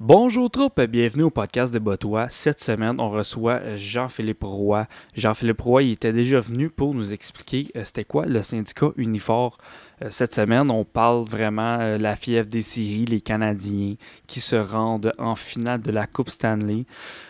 Bonjour 0.00 0.48
troupe, 0.48 0.80
bienvenue 0.82 1.24
au 1.24 1.30
podcast 1.30 1.74
de 1.74 1.80
Botois. 1.80 2.28
Cette 2.28 2.60
semaine, 2.60 3.00
on 3.00 3.10
reçoit 3.10 3.76
Jean-Philippe 3.76 4.44
Roy. 4.44 4.86
Jean-Philippe 5.16 5.60
Roy, 5.60 5.82
était 5.82 6.12
déjà 6.12 6.38
venu 6.38 6.70
pour 6.70 6.94
nous 6.94 7.12
expliquer 7.12 7.72
euh, 7.74 7.82
c'était 7.82 8.04
quoi 8.04 8.24
le 8.24 8.40
syndicat 8.40 8.92
Unifor. 8.96 9.58
Euh, 10.02 10.08
cette 10.10 10.34
semaine, 10.34 10.70
on 10.70 10.84
parle 10.84 11.24
vraiment 11.24 11.78
de 11.78 12.02
la 12.02 12.16
fièvre 12.16 12.48
des 12.48 12.62
séries, 12.62 13.04
les 13.04 13.20
Canadiens 13.20 13.94
qui 14.26 14.40
se 14.40 14.56
rendent 14.56 15.12
en 15.18 15.34
finale 15.34 15.82
de 15.82 15.90
la 15.90 16.06
Coupe 16.06 16.30
Stanley. 16.30 16.84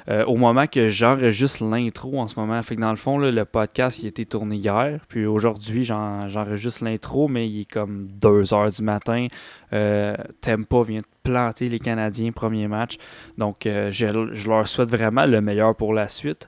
Euh, 0.09 0.25
au 0.25 0.37
moment 0.37 0.67
que 0.67 0.89
j'enregistre 0.89 1.65
l'intro 1.65 2.21
en 2.21 2.29
ce 2.29 2.39
moment, 2.39 2.63
fait 2.63 2.77
que 2.77 2.81
dans 2.81 2.91
le 2.91 2.97
fond, 2.97 3.19
le 3.19 3.45
podcast 3.45 4.01
il 4.01 4.07
a 4.07 4.09
été 4.09 4.27
tourné 4.27 4.57
hier, 4.57 5.01
puis 5.09 5.27
aujourd'hui, 5.27 5.85
j'enregistre 5.85 6.85
l'intro, 6.85 7.29
mais 7.29 7.49
il 7.49 7.63
est 7.63 7.71
comme 7.71 8.09
2 8.21 8.53
heures 8.55 8.71
du 8.71 8.83
matin. 8.83 9.29
Tempa 9.71 10.83
vient 10.83 11.01
de 11.01 11.05
planter 11.23 11.69
les 11.69 11.79
Canadiens 11.79 12.33
premier 12.33 12.69
match. 12.69 12.97
Donc, 13.37 13.63
je, 13.65 13.91
je, 13.91 14.49
leur 14.49 14.67
souhaite 14.67 14.91
vraiment 14.91 15.27
le 15.27 15.41
meilleur 15.41 15.75
pour 15.77 15.93
la 15.93 16.09
suite. 16.09 16.47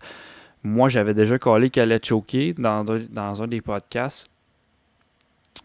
Moi, 0.62 0.88
j'avais 0.88 1.14
déjà 1.14 1.38
collé 1.38 1.70
qu'elle 1.70 1.92
allait 1.92 2.00
choquer 2.02 2.54
dans, 2.54 2.84
dans 2.84 3.42
un 3.42 3.46
des 3.46 3.60
podcasts. 3.60 4.30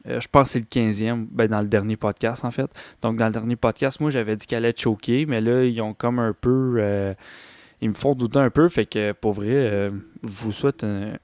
Euh, 0.07 0.19
je 0.19 0.27
pense 0.27 0.47
que 0.47 0.49
c'est 0.53 0.59
le 0.59 0.65
15e, 0.65 1.27
ben, 1.31 1.47
dans 1.47 1.61
le 1.61 1.67
dernier 1.67 1.97
podcast 1.97 2.45
en 2.45 2.51
fait. 2.51 2.69
Donc 3.01 3.17
dans 3.17 3.27
le 3.27 3.31
dernier 3.31 3.55
podcast, 3.55 3.99
moi 3.99 4.11
j'avais 4.11 4.35
dit 4.35 4.45
qu'elle 4.45 4.65
allait 4.65 4.75
choquer, 4.77 5.25
mais 5.25 5.41
là 5.41 5.63
ils 5.63 5.81
ont 5.81 5.93
comme 5.93 6.19
un 6.19 6.33
peu. 6.33 6.75
Euh, 6.77 7.13
ils 7.81 7.89
me 7.89 7.95
font 7.95 8.15
douter 8.15 8.39
un 8.39 8.49
peu. 8.49 8.69
Fait 8.69 8.85
que 8.85 9.11
pour 9.13 9.33
vrai, 9.33 9.49
euh, 9.49 9.91
je 10.23 10.43
vous 10.43 10.51
souhaite 10.51 10.83
un, 10.83 11.17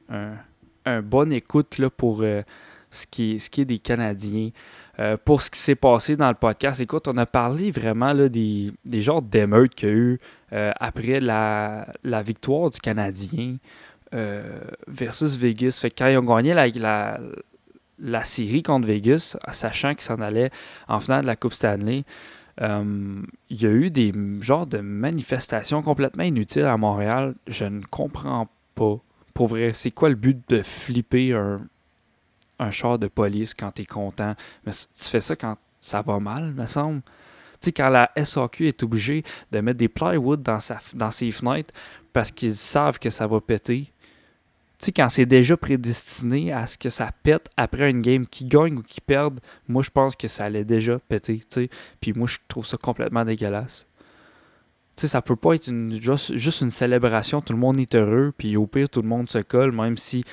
un, 0.85 1.01
bon 1.01 1.31
écoute 1.31 1.77
là, 1.77 1.89
pour 1.89 2.23
ce, 2.91 3.05
qui 3.09 3.35
est, 3.35 3.39
ce 3.39 3.49
qui 3.49 3.61
est 3.61 3.65
des 3.65 3.79
Canadiens. 3.79 4.49
pour 5.23 5.41
ce 5.41 5.49
qui 5.49 5.59
s'est 5.59 5.75
passé 5.75 6.15
dans 6.15 6.27
le 6.27 6.35
podcast, 6.35 6.81
écoute, 6.81 7.07
on 7.07 7.17
a 7.17 7.25
parlé 7.25 7.71
vraiment 7.71 8.13
là, 8.13 8.29
des, 8.29 8.73
des 8.83 9.01
genres 9.01 9.21
d'émeutes 9.21 9.75
qu'il 9.75 9.89
y 9.89 9.91
a 9.91 9.95
eu 9.95 10.19
après 10.51 11.19
la, 11.19 11.87
la, 12.03 12.21
victoire 12.21 12.69
du 12.69 12.79
Canadien 12.79 13.55
versus 14.87 15.37
Vegas. 15.37 15.79
Fait 15.81 15.89
que 15.89 15.95
quand 15.99 16.07
ils 16.07 16.17
ont 16.17 16.23
gagné 16.23 16.53
la 16.53 17.17
la 18.01 18.23
série 18.23 18.63
contre 18.63 18.87
Vegas, 18.87 19.37
sachant 19.51 19.93
qu'ils 19.93 20.03
s'en 20.03 20.19
allait 20.19 20.51
en 20.87 20.99
finale 20.99 21.21
de 21.21 21.27
la 21.27 21.35
Coupe 21.35 21.53
Stanley, 21.53 22.03
euh, 22.61 23.21
il 23.49 23.61
y 23.61 23.65
a 23.65 23.69
eu 23.69 23.89
des 23.89 24.13
genres 24.41 24.67
de 24.67 24.79
manifestations 24.79 25.81
complètement 25.81 26.23
inutiles 26.23 26.65
à 26.65 26.77
Montréal. 26.77 27.35
Je 27.47 27.65
ne 27.65 27.81
comprends 27.85 28.49
pas. 28.75 28.97
Pour 29.33 29.47
vrai, 29.47 29.71
c'est 29.73 29.91
quoi 29.91 30.09
le 30.09 30.15
but 30.15 30.37
de 30.49 30.61
flipper 30.61 31.33
un, 31.33 31.61
un 32.59 32.71
char 32.71 32.99
de 32.99 33.07
police 33.07 33.53
quand 33.53 33.71
tu 33.71 33.83
es 33.83 33.85
content? 33.85 34.35
Mais 34.65 34.73
tu 34.73 35.05
fais 35.09 35.21
ça 35.21 35.35
quand 35.35 35.55
ça 35.79 36.01
va 36.01 36.19
mal, 36.19 36.53
me 36.53 36.67
semble. 36.67 37.01
Tu 37.61 37.67
sais, 37.67 37.71
quand 37.71 37.89
la 37.89 38.11
SAQ 38.15 38.67
est 38.67 38.83
obligée 38.83 39.23
de 39.51 39.61
mettre 39.61 39.77
des 39.77 39.87
plywood 39.87 40.41
dans, 40.41 40.59
sa, 40.59 40.79
dans 40.93 41.11
ses 41.11 41.31
fenêtres 41.31 41.73
parce 42.11 42.31
qu'ils 42.31 42.55
savent 42.55 42.99
que 42.99 43.09
ça 43.09 43.27
va 43.27 43.39
péter, 43.39 43.91
tu 44.81 44.87
sais, 44.87 44.91
quand 44.93 45.09
c'est 45.09 45.27
déjà 45.27 45.55
prédestiné 45.55 46.51
à 46.51 46.65
ce 46.65 46.75
que 46.75 46.89
ça 46.89 47.11
pète 47.21 47.51
après 47.55 47.91
une 47.91 48.01
game 48.01 48.25
qui 48.25 48.45
gagne 48.45 48.79
ou 48.79 48.81
qui 48.81 48.99
perde, 48.99 49.39
moi, 49.67 49.83
je 49.83 49.91
pense 49.91 50.15
que 50.15 50.27
ça 50.27 50.45
allait 50.45 50.65
déjà 50.65 50.97
péter, 50.97 51.37
tu 51.37 51.45
sais. 51.49 51.69
Puis 51.99 52.13
moi, 52.13 52.27
je 52.27 52.37
trouve 52.47 52.65
ça 52.65 52.77
complètement 52.77 53.23
dégueulasse. 53.23 53.85
Tu 54.95 55.01
sais, 55.01 55.07
ça 55.07 55.21
peut 55.21 55.35
pas 55.35 55.53
être 55.53 55.67
une, 55.67 56.01
juste, 56.01 56.61
une 56.61 56.71
célébration, 56.71 57.41
tout 57.41 57.53
le 57.53 57.59
monde 57.59 57.77
est 57.77 57.93
heureux, 57.93 58.33
puis 58.35 58.57
au 58.57 58.65
pire, 58.65 58.89
tout 58.89 59.03
le 59.03 59.07
monde 59.07 59.29
se 59.29 59.37
colle, 59.37 59.71
même 59.71 59.97
si 59.97 60.23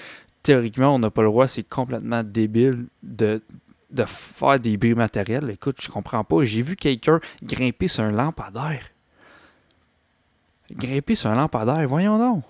théoriquement, 0.42 0.94
on 0.94 0.98
n'a 0.98 1.10
pas 1.10 1.20
le 1.20 1.28
droit, 1.28 1.46
c'est 1.46 1.68
complètement 1.68 2.22
débile 2.22 2.86
de, 3.02 3.42
de 3.90 4.04
faire 4.06 4.58
des 4.58 4.78
bruits 4.78 4.94
matériels. 4.94 5.50
Écoute, 5.50 5.76
je 5.82 5.90
comprends 5.90 6.24
pas. 6.24 6.42
J'ai 6.44 6.62
vu 6.62 6.74
quelqu'un 6.74 7.20
grimper 7.42 7.86
sur 7.86 8.04
un 8.04 8.12
lampadaire. 8.12 8.92
Grimper 10.72 11.16
sur 11.16 11.28
un 11.28 11.34
lampadaire, 11.34 11.86
voyons 11.86 12.18
donc. 12.18 12.44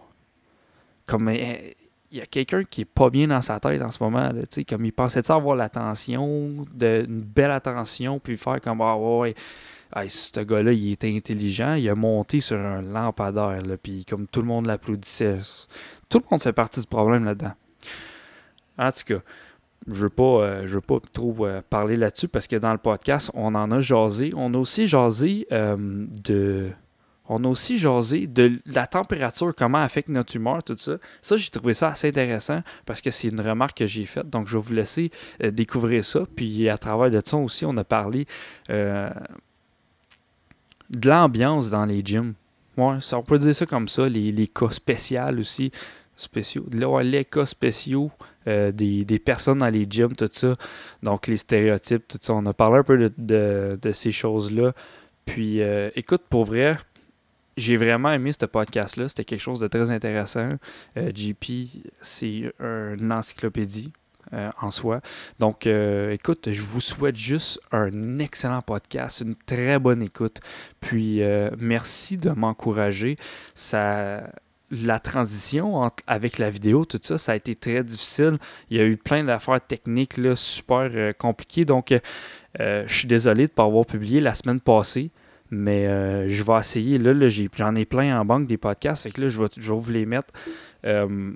Comme 1.07 1.29
eh, 1.31 1.77
il 2.11 2.19
y 2.19 2.20
a 2.20 2.27
quelqu'un 2.27 2.64
qui 2.64 2.83
est 2.83 2.87
pas 2.87 3.11
bien 3.11 3.28
dans 3.28 3.42
sa 3.42 3.61
tête 3.61 3.83
en 3.83 3.91
ce 3.91 4.03
moment. 4.03 4.30
Comme 4.69 4.85
il 4.85 4.92
pensait 4.92 5.23
ça 5.23 5.35
avoir 5.35 5.57
l'attention, 5.57 6.67
une 6.80 7.23
belle 7.23 7.51
attention, 7.51 8.19
puis 8.19 8.36
faire 8.36 8.61
comme 8.61 8.80
Ah 8.80 8.96
ouais, 8.96 9.35
ouais 9.95 10.08
ce 10.08 10.41
gars-là, 10.41 10.73
il 10.73 10.92
était 10.92 11.14
intelligent, 11.14 11.74
il 11.74 11.89
a 11.89 11.95
monté 11.95 12.41
sur 12.41 12.58
un 12.58 12.83
lampadaire, 12.83 13.63
là, 13.63 13.77
puis 13.77 14.05
comme 14.05 14.27
tout 14.27 14.41
le 14.41 14.46
monde 14.46 14.67
l'applaudissait. 14.67 15.39
Tout 16.08 16.19
le 16.19 16.24
monde 16.30 16.42
fait 16.42 16.52
partie 16.52 16.80
du 16.80 16.86
problème 16.86 17.24
là-dedans. 17.24 17.52
En 18.79 18.90
tout 18.92 19.05
cas, 19.07 19.20
je 19.86 19.95
veux 19.95 20.11
pas, 20.11 20.23
euh, 20.23 20.67
je 20.67 20.75
veux 20.75 20.80
pas 20.80 20.98
trop 21.13 21.35
euh, 21.46 21.63
parler 21.69 21.96
là-dessus 21.96 22.29
parce 22.29 22.46
que 22.46 22.57
dans 22.57 22.73
le 22.73 22.79
podcast, 22.79 23.30
on 23.35 23.55
en 23.55 23.70
a 23.70 23.80
jasé. 23.80 24.33
On 24.36 24.52
a 24.55 24.58
aussi 24.58 24.86
jasé 24.86 25.46
euh, 25.52 25.77
de 26.25 26.70
on 27.28 27.44
a 27.44 27.48
aussi 27.48 27.78
jasé 27.78 28.27
de 28.27 28.58
la 28.66 28.86
température, 28.86 29.55
comment 29.55 29.78
affecte 29.78 30.08
notre 30.08 30.34
humeur, 30.34 30.62
tout 30.62 30.77
ça. 30.78 30.96
Ça, 31.20 31.36
j'ai 31.36 31.50
trouvé 31.50 31.74
ça 31.74 31.89
assez 31.89 32.08
intéressant 32.08 32.62
parce 32.86 33.02
que 33.02 33.11
c'est 33.11 33.28
une 33.28 33.40
remarque 33.40 33.78
que 33.78 33.86
j'ai 33.86 34.06
faite. 34.06 34.30
Donc, 34.30 34.48
je 34.48 34.56
vais 34.56 34.62
vous 34.62 34.72
laisser 34.72 35.11
euh, 35.42 35.50
découvrir 35.50 36.05
ça. 36.05 36.20
Puis, 36.34 36.68
à 36.70 36.78
travers 36.78 37.11
de 37.11 37.20
ça 37.24 37.36
aussi, 37.36 37.66
on 37.66 37.77
a 37.77 37.84
parlé 37.84 38.27
euh, 38.70 39.11
de 40.89 41.08
l'ambiance 41.08 41.68
dans 41.68 41.84
les 41.84 42.02
gyms. 42.02 42.33
On 42.78 43.22
peut 43.27 43.39
dire 43.39 43.55
ça 43.55 43.66
comme 43.66 43.89
ça, 43.89 44.08
les, 44.08 44.48
cas 44.48 44.70
spéciaux 44.70 45.39
aussi. 45.39 45.70
Spéciaux. 46.16 46.66
Là, 46.72 47.02
les 47.02 47.24
cas 47.24 47.45
spéciaux 47.45 48.10
euh, 48.46 48.72
des, 48.72 49.05
personnes 49.18 49.58
dans 49.58 49.68
les 49.68 49.86
gyms, 49.89 50.14
tout 50.14 50.30
ça. 50.33 50.56
Donc, 51.02 51.27
les 51.27 51.36
stéréotypes, 51.36 52.08
tout 52.08 52.18
ça. 52.20 52.33
On 52.33 52.46
a 52.46 52.55
parlé 52.55 52.78
un 52.78 52.84
peu 52.84 53.12
de, 53.18 53.92
ces 53.92 54.12
choses-là. 54.12 54.72
Puis, 55.27 55.60
écoute, 55.95 56.22
pour 56.30 56.46
vrai, 56.46 56.78
j'ai 57.58 57.77
vraiment 57.77 58.11
aimé 58.11 58.33
ce 58.33 58.46
podcast-là. 58.46 59.08
C'était 59.08 59.24
quelque 59.24 59.41
chose 59.41 59.61
de 59.61 59.67
très 59.67 59.91
intéressant. 59.91 60.52
Euh, 60.96 61.13
GP, 61.13 61.85
c'est 62.01 62.52
une 62.61 63.13
encyclopédie. 63.13 63.92
Euh, 64.35 64.51
en 64.61 64.70
soi. 64.70 65.01
Donc, 65.39 65.67
euh, 65.67 66.11
écoute, 66.11 66.52
je 66.52 66.61
vous 66.61 66.83
souhaite 66.83 67.17
juste 67.17 67.58
un 67.73 68.19
excellent 68.19 68.61
podcast, 68.61 69.23
une 69.23 69.35
très 69.35 69.79
bonne 69.79 70.02
écoute. 70.02 70.41
Puis, 70.80 71.23
merci 71.58 72.19
de 72.19 72.29
m'encourager. 72.29 73.17
Ça, 73.55 74.25
la 74.70 74.98
transition 74.98 75.90
avec 76.07 76.36
la 76.36 76.51
vidéo, 76.51 76.85
tout 76.85 77.01
ça, 77.02 77.17
ça 77.17 77.33
a 77.33 77.36
été 77.36 77.55
très 77.55 77.83
difficile. 77.83 78.36
Il 78.69 78.77
y 78.77 78.80
a 78.80 78.85
eu 78.85 78.98
plein 78.98 79.25
d'affaires 79.25 79.67
techniques 79.67 80.19
là, 80.19 80.36
super 80.36 81.17
compliquées. 81.17 81.64
Donc, 81.64 81.95
je 82.58 82.85
suis 82.86 83.08
désolé 83.08 83.46
de 83.46 83.52
ne 83.52 83.55
pas 83.55 83.64
avoir 83.64 83.86
publié 83.86 84.20
la 84.20 84.35
semaine 84.35 84.61
passée. 84.61 85.11
Mais 85.51 85.86
euh, 85.86 86.29
je 86.29 86.42
vais 86.42 86.59
essayer. 86.59 86.98
Là, 86.98 87.29
j'en 87.57 87.75
ai, 87.75 87.85
plein 87.85 88.20
en 88.20 88.25
banque 88.25 88.47
des 88.47 88.57
podcasts. 88.57 89.03
Fait 89.03 89.11
que 89.11 89.23
là, 89.23 89.29
je 89.29 89.41
vais, 89.41 89.48
vous 89.57 89.91
les 89.91 90.07
mettre 90.07 90.33
euh, 90.85 91.33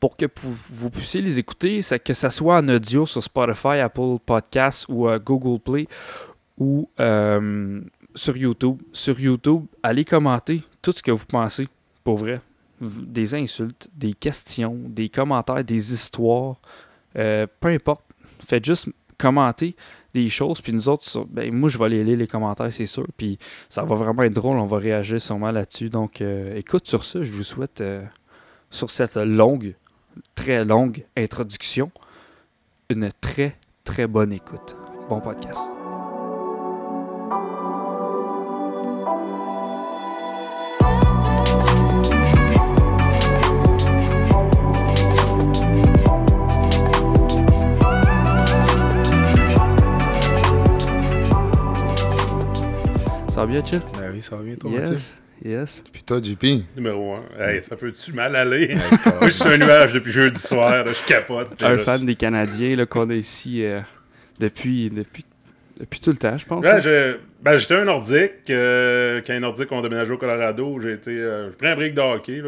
pour 0.00 0.16
que 0.16 0.26
vous, 0.42 0.90
puissiez 0.90 1.20
les 1.20 1.38
écouter. 1.38 1.80
Que 2.04 2.14
ce 2.14 2.28
soit 2.28 2.58
en 2.58 2.68
audio 2.68 3.06
sur 3.06 3.22
Spotify, 3.22 3.78
Apple 3.80 4.18
Podcasts 4.24 4.86
ou 4.88 5.08
euh, 5.08 5.18
Google 5.18 5.60
Play 5.60 5.86
ou 6.58 6.88
sur 8.16 8.36
YouTube. 8.36 8.78
Sur 8.92 9.18
YouTube, 9.18 9.64
allez 9.82 10.04
commenter 10.04 10.62
tout 10.82 10.92
ce 10.92 11.02
que 11.02 11.10
vous 11.10 11.26
pensez. 11.26 11.68
Pour 12.02 12.18
vrai. 12.18 12.40
Des 12.80 13.34
insultes, 13.34 13.88
des 13.94 14.12
questions, 14.12 14.76
des 14.88 15.08
commentaires, 15.08 15.64
des 15.64 15.92
histoires. 15.92 16.56
peu 17.14 17.48
importe. 17.64 18.04
Faites 18.46 18.64
juste 18.64 18.88
commenter 19.16 19.74
des 20.14 20.28
choses. 20.28 20.60
Puis 20.60 20.72
nous 20.72 20.88
autres, 20.88 21.26
ben, 21.28 21.52
moi, 21.52 21.68
je 21.68 21.76
vais 21.76 21.84
aller 21.84 22.04
lire 22.04 22.16
les 22.16 22.26
commentaires, 22.26 22.72
c'est 22.72 22.86
sûr. 22.86 23.06
Puis 23.16 23.38
ça 23.68 23.82
va 23.82 23.94
vraiment 23.96 24.22
être 24.22 24.32
drôle. 24.32 24.56
On 24.58 24.64
va 24.64 24.78
réagir 24.78 25.20
sûrement 25.20 25.50
là-dessus. 25.50 25.90
Donc, 25.90 26.22
euh, 26.22 26.56
écoute, 26.56 26.86
sur 26.86 27.04
ça, 27.04 27.22
je 27.22 27.32
vous 27.32 27.42
souhaite, 27.42 27.80
euh, 27.80 28.02
sur 28.70 28.90
cette 28.90 29.16
longue, 29.16 29.74
très 30.34 30.64
longue 30.64 31.04
introduction, 31.16 31.90
une 32.88 33.10
très, 33.20 33.56
très 33.82 34.06
bonne 34.06 34.32
écoute. 34.32 34.76
Bon 35.08 35.20
podcast. 35.20 35.83
Va 53.44 53.50
bien, 53.50 53.64
Chill? 53.64 53.80
Ben 53.98 54.10
oui, 54.12 54.22
ça 54.22 54.36
va 54.36 54.42
bien, 54.42 54.54
toi, 54.54 54.70
Yes, 54.70 55.18
yes. 55.44 55.84
Puis 55.92 56.02
toi, 56.02 56.20
JP? 56.22 56.64
Numéro 56.76 57.14
1. 57.14 57.22
Hey, 57.40 57.62
ça 57.62 57.76
peut-tu 57.76 58.12
mal 58.12 58.34
aller? 58.36 58.74
Moi, 59.20 59.28
je 59.28 59.32
suis 59.32 59.48
un 59.48 59.58
nuage 59.58 59.92
depuis 59.92 60.12
jeudi 60.12 60.40
soir, 60.40 60.84
je 60.86 61.06
capote. 61.06 61.62
Un 61.62 61.78
fan 61.78 62.06
des 62.06 62.14
Canadiens 62.14 62.86
qu'on 62.86 63.10
a 63.10 63.14
ici 63.14 63.64
euh, 63.64 63.80
depuis, 64.38 64.88
depuis, 64.88 65.26
depuis 65.78 66.00
tout 66.00 66.10
le 66.10 66.16
temps, 66.16 66.38
je 66.38 66.46
pense. 66.46 66.62
Ben, 66.62 67.16
ben, 67.42 67.58
j'étais 67.58 67.74
un 67.74 67.84
Nordique. 67.84 68.48
Euh, 68.48 69.20
quand 69.26 69.34
les 69.34 69.40
Nordiques 69.40 69.72
ont 69.72 69.82
déménagé 69.82 70.12
au 70.12 70.18
Colorado, 70.18 70.80
j'ai 70.80 70.92
été. 70.92 71.10
Euh, 71.10 71.50
j'ai 71.50 71.56
pris 71.56 71.66
un 71.66 71.76
break 71.76 71.94
de 71.94 72.00
hockey, 72.00 72.42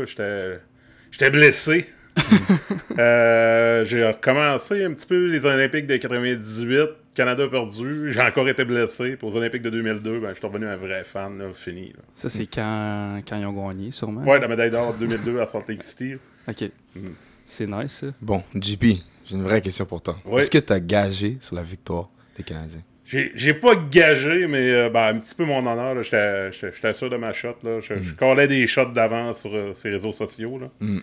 J'étais 1.10 1.30
blessé. 1.30 1.86
j'ai 2.96 4.06
recommencé 4.06 4.82
un 4.84 4.92
petit 4.92 5.06
peu 5.06 5.26
les 5.26 5.44
Olympiques 5.44 5.86
de 5.86 5.98
98 5.98 6.88
Canada 7.16 7.44
a 7.44 7.48
perdu, 7.48 8.12
j'ai 8.12 8.20
encore 8.20 8.48
été 8.48 8.64
blessé. 8.64 9.16
Puis 9.16 9.26
aux 9.26 9.36
Olympiques 9.36 9.62
de 9.62 9.70
2002, 9.70 10.20
ben, 10.20 10.28
je 10.30 10.34
suis 10.34 10.46
revenu 10.46 10.66
un 10.66 10.76
vrai 10.76 11.02
fan, 11.02 11.38
là, 11.38 11.46
fini. 11.54 11.88
là. 11.88 12.02
Ça, 12.14 12.28
c'est 12.28 12.46
quand, 12.46 13.20
quand 13.26 13.38
ils 13.38 13.46
ont 13.46 13.52
gagné, 13.68 13.90
sûrement? 13.90 14.22
Ouais, 14.22 14.38
la 14.38 14.46
médaille 14.48 14.70
d'or 14.70 14.92
de 14.94 14.98
2002 15.00 15.40
à 15.40 15.46
Salt 15.46 15.64
Lake 15.68 15.82
City. 15.82 16.14
Ok. 16.46 16.70
Mhm. 16.94 17.14
C'est 17.44 17.66
nice, 17.66 17.92
ça. 17.92 18.06
Bon, 18.20 18.42
JP, 18.54 18.84
j'ai 19.24 19.34
une 19.34 19.42
vraie 19.42 19.60
question 19.62 19.86
pour 19.86 20.02
toi. 20.02 20.16
Oui. 20.26 20.40
Est-ce 20.40 20.50
que 20.50 20.58
tu 20.58 20.72
as 20.72 20.80
gagé 20.80 21.38
sur 21.40 21.56
la 21.56 21.62
victoire 21.62 22.10
des 22.36 22.42
Canadiens? 22.42 22.82
J'ai 23.06 23.54
pas 23.54 23.76
gagé, 23.76 24.48
mais 24.48 24.68
euh, 24.70 24.90
ben, 24.90 25.14
un 25.14 25.18
petit 25.18 25.34
peu 25.34 25.44
mon 25.44 25.58
honneur. 25.58 26.02
J'étais 26.02 26.92
sûr 26.92 27.08
de 27.08 27.16
ma 27.16 27.32
shot. 27.32 27.54
Là. 27.62 27.80
Je, 27.80 27.94
je 28.02 28.12
collais 28.14 28.48
des 28.48 28.66
shots 28.66 28.86
d'avance 28.92 29.42
sur 29.42 29.54
euh, 29.54 29.72
ces 29.74 29.90
réseaux 29.90 30.12
sociaux. 30.12 30.58
Là. 30.58 30.70
Mm. 30.80 30.98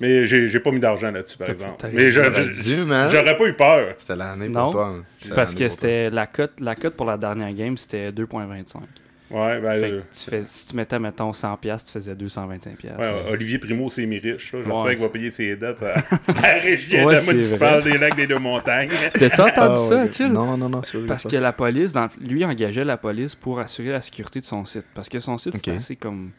Mais 0.00 0.26
j'ai 0.26 0.46
j'ai 0.48 0.60
pas 0.60 0.70
mis 0.70 0.80
d'argent 0.80 1.10
là-dessus, 1.10 1.38
par 1.38 1.46
T'as- 1.46 1.52
exemple. 1.54 1.74
t'as- 1.78 1.88
Mais 1.88 2.12
J'aurais 2.12 2.52
je- 2.52 2.62
dû, 2.74 2.76
man. 2.84 3.10
j'aurais 3.10 3.36
pas 3.36 3.44
eu 3.46 3.52
peur. 3.54 3.94
C'était 3.98 4.16
l'année 4.16 4.48
Non. 4.48 4.64
pour 4.64 4.72
toi. 4.72 4.94
Parce 5.34 5.54
que 5.54 5.68
c'était 5.68 6.10
la 6.10 6.26
cote, 6.26 6.52
la 6.60 6.74
cote 6.74 6.94
pour 6.94 7.06
la 7.06 7.16
dernière 7.16 7.52
game, 7.54 7.76
c'était 7.78 8.12
2.25. 8.12 8.82
Ouais, 9.28 9.60
ben, 9.60 9.72
Fait 9.80 9.90
euh, 9.90 10.00
que 10.02 10.16
tu 10.16 10.30
fais, 10.30 10.42
si 10.46 10.68
tu 10.68 10.76
mettais, 10.76 11.00
mettons, 11.00 11.32
100$, 11.32 11.56
piastres, 11.56 11.86
tu 11.90 11.92
faisais 11.94 12.14
225$. 12.14 12.76
piastres. 12.76 13.00
ouais, 13.00 13.32
Olivier 13.32 13.58
Primo, 13.58 13.90
c'est 13.90 14.06
mi-riche. 14.06 14.52
là. 14.52 14.60
J'espère 14.60 14.82
Ouais. 14.82 14.94
qu'il 14.94 15.02
va 15.02 15.08
payer 15.08 15.30
ses 15.32 15.56
dettes 15.56 15.82
à, 15.82 15.94
à 16.44 16.58
la 16.58 17.04
Ouais, 17.06 17.18
c'est 17.18 17.32
municipale 17.32 17.82
des 17.82 17.98
lacs 17.98 18.14
des 18.14 18.28
Deux-Montagnes. 18.28 18.90
T'as-tu 19.18 19.40
entendu 19.40 19.54
Ah, 19.72 19.74
ça, 19.74 20.02
ouais. 20.04 20.12
Chill? 20.12 20.28
Non, 20.28 20.56
non, 20.56 20.68
non, 20.68 20.82
sur 20.84 21.04
Parce 21.06 21.24
ça. 21.24 21.28
que 21.28 21.36
la 21.36 21.52
police, 21.52 21.92
dans, 21.92 22.06
lui, 22.20 22.44
engageait 22.44 22.84
la 22.84 22.98
police 22.98 23.34
pour 23.34 23.58
assurer 23.58 23.90
la 23.90 24.00
sécurité 24.00 24.38
de 24.38 24.44
son 24.44 24.64
site. 24.64 24.84
Parce 24.94 25.08
que 25.08 25.18
son 25.18 25.38
site, 25.38 25.56
c'est 25.56 25.72
assez 25.72 25.96
comme. 25.96 26.30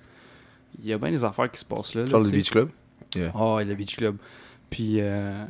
Il 0.81 0.87
y 0.87 0.93
a 0.93 0.97
bien 0.97 1.11
des 1.11 1.23
affaires 1.25 1.51
qui 1.51 1.59
se 1.59 1.65
passent 1.65 1.93
là. 1.93 2.03
tu 2.05 2.11
le. 2.11 2.29
Beach 2.29 2.51
Club? 2.51 2.69
Oh, 3.35 3.59
le 3.65 3.73
Beach 3.75 3.95
Club. 3.95 4.17
Puis, 4.69 4.97
euh, 4.99 5.43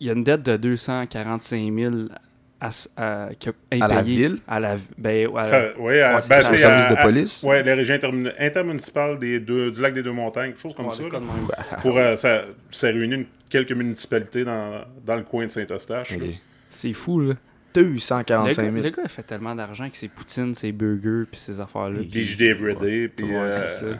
il 0.00 0.06
y 0.06 0.10
a 0.10 0.12
une 0.12 0.24
dette 0.24 0.42
de 0.42 0.56
245 0.56 1.72
000 1.74 1.94
à, 2.60 2.70
à, 2.96 3.28
que- 3.34 3.50
À 3.80 3.88
la 3.88 4.02
ville? 4.02 4.38
À 4.48 4.60
la, 4.60 4.76
ben, 4.96 5.28
à 5.36 5.42
la- 5.42 5.44
Ça, 5.44 5.78
ouais, 5.80 6.00
à- 6.00 6.16
Ouais, 6.16 6.20
ben. 6.28 6.38
Au 6.40 6.42
service 6.56 6.64
à- 6.64 6.94
de 6.94 7.02
police? 7.02 7.42
Ouais, 7.42 7.62
les 7.62 7.74
régions 7.74 7.94
intermun- 7.96 8.32
intermunicipales 8.38 9.18
des 9.18 9.40
deux, 9.40 9.70
du 9.70 9.80
lac 9.80 9.92
des 9.92 10.02
Deux-Montagnes, 10.02 10.50
quelque 10.52 10.60
chose 10.60 10.74
comme 10.74 10.86
Ouais, 10.86 10.94
ça. 10.94 11.02
là. 11.02 11.78
Pour, 11.82 11.98
euh, 11.98 12.16
ça, 12.16 12.42
ça 12.70 12.86
réunit 12.88 13.14
une- 13.16 13.26
quelques 13.50 13.72
municipalités 13.72 14.44
dans, 14.44 14.84
dans 15.04 15.16
le 15.16 15.22
coin 15.22 15.46
de 15.46 15.50
Saint-Eustache. 15.50 16.14
C'est 16.70 16.92
fou, 16.92 17.20
là. 17.20 17.34
Le 17.76 17.82
245 17.82 18.62
gars, 18.62 18.70
000. 18.70 18.84
le 18.84 18.90
gars, 18.90 19.02
il 19.04 19.08
fait 19.10 19.22
tellement 19.24 19.54
d'argent 19.54 19.82
avec 19.84 19.96
ses 19.96 20.06
poutines, 20.08 20.54
ses 20.54 20.70
burgers, 20.72 21.24
puis 21.30 21.40
ses 21.40 21.58
affaires-là. 21.60 21.98
Puis 22.08 22.20
JD 22.22 22.42
Everyday, 22.42 23.08
puis... 23.08 23.26
Euh. 23.32 23.94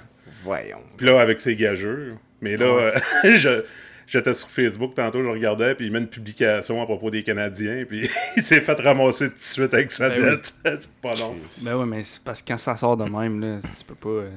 Voyons. 0.44 0.78
Puis 0.96 1.06
là, 1.06 1.20
avec 1.20 1.40
ses 1.40 1.56
gageurs. 1.56 2.16
Mais 2.44 2.56
là, 2.56 2.74
Ouais. 2.74 2.94
euh, 3.24 3.36
je- 3.36 3.64
j'étais 4.06 4.34
sur 4.34 4.48
Facebook 4.50 4.94
tantôt, 4.94 5.22
je 5.22 5.28
regardais, 5.28 5.74
puis 5.74 5.86
il 5.86 5.92
met 5.92 5.98
une 5.98 6.08
publication 6.08 6.80
à 6.82 6.84
propos 6.84 7.10
des 7.10 7.22
Canadiens, 7.22 7.84
puis 7.88 8.08
il 8.36 8.42
s'est 8.44 8.60
fait 8.60 8.78
ramasser 8.80 9.28
tout 9.30 9.36
de 9.36 9.40
suite 9.40 9.74
avec 9.74 9.90
sa 9.90 10.08
Ben 10.10 10.22
oui. 10.22 10.30
dette. 10.30 10.54
c'est 10.82 10.90
pas 11.00 11.14
long. 11.14 11.34
Ben 11.62 11.76
ouais, 11.76 11.86
mais 11.86 12.04
c'est 12.04 12.22
parce 12.22 12.40
que 12.42 12.48
quand 12.48 12.58
ça 12.58 12.76
sort 12.76 12.96
de 12.96 13.04
même, 13.10 13.40
là, 13.40 13.58
tu 13.60 13.84
peux 13.84 13.94
pas. 13.94 14.08
euh, 14.08 14.30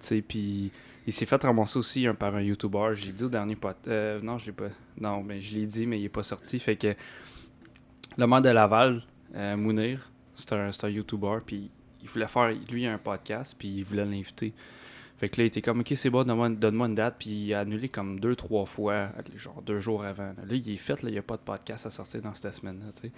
tu 0.00 0.06
sais, 0.06 0.22
puis 0.22 0.70
il 1.06 1.12
s'est 1.12 1.26
fait 1.26 1.42
ramasser 1.42 1.78
aussi 1.78 2.06
par 2.18 2.34
un 2.34 2.40
YouTuber. 2.42 2.92
Je 2.94 3.04
l'ai 3.06 3.12
dit 3.12 3.24
au 3.24 3.28
dernier 3.28 3.56
pot. 3.56 3.76
euh, 3.88 4.20
non, 4.22 4.38
je 4.38 4.46
l'ai 4.46 4.52
pas. 4.52 4.68
Non, 4.98 5.22
mais 5.22 5.40
je 5.40 5.54
l'ai 5.54 5.66
dit, 5.66 5.86
mais 5.86 5.98
il 6.00 6.04
est 6.06 6.08
pas 6.08 6.22
sorti. 6.22 6.58
Fait 6.58 6.76
que 6.76 6.94
le 8.16 8.26
maire 8.26 8.40
de 8.42 8.48
Laval, 8.48 9.02
euh, 9.34 9.56
Mounir, 9.56 10.10
c'est 10.34 10.52
un, 10.52 10.70
un 10.82 10.88
YouTuber, 10.88 11.38
puis 11.44 11.70
il 12.02 12.08
voulait 12.08 12.26
faire, 12.28 12.50
lui, 12.70 12.86
un 12.86 12.98
podcast, 12.98 13.54
puis 13.58 13.68
il 13.68 13.82
voulait 13.84 14.04
l'inviter. 14.04 14.52
Fait 15.18 15.28
que 15.28 15.40
là, 15.40 15.44
il 15.44 15.46
était 15.46 15.62
comme, 15.62 15.80
ok, 15.80 15.92
c'est 15.94 16.10
bon, 16.10 16.24
donne-moi 16.24 16.48
donne-moi 16.50 16.88
une 16.88 16.94
date, 16.96 17.16
puis 17.20 17.30
il 17.30 17.54
a 17.54 17.60
annulé 17.60 17.88
comme 17.88 18.18
deux, 18.18 18.34
trois 18.34 18.66
fois, 18.66 19.10
genre 19.36 19.62
deux 19.62 19.78
jours 19.80 20.04
avant. 20.04 20.34
Là, 20.36 20.54
il 20.54 20.68
est 20.68 20.76
fait, 20.76 21.02
là, 21.02 21.08
il 21.08 21.12
n'y 21.12 21.18
a 21.18 21.22
pas 21.22 21.36
de 21.36 21.42
podcast 21.42 21.86
à 21.86 21.90
sortir 21.90 22.20
dans 22.20 22.34
cette 22.34 22.52
semaine-là, 22.54 22.86
tu 23.00 23.08
sais. 23.08 23.12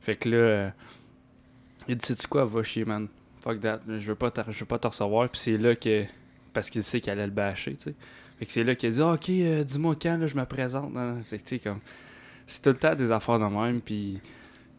Fait 0.00 0.16
que 0.16 0.28
là, 0.28 0.36
euh, 0.36 0.70
il 1.88 1.96
dit, 1.96 2.06
sais-tu 2.06 2.26
quoi, 2.26 2.44
va 2.44 2.62
chier, 2.62 2.84
man. 2.84 3.08
Fuck 3.40 3.60
that. 3.60 3.80
Je 3.88 3.94
veux 3.98 4.14
pas 4.14 4.30
te, 4.30 4.40
je 4.50 4.60
veux 4.60 4.66
pas 4.66 4.78
te 4.78 4.86
recevoir. 4.88 5.28
Puis 5.28 5.40
c'est 5.40 5.56
là 5.58 5.74
que. 5.74 6.04
Parce 6.52 6.68
qu'il 6.70 6.82
sait 6.82 7.00
qu'elle 7.00 7.18
allait 7.18 7.26
le 7.26 7.32
bâcher, 7.32 7.74
tu 7.74 7.84
sais. 7.84 7.94
Fait 8.38 8.44
que 8.46 8.52
c'est 8.52 8.64
là 8.64 8.74
qu'il 8.74 8.88
a 8.90 8.92
dit, 8.92 9.00
Ah, 9.02 9.12
ok, 9.14 9.30
euh, 9.30 9.64
dis-moi 9.64 9.96
quand, 10.00 10.18
là, 10.18 10.26
je 10.26 10.34
me 10.36 10.44
présente. 10.44 10.92
Nan. 10.92 11.22
Fait 11.24 11.38
que, 11.38 11.42
tu 11.42 11.48
sais, 11.48 11.58
comme. 11.60 11.80
C'est 12.46 12.62
tout 12.62 12.70
le 12.70 12.76
temps 12.76 12.94
des 12.94 13.10
affaires 13.10 13.38
de 13.38 13.44
même. 13.46 13.80
Puis, 13.80 14.20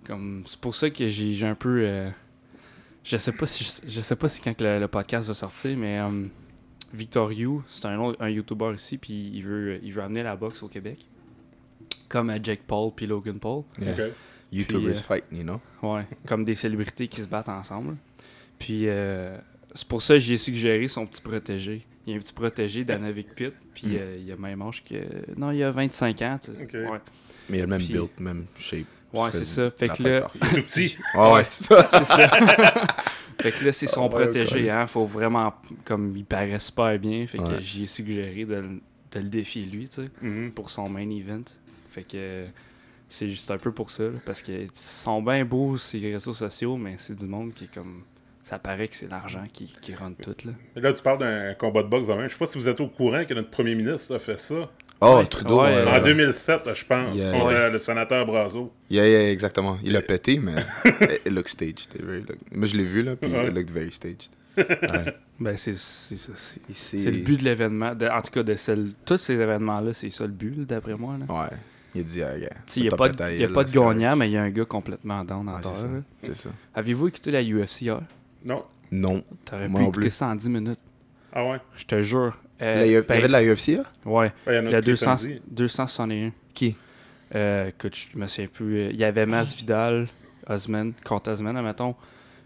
comme. 0.06 0.44
C'est 0.46 0.60
pour 0.60 0.76
ça 0.76 0.90
que 0.90 1.10
j'ai 1.10 1.34
j'ai 1.34 1.48
un 1.48 1.56
peu. 1.56 1.82
euh, 1.84 2.10
je 3.10 3.18
sais 3.18 3.32
pas 3.32 3.46
si 3.46 3.82
je 3.88 4.02
sais 4.02 4.16
pas 4.16 4.28
si 4.30 4.42
quand 4.42 4.60
le, 4.62 4.80
le 4.80 4.88
podcast 4.88 5.28
va 5.28 5.34
sortir, 5.34 5.78
mais 5.78 6.00
euh, 6.00 6.26
Victor 6.94 7.32
You, 7.32 7.64
c'est 7.68 7.86
un, 7.86 7.98
autre- 8.00 8.22
un 8.22 8.30
YouTuber 8.30 8.74
ici, 8.76 8.98
puis 8.98 9.32
il 9.34 9.42
veut, 9.44 9.80
il 9.84 9.94
veut 9.94 10.02
amener 10.04 10.24
la 10.24 10.36
boxe 10.36 10.62
au 10.64 10.68
Québec. 10.68 11.06
Comme 12.10 12.30
euh, 12.30 12.40
Jake 12.42 12.62
Paul 12.68 12.92
puis 12.96 13.06
Logan 13.08 13.40
Paul. 13.40 13.64
Yeah. 13.80 13.92
Ok. 13.94 14.14
YouTubers 14.52 14.82
Puis, 14.82 14.92
euh, 14.92 15.02
fight, 15.02 15.24
you 15.32 15.44
know? 15.44 15.60
Ouais, 15.84 16.06
comme 16.26 16.46
des 16.46 16.56
célébrités 16.56 17.08
qui 17.08 17.20
se 17.22 17.26
battent 17.28 17.50
ensemble. 17.50 17.98
Puis 18.60 18.84
euh, 18.88 19.38
c'est 19.74 19.88
pour 19.88 20.02
ça 20.02 20.14
que 20.16 20.20
j'ai 20.22 20.38
suggéré 20.38 20.88
son 20.88 21.06
petit 21.06 21.22
protégé. 21.22 21.84
Il 22.06 22.12
y 22.12 22.14
a 22.14 22.18
un 22.18 22.22
petit 22.22 22.32
protégé 22.34 22.86
d'Anavik 22.86 23.36
Pitt, 23.36 23.54
puis 23.74 23.88
Mm. 23.88 23.98
euh, 24.00 24.18
il 24.26 24.32
a 24.32 24.38
même 24.38 24.62
âge 24.62 24.84
que. 24.86 24.96
Non, 25.38 25.52
il 25.52 25.62
a 25.64 25.72
25 25.72 26.22
ans. 26.22 26.40
tu 26.42 26.52
sais. 26.54 26.64
Ok. 26.64 26.74
Ouais, 26.92 27.00
Mais 27.50 27.58
il 27.58 27.62
a 27.62 27.64
le 27.66 27.70
même 27.70 27.80
Puis- 27.80 27.92
build, 27.94 28.10
même 28.20 28.46
shape. 28.58 28.86
Ouais, 29.14 29.30
c'est 29.32 29.46
ça. 29.46 29.72
Fait 29.72 29.88
que 29.90 30.04
là- 30.04 30.30
tout 30.40 30.62
petit. 30.64 30.98
Ouais, 31.16 31.32
ouais, 31.34 31.44
c'est 31.46 31.64
ça. 31.64 31.86
c'est 31.86 32.04
ça. 32.06 32.30
fait 33.40 33.52
que 33.52 33.66
là, 33.66 33.72
c'est 33.72 33.88
son 33.88 34.02
Oh 34.06 34.10
my 34.10 34.24
protégé, 34.24 34.62
God. 34.64 34.70
hein. 34.72 34.88
Faut 34.88 35.06
vraiment. 35.06 35.54
Comme 35.86 36.16
il 36.16 36.26
paraît 36.26 36.60
super 36.60 36.98
bien, 37.00 37.26
fait 37.28 37.38
que 37.38 37.44
Ouais. 37.44 37.62
j'ai 37.62 37.86
suggéré 37.88 38.46
de, 38.46 38.56
le- 38.56 38.82
de 39.12 39.20
le 39.20 39.30
défier 39.30 39.64
lui, 39.64 39.88
tu 39.88 40.02
sais. 40.04 40.10
Mhm. 40.22 40.52
pour 40.52 40.70
son 40.70 40.90
main 40.90 41.10
event. 41.10 41.44
Fait 41.92 42.04
que 42.04 42.46
c'est 43.10 43.30
juste 43.30 43.50
un 43.52 43.58
peu 43.58 43.72
pour 43.72 43.90
ça, 43.90 44.04
là, 44.04 44.20
parce 44.26 44.42
qu'ils 44.42 44.70
sont 44.74 45.22
bien 45.22 45.46
beaux 45.46 45.78
ces 45.78 46.00
réseaux 46.00 46.34
sociaux, 46.34 46.76
mais 46.76 46.96
c'est 47.00 47.16
du 47.16 47.26
monde 47.28 47.54
qui 47.54 47.64
est 47.66 47.74
comme. 47.74 48.04
Ça 48.44 48.60
paraît 48.60 48.88
que 48.88 48.96
c'est 48.96 49.10
l'argent 49.10 49.44
qui, 49.52 49.74
qui 49.82 49.94
run 49.94 50.14
tout, 50.22 50.36
là. 50.46 50.52
Là, 50.78 50.94
tu 50.94 51.02
parles 51.02 51.20
d'un 51.20 51.54
combat 51.56 51.84
de 51.84 51.90
boxe 51.90 52.08
demain. 52.08 52.28
Je 52.28 52.34
sais 52.34 52.38
pas 52.40 52.48
si 52.48 52.58
vous 52.58 52.70
êtes 52.70 52.80
au 52.80 52.88
courant 52.88 53.26
que 53.26 53.34
notre 53.34 53.50
premier 53.50 53.76
ministre 53.76 54.16
a 54.16 54.20
fait 54.20 54.40
ça. 54.40 54.70
Oh, 55.00 55.18
Ouais. 55.20 55.26
Trudeau. 55.28 55.62
Ouais, 55.62 55.74
euh, 55.76 55.94
En 55.94 56.02
2007, 56.02 56.74
je 56.74 56.86
pense, 56.86 57.20
Yeah. 57.20 57.32
contre 57.32 57.46
Ouais. 57.48 57.54
euh, 57.54 57.70
le 57.70 57.78
sénateur 57.78 58.26
Brazo. 58.26 58.72
Yeah, 58.90 59.08
yeah, 59.08 59.32
exactement. 59.32 59.78
Il 59.84 59.96
a 59.96 60.02
pété, 60.02 60.40
mais 60.40 60.56
it 61.26 61.32
looked 61.32 61.50
staged. 61.50 61.88
It 61.96 62.04
very 62.04 62.22
look- 62.22 62.38
Moi, 62.52 62.66
je 62.66 62.78
l'ai 62.78 62.86
vu, 62.86 63.04
là, 63.04 63.16
puis 63.16 63.32
Ouais. 63.32 63.48
it 63.48 63.54
looked 63.54 63.72
very 63.72 63.92
staged. 63.92 64.32
Ouais. 64.58 65.16
Ben, 65.40 65.56
c'est 65.56 65.76
c'est 65.78 66.18
ça. 66.18 66.32
C'est 66.74 67.12
le 67.12 67.20
but 67.20 67.38
de 67.40 67.44
l'événement. 67.44 67.92
En 68.12 68.22
tout 68.22 68.32
cas, 68.32 68.42
de 68.42 68.56
celle, 68.56 68.94
tous 69.06 69.18
ces 69.18 69.34
événements-là, 69.36 69.94
c'est 69.94 70.10
ça 70.10 70.24
le 70.26 70.32
but, 70.32 70.66
d'après 70.66 70.96
moi. 70.96 71.16
là. 71.20 71.26
Ouais. 71.44 71.58
Il 71.94 72.02
a 72.02 72.04
dit, 72.04 72.24
ah, 72.24 72.36
yeah. 72.38 72.50
Il 72.76 72.82
n'y 72.84 72.88
a 72.90 72.96
pas 72.96 73.10
de, 73.10 73.16
taille, 73.16 73.38
y 73.40 73.44
a 73.44 73.48
là, 73.48 73.54
pas 73.54 73.64
de 73.64 73.72
gagnant, 73.72 74.16
mais 74.16 74.30
il 74.30 74.34
y 74.34 74.38
a 74.38 74.42
un 74.42 74.50
gars 74.50 74.66
complètement 74.66 75.24
down 75.24 75.48
en 75.48 75.60
terre. 75.60 75.72
c'est 75.76 75.82
ça. 75.82 75.88
là. 75.88 76.00
C'est 76.24 76.36
ça. 76.36 76.50
Avez-vous 76.74 77.08
écouté 77.08 77.30
la 77.32 77.42
UFC 77.44 77.82
hier? 77.84 78.02
Non? 78.44 78.64
Non. 78.92 79.24
T'aurais 79.46 79.68
pu 79.70 79.82
écouter 79.84 80.10
ça 80.10 80.28
en 80.28 80.36
10 80.36 80.50
minutes. 80.50 80.80
Ah 81.34 81.46
ouais? 81.46 81.58
Je 81.76 81.86
te 81.86 82.02
jure. 82.02 82.38
Euh, 82.62 82.76
y 82.78 82.80
a- 82.80 82.86
il 82.86 82.92
y 82.92 83.02
ben, 83.02 83.18
avait 83.18 83.28
de 83.28 83.32
la 83.34 83.44
UFC, 83.44 83.76
là? 83.78 83.84
Ouais, 84.06 84.14
Ouais, 84.16 84.32
il 84.48 84.54
y 84.56 84.58
en 84.58 84.60
a 84.60 84.62
le 84.64 84.70
qui 84.70 84.76
est 84.78 84.82
200, 84.82 85.18
samedi. 85.18 85.42
261. 85.52 86.32
Qui? 86.54 86.76
Euh, 87.36 87.68
écoute, 87.68 87.96
je 87.96 88.18
me 88.18 88.26
souviens 88.28 88.48
plus. 88.48 88.90
Il 88.90 88.96
y 88.96 89.04
avait 89.04 89.26
Masvidal, 89.26 90.08
Osman, 90.48 90.94
contre 91.06 91.32
Osman, 91.32 91.56
admettons. 91.58 91.96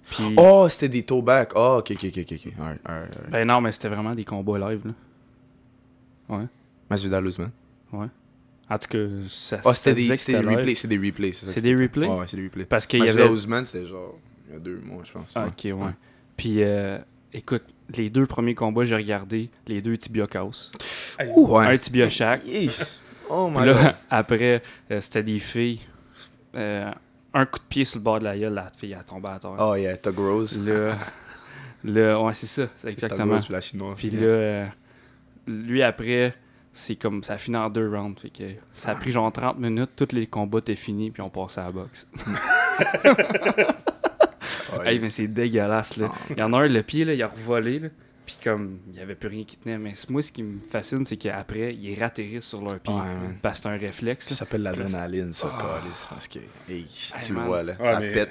Puis, 0.09 0.33
Oh, 0.37 0.67
c'était 0.69 0.89
des 0.89 1.03
towbacks. 1.03 1.51
Oh, 1.55 1.77
ok, 1.79 1.91
ok, 1.91 2.05
ok, 2.05 2.17
ok. 2.19 2.33
ok. 2.33 2.53
Alright, 2.59 2.81
alright, 2.85 3.15
alright. 3.15 3.29
ben 3.31 3.47
non, 3.47 3.61
mais 3.61 3.71
c'était 3.71 3.87
vraiment 3.89 4.15
des 4.15 4.25
combats 4.25 4.57
live, 4.71 4.81
là. 4.85 4.93
Ouais, 6.37 6.45
Masvidal 6.89 7.25
Usman. 7.27 7.51
ouais. 7.93 8.07
En 8.69 8.77
tout 8.77 8.87
cas, 8.87 8.97
ça, 9.27 9.59
Oh, 9.65 9.69
ça 9.69 9.75
c'était 9.75 9.95
des, 9.95 10.07
des 10.07 10.37
replays. 10.55 10.75
C'est 10.75 10.87
des 10.87 10.97
replays. 10.97 11.33
ça, 11.33 11.45
C'est 11.49 11.61
des 11.61 11.75
replays? 11.75 12.07
Ouais, 12.07 12.19
ouais, 12.19 12.25
c'est 12.27 12.37
des 12.37 12.43
replays. 12.45 12.63
Parce 12.63 12.85
qu'il 12.85 13.03
y 13.03 13.09
avait... 13.09 13.29
Usman, 13.29 13.65
c'était 13.65 13.85
genre, 13.85 14.17
il 14.47 14.53
y 14.53 14.55
a 14.55 14.59
deux 14.59 14.79
mois, 14.79 15.01
je 15.03 15.11
pense. 15.11 15.25
Ah, 15.35 15.43
Ouais. 15.43 15.49
ok, 15.73 15.77
ouais. 15.81 15.91
Puis, 16.37 16.63
euh, 16.63 16.97
écoute, 17.33 17.63
les 17.95 18.09
deux 18.09 18.25
premiers 18.25 18.55
combats, 18.55 18.85
j'ai 18.85 18.95
regardé 18.95 19.50
les 19.67 19.81
deux 19.81 19.97
tibia. 19.97 20.27
Un 21.19 21.77
tibia 21.77 22.09
chaque. 22.09 22.43
Oh 23.29 23.50
my 23.50 23.59
god. 23.59 23.65
là, 23.67 23.95
après, 24.09 24.61
euh, 24.89 25.01
c'était 25.01 25.23
des 25.23 25.39
filles. 25.39 25.81
Euh, 26.55 26.91
un 27.33 27.45
coup 27.45 27.59
de 27.59 27.63
pied 27.63 27.85
sur 27.85 28.00
le 28.00 28.03
bord 28.03 28.19
de 28.19 28.25
la 28.25 28.38
gueule, 28.38 28.53
la 28.53 28.69
fille 28.75 28.93
a 28.93 29.03
tombé 29.03 29.29
à 29.29 29.39
terre. 29.39 29.55
Oh 29.57 29.75
yeah, 29.75 29.95
Tug 29.95 30.17
Rose. 30.17 30.59
Là, 30.59 30.97
là, 31.83 32.21
ouais, 32.21 32.33
c'est 32.33 32.47
ça, 32.47 32.67
c'est 32.77 32.89
C'est 32.89 32.95
Tug 32.95 33.03
exactement. 33.05 33.33
Rose 33.33 33.45
puis 33.45 33.53
la 33.53 33.61
chinoise. 33.61 33.95
Puis 33.95 34.09
yeah. 34.09 34.21
là, 34.21 34.27
euh, 34.27 34.65
lui 35.47 35.81
après, 35.81 36.35
c'est 36.73 36.97
comme 36.97 37.23
ça 37.23 37.33
a 37.33 37.38
fini 37.38 37.55
en 37.55 37.69
deux 37.69 37.89
rounds. 37.89 38.19
Fait 38.19 38.29
que 38.29 38.43
ça 38.73 38.91
a 38.91 38.95
pris 38.95 39.13
genre 39.13 39.31
30 39.31 39.59
minutes, 39.59 39.91
tous 39.95 40.11
les 40.11 40.27
combats 40.27 40.59
étaient 40.59 40.75
finis, 40.75 41.11
puis 41.11 41.21
on 41.21 41.29
passait 41.29 41.61
à 41.61 41.65
la 41.65 41.71
boxe. 41.71 42.09
Oh, 44.77 44.81
Hey, 44.83 44.99
mais 44.99 45.09
c'est 45.09 45.27
dégueulasse 45.27 45.97
là. 45.97 46.09
Ah. 46.11 46.17
Il 46.31 46.37
y 46.39 46.43
en 46.43 46.53
a 46.53 46.57
un, 46.59 46.67
le 46.67 46.83
pied 46.83 47.05
là, 47.05 47.13
il 47.13 47.21
a 47.23 47.27
revolé 47.27 47.79
là. 47.79 47.87
Puis 48.25 48.37
comme 48.43 48.77
il 48.93 48.97
y 48.97 49.01
avait 49.01 49.15
plus 49.15 49.27
rien 49.29 49.43
qui 49.43 49.57
tenait. 49.57 49.77
Mais 49.77 49.93
moi, 50.09 50.21
ce 50.21 50.31
qui 50.31 50.43
me 50.43 50.59
fascine, 50.69 51.03
c'est 51.05 51.17
qu'après, 51.17 51.73
ils 51.73 51.99
ratterrissent 51.99 52.45
sur 52.45 52.61
leur 52.61 52.79
pied. 52.79 52.93
Ouais, 52.93 53.01
parce 53.41 53.59
que 53.59 53.63
c'est 53.63 53.69
un 53.69 53.77
réflexe. 53.77 54.29
Ça 54.29 54.35
s'appelle 54.35 54.61
l'adrénaline, 54.61 55.33
ça, 55.33 55.51
câlisse, 55.59 56.07
parce 56.09 56.27
que, 56.27 56.39
hey, 56.69 56.87
tu 57.23 57.31
le 57.33 57.37
man. 57.39 57.47
vois, 57.47 57.63
là, 57.63 57.73
Ouais, 57.79 57.91
ça 57.91 57.99
mais 57.99 58.11
pète. 58.11 58.29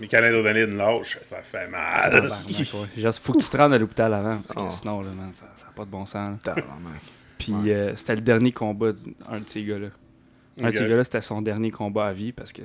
mes 0.00 0.06
canaux 0.06 0.42
d'adrénaline 0.42 0.76
lâchent, 0.76 1.18
ça 1.24 1.42
fait 1.42 1.66
mal. 1.68 2.32
Faut 3.20 3.32
que 3.32 3.38
tu 3.42 3.48
te 3.50 3.56
rendes 3.56 3.74
à 3.74 3.78
l'hôpital 3.78 4.14
avant. 4.14 4.38
Parce 4.46 4.54
que 4.54 4.72
Oh. 4.74 4.78
sinon, 4.80 5.02
là, 5.02 5.10
man, 5.10 5.32
ça 5.34 5.44
n'a 5.44 5.72
pas 5.74 5.84
de 5.84 5.90
bon 5.90 6.06
sens. 6.06 6.38
Puis 7.38 7.52
Ouais. 7.52 7.72
euh, 7.74 7.96
c'était 7.96 8.14
le 8.14 8.20
dernier 8.22 8.52
combat 8.52 8.92
d'un 8.92 9.40
de 9.40 9.48
ces 9.48 9.64
gars-là. 9.64 9.88
Un 10.62 10.68
de 10.70 10.74
ces 10.74 10.86
gars-là, 10.88 11.02
c'était 11.04 11.20
son 11.20 11.42
dernier 11.42 11.72
combat 11.72 12.06
à 12.06 12.12
vie 12.12 12.30
parce 12.32 12.52
que 12.52 12.62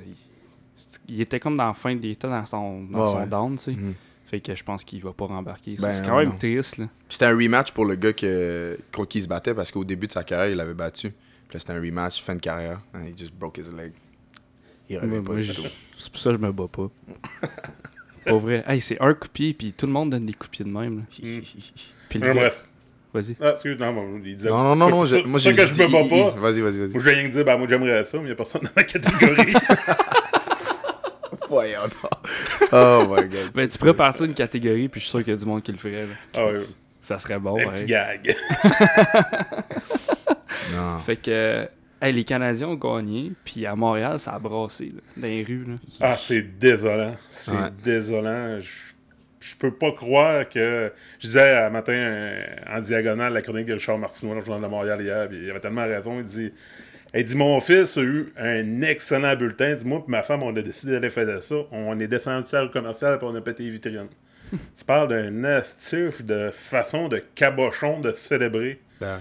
il- 1.08 1.20
était 1.20 1.40
comme 1.40 1.56
dans 1.56 1.66
la 1.68 1.74
fin, 1.74 1.90
il 1.90 2.04
était 2.06 2.28
dans 2.28 2.44
son, 2.46 2.82
dans 2.84 2.98
Ouais, 3.00 3.10
son 3.12 3.18
ouais. 3.20 3.26
down, 3.26 3.56
tu 3.56 3.64
sais. 3.64 3.70
Mhm. 3.72 3.94
Fait 4.26 4.40
que 4.40 4.54
je 4.54 4.62
pense 4.62 4.84
qu'il 4.84 5.02
va 5.02 5.12
pas 5.12 5.24
rembarquer. 5.24 5.76
Ben, 5.80 5.94
c'est 5.94 6.04
quand 6.04 6.18
même 6.18 6.28
non. 6.30 6.36
triste, 6.36 6.76
là. 6.76 6.86
C'était 7.08 7.24
un 7.26 7.36
rematch 7.36 7.72
pour 7.72 7.86
le 7.86 7.94
gars 7.94 8.12
que, 8.12 8.78
contre 8.92 9.08
qui 9.08 9.18
il 9.18 9.22
se 9.22 9.28
battait 9.28 9.54
parce 9.54 9.70
qu'au 9.70 9.84
début 9.84 10.06
de 10.06 10.12
sa 10.12 10.22
carrière, 10.22 10.50
il 10.50 10.56
l'avait 10.56 10.74
battu. 10.74 11.08
Puis 11.10 11.54
là, 11.54 11.60
c'était 11.60 11.72
un 11.72 11.80
rematch, 11.80 12.22
fin 12.22 12.34
de 12.34 12.40
carrière. 12.40 12.80
And 12.94 13.04
he 13.04 13.16
just 13.18 13.32
broke 13.32 13.56
his 13.56 13.74
leg. 13.74 13.92
Il 14.90 14.98
revient 14.98 15.22
pas 15.26 15.34
du 15.34 15.48
tout. 15.54 15.62
C'est 15.98 16.10
pour 16.12 16.20
ça 16.20 16.30
que 16.30 16.36
je 16.36 16.42
me 16.42 16.52
bats 16.52 16.68
pas. 16.70 16.88
Pas 18.26 18.36
vrai. 18.36 18.62
Hey, 18.66 18.80
c'est 18.82 19.00
un 19.00 19.14
coup 19.14 19.28
de 19.28 19.32
pied, 19.32 19.54
puis 19.54 19.72
tout 19.72 19.86
le 19.86 19.92
monde 19.92 20.10
donne 20.10 20.26
des 20.26 20.34
coups 20.34 20.58
de 20.58 20.64
même. 20.64 20.98
là. 20.98 21.02
Puis 22.10 22.18
le 22.18 22.34
gars-. 22.34 22.48
Vas-y. 23.14 23.36
Ah, 23.40 23.52
excuse, 23.52 23.78
non, 23.78 23.94
bon, 23.94 24.20
il 24.22 24.36
disait. 24.36 24.50
Non, 24.50 24.62
non, 24.62 24.76
non, 24.76 24.90
non, 24.90 24.96
moi 25.26 25.38
j'ai 25.38 25.54
que 25.54 25.66
je 25.66 25.72
me 25.72 25.90
bats 25.90 26.32
pas. 26.34 26.38
Vas-y, 26.38 26.60
vas-y, 26.60 26.78
vas-y. 26.78 26.88
Moi, 26.90 27.00
je 27.02 27.08
viens 27.10 27.24
de 27.26 27.32
dire, 27.32 27.44
ben, 27.46 27.56
moi, 27.56 27.66
j'aimerais 27.66 28.04
ça, 28.04 28.18
mais 28.18 28.24
il 28.24 28.26
n'y 28.26 28.32
a 28.32 28.34
personne 28.34 28.60
dans 28.62 28.70
ma 28.76 28.84
catégorie. 28.84 29.54
Voyons. 31.48 31.80
Oh 32.72 33.04
my 33.08 33.28
god. 33.28 33.52
Ben, 33.54 33.68
tu 33.68 33.78
pourrais 33.78 33.94
partir 33.94 34.26
d'une 34.26 34.34
catégorie, 34.34 34.88
puis 34.88 35.00
je 35.00 35.04
suis 35.06 35.10
sûr 35.10 35.20
qu'il 35.24 35.32
y 35.32 35.36
a 35.36 35.38
du 35.38 35.46
monde 35.46 35.62
qui 35.62 35.72
le 35.72 35.78
ferait. 35.78 36.06
ah. 36.34 36.48
Ça 37.00 37.18
serait 37.18 37.38
bon. 37.38 37.58
Un 37.58 37.70
petit 37.70 37.86
gag. 37.86 38.36
Non. 40.74 40.98
Fait 40.98 41.16
que 41.16 41.68
hey, 42.02 42.12
les 42.12 42.24
Canadiens 42.24 42.68
ont 42.68 42.74
gagné, 42.74 43.32
puis 43.44 43.64
à 43.66 43.74
Montréal, 43.74 44.18
ça 44.18 44.32
a 44.32 44.38
brassé 44.38 44.92
là, 44.94 45.00
dans 45.16 45.22
les 45.26 45.42
rues. 45.44 45.64
Là. 45.66 45.74
Ah, 46.00 46.16
c'est 46.18 46.42
désolant. 46.58 47.14
C'est 47.30 47.52
Ouais. 47.52 47.70
désolant. 47.82 48.60
Je, 48.60 48.68
je 49.40 49.56
peux 49.56 49.70
pas 49.72 49.92
croire 49.92 50.48
que. 50.48 50.92
Je 51.18 51.26
disais 51.26 51.56
un 51.56 51.70
matin 51.70 51.92
euh, 51.92 52.44
en 52.70 52.80
diagonale 52.80 53.32
la 53.32 53.42
chronique 53.42 53.66
de 53.66 53.74
Richard 53.74 53.98
Martineau 53.98 54.32
dans 54.34 54.40
le 54.40 54.44
Journal 54.44 54.62
de 54.62 54.68
Montréal 54.74 55.00
hier, 55.00 55.28
puis 55.28 55.38
il 55.44 55.50
avait 55.50 55.60
tellement 55.60 55.84
raison. 55.86 56.18
Il 56.20 56.26
dit 56.26 56.52
Il 57.14 57.24
dit 57.24 57.36
Mon 57.36 57.58
fils 57.60 57.96
a 57.96 58.02
eu 58.02 58.32
un 58.38 58.82
excellent 58.82 59.34
bulletin. 59.36 59.74
Dit 59.74 59.86
Moi 59.86 60.04
et 60.06 60.10
ma 60.10 60.22
femme, 60.22 60.42
on 60.42 60.54
a 60.56 60.62
décidé 60.62 60.92
d'aller 60.92 61.10
faire 61.10 61.42
ça. 61.42 61.56
On 61.72 61.98
est 62.00 62.06
descendu 62.08 62.54
à 62.54 62.62
le 62.62 62.68
commercial, 62.68 63.18
puis 63.18 63.26
on 63.30 63.34
a 63.34 63.40
pété 63.40 63.62
les 63.64 63.70
vitrines. 63.70 64.08
tu 64.50 64.84
parles 64.86 65.08
d'un 65.08 65.44
astuce 65.44 66.22
de 66.22 66.50
façon 66.54 67.08
de 67.08 67.22
cabochon 67.34 68.00
de 68.00 68.12
célébrer. 68.12 68.80
Ben, 69.00 69.20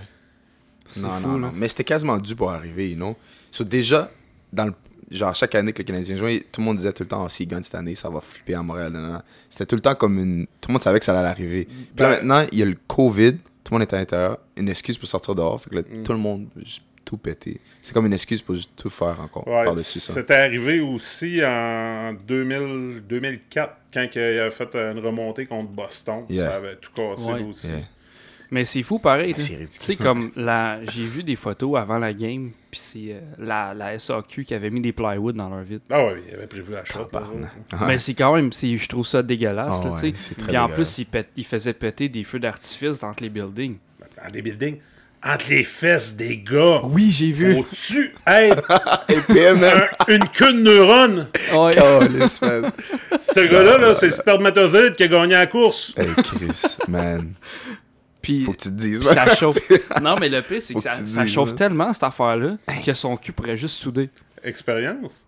non, 0.98 1.10
fou, 1.10 1.28
non, 1.28 1.38
non. 1.38 1.52
Mais 1.54 1.68
c'était 1.68 1.84
quasiment 1.84 2.18
dû 2.18 2.36
pour 2.36 2.52
arriver, 2.52 2.96
non? 2.96 3.16
So, 3.52 3.64
déjà, 3.66 4.10
dans 4.54 4.66
le, 4.66 4.74
genre, 5.12 5.36
chaque 5.36 5.54
année 5.56 5.74
que 5.74 5.80
le 5.80 5.84
Canadien 5.84 6.16
jouait, 6.16 6.46
tout 6.52 6.62
le 6.62 6.66
monde 6.66 6.78
disait 6.78 6.94
tout 6.94 7.04
le 7.04 7.10
temps, 7.10 7.24
oh, 7.26 7.30
s'il 7.30 7.48
gagne 7.48 7.64
cette 7.64 7.76
année, 7.76 7.96
ça 7.96 8.10
va 8.10 8.22
flipper 8.22 8.54
à 8.56 8.64
Montréal. 8.64 9.22
C'était 9.50 9.66
tout 9.66 9.76
le 9.76 9.82
temps 9.82 9.96
comme 9.96 10.18
une. 10.18 10.46
Tout 10.62 10.70
le 10.70 10.74
monde 10.74 10.82
savait 10.82 11.00
que 11.00 11.06
ça 11.06 11.18
allait 11.18 11.28
arriver. 11.28 11.66
Puis 11.66 11.76
là, 12.04 12.10
Ben- 12.10 12.26
maintenant, 12.26 12.48
il 12.52 12.60
y 12.60 12.62
a 12.62 12.66
le 12.66 12.78
COVID, 12.88 13.34
tout 13.64 13.74
le 13.74 13.80
monde 13.80 13.82
est 13.82 13.94
à 13.94 13.98
l'intérieur, 13.98 14.38
une 14.56 14.70
excuse 14.70 14.98
pour 14.98 15.10
sortir 15.10 15.36
dehors. 15.36 15.62
Fait 15.62 15.70
que 15.70 15.76
là, 15.76 15.82
Mm. 15.82 16.04
tout 16.04 16.14
le 16.14 16.20
monde, 16.20 16.48
tout 17.08 17.18
péter. 17.18 17.60
C'est 17.82 17.94
comme 17.94 18.06
une 18.06 18.14
excuse 18.14 18.42
pour 18.42 18.56
juste 18.56 18.72
tout 18.76 18.90
faire 18.90 19.20
encore 19.22 19.48
Ouais, 19.48 19.64
par-dessus 19.64 20.00
ça. 20.00 20.14
C'était 20.14 20.36
arrivé 20.36 20.82
aussi 20.82 21.40
en 21.44 22.14
2000, 22.14 23.04
2004, 23.08 23.74
quand 23.94 24.08
il 24.14 24.20
avait 24.20 24.52
fait 24.52 24.76
une 24.76 25.00
remontée 25.00 25.46
contre 25.46 25.70
Boston. 25.70 26.26
Yeah. 26.30 26.50
Ça 26.50 26.56
avait 26.58 26.76
tout 26.76 26.92
cassé 26.94 27.32
Ouais. 27.32 27.44
aussi. 27.44 27.68
Yeah. 27.70 27.78
Mais 28.52 28.64
c'est 28.64 28.82
fou 28.84 29.00
pareil. 29.00 29.36
C'est 29.38 29.44
Tu 29.48 29.56
ridicule. 29.58 29.82
sais, 29.82 29.96
comme 29.98 30.32
la... 30.38 30.80
j'ai 30.92 31.04
vu 31.06 31.22
des 31.24 31.36
photos 31.36 31.78
avant 31.78 31.98
la 31.98 32.14
game, 32.14 32.52
puis 32.72 32.80
c'est 32.82 33.14
euh, 33.14 33.20
la, 33.40 33.74
la 33.74 33.98
SAQ 34.00 34.46
qui 34.46 34.54
avait 34.54 34.70
mis 34.70 34.80
des 34.80 34.94
plywood 34.94 35.36
dans 35.36 35.50
leur 35.50 35.64
vide. 35.64 35.82
Ah 35.90 36.06
ouais, 36.06 36.24
il 36.28 36.34
avait 36.34 36.48
prévu 36.48 36.72
la 36.74 36.82
autres. 36.82 37.22
Mais 37.88 38.00
c'est 38.00 38.14
quand 38.14 38.34
même, 38.36 38.54
c'est- 38.54 38.78
je 38.78 38.88
trouve 38.88 39.06
ça 39.06 39.22
dégueulasse. 39.22 39.84
Là, 39.84 39.90
ouais, 39.92 39.96
tu 39.96 40.10
sais. 40.10 40.14
c'est 40.18 40.36
très 40.38 40.48
Puis 40.48 40.58
en 40.58 40.70
plus, 40.70 40.98
il, 40.98 41.06
pète- 41.08 41.30
il 41.36 41.46
faisait 41.46 41.74
péter 41.74 42.08
des 42.08 42.24
feux 42.24 42.40
d'artifice 42.40 43.04
entre 43.04 43.22
les 43.24 43.30
buildings. 43.30 43.78
Dans 44.24 44.32
des 44.32 44.42
buildings, 44.42 44.78
entre 45.28 45.50
les 45.50 45.64
fesses 45.64 46.16
des 46.16 46.38
gars. 46.38 46.82
Oui, 46.86 47.12
j'ai 47.12 47.32
vu. 47.32 47.56
Faut-tu 47.56 48.14
être 48.26 49.26
PM, 49.28 49.64
un- 49.64 50.14
une 50.14 50.24
queue 50.30 50.54
de 50.54 50.62
neurone? 50.62 51.28
Ouais. 51.54 51.74
Calisse, 51.74 52.42
man. 52.42 52.72
Ce 53.20 53.40
gars-là, 53.40 53.78
là, 53.78 53.94
c'est 53.94 54.08
le 54.08 54.12
spermatozoïde 54.14 54.96
qui 54.96 55.04
a 55.04 55.08
gagné 55.08 55.34
la 55.34 55.48
course. 55.48 55.94
Hey, 55.98 56.08
Chris, 56.24 56.78
man. 56.88 57.34
Puis 58.22 58.44
Faut 58.44 58.52
que 58.54 58.58
tu 58.58 58.70
te 58.70 58.74
dises. 58.74 59.00
puis 59.00 59.08
ça 59.14 59.36
chauffe. 59.36 59.58
Non, 60.02 60.16
mais 60.20 60.30
le 60.30 60.42
pire, 60.42 60.62
c'est 60.62 60.74
que 60.74 60.80
Faut 60.80 60.88
que 60.88 60.94
ça, 60.96 61.02
tu 61.02 61.08
ça 61.08 61.24
dises, 61.24 61.34
chauffe 61.34 61.56
tellement, 61.56 61.94
cette 61.94 62.04
affaire-là, 62.04 62.58
que 62.86 62.94
son 62.94 63.16
cul 63.18 63.32
pourrait 63.32 63.58
juste 63.58 63.76
souder. 63.76 64.10
Expérience. 64.44 65.27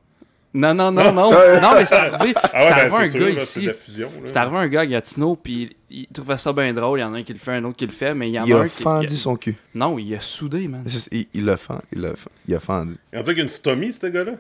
Non, 0.53 0.73
non, 0.73 0.91
non, 0.91 1.11
non. 1.11 1.31
non, 1.61 1.71
mais 1.75 1.85
c'est 1.85 1.95
arrivé. 1.95 2.33
Ah 2.35 2.49
c'est 2.53 2.57
ouais, 2.57 2.71
arrivé 2.71 2.89
ben, 2.89 2.95
un 3.01 3.05
sûr, 3.05 3.19
gars 3.19 3.25
là, 3.27 3.41
ici. 3.43 3.61
de 3.61 3.67
la 3.67 3.73
fusion. 3.73 4.09
là. 4.15 4.21
C'est 4.25 4.37
arrivé 4.37 4.57
un 4.57 4.67
gars 4.67 4.81
à 4.81 4.85
Gatineau, 4.87 5.35
puis 5.35 5.75
il, 5.91 5.99
il 6.01 6.07
trouvait 6.07 6.37
ça 6.37 6.53
bien 6.53 6.73
drôle. 6.73 6.99
Il 6.99 7.01
y 7.03 7.05
en 7.05 7.13
a 7.13 7.17
un 7.17 7.23
qui 7.23 7.33
le 7.33 7.39
fait, 7.39 7.51
un 7.51 7.63
autre 7.65 7.77
qui 7.77 7.85
le 7.85 7.91
fait, 7.91 8.13
mais 8.15 8.29
il 8.29 8.33
y 8.33 8.39
en 8.39 8.45
Il 8.45 8.53
a 8.53 8.57
a 8.57 8.59
un 8.61 8.67
qui. 8.67 8.81
fendu 8.81 9.05
il- 9.09 9.17
son 9.17 9.35
cul. 9.35 9.55
Non, 9.75 9.99
il 9.99 10.15
a 10.15 10.19
soudé, 10.21 10.67
man. 10.67 10.83
Il 11.11 11.27
il 11.33 11.45
l'a 11.45 11.57
fendu. 11.57 11.81
Il 11.93 11.99
fen- 12.01 12.15
il 12.47 12.55
a 12.55 12.59
fendu. 12.59 12.97
Il 13.13 13.19
y 13.19 13.21
en 13.21 13.25
a 13.25 13.33
qui 13.33 13.39
a 13.39 13.43
une 13.43 13.47
stomie, 13.47 13.93
ce 13.93 14.07
gars-là? 14.07 14.31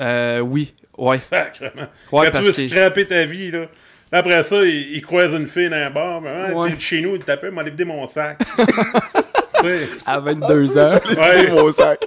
Euh, 0.00 0.40
oui. 0.40 0.74
Ouais. 0.96 1.18
Sacrement. 1.18 1.88
Ouais, 2.10 2.30
Quand 2.30 2.38
tu 2.40 2.44
veux 2.46 2.52
que. 2.52 2.68
scraper 2.68 3.06
ta 3.06 3.24
vie, 3.26 3.50
là. 3.50 3.66
Après 4.10 4.42
ça, 4.42 4.56
il, 4.62 4.94
il 4.96 5.02
croise 5.02 5.32
une 5.34 5.46
fille 5.46 5.68
dans 5.70 5.76
un 5.76 5.90
bar. 5.90 6.20
Mais, 6.22 6.30
ah, 6.30 6.52
Ouais. 6.54 6.62
Tu 6.62 6.66
viens 6.68 6.76
de 6.76 6.80
chez 6.80 7.00
nous, 7.02 7.14
il 7.16 7.22
t'appelle, 7.24 7.50
m'a 7.50 7.62
vider 7.62 7.84
mon 7.84 8.06
sac. 8.06 8.38
tu 8.58 8.64
sais, 9.68 9.88
À 10.06 10.20
22 10.20 10.78
ans. 10.78 10.98
ouais. 11.18 11.50
Mon 11.50 11.70
sac. 11.72 12.00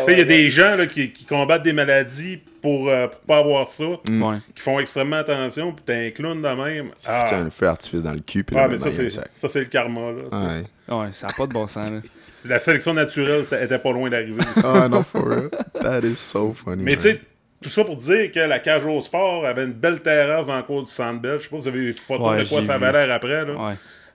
Tu 0.00 0.04
sais, 0.06 0.12
il 0.12 0.18
y 0.18 0.22
a 0.22 0.24
des 0.24 0.50
gens 0.50 0.76
là, 0.76 0.86
qui, 0.86 1.10
qui 1.12 1.24
combattent 1.24 1.62
des 1.62 1.72
maladies 1.72 2.38
pour, 2.60 2.88
euh, 2.88 3.08
pour 3.08 3.20
pas 3.20 3.38
avoir 3.38 3.68
ça, 3.68 3.84
Ouais. 3.84 4.38
qui 4.54 4.62
font 4.62 4.78
extrêmement 4.78 5.16
attention, 5.16 5.72
puis 5.72 5.84
t'es 5.84 6.06
un 6.06 6.10
clown 6.10 6.40
de 6.40 6.48
même. 6.48 6.90
Ah, 7.06 7.24
Tu 7.28 7.34
as 7.34 7.38
un 7.38 7.50
feu 7.50 7.66
d'artifice 7.66 8.02
dans 8.04 8.12
le 8.12 8.20
cul. 8.20 8.44
Puis 8.44 8.54
mais 8.54 8.68
maintenant, 8.68 8.90
ça, 8.90 8.92
c'est 9.34 9.48
ça, 9.48 9.58
le 9.58 9.64
karma. 9.66 10.00
Là. 10.12 10.38
Ouais. 10.38 10.64
Ouais, 10.96 11.08
ça 11.12 11.26
n'a 11.28 11.32
pas 11.32 11.46
de 11.46 11.52
bon 11.52 11.66
sens, 11.66 11.90
là. 11.90 11.98
La 12.48 12.58
sélection 12.58 12.92
naturelle, 12.94 13.44
ça 13.46 13.62
était 13.62 13.78
pas 13.78 13.92
loin 13.92 14.10
d'arriver 14.10 14.42
aussi. 14.56 14.66
Ah 14.66 14.88
non, 14.88 15.04
for 15.04 15.24
real. 15.28 15.50
That 15.80 16.00
is 16.00 16.16
so 16.16 16.52
funny. 16.52 16.82
Mais 16.82 16.96
tu 16.96 17.02
sais, 17.02 17.20
tout 17.62 17.68
ça 17.70 17.84
pour 17.84 17.96
dire 17.96 18.32
que 18.32 18.40
la 18.40 18.58
cage 18.58 18.84
au 18.84 19.00
sport 19.00 19.46
avait 19.46 19.64
une 19.64 19.72
belle 19.72 20.00
terrasse 20.00 20.48
dans 20.48 20.56
le 20.56 20.64
cours 20.64 20.84
du 20.84 20.90
Sandbell. 20.90 21.38
Je 21.38 21.44
sais 21.44 21.48
pas 21.48 21.56
si 21.58 21.62
vous 21.62 21.68
avez 21.68 21.78
vu 21.78 21.92
des 21.92 22.00
photos 22.00 22.28
Ouais, 22.30 22.42
de 22.42 22.48
quoi 22.48 22.60
ça 22.62 22.74
avait 22.74 22.90
l'air 22.90 23.12
après. 23.14 23.44
Là. 23.44 23.52
Ouais. 23.68 23.74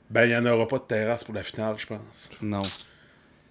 Ben, 0.10 0.24
il 0.26 0.30
n'y 0.30 0.36
en 0.36 0.46
aura 0.46 0.68
pas 0.68 0.78
de 0.80 0.84
terrasse 0.84 1.24
pour 1.24 1.34
la 1.36 1.44
finale, 1.44 1.76
je 1.78 1.86
pense. 1.86 2.30
Non. 2.42 2.62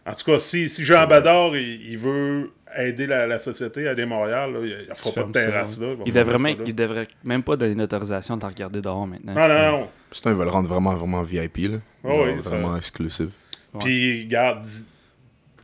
En 0.07 0.15
tout 0.15 0.25
cas, 0.25 0.39
si, 0.39 0.69
si 0.69 0.85
Jean 0.85 1.07
Bador, 1.07 1.57
il, 1.57 1.91
il 1.91 1.99
veut 1.99 2.53
aider 2.77 3.07
la, 3.07 3.27
la 3.27 3.39
société, 3.39 3.85
aider 3.87 4.07
Montréal, 4.07 4.53
là, 4.53 4.61
il 4.63 4.89
ne 4.89 4.95
fera 4.95 5.13
pas 5.15 5.23
de 5.25 5.33
terrasse 5.33 5.81
là. 5.81 5.95
Il 6.05 6.13
devrait, 6.13 6.39
même, 6.39 6.59
là. 6.59 6.65
il 6.67 6.75
devrait 6.75 7.09
même 7.25 7.43
pas 7.43 7.57
donner 7.57 7.75
l'autorisation 7.75 8.37
de 8.37 8.43
la 8.43 8.49
regarder 8.49 8.81
dehors 8.81 9.07
maintenant. 9.07 9.35
Non, 9.35 9.49
non, 9.49 9.71
non. 9.81 9.89
Putain, 10.11 10.31
ils 10.31 10.37
veulent 10.37 10.47
le 10.47 10.53
rendre 10.53 10.69
vraiment, 10.69 10.95
vraiment 10.95 11.23
VIP. 11.23 11.57
Là. 11.59 11.79
Genre, 12.05 12.25
oui, 12.25 12.43
ça- 12.43 12.51
vraiment 12.51 12.77
exclusive. 12.77 13.31
Ouais. 13.75 13.81
Puis, 13.85 14.27
garde, 14.27 14.65
dis- 14.65 14.85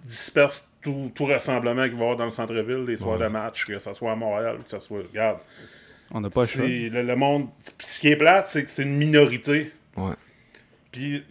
disperse 0.04 0.68
tout, 0.82 1.12
tout 1.14 1.26
rassemblement 1.26 1.84
qu'il 1.84 1.92
va 1.92 1.99
y 1.99 2.02
avoir 2.02 2.16
dans 2.16 2.25
le 2.25 2.30
centre-ville, 2.32 2.84
les 2.87 2.96
soirs 2.96 3.18
de 3.18 3.28
match, 3.28 3.66
que 3.66 3.78
ce 3.78 3.92
soit 3.92 4.12
à 4.12 4.16
Montréal, 4.16 4.56
que 4.64 4.68
ce 4.68 4.78
soit. 4.80 5.00
Regarde. 5.08 5.38
On 6.11 6.20
n'a 6.20 6.28
pas 6.30 6.42
le 6.44 6.88
le, 6.88 7.02
le 7.02 7.16
monde. 7.16 7.49
Puis 7.78 7.87
ce 7.87 8.00
qui 8.00 8.08
est 8.08 8.16
plate, 8.16 8.46
c'est 8.49 8.64
que 8.64 8.70
c'est 8.70 8.82
une 8.82 8.96
minorité. 8.96 9.70
Ouais. 9.96 10.12
Puis 10.90 11.25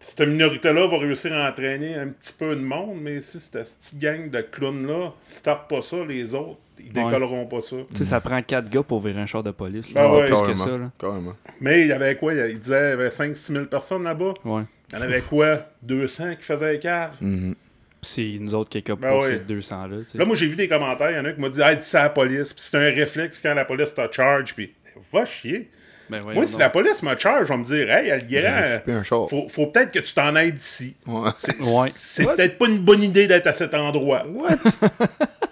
cette 0.00 0.20
minorité-là 0.26 0.86
va 0.86 0.98
réussir 0.98 1.32
à 1.36 1.48
entraîner 1.48 1.94
un 1.96 2.08
petit 2.08 2.32
peu 2.32 2.54
de 2.54 2.60
monde, 2.60 2.98
mais 3.00 3.20
si 3.22 3.38
cette 3.40 3.64
petite 3.80 3.98
gang 3.98 4.30
de 4.30 4.40
clowns-là 4.40 5.12
starte 5.26 5.68
pas 5.68 5.82
ça, 5.82 5.96
les 6.06 6.34
autres, 6.34 6.58
ils 6.78 6.86
Ouais. 6.96 7.04
décolleront 7.04 7.46
pas 7.46 7.60
ça. 7.60 7.76
Tu 7.90 7.96
sais, 7.96 8.04
ça 8.04 8.20
prend 8.20 8.40
4 8.40 8.70
gars 8.70 8.82
pour 8.84 9.00
virer 9.00 9.20
un 9.20 9.26
char 9.26 9.42
de 9.42 9.50
police. 9.50 9.90
Ah 9.96 10.02
là. 10.02 10.14
ouais, 10.14 10.24
plus 10.26 10.40
que 10.42 10.54
ça, 10.54 10.78
là. 10.78 10.92
Carrément. 10.98 11.34
Mais 11.60 11.80
il 11.82 11.88
y 11.88 11.92
avait 11.92 12.14
quoi? 12.16 12.32
Il 12.34 12.58
disait 12.58 12.76
qu'il 12.76 12.88
y 12.88 12.92
avait 12.92 13.08
5-6 13.10 13.52
000 13.52 13.64
personnes 13.66 14.04
là-bas. 14.04 14.34
Ouais. 14.44 14.62
Il 14.90 14.94
y 14.94 14.98
en 14.98 15.02
avait 15.02 15.20
quoi? 15.22 15.66
200 15.82 16.36
qui 16.36 16.44
faisaient 16.44 16.72
les 16.74 16.78
caves. 16.78 17.16
Puis 17.20 17.56
c'est 18.02 18.36
nous 18.40 18.54
autres 18.54 18.70
qui 18.70 18.78
est 18.78 18.86
Ben 18.88 18.96
pour 18.96 19.18
ouais. 19.24 19.42
ces 19.46 19.52
200-là. 19.54 19.96
tu 20.04 20.10
sais. 20.10 20.18
Là, 20.18 20.24
moi, 20.24 20.36
j'ai 20.36 20.46
vu 20.46 20.54
des 20.54 20.68
commentaires. 20.68 21.10
Il 21.10 21.16
y 21.16 21.18
en 21.18 21.24
a 21.24 21.30
un 21.30 21.32
qui 21.32 21.40
m'a 21.40 21.48
dit 21.48 21.60
Hey, 21.60 21.76
dis 21.78 21.82
ça 21.82 22.02
à 22.02 22.04
la 22.04 22.10
police. 22.10 22.54
Puis 22.54 22.62
c'est 22.62 22.76
un 22.76 22.94
réflexe 22.94 23.40
quand 23.40 23.52
la 23.54 23.64
police 23.64 23.92
t'a 23.92 24.08
charge. 24.10 24.54
Puis 24.54 24.72
va 25.12 25.24
chier. 25.24 25.68
Ben, 26.10 26.22
Moi, 26.22 26.44
si 26.46 26.58
la 26.58 26.70
police 26.70 27.02
me 27.02 27.16
charge, 27.18 27.48
je 27.48 27.52
vais 27.52 27.58
me 27.58 27.64
dire 27.64 27.90
Hey, 27.90 29.04
char. 29.04 29.28
faut, 29.28 29.48
faut 29.48 29.66
peut-être 29.66 29.92
que 29.92 29.98
tu 29.98 30.14
t'en 30.14 30.34
aides 30.36 30.54
d'ici. 30.54 30.94
Ouais. 31.06 31.30
C'est 31.36 31.56
Ouais. 31.60 31.90
c'est 31.92 32.24
What? 32.24 32.36
peut-être 32.36 32.58
pas 32.58 32.66
une 32.66 32.78
bonne 32.78 33.02
idée 33.02 33.26
d'être 33.26 33.46
à 33.46 33.52
cet 33.52 33.74
endroit. 33.74 34.24
What? 34.26 34.56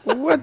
What? 0.17 0.39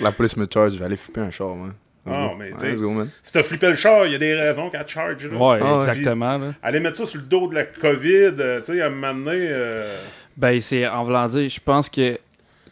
La 0.00 0.12
police 0.12 0.36
me 0.36 0.46
charge, 0.52 0.72
je 0.74 0.78
vais 0.78 0.84
aller 0.84 0.96
flipper 0.96 1.20
un 1.22 1.30
char, 1.30 1.54
man. 1.54 1.72
Let's 2.06 2.16
Ah, 2.18 2.30
mais 2.38 2.44
Ouais, 2.46 2.52
tu 2.52 2.58
sais- 2.58 2.70
Let's 2.72 2.80
go, 2.80 2.90
man. 2.90 3.10
Si 3.22 3.32
t'as 3.32 3.42
flippé 3.42 3.68
le 3.70 3.76
char, 3.76 4.04
il 4.06 4.12
y 4.12 4.14
a 4.14 4.18
des 4.18 4.34
raisons 4.34 4.68
qu'elle 4.68 4.84
te 4.84 4.90
charge. 4.90 5.26
Là. 5.26 5.36
Ouais, 5.38 5.58
Ah 5.62 5.70
ouais. 5.78 5.88
exactement. 5.88 6.36
Là. 6.36 6.54
Aller 6.62 6.80
mettre 6.80 6.96
ça 6.96 7.06
sur 7.06 7.20
le 7.20 7.26
dos 7.26 7.48
de 7.48 7.54
la 7.54 7.64
COVID, 7.64 8.34
euh, 8.38 8.60
tu 8.60 8.72
sais, 8.74 8.82
à 8.82 8.86
un 8.86 8.90
moment 8.90 9.14
donné, 9.14 9.38
euh, 9.48 9.96
Ben, 10.36 10.60
c'est 10.60 10.86
en 10.86 11.04
voulant 11.04 11.26
dire, 11.28 11.48
je 11.48 11.60
pense 11.60 11.88
que 11.88 12.18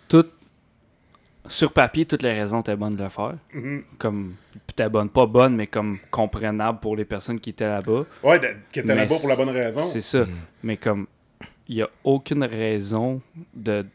tout. 0.08 0.26
Sur 1.48 1.72
papier, 1.72 2.04
toutes 2.04 2.22
les 2.22 2.32
raisons 2.38 2.60
étaient 2.60 2.76
bonnes 2.76 2.94
de 2.96 3.02
le 3.04 3.08
faire. 3.08 3.34
mhm. 3.54 3.84
Comme. 3.98 4.34
Étaient 4.70 4.88
bonnes, 4.88 5.10
pas 5.10 5.26
bonnes, 5.26 5.54
mais 5.56 5.66
comme 5.66 5.98
comprenables 6.10 6.80
pour 6.80 6.96
les 6.96 7.04
personnes 7.04 7.38
qui 7.40 7.50
étaient 7.50 7.66
là-bas. 7.68 8.04
ouais, 8.22 8.38
de- 8.38 8.48
qui 8.72 8.82
Mais 8.82 8.94
là-bas 8.94 9.16
pour 9.20 9.28
la 9.28 9.36
bonne 9.36 9.50
raison. 9.50 9.82
C'est 9.82 10.00
ça. 10.00 10.24
Mm. 10.24 10.28
Mais 10.62 10.76
comme. 10.76 11.06
Il 11.68 11.76
n'y 11.76 11.82
a 11.82 11.88
aucune 12.04 12.42
raison 12.44 13.22
de, 13.54 13.86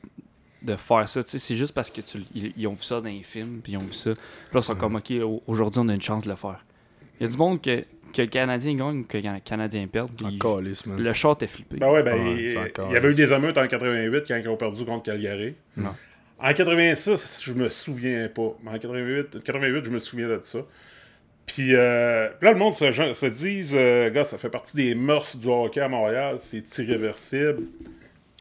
de 0.62 0.76
faire 0.78 1.08
ça. 1.10 1.24
Tu 1.24 1.32
sais, 1.32 1.38
c'est 1.40 1.56
juste 1.56 1.74
parce 1.74 1.92
que 1.92 2.02
tu, 2.02 2.20
ils, 2.34 2.54
ils 2.56 2.66
ont 2.68 2.74
vu 2.74 2.82
ça 2.82 3.02
dans 3.02 3.10
les 3.10 3.22
films, 3.24 3.60
puis 3.62 3.74
ils 3.74 3.78
ont 3.78 3.82
vu 3.82 3.92
ça. 3.94 4.12
Puis 4.12 4.22
là, 4.54 4.60
ils 4.62 4.64
sont 4.64 4.76
comme, 4.76 4.96
OK, 4.96 5.12
au- 5.22 5.44
aujourd'hui, 5.48 5.82
on 5.84 5.90
a 5.90 5.94
une 5.94 6.02
chance 6.02 6.24
de 6.24 6.30
le 6.30 6.36
faire. 6.38 6.64
Il 7.20 7.24
y 7.24 7.26
a 7.28 7.30
du 7.30 7.38
monde 7.38 7.62
que, 7.62 7.84
que 8.14 8.22
le 8.22 8.28
Canadien 8.30 8.74
gagne 8.74 9.00
ou 9.02 9.04
que 9.04 9.18
le 9.18 9.40
Canadien 9.44 9.86
perd. 9.88 10.10
puis 10.12 10.26
Un 10.26 10.38
calice, 10.40 10.86
man. 10.86 10.98
le 10.98 11.14
shot 11.14 11.36
est 11.42 11.48
flippé. 11.48 11.76
Ben 11.78 11.92
ouais, 11.92 12.04
ben, 12.04 12.16
il, 12.16 12.58
encore- 12.58 12.88
il 12.90 12.94
y 12.94 12.98
avait 12.98 13.12
eu 13.12 13.16
des 13.16 13.32
émeutes 13.34 13.58
en 13.58 13.68
88 13.68 14.24
quand 14.28 14.38
ils 14.38 14.48
ont 14.48 14.58
perdu 14.58 14.86
contre 14.86 15.04
Calgary. 15.04 15.54
Non. 15.76 15.94
En 16.40 16.54
86, 16.54 17.40
je 17.44 17.54
me 17.54 17.70
souviens 17.70 18.28
pas. 18.30 18.56
Mais 18.64 18.72
en 18.72 18.80
88, 18.80 19.44
88 19.44 19.86
je 19.86 19.90
me 19.90 20.00
souviens 20.00 20.28
de 20.28 20.40
ça. 20.44 20.60
Puis 21.46 21.74
euh, 21.76 22.30
là, 22.42 22.52
le 22.52 22.58
monde 22.58 22.74
se, 22.74 22.92
se 22.92 23.26
dit, 23.26 23.66
euh, 23.74 24.10
gars, 24.10 24.26
ça 24.26 24.38
fait 24.38 24.50
partie 24.50 24.76
des 24.76 24.94
mœurs 24.96 25.36
du 25.38 25.48
hockey 25.48 25.80
à 25.80 25.88
Montréal, 25.88 26.36
c'est 26.40 26.78
irréversible. 26.80 27.64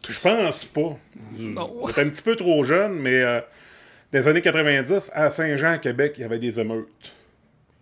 Je 0.08 0.20
pense 0.20 0.64
pas. 0.64 0.98
J'étais 1.38 2.00
un 2.00 2.08
petit 2.08 2.22
peu 2.22 2.36
trop 2.36 2.64
jeune, 2.64 2.94
mais 2.94 3.22
euh, 3.22 3.40
dans 4.12 4.18
les 4.18 4.28
années 4.28 4.42
90, 4.42 5.10
à 5.14 5.30
Saint-Jean, 5.30 5.78
Québec, 5.78 6.14
il 6.18 6.22
y 6.22 6.24
avait 6.24 6.38
des 6.38 6.58
émeutes. 6.60 6.88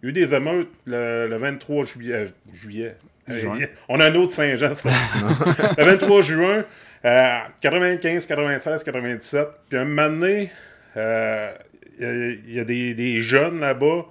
Il 0.02 0.06
y 0.06 0.08
a 0.08 0.10
eu 0.10 0.12
des 0.12 0.34
émeutes 0.34 0.68
le, 0.84 1.26
le 1.28 1.36
23 1.38 1.84
juillet. 1.86 2.14
euh, 2.14 2.28
juillet. 2.52 2.96
Juin. 3.26 3.58
On 3.88 4.00
a 4.00 4.10
un 4.10 4.14
autre 4.16 4.32
Saint-Jean, 4.32 4.74
ça. 4.74 4.90
le 5.78 5.84
23 5.84 6.20
juin, 6.20 6.64
euh, 7.04 7.38
95, 7.60 8.26
96, 8.26 8.82
97. 8.84 9.48
Puis 9.68 9.78
un 9.78 9.84
moment 9.84 10.08
donné, 10.08 10.50
euh, 10.96 11.52
il 11.98 12.02
y 12.02 12.06
a- 12.06 12.30
il 12.46 12.54
y, 12.54 12.60
a 12.60 12.64
des, 12.64 12.94
des 12.94 13.20
jeunes 13.20 13.60
là-bas. 13.60 14.06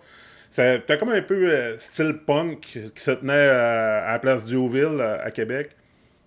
C'était 0.50 0.98
comme 1.00 1.10
un 1.10 1.22
peu 1.22 1.50
euh, 1.52 1.78
style 1.80 2.14
punk 2.26 2.60
qui 2.94 3.02
se 3.04 3.12
tenait 3.12 3.34
euh, 3.34 4.08
à 4.08 4.12
la 4.14 4.20
place 4.20 4.44
Diouville 4.44 5.00
euh, 5.00 5.18
à 5.26 5.32
Québec, 5.32 5.72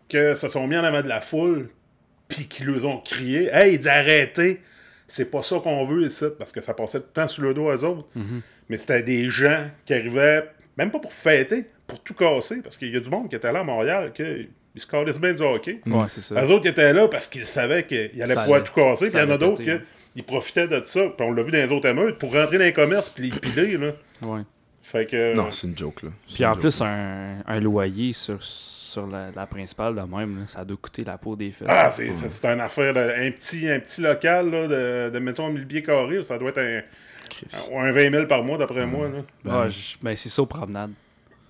que 0.08 0.34
se 0.34 0.48
sont 0.48 0.66
mis 0.66 0.76
en 0.76 0.82
avant 0.84 1.02
de 1.02 1.08
la 1.08 1.20
foule, 1.20 1.68
puis 2.28 2.46
qui 2.46 2.64
leur 2.64 2.84
ont 2.86 2.98
crié 2.98 3.48
Hey, 3.52 3.86
arrêtez, 3.86 4.60
c'est 5.06 5.30
pas 5.30 5.42
ça 5.44 5.60
qu'on 5.60 5.84
veut 5.84 6.02
ici, 6.06 6.24
parce 6.36 6.50
que 6.50 6.60
ça 6.60 6.74
passait 6.74 6.98
tout 6.98 7.06
le 7.08 7.12
temps 7.12 7.28
sur 7.28 7.44
le 7.44 7.54
dos 7.54 7.66
aux 7.70 7.84
autres. 7.84 8.08
Mais 8.68 8.78
c'était 8.78 9.02
des 9.04 9.30
gens 9.30 9.68
qui 9.84 9.94
arrivaient, 9.94 10.44
même 10.76 10.90
pas 10.90 10.98
pour 10.98 11.12
fêter, 11.12 11.66
pour 11.86 12.02
tout 12.02 12.14
casser, 12.14 12.60
parce 12.62 12.76
qu'il 12.76 12.92
y 12.92 12.96
a 12.96 13.00
du 13.00 13.08
monde 13.08 13.30
qui 13.30 13.36
était 13.36 13.52
là 13.52 13.60
à 13.60 13.64
Montréal, 13.64 14.10
qui 14.12 14.48
ils 14.76 14.80
se 14.82 14.86
callaient 14.86 15.18
bien 15.18 15.32
du 15.32 15.42
hockey. 15.42 15.80
Ouais, 15.86 16.04
c'est 16.08 16.20
ça. 16.20 16.40
Les 16.40 16.50
autres 16.50 16.66
étaient 16.68 16.92
là 16.92 17.08
parce 17.08 17.26
qu'ils 17.26 17.46
savaient 17.46 17.84
qu'ils 17.84 18.22
allaient 18.22 18.34
Ça 18.34 18.42
pouvoir 18.42 18.60
allait- 18.60 18.68
tout 18.68 18.74
casser. 18.74 19.06
Puis 19.08 19.14
il 19.18 19.20
y 19.20 19.24
en 19.24 19.30
a 19.30 19.38
d'autres 19.38 19.62
qui 20.14 20.22
profitaient 20.22 20.68
de 20.68 20.80
ça. 20.84 21.00
Puis 21.16 21.26
on 21.26 21.32
l'a 21.32 21.42
vu 21.42 21.50
dans 21.50 21.58
les 21.58 21.72
autres 21.72 21.88
émeutes 21.88 22.18
pour 22.18 22.32
rentrer 22.32 22.58
dans 22.58 22.64
les 22.64 22.72
commerces 22.72 23.08
puis 23.08 23.30
les 23.30 23.40
piler. 23.40 23.76
Là. 23.76 23.90
Ouais. 24.22 24.42
Fait 24.82 25.04
que. 25.04 25.34
Non, 25.34 25.50
c'est 25.50 25.66
une 25.66 25.76
joke, 25.76 26.02
là. 26.04 26.10
Puis 26.32 26.44
en 26.44 26.52
joke, 26.54 26.60
plus, 26.60 26.80
là. 26.80 26.86
un, 26.86 27.36
un 27.46 27.60
loyer 27.60 28.12
sur, 28.12 28.40
sur 28.42 29.06
la, 29.08 29.30
la 29.34 29.46
principale 29.46 29.96
de 29.96 30.00
même, 30.02 30.38
là, 30.40 30.46
ça 30.46 30.64
doit 30.64 30.76
coûter 30.80 31.02
la 31.02 31.18
peau 31.18 31.34
des 31.34 31.50
fesses. 31.50 31.66
Ah, 31.68 31.90
c'est 31.90 32.14
c'est- 32.14 32.30
c'est 32.30 32.46
une 32.46 32.60
affaire. 32.60 32.94
de- 32.94 33.00
un, 33.00 33.30
petit, 33.32 33.68
un 33.68 33.80
petit 33.80 34.00
local 34.00 34.48
là, 34.50 34.68
de, 34.68 35.10
de, 35.10 35.18
mettons, 35.18 35.50
1000 35.50 35.66
pieds 35.66 35.82
carrés. 35.82 36.22
Ça 36.22 36.38
doit 36.38 36.50
être 36.50 36.58
un, 36.60 36.82
un, 37.74 37.78
un 37.88 37.90
20 37.92 38.10
000 38.12 38.26
par 38.26 38.44
mois, 38.44 38.58
d'après 38.58 38.86
moi. 38.86 39.08
Là. 39.08 39.18
Ben, 39.44 39.68
ben, 40.02 40.16
c'est 40.16 40.28
ça 40.28 40.42
aux 40.42 40.46
promenades. 40.46 40.92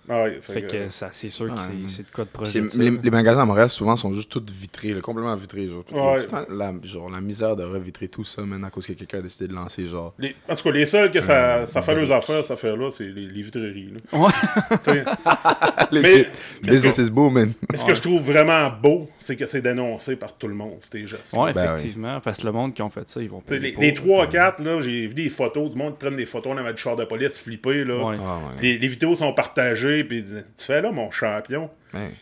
Ah, 0.08 0.22
ouais, 0.24 0.38
Fait 0.40 0.62
que 0.62 0.88
ça, 0.88 1.08
c'est 1.12 1.30
sûr 1.30 1.46
que 1.46 1.52
Ouais. 1.52 1.58
c'est- 1.88 1.96
c'est 1.96 2.02
de 2.04 2.08
quoi 2.14 2.24
de 2.24 2.30
projet. 2.30 2.62
Les, 2.76 3.10
magasins 3.10 3.42
à 3.42 3.44
Montréal, 3.44 3.68
souvent, 3.70 3.96
sont 3.96 4.12
juste 4.12 4.30
tous 4.30 4.44
vitrés, 4.52 4.92
là, 4.94 5.00
complètement 5.00 5.34
vitrés. 5.36 5.68
Genre. 5.68 5.84
Ouais. 5.92 6.16
La, 6.50 6.72
genre, 6.82 7.10
la 7.10 7.20
misère 7.20 7.56
de 7.56 7.64
revitrer 7.64 8.08
tout 8.08 8.24
ça, 8.24 8.42
maintenant, 8.42 8.68
à 8.68 8.70
cause 8.70 8.86
que 8.86 8.92
quelqu'un 8.92 9.18
a 9.18 9.22
décidé 9.22 9.48
de 9.48 9.54
lancer, 9.54 9.86
genre. 9.86 10.14
les- 10.18 10.34
en 10.48 10.54
tout 10.54 10.62
cas, 10.64 10.70
les 10.70 10.86
seuls 10.86 11.10
que 11.10 11.20
ça, 11.20 11.36
Euh, 11.36 11.66
ça 11.66 11.82
fait 11.82 11.94
leurs 11.94 12.12
affaires, 12.12 12.42
cette 12.42 12.50
affaire-là, 12.52 12.90
c'est 12.90 13.04
les, 13.04 13.26
les 13.26 13.42
vitreries. 13.42 13.92
Là. 14.12 14.18
Ouais. 14.18 14.32
Mais 15.92 16.26
Business 16.62 16.98
is 16.98 17.10
booming. 17.10 17.52
Mais 17.70 17.76
ce 17.76 17.84
que 17.84 17.94
je 17.94 18.00
trouve 18.02 18.22
vraiment 18.22 18.70
beau, 18.70 19.08
c'est 19.18 19.36
que 19.36 19.46
c'est 19.46 19.60
dénoncé 19.62 20.16
par 20.16 20.36
tout 20.36 20.48
le 20.48 20.54
monde, 20.54 20.76
ces 20.78 21.06
gestes. 21.06 21.34
Ouais, 21.36 21.52
Ben 21.52 21.74
effectivement. 21.74 22.20
Parce 22.20 22.38
que 22.38 22.46
le 22.46 22.52
monde 22.52 22.74
qui 22.74 22.82
ont 22.82 22.90
fait 22.90 23.08
ça, 23.08 23.20
ils 23.20 23.28
vont 23.28 23.40
payer 23.40 23.60
Les, 23.60 23.74
les 23.78 23.92
3-4, 23.94 24.62
là, 24.62 24.80
j'ai 24.80 25.06
vu 25.06 25.14
des 25.14 25.28
photos 25.28 25.70
du 25.70 25.76
monde 25.76 25.92
qui 25.94 25.98
prennent 26.04 26.16
des 26.16 26.26
photos 26.26 26.52
on 26.54 26.56
avait 26.58 26.72
du 26.74 26.80
char 26.82 26.96
de 26.96 27.04
police 27.04 27.38
flippé. 27.38 27.84
Là. 27.84 28.04
Ouais. 28.04 28.16
Ah, 28.20 28.38
les 28.62 28.76
vidéos 28.78 29.16
sont 29.16 29.32
partagées, 29.32 29.95
puis 30.04 30.24
tu 30.24 30.64
fais 30.64 30.80
là, 30.80 30.90
mon 30.92 31.10
champion. 31.10 31.70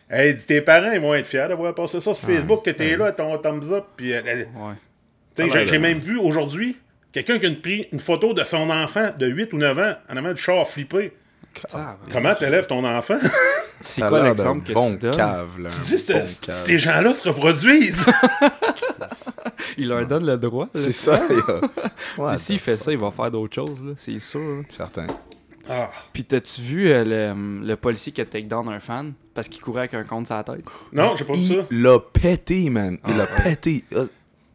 Hey, 0.09 0.35
dis, 0.35 0.47
tes 0.47 0.61
parents, 0.61 0.93
ils 0.93 1.00
vont 1.00 1.14
être 1.14 1.26
fiers 1.26 1.47
d'avoir 1.49 1.75
passé 1.75 2.00
ça 2.00 2.14
sur 2.14 2.26
Facebook, 2.26 2.64
que 2.64 2.71
t'es 2.71 2.97
là, 2.97 3.11
ton 3.12 3.37
thumbs 3.38 3.73
up. 3.73 3.85
Puis, 3.97 4.11
elle- 4.11 4.26
elle- 4.28 4.49
Ouais. 4.54 4.75
t'sais, 5.35 5.45
Ah, 5.50 5.52
j'ai 5.52 5.66
j'ai 5.66 5.78
même 5.78 5.99
vu 5.99 6.16
aujourd'hui 6.19 6.76
quelqu'un 7.12 7.38
qui 7.40 7.47
a 7.47 7.50
pris 7.61 7.88
une 7.93 7.99
photo 8.00 8.35
de 8.35 8.45
son 8.45 8.71
enfant 8.71 9.11
de 9.19 9.26
8 9.26 9.52
ou 9.52 9.59
9 9.59 9.76
ans 9.78 9.95
en 10.09 10.16
avant 10.16 10.33
du 10.33 10.40
char 10.40 10.66
flippé. 10.69 11.12
Ah, 11.73 11.97
Comment 12.12 12.35
t'élèves 12.35 12.66
ton 12.66 12.85
enfant? 12.85 13.19
C'est 13.81 14.02
quoi 14.02 14.23
l'exemple 14.28 14.66
que 14.66 14.73
bon 14.73 14.93
tu 14.93 14.99
donnes? 14.99 15.16
cave, 15.16 15.61
là. 15.61 15.69
tu 15.69 15.97
dis, 15.97 16.04
bon 16.12 16.25
cave. 16.40 16.54
ces 16.64 16.78
gens-là 16.78 17.12
se 17.12 17.29
reproduisent. 17.29 18.07
Il 19.77 19.88
leur 19.88 20.07
donne 20.07 20.25
le 20.27 20.37
droit. 20.37 20.68
là. 20.72 20.81
C'est 20.81 20.92
ça, 20.92 21.20
Puis 21.29 22.38
s'il 22.38 22.59
fait 22.61 22.77
ça, 22.77 22.92
il 22.92 22.99
va 22.99 23.11
faire 23.11 23.31
d'autres 23.31 23.55
choses, 23.55 23.85
là, 23.85 23.92
c'est 23.96 24.18
sûr. 24.20 24.62
certain. 24.68 25.07
Ah, 25.68 25.88
Puis 26.12 26.24
t'as-tu 26.24 26.61
vu 26.61 26.90
euh, 26.90 27.05
le, 27.35 27.66
le 27.66 27.77
policier 27.77 28.12
qui 28.12 28.20
a 28.20 28.24
take 28.24 28.44
down 28.46 28.68
un 28.68 28.81
fan 28.81 29.12
parce 29.35 29.48
qu'il 29.48 29.61
courait 29.61 29.81
avec 29.83 29.94
un 29.94 30.05
compte 30.05 30.27
sur 30.27 30.37
la 30.37 30.44
tête? 30.44 30.64
non, 30.92 31.14
j'ai 31.16 31.24
pas 31.24 31.33
vu 31.33 31.46
ça. 31.46 31.66
Il 31.70 31.83
l'a 31.83 31.98
pété, 31.98 32.68
man. 32.70 32.98
Il 33.09 33.16
l'a 33.16 33.27
Ah, 33.31 33.38
ouais. 33.38 33.50
pété. 33.57 33.85
Uh, 33.92 34.05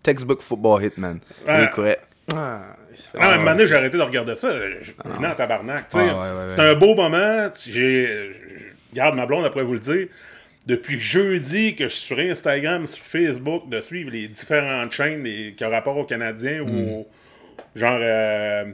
textbook 0.03 0.41
football 0.41 0.83
hit, 0.83 0.97
man. 0.97 1.19
Ouais. 1.47 1.63
Il 1.63 1.69
courait. 1.69 1.99
Ah, 2.33 2.75
il 2.91 2.97
se 2.97 3.09
fait- 3.09 3.17
Ah, 3.19 3.29
à 3.31 3.33
un 3.33 3.37
moment 3.39 3.51
donné, 3.51 3.67
j'ai 3.67 3.75
arrêté 3.75 3.97
de 3.97 4.03
regarder 4.03 4.35
ça. 4.35 4.51
Je 4.81 4.91
venais 5.03 5.27
en 5.27 5.35
tabarnak. 5.35 5.89
tu 5.89 5.97
Ouais, 5.97 6.07
sais. 6.07 6.13
ouais, 6.13 6.19
ouais, 6.19 6.49
C'était 6.49 6.61
un 6.61 6.75
beau 6.75 6.95
moment. 6.95 7.49
J'ai. 7.65 8.05
je- 8.05 8.65
Regarde, 8.91 9.15
ma 9.15 9.25
blonde, 9.25 9.45
après 9.45 9.63
vous 9.63 9.73
le 9.73 9.79
dire. 9.79 10.07
Depuis 10.65 10.99
jeudi 10.99 11.75
que 11.75 11.85
je 11.85 11.93
suis 11.95 12.05
sur 12.07 12.19
Instagram, 12.19 12.85
sur 12.85 13.03
Facebook, 13.03 13.67
de 13.69 13.81
suivre 13.81 14.11
les 14.11 14.27
différentes 14.27 14.91
chaînes 14.91 15.23
qui 15.55 15.63
ont 15.65 15.69
rapport 15.69 15.97
aux 15.97 16.03
Canadiens 16.05 16.63
Mm. 16.63 16.69
ou 16.69 16.89
au- 17.01 17.07
genre. 17.75 17.97
euh, 18.01 18.65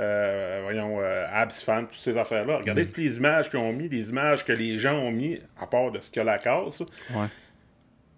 euh, 0.00 0.60
voyons, 0.62 0.98
euh, 1.00 1.26
Abs 1.32 1.62
Fan, 1.62 1.86
toutes 1.86 2.00
ces 2.00 2.16
affaires-là. 2.16 2.58
Regardez 2.58 2.82
Mm. 2.82 2.86
toutes 2.86 2.98
les 2.98 3.16
images 3.16 3.50
qu'ils 3.50 3.58
ont 3.58 3.72
mis, 3.72 3.88
les 3.88 4.10
images 4.10 4.44
que 4.44 4.52
les 4.52 4.78
gens 4.78 4.94
ont 4.94 5.10
mis, 5.10 5.40
à 5.60 5.66
part 5.66 5.90
de 5.90 6.00
ce 6.00 6.10
que 6.10 6.20
la 6.20 6.38
casse. 6.38 6.80
Ouais. 6.80 7.26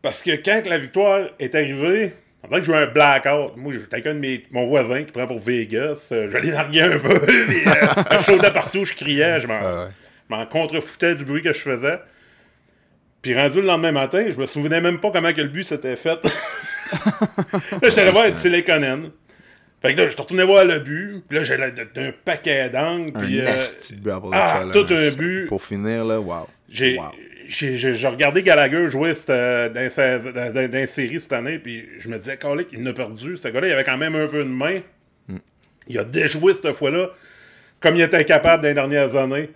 Parce 0.02 0.22
que 0.22 0.32
quand 0.42 0.62
la 0.66 0.78
victoire 0.78 1.28
est 1.38 1.54
arrivée, 1.54 2.14
on 2.42 2.48
dirait 2.48 2.60
que 2.60 2.66
j'ai 2.66 2.72
eu 2.72 2.76
un 2.76 2.86
blackout. 2.86 3.56
Moi, 3.56 3.72
j'étais 3.74 3.96
avec 3.96 4.06
mes, 4.18 4.44
mon 4.50 4.66
voisin 4.66 5.04
qui 5.04 5.12
prend 5.12 5.26
pour 5.26 5.40
Vegas. 5.40 6.08
Euh, 6.12 6.28
je 6.30 6.38
l'ai 6.38 6.52
nargué 6.52 6.80
un 6.82 6.98
peu. 6.98 7.18
puis, 7.26 7.66
euh, 7.66 7.72
je 8.12 8.18
sautais 8.24 8.50
partout, 8.52 8.84
je 8.84 8.94
criais, 8.94 9.40
je 9.40 9.46
m'en, 9.46 9.60
Ouais, 9.60 9.84
ouais. 9.84 9.90
je 10.30 10.34
m'en 10.36 10.46
contrefoutais 10.46 11.14
du 11.14 11.24
bruit 11.24 11.42
que 11.42 11.52
je 11.52 11.58
faisais. 11.60 11.98
Puis 13.20 13.38
rendu 13.38 13.60
le 13.60 13.66
lendemain 13.66 13.92
matin, 13.92 14.24
je 14.30 14.36
me 14.38 14.46
souvenais 14.46 14.80
même 14.80 14.98
pas 15.00 15.10
comment 15.10 15.30
que 15.34 15.42
le 15.42 15.48
but 15.48 15.64
s'était 15.64 15.96
fait. 15.96 16.18
là, 17.12 17.60
j'étais 17.82 18.10
voir 18.10 18.32
Tilekanen. 18.34 19.10
Fait 19.82 19.94
que 19.94 19.98
là, 19.98 20.04
je 20.04 20.10
suis 20.10 20.20
retourné 20.20 20.44
voir 20.44 20.64
le 20.64 20.78
but. 20.80 21.22
Puis 21.28 21.38
là, 21.38 21.44
j'allais 21.44 21.72
d'un 21.72 22.12
paquet 22.24 22.68
d'angles. 22.68 23.12
Un 23.16 23.20
Puis 23.20 23.40
euh, 23.40 23.44
nasty 23.44 23.96
but 23.96 24.12
ah, 24.32 24.58
ça, 24.60 24.64
là, 24.66 24.72
tout 24.72 24.86
un 24.92 25.10
but. 25.10 25.46
Pour 25.46 25.62
finir, 25.64 26.04
là, 26.04 26.20
wow. 26.20 26.46
J'ai 26.68 26.98
Wow. 26.98 27.04
j'ai- 27.48 27.76
j'ai- 27.76 27.94
j'ai 27.94 28.08
regardé 28.08 28.42
Gallagher 28.42 28.88
jouer 28.88 29.12
euh, 29.30 29.68
dans, 29.70 29.90
sa- 29.90 30.18
dans, 30.18 30.52
dans- 30.52 30.68
dans 30.70 30.78
une 30.78 30.86
série 30.86 31.18
cette 31.18 31.32
année, 31.32 31.58
puis 31.58 31.88
je 31.98 32.08
me 32.08 32.18
disais, 32.18 32.36
Calic, 32.36 32.68
il 32.72 32.82
en 32.82 32.86
a 32.86 32.92
perdu. 32.92 33.38
Ce 33.38 33.48
gars-là, 33.48 33.68
il 33.68 33.72
avait 33.72 33.84
quand 33.84 33.96
même 33.98 34.14
un 34.14 34.26
peu 34.28 34.44
de 34.44 34.48
main. 34.50 34.80
Il 35.88 35.98
a 35.98 36.04
déjoué 36.04 36.52
cette 36.54 36.72
fois-là, 36.72 37.08
comme 37.80 37.96
il 37.96 38.02
était 38.02 38.24
capable 38.24 38.62
dans 38.62 38.68
les 38.68 38.74
dernières 38.74 39.16
années. 39.16 39.48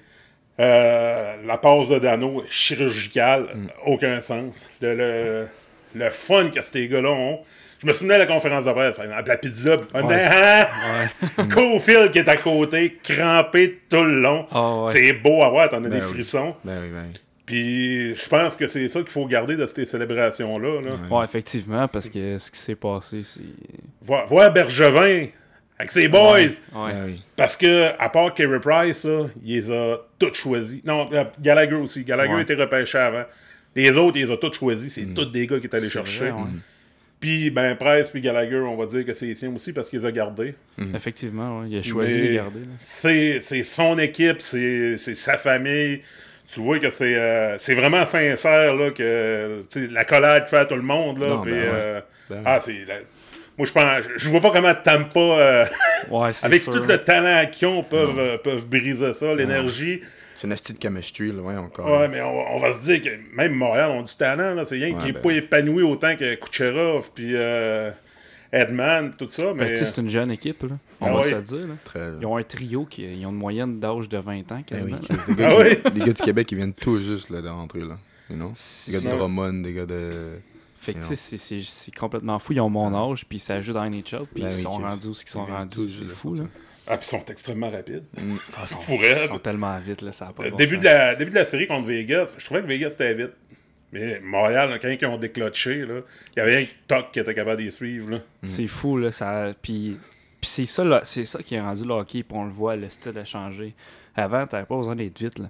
Euh, 0.60 1.34
la 1.44 1.58
passe 1.58 1.88
de 1.88 1.98
Dano 1.98 2.42
est 2.44 2.50
chirurgicale, 2.50 3.48
aucun 3.86 4.20
sens. 4.20 4.68
Le, 4.80 4.94
le, 4.94 5.46
le 5.94 6.10
fun 6.10 6.48
que 6.50 6.62
ces 6.62 6.86
gars-là 6.88 7.10
ont. 7.10 7.40
Je 7.84 7.88
me 7.88 7.92
souvenais 7.92 8.14
de 8.14 8.20
la 8.20 8.26
conférence 8.26 8.64
de 8.64 8.72
presse, 8.72 8.96
par 8.96 9.04
exemple, 9.04 9.28
la 9.28 9.36
pizza. 9.36 9.76
on 9.92 10.08
Ouais. 10.08 11.46
Cofield 11.54 12.12
qui 12.12 12.18
est 12.18 12.28
à 12.28 12.36
côté, 12.36 12.98
crampé 13.02 13.80
tout 13.90 14.02
le 14.02 14.20
long. 14.20 14.46
Ah 14.50 14.76
ouais. 14.84 14.92
C'est 14.92 15.12
beau 15.12 15.42
à 15.42 15.50
voir, 15.50 15.68
t'en 15.68 15.76
as 15.84 15.88
Ben 15.88 15.90
des 15.90 15.96
oui. 16.06 16.12
frissons. 16.12 16.54
Ben 16.64 16.80
oui, 16.82 16.88
ben 16.90 17.04
oui. 17.12 17.20
Puis 17.46 18.14
je 18.16 18.26
pense 18.28 18.56
que 18.56 18.66
c'est 18.66 18.88
ça 18.88 19.00
qu'il 19.00 19.10
faut 19.10 19.26
garder 19.26 19.54
de 19.56 19.66
ces 19.66 19.84
célébrations-là. 19.84 20.80
Là. 20.80 20.90
Ouais, 21.14 21.24
effectivement, 21.26 21.86
parce 21.88 22.08
que 22.08 22.38
ce 22.38 22.50
qui 22.50 22.58
s'est 22.58 22.74
passé, 22.74 23.20
c'est. 23.22 23.40
Voir, 24.00 24.26
voir 24.26 24.50
Bergevin 24.50 25.26
avec 25.78 25.90
ses 25.90 26.08
boys. 26.08 26.38
Ouais. 26.74 27.16
Parce 27.36 27.56
que, 27.58 27.90
à 27.98 28.08
part 28.08 28.32
Kerry 28.32 28.60
Price, 28.60 29.04
là, 29.04 29.26
il 29.44 29.56
les 29.56 29.70
a 29.70 29.98
tous 30.18 30.32
choisis. 30.32 30.82
Non, 30.84 31.10
euh, 31.12 31.24
Gallagher 31.38 31.74
aussi. 31.74 32.02
Gallagher 32.04 32.40
était 32.40 32.54
repêché 32.54 32.96
avant. 32.96 33.24
Les 33.76 33.94
autres, 33.98 34.16
il 34.16 34.24
les 34.24 34.32
a 34.32 34.36
tous 34.38 34.54
choisis. 34.54 34.94
C'est 34.94 35.12
tous 35.12 35.26
des 35.26 35.46
gars 35.46 35.58
qui 35.60 35.66
est 35.66 35.74
allé 35.74 35.84
C'est 35.88 35.92
chercher. 35.92 36.30
vrai, 36.30 36.40
ouais. 36.40 36.48
Puis, 37.20 37.50
ben, 37.50 37.74
Price 37.74 38.08
puis 38.10 38.20
Gallagher, 38.20 38.58
on 38.58 38.76
va 38.76 38.84
dire 38.86 39.04
que 39.06 39.12
c'est 39.14 39.26
les 39.26 39.34
siens 39.34 39.52
aussi 39.54 39.72
parce 39.72 39.88
qu'ils 39.88 40.00
les 40.00 40.06
a 40.06 40.12
gardés. 40.12 40.54
Effectivement, 40.94 41.60
ouais. 41.60 41.66
il 41.70 41.78
a 41.78 41.82
choisi 41.82 42.14
Mais 42.16 42.22
de 42.22 42.26
les 42.28 42.34
garder. 42.34 42.60
C'est 42.80 43.38
c'est 43.40 43.62
son 43.64 43.98
équipe, 43.98 44.40
c'est 44.42 44.96
c'est 44.98 45.14
sa 45.14 45.38
famille. 45.38 46.02
Tu 46.52 46.60
vois 46.60 46.78
que 46.78 46.90
c'est 46.90 47.14
euh, 47.16 47.56
c'est 47.56 47.74
vraiment 47.74 48.04
sincère 48.04 48.74
là, 48.74 48.90
que 48.90 49.62
tu 49.70 49.86
sais, 49.86 49.92
la 49.92 50.04
collade 50.04 50.46
fait 50.48 50.58
à 50.58 50.64
tout 50.66 50.74
le 50.76 50.82
monde. 50.82 51.18
Là, 51.18 51.28
Non, 51.28 51.40
ben 51.40 51.50
ouais. 51.52 51.58
euh, 51.64 52.00
Ben 52.28 52.42
ah, 52.44 52.58
c'est 52.60 52.84
la- 52.86 52.96
Moi, 53.56 53.66
je 53.66 53.72
pense. 53.72 54.04
Je 54.16 54.28
vois 54.28 54.40
pas 54.42 54.50
comment 54.50 54.74
Tampa, 54.74 55.18
euh, 55.20 55.64
Ouais, 56.10 56.30
avec 56.42 56.60
sûr. 56.62 56.72
tout 56.74 56.86
le 56.86 56.98
talent 56.98 57.48
qu'ils 57.50 57.68
ont, 57.68 57.82
peuvent, 57.82 58.18
euh, 58.18 58.36
peuvent 58.36 58.66
briser 58.66 59.14
ça, 59.14 59.34
l'énergie. 59.34 60.02
C'est 60.36 60.46
une 60.48 60.54
petite 60.54 60.82
chemistry, 60.82 61.32
là, 61.32 61.42
ouais, 61.42 61.56
encore. 61.56 61.86
Ouais, 62.00 62.08
mais 62.08 62.20
on, 62.20 62.34
va- 62.34 62.50
on 62.54 62.58
va 62.58 62.72
se 62.72 62.80
dire 62.80 63.00
que 63.02 63.08
même 63.36 63.52
Montréal 63.54 63.90
ont 63.90 64.02
du 64.02 64.14
talent. 64.14 64.54
là. 64.54 64.64
C'est 64.64 64.74
rien 64.76 64.94
Ouais, 64.94 65.00
qui 65.00 65.06
n'est 65.06 65.12
ben. 65.12 65.22
pas 65.22 65.30
épanoui 65.32 65.82
autant 65.82 66.16
que 66.16 66.34
Kucherov, 66.34 67.10
puis 67.14 67.30
euh, 67.34 67.90
Edman, 68.52 69.12
tout 69.16 69.28
ça. 69.30 69.44
Ben, 69.52 69.54
Mais 69.56 69.72
tu 69.72 69.78
sais, 69.80 69.84
c'est 69.86 70.00
une 70.00 70.08
jeune 70.08 70.30
équipe, 70.30 70.62
là. 70.64 70.76
On 71.00 71.06
Ah 71.06 71.14
va 71.16 71.22
se 71.24 71.34
le 71.34 71.42
dire. 71.42 71.66
Là. 71.68 71.74
Très... 71.84 72.10
Ils 72.20 72.26
ont 72.26 72.36
un 72.36 72.42
trio 72.42 72.84
qui 72.84 73.02
ils 73.04 73.26
ont 73.26 73.30
une 73.30 73.36
moyenne 73.36 73.78
d'âge 73.80 74.08
de 74.08 74.18
20 74.18 74.38
ans, 74.38 74.44
Ben 74.56 74.62
quasiment. 74.64 74.98
oui, 75.00 75.16
des, 75.28 75.34
gars 75.42 75.48
Ah 75.50 75.56
oui? 75.60 75.92
des 75.92 76.00
gars 76.00 76.12
du 76.12 76.22
Québec 76.22 76.46
qui 76.46 76.54
viennent 76.54 76.72
tout 76.74 76.98
juste 76.98 77.30
là, 77.30 77.40
de 77.42 77.48
rentrer, 77.48 77.80
là. 77.80 77.96
You 78.30 78.36
know? 78.36 78.52
Des 78.86 78.92
gars 78.92 79.00
de 79.00 79.16
Drummond, 79.16 79.62
des 79.62 79.72
gars 79.72 79.86
de 79.86 80.38
Fait 80.80 80.94
que, 80.94 80.98
Et 80.98 81.00
tu 81.02 81.06
sais, 81.08 81.16
c'est- 81.16 81.38
c'est 81.38 81.60
c'est 81.64 81.94
complètement 81.94 82.38
fou. 82.38 82.52
Ils 82.52 82.60
ont 82.60 82.68
mon 82.70 82.94
âge, 82.94 83.24
puis 83.26 83.38
ça 83.38 83.60
joue 83.62 83.72
dans 83.72 83.84
NHL, 83.84 84.24
puis 84.32 84.42
Ben 84.42 84.50
ils 84.50 84.56
oui, 84.56 84.62
sont 84.62 84.70
rendus 84.72 85.06
où 85.08 85.14
ce 85.14 85.24
qu'ils 85.24 85.30
sont 85.32 85.42
Ils 85.44 85.46
viennent 85.46 85.58
rendus. 85.58 85.76
tous, 85.76 85.88
C'est 85.98 86.04
là, 86.04 86.10
fou, 86.14 86.34
là. 86.34 86.44
Ah, 86.86 86.96
puis 86.98 87.06
ils 87.06 87.10
sont 87.10 87.24
extrêmement 87.26 87.70
rapides. 87.70 88.04
Mm. 88.16 88.34
Ils 88.62 88.68
sont, 88.68 88.78
ils 89.00 89.28
sont 89.28 89.38
tellement 89.38 89.78
vite, 89.80 90.02
là, 90.02 90.12
ça 90.12 90.28
a 90.28 90.32
pas 90.32 90.42
de 90.42 90.48
Euh, 90.48 90.50
bon 90.50 90.56
début, 90.56 90.74
sens. 90.76 90.80
de 90.84 90.88
la, 90.88 91.14
début 91.14 91.30
de 91.30 91.36
la 91.36 91.44
série 91.44 91.66
contre 91.66 91.88
Vegas, 91.88 92.34
je 92.38 92.44
trouvais 92.44 92.60
que 92.62 92.66
Vegas 92.66 92.90
était 92.90 93.14
vite. 93.14 93.32
Mais 93.92 94.20
Montréal, 94.20 94.70
là, 94.70 94.78
quand 94.78 94.88
ils 94.88 95.06
ont 95.06 95.16
déclenché, 95.16 95.86
là, 95.86 96.00
il 96.34 96.38
y 96.38 96.42
avait 96.42 96.62
un 96.62 96.66
toc 96.88 97.12
qui 97.12 97.20
était 97.20 97.34
capable 97.34 97.62
d'y 97.62 97.70
suivre. 97.70 98.10
Là. 98.10 98.18
C'est 98.42 98.66
fou, 98.66 98.98
là. 98.98 99.12
Ça... 99.12 99.54
Puis, 99.62 99.96
puis 100.40 100.50
c'est 100.50 100.66
ça, 100.66 100.84
là, 100.84 101.00
c'est 101.04 101.24
ça 101.24 101.42
qui 101.42 101.54
est 101.54 101.60
rendu 101.60 101.84
le 101.84 101.92
hockey, 101.94 102.22
puis 102.22 102.36
on 102.36 102.44
le 102.44 102.50
voit, 102.50 102.76
le 102.76 102.88
style 102.88 103.16
a 103.18 103.24
changé. 103.24 103.72
Avant, 104.16 104.46
t'avais 104.46 104.66
pas 104.66 104.76
besoin 104.76 104.96
d'être 104.96 105.18
vite, 105.18 105.38
là. 105.38 105.48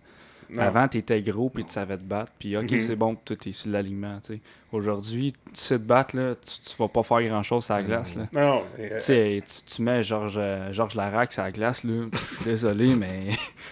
Non. 0.50 0.62
Avant, 0.62 0.88
t'étais 0.88 1.20
gros, 1.22 1.48
puis 1.50 1.64
tu 1.64 1.72
savais 1.72 1.96
te 1.96 2.02
battre. 2.02 2.32
Puis, 2.38 2.56
OK, 2.56 2.70
Mhm. 2.70 2.80
c'est 2.80 2.96
bon, 2.96 3.14
tout 3.16 3.36
est 3.48 3.52
sur 3.52 3.70
l'alignement, 3.70 4.20
tu. 4.20 4.40
Aujourd'hui, 4.72 5.32
tu 5.32 5.38
sais 5.54 5.78
te 5.78 5.82
battre, 5.84 6.16
là, 6.16 6.34
tu, 6.34 6.60
tu 6.70 6.76
vas 6.76 6.88
pas 6.88 7.02
faire 7.02 7.22
grand-chose 7.22 7.64
sur 7.64 7.74
la 7.74 7.82
glace, 7.82 8.14
là. 8.16 8.26
Non, 8.32 8.62
euh, 8.78 8.98
Tu 8.98 9.42
tu, 9.42 9.62
tu 9.76 9.82
mets 9.82 10.02
Georges 10.02 10.34
euh, 10.36 10.72
Georges 10.72 10.94
Larac 10.96 11.32
sur 11.32 11.42
la 11.42 11.52
glace, 11.52 11.84
là. 11.84 12.06
Je 12.40 12.44
désolé, 12.44 12.94
mais 12.96 13.30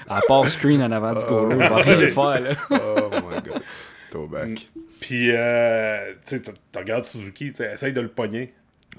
à 0.09 0.21
part 0.29 0.49
screen 0.49 0.83
en 0.83 0.91
avant 0.93 1.15
du 1.15 1.25
goal, 1.25 1.53
il 1.53 1.69
va 1.69 1.77
rien 1.77 2.09
faire, 2.09 2.41
là. 2.41 2.51
Oh 2.71 3.11
my 3.13 3.43
god. 3.43 3.63
Throwback. 4.11 4.69
Puis, 5.01 5.31
euh, 5.33 6.13
tu 6.27 6.41
tu 6.41 6.51
tu 6.53 6.79
regardes 6.79 7.05
Suzuki, 7.05 7.53
tu 7.53 7.63
essaye 7.63 7.93
de 7.93 8.01
le 8.01 8.09
pogner. 8.09 8.53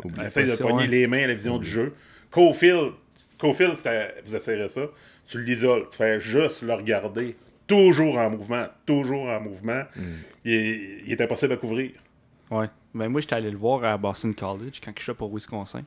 Oublie 0.04 0.26
Essaye 0.26 0.46
de 0.46 0.52
le 0.52 0.58
pogner 0.58 0.74
ouais. 0.82 0.88
les 0.88 1.08
mains 1.08 1.24
à 1.24 1.28
la 1.28 1.34
vision 1.36 1.58
du 1.60 1.70
jeu. 1.70 1.94
Cofield, 2.32 2.94
Cofield, 3.38 3.76
vous 4.26 4.36
essayerez 4.36 4.70
ça. 4.70 4.82
Tu 5.28 5.42
l'isoles, 5.44 5.86
tu 5.90 5.98
fais 5.98 6.20
juste 6.20 6.64
le 6.64 6.74
regarder. 6.74 7.36
Toujours 7.68 8.18
en 8.18 8.30
mouvement, 8.30 8.66
toujours 8.86 9.28
en 9.30 9.40
mouvement. 9.40 9.84
Il, 10.44 10.52
est, 10.54 11.02
il 11.06 11.12
est 11.12 11.22
impossible 11.22 11.54
à 11.54 11.58
couvrir. 11.58 11.92
Ouais. 12.52 12.68
Ben 12.94 13.08
moi, 13.10 13.22
j'étais 13.22 13.36
allé 13.36 13.50
le 13.50 13.58
voir 13.58 13.84
à 13.86 13.98
Boston 13.98 14.34
College 14.36 14.80
quand 14.84 14.92
je 14.98 15.04
suis 15.04 15.14
pour 15.14 15.34
Wisconsin. 15.34 15.84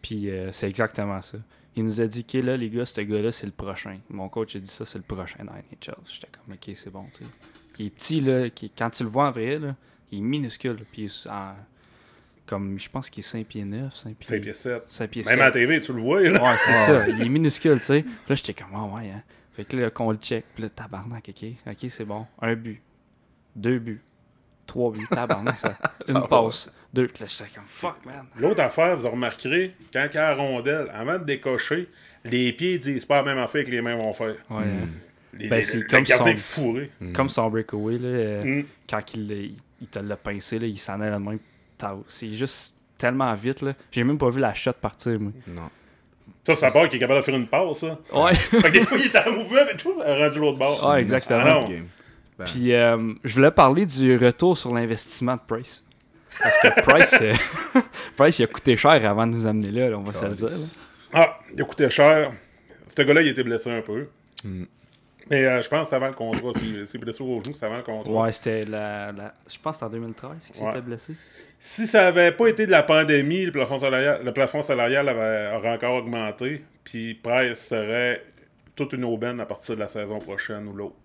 Puis 0.00 0.30
euh, 0.30 0.50
c'est 0.52 0.68
exactement 0.68 1.20
ça. 1.20 1.38
Il 1.76 1.84
nous 1.84 2.00
a 2.00 2.06
dit 2.06 2.24
que 2.24 2.38
là, 2.38 2.56
les 2.56 2.70
gars, 2.70 2.86
ce 2.86 3.00
gars-là, 3.00 3.30
c'est 3.32 3.46
le 3.46 3.52
prochain. 3.52 3.98
Mon 4.08 4.28
coach 4.28 4.56
a 4.56 4.58
dit 4.58 4.70
ça, 4.70 4.86
c'est 4.86 4.98
le 4.98 5.04
prochain 5.04 5.44
dans 5.44 5.52
NHL. 5.52 5.94
J'étais 6.06 6.28
comme, 6.32 6.54
ok, 6.54 6.74
c'est 6.76 6.90
bon, 6.90 7.04
tu 7.12 7.24
sais. 7.24 7.30
Il 7.78 7.86
est 7.86 7.90
petit, 7.90 8.20
là. 8.20 8.50
qui- 8.50 8.70
quand 8.70 8.90
tu 8.90 9.02
le 9.04 9.08
vois 9.08 9.28
en 9.28 9.30
vrai, 9.30 9.58
là, 9.58 9.74
il 10.10 10.18
est 10.18 10.22
minuscule. 10.22 10.78
Puis 10.92 11.10
en- 11.30 11.54
comme, 12.46 12.78
je 12.80 12.88
pense 12.88 13.08
qu'il 13.10 13.20
est 13.22 13.26
5 13.26 13.46
pieds 13.46 13.64
9, 13.64 13.94
5 13.94 14.16
pieds, 14.16 14.28
5 14.28 14.42
pieds 14.42 14.54
7. 14.54 14.82
5 14.86 15.10
pieds 15.10 15.22
Même 15.22 15.32
7. 15.34 15.40
à 15.40 15.44
la 15.46 15.50
TV, 15.52 15.80
tu 15.80 15.92
le 15.92 16.00
vois. 16.00 16.20
Là. 16.22 16.42
Ouais, 16.42 16.58
c'est 16.64 16.74
ça. 16.74 17.08
Il 17.08 17.20
est 17.22 17.28
minuscule, 17.28 17.78
tu 17.78 17.84
sais. 17.86 18.04
Là, 18.28 18.34
j'étais 18.34 18.54
comme, 18.54 18.72
ah 18.74 18.84
ouais, 18.96 19.10
hein. 19.10 19.22
Fait 19.62 19.68
que 19.68 19.76
là, 19.76 19.90
qu'on 19.90 20.10
le 20.12 20.18
check. 20.18 20.44
Puis 20.54 20.62
là, 20.64 20.68
tabarnak, 20.70 21.28
ok. 21.28 21.48
Ok, 21.66 21.90
c'est 21.90 22.04
bon. 22.04 22.26
Un 22.40 22.54
but. 22.54 22.80
Deux 23.56 23.78
buts. 23.78 24.02
Trois 24.66 24.92
buts. 24.92 25.06
Tabarnak, 25.10 25.58
ça. 25.58 25.76
Une 26.08 26.14
va. 26.14 26.28
passe. 26.28 26.70
Deux. 26.94 27.06
Puis 27.08 27.22
là, 27.24 27.26
j'étais 27.28 27.50
comme, 27.54 27.64
fuck, 27.66 28.04
man. 28.06 28.26
L'autre 28.36 28.60
affaire, 28.60 28.96
vous 28.96 29.08
remarquerez, 29.10 29.74
quand 29.92 30.06
il 30.10 30.14
y 30.14 30.18
a 30.18 30.30
la 30.30 30.34
rondelle, 30.36 30.90
avant 30.94 31.18
de 31.18 31.24
décocher, 31.24 31.88
les 32.24 32.52
pieds 32.52 32.78
disent 32.78 33.04
pas 33.04 33.16
la 33.16 33.34
même 33.34 33.38
affaire 33.42 33.64
que 33.64 33.70
les 33.70 33.80
mains 33.82 33.96
vont 33.96 34.12
faire. 34.12 34.36
Ouais, 34.50 34.64
hein. 34.64 34.88
Les, 35.32 35.48
Ben, 35.48 35.56
les- 35.56 35.62
c'est 35.62 35.78
le 35.78 35.84
comme 35.84 36.04
son- 36.06 36.26
est 36.26 36.36
fourré. 36.36 36.90
Comme 37.14 37.28
son 37.28 37.48
breakaway, 37.50 37.98
là, 37.98 38.08
euh, 38.08 38.44
Mm. 38.44 38.64
quand 38.88 39.14
il, 39.14 39.30
il, 39.30 39.56
il 39.80 39.86
te 39.86 39.98
l'a 40.00 40.16
pincé, 40.16 40.58
là, 40.58 40.66
il 40.66 40.78
s'en 40.78 41.00
allait 41.00 41.12
de 41.12 41.18
même. 41.22 41.38
C'est 42.08 42.32
juste 42.34 42.74
tellement 42.98 43.32
vite, 43.34 43.62
là. 43.62 43.74
J'ai 43.92 44.02
même 44.04 44.18
pas 44.18 44.28
vu 44.30 44.40
la 44.40 44.52
shot 44.54 44.72
partir, 44.80 45.18
moi. 45.20 45.32
Non. 45.46 45.70
Ça, 46.46 46.54
ça 46.54 46.70
part 46.70 46.88
qu'il 46.88 46.96
est 46.96 47.00
capable 47.00 47.20
de 47.20 47.24
faire 47.24 47.34
une 47.36 47.46
passe, 47.46 47.78
ça. 47.80 47.98
Ouais. 48.12 48.34
fait 48.34 48.62
que 48.62 48.68
des 48.70 48.84
fois, 48.86 48.98
il 48.98 49.04
est 49.06 49.16
en 49.16 49.30
mouvement, 49.32 49.60
mais 49.66 49.76
tout, 49.76 49.94
il 49.98 50.02
a 50.10 50.16
rendu 50.26 50.38
l'autre 50.38 50.58
bord. 50.58 50.88
Ouais, 50.90 51.00
exactement. 51.00 51.64
Ah. 51.66 51.70
Ben, 52.38 52.44
Puis, 52.46 52.72
euh, 52.72 53.12
je 53.24 53.34
voulais 53.34 53.50
parler 53.50 53.84
du 53.84 54.16
retour 54.16 54.56
sur 54.56 54.72
l'investissement 54.72 55.34
de 55.36 55.40
Price. 55.46 55.84
Parce 56.42 56.56
que 56.58 56.80
Price, 56.82 57.14
euh, 57.20 57.34
Price, 58.16 58.38
il 58.38 58.44
a 58.44 58.46
coûté 58.46 58.76
cher 58.76 59.04
avant 59.08 59.26
de 59.26 59.32
nous 59.32 59.46
amener 59.46 59.70
là, 59.70 59.90
là, 59.90 59.98
on 59.98 60.02
va 60.02 60.12
se 60.14 60.24
le 60.24 60.32
dire. 60.32 60.48
là. 60.48 60.54
Ah, 61.12 61.38
il 61.54 61.60
a 61.60 61.64
coûté 61.64 61.90
cher. 61.90 62.32
Ce 62.88 63.02
gars-là, 63.02 63.20
il 63.22 63.28
était 63.28 63.42
blessé 63.42 63.70
un 63.70 63.82
peu. 63.82 64.08
Mm. 64.44 64.64
Mais 65.28 65.44
euh, 65.44 65.60
je 65.62 65.68
pense 65.68 65.80
que 65.80 65.84
c'était 65.84 65.96
avant 65.96 66.06
le 66.08 66.12
contrat. 66.14 66.52
Si, 66.58 66.86
si 66.86 66.98
blessé 66.98 67.22
au 67.22 67.40
genou, 67.40 67.52
c'était 67.52 67.66
avant 67.66 67.76
le 67.76 67.82
contrat. 67.82 68.10
Ouais, 68.12 68.32
c'était 68.32 68.64
la, 68.64 69.12
la- 69.12 69.34
Je 69.48 69.58
pense 69.62 69.72
que 69.76 69.84
c'était 69.84 69.84
en 69.84 69.90
2013 69.90 70.30
qu'il 70.52 70.62
Ouais. 70.64 70.72
s'était 70.72 70.84
blessé. 70.84 71.14
Si 71.62 71.86
ça 71.86 72.06
avait 72.08 72.32
pas 72.32 72.48
été 72.48 72.64
de 72.64 72.70
la 72.70 72.82
pandémie, 72.82 73.44
le 73.44 73.52
plafond 73.52 73.78
salarial, 73.78 74.22
le 74.24 74.32
plafond 74.32 74.62
salarial 74.62 75.06
avait, 75.08 75.54
aurait 75.54 75.72
encore 75.74 75.96
augmenté. 75.96 76.62
Puis 76.84 77.14
Price 77.14 77.58
serait 77.68 78.24
toute 78.74 78.94
une 78.94 79.04
aubaine 79.04 79.40
à 79.40 79.46
partir 79.46 79.74
de 79.74 79.80
la 79.80 79.88
saison 79.88 80.18
prochaine 80.20 80.66
ou 80.68 80.72
l'autre. 80.72 80.96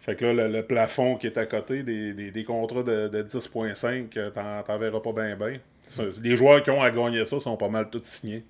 Fait 0.00 0.14
que 0.14 0.26
là, 0.26 0.34
le, 0.34 0.52
le 0.52 0.62
plafond 0.62 1.16
qui 1.16 1.26
est 1.26 1.38
à 1.38 1.46
côté 1.46 1.82
des, 1.82 2.12
des, 2.12 2.30
des 2.30 2.44
contrats 2.44 2.82
de, 2.82 3.08
de 3.08 3.22
10.5, 3.22 4.08
euh, 4.18 4.30
t'en 4.30 4.62
t'en 4.62 4.76
verras 4.78 5.00
pas 5.00 5.12
bien 5.12 5.34
bien. 5.36 5.58
Les 6.22 6.36
joueurs 6.36 6.62
qui 6.62 6.68
ont 6.68 6.82
à 6.82 6.90
gagner 6.90 7.24
ça 7.24 7.40
sont 7.40 7.56
pas 7.56 7.68
mal 7.70 7.88
tous 7.88 8.02
signés. 8.04 8.44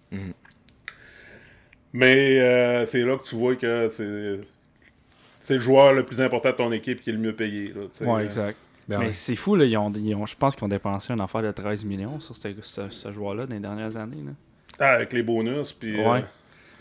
Mais 1.93 2.41
euh, 2.41 2.87
c'est 2.87 3.03
là 3.03 3.17
que 3.17 3.23
tu 3.25 3.37
vois 3.37 3.55
que 3.55 3.89
c'est 3.91 4.41
c'est 5.41 5.55
le 5.55 5.61
joueur 5.61 5.93
le 5.93 6.05
plus 6.05 6.21
important 6.21 6.51
de 6.51 6.57
ton 6.57 6.73
équipe 6.73 7.01
qui 7.03 7.11
est 7.11 7.13
le 7.13 7.19
mieux 7.21 7.37
payé. 7.37 7.73
Là. 7.73 7.83
Ouais, 8.13 8.25
exact. 8.25 8.57
Ben 8.89 8.99
Mais 8.99 9.07
ouais. 9.07 9.13
c'est 9.15 9.37
fou, 9.37 9.57
là. 9.57 9.65
Ils 9.65 9.77
ont, 9.77 9.93
ils 9.95 10.15
ont- 10.15 10.27
je 10.27 10.37
pense 10.37 10.55
qu'ils 10.57 10.65
ont 10.65 10.69
dépensé 10.69 11.13
une 11.13 11.21
affaire 11.21 11.43
de 11.43 11.51
13 11.51 11.85
millions 11.85 12.21
sur 12.21 12.37
ce, 12.37 12.49
ce- 12.63 12.91
ce 12.91 13.13
joueur-là 13.13 13.47
dans 13.47 13.55
les 13.55 13.61
dernières 13.61 13.97
années. 13.97 14.23
Là. 14.25 14.33
Ah, 14.79 14.91
avec 14.93 15.13
les 15.13 15.23
bonus. 15.23 15.73
Puis, 15.73 16.01
euh. 16.05 16.21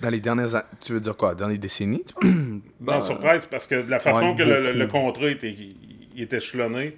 Dans 0.02 0.10
les 0.10 0.20
dernières 0.20 0.64
Tu 0.82 0.94
veux 0.94 1.00
dire 1.00 1.16
quoi? 1.16 1.34
Dans 1.36 1.48
les 1.48 1.58
décennies, 1.58 2.04
tu 2.04 2.28
Non, 2.82 3.02
sur 3.02 3.20
Price, 3.20 3.46
parce 3.46 3.68
que 3.68 3.82
de 3.84 3.90
la 3.90 4.00
façon 4.00 4.32
ouais, 4.32 4.36
que 4.36 4.44
le, 4.44 4.88
contrat 4.88 5.28
était, 5.30 5.52
il, 5.52 5.76
il 6.16 6.22
est 6.24 6.34
échelonné, 6.34 6.98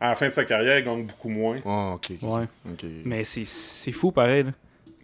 à 0.00 0.10
la 0.10 0.14
fin 0.14 0.26
de 0.26 0.32
sa 0.32 0.44
carrière, 0.44 0.78
il 0.78 0.84
gagne 0.84 1.04
beaucoup 1.06 1.30
moins. 1.30 1.58
Oh, 1.64 1.92
ok. 1.96 2.12
ok, 2.22 2.28
Ouais. 2.30 2.44
ok. 2.70 2.84
Mais 3.04 3.24
c'est- 3.24 3.44
c'est 3.46 3.92
fou, 3.92 4.12
pareil. 4.12 4.44
là. 4.44 4.50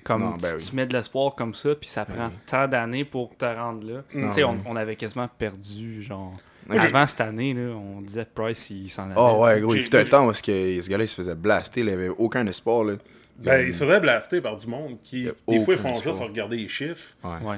Comme 0.04 0.20
Non, 0.20 0.32
tu, 0.34 0.42
ben 0.42 0.54
oui. 0.58 0.62
tu 0.68 0.76
mets 0.76 0.84
de 0.86 0.92
l'espoir 0.92 1.34
comme 1.34 1.54
ça, 1.54 1.74
puis 1.74 1.88
ça 1.88 2.04
prend 2.04 2.26
oui. 2.26 2.32
tant 2.46 2.68
d'années 2.68 3.06
pour 3.06 3.34
te 3.36 3.46
rendre 3.46 3.86
là. 3.90 4.02
Non, 4.14 4.28
Tu 4.28 4.34
sais, 4.34 4.44
on, 4.44 4.52
oui. 4.52 4.58
on 4.66 4.76
avait 4.76 4.96
quasiment 4.96 5.26
perdu, 5.26 6.02
genre. 6.02 6.34
Avant 6.70 7.06
cette 7.06 7.20
année, 7.20 7.52
là, 7.54 7.74
on 7.74 8.00
disait 8.00 8.26
Price, 8.32 8.70
il 8.70 8.88
s'en 8.90 9.04
allait. 9.06 9.14
Oh 9.16 9.42
ouais, 9.44 9.60
gros, 9.60 9.74
il 9.74 9.82
fut 9.82 9.94
un 9.96 10.04
temps 10.04 10.26
où 10.26 10.30
est-ce 10.30 10.42
que 10.42 10.80
ce 10.80 10.88
gars-là 10.88 11.04
il 11.04 11.08
se 11.08 11.14
faisait 11.14 11.34
blaster, 11.34 11.80
il 11.80 11.88
avait 11.90 12.08
aucun 12.08 12.46
espoir 12.46 12.84
là. 12.84 12.94
Ben, 13.38 13.66
il 13.66 13.74
se 13.74 13.84
faisait 13.84 13.98
blaster 14.00 14.40
par 14.40 14.56
du 14.56 14.66
monde 14.68 14.98
qui, 15.02 15.24
des 15.48 15.60
fois, 15.64 15.74
ils 15.74 15.80
font 15.80 15.92
espoir. 15.92 16.14
juste 16.14 16.24
regarder 16.24 16.56
les 16.56 16.68
chiffres. 16.68 17.14
Ouais. 17.24 17.56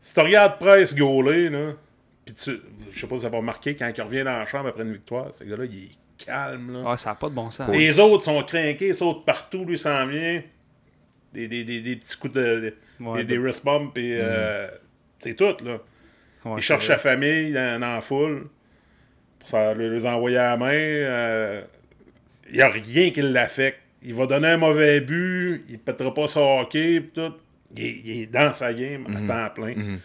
Si 0.00 0.14
tu 0.14 0.20
regardes 0.20 0.58
Price 0.58 0.94
gauler, 0.94 1.50
là, 1.50 1.72
puis 2.24 2.34
tu, 2.34 2.58
je 2.92 2.98
sais 3.00 3.06
pas 3.06 3.16
si 3.16 3.22
ça 3.22 3.28
va 3.28 3.36
remarqué, 3.38 3.74
quand 3.76 3.90
il 3.94 4.02
revient 4.02 4.24
dans 4.24 4.38
la 4.38 4.46
chambre 4.46 4.68
après 4.68 4.82
une 4.84 4.92
victoire, 4.94 5.34
ce 5.34 5.44
gars-là, 5.44 5.64
il 5.66 5.84
est 5.84 6.24
calme, 6.24 6.72
là. 6.72 6.82
Ah, 6.86 6.96
ça 6.96 7.10
n'a 7.10 7.14
pas 7.16 7.28
de 7.28 7.34
bon 7.34 7.50
sens. 7.50 7.70
Les 7.70 7.98
autres 8.00 8.24
sont 8.24 8.42
craqués, 8.42 8.94
sautent 8.94 9.24
partout, 9.26 9.64
lui 9.64 9.76
s'en 9.78 10.06
vient. 10.06 10.42
Des, 11.34 11.46
des, 11.46 11.62
des, 11.64 11.80
des 11.82 11.96
petits 11.96 12.16
coups 12.16 12.32
de. 12.34 12.60
des- 12.60 12.74
Ouais, 13.04 13.22
des, 13.24 13.36
de- 13.36 13.40
wrist 13.40 13.64
bumps, 13.64 13.96
et 13.98 14.16
euh, 14.20 14.66
c'est 15.20 15.34
tout, 15.34 15.54
là. 15.64 15.78
Ouais, 16.52 16.58
il 16.58 16.62
cherche 16.62 16.86
vrai. 16.86 16.94
sa 16.94 16.98
famille 16.98 17.52
dans, 17.52 17.80
dans 17.80 17.94
la 17.94 18.00
foule 18.00 18.48
pour 19.38 19.48
ça, 19.48 19.74
le- 19.74 19.94
les 19.94 20.06
envoyer 20.06 20.36
à 20.38 20.50
la 20.50 20.56
main. 20.56 20.72
euh, 20.72 21.62
Il 22.50 22.56
n'y 22.56 22.62
a 22.62 22.68
rien 22.68 23.10
qui 23.10 23.22
l'affecte. 23.22 23.80
Il 24.02 24.14
va 24.14 24.26
donner 24.26 24.48
un 24.48 24.56
mauvais 24.56 25.00
but, 25.00 25.64
il 25.68 25.72
ne 25.74 25.78
pètera 25.78 26.14
pas 26.14 26.28
son 26.28 26.60
hockey, 26.60 27.00
pis 27.00 27.10
tout. 27.14 27.34
Il 27.76 27.84
est, 27.84 28.00
il 28.04 28.20
est 28.22 28.26
dans 28.26 28.52
sa 28.54 28.72
game 28.72 29.06
à 29.08 29.26
temps 29.48 29.54
plein. 29.54 29.74
Mhm. 29.74 30.00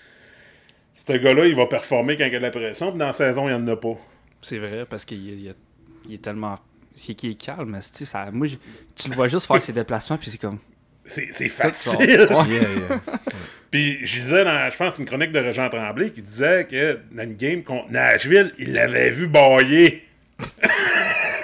Ce 0.96 1.14
gars-là, 1.14 1.46
il 1.46 1.56
va 1.56 1.66
performer 1.66 2.18
quand 2.18 2.26
il 2.26 2.34
y 2.34 2.36
a 2.36 2.40
de 2.40 2.44
la 2.44 2.52
pression, 2.52 2.90
puis 2.92 3.00
dans 3.00 3.08
la 3.08 3.14
saison, 3.14 3.48
il 3.50 3.56
n'y 3.56 3.62
en 3.62 3.68
a 3.68 3.76
pas. 3.76 3.96
C'est 4.42 4.58
vrai, 4.58 4.86
parce 4.90 5.06
qu'il 5.06 5.48
est, 5.48 5.50
est- 5.52 6.14
est 6.14 6.22
tellement. 6.22 6.60
C'est 6.96 7.14
qu'il 7.16 7.32
est 7.32 7.36
calme, 7.36 7.74
esti, 7.76 8.06
ça, 8.06 8.30
moi, 8.32 8.48
tu 8.96 9.10
le 9.10 9.16
vois 9.16 9.28
juste 9.28 9.48
faire 9.48 9.62
ses 9.62 9.74
déplacements, 9.82 10.18
puis 10.18 10.30
c'est 10.30 10.38
comme. 10.38 10.60
C'est 11.06 11.50
facile. 11.50 12.02
ouais. 12.30 12.48
Yeah, 12.50 12.62
yeah. 12.62 13.02
Puis 13.74 14.06
je 14.06 14.20
disais, 14.22 14.46
dans, 14.46 14.70
je 14.70 14.78
pense, 14.78 15.00
une 15.00 15.06
chronique 15.06 15.32
de 15.32 15.40
Régent 15.40 15.68
Tremblay 15.68 16.12
qui 16.12 16.22
disait 16.22 16.68
que 16.70 17.00
dans 17.12 17.24
une 17.24 17.34
game 17.36 17.64
contre 17.64 17.90
Nashville, 17.90 18.54
il 18.60 18.72
l'avait 18.72 19.10
vu 19.10 19.26
bailler. 19.26 20.04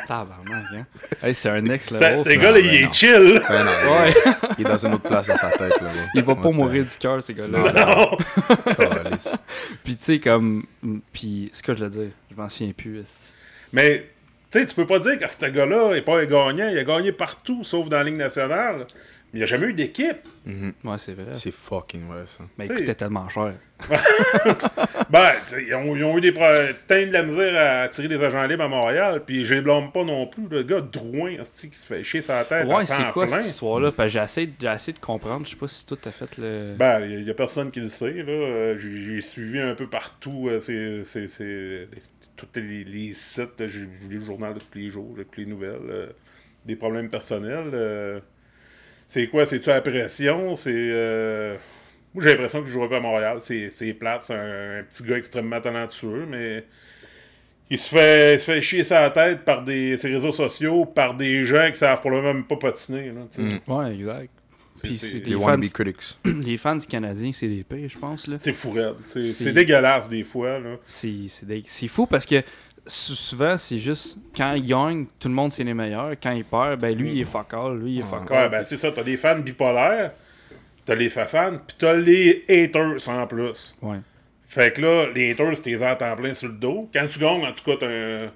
Tabarnak, 0.08 0.66
hein. 0.76 0.86
Hey, 1.24 1.34
c'est 1.34 1.50
un 1.50 1.66
Ça, 1.80 2.10
level. 2.12 2.24
Ce 2.26 2.40
gars-là, 2.40 2.60
il 2.60 2.76
est 2.76 2.84
non. 2.86 2.94
chill. 2.94 3.42
Ben 3.50 3.64
non, 3.64 3.72
Ouais. 3.72 4.14
il 4.60 4.66
est 4.66 4.70
dans 4.70 4.78
une 4.86 4.94
autre 4.94 5.10
place 5.10 5.26
dans 5.26 5.38
sa 5.38 5.50
tête 5.50 5.82
là. 5.82 5.90
Il 6.14 6.24
va 6.24 6.36
pas 6.36 6.42
Ouais, 6.50 6.54
mourir 6.54 6.86
du 6.86 6.98
cœur, 6.98 7.24
ces 7.24 7.34
gars-là. 7.34 7.58
Non. 7.74 8.18
Calisse. 8.76 9.30
Puis 9.84 9.96
tu 9.96 10.04
sais, 10.04 10.20
comme. 10.20 10.66
Puis 11.12 11.50
ce 11.52 11.64
que 11.64 11.74
je 11.76 11.84
veux 11.84 11.90
dire, 11.90 12.10
je 12.32 12.36
m'en 12.40 12.48
souviens 12.48 12.74
plus. 12.74 13.32
Mais, 13.74 14.06
tu 14.52 14.60
sais, 14.60 14.66
tu 14.68 14.76
peux 14.76 14.86
pas 14.86 15.00
dire 15.00 15.18
que 15.18 15.28
ce 15.28 15.46
gars-là 15.48 15.94
est 15.96 16.04
pas 16.04 16.20
un 16.20 16.26
gagnant. 16.26 16.70
Il 16.70 16.78
a 16.78 16.84
gagné 16.84 17.12
partout, 17.12 17.64
sauf 17.64 17.90
dans 17.90 17.98
la 17.98 18.04
Ligue 18.04 18.18
nationale. 18.18 18.86
Mais 19.32 19.38
il 19.38 19.42
n'y 19.42 19.44
a 19.44 19.46
jamais 19.48 19.68
eu 19.68 19.74
d'équipe. 19.74 20.18
Mhm. 20.46 20.74
Ouais, 20.84 20.98
c'est 20.98 21.14
vrai. 21.14 21.34
C'est 21.36 21.52
fucking 21.54 22.08
vrai, 22.08 22.24
ça. 22.26 22.44
Mais 22.58 22.66
T'sais- 22.66 22.74
il 22.74 22.80
coûtait 22.80 22.96
tellement 22.96 23.30
cher. 23.30 23.54
Ben, 25.10 25.32
t'sais, 25.46 25.66
ils 25.68 25.74
ont, 25.76 25.96
ils 25.96 26.04
ont 26.04 26.18
eu 26.18 26.22
des 26.22 26.32
pro- 26.32 26.44
tant 26.88 26.96
de 26.96 27.12
la 27.12 27.24
misère 27.24 27.56
à 27.56 27.82
attirer 27.84 28.08
des 28.08 28.22
agents 28.24 28.44
libres 28.46 28.64
à 28.64 28.68
Montréal, 28.68 29.24
puis 29.26 29.44
je 29.46 29.56
les 29.56 29.62
blâme 29.62 29.92
pas 29.92 30.04
non 30.04 30.28
plus. 30.28 30.48
Le 30.50 30.64
gars 30.64 30.82
Drouin, 30.82 31.36
qui 31.38 31.78
se 31.78 31.88
fait 31.88 32.04
chier 32.04 32.22
sa 32.22 32.44
tête. 32.46 32.70
à 32.70 32.76
Ouais, 32.78 32.86
c'est 32.86 33.12
quoi 33.12 33.26
plein. 33.26 33.40
cette 33.42 33.50
histoire-là? 33.52 33.92
Parce 33.92 34.10
que 34.14 34.20
j'ai 34.20 34.24
essayé, 34.24 34.48
de 34.94 35.00
comprendre. 35.00 35.46
Je 35.46 35.52
sais 35.52 35.56
pas 35.56 35.68
si 35.68 35.86
toi 35.86 35.98
t'as 36.00 36.12
fait 36.12 36.38
le. 36.38 36.76
Ben, 36.78 37.00
il 37.08 37.24
n'y 37.24 37.30
a, 37.30 37.34
personne 37.34 37.72
qui 37.72 37.80
le 37.80 37.90
sait. 37.90 38.12
là. 38.24 38.32
Euh, 38.32 38.78
J'ai 38.78 39.22
suivi 39.22 39.60
un 39.60 39.74
peu 39.76 39.88
partout 39.88 40.48
euh, 40.50 40.60
c'est, 40.60 41.04
c'est, 41.04 41.28
c'est, 41.28 41.44
les- 41.44 41.88
tous 42.36 42.48
les, 42.56 42.84
les 42.84 43.14
sites. 43.14 43.68
J'ai 43.68 43.82
lu 44.10 44.20
le 44.20 44.26
journal 44.26 44.54
de 44.54 44.60
tous 44.60 44.78
les 44.78 44.90
jours, 44.90 45.14
j'ai 45.18 45.26
toutes 45.26 45.38
les 45.38 45.46
nouvelles. 45.46 45.80
euh, 45.90 46.08
des 46.66 46.76
problèmes 46.76 47.10
personnels. 47.10 47.72
euh. 47.74 48.20
C'est 49.10 49.28
quoi? 49.28 49.46
C'est-tu 49.46 49.68
la 49.68 49.82
pression? 49.82 50.56
C'est. 50.56 50.72
euh, 50.74 51.58
Moi, 52.14 52.24
j'ai 52.24 52.30
l'impression 52.32 52.60
qu'il 52.60 52.68
ne 52.70 52.72
jouerait 52.74 52.90
pas 52.90 52.98
à 52.98 53.02
Montréal. 53.02 53.38
C'est, 53.42 53.70
c'est 53.70 53.94
plate. 53.94 54.22
C'est 54.22 54.34
un, 54.36 54.80
un 54.80 54.84
petit 54.84 55.04
gars 55.04 55.18
extrêmement 55.18 55.60
talentueux, 55.60 56.26
mais. 56.30 56.64
Il 57.72 57.78
se 57.78 57.88
fait, 57.90 58.34
il 58.34 58.40
se 58.40 58.46
fait 58.46 58.62
chier 58.62 58.84
sa 58.84 59.12
tête 59.12 59.46
par 59.46 59.64
des, 59.64 59.96
ses 59.98 60.12
réseaux 60.12 60.32
sociaux, 60.32 60.86
par 60.86 61.14
des 61.16 61.46
gens 61.46 61.70
qui 61.72 61.78
savent 61.78 62.00
probablement 62.00 62.34
même 62.34 62.44
pas 62.46 62.56
patiner. 62.56 63.12
Là. 63.12 63.28
Mm. 63.38 63.72
Ouais, 63.72 63.94
exact. 63.94 64.30
C'est- 64.74 64.88
Puis 64.88 64.96
c'est- 64.98 65.08
c'est 65.08 65.18
Les 65.20 65.36
les, 65.36 65.40
fans, 65.40 65.60
critics. 65.60 66.18
les 66.26 66.58
fans 66.58 66.76
du 66.78 66.88
Canadien, 66.88 67.30
c'est 67.32 67.48
des 67.48 67.64
pires, 67.64 67.88
je 67.88 67.98
pense. 68.00 68.26
là. 68.26 68.38
C'est 68.40 68.54
fou, 68.54 68.72
raide. 68.72 68.96
C'est, 69.06 69.22
C'est- 69.22 69.44
c'est 69.44 69.54
dégueulasse 69.54 70.10
des 70.10 70.24
fois. 70.24 70.58
Là. 70.58 70.78
C'est 70.88 71.14
c'est 71.28 71.46
dé- 71.46 71.64
c'est 71.68 71.88
fou 71.88 72.08
parce 72.08 72.26
que 72.26 72.42
souvent, 72.90 73.58
c'est 73.58 73.80
juste 73.80 74.18
quand 74.36 74.54
il 74.54 74.66
gagne, 74.66 75.06
tout 75.20 75.28
le 75.30 75.34
monde 75.34 75.52
c'est 75.54 75.64
les 75.64 75.74
meilleurs. 75.74 76.12
Quand 76.22 76.32
il 76.32 76.44
perd, 76.44 76.80
ben 76.80 76.96
lui 76.98 77.14
il 77.16 77.22
est 77.22 77.26
fuck 77.26 77.54
all, 77.54 77.78
lui 77.80 77.96
il 77.96 78.00
est 78.00 78.04
fuck 78.04 78.30
all. 78.32 78.38
Ouais, 78.44 78.50
ben 78.50 78.64
c'est 78.64 78.78
ça. 78.78 78.92
T'as 78.92 79.04
des 79.04 79.18
fans 79.18 79.40
bipolaires, 79.40 80.12
t'as 80.86 80.96
les 80.96 81.10
fans, 81.10 81.58
pis 81.68 81.76
t'as 81.78 81.94
les 81.94 82.44
haters 82.50 83.10
en 83.10 83.28
plus. 83.28 83.76
Ouais. 83.82 83.98
Fait 84.48 84.74
que 84.74 84.82
là, 84.82 85.08
les 85.14 85.32
haters, 85.32 85.62
t'es 85.62 85.82
à 85.84 85.96
temps 85.96 86.16
plein 86.16 86.34
sur 86.34 86.48
le 86.50 86.56
dos. 86.56 86.90
Quand 86.94 87.06
tu 87.08 87.20
gagnes, 87.20 87.46
en 87.46 87.52
tout 87.54 87.64
cas, 87.64 87.78
t'as 87.80 87.88
un, 87.88 88.32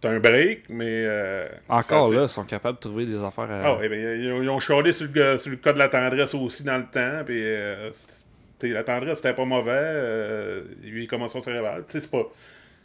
t'as 0.00 0.10
un 0.10 0.18
break, 0.18 0.64
mais. 0.68 1.04
euh, 1.06 1.46
Encore 1.68 2.12
là, 2.12 2.22
ils 2.24 2.28
sont 2.28 2.42
capables 2.44 2.76
de 2.78 2.80
trouver 2.80 3.06
des 3.06 3.22
affaires 3.22 3.50
à. 3.50 3.62
Ah 3.64 3.76
ouais, 3.76 3.88
ben, 3.88 4.20
ils, 4.20 4.48
ont- 4.50 4.58
chialé 4.60 4.92
sur 4.92 5.06
le, 5.14 5.38
sur 5.38 5.50
le 5.50 5.56
cas 5.58 5.72
de 5.72 5.78
la 5.78 5.88
tendresse 5.88 6.34
aussi 6.34 6.64
dans 6.64 6.78
le 6.78 6.84
temps, 6.86 7.24
pis. 7.24 7.32
euh, 7.36 7.90
la 8.62 8.82
tendresse, 8.82 9.18
c'était 9.18 9.34
pas 9.34 9.44
mauvais. 9.44 9.70
Euh, 9.74 10.62
il 10.82 10.88
a 10.88 10.92
eu 10.96 11.00
une 11.02 11.06
commotion 11.06 11.40
cérébrale. 11.40 11.84
Tu 11.86 11.92
sais, 11.92 12.00
c'est 12.00 12.10
pas. 12.10 12.24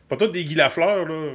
Pas 0.10 0.18
tout 0.18 0.28
des 0.28 0.44
Guy 0.44 0.56
Lafleur, 0.56 1.06
là. 1.06 1.34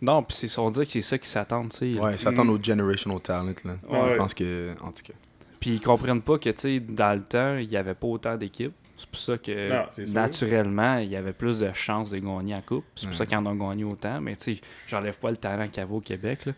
Non, 0.00 0.22
puis 0.22 0.36
c'est 0.36 0.58
on 0.58 0.70
dirait 0.70 0.86
que 0.86 0.92
c'est 0.92 1.02
ça 1.02 1.18
qu'ils 1.18 1.28
s'attendent, 1.28 1.70
tu 1.70 1.94
sais. 1.94 2.00
Ouais, 2.00 2.14
ils 2.14 2.18
s'attendent 2.18 2.50
au 2.50 2.62
generational 2.62 3.20
talent, 3.20 3.54
là. 3.64 3.74
Ouais. 3.88 4.12
Je 4.12 4.16
pense 4.16 4.34
que, 4.34 4.72
en 4.80 4.92
tout 4.92 5.02
cas. 5.02 5.14
Puis 5.60 5.70
ils 5.70 5.80
comprennent 5.80 6.20
pas 6.22 6.38
que, 6.38 6.50
tu 6.50 6.60
sais, 6.60 6.80
dans 6.80 7.14
le 7.14 7.22
temps, 7.22 7.56
il 7.56 7.70
y 7.70 7.76
avait 7.76 7.94
pas 7.94 8.06
autant 8.06 8.36
d'équipes. 8.36 8.74
C'est 8.96 9.08
pour 9.08 9.18
ça 9.18 9.38
que, 9.38 9.70
Non, 9.70 10.12
naturellement, 10.12 10.98
il 10.98 11.08
y 11.08 11.16
avait 11.16 11.32
plus 11.32 11.58
de 11.58 11.70
chances 11.72 12.10
de 12.10 12.18
gagner 12.18 12.54
la 12.54 12.62
coupe. 12.62 12.84
C'est 12.94 13.06
pour 13.06 13.16
ça 13.16 13.26
qu'ils 13.26 13.38
en 13.38 13.46
ont 13.46 13.54
gagné 13.54 13.82
autant. 13.82 14.20
Mais, 14.20 14.36
tu 14.36 14.56
sais, 14.56 14.60
j'enlève 14.86 15.18
pas 15.18 15.30
le 15.30 15.36
talent 15.36 15.66
qu'il 15.68 15.78
y 15.78 15.80
avait 15.80 15.94
au 15.94 16.00
Québec, 16.00 16.46
là. 16.46 16.52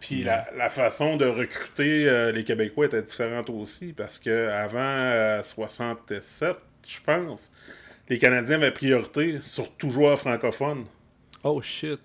Puis 0.00 0.22
la, 0.22 0.46
la 0.56 0.68
façon 0.68 1.16
de 1.16 1.24
recruter 1.24 2.06
euh, 2.06 2.30
les 2.30 2.44
Québécois 2.44 2.86
était 2.86 3.02
différente 3.02 3.48
aussi, 3.48 3.94
parce 3.94 4.18
que 4.18 4.48
avant 4.50 4.78
euh, 4.78 5.42
67, 5.42 6.56
je 6.86 6.98
pense, 7.04 7.50
les 8.08 8.18
Canadiens 8.18 8.56
avaient 8.56 8.70
priorité 8.72 9.40
sur 9.42 9.72
tout 9.76 9.90
joueur 9.90 10.18
francophone. 10.18 10.84
Oh 11.42 11.60
shit. 11.62 12.00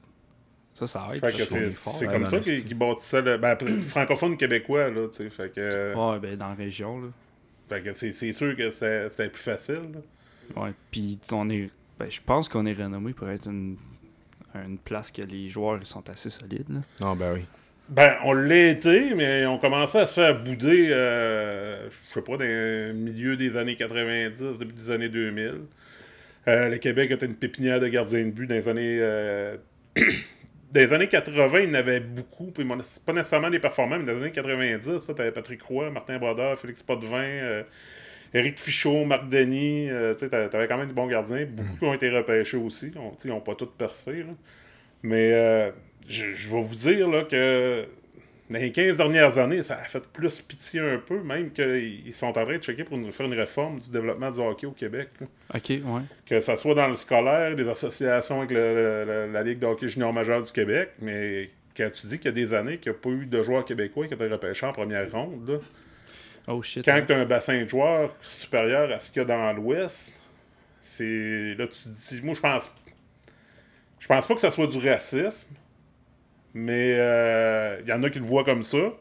Ça, 0.74 0.88
ça 0.88 1.10
aide. 1.14 1.24
C'est 1.72 2.08
comme 2.08 2.26
ça 2.26 2.40
qu'ils 2.40 2.64
qu'ils 2.64 2.78
bâtissaient 2.78 3.22
le. 3.22 3.38
Ben, 3.38 3.58
francophone 3.88 4.38
québécois, 4.38 4.90
là, 4.90 5.08
tu 5.10 5.18
sais. 5.18 5.30
Fait 5.30 5.52
que, 5.54 5.94
Ouais, 5.94 6.20
ben 6.20 6.38
dans 6.38 6.50
la 6.50 6.54
région, 6.56 7.02
là. 7.02 7.08
fait 7.68 7.82
que 7.82 7.94
c'est 7.94 8.14
c'est 8.14 8.32
sûr 8.34 8.56
que 8.56 8.72
c'était 8.72 9.10
c'était 9.10 9.30
plus 9.30 9.42
facile. 9.44 9.82
là. 9.94 10.64
Ouais, 10.64 10.72
puis 10.92 11.20
on 11.32 11.50
est. 11.50 11.70
Ben, 12.00 12.10
je 12.10 12.22
pense 12.26 12.48
qu'on 12.48 12.66
est 12.66 12.74
renommé 12.74 13.12
pour 13.14 13.30
être 13.30 13.48
une, 13.48 13.76
une 14.56 14.78
place 14.78 15.12
que 15.12 15.22
les 15.22 15.50
joueurs 15.50 15.80
ils 15.82 15.86
sont 15.86 16.10
assez 16.10 16.30
solides. 16.30 16.70
Là. 16.70 16.80
Non, 17.02 17.16
ben 17.16 17.34
oui. 17.34 17.46
Ben, 17.90 18.18
on 18.24 18.34
l'a 18.34 18.70
été, 18.70 19.16
mais 19.16 19.46
on 19.48 19.58
commençait 19.58 20.00
à 20.00 20.06
se 20.06 20.22
faire 20.22 20.42
bouder, 20.44 20.90
euh, 20.92 21.90
je 22.10 22.14
sais 22.14 22.22
pas, 22.22 22.34
dans 22.38 22.44
le 22.46 22.94
milieu 22.94 23.36
des 23.36 23.58
années 23.58 23.76
90, 23.76 24.60
début 24.60 24.74
des 24.74 24.92
années 24.92 25.10
2000. 25.10 25.62
Euh, 26.48 26.70
le 26.70 26.78
Québec 26.78 27.12
était 27.12 27.26
une 27.26 27.36
pépinière 27.36 27.80
de 27.80 27.88
gardiens 27.88 28.26
de 28.26 28.32
but 28.32 28.48
dans 28.48 28.56
les 28.56 28.70
années... 28.70 28.98
euh, 29.00 29.58
dans 29.96 30.80
les 30.80 30.94
années 30.94 31.08
80, 31.08 31.60
il 31.60 31.70
y 31.70 31.72
en 31.72 31.74
avait 31.74 32.00
beaucoup, 32.00 32.52
pas 32.52 33.14
nécessairement 33.14 33.50
des 33.50 33.60
performants, 33.60 34.00
mais 34.00 34.06
dans 34.06 34.14
les 34.14 34.22
années 34.22 34.32
90, 34.32 35.00
ça, 35.00 35.14
t'avais 35.14 35.32
Patrick 35.32 35.62
Roy, 35.62 35.90
Martin 35.90 36.18
Brodeur, 36.18 36.60
Félix 36.60 36.82
Potvin, 36.84 37.24
euh, 37.24 37.64
Éric 38.34 38.60
Fichot, 38.60 39.06
Marc 39.06 39.30
Denis, 39.30 39.90
euh, 39.90 40.16
tu 40.16 40.30
t'avais 40.30 40.68
quand 40.68 40.78
même 40.78 40.88
des 40.88 40.94
bons 40.94 41.08
gardiens. 41.08 41.46
Beaucoup 41.46 41.88
ont 41.88 41.94
été 41.94 42.10
repêchés 42.10 42.58
aussi. 42.58 42.92
Tu 42.92 42.98
Ils 43.26 43.30
n'ont 43.30 43.42
pas 43.42 43.56
tous 43.56 43.72
percé. 43.78 44.24
Mais 45.02 45.72
je, 46.08 46.34
je 46.34 46.50
vais 46.50 46.62
vous 46.62 46.76
dire 46.76 47.08
là, 47.10 47.24
que 47.24 47.88
dans 48.50 48.58
les 48.60 48.72
15 48.72 48.98
dernières 48.98 49.38
années, 49.38 49.62
ça 49.64 49.76
a 49.76 49.84
fait 49.84 50.04
plus 50.12 50.42
pitié 50.42 50.80
un 50.80 50.98
peu, 50.98 51.22
même 51.22 51.52
qu'ils 51.52 52.14
sont 52.14 52.28
en 52.28 52.32
train 52.34 52.58
de 52.58 52.64
checker 52.64 52.84
pour 52.84 52.98
nous 52.98 53.12
faire 53.12 53.28
une 53.28 53.34
réforme 53.40 53.80
du 53.80 53.92
développement 53.92 54.32
du 54.32 54.40
hockey 54.40 54.66
au 54.68 54.72
Québec. 54.72 55.10
là. 55.22 55.28
Ok, 55.56 55.70
ouais. 55.70 56.02
Que 56.26 56.40
ça 56.40 56.58
soit 56.58 56.74
dans 56.76 56.88
le 56.88 56.96
scolaire, 56.96 57.56
des 57.56 57.70
associations 57.70 58.40
avec 58.40 58.52
le- 58.52 58.76
le- 58.76 59.06
le- 59.06 59.32
la 59.32 59.44
Ligue 59.44 59.60
de 59.60 59.68
hockey 59.68 59.88
junior 59.88 60.12
majeur 60.12 60.42
du 60.42 60.52
Québec, 60.52 60.90
mais 61.00 61.52
quand 61.78 61.90
tu 61.92 62.08
dis 62.08 62.18
qu'il 62.18 62.26
y 62.26 62.30
a 62.30 62.32
des 62.32 62.54
années 62.54 62.78
qu'il 62.80 62.92
n'y 62.92 62.98
a 62.98 63.02
pas 63.02 63.10
eu 63.10 63.26
de 63.28 63.42
joueurs 63.44 63.64
québécois 63.66 64.08
qui 64.08 64.14
étaient 64.16 64.28
repêchés 64.28 64.66
en 64.66 64.74
première 64.74 65.12
ronde, 65.12 65.48
là, 65.48 65.58
Oh 66.48 66.64
shit. 66.64 66.84
quand 66.84 66.94
hein. 66.96 67.04
tu 67.06 67.14
as 67.14 67.18
un 67.18 67.26
bassin 67.26 67.62
de 67.64 67.68
joueurs 67.70 68.16
supérieur 68.22 68.92
à 68.92 68.98
ce 69.00 69.12
qu'il 69.12 69.22
y 69.22 69.26
a 69.26 69.28
dans 69.28 69.54
l'Ouest, 69.54 70.16
c'est. 70.82 71.54
Là, 71.56 71.68
tu 71.68 71.84
te 71.84 71.90
dis. 72.16 72.22
Moi, 72.24 72.34
je 72.34 72.40
pense. 72.42 72.72
Je 74.00 74.08
pense 74.08 74.26
pas 74.26 74.34
que 74.34 74.42
ça 74.42 74.50
soit 74.50 74.66
du 74.66 74.80
racisme, 74.80 75.54
mais 76.54 76.92
il 77.82 77.88
y 77.88 77.94
en 77.94 78.04
a 78.04 78.10
qui 78.10 78.20
le 78.20 78.26
voient 78.26 78.44
comme 78.44 78.64
ça, 78.64 78.92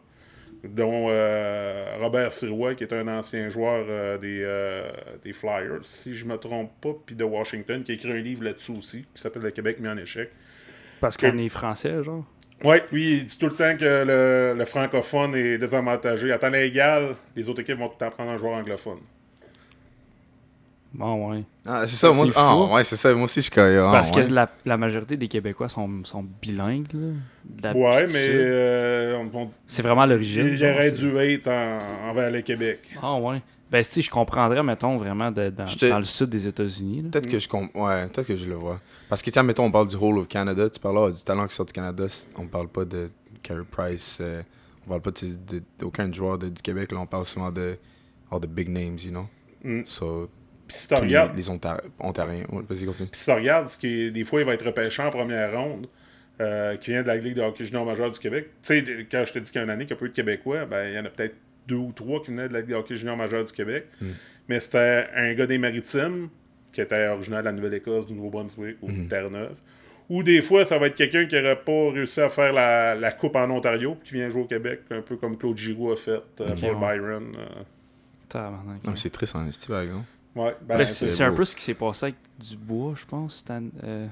dont 0.64 1.06
euh, 1.08 1.96
Robert 2.00 2.32
Sirois, 2.32 2.74
qui 2.74 2.84
est 2.84 2.92
un 2.92 3.06
ancien 3.08 3.48
joueur 3.48 3.86
euh, 3.88 4.18
des, 4.18 4.42
euh, 4.42 4.90
des 5.22 5.32
Flyers, 5.32 5.80
si 5.82 6.14
je 6.14 6.24
me 6.24 6.36
trompe 6.36 6.70
pas, 6.80 6.90
puis 7.06 7.14
de 7.14 7.24
Washington, 7.24 7.82
qui 7.82 7.92
a 7.92 7.94
écrit 7.94 8.12
un 8.12 8.16
livre 8.16 8.44
là-dessus 8.44 8.72
aussi, 8.72 9.06
qui 9.14 9.22
s'appelle 9.22 9.42
Le 9.42 9.50
Québec 9.50 9.78
mis 9.80 9.88
en 9.88 9.96
échec. 9.96 10.30
Parce 11.00 11.16
qu'on 11.16 11.38
est 11.38 11.48
français, 11.48 12.02
genre. 12.02 12.24
Ouais, 12.64 12.82
lui, 12.90 13.18
il 13.18 13.24
dit 13.26 13.38
tout 13.38 13.46
le 13.46 13.54
temps 13.54 13.76
que 13.76 13.84
le, 13.84 14.58
le 14.58 14.64
francophone 14.64 15.32
est 15.36 15.58
désavantagé. 15.58 16.32
À 16.32 16.38
temps 16.38 16.52
égal, 16.52 17.14
les 17.36 17.48
autres 17.48 17.60
équipes 17.60 17.78
vont 17.78 17.86
tout 17.86 17.94
le 18.00 18.06
temps 18.06 18.10
prendre 18.10 18.32
un 18.32 18.36
joueur 18.36 18.54
anglophone. 18.54 18.98
Bon, 20.94 21.30
ouais. 21.30 21.42
Ah, 21.66 21.86
c'est 21.86 21.96
ça, 21.96 22.10
moi. 22.12 22.26
Ah, 22.34 22.50
fou. 22.52 22.74
ouais, 22.74 22.82
c'est 22.84 22.96
ça. 22.96 23.12
Moi 23.14 23.24
aussi, 23.24 23.42
je 23.42 23.50
connais. 23.50 23.76
ah, 23.76 23.90
Parce 23.92 24.10
ouais. 24.10 24.24
que 24.26 24.32
la, 24.32 24.50
la 24.64 24.76
majorité 24.78 25.16
des 25.18 25.28
Québécois 25.28 25.68
sont, 25.68 26.02
sont 26.04 26.24
bilingues, 26.40 26.86
là. 26.94 27.72
Ouais, 27.74 28.06
mais 28.06 28.26
euh, 28.28 29.22
C'est 29.66 29.82
vraiment 29.82 30.06
l'origine. 30.06 30.46
il 30.46 30.64
aurait 30.64 30.90
dû 30.92 31.16
être 31.18 31.48
en- 31.48 32.08
envers 32.10 32.30
le 32.30 32.40
Québec. 32.40 32.80
Ah, 33.02 33.16
ouais. 33.16 33.42
Ben, 33.70 33.84
si, 33.84 34.00
je 34.00 34.10
comprendrais, 34.10 34.62
mettons, 34.62 34.96
vraiment 34.96 35.30
de- 35.30 35.50
dans, 35.50 35.66
dans 35.90 35.98
le 35.98 36.04
sud 36.04 36.30
des 36.30 36.46
États-Unis. 36.46 37.02
Peut-être 37.12 37.28
que 37.28 37.38
je 37.38 37.46
comp... 37.48 37.70
Ouais, 37.74 38.06
peut-être 38.08 38.26
que 38.28 38.36
je 38.36 38.46
le 38.46 38.54
vois. 38.54 38.80
Parce 39.10 39.20
que, 39.20 39.28
tiens, 39.28 39.42
mettons, 39.42 39.64
on 39.64 39.70
parle 39.70 39.88
du 39.88 39.96
Whole 39.96 40.18
of 40.20 40.28
Canada. 40.28 40.70
Tu 40.70 40.80
parles 40.80 40.94
là, 40.96 41.10
du 41.10 41.22
talent 41.22 41.46
qui 41.46 41.54
sort 41.54 41.66
du 41.66 41.72
Canada. 41.74 42.06
On 42.36 42.46
parle 42.46 42.68
pas 42.68 42.86
de 42.86 43.10
Carey 43.42 43.60
Price. 43.70 44.16
euh, 44.22 44.40
on 44.86 44.88
parle 44.88 45.02
pas 45.02 45.10
de- 45.10 45.56
de- 45.58 45.62
d'aucun 45.78 46.10
joueur 46.10 46.38
de- 46.38 46.48
du 46.48 46.62
Québec. 46.62 46.92
Là, 46.92 46.98
on 47.00 47.06
parle 47.06 47.26
souvent 47.26 47.52
de 47.52 47.76
all 48.32 48.40
the 48.40 48.46
big 48.46 48.70
names, 48.70 48.96
you 49.04 49.10
know? 49.10 49.26
Mm. 49.62 49.82
So, 49.84 50.30
si 50.68 50.88
tu 50.88 50.94
les, 50.94 51.00
regardes, 51.00 51.36
les 51.36 51.48
Ontar- 51.50 51.80
Ontariens. 51.98 52.44
Ouais, 52.50 52.62
Vas-y, 52.68 52.84
continue. 52.86 53.08
puis 53.08 53.18
si 53.20 53.24
tu 53.26 53.30
regardes, 53.32 53.68
ce 53.68 53.78
qui 53.78 53.86
est- 54.02 54.10
des 54.10 54.24
fois, 54.24 54.40
il 54.40 54.46
va 54.46 54.54
être 54.54 54.64
repêché 54.66 55.02
en 55.02 55.10
première 55.10 55.52
ronde, 55.52 55.86
euh, 56.40 56.76
qui 56.76 56.90
vient 56.92 57.02
de 57.02 57.08
la 57.08 57.16
Ligue 57.16 57.34
de 57.34 57.42
hockey 57.42 57.64
junior 57.64 57.84
majeur 57.84 58.10
du 58.10 58.18
Québec. 58.18 58.48
Tu 58.62 58.84
sais, 58.84 59.06
quand 59.10 59.24
je 59.26 59.32
te 59.32 59.38
dis 59.40 59.50
qu'il 59.50 59.58
y 59.58 59.60
a 59.60 59.64
une 59.64 59.70
année 59.70 59.86
qu'il 59.86 59.94
n'y 59.94 59.98
a 59.98 60.00
pas 60.00 60.06
eu 60.06 60.10
de 60.10 60.14
Québécois, 60.14 60.64
ben, 60.66 60.88
il 60.88 60.94
y 60.94 60.98
en 60.98 61.04
a 61.04 61.08
peut-être 61.10 61.34
deux 61.66 61.74
ou 61.76 61.92
trois 61.92 62.22
qui 62.22 62.30
venaient 62.30 62.48
de 62.48 62.52
la 62.52 62.60
Ligue 62.60 62.70
de 62.70 62.74
hockey 62.74 62.96
junior 62.96 63.16
majeur 63.16 63.44
du 63.44 63.52
Québec. 63.52 63.86
Mm. 64.00 64.06
Mais 64.48 64.60
c'était 64.60 65.06
un 65.14 65.34
gars 65.34 65.46
des 65.46 65.58
Maritimes, 65.58 66.28
qui 66.72 66.80
était 66.80 67.08
originaire 67.08 67.40
de 67.40 67.46
la 67.46 67.52
Nouvelle-Écosse, 67.52 68.06
du 68.06 68.14
Nouveau-Brunswick 68.14 68.76
ou 68.82 68.92
de 68.92 69.08
Terre-Neuve. 69.08 69.54
Ou 70.10 70.22
des 70.22 70.40
fois, 70.40 70.64
ça 70.64 70.78
va 70.78 70.86
être 70.86 70.96
quelqu'un 70.96 71.26
qui 71.26 71.34
n'aurait 71.34 71.60
pas 71.62 71.90
réussi 71.92 72.20
à 72.20 72.28
faire 72.30 72.52
la, 72.52 72.94
la 72.94 73.12
coupe 73.12 73.36
en 73.36 73.50
Ontario, 73.50 73.94
puis 74.00 74.08
qui 74.10 74.14
vient 74.14 74.30
jouer 74.30 74.42
au 74.42 74.46
Québec, 74.46 74.80
un 74.90 75.02
peu 75.02 75.16
comme 75.16 75.36
Claude 75.36 75.56
Giroux 75.58 75.92
a 75.92 75.96
fait, 75.96 76.12
euh, 76.12 76.54
Paul 76.60 76.76
ouais. 76.76 76.96
Byron. 76.96 77.36
euh. 77.36 77.62
C'est 78.96 79.10
triste 79.10 79.34
en 79.36 79.46
esti, 79.46 79.68
par 79.68 79.80
exemple. 79.80 80.06
Ouais, 80.36 80.54
ben, 80.62 80.78
Ben, 80.78 80.84
c'est- 80.84 81.22
un 81.24 81.32
peu 81.32 81.44
ce 81.44 81.56
qui 81.56 81.62
s'est 81.62 81.74
passé 81.74 82.06
avec 82.06 82.16
Dubois, 82.38 82.94
je 82.96 83.04
pense. 83.06 83.44
Euh, 83.82 84.06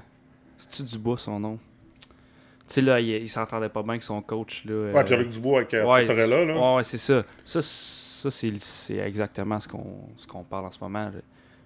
C'est-tu 0.59 0.83
Dubois, 0.85 1.18
son 1.18 1.38
nom? 1.38 1.59
Tu 2.66 2.74
sais, 2.74 2.81
là, 2.81 2.98
il, 3.00 3.09
il 3.11 3.29
s'entendait 3.29 3.68
pas 3.68 3.83
bien 3.83 3.90
avec 3.90 4.02
son 4.02 4.20
coach, 4.22 4.64
là. 4.64 4.72
euh, 4.72 4.92
Ouais, 4.92 5.05
puis 5.05 5.14
avec 5.14 5.29
Dubois, 5.29 5.59
avec 5.61 5.74
euh, 5.74 5.85
ouais, 5.85 6.05
Tortorella, 6.07 6.44
là. 6.44 6.55
Ouais, 6.59 6.76
ouais, 6.76 6.85
c'est 6.85 6.98
ça. 6.98 7.24
Ça, 7.44 7.61
ça 7.62 8.31
c'est 8.31 8.96
exactement 8.96 9.61
ce 9.61 9.68
qu'on 9.68 10.42
parle 10.44 10.66
en 10.66 10.70
ce 10.70 10.79
moment. 10.81 11.05
là. 11.05 11.20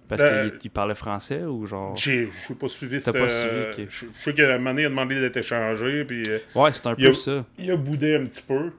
Parce 0.07 0.21
Euh, 0.23 0.49
qu'il 0.49 0.59
il 0.65 0.69
parlait 0.69 0.93
français 0.93 1.43
ou 1.45 1.65
genre? 1.65 1.95
J'ai 1.95 2.25
je 2.27 2.51
n'ai 2.53 2.59
pas 2.59 2.67
suivi 2.67 2.99
T'as 2.99 3.13
pas 3.13 3.19
euh, 3.19 3.71
suivi. 3.71 3.87
Je 3.89 4.05
je 4.13 4.21
sais 4.23 4.33
qu'à 4.35 4.53
un 4.53 4.57
moment 4.57 4.71
donné, 4.71 4.81
il 4.81 4.85
a 4.87 4.89
demandé 4.89 5.21
d'être 5.21 5.37
échangé, 5.37 6.03
puis 6.03 6.21
euh, 6.27 6.37
Ouais, 6.53 6.73
c'est 6.73 6.85
un 6.85 6.91
a- 6.91 6.95
peu 6.97 7.13
ça. 7.13 7.45
il 7.57 7.71
a 7.71 7.77
boudé 7.77 8.15
un 8.17 8.25
petit 8.25 8.43
peu. 8.43 8.71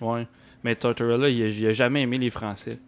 Ouais. 0.00 0.26
Mais 0.64 0.74
Tortorella, 0.74 1.28
il 1.28 1.42
a, 1.42 1.46
il 1.48 1.66
a 1.66 1.72
jamais 1.74 2.02
aimé 2.02 2.16
les 2.16 2.30
Français. 2.30 2.78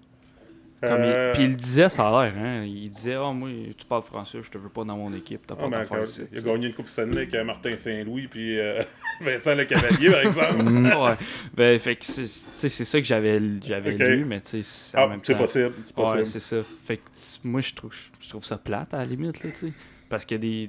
Comme 0.82 1.04
il- 1.04 1.10
Euh, 1.10 1.32
Puis 1.34 1.44
il 1.44 1.56
disait, 1.56 1.88
ça 1.90 2.08
a 2.08 2.24
l'air, 2.24 2.34
hein. 2.38 2.64
Il 2.64 2.88
disait, 2.90 3.14
ah, 3.14 3.32
moi, 3.32 3.50
tu 3.76 3.84
parles 3.84 4.02
français, 4.02 4.38
je 4.42 4.50
te 4.50 4.56
veux 4.56 4.70
pas 4.70 4.82
dans 4.84 4.96
mon 4.96 5.12
équipe, 5.12 5.46
t'as 5.46 5.54
ah, 5.58 5.62
pas 5.62 5.68
ben, 5.68 5.78
d'affaires 5.80 6.04
ici. 6.04 6.22
il 6.32 6.38
a 6.38 6.42
gagné 6.42 6.68
une 6.68 6.74
Coupe 6.74 6.86
Stanley 6.86 7.16
avec 7.18 7.34
euh, 7.34 7.44
Martin 7.44 7.76
Saint-Louis 7.76 8.28
puis 8.28 8.58
euh, 8.58 8.82
Vincent 9.20 9.54
Le 9.54 9.64
Cavalier, 9.64 10.10
par 10.10 10.20
exemple. 10.22 10.64
ouais. 10.98 11.14
Ben, 11.54 11.78
fait 11.78 11.96
que 11.96 12.04
c'est 12.06 12.26
ça 12.68 12.98
que 13.00 13.06
j'avais 13.06 13.40
j'avais 13.62 13.92
lu, 13.92 14.24
mais 14.24 14.40
tu 14.40 14.62
sais, 14.62 14.96
Ah, 14.96 15.08
c'est 15.22 15.36
possible. 15.36 15.74
C'est 15.84 15.96
Ouais, 15.98 16.04
possible. 16.04 16.26
c'est 16.26 16.40
ça. 16.40 16.56
Fait 16.86 16.96
que 16.96 17.02
moi, 17.44 17.60
je 17.60 17.74
trouve, 17.74 17.94
je 18.20 18.28
trouve 18.30 18.44
ça 18.44 18.56
plate 18.56 18.94
à 18.94 18.98
la 18.98 19.04
limite, 19.04 19.42
là, 19.44 19.50
tu 19.50 19.66
sais. 19.66 19.72
Parce 20.08 20.24
que 20.24 20.34
des, 20.34 20.68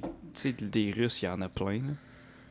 des 0.60 0.92
Russes, 0.96 1.22
il 1.22 1.24
y 1.24 1.28
en 1.28 1.40
a 1.40 1.48
plein, 1.48 1.74
là. 1.78 1.94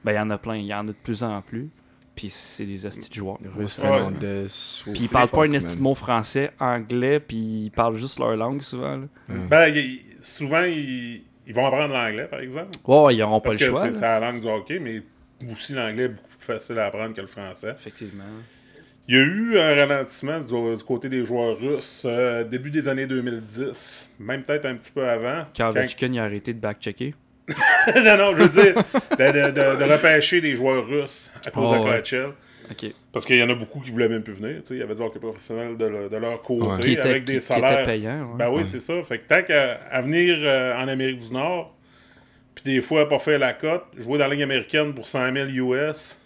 Ben, 0.04 0.14
il 0.14 0.16
y 0.16 0.20
en 0.20 0.30
a 0.32 0.38
plein, 0.40 0.56
il 0.58 0.66
y 0.66 0.74
en 0.74 0.80
a 0.88 0.92
de 0.92 0.98
plus 1.04 1.22
en 1.24 1.42
plus. 1.44 1.70
Puis 2.16 2.30
c'est 2.30 2.66
des 2.66 2.86
hosties 2.86 3.10
de 3.10 3.16
joueurs. 3.16 3.38
Fernandez. 3.68 4.46
Puis 4.84 5.04
ils 5.04 5.10
parlent 5.10 5.30
pas 5.30 5.46
un 5.46 5.52
esti 5.54 5.78
de 5.78 5.82
mot 5.82 5.96
français, 5.96 6.52
anglais, 6.60 7.20
puis 7.20 7.38
ils 7.66 7.72
parlent 7.72 7.96
juste 7.96 8.20
leur 8.20 8.36
langue 8.36 8.62
souvent, 8.62 8.98
là. 8.98 9.06
Ben, 9.50 9.68
il- 9.74 10.02
souvent, 10.22 10.62
ils, 10.64 11.24
ils 11.48 11.54
vont 11.54 11.66
apprendre 11.66 11.94
l'anglais, 11.94 12.26
par 12.26 12.40
exemple. 12.42 12.72
Ouais, 12.86 13.16
ils 13.16 13.24
auront 13.24 13.40
pas 13.40 13.50
Parce 13.52 13.62
le 13.62 13.66
que 13.68 13.72
choix. 13.72 13.82
c'est 13.82 13.88
là. 13.88 13.94
c'est 13.94 14.02
la 14.02 14.20
langue 14.20 14.42
du 14.42 14.48
hockey, 14.48 14.80
mais 14.80 15.02
aussi 15.52 15.74
l'anglais 15.74 16.04
est 16.04 16.10
beaucoup 16.10 16.28
plus 16.38 16.46
facile 16.46 16.78
à 16.80 16.88
apprendre 16.88 17.16
que 17.16 17.22
le 17.22 17.28
français. 17.28 17.72
Effectivement. 17.72 18.24
Il 19.08 19.16
y 19.16 19.18
a 19.20 19.24
eu 19.24 19.58
un 19.58 19.74
ralentissement 19.74 20.40
du, 20.42 20.76
du 20.76 20.84
côté 20.84 21.10
des 21.10 21.26
joueurs 21.26 21.58
russes 21.58 22.04
euh, 22.08 22.44
début 22.44 22.70
des 22.70 22.88
années 22.88 23.08
2010, 23.08 24.14
même 24.20 24.44
peut-être 24.44 24.66
un 24.66 24.76
petit 24.76 24.92
peu 24.92 25.08
avant. 25.10 25.46
Quand 25.58 25.72
Quand- 25.72 25.80
Ovechkin 25.80 26.14
il 26.14 26.20
a 26.20 26.24
arrêté 26.26 26.54
de 26.54 26.60
back-checker. 26.60 27.16
non, 28.04 28.18
non, 28.18 28.36
je 28.36 28.44
veux 28.44 28.50
dire, 28.64 28.76
de, 28.76 29.26
de- 29.32 29.52
de- 29.52 29.86
de 29.86 29.92
repêcher 29.92 30.42
des 30.42 30.56
joueurs 30.56 30.86
russes 30.86 31.32
à 31.46 31.52
cause 31.52 31.70
Oh, 31.72 31.76
de 31.84 31.90
ouais. 31.90 32.02
KHL. 32.02 32.32
Ok. 32.72 32.94
Parce 33.12 33.26
qu'il 33.26 33.36
y 33.38 33.44
en 33.44 33.50
a 33.50 33.56
beaucoup 33.56 33.80
qui 33.82 33.92
voulaient 33.92 34.08
même 34.08 34.24
plus 34.24 34.34
venir. 34.34 34.62
Il 34.70 34.78
y 34.78 34.82
avait 34.82 34.96
du 34.96 35.02
hockey 35.02 35.20
professionnel 35.20 35.76
de, 35.76 35.86
le- 35.86 36.10
de 36.10 36.16
leur 36.18 36.42
côté, 36.42 36.68
Ouais. 36.68 36.80
Qui 36.80 36.92
était, 36.94 37.10
avec 37.10 37.26
qui- 37.26 37.34
des 37.34 37.40
qui 37.40 37.46
salaires. 37.46 37.86
payant. 37.86 38.22
ouais. 38.32 38.38
Ben 38.38 38.50
oui, 38.50 38.64
c'est 38.66 38.80
ça. 38.80 38.94
Fait 39.04 39.18
que 39.20 39.28
tant 39.28 39.44
qu'à 39.44 39.80
à 39.92 40.02
venir 40.02 40.38
euh, 40.42 40.76
en 40.78 40.88
Amérique 40.88 41.20
du 41.20 41.34
Nord, 41.34 41.76
puis 42.56 42.64
des 42.76 42.82
fois 42.82 43.08
pas 43.10 43.20
faire 43.20 43.40
la 43.40 43.54
cote, 43.54 43.84
jouer 43.98 44.18
dans 44.18 44.28
la 44.28 44.34
Ligue 44.34 44.44
américaine 44.44 44.94
pour 44.94 45.08
100 45.08 45.34
000 45.34 45.48
US, 45.74 46.18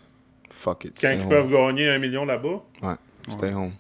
Fuck 0.52 0.86
it. 0.86 0.98
quand 1.02 1.12
ils 1.12 1.22
home. 1.22 1.30
peuvent 1.30 1.50
gagner 1.52 1.90
un 1.90 1.98
million 1.98 2.26
là-bas. 2.26 2.62
Ouais, 2.84 2.94
stay 3.32 3.54
home. 3.54 3.72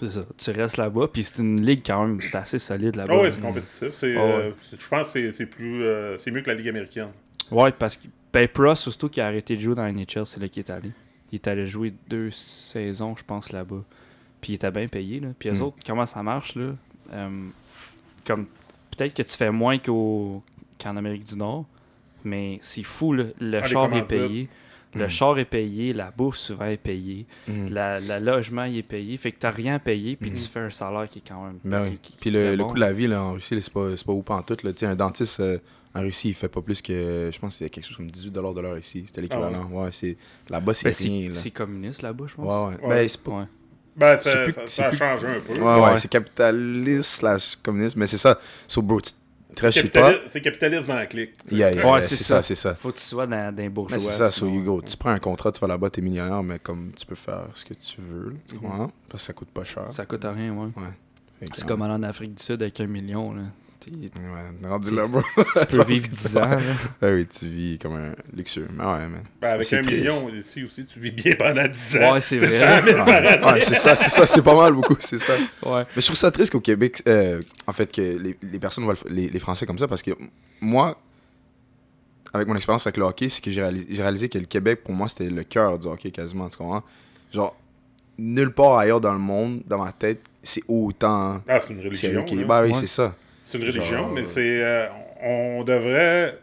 C'est 0.00 0.08
ça. 0.10 0.24
Tu 0.38 0.50
restes 0.52 0.76
là-bas, 0.78 1.08
puis 1.12 1.22
c'est 1.24 1.40
une 1.42 1.60
ligue 1.60 1.82
quand 1.84 2.06
même, 2.06 2.20
c'est 2.22 2.34
assez 2.36 2.58
solide 2.58 2.96
là-bas. 2.96 3.14
Ah 3.16 3.20
ouais, 3.22 3.30
c'est 3.30 3.40
compétitif. 3.42 3.90
C'est, 3.92 4.16
Ah 4.16 4.20
euh, 4.20 4.48
ouais. 4.50 4.54
je 4.78 4.88
pense 4.88 5.12
que 5.12 5.30
c'est, 5.32 5.46
plus, 5.46 5.82
euh, 5.84 6.16
c'est 6.18 6.30
mieux 6.30 6.40
que 6.40 6.48
la 6.50 6.54
Ligue 6.56 6.68
américaine. 6.68 7.08
Ouais, 7.50 7.70
parce 7.72 7.96
que 7.98 8.46
Pross, 8.46 8.80
surtout 8.80 9.08
qui 9.08 9.20
a 9.20 9.26
arrêté 9.26 9.56
de 9.56 9.60
jouer 9.60 9.74
dans 9.74 9.82
la 9.84 9.92
NHL, 9.92 10.24
c'est 10.24 10.40
là 10.40 10.48
qu'il 10.48 10.62
est 10.64 10.70
allé. 10.70 10.90
Il 11.32 11.36
est 11.36 11.46
allé 11.48 11.66
jouer 11.66 11.92
deux 12.08 12.30
saisons, 12.30 13.14
je 13.16 13.24
pense, 13.24 13.52
là-bas. 13.52 13.82
Puis 14.40 14.52
il 14.52 14.54
était 14.54 14.70
bien 14.70 14.88
payé. 14.88 15.20
Là. 15.20 15.28
Puis 15.38 15.50
les 15.50 15.58
Mm. 15.58 15.62
autres, 15.62 15.76
comment 15.86 16.06
ça 16.06 16.22
marche, 16.22 16.54
là? 16.54 16.74
euh, 17.12 17.28
comme 18.24 18.46
peut-être 18.96 19.14
que 19.14 19.22
tu 19.22 19.36
fais 19.36 19.50
moins 19.50 19.78
qu'au, 19.78 20.42
qu'en 20.82 20.96
Amérique 20.96 21.24
du 21.24 21.36
Nord, 21.36 21.66
mais 22.24 22.58
c'est 22.62 22.82
fou, 22.84 23.12
là. 23.12 23.24
le 23.40 23.58
Ah, 23.58 23.64
char 23.64 23.92
est 23.94 24.02
payé. 24.06 24.48
Le 24.94 25.06
Mm. 25.06 25.08
char 25.10 25.38
est 25.38 25.44
payé, 25.44 25.92
la 25.92 26.10
bouffe 26.10 26.36
souvent 26.36 26.64
est 26.66 26.76
payée, 26.76 27.26
Mhm. 27.46 27.68
la, 27.68 28.00
la 28.00 28.18
logement 28.18 28.64
il 28.64 28.78
est 28.78 28.82
payé, 28.82 29.16
fait 29.18 29.30
que 29.30 29.38
t'as 29.38 29.50
rien 29.52 29.78
payé, 29.78 30.16
puis 30.16 30.30
Mhm. 30.30 30.36
tu 30.36 30.42
fais 30.42 30.60
un 30.60 30.70
salaire 30.70 31.08
qui 31.08 31.20
est 31.20 31.28
quand 31.28 31.40
même. 31.44 31.58
Ben 31.64 31.84
qui- 31.84 31.90
oui. 31.92 31.98
qui- 32.02 32.12
qui 32.12 32.18
Puis 32.18 32.30
le, 32.30 32.38
très 32.40 32.56
le 32.56 32.62
bon. 32.64 32.68
coût 32.70 32.74
de 32.74 32.80
la 32.80 32.92
vie 32.92 33.06
là, 33.06 33.22
en 33.22 33.32
Russie, 33.34 33.56
c'est 33.62 33.72
pas, 33.72 33.96
c'est 33.96 34.04
pas 34.04 34.12
ouf 34.12 34.28
en 34.30 34.42
tout. 34.42 34.56
Là. 34.64 34.72
Un 34.82 34.96
dentiste 34.96 35.38
euh, 35.40 35.58
en 35.94 36.00
Russie, 36.00 36.30
il 36.30 36.34
fait 36.34 36.48
pas 36.48 36.60
plus 36.60 36.82
que. 36.82 37.30
Je 37.32 37.38
pense 37.38 37.54
que 37.54 37.58
c'était 37.58 37.70
quelque 37.70 37.86
chose 37.86 37.96
comme 37.96 38.10
18$ 38.10 38.52
de 38.54 38.60
l'heure 38.60 38.78
ici. 38.78 39.04
C'était 39.06 39.20
l'équivalent. 39.22 39.64
ouais. 39.70 39.90
c'est 39.92 40.16
Là-bas, 40.48 40.74
c'est 40.74 40.84
Ben, 40.88 40.94
rien. 40.96 41.34
c'est, 41.34 41.50
communiste 41.52 42.02
là-bas, 42.02 42.24
je 42.28 42.34
pense. 42.34 42.44
Ouais, 42.44 42.74
ouais. 42.76 42.82
Ouais. 42.88 42.96
Ben, 43.02 43.08
c'est 43.08 43.22
pas. 43.22 43.30
Ouais. 43.30 43.44
Ben, 43.96 44.16
C'est 44.16 44.30
ça, 44.30 44.42
plus- 44.44 44.52
ça, 44.52 44.60
c'est 44.66 44.70
ça 44.70 44.86
a 44.86 44.88
plus- 44.88 44.98
changé 44.98 45.26
un 45.28 45.40
peu. 45.40 45.52
Ouais, 45.54 45.60
ouais, 45.60 45.80
Ouais. 45.90 45.96
c'est 45.98 46.08
capitaliste 46.08 47.10
slash 47.10 47.56
communiste. 47.62 47.96
Mais 47.96 48.06
c'est 48.08 48.18
ça. 48.18 48.38
So, 48.66 48.82
bro, 48.82 49.00
Capitali- 49.54 50.18
c'est 50.28 50.40
capitaliste 50.40 50.88
dans 50.88 50.94
la 50.94 51.06
clique. 51.06 51.32
Yeah, 51.50 51.72
yeah, 51.72 51.90
Ouais, 51.92 52.00
c'est 52.02 52.14
ça. 52.16 52.36
ça, 52.36 52.42
c'est 52.42 52.54
ça. 52.54 52.74
Faut 52.74 52.90
que 52.92 52.98
tu 52.98 53.04
sois 53.04 53.26
dans, 53.26 53.54
dans 53.54 53.62
les 53.62 53.68
bourgeois. 53.68 53.98
C'est 53.98 54.10
ça, 54.16 54.30
so 54.30 54.46
sinon- 54.46 54.54
you 54.54 54.62
go. 54.64 54.82
Tu 54.82 54.96
prends 54.96 55.10
un 55.10 55.18
contrat, 55.18 55.50
tu 55.52 55.60
vas 55.60 55.66
là-bas, 55.66 55.90
t'es 55.90 56.00
millionnaire, 56.00 56.42
mais 56.42 56.58
comme 56.58 56.92
tu 56.96 57.04
peux 57.06 57.14
faire 57.14 57.44
ce 57.54 57.64
que 57.64 57.74
tu 57.74 58.00
veux, 58.00 58.30
là, 58.30 58.36
tu 58.48 58.54
Mhm. 58.56 58.60
comprends? 58.60 58.90
Parce 59.08 59.22
que 59.22 59.26
ça 59.26 59.32
coûte 59.32 59.48
pas 59.50 59.64
cher. 59.64 59.86
Ça 59.92 60.06
coûte 60.06 60.24
rien, 60.24 60.52
ouais. 60.52 60.68
Que, 61.40 61.46
C'est 61.56 61.66
comme 61.66 61.82
aller 61.82 61.94
en 61.94 62.02
Afrique 62.02 62.34
du 62.34 62.42
Sud 62.42 62.60
avec 62.62 62.78
un 62.80 62.86
million, 62.86 63.32
là. 63.32 63.42
Tu 63.80 63.90
Ouais, 63.90 64.68
rendu 64.68 64.94
là, 64.94 65.06
bro. 65.06 65.22
tu 65.58 65.66
peux 65.76 65.84
vivre 65.84 66.08
10 66.08 66.36
ans. 66.36 66.58
Ah 67.00 67.06
oui, 67.12 67.26
tu 67.26 67.46
vis 67.48 67.78
comme 67.78 67.94
un 67.94 68.12
luxueux. 68.36 68.68
Mais 68.72 68.84
ouais, 68.84 69.08
man. 69.08 69.22
Ben, 69.40 69.48
avec 69.52 69.72
un 69.72 69.80
triste. 69.80 69.96
million 69.98 70.28
ici 70.34 70.64
aussi, 70.64 70.84
tu 70.84 71.00
vis 71.00 71.12
bien 71.12 71.34
pendant 71.38 71.66
10 71.66 71.96
ans. 71.96 72.12
Ouais, 72.12 72.20
c'est 72.20 72.36
vrai. 72.36 72.48
ça. 72.48 72.82
Ouais, 72.84 73.52
ouais, 73.54 73.60
c'est 73.62 73.74
ça, 73.76 73.96
c'est 73.96 74.10
ça, 74.10 74.26
c'est 74.26 74.42
pas 74.42 74.54
mal 74.54 74.74
beaucoup, 74.74 74.96
c'est 75.00 75.18
ça. 75.18 75.32
Ouais. 75.64 75.84
Mais 75.96 76.02
je 76.02 76.06
trouve 76.06 76.16
ça 76.18 76.30
triste 76.30 76.52
qu'au 76.52 76.60
Québec, 76.60 77.02
euh, 77.08 77.40
en 77.66 77.72
fait, 77.72 77.90
que 77.90 78.02
les, 78.02 78.36
les 78.42 78.58
personnes 78.58 78.84
voient 78.84 78.94
le- 79.06 79.10
les, 79.14 79.28
les 79.30 79.38
Français 79.38 79.64
comme 79.64 79.78
ça 79.78 79.88
parce 79.88 80.02
que 80.02 80.10
moi, 80.60 81.00
avec 82.34 82.46
mon 82.48 82.54
expérience 82.56 82.86
avec 82.86 82.98
le 82.98 83.04
hockey, 83.04 83.28
c'est 83.28 83.42
que 83.42 83.50
j'ai 83.50 83.62
réalisé, 83.62 84.28
que 84.28 84.38
le 84.38 84.44
Québec, 84.46 84.82
pour 84.84 84.92
moi, 84.94 85.08
c'était 85.08 85.30
le 85.30 85.42
cœur 85.42 85.78
du 85.78 85.86
hockey 85.88 86.10
quasiment, 86.10 86.48
tu 86.48 86.56
comprends? 86.58 86.82
Genre, 87.32 87.56
nulle 88.18 88.52
part 88.52 88.76
ailleurs 88.76 89.00
dans 89.00 89.12
le 89.12 89.18
monde, 89.18 89.62
dans 89.66 89.82
ma 89.82 89.92
tête, 89.92 90.20
c'est 90.42 90.62
autant. 90.68 91.40
Ah, 91.48 91.58
c'est 91.60 91.72
une 91.72 91.94
C'est 91.94 92.14
religion. 92.14 92.46
Bah 92.46 92.60
oui, 92.62 92.68
Ouais. 92.68 92.74
c'est 92.74 92.86
ça. 92.86 93.14
C'est 93.42 93.58
une 93.58 93.64
religion, 93.64 93.82
Genre, 93.84 94.10
mais 94.12 94.24
c'est. 94.24 94.62
euh, 94.62 94.86
on 95.22 95.64
devrait. 95.64 96.38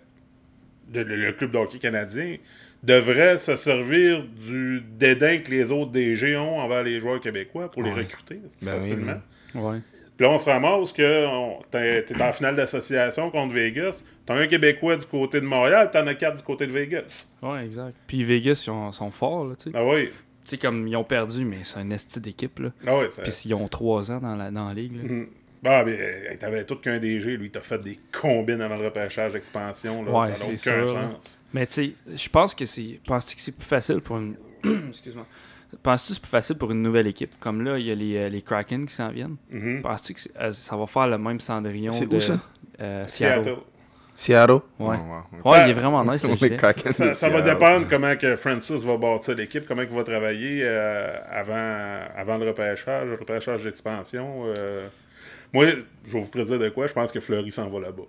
Le, 0.94 1.04
le- 1.04 1.32
club 1.34 1.52
de 1.52 1.58
hockey 1.58 1.80
canadien 1.80 2.38
devrait 2.84 3.38
se 3.38 3.56
servir 3.58 4.24
du 4.24 4.82
dédain 4.98 5.40
que 5.40 5.52
les 5.52 5.72
autres 5.72 5.92
DG 5.92 6.38
ont 6.38 6.60
envers 6.60 6.84
les 6.84 7.00
joueurs 7.00 7.20
québécois 7.20 7.70
pour 7.70 7.84
les 7.84 7.92
recruter 7.92 8.36
Ben 8.62 8.74
oui, 8.74 8.80
facilement. 8.80 9.22
Ouais. 9.56 9.80
Puis 10.16 10.26
là, 10.26 10.32
on 10.34 10.38
se 10.38 10.50
ramasse 10.50 10.94
que 10.94 11.26
t'es 11.70 12.04
t'es 12.04 12.22
en 12.22 12.32
finale 12.32 12.56
d'association 12.56 13.30
contre 13.30 13.54
Vegas. 13.54 14.04
T'as 14.26 14.36
un 14.36 14.48
Québécois 14.48 14.96
du 14.98 15.06
côté 15.06 15.40
de 15.42 15.46
Montréal, 15.46 15.90
t'en 15.92 16.08
as 16.08 16.16
quatre 16.16 16.38
du 16.38 16.44
côté 16.44 16.66
de 16.66 16.72
Vegas. 16.72 17.28
Ouais, 17.44 17.66
exact. 17.66 17.96
Puis 18.08 18.24
Vegas, 18.24 18.64
ils 18.66 18.72
ont- 18.72 18.92
sont 18.92 19.12
forts, 19.12 19.46
là, 19.46 19.56
tu 19.56 19.66
sais. 19.70 19.78
Ah 19.78 19.86
oui. 19.86 20.06
Tu 20.44 20.52
sais, 20.52 20.58
comme 20.58 20.88
ils 20.88 20.96
ont 20.96 21.04
perdu, 21.04 21.44
mais 21.46 21.58
c'est 21.64 21.80
un 21.80 21.90
esti 21.92 22.20
d'équipe, 22.22 22.58
là. 22.60 22.70
Ah 22.88 22.98
oui. 22.98 23.06
Puis 23.24 23.34
ils 23.46 23.54
ont 23.54 23.68
3 23.68 24.12
ans 24.12 24.20
dans 24.20 24.36
la, 24.36 24.50
dans 24.50 24.68
la 24.70 24.74
ligue, 24.74 24.96
là. 24.96 25.04
Mhm. 25.04 25.28
Ah, 25.66 25.84
mais 25.86 25.94
hey, 26.32 26.38
t'avais 26.38 26.64
tout 26.66 26.76
qu'un 26.76 27.00
DG, 27.00 27.36
lui, 27.38 27.50
t'as 27.50 27.62
fait 27.62 27.80
des 27.80 28.00
combines 28.12 28.62
avant 28.62 28.78
le 28.78 28.86
repêchage 28.86 29.34
d'expansion. 29.34 30.04
Là, 30.04 30.12
Ouais, 30.12 30.36
ça 30.36 30.48
n'a 30.52 30.58
c'est 30.58 30.72
aucun 30.72 30.88
sens. 30.88 31.40
Mais 31.54 31.66
tu 31.68 31.74
sais, 31.74 31.94
je 32.16 32.30
pense 32.30 32.54
que 32.56 32.66
c'est. 32.66 33.00
Penses-tu 33.06 33.36
que 33.36 33.42
c'est 33.42 33.56
plus 33.58 33.66
facile 33.66 34.02
pour 34.02 34.18
une. 34.18 34.36
Excuse-moi. 34.90 35.26
Penses-tu 35.84 36.10
que 36.10 36.14
c'est 36.16 36.22
plus 36.22 36.30
facile 36.30 36.58
pour 36.58 36.72
une 36.72 36.82
nouvelle 36.82 37.08
équipe? 37.08 37.32
Comme 37.40 37.64
là, 37.64 37.78
il 37.78 37.86
y 37.86 37.92
a 37.92 37.96
les, 37.96 38.18
euh, 38.18 38.30
les 38.30 38.42
Kraken 38.42 38.86
qui 38.86 38.94
s'en 38.94 39.10
viennent. 39.10 39.36
Mhm. 39.50 39.82
Penses-tu 39.82 40.14
que 40.14 40.22
euh, 40.40 40.52
ça 40.52 40.78
va 40.78 40.86
faire 40.88 41.08
le 41.08 41.18
même 41.18 41.40
Cendrillon 41.40 41.92
C'est 41.92 42.08
de 42.08 42.16
où, 42.18 42.20
ça? 42.20 42.40
euh, 42.80 43.06
Seattle? 43.08 43.44
Seattle? 43.44 43.58
Seattle? 44.16 44.60
Ouais. 44.80 44.96
ouais. 44.96 45.42
Ouais, 45.52 45.64
il 45.66 45.70
est 45.72 45.74
vraiment 45.74 46.04
nice, 46.04 46.24
le 46.24 46.36
Ça, 46.94 47.14
ça 47.14 47.30
va 47.30 47.42
dépendre 47.42 47.88
comment 47.90 48.16
que 48.16 48.36
Francis 48.36 48.84
va 48.84 48.98
bâtir 48.98 49.36
l'équipe, 49.36 49.68
comment 49.68 49.84
il 49.84 49.90
va 49.90 50.04
travailler 50.04 50.62
euh, 50.64 51.16
avant, 51.30 52.00
avant 52.16 52.38
le 52.38 52.48
repêchage, 52.48 53.06
le 53.08 53.16
repêchage 53.16 53.64
d'expansion. 53.64 54.46
euh. 54.58 54.88
Moi, 55.54 55.66
je 56.06 56.14
vais 56.14 56.22
vous 56.22 56.30
prédire 56.30 56.60
de 56.60 56.70
quoi. 56.70 56.88
Je 56.88 56.94
pense 56.94 57.12
que 57.12 57.20
Fleury 57.20 57.52
s'en 57.52 57.70
va 57.70 57.80
là-bas. 57.80 58.04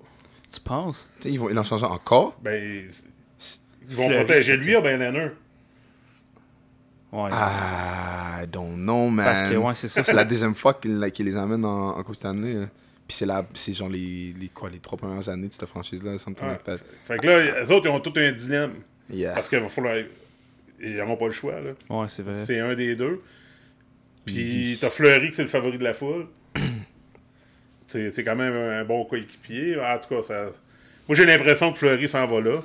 Tu 0.53 0.61
penses? 0.61 1.11
Tu 1.20 1.24
sais, 1.24 1.33
ils 1.35 1.38
vont 1.38 1.48
ils 1.51 1.59
en 1.59 1.64
changer 1.64 1.85
encore? 1.87 2.38
Ben, 2.42 2.88
ils 3.88 3.94
vont 3.94 4.07
Fleury, 4.09 4.24
protéger 4.24 4.57
lui 4.57 4.77
ou 4.77 4.81
ben 4.83 4.98
Leonard. 4.98 5.31
Ouais. 7.11 7.31
Ah, 7.33 8.40
I 8.42 8.46
don't 8.46 8.74
know, 8.77 9.09
man. 9.09 9.24
Parce 9.27 9.42
que, 9.51 9.57
ouais, 9.57 9.74
c'est 9.74 9.88
ça. 9.88 10.03
C'est 10.03 10.12
la 10.12 10.24
deuxième 10.24 10.55
fois 10.55 10.74
qu'il 10.74 10.98
la- 10.98 11.11
qu'il 11.11 11.24
les 11.27 11.37
amène 11.37 11.64
en, 11.64 11.96
en 11.96 12.03
Coupe 12.03 12.16
Stanley. 12.16 12.55
là. 12.55 12.66
Puis 13.07 13.16
c'est 13.16 13.24
la- 13.27 13.46
c'est 13.55 13.72
genre 13.72 13.88
les, 13.88 14.35
les, 14.38 14.48
quoi, 14.48 14.68
les 14.68 14.79
trois 14.79 14.98
premières 14.98 15.27
années 15.31 15.48
de 15.48 15.53
cette 15.53 15.64
franchise-là. 15.66 16.12
like. 16.12 16.81
Fait 17.07 17.16
que 17.18 17.27
là, 17.27 17.61
les 17.62 17.72
autres, 17.72 17.87
ils 17.87 17.90
ont 17.90 18.01
tout 18.01 18.12
un 18.16 18.31
dilemme. 18.33 18.74
Yeah. 19.11 19.33
Parce 19.33 19.48
qu'il 19.48 19.59
va 19.59 19.68
falloir. 19.70 19.94
Ils 20.81 20.96
n'auront 20.96 21.16
pas 21.16 21.27
le 21.27 21.33
choix, 21.33 21.59
là. 21.61 21.70
Ouais, 21.88 22.07
c'est 22.09 22.22
vrai. 22.22 22.37
C'est 22.37 22.61
un 22.61 22.74
des 22.74 22.94
deux. 22.94 23.22
Puis 24.27 24.77
t'as 24.81 24.90
Fleury, 24.90 25.31
que 25.31 25.35
c'est 25.37 25.42
le 25.42 25.48
favori 25.48 25.79
de 25.79 25.85
la 25.85 25.94
foule. 25.94 26.27
C'est 27.88 28.11
c'est 28.12 28.22
quand 28.24 28.37
même 28.37 28.53
un 28.55 28.85
bon 28.85 29.05
coéquipier. 29.05 29.77
En 29.81 29.98
tout 29.98 30.14
cas, 30.14 30.22
ça... 30.22 30.44
moi 31.09 31.16
j'ai 31.16 31.27
l'impression 31.27 31.72
que 31.72 31.79
Fleury 31.79 32.09
s'en 32.09 32.27
va 32.27 32.40
là. 32.40 32.61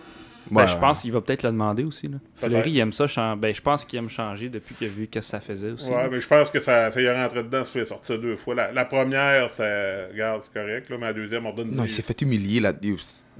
Ben, 0.51 0.61
Ouais, 0.63 0.67
je 0.67 0.75
pense 0.75 1.01
qu'il 1.01 1.11
va 1.13 1.21
peut-être 1.21 1.43
le 1.43 1.51
demander 1.51 1.85
aussi. 1.85 2.09
Là. 2.09 2.17
Fleury, 2.35 2.71
il 2.71 2.79
aime 2.79 2.91
ça. 2.91 3.07
chan- 3.07 3.37
Ben, 3.37 3.55
je 3.55 3.61
pense 3.61 3.85
qu'il 3.85 3.97
aime 3.97 4.09
changer 4.09 4.49
depuis 4.49 4.75
qu'il 4.75 4.87
a 4.87 4.89
vu 4.89 5.07
que 5.07 5.21
ça 5.21 5.39
faisait 5.39 5.71
aussi. 5.71 5.89
Ouais, 5.89 6.09
mais 6.11 6.19
je 6.19 6.27
pense 6.27 6.49
que 6.49 6.59
ça, 6.59 6.91
ça 6.91 6.99
y 7.01 7.05
est 7.05 7.13
rentré 7.13 7.43
dedans, 7.43 7.63
ça 7.63 7.71
fait 7.71 7.85
sortir 7.85 8.19
deux 8.19 8.35
fois. 8.35 8.53
La, 8.53 8.71
la 8.73 8.83
première, 8.83 9.49
c'était. 9.49 10.07
Regarde, 10.11 10.43
c'est 10.43 10.53
correct, 10.53 10.89
là, 10.89 10.97
mais 10.99 11.05
la 11.07 11.13
deuxième, 11.13 11.45
on 11.45 11.51
redonne 11.51 11.73
Non, 11.73 11.85
il 11.85 11.91
s'est 11.91 12.01
fait 12.01 12.21
humilier 12.21 12.59
là. 12.59 12.73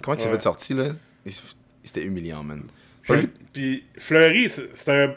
Comment 0.01 0.15
il 0.15 0.21
s'est 0.21 0.29
fait 0.31 0.41
sortir 0.43 0.77
là? 0.77 0.85
C'était 1.83 2.03
humiliant, 2.03 2.41
man. 2.41 2.63
Puis, 3.01 3.27
puis 3.51 3.83
Fleury, 3.97 4.47
c'est 4.49 4.89
un. 4.89 5.13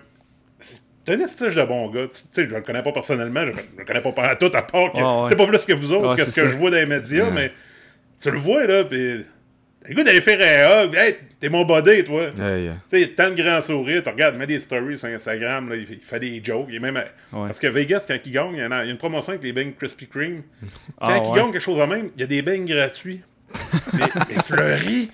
C'est 1.06 1.14
un 1.14 1.20
estige 1.20 1.54
de 1.54 1.62
bon 1.62 1.88
gars. 1.88 2.06
Tu 2.12 2.22
sais, 2.32 2.48
je 2.48 2.54
le 2.54 2.60
connais 2.62 2.82
pas 2.82 2.92
personnellement, 2.92 3.44
je 3.46 3.52
le 3.78 3.84
connais 3.84 4.00
pas 4.00 4.12
par 4.12 4.36
tout, 4.38 4.50
à 4.52 4.62
part 4.62 4.92
que. 4.92 4.96
Ouais, 4.96 5.02
ouais. 5.22 5.26
C'est 5.28 5.36
pas 5.36 5.46
plus 5.46 5.64
que 5.64 5.72
vous 5.72 5.92
autres, 5.92 6.16
qu'est-ce 6.16 6.32
c'est 6.32 6.42
que 6.42 6.48
je 6.48 6.56
vois 6.56 6.70
dans 6.70 6.76
les 6.78 6.86
médias, 6.86 7.26
Ouais. 7.26 7.30
mais 7.30 7.52
tu 8.20 8.30
le 8.30 8.38
vois, 8.38 8.66
là, 8.66 8.84
puis. 8.84 9.24
Le 9.88 9.94
gars 9.94 10.02
d'aller 10.02 10.20
faire 10.20 10.88
un 10.88 10.92
hey, 10.94 11.16
t'es 11.38 11.48
mon 11.48 11.64
body, 11.64 12.02
toi. 12.02 12.30
Yeah, 12.36 12.58
yeah. 12.58 12.72
Tu 12.90 12.98
sais, 12.98 13.02
il 13.02 13.04
a 13.04 13.08
tant 13.24 13.30
de 13.30 13.40
grands 13.40 13.60
sourires, 13.60 14.02
tu 14.02 14.08
regardes, 14.08 14.34
il 14.34 14.38
met 14.38 14.46
des 14.48 14.58
stories 14.58 14.98
sur 14.98 15.08
Instagram, 15.08 15.68
là, 15.68 15.76
il, 15.76 15.86
fait, 15.86 16.18
des 16.18 16.42
jokes. 16.42 16.66
Il 16.70 16.74
est 16.74 16.80
même, 16.80 17.00
Parce 17.30 17.60
que 17.60 17.68
Vegas, 17.68 18.04
quand 18.08 18.18
il 18.24 18.32
gagne, 18.32 18.54
il 18.54 18.58
y, 18.58 18.64
en 18.64 18.72
a, 18.72 18.84
une 18.84 18.96
promotion 18.98 19.30
avec 19.30 19.44
les 19.44 19.52
beignes 19.52 19.74
Krispy 19.74 20.08
Kreme. 20.08 20.42
Quand 21.00 21.06
Ah, 21.06 21.22
il 21.24 21.36
gagne 21.36 21.52
quelque 21.52 21.60
chose 21.60 21.78
de 21.78 21.84
même, 21.84 22.10
il 22.16 22.20
y 22.20 22.24
a 22.24 22.26
des 22.26 22.42
beignes 22.42 22.66
gratuits. 22.66 23.20
mais, 23.92 24.06
mais 24.28 24.42
Fleury, 24.42 25.12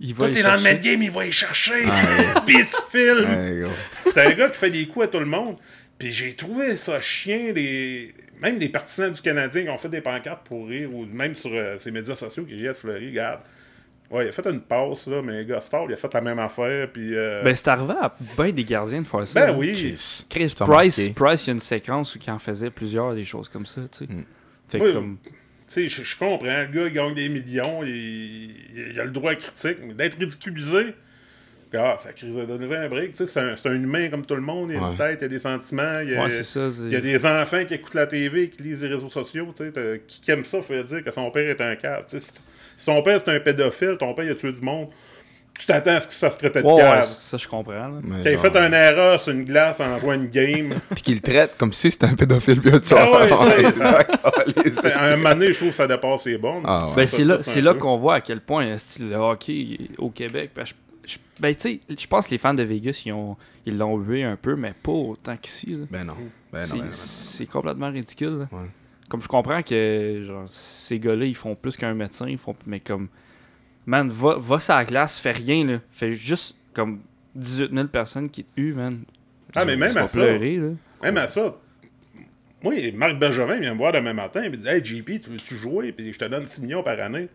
Il 0.00 0.12
va 0.14 0.18
toi 0.18 0.28
les 0.28 0.34
t'es 0.34 0.42
dans 0.42 0.52
le 0.54 0.58
chercher. 0.58 0.72
même 0.74 0.82
game, 0.82 1.02
il 1.02 1.10
va 1.10 1.26
y 1.26 1.32
chercher. 1.32 1.84
Ah, 1.86 2.40
Puis 2.46 2.56
il 2.58 2.64
se 2.64 2.82
filme. 2.90 3.30
Ouais, 3.30 3.60
gros. 3.62 4.12
C'est 4.12 4.26
un 4.26 4.32
gars 4.32 4.48
qui 4.50 4.58
fait 4.58 4.70
des 4.70 4.86
coups 4.86 5.04
à 5.06 5.08
tout 5.08 5.20
le 5.20 5.26
monde. 5.26 5.56
Puis 5.98 6.10
j'ai 6.12 6.34
trouvé 6.34 6.76
ça 6.76 7.00
chien, 7.00 7.52
des... 7.52 8.12
même 8.40 8.58
des 8.58 8.68
partisans 8.68 9.12
du 9.12 9.20
Canadien 9.20 9.62
qui 9.62 9.68
ont 9.70 9.78
fait 9.78 9.88
des 9.88 10.00
pancartes 10.00 10.44
pour 10.46 10.66
rire, 10.68 10.92
ou 10.92 11.04
même 11.06 11.34
sur 11.34 11.50
euh, 11.54 11.76
ses 11.78 11.90
médias 11.92 12.14
sociaux 12.16 12.44
qui 12.44 12.54
riaient 12.54 12.68
de 12.68 12.72
Fleury. 12.74 13.08
Regarde. 13.10 13.40
Ouais, 14.10 14.26
il 14.26 14.28
a 14.28 14.32
fait 14.32 14.46
une 14.46 14.60
passe, 14.60 15.06
là, 15.06 15.22
mais 15.22 15.44
Gustave, 15.44 15.86
il 15.88 15.94
a 15.94 15.96
fait 15.96 16.12
la 16.12 16.20
même 16.20 16.38
affaire. 16.38 16.88
Puis. 16.92 17.14
euh, 17.14 17.42
Ben, 17.42 17.54
c'est 17.54 17.68
arrivé 17.68 17.94
à 18.00 18.12
bien 18.36 18.52
des 18.52 18.64
gardiens 18.64 19.00
de 19.02 19.06
faire 19.06 19.26
ça. 19.26 19.46
ben 19.46 19.56
oui. 19.56 19.72
Chris. 20.28 20.54
Price. 20.58 21.08
Price, 21.14 21.44
il 21.44 21.46
y 21.46 21.50
a 21.50 21.52
une 21.54 21.60
séquence 21.60 22.14
où 22.14 22.18
il 22.24 22.30
en 22.30 22.38
faisait 22.38 22.70
plusieurs 22.70 23.14
des 23.14 23.24
choses 23.24 23.48
comme 23.48 23.64
ça, 23.66 23.80
tu 23.90 24.04
sais. 24.04 24.12
Mm. 24.12 24.24
Fait 24.68 24.78
que 24.78 24.84
Oui, 24.84 24.92
comme... 24.92 25.18
sais, 25.74 25.88
je, 25.88 26.18
comprends, 26.18 26.46
le 26.46 26.66
gars, 26.66 26.86
il 26.86 26.92
gagne 26.92 27.14
des 27.14 27.28
millions, 27.28 27.82
il, 27.84 28.50
il 28.92 29.00
a 29.00 29.04
le 29.04 29.10
droit 29.10 29.32
à 29.32 29.34
critique, 29.34 29.78
mais 29.82 29.94
d'être 29.94 30.18
ridiculisé, 30.18 30.94
ah, 31.76 31.96
ça 31.98 32.12
crise 32.12 32.36
de 32.36 32.44
donner 32.44 32.74
un 32.74 32.88
break. 32.88 33.10
Tu 33.10 33.18
sais, 33.18 33.26
c'est 33.26 33.40
un, 33.40 33.56
c'est 33.56 33.68
un 33.68 33.74
humain 33.74 34.08
comme 34.08 34.24
tout 34.24 34.34
le 34.34 34.40
monde, 34.40 34.70
il 34.70 34.76
a 34.76 34.80
une 34.90 34.96
tête, 34.96 35.18
il 35.20 35.24
a 35.24 35.28
des 35.28 35.38
sentiments, 35.38 36.00
il 36.00 36.10
y 36.10 36.16
a, 36.16 36.22
Ouais, 36.24 36.30
des 37.00 37.26
enfants 37.26 37.64
qui 37.64 37.74
écoutent 37.74 37.94
la 37.94 38.06
TV, 38.06 38.48
qui 38.48 38.62
lisent 38.62 38.82
les 38.82 38.88
réseaux 38.88 39.08
sociaux. 39.08 39.52
Tu 39.56 39.64
sais, 39.64 40.02
qui, 40.06 40.20
qui 40.20 40.30
aime 40.30 40.44
ça, 40.44 40.62
fait 40.62 40.84
dire 40.84 41.02
que 41.02 41.10
son 41.10 41.30
père 41.30 41.48
est 41.48 41.60
un 41.60 41.76
cave. 41.76 42.04
Tu 42.08 42.20
sais, 42.20 42.32
si, 42.32 42.32
si 42.76 42.86
ton 42.86 43.02
père 43.02 43.20
c'est 43.20 43.30
un 43.30 43.40
pédophile, 43.40 43.96
ton 43.98 44.14
père 44.14 44.24
il 44.24 44.30
a 44.30 44.34
tué 44.34 44.52
du 44.52 44.60
monde, 44.62 44.88
tu 45.58 45.66
t'attends 45.66 45.92
à 45.92 46.00
ce 46.00 46.08
que 46.08 46.14
ça 46.14 46.30
se 46.30 46.38
traitait 46.38 46.62
de 46.62 46.66
Ouais, 46.66 47.02
ça, 47.04 47.36
je 47.36 47.46
comprends. 47.48 47.72
genre- 47.74 48.40
fait 48.40 48.56
une 48.56 48.74
erreur 48.74 49.20
sur 49.20 49.32
une 49.32 49.44
glace 49.44 49.80
en 49.80 49.98
jouant 49.98 50.14
une 50.14 50.28
game, 50.28 50.80
Puis 50.94 51.02
qu'il 51.02 51.14
le 51.14 51.20
traite 51.20 51.56
comme 51.56 51.72
si 51.72 51.90
c'était 51.90 52.06
un 52.06 52.14
pédophile, 52.14 52.60
puis 52.60 52.70
un 52.74 52.80
tueur. 52.80 53.08
Ah 53.12 53.46
ouais, 53.46 53.70
ça, 54.82 54.98
à 54.98 55.12
un 55.12 55.16
moment 55.16 55.30
donné, 55.30 55.52
je 55.52 55.56
trouve 55.58 55.68
que 55.70 55.74
ça 55.76 55.86
dépasse 55.86 56.26
les 56.26 56.38
bornes. 56.38 56.64
Ah 56.66 56.86
ouais. 56.88 56.92
Ben, 56.96 57.06
c'est 57.06 57.24
là, 57.24 57.36
là 57.62 57.74
qu'on 57.74 57.96
voit 57.98 58.14
à 58.16 58.20
quel 58.20 58.40
point 58.40 58.66
euh, 58.66 58.78
style, 58.78 59.08
le 59.10 59.16
hockey 59.16 59.78
au 59.98 60.10
Québec. 60.10 60.50
ben, 60.56 60.64
je, 60.66 60.74
je- 61.06 61.18
ben, 61.40 61.54
tu 61.54 61.60
sais, 61.60 61.80
je 61.98 62.06
pense 62.06 62.26
que 62.26 62.32
les 62.32 62.38
fans 62.38 62.54
de 62.54 62.62
Vegas, 62.62 63.02
ils 63.06 63.12
ont 63.12 63.36
ils 63.66 63.78
l'ont 63.78 63.96
vu 63.96 64.22
un 64.22 64.36
peu, 64.36 64.56
mais 64.56 64.74
pas 64.82 64.92
autant 64.92 65.36
qu'ici. 65.36 65.78
Ben 65.90 66.04
non. 66.04 66.14
Ben 66.52 66.60
non, 66.60 66.66
C'est- 66.66 66.72
ben 66.72 66.76
non, 66.76 66.82
ben 66.82 66.84
non. 66.84 66.90
c'est 66.90 67.46
complètement 67.46 67.90
ridicule. 67.90 68.46
Comme 69.08 69.22
je 69.22 69.28
comprends 69.28 69.62
que 69.62 70.24
genre, 70.26 70.44
ces 70.48 70.98
gars-là, 70.98 71.24
ils 71.26 71.34
font 71.36 71.54
plus 71.54 71.76
qu'un 71.76 71.94
médecin, 71.94 72.26
ils 72.28 72.38
font, 72.38 72.56
mais 72.66 72.80
comme, 72.80 73.08
man, 73.86 74.10
va, 74.10 74.36
va 74.38 74.58
sur 74.58 74.74
la 74.74 74.84
glace, 74.84 75.18
fais 75.18 75.32
rien, 75.32 75.64
là. 75.66 75.78
Fais 75.90 76.12
juste 76.12 76.56
comme 76.72 77.00
18 77.34 77.72
000 77.72 77.86
personnes 77.88 78.30
qui 78.30 78.44
te 78.44 78.60
huent, 78.60 78.74
man. 78.74 79.00
Ah, 79.54 79.64
mais 79.64 79.76
même 79.76 79.96
à 79.96 80.08
ça, 80.08 80.20
pleurer, 80.20 80.56
là. 80.56 80.68
Même 81.02 81.16
à 81.18 81.28
ça, 81.28 81.54
moi, 82.62 82.74
Marc 82.94 83.18
Bergevin 83.18 83.60
vient 83.60 83.72
me 83.74 83.78
voir 83.78 83.92
demain 83.92 84.14
matin 84.14 84.42
et 84.42 84.48
me 84.48 84.56
dit 84.56 84.66
Hey 84.66 84.82
JP, 84.84 85.20
tu 85.20 85.30
veux-tu 85.30 85.56
jouer? 85.56 85.92
Puis 85.92 86.12
je 86.12 86.18
te 86.18 86.24
donne 86.24 86.46
6 86.46 86.62
millions 86.62 86.82
par 86.82 86.98
année. 86.98 87.28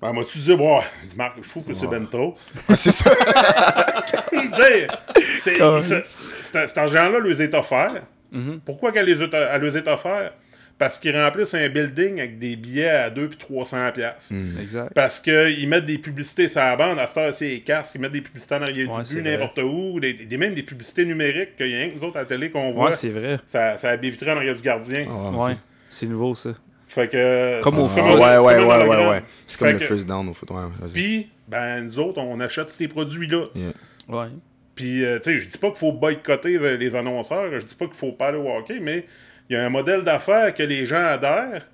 Ben, 0.00 0.12
moi, 0.12 0.24
tu 0.30 0.36
dis, 0.38 0.54
bon, 0.54 0.80
il 1.02 1.08
dit, 1.08 1.16
Marc, 1.16 1.38
je 1.42 1.48
trouve 1.48 1.64
que 1.64 1.72
c'est 1.74 1.86
ben 1.86 2.06
trop. 2.06 2.36
Ouais, 2.68 2.76
c'est 2.76 2.90
ça. 2.90 3.10
Il 4.32 4.50
dit, 4.50 5.22
c'est- 5.40 5.56
Quand 5.58 5.80
c'est- 5.80 6.04
c'est- 6.42 6.66
cet 6.66 6.76
argent-là 6.76 7.18
leur 7.18 7.40
est 7.40 7.54
offert. 7.54 8.02
Mhm. 8.30 8.60
Pourquoi 8.62 8.92
qu'elle 8.92 9.06
les 9.06 9.22
a- 9.22 9.26
elle 9.54 9.62
leur 9.62 9.74
est 9.74 9.88
offert? 9.88 10.32
Parce 10.78 10.98
qu'ils 10.98 11.16
remplissent 11.18 11.54
un 11.54 11.68
building 11.70 12.18
avec 12.20 12.38
des 12.38 12.54
billets 12.54 12.90
à 12.90 13.08
2 13.08 13.28
puis 13.28 13.38
300 13.38 13.92
pièces. 13.92 14.30
Mm. 14.30 14.58
Exact. 14.60 14.92
Parce 14.94 15.20
qu'ils 15.20 15.66
mettent 15.68 15.86
des 15.86 15.96
publicités 15.96 16.48
sur 16.48 16.60
la 16.60 16.76
bande, 16.76 16.98
à 16.98 17.06
cette 17.06 17.16
heure, 17.16 17.32
c'est 17.32 17.48
les 17.48 17.60
casques, 17.60 17.94
ils 17.94 18.00
mettent 18.02 18.12
des 18.12 18.20
publicités 18.20 18.54
en 18.56 18.62
arrière 18.62 18.90
Ouais, 18.92 19.02
du 19.02 19.14
but, 19.14 19.22
n'importe 19.22 19.58
où, 19.58 19.98
des, 20.00 20.12
des- 20.12 20.36
même 20.36 20.52
des 20.54 20.62
publicités 20.62 21.06
numériques 21.06 21.56
qu'il 21.56 21.68
y 21.68 21.74
a 21.74 21.78
rien 21.78 21.88
que 21.88 21.94
nous 21.94 22.04
autres 22.04 22.16
à 22.18 22.20
la 22.20 22.26
télé 22.26 22.50
qu'on 22.50 22.72
voit. 22.72 22.90
Ouais, 22.90 22.96
c'est 22.96 23.08
vrai. 23.08 23.40
ça, 23.46 23.78
ça 23.78 23.88
a 23.90 23.96
vitré 23.96 24.30
en 24.32 24.36
arrière 24.36 24.54
du 24.54 24.60
gardien. 24.60 25.06
Ok. 25.08 25.46
Ouais. 25.46 25.56
C'est 25.88 26.06
nouveau, 26.06 26.34
ça. 26.34 26.50
Fait 26.88 27.08
que. 27.08 27.62
Comme 27.62 27.78
au 27.78 27.84
foot. 27.84 27.96
ouais, 27.96 28.04
c'est 28.12 28.38
ouais, 28.38 28.58
ouais, 28.64 28.86
ouais, 28.86 29.08
ouais. 29.08 29.22
C'est 29.46 29.58
comme 29.58 29.68
Fait 29.68 29.72
le 29.74 29.78
que- 29.78 29.84
first 29.86 30.06
down 30.06 30.28
au 30.28 30.34
foot. 30.34 30.50
Ouais. 30.50 30.60
Puis, 30.92 31.30
ben, 31.48 31.80
nous 31.86 31.98
autres, 31.98 32.20
on 32.20 32.38
achète 32.40 32.68
ces 32.68 32.86
produits-là. 32.88 33.46
Yeah. 33.54 33.72
Ouais. 34.08 34.26
Puis, 34.74 35.04
euh, 35.06 35.18
tu 35.18 35.32
sais, 35.32 35.38
je 35.38 35.48
dis 35.48 35.56
pas 35.58 35.68
qu'il 35.68 35.78
faut 35.78 35.92
boycotter 35.92 36.76
les 36.76 36.94
annonceurs, 36.96 37.50
je 37.60 37.64
dis 37.64 37.74
pas 37.74 37.86
qu'il 37.86 37.94
faut 37.94 38.12
pas 38.12 38.28
aller 38.28 38.36
au 38.38 38.48
hockey, 38.50 38.78
mais 38.80 39.06
il 39.48 39.54
y 39.54 39.56
a 39.56 39.64
un 39.64 39.68
modèle 39.70 40.02
d'affaires 40.02 40.52
que 40.54 40.62
les 40.62 40.86
gens 40.86 41.04
adhèrent 41.04 41.66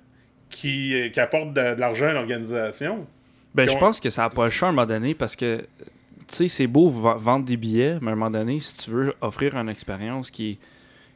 qui, 0.49 0.93
euh, 0.95 1.09
qui 1.09 1.19
apporte 1.19 1.53
de, 1.53 1.75
de 1.75 1.79
l'argent 1.79 2.07
à 2.07 2.13
l'organisation. 2.13 3.07
Ben, 3.55 3.69
je 3.69 3.77
pense 3.77 3.99
que 3.99 4.09
ça 4.09 4.23
n'a 4.23 4.29
pas 4.29 4.45
le 4.45 4.49
choix 4.49 4.67
à 4.67 4.71
un 4.71 4.73
moment 4.73 4.85
donné 4.87 5.13
parce 5.13 5.35
que, 5.35 5.61
tu 6.27 6.35
sais, 6.35 6.47
c'est 6.47 6.67
beau 6.67 6.89
vendre 6.89 7.45
des 7.45 7.57
billets, 7.57 7.97
mais 8.01 8.09
à 8.09 8.13
un 8.13 8.15
moment 8.15 8.31
donné, 8.31 8.59
si 8.59 8.75
tu 8.75 8.89
veux 8.91 9.13
offrir 9.21 9.55
une 9.55 9.69
expérience 9.69 10.31
qui, 10.31 10.57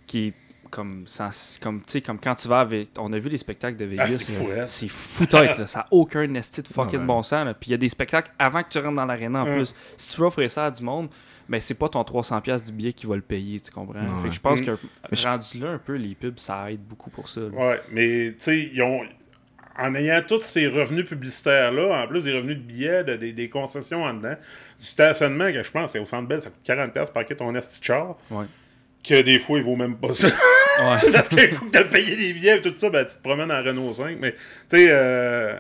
qui 0.05 0.33
comme, 0.69 1.07
sens- 1.07 1.57
comme, 1.61 1.79
tu 1.79 1.93
sais, 1.93 2.01
comme 2.01 2.19
quand 2.19 2.35
tu 2.35 2.47
vas 2.47 2.59
avec. 2.59 2.89
On 2.99 3.11
a 3.13 3.17
vu 3.19 3.29
les 3.29 3.37
spectacles 3.37 3.77
de 3.77 3.85
Vegas. 3.85 4.03
Ah, 4.07 4.09
c'est 4.11 4.33
fou, 4.33 4.47
là. 4.49 4.61
hein? 4.61 4.65
c'est 4.65 4.87
fou 4.89 5.25
tête, 5.25 5.57
là. 5.57 5.65
Ça 5.65 5.79
n'a 5.79 5.87
aucun 5.91 6.33
esti 6.33 6.61
de 6.61 6.67
fucking 6.67 6.99
Ouais. 6.99 7.05
bon 7.05 7.23
sens, 7.23 7.45
là. 7.45 7.53
Puis 7.53 7.69
il 7.69 7.71
y 7.71 7.73
a 7.73 7.77
des 7.77 7.87
spectacles 7.89 8.31
avant 8.37 8.61
que 8.63 8.69
tu 8.69 8.77
rentres 8.79 8.95
dans 8.95 9.05
l'aréna 9.05 9.43
en 9.43 9.45
Ouais. 9.45 9.55
plus. 9.55 9.73
Si 9.95 10.13
tu 10.13 10.21
veux 10.21 10.27
offrir 10.27 10.51
ça 10.51 10.65
à 10.65 10.71
du 10.71 10.83
monde, 10.83 11.07
ben 11.49 11.61
c'est 11.61 11.73
pas 11.75 11.89
ton 11.89 12.01
300$ 12.01 12.63
du 12.65 12.71
billet 12.71 12.93
qui 12.93 13.05
va 13.07 13.15
le 13.15 13.21
payer, 13.21 13.59
tu 13.59 13.71
comprends? 13.71 13.99
Ouais. 13.99 14.23
Fait 14.23 14.29
que 14.29 14.35
je 14.35 14.39
pense 14.41 14.61
Mm. 14.61 14.65
que 14.65 15.27
rendu 15.27 15.59
là 15.59 15.69
un 15.71 15.77
peu, 15.77 15.93
les 15.95 16.15
pubs, 16.15 16.37
ça 16.39 16.71
aide 16.71 16.81
beaucoup 16.81 17.09
pour 17.09 17.29
ça. 17.29 17.41
là. 17.41 17.47
Ouais, 17.49 17.81
mais, 17.91 18.29
tu 18.31 18.35
sais, 18.39 18.69
ils 18.73 18.81
ont. 18.81 19.01
En 19.79 19.93
ayant 19.93 20.23
tous 20.27 20.39
ces 20.41 20.65
revenus 20.67 21.05
publicitaires-là, 21.05 22.03
en 22.03 22.07
plus 22.07 22.23
des 22.23 22.33
revenus 22.33 22.57
de 22.57 22.61
billets, 22.63 23.03
de- 23.03 23.15
des, 23.15 23.31
des 23.31 23.47
concessions 23.47 24.03
en 24.03 24.13
dedans, 24.15 24.35
du 24.79 24.85
stationnement, 24.87 25.51
que 25.51 25.61
je 25.61 25.69
pense, 25.69 25.91
c'est 25.91 25.99
au 25.99 26.05
centre 26.07 26.27
belle, 26.27 26.41
ça 26.41 26.49
coûte 26.49 26.63
40$ 26.65 27.11
par 27.13 27.23
ton 27.27 27.53
esti 27.55 27.79
char, 27.83 28.17
Ouais. 28.31 28.45
que 29.07 29.21
des 29.21 29.37
fois, 29.37 29.59
il 29.59 29.63
vaut 29.63 29.75
même 29.75 29.95
pas 29.97 30.13
ça. 30.13 30.27
Ouais. 30.29 31.11
Parce 31.13 31.29
qu'un 31.29 31.47
coup 31.55 31.65
que 31.65 31.69
t'as 31.71 31.83
payé 31.83 32.15
des 32.15 32.33
billets 32.33 32.57
et 32.57 32.61
tout 32.63 32.73
ça, 32.75 32.89
ben, 32.89 33.05
tu 33.05 33.15
te 33.17 33.21
promènes 33.21 33.51
en 33.51 33.61
Renault 33.63 33.93
5. 33.93 34.17
Mais, 34.19 34.31
tu 34.31 34.39
sais, 34.69 34.89
euh, 34.91 35.59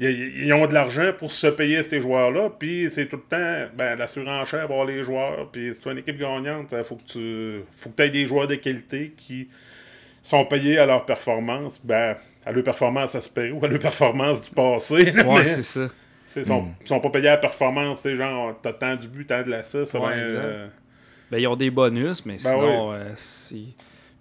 ils 0.00 0.52
ont 0.54 0.66
de 0.66 0.72
l'argent 0.72 1.12
pour 1.16 1.30
se 1.30 1.46
payer 1.46 1.82
ces 1.82 2.00
joueurs-là. 2.00 2.50
Puis 2.58 2.86
c'est 2.90 3.06
tout 3.06 3.16
le 3.16 3.22
temps 3.22 3.70
ben, 3.76 3.96
la 3.96 4.06
surenchère 4.06 4.66
pour 4.66 4.80
avoir 4.80 4.86
les 4.86 5.02
joueurs. 5.04 5.50
Puis 5.50 5.74
si 5.74 5.80
tu 5.80 5.88
as 5.88 5.92
une 5.92 5.98
équipe 5.98 6.18
gagnante, 6.18 6.68
il 6.72 6.84
faut 6.84 6.96
que 6.96 7.04
tu 7.12 7.60
faut 7.76 7.90
que 7.90 8.02
aies 8.02 8.10
des 8.10 8.26
joueurs 8.26 8.46
de 8.46 8.54
qualité 8.54 9.12
qui 9.16 9.48
sont 10.22 10.44
payés 10.46 10.78
à 10.78 10.86
leur 10.86 11.04
performance. 11.04 11.80
Ben, 11.84 12.16
à 12.46 12.52
leur 12.52 12.64
performance 12.64 13.14
espérée 13.14 13.52
ou 13.52 13.62
à 13.64 13.68
leur 13.68 13.78
performance 13.78 14.40
du 14.40 14.50
passé. 14.50 15.12
là, 15.12 15.26
Ouais, 15.26 15.40
mais, 15.40 15.44
c'est 15.44 15.62
ça. 15.62 15.88
ils 16.36 16.46
sont, 16.46 16.68
ils 16.80 16.86
sont 16.86 17.00
pas 17.00 17.10
payés 17.10 17.28
à 17.28 17.32
la 17.32 17.36
performance. 17.36 18.00
tu 18.02 18.16
genre, 18.16 18.58
t'as 18.62 18.72
tant 18.72 18.96
du 18.96 19.08
but, 19.08 19.26
tant 19.26 19.42
de 19.42 19.50
la 19.50 19.62
ça. 19.62 19.84
ça 19.84 20.00
Ouais, 20.00 20.14
ben, 20.14 20.24
exact. 20.24 20.38
euh, 20.42 20.68
Ben, 21.30 21.38
ils 21.38 21.46
ont 21.46 21.56
des 21.56 21.70
bonus, 21.70 22.24
mais 22.24 22.34
Ben 22.34 22.38
sinon, 22.38 22.92
euh, 22.92 23.10
c'est. 23.16 23.56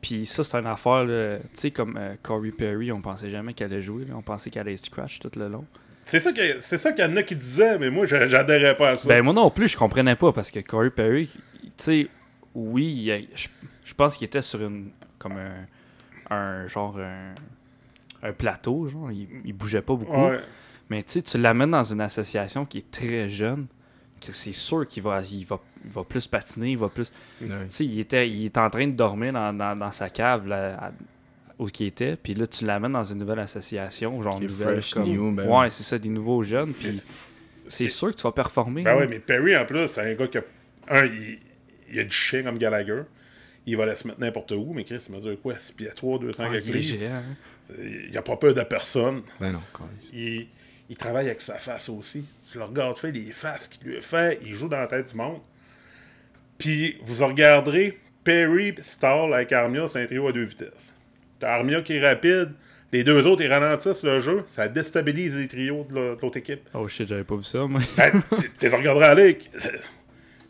Puis 0.01 0.25
ça, 0.25 0.43
c'est 0.43 0.57
une 0.57 0.67
affaire, 0.67 1.05
tu 1.05 1.47
sais, 1.59 1.71
comme 1.71 1.97
euh, 1.97 2.15
Corey 2.23 2.51
Perry, 2.51 2.91
on 2.91 3.01
pensait 3.01 3.29
jamais 3.29 3.53
qu'elle 3.53 3.73
allait 3.73 3.81
jouer. 3.81 4.05
là. 4.05 4.13
On 4.15 4.21
pensait 4.21 4.49
qu'elle 4.49 4.61
allait 4.67 4.77
scratch 4.77 5.19
tout 5.19 5.31
le 5.35 5.47
long. 5.49 5.65
c'est 6.05 6.19
ça 6.21 6.31
qu'il 6.31 7.05
y 7.05 7.07
en 7.07 7.15
a 7.17 7.23
qui 7.23 7.35
disaient, 7.35 7.77
mais 7.77 7.89
moi, 7.89 8.05
j'a- 8.05 8.25
j'adhérais 8.25 8.77
pas 8.77 8.91
à 8.91 8.95
ça. 8.95 9.09
Ben, 9.09 9.21
moi 9.21 9.33
non 9.33 9.49
plus, 9.51 9.67
je 9.67 9.77
comprenais 9.77 10.15
pas 10.15 10.31
parce 10.31 10.51
que 10.51 10.59
Corey 10.61 10.89
Perry, 10.89 11.29
tu 11.63 11.69
sais, 11.77 12.07
oui, 12.55 13.27
je, 13.85 13.93
pense 13.93 14.15
qu'il 14.17 14.25
était 14.25 14.41
sur 14.41 14.61
une. 14.63 14.89
comme 15.17 15.33
un. 15.33 16.33
un 16.35 16.67
genre. 16.67 16.97
un, 16.99 17.35
un 18.23 18.33
plateau, 18.33 18.87
genre. 18.87 19.11
Il, 19.11 19.27
il 19.45 19.53
bougeait 19.53 19.81
pas 19.81 19.95
beaucoup. 19.95 20.15
Ouais. 20.27 20.39
Mais 20.89 21.03
tu 21.03 21.11
sais, 21.13 21.21
tu 21.21 21.37
l'amènes 21.37 21.71
dans 21.71 21.83
une 21.83 22.01
association 22.01 22.65
qui 22.65 22.79
est 22.79 22.89
très 22.91 23.29
jeune, 23.29 23.67
c'est 24.21 24.51
sûr 24.51 24.87
qu'il 24.87 25.03
va, 25.03 25.21
il 25.31 25.45
va, 25.45 25.59
il 25.85 25.91
va 25.91 26.03
plus 26.03 26.27
patiner, 26.27 26.71
il 26.71 26.77
va 26.77 26.89
plus. 26.89 27.11
Sais, 27.69 27.85
il 27.85 27.99
était, 27.99 28.29
il 28.29 28.45
était 28.45 28.59
en 28.59 28.69
train 28.69 28.87
de 28.87 28.93
dormir 28.93 29.33
dans, 29.33 29.53
dans, 29.55 29.77
dans 29.77 29.91
sa 29.91 30.09
cave 30.09 30.47
là, 30.47 30.75
à- 30.87 30.91
où 31.57 31.67
il 31.79 31.87
était, 31.87 32.15
puis 32.15 32.33
là, 32.33 32.47
tu 32.47 32.65
l'amènes 32.65 32.93
dans 32.93 33.03
une 33.03 33.17
nouvelle 33.19 33.39
association, 33.39 34.21
genre 34.21 34.39
nouvelle. 34.39 34.81
fresh, 34.81 34.93
comme- 34.93 35.03
new, 35.03 35.31
ben 35.35 35.47
ouais, 35.49 35.57
oui. 35.65 35.71
c'est 35.71 35.83
ça, 35.83 35.97
des 35.99 36.07
nouveaux 36.09 36.41
jeunes, 36.43 36.73
puis 36.73 36.97
c'est 37.67 37.87
sûr 37.89 38.11
que 38.11 38.15
tu 38.15 38.23
vas 38.23 38.31
performer. 38.31 38.83
Ben 38.83 38.97
ouais, 38.97 39.07
mais 39.07 39.19
Perry, 39.19 39.55
en 39.57 39.65
plus, 39.65 39.87
c'est 39.89 40.01
un 40.01 40.13
gars 40.15 40.27
qui 40.27 40.37
a. 40.37 40.43
Un, 40.89 41.05
il, 41.05 41.39
il 41.91 41.99
a 41.99 42.03
du 42.03 42.11
chien 42.11 42.43
comme 42.43 42.57
Gallagher. 42.57 43.01
Il 43.65 43.75
va 43.77 43.83
aller 43.83 43.93
se 43.95 44.07
mettre 44.07 44.19
n'importe 44.19 44.51
où, 44.51 44.71
mais 44.73 44.83
Chris, 44.83 45.03
il 45.09 45.15
mesure 45.15 45.39
quoi 45.41 45.59
6 45.59 45.73
pieds 45.73 45.89
3, 45.93 46.17
200 46.19 46.43
Ouais, 46.45 46.61
quelques 46.61 46.75
il 46.75 46.81
géant, 46.81 47.15
hein. 47.15 48.15
A 48.15 48.21
pas 48.23 48.35
peur 48.37 48.53
de 48.55 48.63
personne. 48.63 49.21
Ben 49.39 49.51
non, 49.51 49.61
câlisse. 49.71 50.09
Il, 50.13 50.47
il 50.89 50.97
travaille 50.97 51.27
avec 51.27 51.41
sa 51.41 51.55
face 51.59 51.87
aussi. 51.89 52.25
Tu 52.51 52.57
le 52.57 52.63
regardes 52.63 52.97
faire 52.97 53.11
les 53.11 53.31
faces 53.31 53.67
qu'il 53.67 53.87
lui 53.87 54.01
fait, 54.01 54.39
il 54.45 54.53
joue 54.55 54.67
dans 54.67 54.79
la 54.79 54.87
tête 54.87 55.09
du 55.11 55.15
monde. 55.15 55.39
Puis 56.57 56.97
vous 57.05 57.25
regarderez 57.25 57.97
Perry 58.23 58.75
Stall 58.81 59.33
avec 59.33 59.51
Armia, 59.51 59.87
c'est 59.87 60.01
un 60.01 60.05
trio 60.05 60.27
à 60.27 60.31
deux 60.31 60.43
vitesses. 60.43 60.95
T'as 61.39 61.53
Armia 61.55 61.81
qui 61.81 61.93
est 61.95 62.05
rapide, 62.05 62.51
les 62.91 63.03
deux 63.03 63.25
autres 63.27 63.41
ils 63.43 63.51
ralentissent 63.51 64.03
le 64.03 64.19
jeu, 64.19 64.43
ça 64.45 64.67
déstabilise 64.67 65.37
les 65.37 65.47
trios 65.47 65.85
de 65.89 65.95
l'au- 65.95 66.15
de 66.15 66.21
l'autre 66.21 66.37
équipe. 66.37 66.67
Oh 66.73 66.87
shit, 66.87 67.07
j'avais 67.07 67.23
pas 67.23 67.35
vu 67.35 67.43
ça, 67.43 67.65
moi. 67.65 67.79
Ben, 67.95 68.11
t- 68.41 68.49
t'es 68.57 68.67
regarderas 68.75 69.09
aller. 69.11 69.37
c'est- 69.57 69.71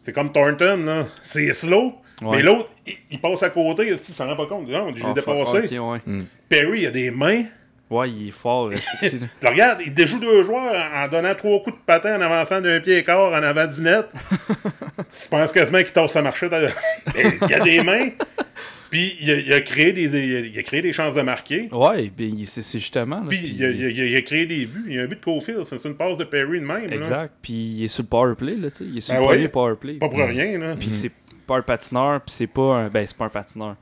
C'est 0.02 0.14
comme 0.14 0.32
Thornton, 0.32 0.78
là. 0.86 1.08
C'est 1.24 1.52
slow, 1.54 1.94
Ouais. 2.22 2.38
mais 2.38 2.42
l'autre, 2.44 2.72
il, 2.88 2.94
il 3.12 3.20
passe 3.22 3.44
à 3.44 3.50
côté, 3.50 3.90
il 3.90 3.98
s'en 4.00 4.26
rend 4.28 4.36
pas 4.38 4.48
compte. 4.48 4.68
Non, 4.68 4.92
j'ai 4.96 5.04
Oh, 5.04 5.08
fuck, 5.14 5.16
dépassé. 5.16 5.78
ouais. 5.78 6.00
Perry, 6.48 6.82
il 6.82 6.88
a 6.88 6.92
des 6.92 7.12
mains. 7.12 7.44
Ouais, 7.90 8.10
il 8.10 8.28
est 8.30 8.32
fort. 8.32 8.70
là. 8.70 8.76
Le 9.42 9.50
regardes, 9.50 9.80
il 9.86 9.94
déjoue 9.94 10.20
deux 10.20 10.44
joueurs 10.44 10.76
en 10.96 11.08
donnant 11.08 11.34
trois 11.34 11.60
coups 11.64 11.76
de 11.76 11.82
patin 11.86 12.18
en 12.18 12.22
avançant 12.22 12.62
d'un 12.62 12.80
pied 12.80 12.98
et 13.00 13.04
quart 13.04 13.32
en 13.32 13.42
avant 13.44 13.66
du 13.66 13.82
net. 13.82 14.06
tu 14.98 15.28
penses 15.30 15.52
quasiment 15.52 15.80
qu'il 15.80 15.92
torse 15.92 16.14
sa 16.14 16.22
marchette. 16.22 16.54
Il 17.18 17.50
y 17.50 17.54
a 17.54 17.60
des 17.62 17.82
mains. 17.82 18.10
Puis 18.92 19.18
il 19.22 19.30
a, 19.30 19.36
il 19.36 19.54
a 19.54 19.62
créé 19.62 19.94
des, 19.94 20.06
il 20.50 20.58
a- 20.58 20.64
créé 20.64 20.82
des 20.82 20.94
chances 20.94 21.14
de 21.14 21.22
marquer. 21.22 21.70
ouais, 21.72 22.12
puis 22.16 22.44
c'est 22.48 22.64
justement. 22.80 23.22
Puis 23.28 23.56
il 23.56 23.64
a, 23.64 23.70
il 23.70 24.24
créé 24.24 24.48
des 24.48 24.66
buts. 24.66 24.86
Il 24.88 24.96
y 24.96 25.00
a 25.00 25.04
un 25.04 25.06
but 25.06 25.20
de 25.20 25.24
Cofield. 25.24 25.64
C'est 25.64 25.84
une 25.88 25.96
passe 25.96 26.18
de 26.18 26.24
Perry 26.24 26.60
de 26.60 26.66
même. 26.66 26.92
Exact. 26.92 27.32
Puis 27.42 27.54
il 27.54 27.84
est 27.84 27.88
sur 27.88 28.02
le 28.04 28.08
power 28.10 28.34
play, 28.36 28.56
là, 28.56 28.72
tu 28.72 28.78
sais. 28.78 28.86
Il 28.86 28.98
est 28.98 29.02
sur 29.02 29.14
Ben 29.14 29.20
le 29.22 29.26
ouais. 29.28 29.34
premier 29.36 29.48
power 29.48 29.76
play. 29.80 29.94
Pas 29.94 30.10
pour 30.10 30.18
rien. 30.18 30.58
Là. 30.58 30.76
Puis 30.76 30.90
c'est 30.90 31.12
pas 31.46 31.58
un 31.58 31.62
patineur, 31.62 32.22
puis 32.22 32.34
c'est 32.36 32.48
pas 32.48 32.78
un. 32.78 32.88
Ben, 32.90 33.06
c'est 33.06 33.16
pas 33.18 33.26
un 33.26 33.30
patineur. 33.30 33.76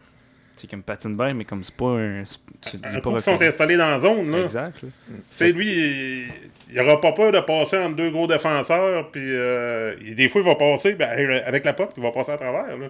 C'est 0.57 0.69
comme 0.69 0.81
patine 0.83 1.15
bien, 1.15 1.33
mais 1.33 1.45
comme 1.45 1.63
c'est 1.63 1.75
pas 1.75 1.85
un. 1.99 2.23
c'est- 2.25 2.83
Un 2.85 2.99
pas 2.99 3.19
sont 3.19 3.41
installés 3.41 3.77
dans 3.77 3.89
la 3.89 3.99
zone. 3.99 4.31
Là. 4.31 4.41
Exact. 4.43 4.81
là. 4.81 4.89
Sais, 5.31 5.51
lui, 5.51 5.67
il, 5.71 6.27
il 6.73 6.79
aura 6.79 6.99
pas 6.99 7.11
peur 7.13 7.31
de 7.31 7.39
passer 7.39 7.77
entre 7.77 7.95
deux 7.95 8.09
gros 8.09 8.25
défenseurs. 8.27 9.09
Puis 9.11 9.21
euh, 9.23 9.95
il- 10.01 10.15
des 10.15 10.27
fois, 10.29 10.41
il 10.41 10.47
va 10.47 10.55
passer 10.55 10.93
ben, 10.95 11.09
avec 11.45 11.63
la 11.63 11.73
pop, 11.73 11.93
il 11.95 12.01
va 12.03 12.11
passer 12.11 12.31
à 12.31 12.37
travers. 12.37 12.75
Là. 12.77 12.87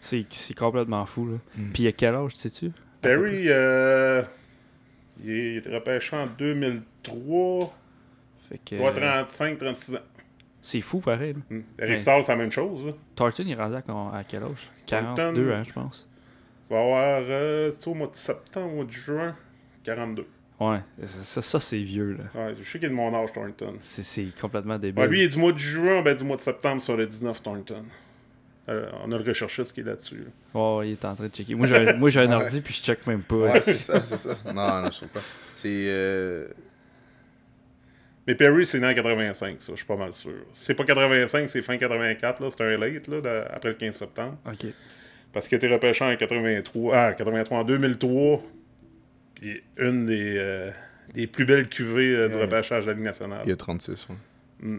C'est 0.00 0.24
c'est 0.30 0.54
complètement 0.54 1.04
fou, 1.06 1.26
là. 1.26 1.38
Puis 1.72 1.84
il 1.84 1.86
a 1.88 1.92
quel 1.92 2.14
âge, 2.14 2.32
sais-tu? 2.34 2.70
Perry, 3.00 3.44
euh, 3.48 4.22
il, 5.24 5.30
est, 5.30 5.50
il 5.52 5.56
était 5.58 5.74
repêché 5.74 6.14
en 6.16 6.26
2003. 6.26 7.74
Fait 8.48 8.58
que. 8.64 8.76
Ouais, 8.76 8.92
35, 8.92 9.58
36 9.58 9.94
ans. 9.96 9.98
C'est 10.62 10.80
fou, 10.80 10.98
pareil. 11.00 11.32
là. 11.34 11.38
Hmm. 11.50 11.62
Eric 11.78 11.92
Ouais. 11.92 11.98
Stahl, 11.98 12.24
c'est 12.24 12.32
la 12.32 12.38
même 12.38 12.50
chose. 12.50 12.84
Là. 12.86 12.92
Tartan, 13.14 13.42
il 13.46 13.52
est 13.52 13.54
rendu 13.54 13.76
à, 13.76 13.78
à 14.16 14.24
quel 14.24 14.42
âge? 14.42 14.68
42 14.86 15.32
Thornton. 15.44 15.60
ans, 15.60 15.64
je 15.64 15.72
pense. 15.72 16.08
Il 16.68 16.74
va 16.74 16.80
avoir, 16.80 17.20
euh, 17.28 17.70
c'est 17.70 17.88
au 17.88 17.94
mois 17.94 18.08
de 18.08 18.16
septembre, 18.16 18.72
au 18.72 18.76
mois 18.76 18.84
de 18.84 18.90
juin, 18.90 19.36
42. 19.84 20.26
Ouais, 20.58 20.78
ça, 21.04 21.22
ça, 21.22 21.42
ça, 21.42 21.60
c'est 21.60 21.78
vieux, 21.82 22.12
là. 22.18 22.24
Ouais, 22.46 22.54
je 22.58 22.64
sais 22.64 22.78
qu'il 22.78 22.86
est 22.86 22.90
de 22.90 22.94
mon 22.94 23.14
âge, 23.14 23.32
Thornton. 23.32 23.74
C'est- 23.80 24.02
C'est 24.02 24.26
complètement 24.40 24.78
débile. 24.78 25.00
Ouais, 25.02 25.08
lui, 25.08 25.20
il 25.20 25.24
est 25.24 25.28
du 25.28 25.38
mois 25.38 25.52
de 25.52 25.58
juin, 25.58 26.02
ben 26.02 26.16
du 26.16 26.24
mois 26.24 26.36
de 26.38 26.40
septembre 26.42 26.80
sur 26.80 26.96
le 26.96 27.06
19 27.06 27.42
Thornton. 27.42 27.84
Euh, 28.68 28.90
on 29.04 29.12
a 29.12 29.18
le 29.18 29.22
recherchiste 29.22 29.72
qui 29.74 29.80
est 29.80 29.84
là-dessus. 29.84 30.24
là. 30.54 30.60
Ouais, 30.60 30.88
il 30.88 30.92
est 30.92 31.04
en 31.04 31.14
train 31.14 31.28
de 31.28 31.32
checker. 31.32 31.54
Moi, 31.54 31.66
j'ai 31.68 31.76
un, 31.76 31.92
moi, 31.98 32.08
j'ai 32.10 32.20
un 32.20 32.28
Ouais. 32.28 32.34
ordi, 32.34 32.60
puis 32.62 32.74
je 32.74 32.82
check 32.82 33.06
même 33.06 33.22
pas. 33.22 33.36
Ouais, 33.36 33.60
c'est 33.60 33.74
ça, 33.74 34.04
c'est 34.04 34.16
ça. 34.16 34.36
Non, 34.46 34.82
non, 34.82 34.86
je 34.86 34.96
sais 34.96 35.06
pas. 35.06 35.20
C'est. 35.54 35.68
Euh... 35.88 36.48
Mais 38.26 38.34
Perry, 38.34 38.66
c'est 38.66 38.80
né 38.80 38.88
en 38.88 38.94
85, 38.94 39.62
ça, 39.62 39.72
je 39.72 39.76
suis 39.76 39.86
pas 39.86 39.94
mal 39.96 40.12
sûr. 40.12 40.32
Si 40.52 40.64
c'est 40.64 40.74
pas 40.74 40.82
85, 40.84 41.48
c'est 41.48 41.62
fin 41.62 41.76
84, 41.78 42.40
là, 42.42 42.50
c'est 42.50 42.60
un 42.62 42.76
late, 42.76 43.06
là, 43.06 43.20
de- 43.20 43.44
après 43.54 43.68
le 43.68 43.74
15 43.76 43.94
septembre. 43.94 44.36
Ok. 44.44 44.66
Parce 45.36 45.48
qu'il 45.48 45.56
a 45.56 45.58
été 45.58 45.68
repêché 45.68 46.02
en 46.02 46.16
83, 46.16 46.96
ah, 46.96 47.12
83 47.12 47.58
en 47.58 47.64
2003. 47.64 48.42
Puis 49.34 49.62
une 49.76 50.06
des, 50.06 50.38
euh, 50.38 50.70
des 51.12 51.26
plus 51.26 51.44
belles 51.44 51.68
cuvées 51.68 52.14
euh, 52.16 52.28
du 52.30 52.36
Ouais. 52.36 52.40
repêchage 52.44 52.84
de 52.86 52.90
la 52.92 52.94
Ligue 52.96 53.04
nationale. 53.04 53.42
Il 53.44 53.50
y 53.50 53.52
a 53.52 53.56
36, 53.56 54.08
ouais. 54.08 54.78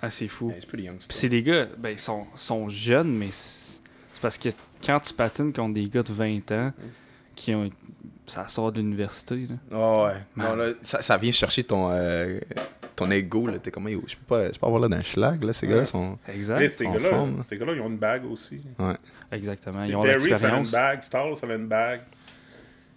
Ah, 0.00 0.08
c'est 0.08 0.28
fou. 0.28 0.50
Ouais, 0.50 0.56
c'est 0.60 0.68
pretty 0.68 0.84
young. 0.84 0.98
Puis 0.98 1.08
c'est 1.10 1.28
des 1.28 1.42
gars, 1.42 1.66
ben, 1.78 1.88
ils 1.90 1.98
sont, 1.98 2.28
sont 2.36 2.68
jeunes, 2.68 3.12
mais 3.12 3.30
c'est 3.32 3.80
c'est 4.14 4.20
parce 4.22 4.38
que 4.38 4.50
quand 4.86 5.00
tu 5.00 5.14
patines 5.14 5.52
contre 5.52 5.74
des 5.74 5.88
gars 5.88 6.04
de 6.04 6.12
20 6.12 6.52
ans, 6.52 6.72
qui 7.34 7.52
ont. 7.52 7.68
Ça 8.28 8.46
sort 8.46 8.70
de 8.70 8.78
l'université, 8.78 9.48
là. 9.48 9.56
Oh, 9.72 10.04
ouais. 10.06 10.20
Man. 10.36 10.46
Non, 10.48 10.54
là, 10.62 10.72
ça, 10.84 11.02
ça 11.02 11.16
vient 11.18 11.32
chercher 11.32 11.64
ton, 11.64 11.90
euh, 11.90 12.38
ton 12.96 13.10
ego. 13.10 13.46
Là. 13.46 13.58
T'es 13.58 13.70
comme, 13.70 13.88
yo, 13.88 14.02
je 14.06 14.16
peux 14.16 14.24
pas, 14.26 14.46
je 14.46 14.52
peux 14.52 14.58
pas 14.60 14.66
avoir 14.66 14.80
là 14.82 14.88
d'un 14.88 15.02
schlag. 15.02 15.42
Là. 15.44 15.52
Ces 15.52 15.66
gars-là 15.66 15.84
sont. 15.84 16.18
Mais 16.28 16.34
Exact. 16.36 16.68
ces 16.70 16.84
gars-là, 16.84 17.26
ces 17.44 17.56
ils 17.56 17.62
ont 17.80 17.88
une 17.88 17.96
bague 17.98 18.24
aussi. 18.30 18.60
Exactement. 19.30 19.80
T'sais, 19.80 19.88
Ils 19.90 19.96
ont 19.96 20.02
Perry, 20.02 20.20
ça 20.20 20.26
avait 20.26 20.28
une 20.28 20.60
l'expérience. 20.60 20.70
bague. 20.72 21.02
Stall, 21.02 21.36
ça 21.36 21.46
avait 21.46 21.56
une 21.56 21.66
bague. 21.68 22.00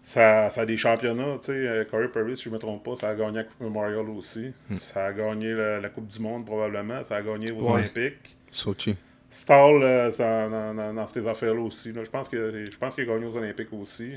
Ça, 0.03 0.49
ça 0.51 0.61
a 0.61 0.65
des 0.67 0.77
championnats, 0.77 1.37
tu 1.39 1.47
sais. 1.47 1.51
euh, 1.53 1.83
Corey 1.89 2.09
Perry, 2.09 2.37
si 2.37 2.43
je 2.43 2.49
me 2.51 2.59
trompe 2.59 2.83
pas, 2.83 2.95
ça 2.95 3.09
a 3.09 3.15
gagné 3.15 3.37
la 3.37 3.43
Coupe 3.45 3.59
Memorial 3.61 4.07
aussi. 4.09 4.53
Ça 4.77 5.05
a 5.07 5.13
gagné 5.13 5.51
la, 5.53 5.79
la 5.79 5.89
Coupe 5.89 6.07
du 6.07 6.19
Monde, 6.19 6.45
probablement. 6.45 7.03
Ça 7.03 7.15
a 7.15 7.21
gagné 7.23 7.51
aux 7.51 7.61
Ouais. 7.63 7.79
Olympiques. 7.79 8.35
Sochi. 8.51 8.95
Stall, 9.31 9.81
euh, 9.81 10.11
dans, 10.17 10.49
dans- 10.51 10.73
dans- 10.75 10.93
dans 10.93 11.07
ces 11.07 11.27
affaires-là 11.27 11.59
aussi. 11.59 11.91
là. 11.91 12.03
Je 12.03 12.09
pense 12.11 12.29
que 12.29 12.65
je 12.71 12.77
pense 12.77 12.93
qu'il 12.93 13.03
a 13.09 13.13
gagné 13.13 13.25
aux 13.25 13.35
Olympiques 13.35 13.73
aussi. 13.73 14.11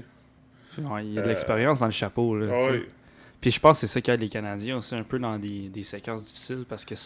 Ouais, 0.78 1.04
il 1.06 1.14
y 1.14 1.18
a 1.18 1.22
de 1.22 1.26
Euh, 1.26 1.30
l'expérience 1.30 1.78
dans 1.78 1.86
le 1.86 1.92
chapeau, 1.92 2.36
là. 2.36 2.46
Puis 3.40 3.50
je 3.52 3.60
pense 3.60 3.80
que 3.80 3.86
c'est 3.86 3.92
ça 3.92 4.00
qu'aident 4.00 4.20
les 4.20 4.28
Canadiens 4.28 4.78
aussi, 4.78 4.94
un 4.94 5.04
peu 5.04 5.18
dans 5.18 5.38
des, 5.38 5.68
des 5.68 5.82
séquences 5.84 6.24
difficiles, 6.26 6.64
parce 6.68 6.84
que, 6.84 6.94
tu 6.94 7.00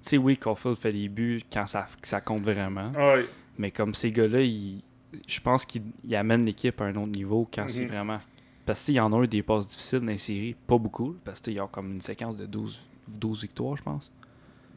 sais, 0.00 0.16
oui, 0.16 0.36
Caulfield 0.36 0.76
fait 0.76 0.92
des 0.92 1.08
buts 1.08 1.42
quand 1.52 1.66
ça, 1.66 1.86
ça 2.02 2.20
compte 2.20 2.42
vraiment, 2.42 2.90
oui. 2.96 3.24
mais 3.58 3.70
comme 3.70 3.94
ces 3.94 4.10
gars-là, 4.10 4.40
je 4.42 5.40
pense 5.40 5.64
qu'ils 5.64 5.82
ils 6.04 6.16
amènent 6.16 6.44
l'équipe 6.44 6.80
à 6.80 6.84
un 6.86 6.96
autre 6.96 7.12
niveau 7.12 7.48
quand 7.52 7.68
c'est 7.68 7.82
Mhm. 7.84 7.88
vraiment... 7.90 8.18
Parce 8.64 8.84
qu'il 8.84 8.94
y 8.94 9.00
en 9.00 9.12
a 9.12 9.16
un 9.16 9.26
des 9.26 9.44
passes 9.44 9.68
difficiles 9.68 10.00
dans 10.00 10.06
les 10.06 10.18
séries, 10.18 10.56
pas 10.66 10.76
beaucoup, 10.76 11.16
parce 11.24 11.40
qu'ils 11.40 11.60
ont 11.60 11.68
comme 11.68 11.92
une 11.92 12.00
séquence 12.00 12.36
de 12.36 12.46
12, 12.46 12.80
12 13.06 13.42
victoires, 13.42 13.76
je 13.76 13.82
pense. 13.84 14.12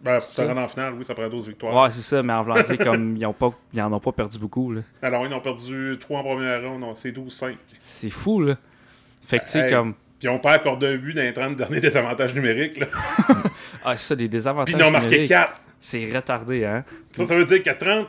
Ben, 0.03 0.20
pour 0.20 0.30
Ça. 0.30 0.43
se 0.43 0.47
rendre 0.47 0.62
en 0.62 0.68
finale, 0.68 0.93
oui, 0.93 1.03
ça 1.03 1.16
prend 1.16 1.28
12 1.28 1.47
victoires. 1.47 1.74
Ouais, 1.84 1.89
c'est 1.89 2.03
ça, 2.03 2.22
mais 2.22 2.32
en 2.32 2.43
dire, 2.43 2.78
comme 2.78 3.18
ils, 3.18 3.26
ont 3.26 3.34
pas, 3.34 3.51
ils 3.74 3.82
en 3.82 3.91
ont 3.91 3.99
pas 3.99 4.12
perdu 4.12 4.38
beaucoup, 4.38 4.72
là. 4.72 4.82
Alors, 5.01 5.26
ils 5.26 5.34
ont 5.34 5.41
perdu 5.41 5.97
3 5.99 6.20
en 6.20 6.24
première 6.24 6.62
ronde, 6.70 6.86
c'est 6.95 7.12
12-5. 7.12 7.55
C'est 7.80 8.12
fou, 8.12 8.41
là. 8.41 8.57
Fait 9.24 9.39
que, 9.39 9.45
tu 9.45 9.51
sais, 9.53 9.66
Hey. 9.66 9.74
comme... 9.74 9.95
Puis 10.20 10.28
ils 10.28 10.30
ont 10.30 10.40
pas 10.40 10.52
accordé 10.54 10.88
un 10.88 10.98
but 10.98 11.14
dans 11.14 11.22
les 11.22 11.34
30 11.34 11.56
derniers 11.56 11.80
désavantages 11.80 12.34
numériques. 12.34 12.78
Là. 12.78 12.88
Ah, 13.86 13.96
ça, 13.96 14.14
des 14.14 14.28
désavantages 14.28 14.74
Puis 14.74 14.82
ils 14.82 14.84
en 14.84 14.90
ont 14.90 14.92
marqué 14.92 15.08
numériques, 15.08 15.30
4. 15.30 15.62
C'est 15.80 16.14
retardé, 16.14 16.66
hein? 16.66 16.84
Ça, 17.14 17.26
ça 17.26 17.36
veut 17.36 17.46
dire 17.46 17.64
que 17.64 17.70
30, 17.70 18.08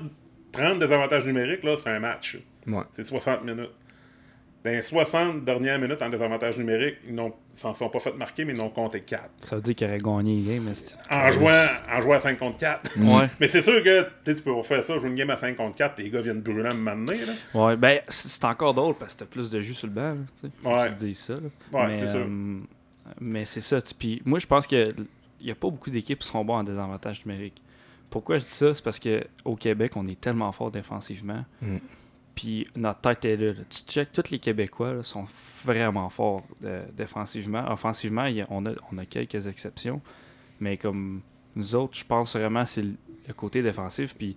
30 0.51 0.81
désavantages 0.81 1.25
numériques, 1.25 1.63
là, 1.63 1.77
c'est 1.77 1.91
un 1.91 2.01
match. 2.01 2.39
Ouais. 2.67 2.83
C'est 2.93 3.05
60 3.05 3.45
minutes. 3.45 3.71
Dans 4.63 4.71
les 4.71 4.83
60 4.83 5.43
dernières 5.45 5.79
minutes 5.79 6.03
en 6.03 6.11
désavantage 6.11 6.59
numérique, 6.59 6.97
ils 7.09 7.17
s'en 7.55 7.73
sont 7.73 7.89
pas 7.89 7.99
fait 7.99 8.13
marquer, 8.15 8.45
mais 8.45 8.53
ils 8.53 8.59
n'ont 8.59 8.69
compté 8.69 9.01
4. 9.01 9.23
Ça 9.43 9.57
veut 9.57 9.63
dire 9.63 9.75
qu'il 9.75 9.87
aurait 9.87 9.99
gagné 9.99 10.37
les 10.37 10.55
games, 10.57 10.65
mais 10.67 10.75
c'est- 10.75 10.97
En 11.11 11.31
jouant, 11.31 11.67
en 11.91 12.01
jouant 12.03 12.15
à 12.17 12.21
5 12.21 12.39
contre 12.39 12.59
4. 12.59 12.91
Ouais. 12.99 13.27
Mais 13.41 13.49
c'est 13.49 13.63
sûr 13.63 13.83
que 13.83 14.03
tu 14.03 14.09
sais, 14.27 14.35
tu 14.35 14.43
peux 14.43 14.63
faire 14.63 14.85
ça, 14.85 14.99
jouer 14.99 15.09
une 15.09 15.15
game 15.17 15.31
à 15.31 15.39
5 15.39 15.57
contre 15.57 15.77
4, 15.77 15.99
les 15.99 16.11
gars 16.11 16.21
viennent 16.21 16.43
brûler 16.43 16.69
à 16.69 16.75
me 16.75 16.81
m'amener. 16.83 17.25
Là. 17.25 17.33
Ouais, 17.55 17.77
ben, 17.77 18.01
c'est 18.09 18.45
encore 18.45 18.75
drôle 18.75 18.97
parce 18.97 19.15
que 19.15 19.21
t'as 19.21 19.27
plus 19.27 19.49
de 19.49 19.61
jus 19.63 19.73
sur 19.73 19.87
le 19.87 19.95
banc, 19.95 20.03
là, 20.11 20.17
tu 20.41 20.47
sais. 20.49 20.53
Faut 20.63 20.69
Ouais. 20.71 20.95
tu 20.95 21.15
ça, 21.15 21.33
là. 21.35 21.41
Ouais, 21.73 21.87
mais, 21.89 21.97
c'est 21.97 22.07
sûr. 22.07 22.21
euh, 22.21 22.59
mais 23.19 23.45
c'est 23.47 23.61
ça, 23.63 23.81
tu- 23.81 23.95
Puis 23.95 24.21
moi, 24.27 24.39
je 24.39 24.47
pense 24.47 24.67
que 24.67 24.95
il 25.41 25.47
y 25.47 25.51
a 25.51 25.55
pas 25.55 25.71
beaucoup 25.71 25.89
d'équipes 25.89 26.19
qui 26.19 26.29
seront 26.29 26.45
bons 26.45 26.57
en 26.57 26.65
désavantage 26.65 27.25
numérique. 27.25 27.63
Pourquoi 28.11 28.37
je 28.37 28.45
dis 28.45 28.51
ça? 28.51 28.75
C'est 28.75 28.85
parce 28.85 28.99
que 28.99 29.25
au 29.45 29.57
Québec, 29.57 29.93
on 29.97 30.07
est 30.07 30.21
tellement 30.21 30.53
fort 30.53 30.71
défensivement. 30.71 31.45
Mm. 31.63 31.77
Puis 32.35 32.66
notre 32.76 33.01
tête 33.01 33.24
est 33.24 33.37
là, 33.37 33.49
là. 33.53 33.61
Tu 33.68 33.81
check, 33.83 34.12
tous 34.12 34.31
les 34.31 34.39
Québécois 34.39 34.95
là, 34.95 35.03
sont 35.03 35.26
vraiment 35.64 36.09
forts 36.09 36.43
euh, 36.64 36.85
défensivement. 36.97 37.64
Offensivement, 37.70 38.24
il 38.26 38.37
y 38.37 38.41
a- 38.43 38.47
on, 38.51 38.64
a, 38.66 38.70
on 38.93 38.99
a 38.99 39.05
quelques 39.05 39.47
exceptions. 39.47 40.01
Mais 40.61 40.76
comme 40.76 41.20
nous 41.57 41.74
autres, 41.74 41.97
je 41.99 42.05
pense 42.05 42.37
vraiment 42.37 42.62
que 42.64 42.68
c'est 42.70 42.83
le, 42.83 42.95
le 43.28 43.35
côté 43.35 43.62
défensif. 43.62 44.14
Puis 44.16 44.37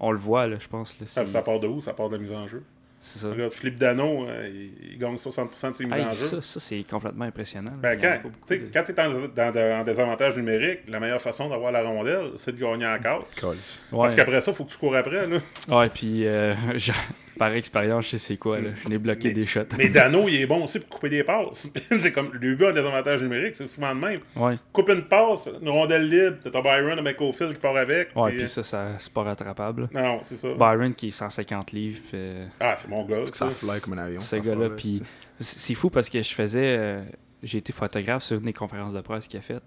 on 0.00 0.10
le 0.12 0.18
voit, 0.18 0.46
là, 0.46 0.56
je 0.60 0.68
pense. 0.68 0.98
Là, 1.00 1.06
Ça, 1.06 1.26
ça 1.26 1.42
part 1.42 1.60
de 1.60 1.68
où? 1.68 1.80
Ça 1.80 1.92
part 1.94 2.08
de 2.08 2.16
la 2.16 2.22
mise 2.22 2.32
en 2.32 2.46
jeu? 2.46 2.62
c'est 3.00 3.20
ça. 3.20 3.30
Regarde, 3.30 3.52
Philippe 3.52 3.76
Dano, 3.78 4.26
euh, 4.26 4.48
il, 4.52 4.92
il 4.94 4.98
gagne 4.98 5.14
60% 5.14 5.70
de 5.70 5.76
ses 5.76 5.84
mises 5.86 5.94
Hey, 5.96 6.04
en 6.04 6.10
jeu. 6.10 6.26
ça, 6.26 6.42
ça, 6.42 6.58
c'est 6.58 6.82
complètement 6.82 7.26
impressionnant. 7.26 7.70
là. 7.80 7.94
Ben, 7.94 8.00
quand 8.00 8.28
tu 8.28 8.32
sais, 8.48 8.58
de- 8.58 8.70
quand 8.74 8.82
tu 8.82 8.90
es 8.90 9.00
en, 9.00 9.12
dans- 9.28 9.52
dans- 9.52 9.80
en 9.80 9.84
désavantage 9.84 10.36
numérique, 10.36 10.80
la 10.88 10.98
meilleure 10.98 11.20
façon 11.22 11.48
d'avoir 11.48 11.70
la 11.70 11.84
rondelle, 11.84 12.32
c'est 12.38 12.50
de 12.50 12.60
gagner 12.60 12.86
en 12.88 12.98
4. 12.98 13.40
Colle. 13.40 13.56
Parce 13.92 14.10
Ouais. 14.12 14.16
qu'après 14.16 14.40
ça, 14.40 14.50
il 14.50 14.54
faut 14.56 14.64
que 14.64 14.72
tu 14.72 14.78
cours 14.78 14.96
après. 14.96 15.28
Là. 15.28 15.38
Ouais, 15.68 15.88
puis 15.90 16.26
euh, 16.26 16.56
par 17.38 17.52
expérience, 17.54 18.04
je 18.06 18.10
sais 18.10 18.18
c'est 18.18 18.36
quoi. 18.36 18.60
Là. 18.60 18.70
Je 18.84 18.88
n'ai 18.88 18.98
bloqué 18.98 19.28
Mais- 19.28 19.34
des 19.34 19.46
shots. 19.46 19.60
Mais 19.78 19.88
Dano, 19.88 20.28
il 20.28 20.40
est 20.42 20.46
bon 20.46 20.64
aussi 20.64 20.78
pour 20.80 20.88
couper 20.90 21.08
des 21.08 21.24
passes. 21.24 21.68
c'est 21.98 22.12
comme 22.12 22.30
le 22.32 22.54
but 22.56 22.66
en 22.66 22.72
désavantage 22.72 23.22
numérique, 23.22 23.56
c'est 23.56 23.66
souvent 23.66 23.88
le 23.94 24.00
même. 24.00 24.18
Ouais, 24.36 24.56
Coupe 24.72 24.88
une 24.90 25.02
passe, 25.04 25.48
une 25.62 25.68
rondelle 25.68 26.08
libre, 26.08 26.36
t'as 26.42 26.60
Byron 26.62 26.98
avec 26.98 27.20
Ophil 27.20 27.48
qui 27.54 27.60
part 27.60 27.76
avec. 27.76 28.10
ouais 28.16 28.30
puis- 28.30 28.38
puis 28.40 28.48
ça, 28.48 28.62
ça 28.64 28.90
c'est 28.98 29.12
pas 29.12 29.22
rattrapable. 29.22 29.88
Non, 29.94 30.02
non, 30.02 30.20
c'est 30.24 30.36
ça. 30.36 30.48
Byron 30.54 30.94
qui 30.94 31.08
est 31.08 31.12
150 31.12 31.72
livres. 31.72 32.00
euh, 32.14 32.46
Ah, 32.60 32.74
c'est 32.76 32.88
mon 32.88 33.04
gars. 33.04 33.24
Ça 33.32 33.32
ça. 33.32 33.50
fly 33.50 33.80
comme 33.80 33.94
un 33.98 34.02
avion. 34.04 34.20
ce 34.20 34.36
gars-là. 34.36 34.70
Puis 34.76 35.02
c'est- 35.38 35.74
fou 35.74 35.88
parce 35.90 36.08
que 36.10 36.20
je 36.22 36.34
faisais. 36.34 36.76
euh, 36.78 37.02
J'ai 37.42 37.58
été 37.58 37.72
photographe 37.72 38.24
sur 38.24 38.38
une 38.38 38.46
des 38.46 38.52
conférences 38.52 38.92
de 38.92 39.00
presse 39.00 39.28
qu'il 39.28 39.38
a 39.38 39.42
faites 39.42 39.62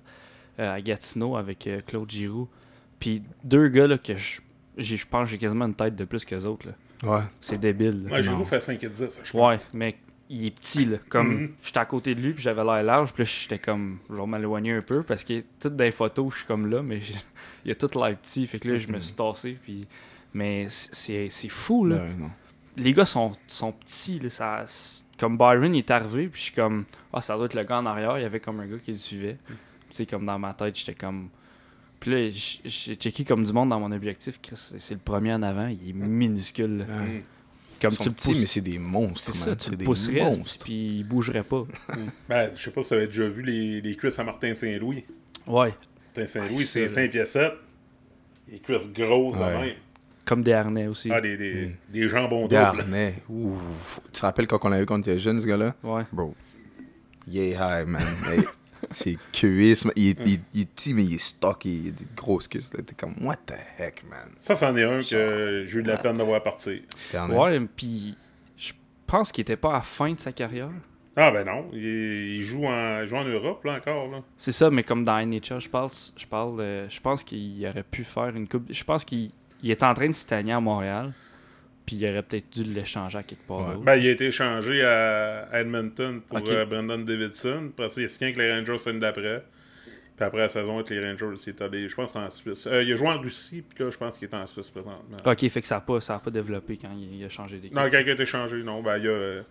euh, 0.59 0.73
à 0.73 0.81
Gatineau 0.81 1.37
avec 1.37 1.65
euh, 1.67 1.79
Claude 1.87 2.11
Giroux. 2.11 2.49
Puis 2.99 3.23
deux 3.45 3.69
gars 3.69 3.87
là, 3.87 3.97
que 3.97 4.17
je, 4.17 4.41
je 4.77 5.05
pense 5.09 5.25
que 5.27 5.31
j'ai 5.31 5.37
quasiment 5.37 5.65
une 5.67 5.73
tête 5.73 5.95
de 5.95 6.03
plus 6.03 6.25
que 6.25 6.35
les 6.35 6.45
autres. 6.45 6.67
là. 6.67 6.73
Ouais. 7.03 7.21
C'est 7.39 7.59
débile. 7.59 8.05
Moi, 8.07 8.21
Giroud 8.21 8.45
fait 8.45 8.59
5 8.59 8.83
et 8.83 8.89
10, 8.89 9.21
je 9.23 9.37
Ouais, 9.37 9.53
pense. 9.55 9.71
mais 9.73 9.95
il 10.29 10.45
est 10.47 10.51
petit, 10.51 10.85
là. 10.85 10.97
Comme, 11.09 11.33
Mhm. 11.41 11.51
j'étais 11.63 11.79
à 11.79 11.85
côté 11.85 12.15
de 12.15 12.21
lui, 12.21 12.33
puis 12.33 12.43
j'avais 12.43 12.63
l'air 12.63 12.83
large, 12.83 13.11
puis 13.13 13.23
là, 13.23 13.29
j'étais 13.29 13.59
comme, 13.59 13.99
je 14.09 14.15
vais 14.15 14.25
m'éloigner 14.27 14.71
un 14.73 14.81
peu, 14.81 15.03
parce 15.03 15.23
que 15.23 15.43
toutes 15.59 15.75
dans 15.75 15.83
les 15.83 15.91
photos, 15.91 16.31
je 16.33 16.37
suis 16.39 16.47
comme 16.47 16.69
là, 16.69 16.81
mais 16.81 17.01
j'ai- 17.01 17.15
il 17.65 17.71
a 17.71 17.75
tout 17.75 17.89
l'air 17.99 18.15
petit, 18.17 18.45
fait 18.47 18.59
que 18.59 18.67
là, 18.69 18.77
je 18.77 18.87
me 18.87 18.99
suis 18.99 19.15
tassé, 19.15 19.57
puis... 19.61 19.87
Mais 20.33 20.67
c'est 20.69 21.27
c'est 21.29 21.49
fou, 21.49 21.85
là. 21.85 21.97
Ouais, 21.97 22.13
non. 22.17 22.29
Les 22.77 22.93
gars 22.93 23.03
sont, 23.03 23.33
sont 23.47 23.73
petits, 23.73 24.19
là, 24.19 24.29
ça... 24.29 24.65
Comme 25.19 25.37
Byron, 25.37 25.75
il 25.75 25.79
est 25.79 25.91
arrivé, 25.91 26.27
puis 26.29 26.39
je 26.39 26.45
suis 26.45 26.53
comme, 26.53 26.85
ah, 27.11 27.21
ça 27.21 27.35
doit 27.35 27.45
être 27.47 27.53
le 27.53 27.63
gars 27.63 27.79
en 27.79 27.85
arrière, 27.85 28.17
il 28.17 28.21
y 28.21 28.25
avait 28.25 28.39
comme 28.39 28.59
un 28.61 28.65
gars 28.67 28.77
qui 28.77 28.91
le 28.91 28.97
suivait. 28.97 29.37
Tu 29.47 29.55
sais, 29.97 30.05
comme 30.05 30.25
dans 30.25 30.39
ma 30.39 30.53
tête, 30.53 30.75
j'étais 30.77 30.93
comme... 30.95 31.29
Puis 32.01 32.11
là, 32.11 32.29
j'ai 32.65 32.95
checké 32.95 33.23
comme 33.23 33.43
du 33.45 33.53
monde 33.53 33.69
dans 33.69 33.79
mon 33.79 33.91
objectif, 33.91 34.39
Chris, 34.41 34.55
c'est 34.79 34.93
le 34.95 34.99
premier 34.99 35.31
en 35.33 35.41
avant, 35.43 35.67
il 35.67 35.89
est 35.89 35.93
minuscule. 35.93 36.79
Ouais. 36.89 37.19
Mm. 37.19 37.21
comme 37.81 37.91
Ils 37.93 37.97
tu 37.97 38.03
sont 38.03 38.09
le 38.09 38.11
petits, 38.15 38.27
pousses. 38.31 38.39
mais 38.39 38.45
c'est 38.47 38.61
des 38.61 38.79
monstres, 38.79 39.33
C'est 39.33 39.39
ça, 39.39 39.45
man. 39.51 39.55
tu 39.57 39.63
C'est 39.65 39.71
le 39.71 39.77
des 39.77 39.85
pousserais, 39.85 40.21
monstres. 40.21 40.63
puis 40.65 40.97
il 40.99 41.03
bougerait 41.03 41.43
pas. 41.43 41.63
Ben, 42.27 42.51
je 42.55 42.61
sais 42.63 42.71
pas 42.71 42.81
si 42.83 42.89
tu 42.89 42.93
avais 42.95 43.05
déjà 43.07 43.27
vu 43.29 43.43
les, 43.43 43.81
les 43.81 43.95
cuisses 43.95 44.17
à 44.19 44.23
Martin 44.23 44.53
Saint-Louis. 44.55 45.05
Ouais. 45.47 45.73
Martin 46.15 46.27
Saint-Louis, 46.27 46.57
Ouais, 46.57 46.63
c'est 46.65 46.89
ça, 46.89 46.95
5 46.95 47.11
pieds 47.11 47.25
7. 47.25 47.51
Les 48.51 48.59
cuisses 48.59 48.91
grosses, 48.91 49.37
Ouais. 49.37 49.61
même. 49.61 49.75
Comme 50.25 50.41
des 50.43 50.53
harnais 50.53 50.87
aussi. 50.87 51.11
Ah, 51.11 51.21
des, 51.21 51.35
des, 51.37 51.71
des 51.89 52.09
jambons 52.09 52.47
Des 52.47 52.55
doubles. 52.55 52.81
harnais. 52.81 53.15
Ouf. 53.29 53.99
Tu 54.05 54.11
te 54.19 54.21
rappelles 54.25 54.47
quand 54.47 54.59
on 54.63 54.69
l'a 54.69 54.79
vu 54.79 54.85
quand 54.85 54.95
on 54.95 55.01
était 55.01 55.17
jeune, 55.19 55.39
ce 55.41 55.45
gars-là? 55.47 55.75
Ouais. 55.83 56.03
Bro. 56.11 56.35
Yeah, 57.27 57.81
high, 57.81 57.87
man. 57.87 58.01
Hey, 58.83 58.89
c'est 58.91 59.17
cuisse, 59.31 59.85
man. 59.85 59.93
Il, 59.95 60.09
est- 60.09 60.17
il, 60.25 60.39
il 60.53 60.61
est 60.61 60.65
petit, 60.69 60.93
mais 60.93 61.03
il 61.03 61.13
est 61.15 61.17
stocké. 61.21 61.69
Il 61.69 61.87
a 61.89 61.91
des 61.91 62.07
grosses 62.15 62.47
cuisses. 62.47 62.69
T'es 62.69 62.83
comme, 62.97 63.15
what 63.21 63.37
the 63.45 63.53
heck, 63.77 64.03
man? 64.09 64.29
Ça, 64.39 64.55
c'en 64.55 64.75
est 64.75 64.83
un 64.83 64.99
que 64.99 65.65
j'ai 65.67 65.77
eu 65.79 65.83
de 65.83 65.87
la 65.87 65.97
peine 65.97 66.17
de 66.17 66.23
voir 66.23 66.41
partir. 66.43 66.79
Ouais, 67.29 67.59
puis 67.75 68.15
je 68.57 68.71
pense 69.07 69.31
qu'il 69.31 69.41
était 69.43 69.55
pas 69.57 69.69
à 69.71 69.73
la 69.73 69.81
fin 69.81 70.11
de 70.13 70.19
sa 70.19 70.31
carrière. 70.31 70.69
Ah, 71.15 71.29
ben 71.29 71.45
non. 71.45 71.67
Il, 71.73 71.79
il 72.37 72.43
joue, 72.43 72.65
en, 72.65 73.01
il 73.01 73.07
joue 73.07 73.17
en 73.17 73.25
Europe, 73.25 73.63
là, 73.65 73.73
encore. 73.75 74.09
Là. 74.09 74.21
C'est 74.37 74.53
ça, 74.53 74.69
mais 74.71 74.83
comme 74.83 75.03
dans 75.03 75.17
NHL, 75.25 75.59
je 75.59 75.67
parle, 75.69 75.89
je 76.15 76.25
parle, 76.25 76.59
euh, 76.61 76.89
je 76.89 76.99
pense 77.01 77.23
qu'il 77.23 77.67
aurait 77.67 77.83
pu 77.83 78.03
faire 78.05 78.29
une 78.35 78.47
coupe. 78.47 78.67
Je 78.71 78.83
pense 78.85 79.03
qu'il 79.03 79.29
il 79.61 79.69
est 79.71 79.83
en 79.83 79.93
train 79.93 80.07
de 80.07 80.13
s'éteigner 80.13 80.53
à 80.53 80.61
Montréal, 80.61 81.11
puis 81.91 81.99
il 81.99 82.09
aurait 82.09 82.23
peut-être 82.23 82.49
dû 82.51 82.63
l'échanger 82.63 83.17
à 83.17 83.23
quelque 83.23 83.45
part 83.45 83.77
Ouais. 83.77 83.83
Ben, 83.83 83.95
il 83.97 84.07
a 84.07 84.11
été 84.11 84.27
échangé 84.27 84.81
à 84.81 85.49
Edmonton 85.59 86.21
pour 86.21 86.39
euh, 86.47 86.65
Brandon 86.65 86.99
Davidson. 86.99 87.71
Après 87.73 87.89
ça, 87.89 87.99
il 87.99 88.05
a 88.05 88.07
signé 88.07 88.27
avec 88.27 88.37
les 88.37 88.49
Rangers 88.49 88.77
l'année 88.85 88.99
d'après. 88.99 89.43
Puis 90.15 90.25
après 90.25 90.39
la 90.39 90.47
saison 90.47 90.75
avec 90.75 90.89
les 90.89 91.05
Rangers, 91.05 91.35
il 91.45 91.49
est 91.49 91.61
allé, 91.61 91.89
je 91.89 91.95
pense 91.95 92.13
que 92.13 92.19
c'était 92.19 92.25
en 92.25 92.29
Suisse. 92.29 92.67
Euh, 92.67 92.83
il 92.83 92.93
a 92.93 92.95
joué 92.95 93.09
en 93.09 93.19
Russie, 93.19 93.61
puis 93.67 93.83
là, 93.83 93.89
je 93.89 93.97
pense 93.97 94.17
qu'il 94.17 94.29
est 94.29 94.33
en 94.33 94.47
Suisse 94.47 94.69
présentement. 94.69 95.17
Ok, 95.25 95.49
fait 95.49 95.61
que 95.61 95.67
ça 95.67 95.75
n'a 95.75 95.81
pas, 95.81 95.99
ça 95.99 96.15
a 96.15 96.19
pas 96.19 96.31
développé 96.31 96.77
quand 96.77 96.91
il, 96.95 97.17
il 97.19 97.25
a 97.25 97.29
changé 97.29 97.57
d'équipe. 97.57 97.75
Non, 97.75 97.83
quand 97.91 97.99
il 97.99 98.09
a 98.09 98.13
été 98.13 98.23
échangé, 98.23 98.63
non. 98.63 98.81
Ben, 98.81 98.97
il 98.97 99.07
a, 99.07 99.11
euh, 99.11 99.41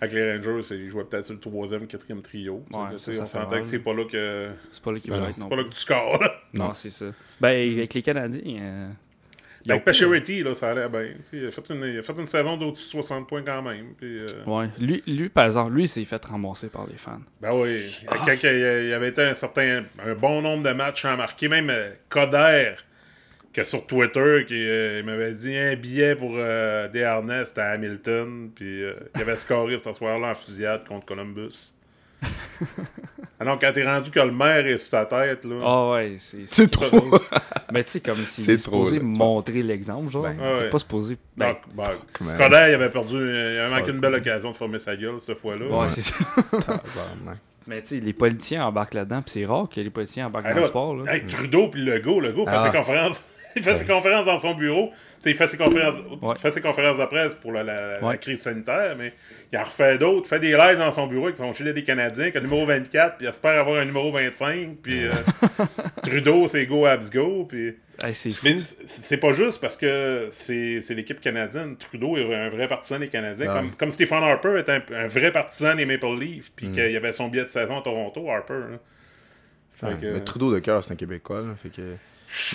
avec 0.00 0.14
les 0.14 0.36
Rangers, 0.36 0.74
il 0.74 0.88
jouait 0.88 1.04
peut-être 1.04 1.26
sur 1.26 1.34
le 1.34 1.40
troisième, 1.40 1.86
quatrième 1.86 2.22
trio. 2.22 2.64
Ouais, 2.70 2.96
ça, 2.96 3.12
ça 3.12 3.24
on 3.24 3.26
s'entend 3.26 3.58
que 3.60 3.64
c'est 3.64 3.78
pas 3.78 3.92
là 3.92 4.04
que, 4.10 4.48
C'est 4.72 4.82
pas 4.82 4.92
là 4.92 5.00
qu'il 5.00 5.10
Ben 5.10 5.16
va 5.18 5.22
non, 5.24 5.28
être 5.30 5.38
c'est 5.38 5.48
pas 5.50 5.56
là 5.56 5.64
que 5.64 5.68
tu 5.68 5.80
scores. 5.80 6.18
Là. 6.18 6.34
Non, 6.54 6.72
c'est 6.72 6.90
ça. 6.90 7.06
Ben, 7.40 7.72
avec 7.76 7.92
les 7.92 8.02
Canadiens. 8.02 8.94
Avec 9.68 9.84
Pacioretty, 9.84 10.42
là, 10.42 10.54
ça 10.54 10.70
allait 10.70 10.88
bien. 10.88 11.06
Il 11.32 11.46
a, 11.46 11.50
fait 11.50 11.70
une, 11.70 11.84
il 11.84 11.98
a 11.98 12.02
fait 12.02 12.18
une 12.18 12.26
saison 12.26 12.56
d'au-dessus 12.56 12.84
de 12.84 12.90
60 12.90 13.26
points 13.28 13.42
quand 13.42 13.62
même. 13.62 13.94
Puis, 13.98 14.18
euh, 14.18 14.26
Ouais. 14.46 14.68
Lui, 14.78 15.02
lui, 15.06 15.28
par 15.30 15.46
exemple, 15.46 15.72
lui, 15.72 15.84
il 15.84 15.88
s'est 15.88 16.04
fait 16.04 16.22
ramasser 16.24 16.68
par 16.68 16.86
les 16.86 16.98
fans. 16.98 17.20
Ben 17.40 17.52
oui. 17.54 17.96
Quand 18.08 18.34
il 18.42 18.88
y 18.88 18.92
avait 18.92 19.08
été 19.08 19.22
un 19.22 19.34
certain, 19.34 19.84
un 20.04 20.14
bon 20.14 20.42
nombre 20.42 20.62
de 20.62 20.72
matchs 20.74 21.04
à 21.06 21.16
marquer, 21.16 21.48
même 21.48 21.70
euh, 21.70 21.90
Coder, 22.10 22.74
que 23.52 23.64
sur 23.64 23.86
Twitter, 23.86 24.44
qui 24.46 24.54
euh, 24.54 24.98
il 25.00 25.06
m'avait 25.06 25.32
dit 25.32 25.56
un 25.56 25.76
billet 25.76 26.14
pour 26.14 26.32
euh, 26.34 26.88
des 26.88 27.04
harnais, 27.04 27.44
c'était 27.46 27.60
à 27.62 27.70
Hamilton, 27.70 28.50
puis 28.54 28.82
il 29.14 29.20
avait 29.20 29.36
scoré 29.36 29.78
ce 29.84 29.92
soir-là 29.92 30.28
en 30.30 30.34
fusillade 30.34 30.86
contre 30.86 31.06
Columbus. 31.06 31.72
ah 33.40 33.44
non, 33.44 33.58
quand 33.60 33.72
t'es 33.72 33.84
rendu 33.84 34.10
que 34.10 34.20
le 34.20 34.30
maire 34.30 34.66
est 34.66 34.78
sur 34.78 34.90
ta 34.90 35.06
tête, 35.06 35.44
là. 35.44 35.56
Ah 35.64 35.90
ouais, 35.92 36.16
c'est. 36.18 36.44
C'est 36.46 36.70
trop. 36.70 36.86
Mais 37.72 37.82
tu 37.84 37.90
sais, 37.90 38.00
comme 38.00 38.16
s'il 38.26 38.44
C'est 38.44 38.52
est 38.52 38.58
supposé 38.58 38.98
là. 38.98 39.04
montrer 39.04 39.62
l'exemple, 39.62 40.10
genre. 40.12 40.22
Ben, 40.22 40.36
t'es 40.36 40.62
ouais. 40.64 40.70
pas 40.70 40.78
supposé. 40.78 41.16
Ben, 41.36 41.48
Donc, 41.48 41.58
ben, 41.74 42.36
Coder, 42.38 42.66
il 42.68 42.74
avait 42.74 42.90
perdu, 42.90 43.14
il 43.16 43.58
avait 43.58 43.70
manqué 43.70 43.90
une 43.90 44.00
belle 44.00 44.14
occasion 44.14 44.50
de 44.52 44.56
former 44.56 44.78
sa 44.78 44.94
gueule 44.96 45.20
cette 45.20 45.38
fois-là. 45.38 45.66
ouais, 45.66 45.90
c'est 45.90 46.02
ça. 46.02 46.14
Mais 47.66 47.80
tu 47.80 47.88
sais, 47.88 48.00
les 48.00 48.12
politiciens 48.12 48.66
embarquent 48.66 48.92
là-dedans, 48.94 49.22
puis 49.22 49.30
c'est 49.32 49.46
rare 49.46 49.68
que 49.74 49.80
les 49.80 49.88
politiciens 49.88 50.26
embarquent 50.26 50.46
Ah, 50.48 50.54
dans 50.54 50.60
le 50.60 50.66
sport, 50.66 50.96
là. 50.96 51.14
Hey, 51.14 51.26
Trudeau 51.26 51.68
puis 51.68 51.82
Legault, 51.82 52.20
Legault 52.20 52.44
fait 52.46 52.52
Ah. 52.54 53.10
Il 53.56 53.62
fait 53.62 53.76
ses 53.76 53.86
conférences 53.86 54.26
dans 54.26 54.38
son 54.38 54.54
bureau. 54.54 54.90
Tu 54.90 54.96
sais, 55.24 55.30
il 55.30 55.36
fait 55.36 55.46
ses 55.46 55.56
conférences, 55.56 55.96
Ouais. 56.22 56.32
il 56.36 56.40
fait 56.40 56.50
ses 56.50 56.60
conférences 56.60 56.98
de 56.98 57.04
presse 57.06 57.34
pour 57.34 57.52
la, 57.52 57.62
la- 57.62 58.00
la 58.00 58.06
Ouais. 58.06 58.18
crise 58.18 58.40
sanitaire, 58.42 58.94
mais 58.98 59.12
il 59.52 59.58
en 59.58 59.62
refait 59.64 59.96
d'autres. 59.98 60.26
Il 60.26 60.28
fait 60.28 60.40
des 60.40 60.52
lives 60.56 60.78
dans 60.78 60.90
son 60.92 61.06
bureau 61.06 61.24
avec 61.26 61.36
son 61.36 61.52
gilet 61.52 61.72
des 61.72 61.84
Canadiens, 61.84 62.30
qui 62.30 62.36
a 62.36 62.40
le 62.40 62.46
numéro 62.46 62.66
24, 62.66 63.16
puis 63.16 63.26
il 63.26 63.28
espère 63.28 63.60
avoir 63.60 63.80
un 63.80 63.84
numéro 63.84 64.10
25. 64.12 64.76
Puis 64.82 65.06
euh, 65.06 65.12
Trudeau, 66.02 66.46
c'est 66.48 66.66
go, 66.66 66.84
abs 66.86 67.10
go. 67.10 67.44
Puis... 67.48 67.76
Hey, 68.02 68.14
c'est 68.14 69.16
pas 69.18 69.32
juste 69.32 69.60
parce 69.60 69.76
que 69.76 70.26
c'est 70.30 70.80
c'est 70.82 70.94
l'équipe 70.94 71.20
canadienne. 71.20 71.76
Trudeau 71.76 72.16
est 72.16 72.34
un 72.34 72.50
vrai 72.50 72.66
partisan 72.66 72.98
des 72.98 73.08
Canadiens. 73.08 73.46
Ah. 73.48 73.58
Comme, 73.60 73.70
comme 73.76 73.90
Stephen 73.92 74.22
Harper 74.22 74.58
est 74.58 74.68
un, 74.68 74.82
un 74.96 75.06
vrai 75.06 75.30
partisan 75.30 75.76
des 75.76 75.86
Maple 75.86 76.18
Leafs, 76.18 76.48
Mm. 76.50 76.52
puis 76.56 76.72
qu'il 76.72 76.96
avait 76.96 77.12
son 77.12 77.28
billet 77.28 77.44
de 77.44 77.50
saison 77.50 77.78
à 77.78 77.82
Toronto, 77.82 78.28
Harper. 78.28 78.54
là. 78.54 78.78
Fait 79.74 79.86
Ouais, 79.86 79.92
que- 80.00 80.12
Mais 80.14 80.20
Trudeau 80.24 80.52
de 80.52 80.58
cœur, 80.58 80.82
c'est 80.84 80.92
un 80.92 80.96
Québécois, 80.96 81.40
là, 81.40 81.54
fait 81.60 81.68
que... 81.70 81.82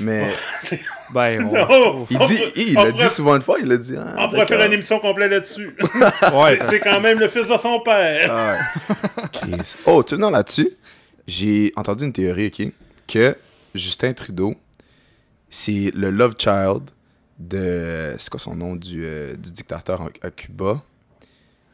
Mais 0.02 0.32
Ben, 1.14 1.44
on... 1.70 2.06
Il 2.10 2.20
dit, 2.28 2.40
il 2.56 2.74
l'a 2.76 2.92
dit 2.92 3.10
souvent 3.10 3.36
une 3.36 3.42
fois, 3.42 3.58
il 3.60 3.68
l'a 3.68 3.78
dit. 3.78 3.96
Ah, 3.98 4.16
On 4.18 4.30
pourrait 4.30 4.46
faire 4.46 4.64
une 4.66 4.74
émission 4.74 5.00
complète 5.00 5.32
là-dessus. 5.32 5.76
ouais, 6.34 6.60
C'est 6.70 6.80
quand 6.80 7.02
même 7.02 7.20
le 7.20 7.28
fils 7.28 7.48
de 7.48 7.58
son 7.58 7.80
père. 7.80 8.28
Ah 8.30 8.58
ouais. 8.90 9.30
Chris. 9.32 9.76
Oh, 9.86 10.04
tu 10.04 10.18
là-dessus, 10.18 10.70
j'ai 11.28 11.72
entendu 11.76 12.06
une 12.06 12.14
théorie, 12.14 12.48
OK, 12.48 12.72
que 13.08 13.36
Justin 13.74 14.14
Trudeau, 14.14 14.56
c'est 15.50 15.92
le 15.96 16.12
love 16.12 16.36
child 16.38 16.84
de... 17.40 18.16
C'est 18.20 18.30
quoi 18.30 18.40
son 18.40 18.56
nom 18.56 18.76
du, 18.76 19.04
euh, 19.06 19.34
du 19.36 19.52
dictateur 19.52 20.10
à 20.22 20.30
Cuba? 20.30 20.82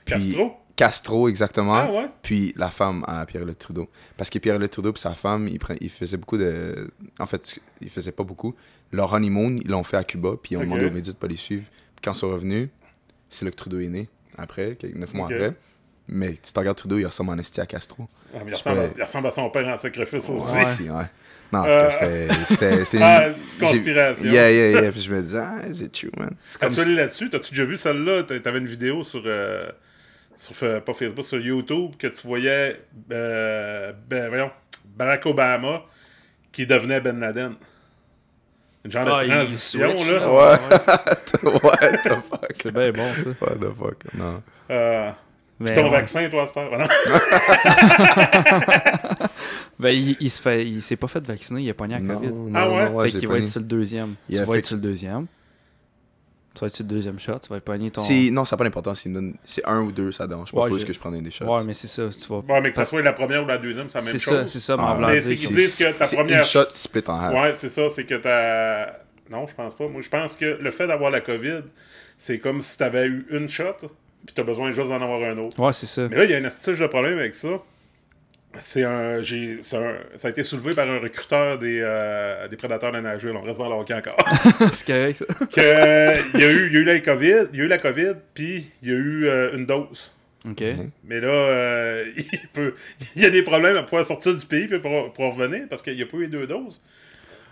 Puis- 0.06 0.14
Castro? 0.14 0.58
Castro, 0.76 1.30
exactement. 1.30 1.74
Ah 1.76 1.90
ouais? 1.92 2.10
Puis 2.22 2.54
la 2.58 2.70
femme 2.70 3.04
à 3.08 3.26
Pierre-Luc 3.26 3.58
Trudeau. 3.60 3.90
Parce 4.18 4.30
que 4.30 4.40
Pierre-Luc 4.40 4.72
Trudeau 4.72 4.92
et 4.94 4.98
sa 5.00 5.14
femme, 5.16 5.48
ils, 5.48 5.58
pre- 5.58 5.78
ils 5.80 5.90
faisaient 5.90 6.18
beaucoup 6.18 6.38
de... 6.38 6.90
En 7.20 7.26
fait, 7.26 7.60
ils 7.82 7.90
faisaient 7.90 8.12
pas 8.12 8.24
beaucoup. 8.24 8.54
Leur 8.92 9.14
honeymoon, 9.14 9.58
ils 9.64 9.70
l'ont 9.70 9.84
fait 9.84 9.98
à 9.98 10.04
Cuba, 10.04 10.32
puis 10.42 10.54
ils 10.54 10.58
ont 10.58 10.62
demandé 10.62 10.86
aux 10.86 10.92
médias 10.92 11.14
de 11.14 11.18
pas 11.18 11.28
les 11.28 11.38
suivre. 11.38 11.64
Puis 11.70 12.02
quand 12.04 12.12
ils 12.14 12.20
sont 12.20 12.30
revenus, 12.30 12.70
c'est 13.30 13.46
là 13.46 13.52
que 13.52 13.56
Trudeau 13.56 13.80
est 13.80 13.88
né, 13.88 14.10
après, 14.38 14.78
neuf 14.96 15.14
mois 15.14 15.26
après. 15.28 15.56
Mais 16.08 16.38
si 16.44 16.54
tu 16.54 16.60
regardes 16.60 16.78
Trudeau, 16.78 16.98
il 17.00 17.06
ressemble 17.06 17.32
en 17.32 17.38
esti 17.40 17.60
à 17.62 17.66
Castro. 17.66 18.08
Ah, 18.34 18.40
mais 18.46 18.52
il, 18.52 18.56
ressemble, 18.56 18.76
pourrais- 18.76 18.92
il 18.98 19.04
ressemble 19.04 19.28
à 19.28 19.32
son 19.32 19.50
père 19.50 19.68
en 19.68 19.78
sacrifice 19.78 20.30
aussi. 20.30 20.56
Ouais. 20.56 20.66
si, 20.78 20.84
ouais. 20.90 21.06
Non, 21.54 21.64
Euh. 21.66 21.90
c'était- 22.46 22.86
c'était... 22.86 23.04
Ah, 23.04 23.28
une- 23.30 23.34
une 23.34 23.40
petite 23.40 23.60
conspiration. 23.60 24.26
Yeah, 24.26 24.52
yeah, 24.52 24.82
yeah. 24.82 24.92
Puis 24.92 25.02
je 25.02 25.12
me 25.14 25.22
disais, 25.22 25.40
ah, 25.40 25.62
c'est 25.74 25.92
true, 25.92 26.12
man. 26.18 26.36
As-tu 26.62 26.80
allé 26.82 26.96
là-dessus? 26.96 27.30
T'as-tu 27.30 27.52
déjà 27.52 27.66
vu 27.66 27.78
celle-là? 27.78 28.24
T'a- 28.24 28.40
T'avais 28.40 28.60
une 28.60 28.68
vidéo 28.68 29.04
sur, 29.04 29.24
euh, 29.26 29.68
sur 30.38 30.84
pas 30.84 30.94
Facebook, 30.94 31.26
sur 31.26 31.40
YouTube, 31.40 31.92
que 31.98 32.08
tu 32.08 32.28
voyais, 32.28 32.82
euh, 33.12 33.92
ben, 34.08 34.28
voyons, 34.30 34.52
Barack 34.98 35.26
Obama 35.26 35.82
qui 36.52 36.66
devenait 36.68 37.02
Ben 37.02 37.20
Laden. 37.20 37.56
Une 38.86 38.92
genre 38.92 39.08
Ah, 39.18 39.24
de 39.24 39.30
transition, 39.30 39.98
switch, 39.98 40.12
là. 40.12 40.20
là. 40.20 40.32
Ouais. 40.32 40.58
What 41.64 41.78
the 42.04 42.10
fuck? 42.30 42.52
c'est 42.54 42.72
bien 42.72 42.92
bon, 42.92 43.12
ça. 43.16 43.30
What 43.42 43.56
the 43.56 43.74
fuck? 43.78 43.98
Non. 44.14 44.44
Euh, 44.70 45.12
Mais, 45.60 45.74
ton 45.74 45.86
ouais. 45.86 45.90
vaccin, 45.90 46.30
toi, 46.30 46.44
à? 46.44 46.48
Ah, 46.56 46.78
non? 49.20 49.28
Ben, 49.80 49.90
il, 49.90 50.16
il 50.20 50.32
se 50.32 50.42
fait, 50.42 50.66
il 50.68 50.82
s'est 50.82 50.96
pas 50.96 51.08
fait 51.08 51.26
vacciner, 51.26 51.62
il 51.64 51.70
a 51.70 51.74
pogné 51.74 51.96
la 51.96 52.00
Non, 52.02 52.16
COVID. 52.20 52.32
non, 52.32 52.52
Ah 52.56 52.70
ouais? 52.70 52.90
non, 52.90 53.02
fait 53.02 53.10
j'ai 53.10 53.20
qu'il 53.20 53.28
pas 53.28 53.34
va 53.34 53.40
être 53.40 53.46
sur 53.48 53.60
le 53.60 53.66
deuxième. 53.66 54.16
Il 54.30 54.38
tu 54.40 54.44
vas 54.46 54.54
fait- 54.54 54.60
être 54.60 54.66
sur 54.68 54.76
le 54.76 54.82
deuxième. 54.82 55.26
Tu 56.56 56.62
vas 56.62 56.68
être 56.68 56.76
sur 56.76 56.84
le 56.86 56.90
deuxième 56.90 57.20
shot, 57.20 57.38
tu 57.40 57.50
vas 57.50 57.60
pogner 57.60 57.92
ton. 57.92 58.02
C'est- 58.02 58.32
Non, 58.32 58.46
ça 58.46 58.56
n'a 58.56 58.58
pas 58.58 58.64
d'importance. 58.64 59.06
donne- 59.06 59.36
C'est 59.46 59.64
un 59.66 59.82
ou 59.82 59.92
deux, 59.92 60.12
ça. 60.14 60.26
Ouais, 60.26 60.36
faut 60.54 60.68
je- 60.70 60.74
juste 60.76 60.88
que 60.88 60.94
je 60.94 61.00
prenne 61.00 61.22
des 61.22 61.30
shots. 61.30 61.46
Ouais, 61.46 61.64
mais 61.66 61.74
c'est 61.74 61.88
ça, 61.88 62.04
tu 62.10 62.28
vas. 62.30 62.38
Ouais, 62.38 62.62
mais 62.62 62.70
que 62.72 62.78
ça 62.78 62.86
soit 62.86 63.02
la 63.02 63.14
première 63.14 63.44
ou 63.44 63.46
la 63.46 63.58
deuxième, 63.58 63.90
c'est 63.90 64.00
la 64.00 64.04
même 64.06 64.12
C'est 64.14 64.20
chose. 64.20 64.34
ça, 64.34 64.48
c'est 64.48 64.60
ça, 64.60 64.78
mais 64.78 64.84
Ah, 64.86 64.92
en 64.92 64.96
voulant 64.96 65.08
mais 65.10 65.22
c'est 65.22 65.36
que 65.36 65.40
qu'ils 65.42 65.56
disent 65.56 65.78
que 65.78 65.92
ta 65.92 66.06
C'est 66.06 66.16
première- 66.16 66.40
une 66.40 66.44
shot 66.46 66.66
split 66.72 67.04
en 67.08 67.20
half. 67.20 67.34
Ouais, 67.36 67.54
c'est 67.56 67.70
ça, 67.70 67.90
c'est 67.90 68.06
que 68.06 68.16
t'as. 68.16 68.94
Non, 69.30 69.46
je 69.48 69.54
pense 69.56 69.74
pas. 69.76 69.88
Moi, 69.88 70.02
je 70.02 70.10
pense 70.10 70.36
que 70.36 70.46
le 70.62 70.72
fait 70.72 70.88
d'avoir 70.88 71.12
la 71.12 71.20
COVID, 71.22 71.62
c'est 72.18 72.40
comme 72.40 72.62
si 72.62 72.78
t'avais 72.78 73.06
eu 73.08 73.26
une 73.32 73.50
shot, 73.50 73.74
puis 73.80 74.34
t'as 74.34 74.44
besoin 74.44 74.72
juste 74.72 74.88
d'en 74.90 75.02
avoir 75.02 75.22
un 75.24 75.38
autre. 75.40 75.60
Ouais, 75.60 75.74
c'est 75.74 75.86
ça. 75.88 76.08
Mais 76.10 76.16
là, 76.18 76.24
il 76.26 76.32
y 76.32 76.34
a 76.36 76.38
un 76.38 76.46
astuce 76.46 76.80
de 76.80 76.88
problème 76.88 77.18
avec 77.20 77.36
ça. 77.36 77.50
C'est 78.62 78.84
un, 78.84 79.22
j'ai, 79.22 79.62
c'est 79.62 79.78
un- 79.78 79.98
ça 80.18 80.28
a 80.28 80.32
été 80.32 80.44
soulevé 80.44 80.72
par 80.74 80.90
un 80.90 81.00
recruteur 81.00 81.58
des, 81.60 81.80
euh, 81.82 82.48
des 82.48 82.56
prédateurs 82.58 82.92
de 82.92 83.00
Nashville. 83.00 83.34
On 83.36 83.42
reste 83.42 83.60
dans 83.60 83.70
le 83.70 83.76
hockey 83.76 83.94
encore. 83.94 84.18
c'est 84.74 84.86
correct, 84.88 85.18
ça. 85.18 85.26
que, 85.46 86.38
il, 86.38 86.40
y 86.40 86.44
a 86.44 86.52
eu, 86.52 86.68
il 86.68 86.74
y 86.74 86.78
a 86.78 86.80
eu 86.80 86.84
la 86.84 87.00
COVID, 87.00 87.48
il 87.54 87.60
y 87.60 87.62
a 87.62 87.66
eu 87.66 87.68
la 87.68 87.78
COVID, 87.78 88.14
puis 88.34 88.70
il 88.82 88.90
y 88.90 88.92
a 88.92 88.96
eu 88.96 89.28
euh, 89.28 89.56
une 89.56 89.66
dose. 89.66 90.12
Ok. 90.50 90.62
Mhm. 90.62 90.92
Mais 91.06 91.20
là, 91.20 91.28
euh, 91.28 92.06
il, 92.18 92.48
peut, 92.54 92.74
il 93.16 93.22
y 93.24 93.26
a 93.26 93.30
des 93.30 93.42
problèmes 93.42 93.76
à 93.78 93.84
pouvoir 93.84 94.06
sortir 94.06 94.36
du 94.36 94.46
pays 94.46 94.68
puis 94.68 94.80
pour, 94.80 95.12
pour 95.14 95.36
revenir 95.36 95.64
parce 95.70 95.82
qu'il 95.82 95.96
n'y 95.96 96.04
a 96.04 96.06
pas 96.06 96.18
eu 96.18 96.22
les 96.22 96.28
deux 96.28 96.46
doses. 96.48 96.82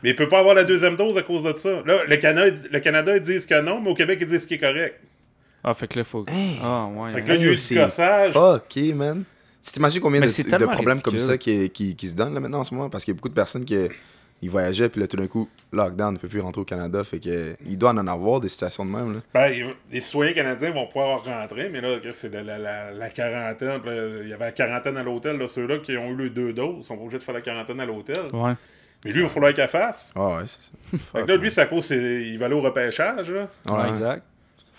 Mais 0.04 0.10
il 0.10 0.16
peut 0.16 0.28
pas 0.28 0.40
avoir 0.40 0.54
la 0.54 0.64
deuxième 0.66 0.96
dose 0.98 1.18
à 1.18 1.22
cause 1.24 1.44
de 1.44 1.58
ça. 1.58 1.82
Là, 1.86 2.02
le 2.08 2.16
Canada, 2.18 2.56
le 2.72 2.80
Canada 2.82 3.16
ils 3.16 3.22
disent 3.24 3.46
que 3.46 3.60
non, 3.62 3.80
mais 3.82 3.90
au 3.90 3.94
Québec, 3.96 4.20
ils 4.22 4.28
disent 4.28 4.42
ce 4.42 4.48
qui 4.48 4.56
est 4.56 4.60
correct. 4.60 5.00
Ah, 5.64 5.74
fait 5.74 5.88
que 5.88 5.98
là, 5.98 6.04
faut. 6.04 6.26
Hey. 6.28 6.60
Ah, 6.62 6.88
ouais. 6.94 7.12
Fait 7.12 7.22
que 7.22 7.32
hein. 7.32 7.34
là, 7.34 7.36
il 7.36 7.42
y 7.42 7.44
a 7.46 7.48
eu 7.48 7.50
Hey, 7.52 7.56
du 7.56 7.62
c'est 7.62 7.76
gossage. 7.76 8.36
Ok, 8.36 8.76
man. 8.94 9.24
Tu 9.66 9.72
t'imagines 9.72 10.02
combien 10.02 10.20
de, 10.22 10.66
problèmes 10.66 11.02
comme 11.02 11.20
ça 11.20 11.38
qui, 11.38 11.70
qui, 11.70 11.96
qui 11.96 12.08
se 12.10 12.16
donnent 12.16 12.34
là, 12.34 12.40
maintenant 12.40 12.60
en 12.60 12.64
ce 12.64 12.74
moment? 12.74 12.90
Parce 12.90 13.06
qu'il 13.06 13.14
y 13.14 13.16
a 13.16 13.18
beaucoup 13.18 13.30
de 13.30 13.34
personnes 13.34 13.64
qui 13.66 13.78
ils 14.42 14.50
voyageaient, 14.50 14.90
puis 14.90 15.00
là, 15.00 15.08
tout 15.08 15.16
d'un 15.16 15.28
coup, 15.28 15.48
lockdown, 15.72 16.16
ne 16.16 16.18
peut 16.20 16.28
plus 16.28 16.42
rentrer 16.42 16.60
au 16.60 16.66
Canada. 16.66 17.02
Fait 17.06 17.18
que 17.20 17.56
il 17.66 17.78
doit 17.78 17.92
en 17.92 18.08
avoir 18.08 18.42
des 18.42 18.50
situations 18.50 18.86
de 18.86 18.92
même. 18.92 19.14
Là. 19.14 19.20
Ben, 19.34 19.72
les 19.90 20.02
citoyens 20.02 20.34
canadiens 20.34 20.72
vont 20.72 20.86
pouvoir 20.86 21.24
rentrer, 21.24 21.70
mais 21.70 21.80
là, 21.80 21.96
c'est 22.12 22.30
de 22.30 22.40
la, 22.40 22.58
la- 22.58 22.92
la 22.92 23.10
quarantaine. 23.10 23.80
Il 24.22 24.28
y 24.28 24.34
avait 24.34 24.44
la 24.46 24.52
quarantaine 24.52 24.98
à 24.98 25.04
l'hôtel. 25.04 25.38
là, 25.38 25.48
Ceux-là 25.48 25.78
qui 25.80 25.96
ont 25.96 26.10
eu 26.10 26.24
les 26.24 26.30
deux 26.30 26.52
doses 26.52 26.86
sont 26.86 26.98
pas 26.98 27.04
obligés 27.04 27.20
de 27.20 27.24
faire 27.24 27.36
la 27.36 27.40
quarantaine 27.42 27.80
à 27.80 27.86
l'hôtel. 27.86 28.18
Ouais. 28.34 28.52
Mais 29.06 29.12
lui, 29.12 29.22
il 29.22 29.24
va 29.24 29.30
falloir 29.30 29.54
qu'elle 29.54 29.70
fasse. 29.70 30.12
Ah 30.14 30.28
ouais, 30.36 30.44
c'est 30.46 30.62
ça. 30.62 30.98
Fait 31.14 31.22
que 31.26 31.28
là, 31.32 31.38
lui, 31.38 31.60
à 31.60 31.66
cause, 31.66 31.90
il 31.92 32.38
va 32.38 32.48
aller 32.48 32.56
au 32.56 32.62
repêchage. 32.62 33.32
Là. 33.32 33.50
Ouais, 33.70 33.76
Ouais. 33.78 33.90
exact. 33.90 34.24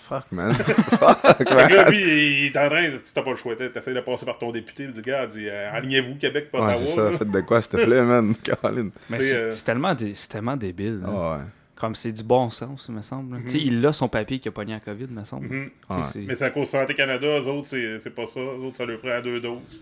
Fuck, 0.07 0.33
man. 0.33 0.53
Fuck, 0.55 1.51
man. 1.51 1.73
là, 1.73 1.89
lui, 1.91 2.01
il 2.03 2.47
est 2.47 2.57
en 2.59 2.69
train, 2.69 2.91
si 3.03 3.15
t'as 3.15 3.23
pas 3.23 3.31
le 3.31 3.37
choix, 3.37 3.57
t'essayes 3.57 3.95
de 3.95 4.01
passer 4.01 4.27
par 4.27 4.39
ton 4.39 4.53
député, 4.53 4.85
il 4.85 4.91
dit, 4.93 5.01
gars, 5.01 5.27
dis, 5.27 5.49
euh, 5.49 5.73
alignez-vous, 5.73 6.17
Québec, 6.17 6.51
pas 6.51 6.67
Ouais, 6.67 6.75
c'est 6.75 6.95
ça. 6.95 7.11
Faites 7.13 7.31
de 7.31 7.41
quoi, 7.41 7.63
s'il 7.63 7.73
te 7.73 7.85
plaît, 7.85 8.03
man. 8.03 8.35
Caroline. 8.43 8.91
Mais 9.09 9.21
c'est 9.23 9.37
euh, 9.37 9.51
c'est 9.51 9.65
tellement, 9.65 9.95
tellement 10.29 10.57
débile. 10.59 11.01
Ah 11.07 11.37
ouais. 11.39 11.43
Comme 11.77 11.95
c'est 11.95 12.13
du 12.13 12.23
bon 12.23 12.51
sens, 12.51 12.89
me 12.91 13.03
semble. 13.03 13.43
Tu 13.45 13.49
sais, 13.49 13.59
il 13.59 13.85
a 13.85 13.93
son 13.93 14.09
papier 14.09 14.39
qui 14.39 14.49
a 14.49 14.53
pogné 14.53 14.75
la 14.75 14.81
COVID, 14.81 15.07
me 15.11 15.25
semble. 15.25 15.49
Tu 15.49 15.73
sais, 15.89 15.95
Ouais. 15.95 16.27
Mais 16.29 16.37
c'est 16.37 16.45
à 16.45 16.51
cause 16.51 16.67
de 16.67 16.73
Santé 16.73 16.95
Canada, 16.95 17.27
eux 17.27 17.49
autres, 17.49 17.67
c'est 17.67 17.99
c'est 17.99 18.15
pas 18.15 18.27
ça. 18.27 18.41
Eux 18.41 18.61
autres, 18.67 18.77
ça 18.77 18.85
leur 18.85 19.01
prend 19.01 19.11
à 19.11 19.21
deux 19.23 19.41
doses. 19.41 19.81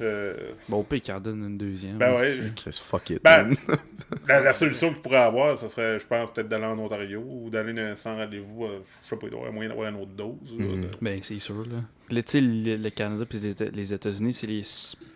Euh, 0.00 0.52
Bon, 0.68 0.78
au 0.78 0.82
pire, 0.82 1.00
qu'il 1.02 1.14
en 1.14 1.20
donne 1.20 1.42
une 1.44 1.58
deuxième. 1.58 1.96
Ben 1.98 2.14
ouais. 2.14 2.40
fuck 2.72 3.10
it, 3.10 3.22
Ben, 3.22 3.54
la, 4.28 4.40
la 4.40 4.52
solution 4.52 4.90
que 4.90 4.96
tu 4.96 5.00
pourrais 5.02 5.16
avoir, 5.18 5.58
ce 5.58 5.68
serait, 5.68 5.98
je 5.98 6.06
pense, 6.06 6.30
peut-être 6.32 6.48
d'aller 6.48 6.64
en 6.66 6.78
Ontario 6.78 7.22
ou 7.26 7.48
d'aller 7.50 7.72
dans- 7.72 7.96
sans 7.96 8.16
rendez-vous. 8.16 8.64
euh, 8.66 8.80
je 9.04 9.10
sais 9.10 9.16
pas, 9.16 9.26
il 9.26 9.30
doit 9.30 9.38
y 9.38 9.42
avoir 9.42 9.52
moyen 9.52 9.68
d'avoir 9.70 9.88
une 9.88 9.96
autre 9.96 10.12
dose. 10.12 10.56
là, 10.58 10.64
de- 10.66 10.88
Ben, 11.00 11.18
c'est 11.22 11.38
sûr, 11.38 11.64
là. 11.66 11.82
Là, 12.10 12.22
tu 12.22 12.30
sais, 12.32 12.40
le, 12.40 12.76
le 12.76 12.90
Canada 12.90 13.24
puis 13.28 13.40
les, 13.40 13.52
Éta- 13.54 13.70
les 13.72 13.92
États-Unis, 13.94 14.32
c'est 14.32 14.46
les, 14.46 14.62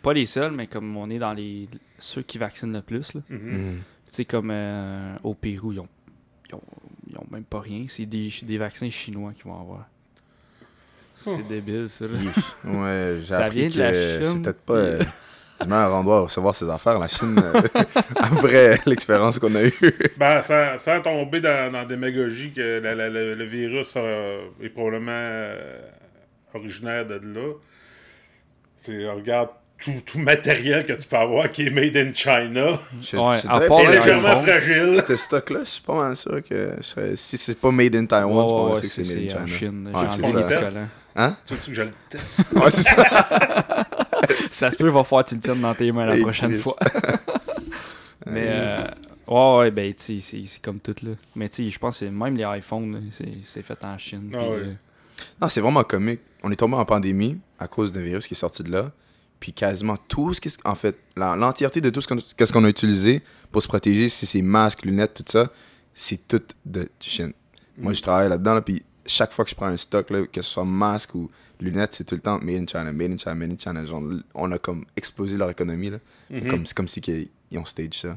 pas 0.02 0.12
les 0.12 0.26
seuls, 0.26 0.52
mais 0.52 0.66
comme 0.66 0.96
on 0.96 1.08
est 1.10 1.18
dans 1.18 1.32
les 1.34 1.68
ceux 1.98 2.22
qui 2.22 2.38
vaccinent 2.38 2.72
le 2.72 2.82
plus, 2.82 3.14
là. 3.14 3.20
Mhm. 3.28 3.38
Mhm. 3.38 3.76
Tu 3.76 3.82
sais, 4.16 4.24
comme 4.24 4.50
euh, 4.50 5.14
au 5.22 5.34
Pérou, 5.34 5.72
ils 5.72 5.78
ont, 5.80 5.88
ils, 6.48 6.54
ont, 6.56 6.62
ils 7.08 7.16
ont 7.16 7.26
même 7.30 7.44
pas 7.44 7.60
rien. 7.60 7.84
C'est 7.86 8.06
des, 8.06 8.28
des 8.42 8.58
vaccins 8.58 8.90
chinois 8.90 9.32
qu'ils 9.34 9.44
vont 9.44 9.60
avoir. 9.60 9.88
C'est 11.22 11.30
Oh. 11.30 11.40
débile, 11.48 11.86
ça, 11.88 12.04
là. 12.06 12.10
Ouais, 12.64 13.16
j'ai 13.20 13.26
Ça 13.34 13.44
appris 13.44 13.68
vient 13.68 13.68
de 13.68 13.78
la 13.78 13.90
que 13.92 14.24
c'est 14.24 14.42
peut-être 14.42 14.60
pas 14.62 14.74
euh, 14.74 14.98
du 15.60 15.66
meilleur 15.68 15.94
endroit 15.94 16.16
à 16.18 16.20
recevoir 16.20 16.54
ses 16.54 16.68
affaires, 16.70 16.98
la 16.98 17.08
Chine, 17.08 17.38
euh, 17.42 17.60
après 18.16 18.78
l'expérience 18.86 19.38
qu'on 19.38 19.54
a 19.54 19.64
eue. 19.64 19.72
Ben, 20.16 20.40
sans, 20.42 20.78
sans 20.78 21.00
tomber 21.02 21.40
dans, 21.40 21.70
dans 21.70 21.78
la 21.78 21.84
démagogie 21.84 22.52
que 22.52 22.80
la- 22.80 22.94
la- 22.94 23.10
la- 23.10 23.34
le 23.34 23.44
virus 23.44 23.92
euh, 23.96 24.40
est 24.62 24.70
probablement 24.70 25.10
euh, 25.12 25.78
originaire 26.54 27.04
de 27.06 27.14
là. 27.14 27.52
Tu 28.84 29.06
regarde 29.08 29.50
tout, 29.82 29.92
tout 30.04 30.18
matériel 30.18 30.84
que 30.86 30.92
tu 30.94 31.06
peux 31.06 31.16
avoir 31.16 31.50
qui 31.50 31.66
est 31.66 31.70
made 31.70 31.96
in 31.96 32.12
China. 32.14 32.78
Je, 33.00 33.16
Ouais, 33.16 33.36
à 33.48 33.60
part 33.60 33.90
légèrement 33.90 34.42
fragile. 34.42 35.02
ce 35.06 35.16
stock-là, 35.16 35.60
je 35.64 35.70
suis 35.70 35.82
pas 35.82 35.94
mal 35.96 36.16
sûr 36.16 36.42
que 36.42 36.74
je 36.78 36.82
serais- 36.82 37.16
si 37.16 37.36
c'est 37.38 37.58
pas 37.58 37.70
made 37.70 37.96
in 37.96 38.04
Taiwan, 38.06 38.26
Ouais, 38.30 38.42
je 38.42 38.42
ouais, 38.42 38.48
pense 38.48 38.74
ouais, 38.76 38.80
que 38.82 38.86
c'est 38.88 39.02
made 39.02 39.24
in 39.24 39.28
c'est 39.28 39.36
en 39.38 39.46
China. 39.46 39.58
Chine. 39.58 39.90
Ouais, 39.94 40.00
Hein? 41.22 41.36
Tu 41.46 41.54
veux 41.54 41.60
que 41.60 41.74
je 41.74 41.82
le 41.82 41.92
teste? 42.08 42.44
Ouais, 42.54 42.70
c'est 42.70 42.82
ça. 42.82 42.96
Ça 44.50 44.70
se 44.70 44.76
peut, 44.76 44.88
va 44.88 45.04
falloir 45.04 45.24
que 45.24 45.30
tu 45.30 45.34
le 45.36 45.40
tiennes 45.40 45.60
dans 45.60 45.74
tes 45.74 45.90
mains 45.92 46.06
la 46.06 46.16
prochaine 46.18 46.50
Chris. 46.52 46.60
fois. 46.60 46.76
Mais, 48.26 48.46
euh, 48.48 48.76
ouais, 49.28 49.58
ouais, 49.58 49.70
ben, 49.70 49.92
tu 49.94 50.02
sais, 50.02 50.20
c'est- 50.20 50.46
c'est 50.46 50.62
comme 50.62 50.78
tout, 50.80 50.94
là. 51.02 51.12
Mais, 51.34 51.48
tu 51.48 51.64
sais, 51.64 51.70
je 51.70 51.78
pense 51.78 51.98
que 52.00 52.04
même 52.04 52.36
les 52.36 52.44
iPhones, 52.58 53.10
c'est 53.44 53.62
fait 53.62 53.84
en 53.84 53.96
Chine. 53.98 54.30
Ah 54.34 54.38
ouais. 54.38 54.44
euh, 54.56 54.72
Non, 55.40 55.48
c'est 55.48 55.60
vraiment 55.60 55.82
comique. 55.84 56.20
On 56.42 56.50
est 56.50 56.56
tombé 56.56 56.76
en 56.76 56.84
pandémie 56.84 57.38
à 57.58 57.66
cause 57.68 57.92
d'un 57.92 58.00
virus 58.02 58.26
qui 58.26 58.34
est 58.34 58.36
sorti 58.36 58.62
de 58.62 58.70
là. 58.70 58.90
Puis 59.40 59.52
quasiment 59.52 59.96
tout 60.08 60.34
ce 60.34 60.40
qui. 60.40 60.52
En 60.64 60.74
fait, 60.74 60.98
l'entièreté 61.16 61.80
de 61.80 61.88
tout 61.90 62.00
ce 62.02 62.08
qu'on 62.08 62.18
qu'est-ce 62.36 62.52
qu'on 62.52 62.64
a 62.64 62.68
utilisé 62.68 63.22
pour 63.50 63.62
se 63.62 63.68
protéger, 63.68 64.08
si 64.10 64.26
c'est 64.26 64.42
masques, 64.42 64.84
lunettes, 64.84 65.14
tout 65.14 65.24
ça, 65.26 65.50
c'est 65.94 66.28
tout 66.28 66.42
de 66.66 66.88
Chine. 67.00 67.32
Moi, 67.78 67.94
je 67.94 68.02
travaille 68.02 68.28
là-dedans, 68.28 68.52
là, 68.54 68.60
puis 68.60 68.82
chaque 69.10 69.32
fois 69.32 69.44
que 69.44 69.50
je 69.50 69.54
prends 69.54 69.66
un 69.66 69.76
stock, 69.76 70.10
là, 70.10 70.22
que 70.26 70.42
ce 70.42 70.50
soit 70.50 70.64
masque 70.64 71.14
ou 71.14 71.30
lunettes, 71.60 71.92
c'est 71.92 72.04
tout 72.04 72.14
le 72.14 72.20
temps 72.20 72.38
made 72.40 72.62
in 72.62 72.66
China, 72.66 72.92
made 72.92 73.12
in 73.12 73.18
China, 73.18 73.34
made 73.34 73.52
in 73.52 73.56
China. 73.58 73.84
Genre, 73.84 74.02
on 74.34 74.50
a 74.52 74.58
comme 74.58 74.84
explosé 74.96 75.36
leur 75.36 75.50
économie. 75.50 75.90
là. 75.90 75.98
Mhm. 76.30 76.48
Comme, 76.48 76.66
c'est 76.66 76.74
comme 76.76 76.88
si 76.88 77.00
qu'ils 77.00 77.28
ils 77.50 77.58
ont 77.58 77.64
stage 77.64 78.00
ça. 78.00 78.16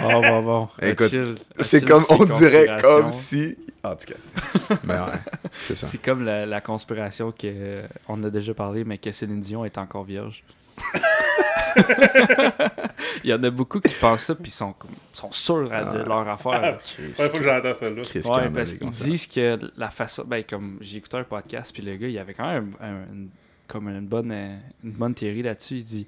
Bon, 0.00 0.20
bon, 0.20 0.42
bon. 0.42 0.68
Écoute. 0.82 1.14
C'est 1.60 1.84
comme, 1.84 2.04
on 2.08 2.24
dirait 2.24 2.76
comme 2.80 3.12
si. 3.12 3.56
En 3.82 3.94
tout 3.96 4.06
cas. 4.12 4.76
Mais 4.84 4.94
ouais, 4.94 5.18
c'est 5.66 5.74
ça. 5.76 5.86
C'est 5.86 5.98
comme 5.98 6.24
la, 6.24 6.44
la 6.44 6.60
conspiration 6.60 7.32
que 7.32 7.46
euh, 7.46 7.86
on 8.08 8.22
a 8.24 8.30
déjà 8.30 8.52
parlé, 8.52 8.84
mais 8.84 8.98
que 8.98 9.10
Céline 9.10 9.40
Dion 9.40 9.64
est 9.64 9.78
encore 9.78 10.04
vierge. 10.04 10.42
Il 13.24 13.30
y 13.30 13.34
en 13.34 13.42
a 13.42 13.50
beaucoup 13.50 13.80
qui 13.80 13.94
pensent 13.94 14.24
ça, 14.24 14.34
puis 14.34 14.50
sont, 14.50 14.74
sont 15.12 15.32
sûrs 15.32 15.72
à- 15.72 15.84
de 15.84 15.98
leur 16.02 16.26
affaire. 16.28 16.60
là. 16.60 16.78
Ouais, 16.98 17.12
faut 17.14 17.28
que 17.38 17.42
j'entende. 17.42 18.02
Chris 18.04 18.18
Ouais, 18.20 18.22
Cameron, 18.24 18.52
parce 18.54 18.72
qu'ils 18.72 18.94
ça. 18.94 19.04
disent 19.04 19.26
que 19.26 19.58
la 19.76 19.90
façon. 19.90 20.24
Ben, 20.26 20.42
comme 20.48 20.78
j'ai 20.80 20.98
écouté 20.98 21.16
un 21.16 21.24
podcast, 21.24 21.72
puis 21.72 21.82
le 21.82 21.96
gars, 21.96 22.08
il 22.08 22.18
avait 22.18 22.34
quand 22.34 22.50
même 22.50 22.72
un- 22.80 22.86
un- 22.88 23.12
une, 23.12 23.28
comme 23.66 23.88
une 23.88 24.06
bonne, 24.06 24.32
euh, 24.32 24.56
une 24.84 24.92
bonne 24.92 25.14
théorie 25.14 25.42
là-dessus. 25.42 25.76
Il 25.78 25.84
dit 25.84 26.06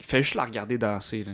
fait 0.00 0.22
juste 0.22 0.34
la 0.34 0.44
regarder 0.44 0.78
danser. 0.78 1.24
Là. 1.24 1.32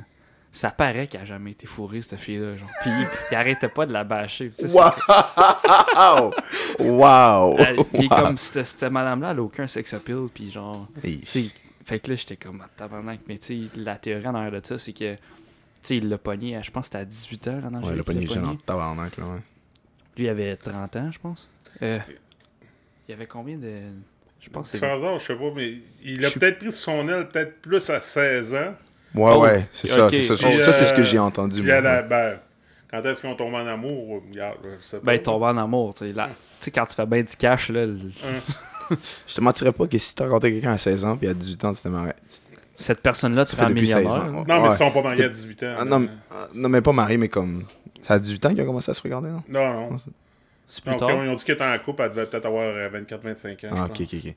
Ça 0.53 0.71
paraît 0.71 1.07
qu'elle 1.07 1.23
a 1.23 1.27
jamais 1.27 1.51
été 1.53 1.67
fourrée, 1.67 2.01
cette 2.03 2.19
fille-là. 2.19 2.57
Genre. 2.57 2.69
Puis 2.83 2.91
il, 2.91 3.07
il 3.31 3.35
arrêtait 3.37 3.69
pas 3.69 3.87
de 3.87 3.93
la 3.93 4.05
bâcher. 4.05 4.51
Tu 4.51 4.63
sais, 4.63 4.69
c'est- 4.69 4.79
Wow! 4.79 6.33
wow! 6.81 7.57
elle- 7.59 7.77
il 7.95 8.05
est 8.05 8.09
comme 8.09 8.39
cette, 8.39 8.67
cette 8.67 8.91
madame-là, 8.91 9.31
elle 9.33 9.39
a 9.39 9.43
aucun 9.43 9.67
sex 9.67 9.93
appeal, 9.95 10.29
puis 10.33 10.51
genre. 10.51 10.87
Hey, 11.03 11.21
tu 11.21 11.27
sais, 11.27 11.47
fait 11.87 12.01
que 12.01 12.11
là, 12.11 12.17
j'étais 12.17 12.37
comme 12.37 12.61
ah, 12.63 12.69
tabarnak. 12.77 13.21
Mais 13.27 13.39
tu 13.39 13.69
sais, 13.71 13.79
la 13.81 13.97
théorie 13.97 14.27
en 14.27 14.35
arrière 14.35 14.61
de 14.61 14.67
ça, 14.67 14.77
c'est 14.77 14.93
que. 14.93 15.15
Tu 15.15 15.21
sais, 15.83 15.97
il 15.99 16.09
l'a 16.09 16.19
pogné, 16.19 16.57
à- 16.57 16.63
je 16.63 16.71
pense 16.71 16.83
que 16.83 16.87
c'était 16.87 16.99
à 16.99 17.05
18 17.05 17.47
heures 17.47 17.65
en 17.65 17.69
Ouais, 17.71 17.77
Angélique 17.77 17.97
le 17.97 18.03
pogné 18.05 18.21
qu'il 18.21 18.29
l'a 18.29 18.35
jeune 18.35 18.45
en 18.45 18.49
pogné. 18.49 18.61
tabarnak, 18.67 19.17
là, 19.17 19.25
ouais. 19.25 19.41
Lui, 20.19 20.25
il 20.25 20.29
avait 20.29 20.57
30 20.57 20.97
ans, 20.97 21.11
je 21.13 21.19
pense. 21.19 21.49
Euh, 21.83 21.99
il 23.09 23.15
avait 23.15 23.27
combien 23.27 23.57
de. 23.57 23.73
Je 24.41 24.51
pense 24.51 24.71
que 24.73 24.79
c'est. 24.79 24.85
Sans 24.87 24.97
hasard, 24.97 25.19
je 25.19 25.27
sais 25.27 25.35
pas, 25.37 25.51
mais 25.55 25.75
il 26.03 26.25
a 26.25 26.29
Je 26.29 26.39
peut-être 26.39 26.59
pris 26.59 26.73
son 26.73 27.09
aile 27.09 27.29
peut-être 27.29 27.61
plus 27.63 27.89
à 27.91 28.01
16 28.01 28.55
ans. 28.55 28.75
Ouais, 29.15 29.33
Oh, 29.35 29.41
ouais, 29.43 29.67
c'est 29.73 29.87
ça, 29.89 30.07
ok. 30.07 30.13
c'est 30.13 30.23
ça. 30.23 30.35
Puis, 30.35 30.53
ça, 30.57 30.73
c'est 30.73 30.85
ce 30.87 30.93
que 30.93 31.01
euh, 31.01 31.05
j'ai 31.05 31.19
entendu, 31.19 31.61
Puis 31.63 31.71
moi. 31.71 31.81
la- 31.81 32.03
ben, 32.03 32.39
quand 32.91 33.03
est-ce 33.05 33.23
qu'on 33.23 33.35
tombe 33.35 33.55
en 33.55 33.67
amour? 33.67 34.23
Regarde, 34.29 34.59
je 34.81 34.85
sais 34.87 34.99
pas. 34.99 35.05
Ben, 35.07 35.13
il 35.15 35.23
tombe 35.23 35.43
en 35.43 35.57
amour, 35.57 35.95
tu 35.95 36.05
sais. 36.07 36.13
là. 36.13 36.29
Tu 36.61 36.65
sais, 36.67 36.71
quand 36.71 36.85
tu 36.87 36.95
fais 36.97 37.07
bien 37.07 37.23
du 37.23 37.35
cash, 37.37 37.69
là, 37.71 37.87
le- 37.87 37.99
Je 39.27 39.35
te 39.35 39.41
mentirais 39.41 39.73
pas 39.73 39.87
que 39.87 39.99
si 39.99 40.15
t'as 40.15 40.25
rencontré 40.25 40.53
quelqu'un 40.53 40.73
à 40.73 40.79
16 40.79 41.05
ans 41.05 41.17
puis 41.17 41.29
à 41.29 41.35
18 41.35 41.65
ans, 41.65 41.73
tu 41.73 41.83
t'es 41.83 41.89
marié. 41.89 42.13
tu- 42.29 42.39
cette 42.79 43.01
personne-là, 43.01 43.45
tu 43.47 43.57
fais 43.57 43.67
depuis 43.67 43.87
16 43.87 44.05
millionnaire. 44.05 44.23
ans. 44.23 44.31
Non, 44.33 44.45
mais 44.47 44.55
Ouais. 44.61 44.69
ils 44.71 44.77
sont 44.77 44.91
pas 44.91 45.03
mariés 45.03 45.25
à 45.25 45.29
18 45.31 45.63
ans. 45.63 45.75
Ah, 45.79 45.85
là. 45.85 45.85
non, 45.87 46.01
mais- 46.01 46.09
ah, 46.31 46.47
non, 46.55 46.69
mais 46.69 46.81
pas 46.83 46.93
marié, 46.93 47.17
mais 47.17 47.29
comme. 47.29 47.65
Ça 48.07 48.15
a 48.15 48.19
18 48.19 48.45
ans 48.47 48.51
qu'ils 48.51 48.63
ont 48.63 48.67
commencé 48.67 48.91
à 48.91 48.95
se 48.95 49.01
fréquenter, 49.01 49.29
non? 49.29 49.43
Non, 49.49 49.91
non. 49.91 49.97
C'est 50.69 50.83
plus 50.85 50.97
tard. 50.97 51.09
quand 51.09 51.23
ils 51.23 51.29
ont 51.29 51.35
dit 51.37 51.45
qu'elle 51.45 51.55
était 51.55 51.65
en 51.65 51.79
couple, 51.79 52.03
elle 52.03 52.11
devait 52.11 52.27
peut-être 52.27 52.47
avoir 52.47 52.65
euh, 52.65 52.89
24-25 52.91 53.65
ans. 53.67 53.71
Ah, 53.73 53.85
ok, 53.87 54.01
ok, 54.03 54.15
ok. 54.15 54.35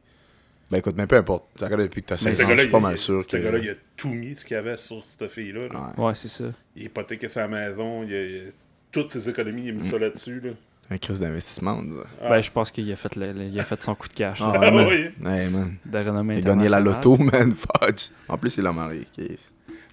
Ben 0.72 0.78
écoute, 0.78 0.94
mais 0.98 1.08
peu 1.08 1.16
importe. 1.18 1.46
Ça 1.56 1.66
regarde 1.66 1.82
depuis 1.82 2.02
que 2.04 2.08
t'as 2.10 2.16
Mais 2.24 2.32
16 2.32 2.38
ce 2.38 2.44
ans, 2.44 2.56
je 2.56 2.62
suis 2.62 2.70
pas 2.70 2.80
mal 2.80 2.98
sûr 3.00 3.22
ce 3.24 3.28
que. 3.28 3.38
gars-là, 3.38 3.58
il 3.58 3.70
a 3.72 3.74
tout 3.98 4.10
mis 4.10 4.36
ce 4.36 4.46
qu'il 4.46 4.54
y 4.56 4.58
avait 4.58 4.78
sur 4.78 5.04
cette 5.06 5.28
fille-là. 5.30 5.68
là. 5.68 5.92
Ouais. 5.98 6.06
Ouais, 6.06 6.16
c'est 6.16 6.28
ça. 6.28 6.44
Il 6.76 6.84
a 6.84 6.86
hypothéqué 6.86 7.28
sa 7.28 7.48
maison, 7.48 8.04
il 8.04 8.14
a, 8.14 8.24
il 8.24 8.38
a- 8.38 8.52
toutes 8.92 9.10
ses 9.12 9.28
économies, 9.30 9.64
il 9.66 9.70
a 9.70 9.74
mis 9.74 9.80
Mm. 9.84 9.92
ça 9.92 9.98
là-dessus. 9.98 10.40
Là. 10.42 10.52
Un 10.92 10.98
crise 10.98 11.20
d'investissement, 11.20 11.78
on 11.80 11.84
dirait. 11.84 12.04
Ah. 12.22 12.30
Ben, 12.30 12.42
je 12.42 12.50
pense 12.50 12.72
qu'il 12.72 12.92
a, 12.92 12.96
fait 12.96 13.16
le- 13.16 13.32
le- 13.32 13.44
il 13.44 13.60
a 13.60 13.64
fait 13.64 13.82
son 13.82 13.94
coup 13.94 14.08
de 14.08 14.14
cash. 14.14 14.40
Ah, 14.42 14.54
là, 14.54 14.60
ouais, 14.60 14.72
man. 14.72 14.88
oui. 14.88 15.10
Ouais, 15.24 15.48
man. 15.50 15.76
de 15.86 15.98
renommée 16.00 16.40
Il 16.40 16.48
a 16.48 16.50
gagné 16.50 16.68
la 16.68 16.80
loto, 16.80 17.16
man. 17.18 17.54
Fudge. 17.56 18.10
En 18.28 18.38
plus, 18.38 18.58
il 18.58 18.64
l'a 18.64 18.72
marié. 18.72 19.06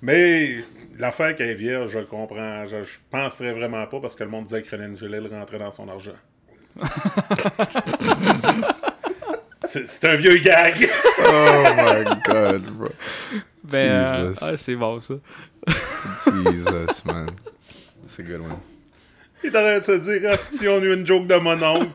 Mais 0.00 0.64
l'affaire 0.98 1.34
qu'elle 1.36 1.50
est 1.50 1.54
vierge, 1.54 1.90
je 1.90 1.98
le 1.98 2.06
comprends. 2.06 2.64
Je, 2.66 2.82
je 2.82 2.96
penserais 3.10 3.52
vraiment 3.52 3.86
pas 3.86 4.00
parce 4.00 4.14
que 4.14 4.24
le 4.24 4.30
monde 4.30 4.44
disait 4.44 4.62
que 4.62 4.70
René 4.74 4.86
Angelil 4.94 5.28
rentrait 5.30 5.58
dans 5.58 5.72
son 5.72 5.88
argent. 5.88 6.12
c'est 9.68 10.04
un 10.04 10.16
vieux 10.16 10.36
gag. 10.38 10.88
Oh 11.28 11.64
my 11.76 12.04
god, 12.24 12.62
bro. 12.76 12.88
Ben, 13.64 13.90
euh, 13.90 14.28
Jesus. 14.28 14.38
ah, 14.44 14.56
c'est 14.56 14.76
bon, 14.76 15.00
ça. 15.00 15.14
Jesus, 16.26 17.02
man. 17.04 17.26
C'est 18.08 18.22
good 18.22 18.40
one. 18.40 18.56
Il 19.44 19.50
est 19.50 19.56
en 19.56 19.60
train 19.60 19.78
de 19.78 19.84
se 19.84 19.92
dire, 20.18 20.30
ah, 20.32 20.36
si 20.48 20.66
on 20.68 20.76
a 20.76 20.80
eu 20.80 20.94
une 20.94 21.06
joke 21.06 21.26
de 21.26 21.36
mon 21.36 21.62
oncle. 21.62 21.90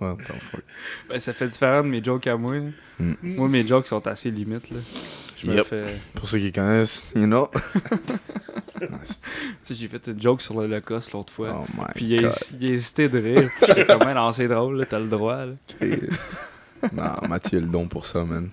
What 0.00 0.16
the 0.16 0.32
fuck. 0.50 0.62
Ben, 1.08 1.18
ça 1.18 1.32
fait 1.34 1.48
différent 1.48 1.82
de 1.82 1.88
mes 1.88 2.02
jokes 2.02 2.26
à 2.26 2.36
moi. 2.36 2.54
là. 2.56 2.70
Mm. 2.98 3.14
Moi, 3.22 3.48
mes 3.48 3.66
jokes 3.66 3.86
sont 3.86 4.06
assez 4.06 4.30
limites, 4.30 4.70
là. 4.70 4.78
Je 5.38 5.46
me 5.46 5.56
Yep. 5.56 5.66
fais... 5.66 5.84
Pour 6.14 6.26
ceux 6.28 6.38
qui 6.38 6.52
connaissent, 6.52 7.10
you 7.14 7.26
know. 7.26 7.48
Tu 8.80 8.86
sais, 9.62 9.74
j'ai 9.74 9.88
fait 9.88 10.06
une 10.06 10.18
joke 10.22 10.40
sur 10.40 10.54
l'Holocauste 10.54 11.12
l'autre 11.12 11.30
fois. 11.30 11.54
Oh 11.62 11.66
my 11.76 11.84
Puis 11.94 12.06
il 12.06 12.18
a, 12.18 12.22
god. 12.22 12.30
hési- 12.30 12.54
il 12.58 12.70
a 12.70 12.72
hésité 12.72 13.08
de 13.10 13.18
rire. 13.18 13.50
Puis 13.58 13.66
J'étais 13.68 13.84
comme, 13.86 14.10
non, 14.10 14.32
c'est 14.32 14.48
drôle, 14.48 14.78
là, 14.78 14.86
t'as 14.86 14.98
le 14.98 15.08
droit. 15.08 15.44
Là. 15.44 15.52
non, 16.90 17.28
Mathieu 17.28 17.58
a 17.58 17.60
le 17.60 17.66
don 17.66 17.88
pour 17.88 18.06
ça, 18.06 18.24
man. 18.24 18.48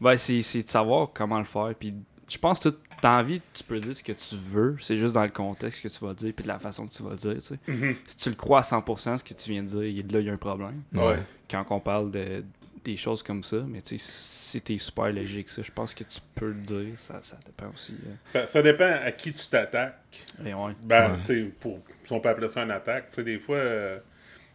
Ben, 0.00 0.18
c'est 0.18 0.42
c'est 0.42 0.64
de 0.64 0.68
savoir 0.68 1.10
comment 1.14 1.38
le 1.38 1.44
faire. 1.44 1.70
Puis 1.78 1.94
je 2.28 2.36
pense 2.38 2.58
que 2.58 2.70
t'as 3.00 3.18
envie, 3.20 3.40
tu 3.54 3.64
peux 3.64 3.78
dire 3.80 3.94
ce 3.94 4.02
que 4.02 4.12
tu 4.12 4.36
veux. 4.36 4.76
C'est 4.80 4.98
juste 4.98 5.14
dans 5.14 5.22
le 5.22 5.28
contexte 5.28 5.82
que 5.82 5.88
tu 5.88 6.04
vas 6.04 6.14
dire, 6.14 6.32
puis 6.34 6.42
de 6.42 6.48
la 6.48 6.58
façon 6.58 6.86
que 6.86 6.94
tu 6.94 7.02
vas 7.02 7.14
dire, 7.16 7.34
tu 7.36 7.42
sais. 7.42 7.58
Mhm. 7.66 7.96
Si 8.06 8.16
tu 8.16 8.28
le 8.30 8.34
crois 8.36 8.60
à 8.60 8.62
100%, 8.62 9.18
ce 9.18 9.24
que 9.24 9.34
tu 9.34 9.50
viens 9.50 9.62
de 9.62 9.68
dire, 9.68 9.82
il- 9.84 10.12
là, 10.12 10.20
il 10.20 10.26
y 10.26 10.30
a 10.30 10.32
un 10.32 10.36
problème. 10.36 10.82
Ouais. 10.94 11.18
Quand 11.50 11.64
on 11.70 11.80
parle 11.80 12.10
de, 12.10 12.44
des 12.84 12.96
choses 12.96 13.22
comme 13.22 13.44
ça, 13.44 13.58
mais 13.68 13.82
tu 13.82 13.98
sais, 13.98 14.04
si 14.52 14.60
t'es 14.62 14.78
super 14.78 15.12
logique, 15.12 15.48
ça, 15.48 15.62
je 15.62 15.70
pense 15.70 15.94
que 15.94 16.02
tu 16.04 16.18
peux 16.34 16.48
le 16.48 16.54
dire. 16.62 16.94
Ça, 16.98 17.18
ça 17.22 17.38
dépend 17.46 17.70
aussi. 17.72 17.92
euh. 18.06 18.12
Ça, 18.30 18.46
ça 18.46 18.62
dépend 18.62 18.90
à 19.04 19.12
qui 19.12 19.32
tu 19.32 19.46
t'attaques. 19.46 20.26
Ouais. 20.42 20.52
Ben, 20.82 21.12
Ouais. 21.12 21.18
tu 21.20 21.26
sais, 21.26 21.40
pour, 21.60 21.78
si 22.04 22.12
on 22.12 22.20
peut 22.20 22.28
appeler 22.30 22.48
ça 22.48 22.62
une 22.62 22.70
attaque, 22.70 23.10
tu 23.10 23.16
sais, 23.16 23.22
des 23.22 23.38
fois, 23.38 23.56
euh, 23.56 23.98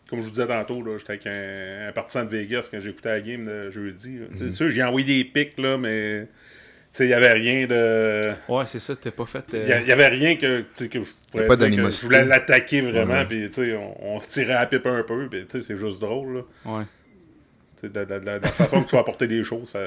comme 0.09 0.19
je 0.19 0.25
vous 0.25 0.31
disais 0.31 0.47
tantôt, 0.47 0.81
là, 0.83 0.97
j'étais 0.97 1.13
avec 1.13 1.27
un, 1.27 1.87
un 1.89 1.91
partisan 1.93 2.25
de 2.25 2.29
Vegas 2.29 2.67
quand 2.69 2.79
j'écoutais 2.79 3.09
la 3.09 3.21
game 3.21 3.45
de 3.45 3.69
jeudi. 3.71 4.19
Tu 4.31 4.37
sais, 4.37 4.51
sûr, 4.51 4.69
j'ai 4.69 4.83
envoyé 4.83 5.05
des 5.05 5.23
pics, 5.23 5.57
là, 5.57 5.77
mais, 5.77 6.27
il 7.03 7.09
y 7.09 7.13
avait 7.13 7.33
rien 7.33 7.67
de. 7.67 8.31
Ouais, 8.47 8.65
c'est 8.65 8.79
ça, 8.79 8.95
t'as 8.95 9.11
pas 9.11 9.25
fait. 9.25 9.43
Il 9.53 9.59
euh, 9.59 9.67
y, 9.67 9.73
a- 9.73 9.81
y 9.81 9.91
avait 9.91 10.07
rien 10.07 10.35
que, 10.37 10.61
tu 10.61 10.65
sais, 10.75 10.87
que 10.89 11.03
je 11.03 11.11
pourrais 11.31 11.47
pas 11.47 11.55
dire 11.57 11.69
que 11.69 11.89
je 11.91 12.01
voulais 12.05 12.23
l'attaquer 12.25 12.81
vraiment, 12.81 13.13
Ouais. 13.15 13.25
puis 13.25 13.49
tu 13.49 13.55
sais, 13.65 13.73
on, 13.75 14.15
on 14.15 14.19
se 14.19 14.29
tirait 14.29 14.53
à 14.53 14.61
la 14.61 14.65
pipe 14.67 14.85
un 14.87 15.03
peu, 15.03 15.27
puis 15.29 15.45
tu 15.45 15.57
sais, 15.59 15.63
c'est 15.67 15.77
juste 15.77 15.99
drôle, 15.99 16.35
là. 16.65 16.71
Ouais, 16.77 16.83
Tu 17.79 17.87
sais, 17.87 17.89
de, 17.89 17.99
de- 18.05 18.19
de- 18.19 18.19
de 18.19 18.25
la 18.25 18.39
façon 18.41 18.81
que 18.83 18.87
tu 18.89 18.95
vas 18.95 19.01
apporter 19.01 19.27
les 19.27 19.43
choses, 19.43 19.69
ça... 19.69 19.79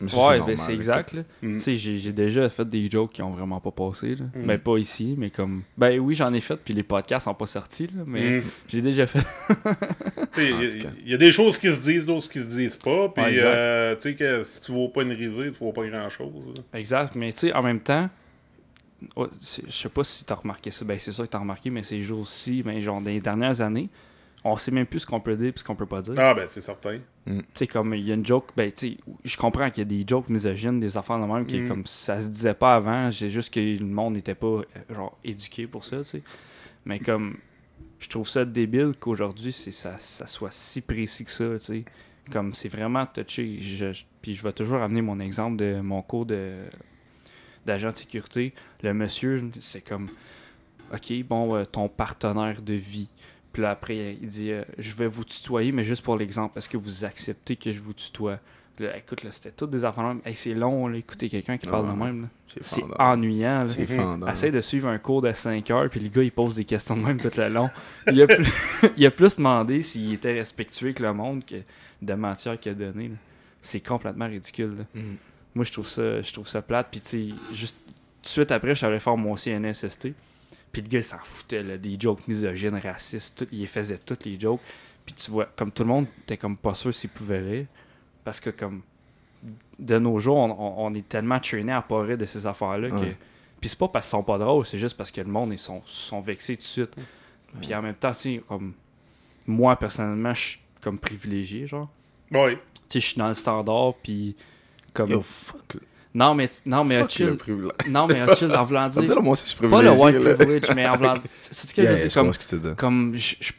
Ouais 0.00 0.08
ben, 0.08 0.38
normal, 0.38 0.56
c'est 0.58 0.72
exact. 0.74 1.12
Là. 1.12 1.22
Mm. 1.42 1.54
Tu 1.54 1.58
sais, 1.60 1.76
j'ai 1.76 1.98
j'ai 1.98 2.12
déjà 2.12 2.48
fait 2.48 2.64
des 2.68 2.90
jokes 2.90 3.12
qui 3.12 3.22
ont 3.22 3.30
vraiment 3.32 3.60
pas 3.60 3.70
passé. 3.70 4.14
Là. 4.14 4.24
Mm. 4.34 4.46
Ben, 4.46 4.58
pas 4.58 4.78
ici, 4.78 5.14
mais 5.18 5.30
comme. 5.30 5.62
Ben 5.76 5.98
oui, 6.00 6.14
j'en 6.14 6.32
ai 6.32 6.40
fait, 6.40 6.56
puis 6.56 6.72
les 6.74 6.82
podcasts 6.82 7.24
sont 7.24 7.34
pas 7.34 7.46
sortis, 7.46 7.86
là, 7.88 8.04
mais 8.06 8.40
Mm. 8.40 8.44
j'ai 8.68 8.82
déjà 8.82 9.06
fait. 9.06 9.20
Il 10.38 10.88
y, 11.06 11.14
a 11.14 11.16
des 11.16 11.32
choses 11.32 11.58
qui 11.58 11.68
se 11.68 11.80
disent, 11.80 12.06
d'autres 12.06 12.28
qui 12.30 12.38
se 12.38 12.46
disent 12.48 12.76
pas, 12.76 13.08
puis 13.08 13.22
Ouais, 13.24 13.36
euh, 13.42 13.94
tu 13.96 14.02
sais 14.02 14.14
que 14.14 14.42
si 14.44 14.60
tu 14.62 14.72
vaux 14.72 14.88
pas 14.88 15.02
une 15.02 15.12
risée, 15.12 15.50
tu 15.50 15.58
vaux 15.58 15.72
pas 15.72 15.86
grand-chose. 15.86 16.32
là. 16.56 16.78
Exact, 16.78 17.14
mais 17.14 17.32
tu 17.32 17.38
sais, 17.40 17.52
en 17.52 17.62
même 17.62 17.80
temps, 17.80 18.08
c'est- 19.40 19.64
je 19.66 19.72
sais 19.72 19.88
pas 19.88 20.04
si 20.04 20.24
t'as 20.24 20.34
remarqué 20.36 20.70
ça, 20.70 20.84
ben 20.84 20.98
c'est 20.98 21.10
sûr 21.12 21.24
que 21.24 21.30
t'as 21.30 21.38
remarqué, 21.38 21.70
mais 21.70 21.82
ces 21.82 22.00
jours-ci, 22.02 22.62
ben 22.62 22.80
genre 22.82 23.00
dans 23.00 23.10
les 23.10 23.20
dernières 23.20 23.60
années, 23.60 23.88
on 24.44 24.56
sait 24.56 24.70
même 24.70 24.86
plus 24.86 25.00
ce 25.00 25.06
qu'on 25.06 25.20
peut 25.20 25.36
dire 25.36 25.48
et 25.48 25.52
ce 25.58 25.62
qu'on 25.64 25.74
peut 25.76 25.86
pas 25.86 26.00
dire. 26.02 26.14
Ah 26.16 26.32
ben, 26.34 26.46
c'est 26.48 26.60
certain. 26.62 26.98
Tu 27.26 27.42
sais, 27.54 27.66
comme 27.66 27.94
il 27.94 28.06
y 28.06 28.10
a 28.10 28.14
une 28.14 28.24
joke, 28.24 28.48
ben 28.56 28.72
tu 28.72 28.88
sais, 28.92 28.96
je 29.24 29.36
comprends 29.36 29.68
qu'il 29.70 29.78
y 29.78 29.86
a 29.86 29.98
des 29.98 30.04
jokes 30.08 30.28
misogynes, 30.30 30.80
des 30.80 30.96
affaires 30.96 31.18
de 31.20 31.26
même, 31.26 31.44
qui 31.46 31.60
Mm. 31.60 31.68
comme 31.68 31.86
ça 31.86 32.20
se 32.20 32.28
disait 32.28 32.54
pas 32.54 32.74
avant, 32.76 33.10
c'est 33.12 33.28
juste 33.30 33.52
que 33.52 33.60
le 33.60 33.84
monde 33.84 34.14
n'était 34.14 34.34
pas 34.34 34.46
euh, 34.46 34.64
genre 34.88 35.18
éduqué 35.24 35.66
pour 35.66 35.84
ça, 35.84 35.98
tu 35.98 36.04
sais. 36.04 36.22
Mais 36.86 36.98
comme, 36.98 37.36
je 37.98 38.08
trouve 38.08 38.26
ça 38.28 38.44
débile 38.46 38.94
qu'aujourd'hui, 38.98 39.52
c'est 39.52 39.72
ça, 39.72 39.96
ça 39.98 40.26
soit 40.26 40.52
si 40.52 40.80
précis 40.80 41.24
que 41.26 41.30
ça, 41.32 41.58
tu 41.58 41.64
sais. 41.64 41.84
Comme 42.32 42.54
c'est 42.54 42.68
vraiment 42.68 43.04
touché. 43.06 43.58
Je, 43.60 43.92
je- 43.92 44.04
puis 44.22 44.34
je 44.34 44.42
vais 44.42 44.52
toujours 44.52 44.78
amener 44.80 45.02
mon 45.02 45.18
exemple 45.20 45.56
de 45.56 45.80
mon 45.80 46.00
cours 46.00 46.24
de 46.26 46.54
d'agent 47.66 47.90
de 47.92 47.96
sécurité. 47.96 48.54
Le 48.82 48.94
monsieur, 48.94 49.50
c'est 49.60 49.82
comme, 49.86 50.08
OK, 50.94 51.12
bon, 51.24 51.54
euh, 51.56 51.64
ton 51.64 51.88
partenaire 51.88 52.62
de 52.62 52.74
vie. 52.74 53.08
Puis 53.52 53.62
là, 53.62 53.70
après, 53.70 54.16
il 54.20 54.28
dit, 54.28 54.52
euh, 54.52 54.62
je 54.78 54.94
vais 54.94 55.06
vous 55.08 55.24
tutoyer, 55.24 55.72
mais 55.72 55.84
juste 55.84 56.02
pour 56.04 56.16
l'exemple, 56.16 56.56
est-ce 56.58 56.68
que 56.68 56.76
vous 56.76 57.04
acceptez 57.04 57.56
que 57.56 57.72
je 57.72 57.80
vous 57.80 57.92
tutoie? 57.92 58.38
Là, 58.78 58.96
écoute, 58.96 59.22
là, 59.24 59.30
c'était 59.32 59.50
toutes 59.50 59.70
des 59.70 59.84
affaires. 59.84 60.14
Hey, 60.24 60.34
c'est 60.34 60.54
long, 60.54 60.86
là, 60.88 60.96
écouter 60.96 61.28
quelqu'un 61.28 61.58
qui 61.58 61.66
parle 61.66 61.88
de 61.88 61.92
même. 61.92 62.28
C'est 62.62 62.82
ennuyant. 62.98 63.66
C'est 63.68 63.88
Mhm. 63.90 64.26
Essaye 64.26 64.52
de 64.52 64.60
suivre 64.62 64.88
un 64.88 64.98
cours 64.98 65.20
de 65.20 65.32
5 65.32 65.70
heures, 65.70 65.90
puis 65.90 66.00
le 66.00 66.08
gars, 66.08 66.22
il 66.22 66.32
pose 66.32 66.54
des 66.54 66.64
questions 66.64 66.96
de 66.96 67.02
même 67.02 67.20
tout 67.20 67.30
le 67.36 67.48
long. 67.48 67.68
Il 68.10 68.22
a 68.22 68.26
plus, 68.26 68.46
il 68.96 69.04
a 69.04 69.10
plus 69.10 69.36
demandé 69.36 69.82
s'il 69.82 70.14
était 70.14 70.32
respectueux 70.32 70.92
que 70.92 71.02
le 71.02 71.12
monde 71.12 71.44
que 71.44 71.56
de 72.00 72.14
matière 72.14 72.58
qu'il 72.58 72.72
a 72.72 72.74
donné. 72.74 73.08
là. 73.08 73.16
C'est 73.60 73.80
complètement 73.80 74.26
ridicule. 74.26 74.76
là. 74.78 74.84
Mm. 75.00 75.16
Moi, 75.54 75.64
je 75.66 75.72
trouve 75.72 75.88
ça, 75.88 76.22
je 76.22 76.32
trouve 76.32 76.48
ça 76.48 76.62
plate. 76.62 76.88
Puis, 76.90 77.00
tu 77.02 77.08
sais, 77.10 77.34
juste 77.52 77.76
tout 77.84 77.92
de 78.22 78.28
suite 78.28 78.50
après, 78.50 78.74
je 78.74 78.86
allé 78.86 79.00
faire 79.00 79.16
mon 79.16 79.36
CNSST. 79.36 80.14
Puis 80.72 80.82
le 80.82 80.88
gars, 80.88 80.98
il 81.00 81.04
s'en 81.04 81.18
foutait, 81.18 81.62
là, 81.62 81.76
des 81.78 81.96
jokes 81.98 82.26
misogynes, 82.28 82.76
racistes. 82.76 83.36
Tout, 83.38 83.48
il 83.52 83.66
faisait 83.66 83.98
toutes 83.98 84.24
les 84.24 84.38
jokes. 84.38 84.60
Puis 85.04 85.14
tu 85.14 85.30
vois, 85.30 85.46
comme 85.56 85.72
tout 85.72 85.82
le 85.82 85.88
monde, 85.88 86.06
t'es 86.26 86.36
comme 86.36 86.56
pas 86.56 86.74
sûr 86.74 86.94
s'il 86.94 87.10
pouvait 87.10 87.40
rire. 87.40 87.66
Parce 88.22 88.38
que, 88.38 88.50
comme, 88.50 88.82
de 89.78 89.98
nos 89.98 90.18
jours, 90.20 90.36
on, 90.36 90.50
on- 90.50 90.86
on 90.86 90.94
est 90.94 91.08
tellement 91.08 91.40
traîné 91.40 91.72
à 91.72 91.82
pas 91.82 92.02
rire 92.02 92.18
de 92.18 92.24
ces 92.26 92.46
affaires-là 92.46 92.90
que. 92.90 92.94
Ouais. 92.96 93.16
Puis 93.60 93.68
c'est 93.70 93.78
pas 93.78 93.88
parce 93.88 94.06
qu'ils 94.06 94.10
sont 94.18 94.22
pas 94.22 94.38
drôles, 94.38 94.64
c'est 94.64 94.78
juste 94.78 94.96
parce 94.96 95.10
que 95.10 95.20
le 95.20 95.26
monde, 95.26 95.52
ils 95.52 95.58
sont, 95.58 95.82
sont 95.84 96.20
vexés 96.20 96.56
tout 96.56 96.62
de 96.62 96.66
suite. 96.66 96.94
Puis 97.60 97.74
en 97.74 97.82
même 97.82 97.94
temps, 97.94 98.12
tu 98.12 98.18
sais, 98.36 98.42
comme. 98.46 98.74
Moi, 99.46 99.74
personnellement, 99.76 100.32
je 100.34 100.40
suis 100.40 100.60
comme 100.80 100.98
privilégié, 100.98 101.66
genre. 101.66 101.88
Oui. 102.30 102.52
Tu 102.54 102.60
sais, 102.88 103.00
je 103.00 103.06
suis 103.06 103.16
dans 103.18 103.28
le 103.28 103.34
standard, 103.34 103.94
puis. 104.02 104.36
Comme. 104.94 105.10
Yo, 105.10 105.22
fuck. 105.22 105.78
Non, 106.12 106.34
mais, 106.34 106.50
non, 106.66 106.82
mais 106.84 106.98
fuck 107.00 107.10
chill. 107.10 107.38
Non, 107.88 108.06
mais 108.08 108.34
chill, 108.34 108.50
en 108.52 108.64
voulant 108.64 108.88
dire. 108.88 109.14
là, 109.14 109.20
moi 109.20 109.32
aussi, 109.32 109.44
je 109.44 109.50
suis 109.50 109.68
Pas 109.68 109.82
le 109.82 109.90
white 109.92 110.16
là. 110.16 110.34
privilege, 110.34 110.70
mais 110.74 110.88
en 110.88 110.96
voulant 110.96 111.12
dire. 111.14 111.22
C'est 111.24 111.68
ce 111.68 111.74
que 111.74 111.82
Yeah, 111.82 111.90
je 111.90 111.96
veux 111.96 112.02
dire. 112.08 112.14
Comme, 112.14 112.26
comprends 112.26 112.32
ce 112.32 112.38
que 112.38 112.48
tu 112.48 112.54
veux 112.56 112.60
dire. 112.68 112.76
comme 112.76 113.12
je- 113.14 113.36
je- 113.40 113.52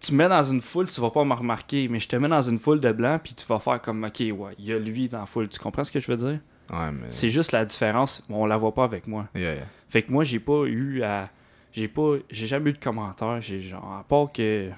tu 0.00 0.12
me 0.12 0.18
mets 0.18 0.28
dans 0.28 0.42
une 0.42 0.60
foule, 0.60 0.88
tu 0.88 1.00
vas 1.00 1.10
pas 1.10 1.24
me 1.24 1.32
remarquer, 1.34 1.86
mais 1.86 2.00
je 2.00 2.08
te 2.08 2.16
mets 2.16 2.28
dans 2.28 2.42
une 2.42 2.58
foule 2.58 2.80
de 2.80 2.90
blancs, 2.90 3.20
puis 3.22 3.34
tu 3.34 3.46
vas 3.46 3.60
faire 3.60 3.80
comme, 3.80 4.02
ok, 4.02 4.18
ouais, 4.18 4.52
il 4.58 4.64
y 4.64 4.72
a 4.72 4.78
lui 4.80 5.08
dans 5.08 5.20
la 5.20 5.26
foule. 5.26 5.48
Tu 5.48 5.60
comprends 5.60 5.84
ce 5.84 5.92
que 5.92 6.00
je 6.00 6.08
veux 6.10 6.16
dire? 6.16 6.40
Ouais, 6.72 6.90
mais. 6.92 7.06
C'est 7.10 7.30
juste 7.30 7.52
la 7.52 7.64
différence, 7.64 8.24
on 8.28 8.46
la 8.46 8.56
voit 8.56 8.74
pas 8.74 8.82
avec 8.84 9.06
moi. 9.06 9.28
Yeah, 9.36 9.54
yeah. 9.54 9.64
Fait 9.88 10.02
que 10.02 10.10
moi, 10.10 10.24
j'ai 10.24 10.40
pas 10.40 10.64
eu 10.66 11.02
à. 11.04 11.30
J'ai 11.72 11.86
pas. 11.86 12.16
J'ai 12.30 12.46
jamais 12.48 12.70
eu 12.70 12.72
de 12.72 12.78
commentaires. 12.78 13.40
J'ai 13.40 13.60
genre. 13.62 13.98
À 14.00 14.04
part 14.08 14.32
que. 14.32 14.70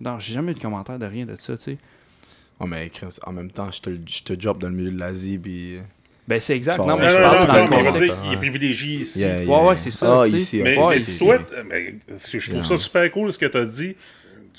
Non, 0.00 0.18
j'ai 0.20 0.32
jamais 0.34 0.52
eu 0.52 0.54
de 0.54 0.60
commentaires 0.60 0.98
de 0.98 1.06
rien 1.06 1.26
de 1.26 1.34
ça, 1.34 1.56
tu 1.56 1.62
sais. 1.64 1.78
Oh, 2.60 2.66
mais 2.66 2.90
en 3.26 3.32
même 3.32 3.50
temps, 3.50 3.70
je 3.70 3.80
te, 3.80 3.90
je 4.06 4.22
te 4.22 4.32
drop 4.32 4.58
dans 4.60 4.68
le 4.68 4.74
milieu 4.74 4.92
de 4.92 4.98
l'Asie, 4.98 5.38
puis. 5.38 5.78
Ben, 6.28 6.38
c'est 6.40 6.54
exact. 6.54 6.76
Non, 6.78 6.96
mais 6.98 7.08
je 7.08 7.14
parle 7.16 7.46
dans 7.46 7.78
le 7.78 7.84
contexte. 7.90 8.20
il 8.26 8.32
est 8.34 8.36
privilégié 8.36 8.98
ici. 9.00 9.20
Yeah, 9.20 9.40
Ouais, 9.46 9.68
ouais, 9.70 9.76
c'est 9.78 9.90
ça, 9.90 10.22
Ah, 10.22 10.26
Mais, 10.30 10.38
que 10.38 10.44
je 12.38 12.50
trouve 12.50 12.60
Yeah. 12.60 12.64
ça 12.68 12.76
super 12.76 13.10
cool 13.10 13.32
ce 13.32 13.38
que 13.38 13.46
tu 13.46 13.56
as 13.56 13.64
dit. 13.64 13.96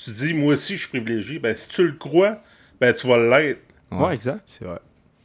Tu 0.02 0.10
dis, 0.10 0.34
moi 0.34 0.54
aussi, 0.54 0.74
je 0.74 0.80
suis 0.80 0.88
privilégié. 0.88 1.38
Ben, 1.38 1.56
si 1.56 1.68
tu 1.68 1.84
le 1.86 1.92
crois, 1.92 2.42
ben, 2.80 2.92
tu 2.92 3.06
vas 3.06 3.18
l'être. 3.18 3.60
Ouais, 3.92 4.14
exact. 4.14 4.42
C'est 4.46 4.64
vrai, 4.64 4.78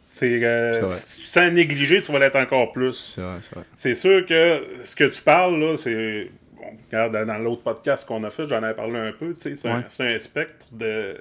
C'est, 0.04 0.43
euh, 0.43 0.74
C'est 0.76 0.82
vrai. 0.86 0.96
si 0.96 1.22
tu 1.22 1.28
te 1.28 1.32
sens 1.34 1.52
négligé, 1.52 2.02
tu 2.02 2.12
vas 2.12 2.20
l'être 2.20 2.36
encore 2.38 2.72
plus. 2.72 3.14
c'est 3.16 3.22
vrai, 3.22 3.38
c'est 3.41 3.56
vrai. 3.56 3.66
C'est 3.76 3.96
sûr 3.96 4.26
que 4.26 4.64
ce 4.84 4.96
que 4.96 5.04
tu 5.06 5.22
parles, 5.22 5.60
là, 5.60 5.78
c'est. 5.78 6.30
Bon, 6.58 6.66
regarde, 6.91 7.28
dans- 7.28 7.38
l'autre 7.39 7.64
podcast 7.64 8.08
qu'on 8.08 8.24
a 8.24 8.30
fait, 8.30 8.48
j'en 8.48 8.62
avais 8.64 8.74
parlé 8.76 8.98
un 8.98 9.12
peu. 9.12 9.34
tu 9.34 9.39
sais, 9.41 9.56
C'est 9.56 9.68
un, 9.68 9.78
Ouais. 9.80 9.84
c'est 9.88 10.16
un 10.16 10.20
spectre 10.20 10.66
de, 10.72 11.18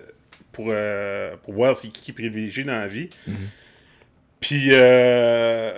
pour, 0.52 0.66
euh, 0.68 1.34
pour 1.42 1.54
voir 1.54 1.76
c'est 1.76 1.88
qui 1.88 2.02
qui 2.02 2.10
est 2.10 2.14
privilégié 2.14 2.64
dans 2.64 2.78
la 2.78 2.86
vie. 2.86 3.08
Mhm. 3.26 3.34
Puis, 4.46 4.68
euh, 4.72 5.72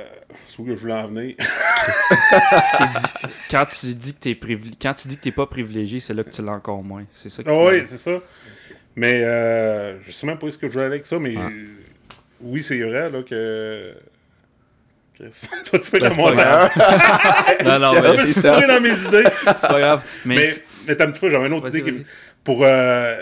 c'est 0.48 0.58
où 0.58 0.64
que 0.64 0.74
je 0.74 0.80
voulais 0.80 0.94
en 0.94 1.06
venir? 1.06 1.36
Quand 3.48 3.64
tu 3.66 3.94
dis 3.94 4.12
que 4.12 4.18
t'es. 4.18 4.36
Quand 4.82 4.92
tu 4.94 5.06
dis 5.06 5.16
que 5.16 5.22
t'es 5.22 5.30
pas 5.30 5.46
privilégié, 5.46 6.00
c'est 6.00 6.12
là 6.14 6.24
que 6.24 6.30
tu 6.30 6.42
l'as 6.42 6.50
encore 6.50 6.82
moins. 6.82 7.04
C'est 7.14 7.28
ça 7.30 7.44
que 7.44 7.48
Ah 7.48 7.64
oui, 7.68 7.82
c'est 7.84 7.96
ça. 7.96 8.18
Mais 8.96 9.22
euh, 9.22 10.00
je 10.04 10.10
sais 10.10 10.26
même 10.26 10.36
pas 10.38 10.50
ce 10.50 10.58
que 10.58 10.66
je 10.68 10.72
voulais 10.72 10.86
avec 10.86 11.06
ça, 11.06 11.16
mais 11.20 11.36
euh, 11.36 11.48
oui, 12.40 12.60
c'est 12.64 12.80
vrai 12.80 13.08
là, 13.08 13.22
que. 13.22 13.94
Toi, 15.16 15.28
tu 15.78 15.88
fais 15.88 16.00
Ben, 16.00 16.08
la 16.08 16.10
pas 16.10 16.16
montagne. 16.16 16.68
non, 17.64 17.78
non, 17.78 17.94
Je 17.94 18.00
mais 18.00 18.22
me 18.22 18.26
suis 18.26 18.42
dans 18.42 18.80
mes 18.80 18.90
idées. 19.20 19.30
c'est 19.44 19.68
pas 19.68 19.78
grave. 19.80 20.02
Mais, 20.24 20.34
Mais, 20.34 20.48
mais 20.88 20.92
attends 20.92 21.04
un 21.04 21.10
petit 21.12 21.20
peu, 21.20 21.30
j'avais 21.30 21.46
une 21.46 21.52
autre 21.52 21.68
idée. 21.68 21.82
qui-. 21.84 22.04
Pour, 22.42 22.64
euh, 22.64 23.16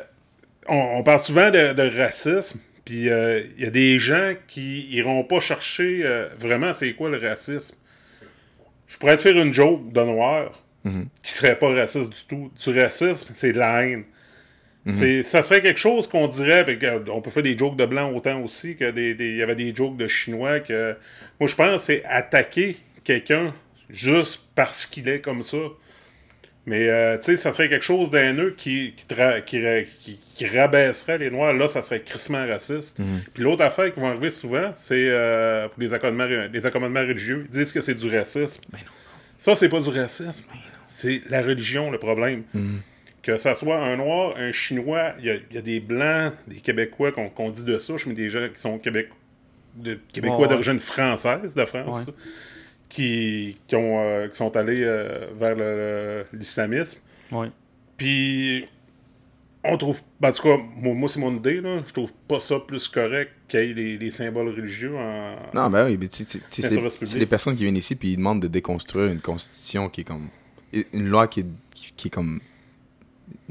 on, 0.68 0.74
on 0.76 1.02
parle 1.02 1.20
souvent 1.20 1.50
de, 1.50 1.74
de 1.74 1.98
racisme, 1.98 2.60
puis 2.84 3.08
euh, 3.08 3.42
il 3.56 3.64
y 3.64 3.66
a 3.66 3.70
des 3.70 3.98
gens 3.98 4.34
qui 4.46 4.86
iront 4.90 5.24
pas 5.24 5.40
chercher 5.40 6.02
euh, 6.04 6.28
vraiment 6.38 6.72
c'est 6.72 6.92
quoi 6.94 7.08
le 7.08 7.18
racisme. 7.18 7.76
Je 8.86 8.98
pourrais 8.98 9.16
te 9.16 9.22
faire 9.22 9.36
une 9.40 9.52
joke 9.54 9.92
de 9.92 10.00
noir 10.02 10.60
Mhm. 10.86 11.06
qui 11.22 11.32
serait 11.32 11.58
pas 11.58 11.72
raciste 11.72 12.10
du 12.10 12.24
tout. 12.28 12.52
Du 12.62 12.78
racisme, 12.78 13.30
c'est 13.34 13.52
de 13.54 13.58
la 13.58 13.82
haine. 13.86 14.04
C'est, 14.86 15.22
ça 15.22 15.40
serait 15.40 15.62
quelque 15.62 15.80
chose 15.80 16.06
qu'on 16.06 16.28
dirait, 16.28 16.66
on 17.10 17.22
peut 17.22 17.30
faire 17.30 17.42
des 17.42 17.56
jokes 17.56 17.76
de 17.78 17.86
blanc 17.86 18.12
autant 18.14 18.42
aussi 18.42 18.76
que 18.76 18.90
des, 18.90 19.14
des- 19.14 19.36
y 19.36 19.42
avait 19.42 19.54
des 19.54 19.74
jokes 19.74 19.96
de 19.96 20.06
chinois 20.06 20.60
que 20.60 20.94
moi 21.40 21.48
je 21.48 21.54
pense 21.54 21.80
que 21.80 21.86
c'est 21.86 22.04
attaquer 22.04 22.76
quelqu'un 23.02 23.54
juste 23.88 24.50
parce 24.54 24.84
qu'il 24.84 25.08
est 25.08 25.20
comme 25.22 25.42
ça. 25.42 25.56
Mais 26.66 26.88
euh, 26.88 27.18
tu 27.18 27.24
sais, 27.24 27.36
ça 27.36 27.52
serait 27.52 27.68
quelque 27.68 27.84
chose 27.84 28.10
d'haineux 28.10 28.54
qui, 28.56 28.94
qui, 28.96 29.04
qui, 29.44 29.86
qui- 30.00 30.20
qui 30.34 30.46
rabaisserait 30.46 31.18
les 31.18 31.30
Noirs. 31.30 31.52
Là, 31.52 31.68
ça 31.68 31.80
serait 31.82 32.00
crissement 32.00 32.44
raciste. 32.46 32.98
Puis 33.34 33.42
l'autre 33.44 33.62
affaire 33.62 33.92
qui 33.92 34.00
va 34.00 34.08
arriver 34.08 34.30
souvent, 34.30 34.72
c'est 34.76 35.06
euh, 35.08 35.68
pour 35.68 35.80
les 35.80 35.92
accommodements, 35.94 36.48
les 36.52 36.66
accommodements 36.66 37.00
religieux. 37.06 37.46
Ils 37.50 37.58
disent 37.58 37.72
que 37.72 37.80
c'est 37.80 37.94
du 37.94 38.08
racisme. 38.16 38.62
Ça, 39.38 39.54
c'est 39.54 39.68
pas 39.68 39.80
du 39.80 39.90
racisme. 39.90 40.46
C'est 40.88 41.22
la 41.28 41.42
religion 41.42 41.90
le 41.90 41.98
problème. 41.98 42.42
Que 43.22 43.36
ça 43.36 43.54
soit 43.54 43.76
un 43.78 43.96
Noir, 43.96 44.34
un 44.36 44.52
Chinois, 44.52 45.12
il 45.20 45.26
y 45.50 45.54
y 45.54 45.58
a 45.58 45.62
des 45.62 45.80
Blancs, 45.80 46.32
des 46.46 46.60
Québécois 46.60 47.12
qu'on 47.12 47.28
qu'on 47.30 47.50
dit 47.50 47.64
de 47.64 47.78
souche, 47.78 48.06
mais 48.06 48.14
des 48.14 48.28
gens 48.28 48.48
qui 48.52 48.60
sont 48.60 48.78
Québec, 48.78 49.08
de, 49.76 49.98
Québécois 50.12 50.40
ouais. 50.40 50.48
d'origine 50.48 50.78
française, 50.80 51.54
de 51.54 51.64
France, 51.64 52.04
Ouais. 52.06 52.12
Qui, 52.94 53.56
qui, 53.66 53.74
ont, 53.76 53.98
euh, 54.00 54.28
qui 54.28 54.36
sont 54.36 54.56
allés 54.56 54.82
euh, 54.82 55.26
vers 55.38 56.24
l'islamisme. 56.32 57.00
ouais. 57.32 57.50
Puis, 57.96 58.66
on 59.62 59.76
trouve. 59.78 60.00
ben, 60.20 60.28
en 60.30 60.32
tout 60.32 60.42
cas, 60.42 60.56
moi, 60.76 60.94
moi, 60.94 61.08
c'est 61.08 61.20
mon 61.20 61.34
idée, 61.36 61.60
là. 61.60 61.82
Je 61.86 61.92
trouve 61.92 62.12
pas 62.28 62.40
ça 62.40 62.58
plus 62.58 62.86
correct 62.88 63.30
qu'il 63.48 63.60
y 63.60 63.62
ait 63.70 63.72
les, 63.74 63.98
les 63.98 64.10
symboles 64.10 64.48
religieux 64.48 64.96
en. 64.96 65.36
Non, 65.54 65.70
ben 65.70 65.86
oui, 65.86 65.96
mais 65.98 66.08
c'est 66.10 66.28
service 66.28 66.92
c'est 66.92 66.98
public. 66.98 67.18
des 67.18 67.26
personnes 67.26 67.54
qui 67.56 67.62
viennent 67.62 67.76
ici 67.76 67.94
puis 67.94 68.12
ils 68.12 68.16
demandent 68.16 68.42
de 68.42 68.48
déconstruire 68.48 69.10
une 69.12 69.20
constitution 69.20 69.88
qui 69.88 70.00
est 70.02 70.04
comme. 70.04 70.28
Une 70.92 71.06
loi 71.08 71.28
qui 71.28 71.40
est, 71.40 71.46
qui, 71.72 71.92
qui 71.96 72.08
est 72.08 72.10
comme. 72.10 72.40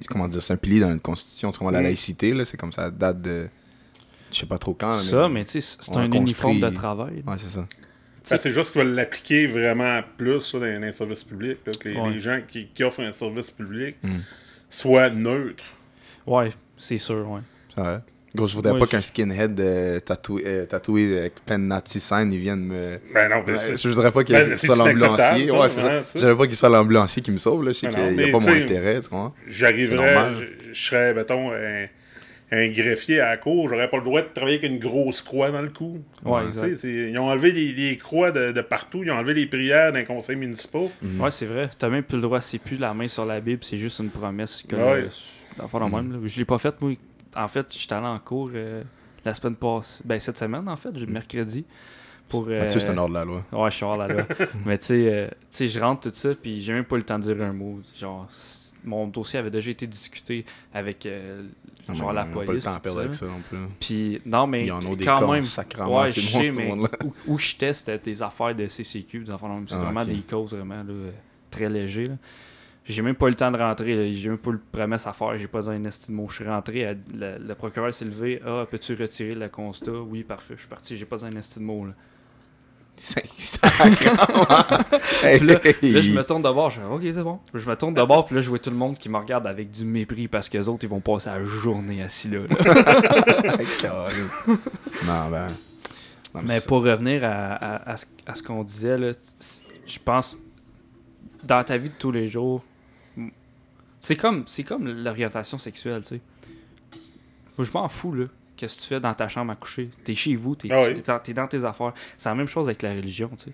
Comment 0.09 0.27
dire, 0.27 0.43
c'est 0.43 0.53
un 0.53 0.57
pilier 0.57 0.81
dans 0.81 0.91
une 0.91 0.99
constitution. 0.99 1.51
Tu 1.51 1.57
comprends, 1.59 1.71
la 1.71 1.79
Mm. 1.79 1.83
laïcité, 1.83 2.33
là, 2.33 2.43
c'est 2.45 2.57
comme 2.57 2.73
ça 2.73 2.91
date 2.91 3.21
de. 3.21 3.47
Je 4.31 4.39
sais 4.39 4.45
pas 4.45 4.57
trop 4.57 4.73
quand. 4.73 4.93
Ça, 4.95 5.29
mais 5.29 5.45
tu 5.45 5.61
sais, 5.61 5.77
c'est 5.79 5.91
un 5.95 6.03
construit- 6.09 6.19
uniforme 6.19 6.59
de 6.59 6.69
travail. 6.69 7.23
Ouais, 7.25 7.35
c'est 7.37 7.49
ça. 7.55 7.65
Ben, 8.29 8.37
c'est 8.37 8.51
juste 8.51 8.71
qu'ils 8.71 8.81
veulent 8.81 8.93
l'appliquer 8.95 9.47
vraiment 9.47 10.01
plus 10.17 10.39
ça, 10.41 10.59
dans, 10.59 10.65
dans 10.65 10.79
les 10.85 10.91
services 10.93 11.23
publics. 11.23 11.57
là, 11.65 11.73
que 11.79 11.89
les, 11.89 11.95
Ouais. 11.97 12.11
les 12.11 12.19
gens 12.19 12.39
qui, 12.47 12.67
qui 12.67 12.83
offrent 12.83 13.01
un 13.01 13.11
service 13.13 13.51
public 13.51 13.95
Mm. 14.03 14.19
soient 14.69 15.09
neutres. 15.09 15.63
Ouais, 16.25 16.51
c'est 16.77 16.97
sûr, 16.97 17.29
ouais. 17.29 17.41
C'est 17.75 17.81
vrai. 17.81 17.99
Gros, 18.35 18.47
je 18.47 18.55
voudrais 18.55 18.71
pas 18.79 18.85
je- 18.85 18.91
qu'un 18.91 19.01
skinhead 19.01 19.59
euh, 19.59 19.99
tatoué, 19.99 20.41
euh, 20.47 20.65
tatoué 20.65 21.19
avec 21.19 21.35
plein 21.45 21.59
de 21.59 21.65
Nazi 21.65 21.99
sign, 21.99 22.31
il 22.33 22.39
vienne 22.39 22.65
me. 22.65 22.99
Ben 23.13 23.29
non, 23.29 23.43
ben 23.45 23.55
Ouais, 23.55 23.77
je 23.77 23.87
voudrais 23.89 24.11
pas 24.11 24.23
qu'il 24.23 24.33
Ben, 24.35 24.55
soit 24.57 24.75
l'ambulancier. 24.75 25.51
Ouais, 25.51 25.69
c'est 25.69 25.81
ça. 25.81 25.87
ouais, 25.87 26.03
ça. 26.03 26.11
Je 26.15 26.19
voudrais 26.19 26.37
pas 26.37 26.47
qu'il 26.47 26.55
soit 26.55 26.69
l'ambulancier 26.69 27.21
qui 27.21 27.29
me 27.31 27.37
sauve, 27.37 27.63
là. 27.63 27.73
Je 27.73 27.77
sais 27.77 27.87
Ben 27.89 28.15
qu'il 28.15 28.23
n'y 28.25 28.29
a 28.29 28.31
pas 28.31 28.39
mon 28.39 28.47
intérêt, 28.55 29.01
tu 29.01 29.09
vois. 29.09 29.35
J'arriverais, 29.47 30.33
je, 30.33 30.45
je 30.73 30.81
serais, 30.83 31.13
mettons, 31.13 31.51
un, 31.51 31.85
un 32.55 32.67
greffier 32.69 33.19
à 33.19 33.29
la 33.29 33.37
cour, 33.37 33.67
j'aurais 33.69 33.89
pas 33.89 33.97
le 33.97 34.03
droit 34.03 34.21
de 34.21 34.27
travailler 34.27 34.57
avec 34.59 34.69
une 34.69 34.77
grosse 34.79 35.21
croix 35.21 35.49
dans 35.51 35.61
le 35.61 35.69
cou. 35.69 36.03
Ouais, 36.23 36.45
exact. 36.45 36.83
Ils 36.83 37.17
ont 37.17 37.27
enlevé 37.29 37.51
les, 37.51 37.73
les 37.73 37.97
croix 37.97 38.31
de, 38.31 38.51
de 38.51 38.61
partout, 38.61 39.03
ils 39.03 39.11
ont 39.11 39.15
enlevé 39.15 39.33
les 39.33 39.45
prières 39.47 39.91
d'un 39.91 40.03
conseil 40.03 40.35
municipal. 40.35 40.89
Ouais, 41.19 41.31
c'est 41.31 41.45
vrai. 41.47 41.69
T'as 41.79 41.89
même 41.89 42.03
plus 42.03 42.17
le 42.17 42.21
droit, 42.21 42.41
c'est 42.41 42.59
plus 42.59 42.77
la 42.77 42.93
main 42.93 43.07
sur 43.07 43.25
la 43.25 43.39
Bible, 43.41 43.63
c'est 43.63 43.77
juste 43.77 43.99
une 43.99 44.09
promesse. 44.09 44.63
Que, 44.67 44.75
Ouais. 44.75 45.07
euh, 45.59 45.87
même, 45.89 46.11
là. 46.13 46.17
Je 46.25 46.37
l'ai 46.37 46.45
pas 46.45 46.57
faite, 46.57 46.75
moi. 46.81 46.91
En 47.35 47.47
fait, 47.47 47.65
j'étais 47.75 47.93
allé 47.95 48.05
en 48.05 48.19
cours 48.19 48.51
euh, 48.53 48.83
la 49.25 49.33
semaine 49.33 49.55
passée. 49.55 50.03
Ben, 50.05 50.19
cette 50.19 50.37
semaine, 50.37 50.67
en 50.69 50.77
fait, 50.77 50.89
j'ai- 50.95 51.05
mercredi. 51.07 51.65
Pour, 52.29 52.47
euh, 52.47 52.61
Mathieu, 52.61 52.79
c'est 52.79 52.89
un 52.89 52.97
ordre 52.97 53.09
de 53.13 53.19
la 53.19 53.25
loi. 53.25 53.43
Ouais, 53.51 53.69
je 53.69 53.75
suis 53.75 53.83
hors 53.85 53.97
la 53.97 54.07
loi. 54.07 54.23
Mais 54.65 54.77
tu 54.77 54.85
sais, 54.85 55.11
euh, 55.13 55.27
tu 55.27 55.33
sais, 55.49 55.67
je 55.67 55.79
rentre 55.79 56.09
tout 56.09 56.15
ça, 56.15 56.29
puis 56.41 56.61
j'ai 56.61 56.73
même 56.73 56.85
pas 56.85 56.95
eu 56.95 56.99
le 56.99 57.03
temps 57.05 57.19
de 57.19 57.23
dire 57.33 57.43
un 57.43 57.51
mot. 57.53 57.79
Genre, 57.99 58.27
mon 58.83 59.07
dossier 59.07 59.39
avait 59.39 59.51
déjà 59.51 59.71
été 59.71 59.87
discuté 59.87 60.45
avec 60.73 61.05
euh, 61.05 61.43
Non, 61.87 61.93
genre 61.95 62.07
mais 62.09 62.13
la 62.15 62.21
a 62.21 62.25
pas 62.25 62.39
le 62.41 62.45
police. 62.47 62.63
temps 62.65 62.79
ça. 62.83 62.99
avec 62.99 63.13
ça 63.13 63.25
non 63.25 63.41
plus. 63.47 63.57
Puis, 63.79 64.21
non, 64.25 64.47
mais 64.47 64.65
Ils 64.65 64.71
en 64.71 64.85
ont 64.85 64.95
des 64.95 65.05
quand 65.05 65.31
même, 65.31 65.43
sacrément, 65.43 66.01
ouais, 66.01 66.09
je 66.09 66.21
sais, 66.21 66.47
le 66.47 66.53
mais 66.53 66.71
où, 66.73 67.13
où 67.27 67.39
j'étais, 67.39 67.73
c'était 67.73 67.97
des 67.97 68.21
affaires 68.21 68.53
de 68.55 68.67
CCQ, 68.67 69.23
des 69.25 69.31
affaires. 69.31 69.49
C'est 69.67 69.75
Ah, 69.75 69.79
vraiment 69.79 70.05
des 70.05 70.21
causes 70.21 70.53
vraiment 70.53 70.83
là, 70.83 70.93
très 71.49 71.69
légers. 71.69 72.07
là. 72.07 72.15
J'ai 72.85 73.01
même 73.01 73.15
pas 73.15 73.27
eu 73.27 73.29
le 73.29 73.35
temps 73.37 73.49
de 73.49 73.57
rentrer, 73.57 74.13
j'ai 74.13 74.27
même 74.27 74.37
pas 74.37 74.49
eu 74.49 74.55
de 74.55 74.61
promesse 74.69 75.07
à 75.07 75.13
faire, 75.13 75.37
j'ai 75.37 75.47
pas 75.47 75.69
un 75.69 75.85
esti 75.85 76.11
de 76.11 76.17
mot. 76.17 76.27
Je 76.27 76.35
suis 76.35 76.45
rentré, 76.45 76.97
le, 77.13 77.37
le 77.39 77.55
procureur 77.55 77.93
s'est 77.93 78.03
levé, 78.03 78.41
ah, 78.45 78.65
peux-tu 78.69 78.93
retirer 78.95 79.35
le 79.35 79.47
constat? 79.47 79.93
Oui, 79.93 80.23
parfait, 80.23 80.55
je 80.55 80.59
suis 80.61 80.67
parti, 80.69 80.97
j'ai 80.97 81.05
pas 81.05 81.23
un 81.25 81.29
esti 81.31 81.59
de 81.59 81.63
mot. 81.63 81.85
Là. 81.85 81.93
Hey, 85.23 85.39
là. 85.39 85.59
Là, 85.93 86.01
je 86.01 86.11
me 86.13 86.23
tourne 86.23 86.41
de 86.41 86.51
bord, 86.51 86.69
je 86.69 86.79
fais 86.79 86.85
OK, 86.85 87.01
c'est 87.03 87.23
bon. 87.23 87.39
Je 87.53 87.67
me 87.69 87.75
tourne 87.75 87.93
de 87.93 88.03
bord, 88.03 88.25
puis 88.25 88.35
là, 88.35 88.41
je 88.41 88.49
vois 88.49 88.59
tout 88.59 88.69
le 88.69 88.75
monde 88.75 88.97
qui 88.97 89.09
me 89.09 89.17
regarde 89.17 89.47
avec 89.47 89.71
du 89.71 89.85
mépris 89.85 90.27
parce 90.27 90.49
que 90.49 90.57
les 90.57 90.67
autres, 90.69 90.83
ils 90.83 90.89
vont 90.89 90.99
passer 90.99 91.29
la 91.29 91.43
journée 91.43 92.01
assis 92.03 92.29
là. 92.29 92.39
là. 92.39 93.57
Carré. 93.81 94.13
Non, 95.05 95.29
ben. 95.29 95.47
non, 96.35 96.41
Mais 96.47 96.61
pour 96.61 96.83
revenir 96.83 97.23
à, 97.23 97.53
à- 97.53 97.91
à 97.91 97.97
ce, 97.97 98.05
à 98.25 98.35
ce 98.35 98.43
qu'on 98.43 98.63
disait, 98.63 98.97
là, 98.97 99.11
je 99.85 99.99
pense, 100.03 100.37
dans 101.43 101.63
ta 101.63 101.77
vie 101.77 101.89
de 101.89 101.95
tous 101.97 102.11
les 102.11 102.27
jours, 102.27 102.63
c'est 103.99 104.15
comme, 104.17 104.45
comme 104.67 104.87
l'orientation 105.03 105.57
sexuelle, 105.57 106.01
tu 106.03 106.15
sais. 106.15 106.21
Moi, 107.57 107.65
je 107.65 107.71
m'en 107.71 107.87
fous, 107.87 108.11
là. 108.13 108.25
Qu'est-ce 108.55 108.77
que 108.77 108.81
tu 108.83 108.87
fais 108.87 108.99
dans 108.99 109.13
ta 109.13 109.27
chambre 109.27 109.51
à 109.51 109.55
coucher? 109.55 109.89
T'es 110.03 110.13
chez 110.15 110.35
vous, 110.35 110.55
t'es 110.55 110.69
Ah 110.71 110.77
oui. 110.87 110.93
t'es 111.23 111.33
dans, 111.33 111.47
t'es 111.47 111.63
affaires. 111.65 111.93
C'est 112.17 112.29
la 112.29 112.35
même 112.35 112.47
chose 112.47 112.67
avec 112.67 112.81
la 112.81 112.93
religion, 112.93 113.29
tu 113.37 113.45
sais. 113.45 113.51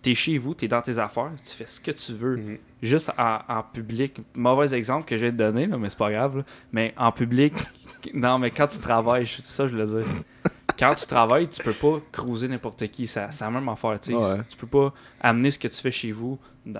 T'es 0.00 0.14
chez 0.14 0.38
vous, 0.38 0.54
t'es 0.54 0.68
dans 0.68 0.80
tes 0.80 0.96
affaires, 0.98 1.32
tu 1.44 1.50
fais 1.54 1.66
ce 1.66 1.80
que 1.80 1.90
tu 1.90 2.12
veux. 2.14 2.36
Mhm. 2.36 2.58
Juste 2.82 3.10
en, 3.18 3.62
public, 3.72 4.20
mauvais 4.34 4.72
exemple 4.74 5.04
que 5.06 5.16
j'ai 5.18 5.32
donné, 5.32 5.66
là, 5.66 5.76
mais 5.76 5.88
c'est 5.88 5.98
pas 5.98 6.10
grave. 6.12 6.38
là. 6.38 6.42
Mais 6.72 6.94
en 6.96 7.10
public, 7.12 7.52
non, 8.14 8.38
mais 8.38 8.50
quand 8.52 8.68
tu 8.68 8.78
travailles, 8.78 9.26
ça 9.26 9.66
je 9.66 9.74
le 9.76 9.84
dire. 9.86 10.06
Quand 10.78 10.94
tu 10.94 11.06
travailles, 11.08 11.48
tu 11.48 11.60
peux 11.64 11.72
pas 11.72 12.00
cruiser 12.12 12.46
n'importe 12.46 12.86
qui. 12.88 13.08
Ça- 13.08 13.32
C'est 13.32 13.42
la 13.44 13.50
même 13.50 13.68
affaire. 13.68 13.98
tu 13.98 14.12
sais. 14.12 14.16
Ouais. 14.16 14.36
Tu 14.48 14.56
peux 14.56 14.68
pas 14.68 14.94
amener 15.20 15.50
ce 15.50 15.58
que 15.58 15.66
tu 15.66 15.74
fais 15.76 15.90
chez 15.90 16.12
vous 16.12 16.38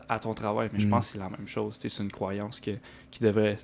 à 0.08 0.20
ton 0.20 0.32
travail. 0.34 0.70
Mais 0.72 0.78
je 0.78 0.84
Mhm. 0.84 0.90
pense 0.92 1.06
que 1.06 1.12
c'est 1.14 1.18
la 1.18 1.28
même 1.28 1.48
chose. 1.48 1.76
C'est 1.80 1.98
une 2.02 2.12
croyance 2.12 2.60
que, 2.60 2.70
qui 3.10 3.18
devrait. 3.20 3.58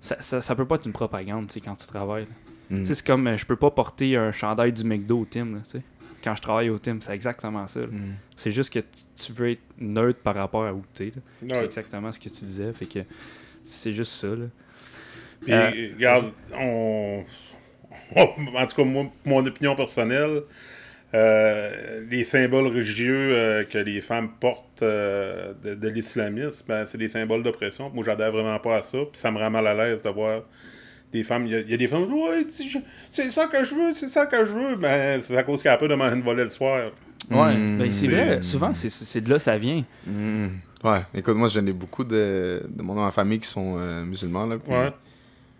Ça, 0.00 0.16
ça, 0.20 0.40
ça 0.40 0.54
peut 0.54 0.64
pas 0.66 0.76
être 0.76 0.86
une 0.86 0.92
propagande 0.92 1.48
tu 1.48 1.54
sais, 1.54 1.60
quand 1.60 1.74
tu 1.74 1.86
travailles. 1.86 2.26
Mm. 2.70 2.78
Tu 2.80 2.86
sais, 2.86 2.94
C'est 2.94 3.06
comme 3.06 3.26
euh, 3.26 3.36
je 3.36 3.46
peux 3.46 3.56
pas 3.56 3.70
porter 3.70 4.16
un 4.16 4.32
chandail 4.32 4.72
du 4.72 4.84
McDo 4.84 5.20
au 5.20 5.24
Tim. 5.24 5.54
là, 5.54 5.60
tu 5.64 5.70
sais. 5.70 5.82
Quand 6.24 6.34
je 6.34 6.42
travaille 6.42 6.70
au 6.70 6.78
Tim, 6.78 6.98
c'est 7.00 7.12
exactement 7.14 7.66
ça. 7.68 7.80
Mm. 7.80 8.14
C'est 8.36 8.50
juste 8.50 8.72
que 8.72 8.80
tu- 8.80 9.32
veux 9.32 9.50
être 9.52 9.60
neutre 9.78 10.18
par 10.20 10.34
rapport 10.34 10.64
à 10.64 10.72
où 10.72 10.82
tu 10.94 11.06
es. 11.08 11.12
C'est 11.48 11.64
exactement 11.64 12.10
ce 12.10 12.18
que 12.18 12.28
tu 12.28 12.44
disais. 12.44 12.72
Fait 12.72 12.86
que 12.86 13.00
c'est 13.62 13.92
juste 13.92 14.12
ça. 14.12 14.28
Là. 14.28 14.46
Puis, 15.42 15.52
Euh, 15.52 15.70
regarde, 15.96 16.32
on- 16.58 17.24
En 18.16 18.66
tout 18.66 18.76
cas, 18.76 18.84
moi, 18.84 19.06
mon 19.24 19.44
opinion 19.46 19.74
personnelle, 19.76 20.42
euh, 21.14 22.04
les 22.10 22.24
symboles 22.24 22.66
religieux 22.66 23.30
euh, 23.32 23.64
que 23.64 23.78
les 23.78 24.00
femmes 24.00 24.30
portent 24.40 24.82
euh, 24.82 25.52
de, 25.62 25.74
de 25.74 25.88
l'islamisme, 25.88 26.64
ben, 26.68 26.86
c'est 26.86 26.98
des 26.98 27.08
symboles 27.08 27.42
d'oppression. 27.42 27.90
Moi, 27.90 28.04
j'adhère 28.04 28.32
vraiment 28.32 28.58
pas 28.58 28.76
à 28.78 28.82
ça. 28.82 28.98
Puis 28.98 29.18
ça 29.20 29.30
me 29.30 29.38
rend 29.38 29.50
mal 29.50 29.66
à 29.66 29.74
l'aise 29.74 30.02
de 30.02 30.10
voir 30.10 30.42
des 31.12 31.22
femmes. 31.24 31.46
Il 31.46 31.52
y, 31.52 31.56
a- 31.56 31.60
il 31.60 31.70
y 31.70 31.74
a 31.74 31.76
des 31.76 31.88
femmes 31.88 32.12
Ouais, 32.12 32.46
c'est 33.10 33.30
ça 33.30 33.46
que 33.46 33.64
je 33.64 33.74
veux, 33.74 33.94
c'est 33.94 34.08
ça 34.08 34.26
que 34.26 34.44
je 34.44 34.52
veux. 34.52 34.76
Ben, 34.76 35.22
c'est 35.22 35.36
à 35.36 35.42
cause 35.42 35.62
qu'elle 35.62 35.72
a 35.72 35.76
peur 35.76 35.88
de 35.88 35.94
m'en 35.94 36.10
voler 36.20 36.42
le 36.44 36.48
soir. 36.48 36.90
Ouais, 37.30 37.56
Mm. 37.56 37.78
ben, 37.78 37.90
c'est 37.92 38.08
vrai. 38.08 38.42
Souvent, 38.42 38.74
c'est- 38.74 38.88
c'est 38.90 39.20
de 39.20 39.28
là 39.30 39.36
que 39.36 39.42
ça 39.42 39.56
vient. 39.58 39.84
Mm. 40.06 40.46
Ouais, 40.84 41.02
écoute, 41.14 41.34
moi, 41.36 41.48
j'en 41.48 41.66
ai 41.66 41.72
beaucoup 41.72 42.04
de, 42.04 42.62
de 42.68 42.82
mon 42.82 42.94
dans 42.94 43.04
ma 43.04 43.10
famille 43.10 43.40
qui 43.40 43.48
sont 43.48 43.76
euh, 43.78 44.04
musulmans, 44.04 44.46
là. 44.46 44.58
puis- 44.58 44.72
Ouais. 44.72 44.92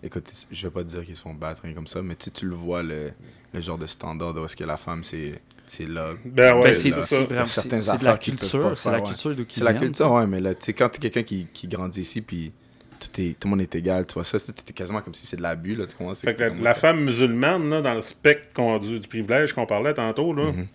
Écoute, 0.02 0.26
je 0.52 0.66
vais 0.66 0.70
pas 0.70 0.84
te 0.84 0.88
dire 0.88 1.04
qu'ils 1.04 1.16
se 1.16 1.22
font 1.22 1.34
battre, 1.34 1.62
rien 1.64 1.72
comme 1.72 1.86
ça, 1.86 2.02
mais 2.02 2.14
tu, 2.14 2.30
tu 2.30 2.46
le 2.46 2.54
vois, 2.54 2.82
le, 2.82 3.10
le 3.52 3.60
genre 3.60 3.78
de 3.78 3.86
standard 3.86 4.34
de 4.34 4.40
où 4.40 4.44
est-ce 4.44 4.54
que 4.54 4.62
la 4.64 4.76
femme, 4.76 5.02
c'est 5.02 5.40
c'est 5.68 5.88
là. 5.88 6.12
Ben 6.24 6.54
ouais, 6.54 6.62
Ben, 6.62 6.74
c'est 6.74 6.82
c'est 6.82 6.90
de 6.90 7.00
affaires 7.00 8.02
la 8.02 8.18
culture. 8.18 8.60
pas 8.68 8.76
C'est 8.76 8.90
la 8.90 9.00
culture 9.00 9.34
d'où 9.34 9.44
C'est 9.48 9.64
la 9.64 9.74
culture, 9.74 10.12
ouais, 10.12 10.26
mais 10.28 10.40
là, 10.40 10.54
tu 10.54 10.66
sais, 10.66 10.72
quand 10.74 10.88
t'es 10.90 10.98
quelqu'un 11.00 11.24
qui, 11.24 11.48
qui 11.52 11.66
grandit 11.66 12.02
ici, 12.02 12.20
puis 12.20 12.52
tout, 12.98 13.20
est, 13.20 13.38
tout 13.38 13.46
le 13.48 13.50
monde 13.50 13.60
est 13.60 13.74
égal, 13.74 14.06
tu 14.06 14.14
vois, 14.14 14.24
ça, 14.24 14.38
c'était 14.38 14.72
quasiment 14.72 15.00
comme 15.02 15.14
si 15.14 15.26
c'est 15.26 15.36
de 15.36 15.42
l'abus, 15.42 15.74
là, 15.76 15.86
tu 15.86 15.94
comprends? 15.96 16.14
C'est 16.14 16.26
Fait 16.26 16.34
que 16.36 16.62
la, 16.62 16.74
femme 16.74 17.00
musulmane, 17.04 17.68
là, 17.70 17.80
dans 17.82 17.94
le 17.94 18.02
spectre 18.02 18.78
du, 18.80 19.00
du 19.00 19.08
privilège 19.08 19.52
qu'on 19.52 19.66
parlait 19.66 19.94
tantôt, 19.94 20.32
là, 20.32 20.52
Mhm. 20.52 20.66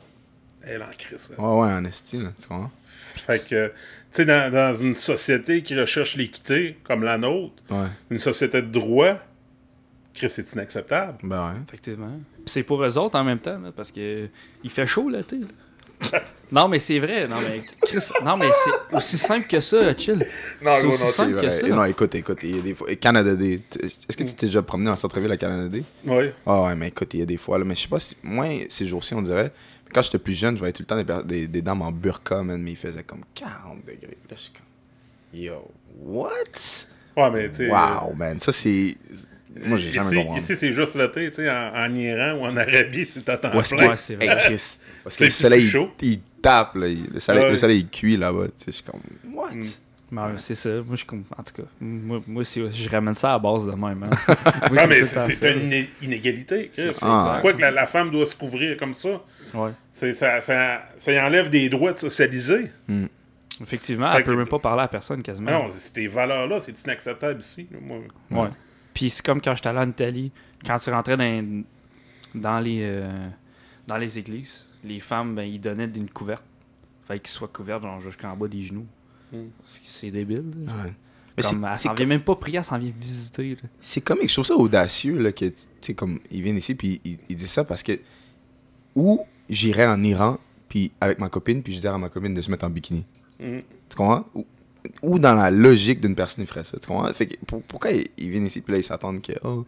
elle 0.64 0.82
en 0.84 0.92
crie 0.98 1.18
ça. 1.18 1.34
Ouais, 1.40 1.62
ouais, 1.62 1.74
en 1.74 1.86
estime, 1.86 2.24
là, 2.24 2.34
tu 2.42 2.48
comprends? 2.48 2.72
Fait 3.16 3.48
que, 3.50 3.68
tu 3.68 3.74
sais, 4.12 4.26
dans, 4.26 4.52
dans 4.52 4.74
une 4.74 4.96
société 4.96 5.62
qui 5.64 5.78
recherche 5.80 6.16
l'équité, 6.16 6.78
comme 6.84 7.04
la 7.04 7.18
nôtre, 7.18 7.62
Ouais, 7.70 7.88
une 8.10 8.20
société 8.20 8.62
de 8.62 8.68
droit, 8.68 9.20
Chris, 10.14 10.30
c'est 10.30 10.52
inacceptable. 10.54 11.18
ben 11.24 11.50
ouais. 11.54 11.60
Effectivement. 11.68 12.12
Puis 12.36 12.44
c'est 12.48 12.64
pour 12.64 12.84
eux 12.84 12.98
autres 12.98 13.16
en 13.18 13.24
même 13.24 13.40
temps, 13.40 13.60
là, 13.60 13.72
parce 13.76 13.92
que 13.92 14.28
il 14.64 14.70
fait 14.70 14.86
chaud 14.86 15.10
l'été. 15.10 15.38
non, 16.52 16.68
mais 16.68 16.80
c'est 16.80 17.00
vrai. 17.00 17.28
Non, 17.28 17.38
mais 17.42 17.62
Chris, 17.82 18.10
non, 18.24 18.38
mais 18.38 18.48
c'est 18.52 18.96
aussi 18.96 19.18
simple 19.18 19.48
que 19.48 19.60
ça, 19.60 19.96
chill. 19.98 20.26
C'est 20.62 20.86
aussi 20.86 20.98
C'est 20.98 21.12
simple 21.12 21.32
que 21.34 21.46
vrai. 21.48 21.52
ça. 21.52 21.68
Non, 21.68 21.86
écoute, 21.86 22.16
écoute, 22.16 22.40
il 22.44 22.56
y 22.56 22.60
a 22.60 22.62
des 22.62 22.74
fois. 22.74 22.94
Canada 22.96 23.34
Day. 23.36 23.62
Est-ce 24.10 24.18
que 24.18 24.24
tu 24.24 24.34
t'es 24.34 24.46
déjà 24.48 24.62
promené 24.62 24.90
en 24.90 24.96
centre-ville 24.98 25.32
à 25.32 25.38
Canada 25.38 25.68
Day? 25.70 25.84
Oui. 26.06 26.32
Ah 26.46 26.64
ouais, 26.64 26.76
mais 26.76 26.88
écoute, 26.90 27.14
il 27.14 27.20
y 27.20 27.24
a 27.24 27.26
des 27.26 27.38
fois, 27.38 27.58
là, 27.58 27.66
mais 27.66 27.76
je 27.76 27.82
sais 27.82 27.88
pas 27.88 28.00
si. 28.00 28.16
Moi, 28.24 28.46
ces 28.70 28.86
jours-ci, 28.86 29.14
on 29.14 29.22
dirait. 29.22 29.52
mais 29.86 29.92
Quand 29.94 30.02
j'étais 30.02 30.20
plus 30.20 30.34
jeune, 30.34 30.56
je 30.56 30.60
voyais 30.60 30.74
tout 30.74 30.84
le 30.84 30.88
temps 31.06 31.22
des, 31.24 31.24
des, 31.42 31.48
des 31.48 31.62
dames 31.62 31.82
en 31.82 31.92
burqa, 31.92 32.42
man, 32.44 32.62
mais 32.62 32.72
il 32.72 32.78
faisait 32.78 33.04
comme 33.04 33.22
40 33.36 33.80
degrés. 33.86 34.18
Là, 34.30 34.36
je 34.36 34.42
suis 34.42 34.52
comme. 34.52 35.40
Yo, 35.40 35.72
what? 36.00 36.30
Ouais, 37.18 37.30
mais 37.32 37.50
tu 37.50 37.56
sais. 37.58 37.70
Wow, 37.70 38.14
man, 38.16 38.40
ça 38.40 38.52
c'est. 38.52 38.98
Moi, 39.66 39.78
j'ai 39.78 39.92
jamais 39.92 40.24
compris. 40.24 40.40
ici, 40.42 40.56
c'est 40.56 40.72
juste 40.72 40.96
l'été, 40.96 41.30
tu 41.30 41.36
sais, 41.36 41.50
en, 41.50 41.74
en 41.76 41.94
Iran 41.96 42.38
ou 42.40 42.46
en 42.46 42.56
Arabie, 42.56 43.02
est-ce 43.02 43.20
plein. 43.20 43.54
Ouais, 43.54 43.64
c'est 43.66 43.76
que. 43.76 44.26
vrai. 44.26 44.28
Hey, 44.28 44.38
Chris. 44.46 44.78
Parce 45.04 45.16
que 45.18 45.24
le 45.26 45.30
soleil, 45.30 45.68
chaud. 45.68 45.90
il, 46.02 46.12
il 46.14 46.20
tape, 46.42 46.76
là. 46.76 46.88
il- 46.88 47.08
Le 47.14 47.20
soleil, 47.20 47.44
Ouais. 47.44 47.50
le 47.52 47.58
soleil, 47.58 47.80
il 47.80 47.88
cuit 47.90 48.18
là-bas. 48.18 48.46
Tu 48.48 48.52
sais, 48.58 48.64
je 48.68 48.72
suis 48.72 48.84
comme. 48.84 49.00
What? 49.34 49.52
Mm. 49.52 49.62
Mais, 50.14 50.22
ouais, 50.24 50.28
c'est 50.40 50.56
ça. 50.56 50.70
Moi, 50.86 50.98
je, 50.98 51.06
en 51.06 51.44
tout 51.44 51.54
cas, 51.56 51.68
moi, 51.80 52.22
moi 52.28 52.44
je 52.44 52.90
ramène 52.90 53.16
ça 53.16 53.30
à 53.30 53.34
la 53.34 53.40
base 53.40 53.66
de 53.66 53.72
même. 53.72 54.04
hein. 54.04 54.10
Non, 54.72 54.82
mais 54.90 55.06
c'est 55.06 55.52
une 55.54 55.62
iné- 55.72 55.90
inégalité. 56.02 56.70
C'est- 56.74 56.92
Ah. 57.02 57.30
Pourquoi 57.34 57.54
que 57.54 57.62
la, 57.62 57.72
la 57.72 57.88
femme 57.88 58.12
doit 58.12 58.26
se 58.26 58.36
couvrir 58.36 58.76
comme 58.76 58.94
ça? 58.94 59.22
Ouais. 59.54 59.72
Ça, 59.94 60.42
ça, 60.42 60.82
ça 60.98 61.12
y 61.14 61.20
enlève 61.20 61.50
des 61.50 61.70
droits 61.70 61.94
de 61.94 61.98
socialiser. 61.98 62.72
Effectivement, 63.62 64.10
Fait 64.12 64.18
elle 64.18 64.24
peut 64.24 64.32
que- 64.34 64.38
même 64.38 64.48
pas 64.48 64.60
parler 64.60 64.82
à 64.84 64.88
personne 64.88 65.22
quasiment. 65.22 65.52
Non, 65.52 65.70
ces 65.72 66.08
valeurs-là, 66.08 66.60
c'est 66.60 66.80
inacceptable 66.84 67.40
ici. 67.40 67.68
Moi, 67.82 68.00
Ouais. 68.32 68.50
Puis 68.94 69.10
c'est 69.10 69.24
comme 69.26 69.40
quand 69.42 69.56
j'étais 69.56 69.70
allé 69.70 69.80
en 69.80 69.90
Italie, 69.90 70.32
quand 70.66 70.78
tu 70.78 70.90
rentrais 70.90 71.16
dans, 71.16 71.64
dans, 72.36 72.60
les, 72.60 72.80
euh, 72.82 73.28
dans 73.88 73.98
les 73.98 74.18
églises, 74.20 74.70
les 74.84 75.00
femmes, 75.00 75.36
ben, 75.36 75.44
ils 75.44 75.60
donnaient 75.62 75.90
une 75.96 76.10
couverte. 76.10 76.44
Fallait 77.08 77.20
qu'ils 77.20 77.30
soient 77.32 77.48
couvertes 77.48 77.84
genre, 77.84 78.00
jusqu'en 78.02 78.36
bas 78.36 78.48
des 78.48 78.64
genoux. 78.64 78.86
Mm. 79.32 79.38
C'est- 79.64 80.12
débile. 80.12 80.44
là. 80.66 80.74
Ouais. 80.86 80.94
Mais 81.38 81.44
Comme, 81.44 81.64
elle 81.70 81.78
c'est 81.78 81.88
s'en 81.88 81.94
vient 81.94 82.06
même 82.06 82.22
pas 82.24 82.36
prier, 82.36 82.58
elle 82.58 82.64
s'en 82.64 82.78
vient 82.78 82.92
visiter. 83.00 83.58
C'est 83.80 84.02
comme, 84.02 84.20
je 84.22 84.34
trouve 84.34 84.46
ça 84.46 84.56
audacieux, 84.56 85.18
là, 85.18 85.32
que, 85.32 85.46
tu 85.46 85.56
sais, 85.80 85.94
comme, 85.94 86.20
ils 86.30 86.42
viennent 86.42 86.58
ici, 86.58 86.76
puis 86.76 87.00
ils, 87.06 87.18
ils 87.30 87.36
disent 87.38 87.52
ça 87.52 87.64
parce 87.64 87.84
que, 87.84 88.00
ou 88.96 89.26
j'irais 89.50 89.88
en 89.88 90.04
Iran, 90.04 90.38
puis 90.68 90.92
avec 91.00 91.20
ma 91.20 91.30
copine, 91.30 91.64
puis 91.64 91.74
je 91.74 91.80
dirais 91.80 91.94
à 91.94 91.98
ma 91.98 92.10
copine 92.10 92.34
de 92.34 92.42
se 92.42 92.52
mettre 92.52 92.66
en 92.66 92.70
bikini. 92.70 93.06
Mm. 93.40 93.60
Tu 93.90 93.96
comprends? 93.96 94.26
Ou, 94.36 94.46
ou 95.02 95.20
dans 95.20 95.34
la 95.36 95.52
logique 95.52 96.02
d'une 96.02 96.16
personne, 96.16 96.44
il 96.44 96.48
ferait 96.48 96.64
ça. 96.64 96.78
Tu 96.80 96.88
comprends? 96.88 97.08
Fait 97.14 97.28
que, 97.28 97.46
pour- 97.46 97.62
pourquoi 97.64 97.92
ils, 97.92 98.08
ils 98.18 98.30
viennent 98.30 98.46
ici, 98.48 98.62
puis 98.62 98.74
là, 98.74 98.80
ils 98.80 98.84
s'attendent 98.84 99.22
que, 99.22 99.34
oh, 99.44 99.66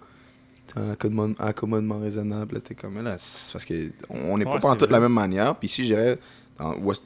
un 0.75 0.91
accommodement, 1.39 1.99
raisonnable, 1.99 2.61
t'es 2.61 2.75
comme, 2.75 3.01
là, 3.03 3.17
c'est 3.19 3.51
parce 3.53 3.65
que 3.65 3.91
on 4.09 4.37
n'est 4.37 4.45
Ouais, 4.45 4.59
pas 4.59 4.69
en 4.69 4.75
toute 4.75 4.91
la 4.91 4.99
même 4.99 5.13
manière, 5.13 5.55
puis 5.57 5.69
si 5.69 5.85
j'irais 5.85 6.17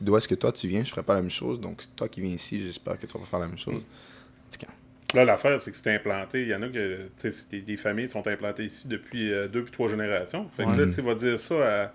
d'où 0.01 0.17
est-ce 0.17 0.27
que 0.27 0.35
toi 0.35 0.51
tu 0.51 0.67
viens, 0.67 0.83
je 0.83 0.89
ferais 0.91 1.03
pas 1.03 1.13
la 1.15 1.21
même 1.21 1.31
chose, 1.31 1.59
donc 1.59 1.83
toi 1.95 2.07
qui 2.07 2.21
viens 2.21 2.33
ici, 2.33 2.61
j'espère 2.61 2.97
que 2.99 3.05
tu 3.05 3.17
vas 3.17 3.25
faire 3.25 3.39
la 3.39 3.47
même 3.47 3.57
chose. 3.57 3.81
Là, 5.13 5.23
l'affaire, 5.23 5.61
c'est 5.61 5.71
que 5.71 5.77
c'est 5.77 5.95
implanté. 5.95 6.41
Il 6.41 6.49
y 6.49 6.55
en 6.55 6.61
a 6.63 6.67
que, 6.67 6.97
tu 6.97 7.11
sais, 7.17 7.31
c'est 7.31 7.49
des, 7.49 7.61
des 7.61 7.77
familles 7.77 8.09
sont 8.09 8.27
implantées 8.27 8.65
ici 8.65 8.89
depuis 8.89 9.31
euh, 9.31 9.47
deux 9.47 9.63
puis 9.63 9.71
trois 9.71 9.87
générations. 9.87 10.49
Fait 10.57 10.67
que 10.67 10.75
là, 10.75 10.85
tu 10.85 10.91
sais, 10.93 11.01
va 11.01 11.15
dire 11.15 11.39
ça 11.39 11.83
à, 11.83 11.93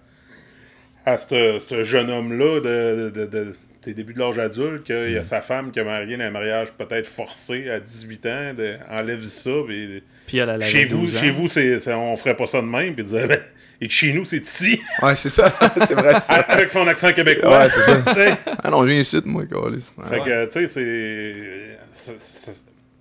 à 1.05 1.19
ce 1.19 1.59
ce 1.61 1.83
jeune 1.83 2.11
homme-là 2.11 2.61
de, 2.61 3.11
de, 3.11 3.27
de, 3.27 3.27
de 3.27 3.57
tes 3.83 3.95
débuts 3.95 4.15
de 4.15 4.19
l'âge 4.21 4.39
adulte, 4.39 4.85
qu'il 4.85 5.13
y 5.13 5.19
a 5.19 5.25
sa 5.25 5.43
femme 5.43 5.71
qui 5.73 5.81
a 5.81 5.85
marié 5.85 6.17
dans 6.17 6.25
un 6.25 6.31
mariage 6.31 6.73
peut-être 6.73 7.07
forcé 7.07 7.69
à 7.69 7.81
18 7.81 8.27
ans, 8.27 8.55
de, 8.55 8.77
enlève 8.91 9.25
ça, 9.25 9.51
puis 9.67 10.03
Puis 10.27 10.39
elle, 10.39 10.49
elle 10.49 10.63
avait 10.63 10.67
chez 10.71 10.85
vous, 10.85 10.99
12 11.07 11.17
ans. 11.17 11.21
chez 11.21 11.31
vous 11.31 11.49
c'est, 11.49 11.93
on 11.93 12.17
ferait 12.17 12.37
pas 12.37 12.47
ça 12.47 12.61
de 12.61 12.67
même, 12.67 12.95
puis 12.95 13.05
disait, 13.05 13.27
ben, 13.27 13.41
et 13.81 13.89
chez 13.89 14.13
nous, 14.13 14.25
c'est 14.25 14.39
ici, 14.39 14.81
Ouais, 15.03 15.17
c'est 15.17 15.29
ça. 15.29 15.53
c'est 15.87 15.95
vrai, 15.95 16.21
ça. 16.21 16.35
avec 16.35 16.71
son 16.71 16.87
accent 16.87 17.13
québécois. 17.13 17.59
Ouais, 17.59 17.69
c'est 17.71 17.81
ça. 17.81 18.39
Ah 18.65 18.71
non, 18.71 18.83
je 18.83 18.91
viens 18.91 19.01
ici, 19.01 19.21
moi, 19.25 19.45
câlisse. 19.47 19.93
Ouais. 19.99 20.09
Fait 20.09 20.21
que, 20.21 20.45
tu 20.47 20.69
sais, 20.69 21.79
c'est. 21.93 22.53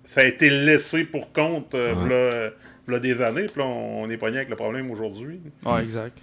ça- 0.04 0.20
a 0.20 0.24
été 0.24 0.50
laissé 0.50 1.04
pour 1.04 1.32
compte, 1.32 1.74
euh, 1.74 1.94
v'là- 1.94 2.52
v'là 2.88 2.98
des 2.98 3.22
années, 3.22 3.46
puis 3.46 3.60
là, 3.60 3.64
on, 3.66 4.02
on 4.02 4.10
est 4.10 4.16
pogné 4.16 4.38
avec 4.38 4.48
le 4.50 4.56
problème 4.56 4.90
aujourd'hui. 4.90 5.40
Ouais, 5.64 5.82
exact. 5.84 6.18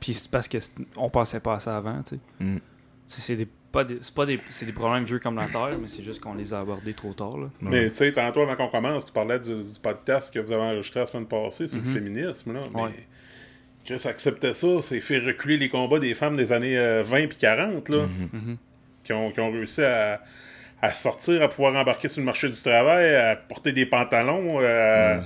Puis 0.00 0.14
c'est 0.14 0.30
parce 0.30 0.48
que 0.48 0.58
c'est- 0.60 0.72
on 0.96 1.10
pensait 1.10 1.38
pas 1.40 1.54
à 1.56 1.60
ça 1.60 1.76
avant, 1.76 2.02
tu 2.02 2.14
sais. 2.16 2.20
Mm. 2.44 2.58
C'est 3.06 3.20
c'est 3.20 3.36
des, 3.36 3.48
pas 3.72 3.84
des, 3.84 3.98
c'est 4.00 4.14
pas 4.14 4.26
des, 4.26 4.40
c'est 4.48 4.66
des 4.66 4.72
problèmes 4.72 5.04
vieux 5.04 5.18
comme 5.18 5.36
la 5.36 5.46
Terre, 5.46 5.70
mais 5.80 5.88
c'est 5.88 6.02
juste 6.02 6.20
qu'on 6.20 6.34
les 6.34 6.52
a 6.54 6.60
abordés 6.60 6.94
trop 6.94 7.12
tard, 7.12 7.36
là. 7.38 7.46
Mais 7.60 7.88
tu 7.90 7.96
sais, 7.96 8.12
tantôt 8.12 8.40
avant 8.42 8.56
qu'on 8.56 8.68
commence, 8.68 9.06
tu 9.06 9.12
parlais 9.12 9.38
du, 9.38 9.54
du 9.54 9.80
podcast 9.82 10.32
que 10.32 10.38
vous 10.40 10.52
avez 10.52 10.62
enregistré 10.62 11.00
la 11.00 11.06
semaine 11.06 11.26
passée 11.26 11.68
sur 11.68 11.78
le 11.78 11.84
féminisme. 11.84 12.52
Là, 12.52 12.60
mais 12.74 12.80
Ouais. 12.82 12.90
Chris 13.84 14.02
acceptait 14.06 14.52
ça, 14.54 14.66
c'est 14.82 15.00
fait 15.00 15.18
reculer 15.18 15.56
les 15.56 15.68
combats 15.68 15.98
des 15.98 16.14
femmes 16.14 16.36
des 16.36 16.52
années 16.52 16.76
euh, 16.76 17.02
20 17.02 17.28
puis 17.28 17.38
40, 17.38 17.88
là, 17.88 18.06
Mhm. 18.32 18.56
qui, 19.04 19.12
ont, 19.12 19.30
qui 19.32 19.40
ont 19.40 19.50
réussi 19.50 19.82
à, 19.82 20.20
à 20.82 20.92
sortir, 20.92 21.42
à 21.42 21.48
pouvoir 21.48 21.74
embarquer 21.76 22.08
sur 22.08 22.20
le 22.20 22.26
marché 22.26 22.48
du 22.48 22.60
travail, 22.60 23.14
à 23.14 23.36
porter 23.36 23.72
des 23.72 23.86
pantalons. 23.86 24.58
euh, 24.60 25.18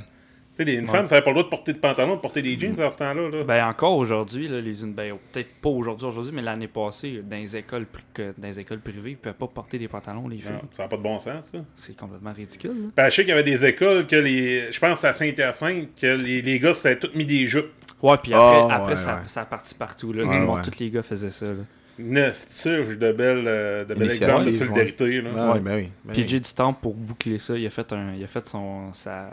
sais, 0.59 0.65
les- 0.65 0.75
une 0.75 0.87
femme, 0.89 1.07
ça 1.07 1.15
n'avait 1.17 1.25
pas 1.25 1.31
le 1.31 1.35
droit 1.35 1.45
de 1.45 1.49
porter 1.49 1.73
de 1.73 1.79
pantalons, 1.79 2.17
de 2.17 2.21
porter 2.21 2.43
des 2.43 2.59
jeans 2.59 2.79
à 2.81 2.91
ce 2.91 2.99
temps-là. 2.99 3.29
Là. 3.31 3.45
Ben 3.45 3.67
encore 3.67 3.97
aujourd'hui, 3.97 4.49
là, 4.49 4.61
les 4.61 4.83
une 4.83 4.93
ben, 4.93 5.17
peut-être 5.33 5.49
pas 5.63 5.69
aujourd'hui, 5.71 6.07
aujourd'hui, 6.07 6.33
mais 6.35 6.43
l'année 6.43 6.69
passée, 6.69 7.21
dans 7.25 7.37
les 7.37 7.57
écoles 7.57 7.87
dans 8.17 8.49
les 8.49 8.61
écoles 8.61 8.81
privées, 8.81 9.11
ils 9.13 9.17
pouvaient 9.17 9.35
pas 9.35 9.47
porter 9.49 9.79
des 9.79 9.89
pantalons, 9.89 10.29
les 10.29 10.39
filles. 10.39 10.53
Non, 10.53 10.69
ça 10.73 10.85
n'a 10.85 10.89
pas 10.89 10.97
de 10.97 11.03
bon 11.03 11.19
sens, 11.19 11.47
ça. 11.53 11.59
C'est 11.75 11.97
complètement 11.97 12.33
ridicule. 12.33 12.71
là. 12.71 12.89
Ben, 12.97 13.11
je 13.11 13.15
sais 13.17 13.23
qu'il 13.23 13.31
y 13.31 13.33
avait 13.33 13.43
des 13.45 13.65
écoles 13.65 14.07
que 14.07 14.17
les. 14.17 14.71
Je 14.73 14.79
pense 14.79 15.01
que 15.01 15.07
à 15.07 15.13
Saint-Hyacinthe, 15.13 15.89
que 16.01 16.07
les, 16.17 16.43
les 16.43 16.59
gars 16.61 16.73
s'étaient 16.73 17.07
tous 17.09 17.17
mis 17.17 17.27
des 17.27 17.47
jupes. 17.47 17.71
Ouais, 18.03 18.17
puis 18.23 18.35
après, 18.35 18.67
Ah, 18.71 18.75
après 18.77 18.91
ouais, 18.91 18.97
ça, 18.97 19.15
ouais. 19.17 19.21
ça 19.27 19.43
a 19.43 19.45
parti 19.47 19.75
partout. 19.75 20.13
Là. 20.13 20.25
Tout 20.25 20.31
le 20.31 20.39
monde, 20.41 20.57
ouais. 20.59 20.63
tous 20.63 20.79
les 20.79 20.91
gars 20.91 21.03
faisaient 21.03 21.31
ça. 21.31 21.47
Là. 21.47 21.55
Nestige 21.99 22.99
de 22.99 23.13
belles, 23.13 23.45
euh, 23.47 23.85
de 23.85 23.95
belles 23.95 24.11
exemples 24.11 24.43
de 24.43 24.47
ouais. 24.47 24.53
solidarité. 24.53 25.21
Là. 25.21 25.31
Ah, 25.37 25.53
ouais, 25.53 25.61
ben 25.61 25.77
oui. 25.77 25.89
ben 26.05 26.13
Puis 26.13 26.23
oui. 26.23 26.41
Du 26.41 26.53
temps 26.55 26.73
pour 26.73 26.95
boucler 26.95 27.39
ça, 27.39 27.57
il 27.57 27.65
a 27.67 27.71
fait 27.71 27.93
un, 27.93 28.13
il 28.15 28.23
a 28.23 28.27
fait 28.27 28.47
son 28.47 28.93
sa, 28.93 29.31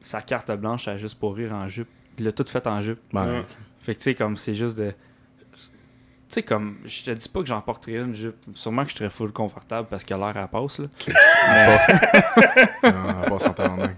sa 0.00 0.20
carte 0.22 0.50
blanche 0.52 0.88
à 0.88 0.96
juste 0.96 1.18
pour 1.18 1.34
rire 1.36 1.52
en 1.52 1.68
jupe. 1.68 1.88
Il 2.18 2.24
l'a 2.24 2.32
tout 2.32 2.44
fait 2.46 2.66
en 2.66 2.80
jupe. 2.82 3.00
Ben, 3.12 3.26
Ouais. 3.26 3.44
Fait 3.82 3.94
que 3.94 4.00
tu 4.00 4.04
sais 4.04 4.14
comme 4.14 4.36
c'est 4.36 4.54
juste 4.54 4.76
de 4.76 4.92
tu 5.50 6.34
sais 6.34 6.42
comme 6.42 6.76
je 6.84 7.04
te 7.04 7.10
dis 7.12 7.28
pas 7.28 7.40
que 7.40 7.46
j'en 7.46 7.60
porterais 7.62 7.96
une 7.96 8.14
jupe. 8.14 8.36
Sûrement 8.54 8.84
que 8.84 8.90
je 8.90 8.96
serais 8.96 9.08
full 9.08 9.32
confortable 9.32 9.88
parce 9.90 10.04
que 10.04 10.12
l'air 10.14 10.36
elle 10.36 10.48
passe 10.48 10.78
là. 10.78 10.86
non, 12.82 13.14
on 13.26 13.30
passe 13.38 13.46
en 13.46 13.52
tabarnak. 13.54 13.96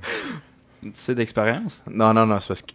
Tu 0.83 0.91
sais 0.95 1.15
d'expérience? 1.15 1.83
Non, 1.91 2.15
non, 2.15 2.25
non, 2.27 2.39
c'est 2.41 2.49
parce 2.49 2.63
que 2.63 2.73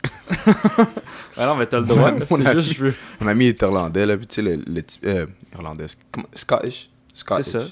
Ah 1.37 1.45
non 1.47 1.55
mais 1.55 1.65
t'as 1.67 1.79
le 1.79 1.85
droit. 1.85 2.11
c'est 2.27 2.33
ami. 2.47 2.61
juste 2.61 2.73
je 2.77 2.85
veux. 2.85 2.93
mon 3.21 3.27
ami 3.27 3.45
est 3.47 3.61
irlandais, 3.61 4.05
là, 4.05 4.17
puis 4.17 4.27
tu 4.27 4.35
sais, 4.35 4.41
le, 4.41 4.57
le 4.67 4.83
type. 4.83 5.05
Euh, 5.05 5.25
irlandais. 5.53 5.87
c'est- 5.87 5.97
comment- 6.11 6.27
Scottish? 6.35 6.89
Scottish. 7.13 7.47
ça. 7.53 7.63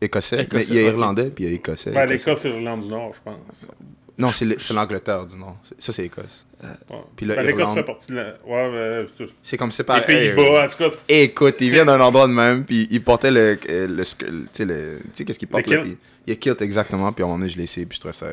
Écossais. 0.00 0.48
Mais 0.52 0.64
il 0.66 0.74
y 0.74 0.78
a 0.78 0.82
irlandais, 0.82 1.30
puis 1.30 1.44
il 1.44 1.50
y 1.50 1.52
a 1.52 1.54
écossais. 1.56 1.90
Ben, 1.92 2.06
l'Écosse, 2.06 2.40
c'est 2.40 2.50
l'Irlande 2.50 2.80
du 2.80 2.88
Nord, 2.88 3.12
je 3.14 3.20
pense. 3.22 3.70
Non, 4.16 4.30
c'est 4.30 4.44
le- 4.44 4.56
c'est 4.60 4.72
l'Angleterre 4.74 5.26
du 5.26 5.36
Nord. 5.36 5.56
Ça, 5.78 5.92
c'est 5.92 6.04
Écosse. 6.04 6.46
Ouais. 6.62 6.68
Puis 7.16 7.26
là, 7.26 7.34
Ben, 7.36 7.46
L'Écosse 7.46 7.74
fait 7.74 7.82
partie 7.82 8.12
de 8.12 8.16
la. 8.16 8.34
Ouais, 8.46 8.70
mais. 8.70 9.06
tout- 9.18 9.32
C'est 9.42 9.56
comme 9.56 9.72
c'est 9.72 9.82
Les 9.82 9.86
pas. 9.86 10.00
Pays-Bas, 10.02 10.64
en 10.64 10.68
tout 10.68 10.78
cas. 10.78 10.88
Écoute, 11.08 11.56
il 11.60 11.70
vient 11.70 11.84
d'un 11.84 12.00
endroit 12.00 12.28
de 12.28 12.32
même, 12.32 12.64
puis 12.64 12.86
il 12.90 13.02
portait 13.02 13.30
le. 13.32 13.58
euh, 13.68 13.86
le, 13.88 14.04
tu 14.04 14.46
sais, 14.52 14.64
le- 14.64 14.98
tu 15.02 15.10
sais, 15.14 15.24
qu'est-ce 15.24 15.38
qu'il 15.38 15.48
porte 15.48 15.66
Le 15.66 15.76
là, 15.76 15.82
puis 15.82 15.96
Il 16.26 16.32
a 16.32 16.36
kilt 16.36 16.62
exactement, 16.62 17.12
puis 17.12 17.22
à 17.22 17.26
un 17.26 17.28
moment 17.28 17.38
donné, 17.40 17.50
je 17.50 17.56
l'ai 17.58 17.64
essayé, 17.64 17.84
puis 17.86 17.96
je 17.96 18.00
trouvais 18.00 18.14
ça 18.14 18.26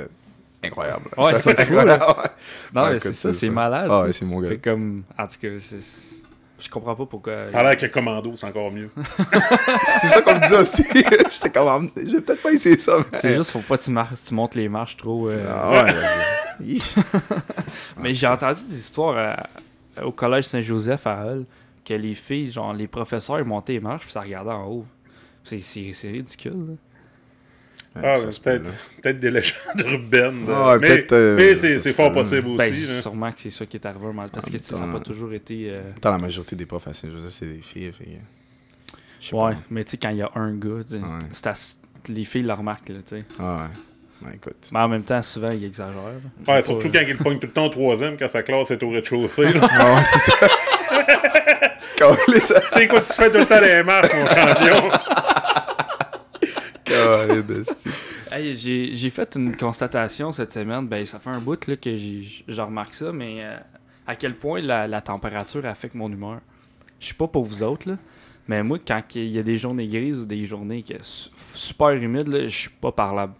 incroyable. 0.63 1.05
Ouais, 1.17 1.34
c'est 1.36 1.55
ça 1.57 1.65
fou, 1.65 1.73
là. 1.73 1.97
Non 2.73 2.89
mais 2.91 2.99
c'est 2.99 3.13
ça, 3.13 3.34
c'est 3.34 3.49
malade. 3.49 3.88
Ah 3.91 4.03
ouais, 4.03 4.13
c'est 4.13 4.23
mon 4.25 4.39
gars. 4.39 4.49
Fait 4.49 4.59
comme 4.59 5.03
en 5.17 5.25
tout 5.27 5.39
cas 5.41 5.47
c'est- 5.59 6.20
je 6.62 6.70
comprends 6.70 6.95
pas 6.95 7.05
pourquoi. 7.05 7.51
Ça 7.51 7.59
a 7.59 7.64
l'air 7.64 7.78
que 7.78 7.86
Commando, 7.88 8.34
c'est 8.36 8.45
encore 8.45 8.72
mieux. 8.72 8.89
C'est 10.01 10.07
ça 10.07 10.22
qu'on 10.22 10.36
me 10.36 10.47
dit 10.47 10.53
aussi. 10.53 10.84
J'étais 10.93 11.49
comme, 11.49 11.68
ah, 11.68 11.80
je 11.97 12.12
vais 12.12 12.22
peut-être 12.22 12.41
pas 12.41 12.51
essayer 12.51 12.78
ça. 12.78 12.97
mais- 13.12 13.18
C'est 13.20 13.36
juste 13.36 13.51
faut 13.51 13.59
pas 13.59 13.78
que 13.78 13.84
tu 13.84 13.91
marches, 13.91 14.20
tu 14.28 14.34
montes 14.34 14.55
les 14.55 14.70
marches 14.70 14.97
trop. 14.97 15.28
euh, 15.30 15.45
Ah 15.49 15.70
ouais, 15.72 15.93
vas-y. 15.93 16.82
Mais 17.99 18.14
j'ai 18.14 18.28
entendu 18.28 18.62
des 18.70 18.78
histoires 18.78 19.18
à- 19.97 20.03
au 20.05 20.12
collège 20.12 20.45
Saint-Joseph 20.45 21.05
à 21.07 21.26
Hull 21.26 21.45
que 21.84 21.93
les 21.93 22.14
filles, 22.14 22.51
genre 22.51 22.74
les 22.74 22.88
professeurs, 22.88 23.39
ils 23.39 23.45
montaient 23.45 23.74
les 23.74 23.80
marches 23.80 24.03
puis 24.03 24.12
ça 24.12 24.22
regardait 24.22 24.51
en 24.51 24.68
haut. 24.68 24.86
C'est, 25.43 25.59
c'est, 25.62 25.91
c'est 25.93 26.12
ridicule. 26.12 26.51
là. 26.70 26.74
Ah, 27.95 28.15
peut, 28.43 28.61
peut-être 29.01 29.19
des 29.19 29.31
légendes 29.31 29.55
urbaines. 29.85 30.45
Ah, 30.49 30.77
ouais, 30.77 30.79
mais 30.79 31.07
euh, 31.11 31.35
mais 31.35 31.55
c'est 31.57 31.81
c'est 31.81 31.91
fort 31.93 32.11
possible 32.13 32.47
aussi. 32.47 32.57
Ben, 32.57 32.71
là. 32.71 33.01
sûrement 33.01 33.31
que 33.33 33.41
c'est 33.41 33.49
ça 33.49 33.65
qui 33.65 33.75
est 33.77 33.85
arrivé 33.85 34.13
mal 34.13 34.29
parce 34.29 34.49
que 34.49 34.57
ça 34.57 34.79
n'a 34.79 34.93
pas 34.93 34.99
toujours 35.01 35.33
été. 35.33 35.67
euh, 35.69 35.81
Attends, 35.97 36.11
la 36.11 36.17
majorité 36.17 36.55
des 36.55 36.65
profs 36.65 36.87
à 36.87 36.93
Saint-Joseph, 36.93 37.33
c'est 37.33 37.45
des 37.47 37.61
filles. 37.61 37.91
fait 37.91 39.35
Ouais, 39.35 39.53
pas. 39.53 39.59
mais 39.69 39.83
tu 39.83 39.91
sais, 39.91 39.97
quand 39.97 40.09
il 40.09 40.17
y 40.17 40.21
a 40.21 40.31
un 40.35 40.53
gars, 40.55 40.69
Ouais. 40.69 40.99
c'est 41.31 41.77
les 42.07 42.23
filles 42.25 42.43
le 42.43 42.53
remarquent. 42.53 42.89
Là, 42.89 42.95
tu 43.07 43.17
sais. 43.17 43.25
Ah 43.37 43.55
ouais. 44.23 44.27
Ouais, 44.29 44.35
écoute. 44.35 44.69
Mais 44.71 44.79
en 44.79 44.87
même 44.87 45.03
temps, 45.03 45.21
souvent, 45.21 45.49
ils 45.51 45.65
exagèrent. 45.65 45.93
là. 45.95 46.53
Ouais, 46.53 46.61
C'est 46.61 46.67
surtout 46.69 46.89
pas- 46.89 46.99
quand 46.99 47.05
il 47.07 47.17
pogne 47.17 47.39
tout 47.39 47.47
le 47.47 47.53
temps 47.53 47.65
au 47.65 47.69
troisième, 47.69 48.17
quand 48.17 48.27
sa 48.29 48.41
classe 48.43 48.71
est 48.71 48.81
au 48.83 48.89
rez-de-chaussée. 48.89 49.47
Ah 49.69 49.95
ouais, 49.95 50.01
c'est 50.05 50.31
ça. 50.31 50.47
Calé, 51.97 52.39
ça. 52.43 52.61
tu 52.61 52.79
sais 52.79 52.87
quoi, 52.87 53.01
tu 53.01 53.13
fais 53.13 53.29
tout 53.31 53.37
le 53.37 53.45
temps 53.45 53.59
les 53.61 53.83
marques, 53.83 54.13
mon 54.13 54.25
champion? 54.25 54.89
Hey, 58.31 58.55
j'ai, 58.55 59.09
fait 59.09 59.35
une 59.35 59.57
constatation 59.57 60.31
cette 60.31 60.53
semaine. 60.53 60.87
Ben, 60.87 61.05
ça 61.05 61.19
fait 61.19 61.29
un 61.31 61.39
bout 61.39 61.67
là, 61.67 61.75
que 61.75 61.97
je 61.97 62.61
remarque 62.61 62.93
ça, 62.93 63.11
mais 63.11 63.43
euh, 63.43 63.57
à 64.07 64.15
quel 64.15 64.35
point 64.35 64.61
la, 64.61 64.87
la 64.87 65.01
température 65.01 65.65
affecte 65.65 65.95
mon 65.95 66.09
humeur. 66.09 66.39
Je 67.01 67.07
sais 67.07 67.13
pas 67.13 67.27
pour 67.27 67.43
vous 67.43 67.61
autres, 67.61 67.89
là, 67.89 67.97
mais 68.47 68.63
moi, 68.63 68.77
quand 68.85 69.01
il 69.15 69.27
y 69.27 69.39
a 69.39 69.43
des 69.43 69.57
journées 69.57 69.87
grises 69.87 70.17
ou 70.17 70.25
des 70.25 70.45
journées 70.45 70.81
qui 70.81 70.93
sont 70.93 71.03
su- 71.03 71.29
super 71.55 71.89
humides, 71.89 72.29
je 72.43 72.47
suis 72.55 72.69
pas 72.69 72.91
parlable. 72.91 73.33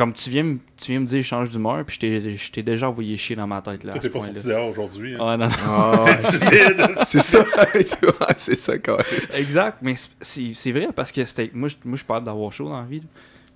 Comme 0.00 0.14
tu 0.14 0.30
viens, 0.30 0.42
me- 0.44 0.58
tu 0.78 0.92
viens 0.92 1.00
me 1.00 1.04
dire 1.04 1.22
change 1.22 1.50
d'humeur, 1.50 1.84
puis 1.84 1.98
je 2.38 2.50
t'ai, 2.50 2.62
déjà 2.62 2.88
envoyé 2.88 3.18
chier 3.18 3.36
dans 3.36 3.46
ma 3.46 3.60
tête. 3.60 3.84
Là, 3.84 3.98
t'es 3.98 4.08
pas 4.08 4.20
sorti 4.20 4.46
dehors 4.46 4.70
aujourd'hui. 4.70 5.14
hein. 5.14 5.18
Ah, 5.20 5.36
non, 5.36 5.46
non. 5.48 5.54
Ah. 5.62 6.06
C'est 7.04 7.20
ça, 7.20 7.44
c'est 8.38 8.56
ça, 8.56 8.78
quand 8.78 8.96
même. 8.96 9.04
Exact, 9.34 9.76
mais 9.82 9.94
c'est- 10.22 10.72
vrai 10.72 10.88
parce 10.96 11.12
que 11.12 11.22
c'était 11.26 11.50
moi 11.52 11.68
je 11.68 11.76
moi 11.84 11.98
je 11.98 12.04
parle 12.04 12.24
d'avoir 12.24 12.50
chaud 12.50 12.70
dans 12.70 12.80
la 12.80 12.86
vie. 12.86 13.00
là. 13.00 13.06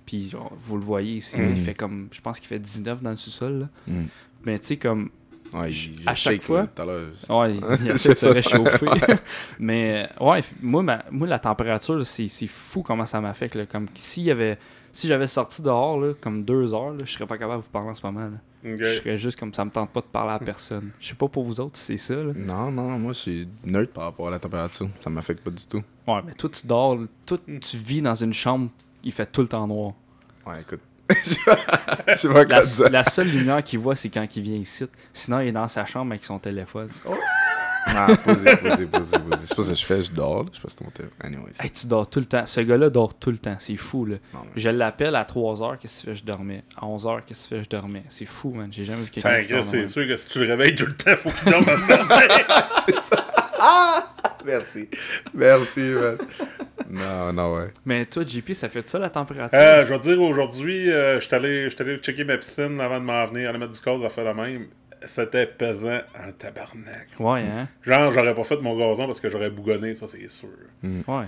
Puis 0.05 0.29
genre, 0.29 0.53
vous 0.55 0.77
le 0.77 0.83
voyez 0.83 1.15
ici, 1.15 1.35
il 1.39 1.43
Mhm. 1.45 1.55
fait 1.55 1.73
comme 1.73 2.09
je 2.11 2.21
pense 2.21 2.39
qu'il 2.39 2.47
fait 2.47 2.59
19 2.59 3.01
dans 3.01 3.09
le 3.09 3.15
sous-sol. 3.15 3.61
là. 3.61 3.67
Mhm. 3.87 4.05
Mais 4.45 4.59
tu 4.59 4.67
sais 4.67 4.77
comme 4.77 5.09
Ouais, 5.51 5.71
À 6.05 6.13
chaque 6.15 6.41
fois? 6.43 6.61
là, 6.61 6.67
tout 6.67 6.81
à 6.81 6.85
l'heure. 6.85 7.07
ouais, 7.29 7.55
il, 7.55 7.87
de 7.93 7.97
se 7.97 8.27
réchauffer. 8.27 8.87
mais 9.57 10.09
ouais, 10.19 10.41
moi 10.61 10.83
ma- 10.83 11.05
moi 11.11 11.27
la 11.27 11.39
température 11.39 12.05
c'est 12.05 12.27
c'est 12.27 12.47
fou 12.47 12.83
comment 12.83 13.05
ça 13.05 13.19
m'affecte 13.21 13.65
comme 13.71 13.87
s'il 13.95 14.23
y 14.23 14.31
avait 14.31 14.57
si 14.95 15.07
j'avais 15.07 15.27
sorti 15.27 15.61
dehors 15.61 15.99
là, 15.99 16.13
comme 16.21 16.43
deux 16.45 16.73
heures, 16.73 16.91
là, 16.91 17.03
je 17.03 17.11
serais 17.11 17.27
pas 17.27 17.37
capable 17.37 17.61
de 17.61 17.65
vous 17.65 17.71
parler 17.71 17.89
en 17.89 17.95
ce 17.95 18.05
moment. 18.05 18.21
là. 18.21 18.37
Je 18.63 18.83
serais 18.83 19.17
juste 19.17 19.37
comme 19.37 19.53
ça 19.53 19.63
me 19.65 19.69
tente 19.69 19.91
pas 19.91 19.99
de 19.99 20.05
parler 20.05 20.31
à 20.31 20.39
personne. 20.39 20.89
Je 20.99 21.09
sais 21.09 21.13
pas 21.15 21.27
pour 21.27 21.43
vous 21.43 21.59
autres 21.59 21.77
si 21.77 21.97
c'est 21.97 22.13
ça 22.15 22.15
là. 22.15 22.31
Non, 22.33 22.71
non, 22.71 22.97
moi, 22.97 23.11
je 23.13 23.19
suis 23.19 23.47
neutre 23.65 23.91
par 23.91 24.05
rapport 24.05 24.29
à 24.29 24.31
la 24.31 24.39
température. 24.39 24.89
Ça 25.03 25.09
m'affecte 25.09 25.43
pas 25.43 25.51
du 25.51 25.65
tout. 25.67 25.83
Ouais, 26.07 26.21
mais 26.25 26.33
toi 26.33 26.49
tu 26.49 26.65
dors, 26.65 26.97
toi 27.25 27.37
tu 27.45 27.77
vis 27.77 28.01
dans 28.01 28.15
une 28.15 28.33
chambre, 28.33 28.69
il 29.03 29.11
fait 29.11 29.25
tout 29.31 29.41
le 29.41 29.47
temps 29.49 29.67
noir. 29.67 29.93
Ouais, 30.47 30.61
écoute. 30.61 30.79
Je 31.09 32.15
sais 32.15 32.29
pas 32.29 32.45
La, 32.45 32.89
la 32.89 33.03
seule 33.03 33.27
lumière 33.29 33.63
qu'il 33.63 33.77
voit, 33.79 33.95
c'est 33.95 34.09
quand 34.09 34.25
il 34.35 34.41
vient 34.41 34.55
ici. 34.57 34.85
Sinon, 35.13 35.41
il 35.41 35.49
est 35.49 35.51
dans 35.51 35.67
sa 35.67 35.85
chambre 35.85 36.11
avec 36.13 36.25
son 36.25 36.39
téléphone. 36.39 36.89
Non, 37.93 38.15
posez, 38.15 38.55
posez, 38.57 38.85
posez, 38.87 39.19
posez. 39.19 39.45
C'est 39.45 39.55
pas 39.55 39.63
ça 39.63 39.69
que 39.71 39.75
je 39.77 39.85
fais, 39.85 40.01
je 40.01 40.11
dors, 40.11 40.43
là. 40.43 40.49
Je 40.51 40.55
sais 40.57 40.61
pas 40.63 40.69
si 40.69 40.77
ton 40.77 40.89
thème. 40.89 41.09
Anyways. 41.21 41.51
Hey, 41.59 41.69
tu 41.69 41.85
dors 41.87 42.09
tout 42.09 42.19
le 42.19 42.25
temps. 42.25 42.45
Ce 42.45 42.59
gars-là 42.61 42.89
dort 42.89 43.13
tout 43.13 43.31
le 43.31 43.37
temps. 43.37 43.55
C'est 43.59 43.77
fou, 43.77 44.05
là. 44.05 44.15
Non, 44.33 44.39
mais- 44.43 44.51
Je 44.61 44.69
l'appelle 44.69 45.15
à 45.15 45.23
3h, 45.23 45.77
qu'est-ce 45.77 46.01
que 46.01 46.01
tu 46.01 46.07
fais, 46.07 46.15
je 46.15 46.25
dormais. 46.25 46.63
À 46.75 46.85
11h, 46.85 47.21
qu'est-ce 47.25 47.43
que 47.43 47.49
tu 47.49 47.55
fais, 47.59 47.63
je 47.63 47.69
dormais. 47.69 48.03
C'est 48.09 48.25
fou, 48.25 48.51
man. 48.51 48.69
J'ai 48.71 48.83
jamais 48.85 49.01
vu 49.03 49.09
quelqu'un 49.11 49.63
c'est 49.63 49.77
même. 49.77 49.87
sûr 49.87 50.07
que 50.07 50.15
si 50.17 50.27
tu 50.27 50.39
le 50.39 50.47
réveilles 50.47 50.75
tout 50.75 50.85
le 50.87 50.95
temps, 50.95 51.15
faut 51.15 51.29
qu'il 51.31 51.51
dorme 51.51 51.65
maintenant. 51.65 52.05
Merci. 54.45 54.89
Merci, 55.33 55.79
man. 55.79 56.17
Non, 56.89 57.33
non, 57.33 57.55
ouais. 57.55 57.73
Mais 57.83 58.05
toi, 58.05 58.23
JP, 58.25 58.53
ça 58.53 58.69
fait 58.69 58.87
ça, 58.87 58.99
la 58.99 59.09
température? 59.09 59.57
Euh, 59.57 59.83
je 59.85 59.89
vais 59.93 59.99
te 59.99 60.03
dire, 60.03 60.21
aujourd'hui, 60.21 60.91
euh, 60.91 61.19
je 61.19 61.25
suis 61.25 61.35
allé, 61.35 61.69
j'étais 61.69 61.83
allé 61.83 61.97
checker 61.97 62.23
ma 62.23 62.37
piscine 62.37 62.79
avant 62.79 62.99
de 62.99 63.05
m'en 63.05 63.25
venir, 63.25 63.49
aller 63.49 63.57
mettre 63.57 63.73
du 63.73 63.79
cause, 63.79 64.03
à 64.05 64.09
faire 64.09 64.23
la 64.25 64.33
même. 64.35 64.67
C'était 65.07 65.45
pesant 65.45 65.99
en 66.17 66.31
tabarnak. 66.37 67.07
Ouais, 67.19 67.41
hein? 67.41 67.67
Genre, 67.83 68.11
j'aurais 68.11 68.33
pas 68.35 68.43
fait 68.43 68.59
mon 68.61 68.77
gazon 68.77 69.05
parce 69.05 69.19
que 69.19 69.29
j'aurais 69.29 69.49
bougonné, 69.49 69.95
ça 69.95 70.07
c'est 70.07 70.29
sûr. 70.31 70.49
Ouais. 70.83 71.25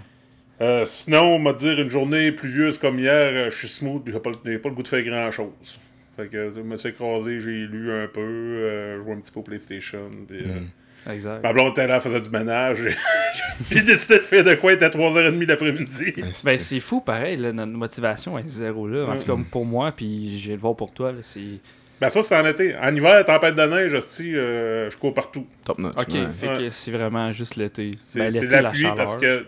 Euh, 0.60 0.86
sinon, 0.86 1.36
on 1.36 1.44
va 1.44 1.54
dire 1.54 1.80
une 1.80 1.90
journée 1.90 2.32
pluvieuse 2.32 2.78
comme 2.80 2.98
hier, 2.98 3.12
euh, 3.14 3.50
je 3.52 3.58
suis 3.58 3.68
smooth, 3.68 4.02
j'ai 4.08 4.14
pas, 4.14 4.32
pas 4.32 4.40
le 4.44 4.76
goût 4.76 4.82
de 4.84 4.88
faire 4.88 5.04
grand 5.04 5.30
chose. 5.32 5.80
Fait 6.16 6.28
que 6.28 6.52
je 6.56 6.62
me 6.62 6.78
suis 6.78 6.90
écrasé, 6.90 7.40
j'ai 7.40 7.68
lu 7.68 7.92
un 7.92 8.08
peu, 8.08 8.22
euh, 8.22 9.04
joué 9.04 9.14
un 9.14 9.18
petit 9.18 9.32
peu 9.32 9.40
au 9.42 9.44
PlayStation. 9.44 10.10
Puis, 10.28 10.40
euh, 10.42 10.60
Mm. 10.62 10.68
Exact. 11.12 11.42
Ma 11.42 11.54
blonde 11.54 11.72
était 11.72 11.88
là, 11.88 11.96
elle 11.96 12.02
faisait 12.02 12.20
du 12.20 12.30
ménage. 12.30 12.80
J'ai 13.72 13.82
décidé 13.82 14.16
de 14.16 14.24
faire 14.24 14.44
de 14.44 14.56
quoi, 14.56 14.74
il 14.74 14.76
était 14.76 14.90
3h30 14.90 15.46
l'après-midi. 15.46 16.14
Ben, 16.44 16.60
c'est 16.60 16.80
fou, 16.82 17.00
pareil, 17.00 17.38
là, 17.38 17.54
notre 17.54 17.72
motivation 17.72 18.38
est 18.38 18.50
zéro 18.50 18.88
là. 18.88 19.06
En 19.06 19.16
tout 19.18 19.26
cas, 19.26 19.42
pour 19.50 19.66
moi, 19.66 19.94
puis 19.94 20.38
je 20.40 20.50
vais 20.50 20.56
le 20.56 20.60
voir 20.60 20.76
pour 20.76 20.92
toi, 20.92 21.12
là, 21.14 21.20
c'est. 21.22 21.62
Ben 22.00 22.10
ça, 22.10 22.22
c'est 22.22 22.36
en 22.36 22.46
été. 22.46 22.76
En 22.76 22.96
hiver, 22.96 23.26
tempête 23.26 23.56
de 23.56 23.64
neige, 23.64 23.94
aussi, 23.94 24.36
euh, 24.36 24.90
je 24.90 24.98
cours 24.98 25.14
partout. 25.14 25.48
Top 25.66 25.80
notch. 25.80 25.96
Ok, 25.98 26.14
ouais. 26.14 26.28
fait 26.40 26.48
que 26.58 26.70
c'est 26.70 26.92
vraiment 26.92 27.32
juste 27.32 27.56
l'été. 27.56 27.92
C'est 28.04 28.20
Ben, 28.20 28.32
de 28.32 28.46
la, 28.52 28.62
la 28.62 28.70
pluie 28.70 28.82
chaleur. 28.82 28.96
parce 28.98 29.18
que, 29.18 29.40
tu 29.40 29.46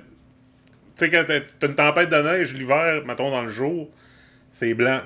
sais, 0.95 1.09
quand 1.09 1.23
t'as 1.27 1.67
une 1.67 1.75
tempête 1.75 2.09
de 2.09 2.15
neige 2.21 2.53
l'hiver, 2.53 3.03
mettons 3.05 3.29
dans 3.29 3.43
le 3.43 3.49
jour, 3.49 3.89
c'est 4.51 4.73
blanc. 4.73 5.01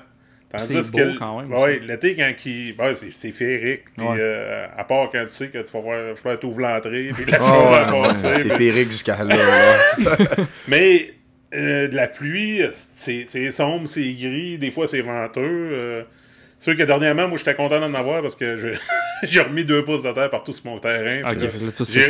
Tandis 0.49 0.65
C'est 0.67 0.91
que 0.91 0.91
beau 0.91 0.99
l- 0.99 1.15
quand 1.19 1.41
même, 1.41 1.51
Ouais, 1.51 1.79
l'été, 1.79 2.15
quand 2.15 2.31
il. 2.45 2.75
ben, 2.77 2.95
c'est 2.95 3.11
c'est 3.11 3.31
féerique. 3.31 3.85
Puis, 3.97 4.05
Ouais. 4.05 4.15
euh, 4.19 4.67
à 4.77 4.83
part 4.85 5.09
quand 5.11 5.25
tu 5.25 5.33
sais 5.33 5.47
que 5.47 5.57
tu 5.57 5.71
vas 5.73 5.79
voir, 5.81 6.15
faut 6.17 6.35
t'ouvres 6.37 6.61
l'entrée, 6.61 7.09
puis 7.13 7.25
la 7.29 7.39
Oh, 7.41 7.45
chose 7.45 7.51
ouais, 7.51 7.71
va 7.71 8.01
ouais, 8.01 8.07
passer. 8.07 8.35
c'est 8.43 8.47
ben- 8.49 8.57
féerique 8.57 8.91
jusqu'à 8.91 9.23
là. 9.23 9.35
Mais 10.67 11.11
euh, 11.55 11.87
de 11.87 11.95
la 11.95 12.07
pluie, 12.07 12.61
c'est 12.93 13.25
c'est 13.27 13.51
sombre, 13.51 13.87
c'est 13.87 14.01
gris, 14.13 14.57
des 14.59 14.71
fois 14.71 14.87
c'est 14.87 15.01
venteux. 15.01 16.05
C'est 16.63 16.71
sûr 16.71 16.77
que 16.77 16.83
dernièrement, 16.83 17.27
moi 17.27 17.37
j'étais 17.37 17.55
content 17.55 17.79
d'en 17.81 17.93
avoir 17.93 18.21
parce 18.21 18.35
que 18.37 18.55
j'ai 19.23 19.41
remis 19.41 19.65
deux 19.65 19.83
pouces 19.83 20.01
de 20.01 20.11
terre 20.13 20.29
partout 20.29 20.53
sur 20.53 20.65
mon 20.67 20.79
terrain. 20.79 21.21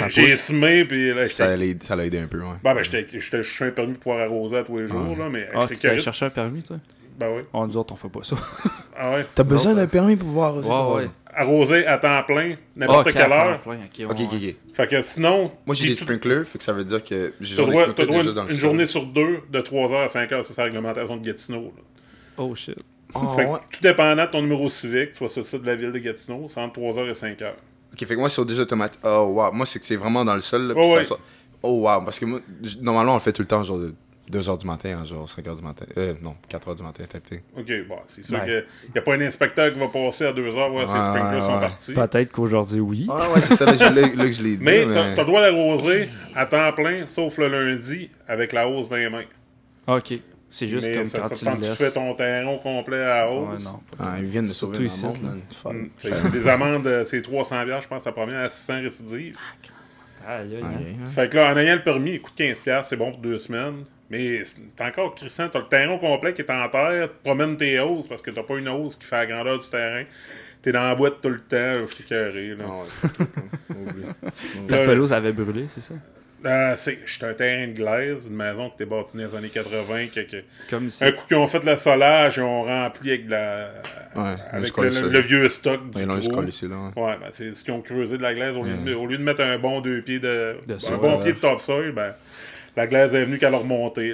J'ai 0.10 0.36
semé, 0.36 0.86
puis 0.86 1.12
là, 1.14 1.28
ça 1.28 1.56
l'a 1.56 1.66
aidé- 1.66 1.84
ça 1.84 1.96
l'a 1.96 2.06
aidé 2.06 2.20
un 2.20 2.28
peu, 2.28 2.38
ouais. 2.40 2.58
Bon, 2.64 2.74
ben, 2.76 2.84
j'étais 2.84 3.08
j'étais- 3.20 3.42
je 3.42 3.52
suis 3.52 3.66
un 3.66 3.72
permis 3.72 3.94
pour 3.94 4.02
pouvoir 4.04 4.20
arroser 4.26 4.58
à 4.58 4.64
tous 4.64 4.78
les 4.78 4.88
jours, 4.88 5.10
Ouais. 5.10 5.16
là, 5.18 5.30
mais 5.30 5.48
Ah, 5.56 5.66
tu 5.68 6.00
chercher 6.00 6.26
un 6.26 6.30
permis, 6.30 6.62
toi? 6.62 6.78
Ben 7.18 7.30
oui. 7.36 7.42
On 7.54 7.66
nous 7.68 7.78
autres, 7.78 7.94
on 7.94 7.96
fait 7.98 8.10
pas 8.10 8.24
ça. 8.24 8.36
Ah 8.96 9.12
ouais? 9.16 9.26
T'as 9.34 9.44
besoin 9.44 9.74
d'un 9.74 9.88
permis 9.88 10.16
pour 10.16 10.30
voir 10.30 10.56
aussi 10.56 10.70
Ouais, 10.70 10.76
ton 10.76 10.86
ouais. 10.86 10.92
voisin? 10.92 11.12
Arroser 11.36 11.88
à 11.88 11.98
temps 11.98 12.22
plein, 12.28 12.56
n'importe 12.76 13.08
Ah, 13.08 13.12
quelle 13.12 13.22
à 13.24 13.26
temps 13.36 13.48
heure. 13.50 13.62
plein, 13.62 13.78
ok, 14.08 14.12
Ok, 14.12 14.20
ok. 14.34 14.56
Fait 14.76 14.88
que 14.88 15.02
sinon. 15.02 15.52
Moi, 15.66 15.74
j'ai 15.76 15.88
des 15.88 15.96
sprinklers, 15.96 16.46
fait 16.46 16.60
que 16.60 16.64
ça 16.64 16.74
veut 16.74 16.84
dire 16.84 17.04
que 17.04 17.34
j'ai 17.42 17.56
déjà 17.56 17.86
une, 17.88 18.34
dans 18.34 18.44
le 18.44 18.52
une 18.52 18.56
journée 18.58 18.86
sur 18.86 19.08
deux, 19.08 19.40
de 19.50 19.62
3h 19.62 20.04
à 20.04 20.08
5h, 20.08 20.44
c'est 20.44 20.54
sa 20.54 20.66
réglementation 20.66 21.18
de 21.18 21.26
Gatineau. 21.26 21.74
Oh 22.38 22.54
shit. 22.56 22.78
Ah, 23.16 23.20
Fait 23.36 23.46
que 23.46 23.50
ouais. 23.52 23.60
tout 23.72 23.82
dépendant 23.82 24.26
de 24.26 24.30
ton 24.32 24.42
numéro 24.42 24.68
civique, 24.70 25.12
tu 25.14 25.24
vas 25.24 25.28
sur 25.30 25.42
le 25.42 25.46
site 25.46 25.62
de 25.62 25.68
la 25.68 25.76
ville 25.76 25.92
de 25.92 26.00
Gatineau, 26.00 26.48
c'est 26.48 26.60
entre 26.60 26.80
3h 26.80 27.10
et 27.10 27.14
5h. 27.14 27.52
Ok, 27.94 28.00
fait 28.00 28.06
que 28.16 28.20
moi, 28.20 28.30
c'est 28.30 28.44
déjà 28.46 28.64
automatique. 28.64 29.00
Oh, 29.04 29.32
wow. 29.36 29.52
Moi, 29.52 29.66
c'est 29.66 29.80
que 29.80 29.86
c'est 29.86 29.96
vraiment 29.96 30.26
dans 30.26 30.34
le 30.36 30.42
sol, 30.42 30.64
là, 30.70 30.74
Oh, 30.76 30.88
ça 31.04 31.14
ouais. 31.14 31.20
Oh, 31.62 31.82
wow. 31.88 32.02
Parce 32.02 32.18
que 32.20 32.26
moi, 32.26 32.40
normalement, 32.82 33.12
on 33.12 33.16
le 33.16 33.22
fait 33.22 33.32
tout 33.34 33.44
le 33.44 33.48
temps, 33.48 33.62
genre 33.62 33.78
de 33.78 33.94
2h 34.32 34.58
du 34.58 34.66
matin, 34.66 35.04
genre 35.06 35.28
5h 35.28 35.56
du 35.58 35.62
matin. 35.62 35.86
Euh, 35.98 36.16
non, 36.22 36.36
4h 36.50 36.76
du 36.76 36.82
matin, 36.82 37.04
tapé. 37.08 37.44
Ok, 37.56 37.72
bon, 37.88 37.98
c'est 38.08 38.26
sûr 38.26 38.36
Ouais. 38.40 38.46
qu'il 38.46 38.92
n'y 38.94 38.98
a 38.98 39.02
pas 39.04 39.14
un 39.14 39.22
inspecteur 39.22 39.72
qui 39.72 39.78
va 39.80 39.90
passer 39.90 40.26
à 40.26 40.32
2h 40.34 40.72
voir 40.72 40.88
si 40.88 40.94
les 40.96 41.00
Ouais, 41.02 41.06
sprinklers 41.06 41.44
sont 41.44 41.60
partis. 41.60 41.94
Peut-être 41.94 42.32
qu'aujourd'hui, 42.32 42.80
oui. 42.80 43.08
Ah, 43.12 43.30
ouais, 43.32 43.42
c'est 43.42 43.56
ça, 43.56 43.66
là, 43.66 43.74
je- 43.78 43.84
là, 43.84 44.02
là 44.02 44.26
que 44.26 44.32
je 44.32 44.42
l'ai 44.44 44.58
dit. 44.58 44.66
Mais 44.66 44.86
mais- 44.88 44.94
t'as 45.14 45.22
le 45.22 45.26
droit 45.26 45.42
d'arroser 45.42 46.10
à 46.36 46.46
temps 46.48 46.72
plein, 46.74 47.06
sauf 47.06 47.38
le 47.38 47.48
lundi, 47.48 48.10
avec 48.28 48.54
la 48.54 48.68
hausse 48.68 48.90
dans 48.90 48.96
les 48.96 49.10
mains. 49.10 49.26
Ok. 49.88 50.14
C'est 50.56 50.68
juste 50.68 50.86
Mais 50.88 50.98
comme 50.98 51.06
ça, 51.06 51.20
quand 51.22 51.34
ça 51.36 51.52
tu 51.58 51.62
tu 51.64 51.74
fais 51.74 51.90
ton 51.92 52.14
terrain 52.14 52.48
au 52.48 52.60
complet 52.60 53.04
à 53.04 53.28
Ouais, 53.28 53.56
hausse. 53.56 53.64
non. 53.66 53.80
Ah, 54.00 54.14
ils 54.20 54.26
viennent 54.26 54.46
de 54.48 54.54
Surtout 54.54 54.76
sauver 54.76 54.86
ici, 54.86 55.04
là. 55.24 55.30
C'est. 55.50 55.74
Mm. 55.74 55.90
Fait 55.98 56.10
que 56.12 56.16
C'est 56.18 56.32
des 56.32 56.48
amendes, 56.48 56.86
euh, 56.86 57.06
c'est 57.06 57.22
300 57.24 57.66
bières, 57.66 57.82
je 57.82 57.88
pense, 57.88 58.04
ça 58.04 58.12
provient 58.12 58.40
à 58.40 58.50
600 58.50 58.82
récidives. 58.82 59.36
Aïe, 60.28 60.56
aïe, 60.56 60.62
Ouais, 60.62 60.68
aïe. 60.68 60.96
hein. 61.04 61.10
Fait 61.10 61.28
que 61.30 61.38
là, 61.38 61.52
en 61.52 61.58
ayant 61.58 61.74
le 61.76 61.82
permis, 61.82 62.12
il 62.14 62.22
coûte 62.22 62.36
15 62.36 62.62
piastres, 62.62 62.88
c'est 62.90 62.98
bon 62.98 63.10
pour 63.12 63.20
deux 63.22 63.40
semaines. 63.40 63.84
Mais 64.12 64.46
c'est 64.46 64.62
encore 64.82 65.16
crissant, 65.16 65.50
t'as 65.50 65.58
le 65.60 65.66
terrain 65.68 65.92
au 65.96 65.98
complet 65.98 66.34
qui 66.36 66.44
est 66.44 66.52
en 66.52 66.70
terre, 66.70 67.10
tu 67.10 67.16
promènes 67.24 67.58
tes 67.58 67.80
hausses 67.80 68.06
parce 68.08 68.22
que 68.22 68.30
t'as 68.30 68.44
pas 68.44 68.58
une 68.58 68.70
hausse 68.70 68.96
qui 68.96 69.06
fait 69.06 69.16
la 69.16 69.26
grandeur 69.26 69.58
du 69.60 69.68
terrain. 69.68 70.04
T'es 70.62 70.72
dans 70.72 70.84
la 70.84 70.94
boîte 70.94 71.16
tout 71.20 71.30
le 71.30 71.40
temps, 71.40 71.88
je 71.88 71.94
suis 71.96 72.04
carré. 72.04 72.50
Là. 72.50 72.66
Ah, 72.68 72.84
ouais, 72.84 73.26
hein. 73.74 74.30
Là, 74.70 74.86
pelouse 74.86 75.12
avait 75.12 75.32
brûlé, 75.34 75.66
c'est 75.68 75.82
ça? 75.82 75.96
Euh, 76.46 76.74
c'est 76.76 77.00
j'étais 77.06 77.26
un 77.26 77.34
terrain 77.34 77.68
de 77.68 77.74
glaise, 77.74 78.28
une 78.28 78.36
maison 78.36 78.70
qui 78.70 78.76
était 78.76 78.86
bâtie 78.86 79.18
dans 79.18 79.24
les 79.24 79.36
années 79.36 79.50
80. 79.50 80.08
que- 80.14 80.20
que- 80.22 80.44
Comme 80.70 80.88
ici. 80.88 81.04
Un 81.04 81.12
coup 81.12 81.26
qu'ils 81.28 81.38
ont 81.38 81.48
fait 81.48 81.64
le 81.64 81.76
solage, 81.76 82.38
ils 82.38 82.44
ont 82.44 82.64
rempli 82.64 83.10
avec 83.12 83.26
de 83.28 83.32
la. 83.32 83.70
Ouais, 84.16 84.36
avec 84.52 84.78
le, 84.78 84.90
ici. 84.90 85.02
le- 85.02 85.10
le 85.10 85.20
vieux 85.20 85.50
stock 85.50 85.90
du 85.92 85.98
Ouais, 86.00 86.06
non, 86.06 86.20
trou. 86.20 86.44
ici, 86.44 86.68
là. 86.68 86.92
ouais. 86.96 87.02
Ouais, 87.04 87.18
ben, 87.20 87.28
c'est 87.32 87.56
ce 87.56 87.64
qu'ils 87.64 87.74
ont 87.74 87.82
creusé 87.82 88.18
de 88.18 88.24
la 88.24 88.34
glaise. 88.34 88.56
Au, 88.56 88.64
lieu, 88.64 88.74
de, 88.78 88.90
Ouais. 88.94 88.94
au 88.94 89.06
lieu 89.08 89.18
de 89.18 89.24
mettre 89.24 89.42
un 89.42 89.58
bon 89.58 89.82
deux 89.82 90.02
pieds 90.02 90.20
de. 90.20 90.58
De 90.68 90.74
un 90.76 90.80
sol. 90.80 90.98
bon 91.00 91.22
pied 91.24 91.34
de 91.34 91.40
topsoil, 91.40 91.92
ben. 91.92 92.14
La 92.76 92.88
glaise 92.88 93.14
est 93.14 93.24
venue 93.26 93.38
qu'à 93.38 93.52
leur 93.52 93.64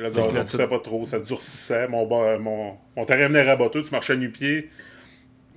que 0.03 0.09
gazon 0.09 0.33
là, 0.35 0.43
poussait 0.43 0.67
pas 0.67 0.79
trop, 0.79 1.05
ça 1.05 1.17
durcissait. 1.19 1.87
Mon, 1.87 2.05
mon, 2.39 2.73
mon 2.97 3.05
terrain 3.05 3.27
venait 3.29 3.41
raboteux, 3.43 3.83
tu 3.83 3.91
marchais 3.91 4.17
nu-pied. 4.17 4.69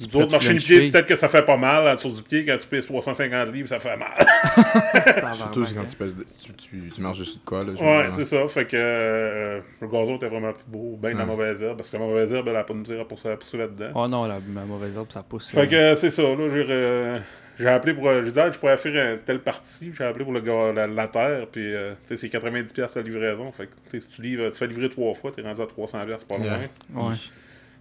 Tu 0.09 0.17
Nous 0.17 0.23
autres, 0.23 0.25
peux-tu 0.27 0.33
marcher 0.33 0.49
une 0.49 0.55
nu-pied, 0.55 0.77
cheville? 0.77 0.91
peut-être 0.91 1.07
que 1.07 1.17
ça 1.17 1.29
fait 1.29 1.43
pas 1.43 1.57
mal 1.57 1.85
là, 1.85 1.97
sur 1.97 2.11
du 2.11 2.23
pied. 2.23 2.45
Quand 2.45 2.57
tu 2.59 2.67
pèses 2.69 2.87
350 2.87 3.53
livres, 3.53 3.69
ça 3.69 3.81
fait 3.81 3.97
mal. 3.97 4.27
Surtout 5.35 5.65
quand 5.75 5.85
tu, 5.85 5.97
pèses 5.97 6.17
de- 6.17 6.27
tu, 6.39 6.53
tu, 6.55 6.91
tu 6.95 7.01
marches 7.01 7.19
dessus 7.21 7.39
de 7.39 7.45
quoi, 7.45 7.65
là. 7.65 7.73
Ouais, 7.73 8.07
hein. 8.07 8.11
c'est 8.13 8.25
ça. 8.25 8.47
Fait 8.49 8.65
que 8.67 8.77
euh, 8.77 9.61
le 9.81 9.89
gazon 9.89 10.17
était 10.17 10.29
vraiment 10.29 10.53
plus 10.53 10.65
beau, 10.67 10.99
bien 11.01 11.13
de 11.13 11.17
la 11.19 11.23
Ouais. 11.25 11.31
mauvaise 11.31 11.63
herbe, 11.63 11.77
parce 11.77 11.91
que 11.91 11.97
la 11.97 12.03
mauvaise 12.05 12.33
herbe, 12.33 12.49
elle 12.49 12.57
a 12.57 12.65
pas 12.65 12.75
de 12.75 12.79
misère 12.81 13.01
à 13.01 13.05
pousser, 13.05 13.37
pousser 13.39 13.57
là-dedans. 13.59 13.91
Oh 13.95 14.09
non, 14.09 14.25
la, 14.27 14.39
ma 14.41 14.65
mauvaise 14.65 14.97
herbe, 14.97 15.07
ça 15.13 15.23
pousse. 15.23 15.51
Fait 15.51 15.61
euh, 15.61 15.67
que 15.67 15.75
euh, 15.77 15.95
c'est 15.95 16.11
ça, 16.11 16.23
là, 16.23 16.49
j'ai, 16.49 16.65
euh, 16.69 17.19
j'ai 17.59 17.69
appelé 17.69 17.95
pour. 17.95 18.05
J'ai 18.25 18.31
dit, 18.31 18.41
ah, 18.41 18.51
je 18.51 18.59
pourrais 18.59 18.77
faire 18.77 19.13
une 19.15 19.19
telle 19.21 19.41
partie, 19.41 19.93
j'ai 19.97 20.05
appelé 20.05 20.25
pour 20.25 20.33
le 20.35 20.41
la, 20.75 20.87
la 20.87 21.09
terre, 21.09 21.47
puis 21.51 21.75
euh, 21.75 21.93
tu 22.07 22.17
sais, 22.17 22.29
c'est 22.29 22.39
90$ 22.39 22.73
piastres 22.73 22.99
la 22.99 23.05
livraison. 23.05 23.51
Fait 23.53 23.67
que, 23.67 24.01
si 24.01 24.09
tu 24.09 24.23
livres, 24.23 24.49
tu 24.51 24.59
fais 24.59 24.67
livrer 24.67 24.89
trois 24.91 25.15
fois, 25.15 25.31
t'es 25.33 25.43
rendu 25.43 25.61
à 25.61 25.65
300$, 25.65 26.07
piastres, 26.07 26.11
c'est 26.19 26.29
pas 26.29 26.39
loin. 26.39 26.47
Yeah. 26.47 26.69
Ouais. 26.95 27.15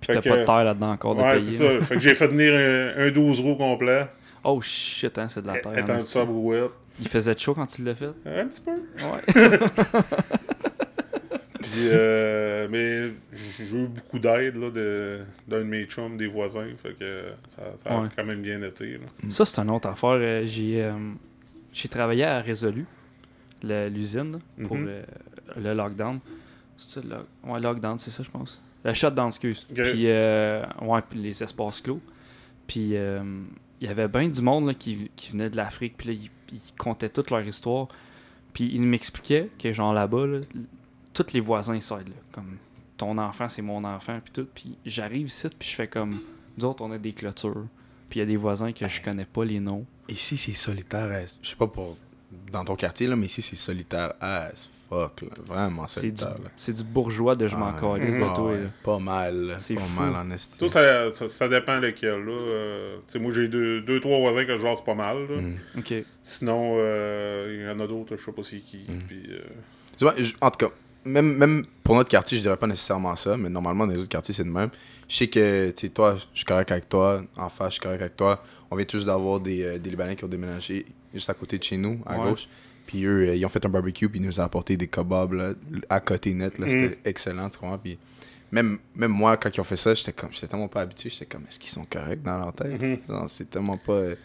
Puis 0.01 0.09
t'as 0.13 0.21
que- 0.21 0.29
pas 0.29 0.37
de 0.37 0.45
terre 0.45 0.63
là-dedans 0.63 0.91
encore 0.91 1.15
de 1.15 1.21
Ouais, 1.21 1.37
payer. 1.39 1.51
c'est 1.53 1.79
ça. 1.79 1.85
fait 1.85 1.95
que 1.95 2.01
j'ai 2.01 2.13
fait 2.15 2.27
venir 2.27 2.53
un, 2.53 3.07
un 3.07 3.11
12 3.11 3.39
roues 3.39 3.55
complet, 3.55 4.07
Oh 4.43 4.59
shit, 4.61 5.15
hein, 5.19 5.29
c'est 5.29 5.41
de 5.43 5.47
la 5.47 5.59
terre. 5.59 5.77
étant 5.77 6.25
brouette. 6.25 6.71
Il 6.99 7.07
faisait 7.07 7.37
chaud 7.37 7.53
quand 7.53 7.67
tu 7.67 7.83
l'as 7.83 7.93
fait? 7.95 8.07
Un 8.25 8.47
petit 8.47 8.61
peu. 8.61 8.71
Ouais. 8.71 9.21
Puis, 11.61 11.87
euh, 11.91 12.67
mais 12.69 13.11
j'ai 13.31 13.75
eu 13.77 13.85
beaucoup 13.87 14.17
d'aide 14.19 14.55
là, 14.55 14.69
de, 14.71 15.19
d'un 15.47 15.59
de 15.59 15.63
mes 15.63 15.85
chums, 15.85 16.17
des 16.17 16.27
voisins. 16.27 16.65
Fait 16.81 16.93
que 16.97 17.25
ça, 17.49 17.61
ça 17.83 17.89
a 17.93 18.01
Ouais. 18.01 18.07
quand 18.15 18.25
même 18.25 18.41
bien 18.41 18.61
été. 18.63 18.93
Là. 18.93 19.05
Ça, 19.29 19.45
c'est 19.45 19.59
une 19.61 19.69
autre 19.69 19.87
affaire. 19.87 20.09
Euh, 20.15 20.43
J'ai 20.47 20.83
euh, 20.83 20.93
j'ai 21.71 21.87
travaillé 21.87 22.23
à 22.25 22.41
Résolu, 22.41 22.85
l'usine, 23.63 24.39
pour 24.65 24.75
Mhm. 24.75 24.85
le, 25.55 25.61
le 25.63 25.73
lockdown. 25.73 26.19
C'est 26.77 27.03
le 27.05 27.17
ouais, 27.45 27.59
lockdown, 27.59 27.99
c'est 27.99 28.09
ça, 28.11 28.23
je 28.23 28.29
pense. 28.29 28.59
Le 28.83 28.93
shutdown, 28.93 29.29
excuse. 29.29 29.67
Ok. 29.69 29.81
Puis, 29.81 30.07
euh, 30.07 30.63
ouais, 30.81 31.01
puis 31.07 31.19
les 31.19 31.43
espaces 31.43 31.81
clos. 31.81 32.01
Puis, 32.67 32.95
euh, 32.95 33.43
il 33.79 33.87
y 33.87 33.91
avait 33.91 34.07
bien 34.07 34.27
du 34.27 34.41
monde 34.41 34.67
là, 34.67 34.73
qui, 34.73 35.11
qui 35.15 35.31
venait 35.31 35.49
de 35.49 35.57
l'Afrique. 35.57 35.95
Puis 35.97 36.07
là, 36.07 36.13
ils, 36.13 36.29
ils 36.55 36.73
contaient 36.77 37.09
toute 37.09 37.29
leur 37.29 37.45
histoire. 37.45 37.87
Puis, 38.53 38.69
ils 38.73 38.81
m'expliquaient 38.81 39.49
que, 39.59 39.71
genre, 39.71 39.93
là-bas, 39.93 40.25
là, 40.25 40.39
tous 41.13 41.33
les 41.33 41.39
voisins, 41.39 41.75
ils 41.75 41.81
s'aident. 41.81 42.09
là. 42.09 42.15
Comme, 42.31 42.57
ton 42.97 43.17
enfant, 43.17 43.49
c'est 43.49 43.61
mon 43.61 43.83
enfant, 43.83 44.19
puis 44.23 44.33
tout. 44.33 44.47
Puis, 44.53 44.77
j'arrive 44.85 45.27
ici, 45.27 45.47
puis 45.57 45.69
je 45.69 45.75
fais 45.75 45.87
comme, 45.87 46.19
nous 46.57 46.65
autres, 46.65 46.83
on 46.83 46.91
a 46.91 46.97
des 46.97 47.13
clôtures. 47.13 47.65
Puis, 48.09 48.19
il 48.19 48.21
y 48.21 48.23
a 48.23 48.25
des 48.27 48.37
voisins 48.37 48.71
que 48.71 48.87
je 48.87 49.01
connais 49.01 49.25
pas 49.25 49.45
les 49.45 49.59
noms. 49.59 49.85
Ici, 50.09 50.37
c'est 50.37 50.53
solitaire. 50.53 51.27
Je 51.41 51.49
sais 51.49 51.55
pas 51.55 51.67
pour... 51.67 51.97
Dans 52.51 52.65
ton 52.65 52.75
quartier, 52.75 53.07
là, 53.07 53.15
mais 53.15 53.27
ici, 53.27 53.41
c'est 53.41 53.55
solitaire 53.55 54.13
as 54.19 54.51
fuck, 54.89 55.21
là. 55.21 55.29
Vraiment 55.47 55.87
C'est 55.87 56.11
du, 56.11 56.17
solitaire, 56.21 56.51
c'est 56.57 56.73
du 56.73 56.83
bourgeois 56.83 57.35
de 57.35 57.47
je 57.47 57.55
m'en 57.55 57.67
Ah, 57.67 57.85
ouais, 57.93 58.19
là. 58.19 58.67
Pas 58.83 58.99
mal. 58.99 59.55
C'est 59.59 59.75
Pas 59.75 59.81
fou. 59.81 60.01
mal, 60.01 60.15
en 60.15 60.31
esti. 60.31 60.57
Ça, 60.59 60.69
ça, 60.69 61.15
ça, 61.15 61.29
ça 61.29 61.47
dépend 61.47 61.77
lequel. 61.79 62.25
Là. 62.25 62.31
Euh, 62.31 62.97
tu 63.07 63.13
sais, 63.13 63.19
moi, 63.19 63.31
j'ai 63.31 63.47
deux, 63.47 63.81
deux, 63.81 63.99
trois 64.01 64.19
voisins 64.19 64.45
que 64.45 64.57
je 64.57 64.61
jase 64.61 64.81
pas 64.83 64.95
mal. 64.95 65.17
là. 65.29 65.41
Mm. 65.41 65.55
Ok. 65.77 65.93
Sinon, 66.23 66.75
euh, 66.77 67.55
il 67.57 67.65
y 67.65 67.69
en 67.69 67.83
a 67.83 67.87
d'autres, 67.87 68.17
je 68.17 68.23
sais 68.25 68.31
pas 68.33 68.43
c'est 68.43 68.59
qui. 68.59 68.85
Mm. 68.87 68.99
Puis, 69.07 69.23
euh, 69.29 70.09
en 70.41 70.51
tout 70.51 70.65
cas, 70.67 70.73
même, 71.05 71.37
même 71.37 71.65
pour 71.83 71.95
notre 71.95 72.09
quartier, 72.09 72.37
je 72.37 72.43
dirais 72.43 72.57
pas 72.57 72.67
nécessairement 72.67 73.15
ça, 73.15 73.37
mais 73.37 73.49
normalement, 73.49 73.87
dans 73.87 73.93
les 73.93 73.99
autres 73.99 74.09
quartiers, 74.09 74.33
c'est 74.33 74.43
de 74.43 74.49
même. 74.49 74.69
Je 75.07 75.15
sais 75.15 75.27
que, 75.27 75.71
tu 75.71 75.87
sais, 75.87 75.89
toi, 75.89 76.17
je 76.33 76.37
suis 76.37 76.45
correct 76.45 76.71
avec 76.71 76.89
toi, 76.89 77.23
en 77.37 77.49
face, 77.49 77.69
je 77.69 77.73
suis 77.73 77.81
correct 77.81 78.01
avec 78.01 78.17
toi. 78.17 78.43
On 78.69 78.75
vient 78.75 78.85
tous 78.85 79.05
d'avoir 79.05 79.39
des, 79.39 79.63
euh, 79.63 79.77
des 79.79 79.89
Libanais 79.89 80.15
qui 80.15 80.23
ont 80.23 80.29
déménagé 80.29 80.85
juste 81.13 81.29
à 81.29 81.33
côté 81.33 81.57
de 81.57 81.63
chez 81.63 81.77
nous, 81.77 81.99
à 82.05 82.17
Ouais. 82.19 82.29
gauche. 82.29 82.47
Puis 82.87 83.05
eux, 83.05 83.29
euh, 83.29 83.35
ils 83.35 83.45
ont 83.45 83.49
fait 83.49 83.65
un 83.65 83.69
barbecue, 83.69 84.09
puis 84.09 84.19
ils 84.19 84.25
nous 84.25 84.39
ont 84.39 84.43
apporté 84.43 84.75
des 84.75 84.87
kebabs 84.87 85.33
là, 85.33 85.53
à 85.89 85.99
côté 85.99 86.33
net. 86.33 86.57
Là, 86.57 86.65
Mm. 86.65 86.69
C'était 86.69 86.97
excellent, 87.05 87.49
tu 87.49 87.57
comprends? 87.59 87.77
Puis 87.77 87.97
même, 88.51 88.79
même 88.95 89.11
moi, 89.11 89.37
quand 89.37 89.55
ils 89.55 89.61
ont 89.61 89.63
fait 89.65 89.75
ça, 89.77 89.93
j'étais 89.93 90.11
comme 90.11 90.31
j'étais 90.33 90.47
tellement 90.47 90.67
pas 90.67 90.81
habitué. 90.81 91.09
J'étais 91.09 91.25
comme, 91.25 91.43
est-ce 91.47 91.57
qu'ils 91.59 91.69
sont 91.69 91.85
corrects 91.85 92.21
dans 92.23 92.37
leur 92.37 92.53
tête? 92.53 92.81
Mhm. 92.81 92.97
Genre, 93.07 93.29
C'est 93.29 93.49
tellement 93.49 93.77
pas 93.77 93.93
euh, 93.93 94.15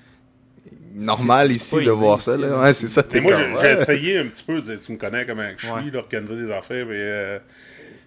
normal 0.94 1.50
ici 1.52 1.76
de 1.76 1.90
voir 1.90 2.20
ça. 2.20 2.36
Là. 2.36 2.60
Ouais, 2.60 2.74
c'est 2.74 2.88
ça. 2.88 3.02
T'es 3.02 3.20
moi, 3.20 3.32
j'ai 3.62 3.72
essayé 3.72 4.18
un 4.18 4.26
petit 4.26 4.42
peu, 4.44 4.60
tu 4.62 4.76
tu 4.78 4.92
me 4.92 4.96
connais 4.96 5.24
comment 5.26 5.48
je 5.56 5.64
suis, 5.66 5.72
Ouais. 5.74 5.90
là, 5.92 5.98
organiser 5.98 6.36
des 6.36 6.50
affaires. 6.50 6.86
Mais, 6.86 6.98
euh, 7.00 7.38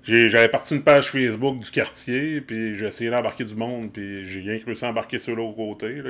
j'avais 0.03 0.47
parti 0.49 0.75
une 0.75 0.81
page 0.83 1.09
Facebook 1.09 1.59
du 1.59 1.69
quartier, 1.71 2.41
puis 2.41 2.75
j'ai 2.75 2.87
essayé 2.87 3.09
d'embarquer 3.09 3.43
du 3.43 3.55
monde, 3.55 3.91
puis 3.91 4.25
j'ai 4.25 4.39
rien 4.41 4.59
réussi 4.65 4.85
à 4.85 4.89
embarquer 4.89 5.19
sur 5.19 5.35
l'autre 5.35 5.55
côté. 5.55 6.01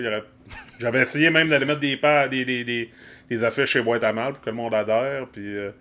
J'avais 0.79 1.01
essayé 1.01 1.29
même 1.29 1.49
d'aller 1.49 1.65
mettre 1.65 1.79
des, 1.79 1.97
pa- 1.97 2.27
des, 2.27 2.45
des, 2.45 2.63
des, 2.63 2.89
des 3.29 3.43
affiches 3.43 3.69
chez 3.71 3.81
Boîte 3.81 4.03
à 4.03 4.13
Mal 4.13 4.33
pour 4.33 4.41
que 4.41 4.49
le 4.49 4.55
monde 4.55 4.73
adhère, 4.73 5.27
puis 5.31 5.43
euh, 5.45 5.71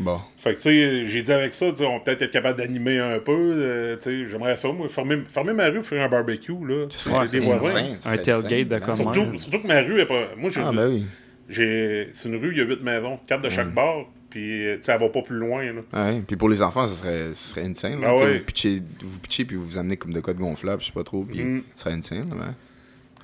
Bon. 0.00 0.18
Fait 0.38 0.50
que, 0.54 0.56
tu 0.56 0.62
sais, 0.62 1.06
j'ai 1.06 1.22
dit 1.22 1.32
avec 1.32 1.54
ça, 1.54 1.70
tu 1.70 1.76
sais, 1.76 1.84
on 1.86 1.98
va 1.98 2.00
peut-être 2.00 2.22
être 2.22 2.32
capable 2.32 2.58
d'animer 2.58 2.98
un 2.98 3.20
peu. 3.20 3.30
euh, 3.32 3.96
tu 3.96 4.24
sais, 4.24 4.28
j'aimerais 4.28 4.56
ça, 4.56 4.72
moi, 4.72 4.88
fermer, 4.88 5.18
fermer 5.32 5.52
ma 5.52 5.68
rue, 5.68 5.84
faire 5.84 6.02
un 6.02 6.08
barbecue, 6.08 6.50
là. 6.66 6.86
Ouais, 7.20 7.28
des 7.28 7.38
voisins. 7.38 7.78
insane, 7.78 8.12
Un 8.12 8.16
tailgate 8.16 8.68
de 8.68 8.74
insane. 8.74 8.80
comme- 9.04 9.14
Surtout, 9.14 9.38
surtout 9.38 9.60
que 9.62 9.68
ma 9.68 9.80
rue 9.82 10.00
est 10.00 10.06
pas. 10.06 10.30
Moi, 10.36 10.50
j'ai. 10.50 10.60
Ah, 10.64 10.72
ben 10.74 10.88
oui. 10.88 11.06
j'ai- 11.48 12.08
C'est 12.12 12.28
une 12.28 12.36
rue, 12.36 12.50
il 12.50 12.58
y 12.58 12.60
a 12.60 12.64
huit 12.64 12.82
maisons, 12.82 13.20
quatre 13.24 13.42
de 13.42 13.50
chaque 13.50 13.72
bord, 13.72 14.10
puis, 14.34 14.66
euh, 14.66 14.76
tu 14.78 14.82
sais, 14.82 14.92
elle 14.92 14.98
va 15.00 15.08
pas 15.10 15.22
plus 15.22 15.36
loin, 15.36 15.62
là. 15.72 15.80
Ah 15.92 16.10
ouais. 16.10 16.22
Puis 16.26 16.34
pour 16.36 16.48
les 16.48 16.60
enfants, 16.60 16.88
ça 16.88 16.94
serait, 16.96 17.28
ça 17.34 17.54
serait 17.54 17.62
insane. 17.66 18.00
là. 18.00 18.08
Ah 18.10 18.14
ouais. 18.24 18.38
Vous 18.38 18.44
pitchez, 18.44 18.82
vous 19.04 19.20
pitchez 19.20 19.44
puis 19.44 19.54
vous 19.56 19.64
vous 19.66 19.78
amenez 19.78 19.96
comme 19.96 20.12
de 20.12 20.18
quoi 20.20 20.34
de 20.34 20.40
gonflable, 20.40 20.82
je 20.82 20.86
sais 20.86 20.92
pas 20.92 21.04
trop. 21.04 21.22
Puis 21.24 21.44
Mm. 21.44 21.62
ça 21.76 21.84
serait 21.84 21.94
insane. 21.94 22.28
là, 22.36 22.54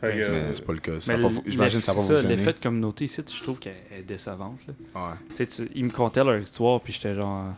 que, 0.00 0.06
Mais 0.06 0.24
euh, 0.24 0.54
c'est 0.54 0.64
pas 0.64 0.72
le 0.72 0.78
cas. 0.78 0.92
Pas 0.92 1.28
J'imagine 1.46 1.80
que 1.80 1.84
ça 1.86 1.92
va 1.92 2.00
ça, 2.02 2.08
fonctionner. 2.12 2.36
L'effet 2.36 2.52
de 2.52 2.58
communauté 2.60 3.06
ici, 3.06 3.20
je 3.26 3.42
trouve 3.42 3.58
qu'elle 3.58 3.74
est 3.98 4.02
décevante. 4.02 4.60
Là. 4.68 4.74
Ouais. 4.94 5.44
Tu 5.46 5.62
ils 5.74 5.84
me 5.84 5.90
contaient 5.90 6.22
leur 6.24 6.38
histoire, 6.38 6.80
puis 6.80 6.92
j'étais 6.92 7.14
genre. 7.16 7.54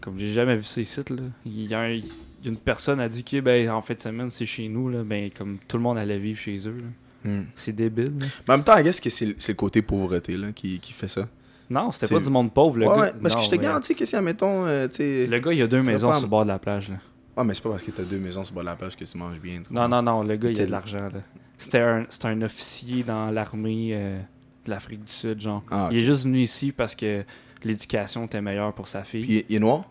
Comme 0.00 0.18
j'ai 0.18 0.28
jamais 0.30 0.56
vu 0.56 0.64
ça 0.64 0.80
ici, 0.80 1.00
là. 1.10 1.16
Il 1.46 1.66
y 1.66 1.74
a, 1.74 1.80
un- 1.80 1.90
il 1.90 2.04
y 2.06 2.46
a 2.46 2.48
une 2.48 2.56
personne 2.56 2.98
a 3.00 3.08
dit 3.08 3.24
que, 3.24 3.40
ben, 3.40 3.70
en 3.70 3.82
fin 3.82 3.94
de 3.94 4.00
semaine, 4.00 4.30
c'est 4.30 4.46
chez 4.46 4.68
nous, 4.68 4.88
là. 4.88 5.02
Ben, 5.04 5.30
comme 5.30 5.58
tout 5.68 5.76
le 5.76 5.82
monde 5.82 5.96
allait 5.98 6.18
vivre 6.18 6.38
chez 6.40 6.56
eux, 6.66 6.82
là. 7.24 7.30
Mm. 7.30 7.44
C'est 7.54 7.72
débile, 7.74 8.12
là. 8.20 8.26
Mais 8.48 8.54
en 8.54 8.56
même 8.58 8.64
temps, 8.64 8.76
I 8.78 8.82
guess 8.82 9.00
que 9.00 9.08
c'est 9.10 9.34
c'est 9.38 9.52
le 9.52 9.56
côté 9.56 9.80
pauvreté 9.82 10.36
là, 10.36 10.52
qui, 10.52 10.78
qui 10.80 10.92
fait 10.92 11.08
ça. 11.08 11.28
Non, 11.74 11.90
c'était 11.90 12.14
pas 12.14 12.20
du 12.20 12.30
monde 12.30 12.52
pauvre, 12.52 12.78
le 12.78 12.86
ouais, 12.86 12.94
gars. 12.96 13.02
ouais, 13.02 13.12
parce 13.22 13.34
non, 13.34 13.40
que 13.40 13.46
je 13.46 13.50
te 13.50 13.56
garantis 13.56 13.94
que 13.94 14.04
si, 14.04 14.16
admettons, 14.16 14.66
euh. 14.66 14.88
Le 14.98 15.38
gars, 15.38 15.52
il 15.52 15.62
a 15.62 15.66
deux 15.66 15.82
maisons 15.82 16.08
pas- 16.08 16.14
sur 16.14 16.22
le 16.26 16.30
bord 16.30 16.44
de 16.44 16.48
la 16.48 16.58
plage, 16.58 16.88
là. 16.90 16.96
Ah, 17.36 17.42
mais 17.44 17.52
c'est 17.54 17.62
pas 17.62 17.70
parce 17.70 17.82
que 17.82 17.90
t'as 17.90 18.04
deux 18.04 18.18
maisons 18.18 18.44
sur 18.44 18.52
le 18.52 18.54
bord 18.54 18.62
de 18.64 18.68
la 18.70 18.76
plage 18.76 18.96
que 18.96 19.04
tu 19.04 19.18
manges 19.18 19.40
bien. 19.40 19.60
Non, 19.70 19.88
non, 19.88 20.02
non, 20.02 20.22
le 20.22 20.36
gars, 20.36 20.50
il 20.50 20.60
a 20.60 20.66
de 20.66 20.70
l'argent, 20.70 21.08
là. 21.12 21.20
C'était 21.58 21.80
un, 21.80 22.06
un 22.24 22.42
officier 22.42 23.02
dans 23.02 23.30
l'armée 23.30 23.90
euh, 23.92 24.18
de 24.64 24.70
l'Afrique 24.70 25.04
du 25.04 25.12
Sud, 25.12 25.40
genre. 25.40 25.62
Ah, 25.70 25.88
Il 25.90 25.96
est 25.98 26.04
juste 26.04 26.24
venu 26.24 26.38
ici 26.40 26.72
parce 26.72 26.94
que 26.94 27.24
l'éducation 27.64 28.24
était 28.26 28.40
meilleure 28.40 28.72
pour 28.72 28.86
sa 28.88 29.02
fille. 29.04 29.24
Puis 29.24 29.44
il 29.48 29.56
est 29.56 29.60
noir? 29.60 29.90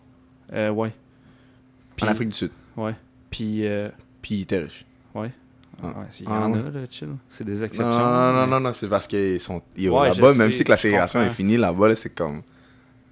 Euh, 0.53 0.69
ouais. 0.69 0.91
Puis- 1.95 2.05
en 2.05 2.09
Afrique 2.11 2.29
du 2.29 2.35
Sud. 2.35 2.51
Ouais. 2.77 2.95
Puis, 3.29 3.65
euh, 3.67 3.89
Puis 4.21 4.35
il 4.35 4.41
était 4.41 4.59
riche. 4.59 4.85
ouais. 5.15 5.31
Ah. 5.83 6.05
Y 6.19 6.23
Ah, 6.27 6.45
en 6.47 6.53
ouais. 6.53 6.59
a, 6.59 6.71
là, 6.71 6.79
chill. 6.89 7.09
C'est 7.29 7.43
des 7.43 7.63
exceptions. 7.63 7.89
non, 7.89 8.33
non, 8.33 8.41
mais- 8.45 8.47
non, 8.51 8.59
non, 8.59 8.73
c'est 8.73 8.87
parce 8.87 9.07
qu'ils 9.07 9.39
sont. 9.39 9.61
Yo, 9.77 9.99
Ouais, 9.99 10.13
je 10.13 10.21
là-bas, 10.21 10.33
même 10.35 10.51
sais, 10.51 10.59
si 10.59 10.63
que 10.63 10.69
la 10.71 10.77
ségrégation 10.77 11.21
est 11.23 11.29
finie, 11.29 11.57
là-bas, 11.57 11.89
là, 11.89 11.95
c'est 11.95 12.13
comme. 12.13 12.41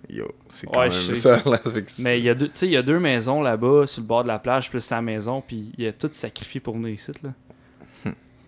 Yo, 0.09 0.27
c'est 0.49 0.67
quand 0.67 0.79
Ouais, 0.79 0.89
même 0.89 1.15
ça, 1.15 1.41
là. 1.45 1.59
Mais 1.99 2.19
il 2.19 2.25
y 2.25 2.29
a 2.29 2.33
deux, 2.35 2.47
tu 2.47 2.51
sais, 2.55 2.65
il 2.67 2.71
y 2.71 2.77
a 2.77 2.81
deux 2.81 2.99
maisons 2.99 3.41
là-bas 3.41 3.85
sur 3.87 4.01
le 4.01 4.07
bord 4.07 4.23
de 4.23 4.27
la 4.27 4.39
plage 4.39 4.69
plus 4.69 4.81
sa 4.81 5.01
maison, 5.01 5.41
puis 5.45 5.71
il 5.77 5.85
a 5.87 5.93
tout 5.93 6.09
sacrifié 6.11 6.59
pour 6.59 6.73
venir 6.75 6.89
ici 6.89 7.11
là. 7.23 7.29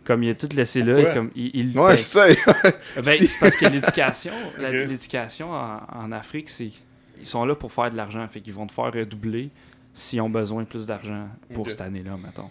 Comme 0.04 0.22
il 0.24 0.32
a 0.32 0.34
tout 0.34 0.50
laissé 0.54 0.82
là, 0.82 1.00
et 1.00 1.14
comme 1.14 1.32
il, 1.34 1.52
il 1.56 1.80
Ouais, 1.80 1.92
ben, 1.92 1.96
c'est 1.96 2.06
ça. 2.06 2.26
ben, 3.02 3.18
c'est 3.18 3.40
parce 3.40 3.56
que 3.56 3.66
l'éducation, 3.68 4.34
l'éducation 4.60 5.52
en, 5.54 5.80
en 5.96 6.12
Afrique, 6.12 6.50
c'est 6.50 6.72
ils 7.22 7.26
sont 7.26 7.46
là 7.46 7.56
pour 7.56 7.72
faire 7.72 7.90
de 7.90 7.96
l'argent, 7.96 8.28
fait 8.28 8.42
qu'ils 8.42 8.54
vont 8.54 8.68
te 8.68 8.74
faire 8.74 8.92
redoubler 8.92 9.50
s'ils 9.94 10.20
ont 10.20 10.30
besoin 10.30 10.64
de 10.64 10.68
plus 10.68 10.86
d'argent 10.86 11.30
pour 11.54 11.70
cette 11.70 11.80
année-là, 11.80 12.18
mettons. 12.22 12.50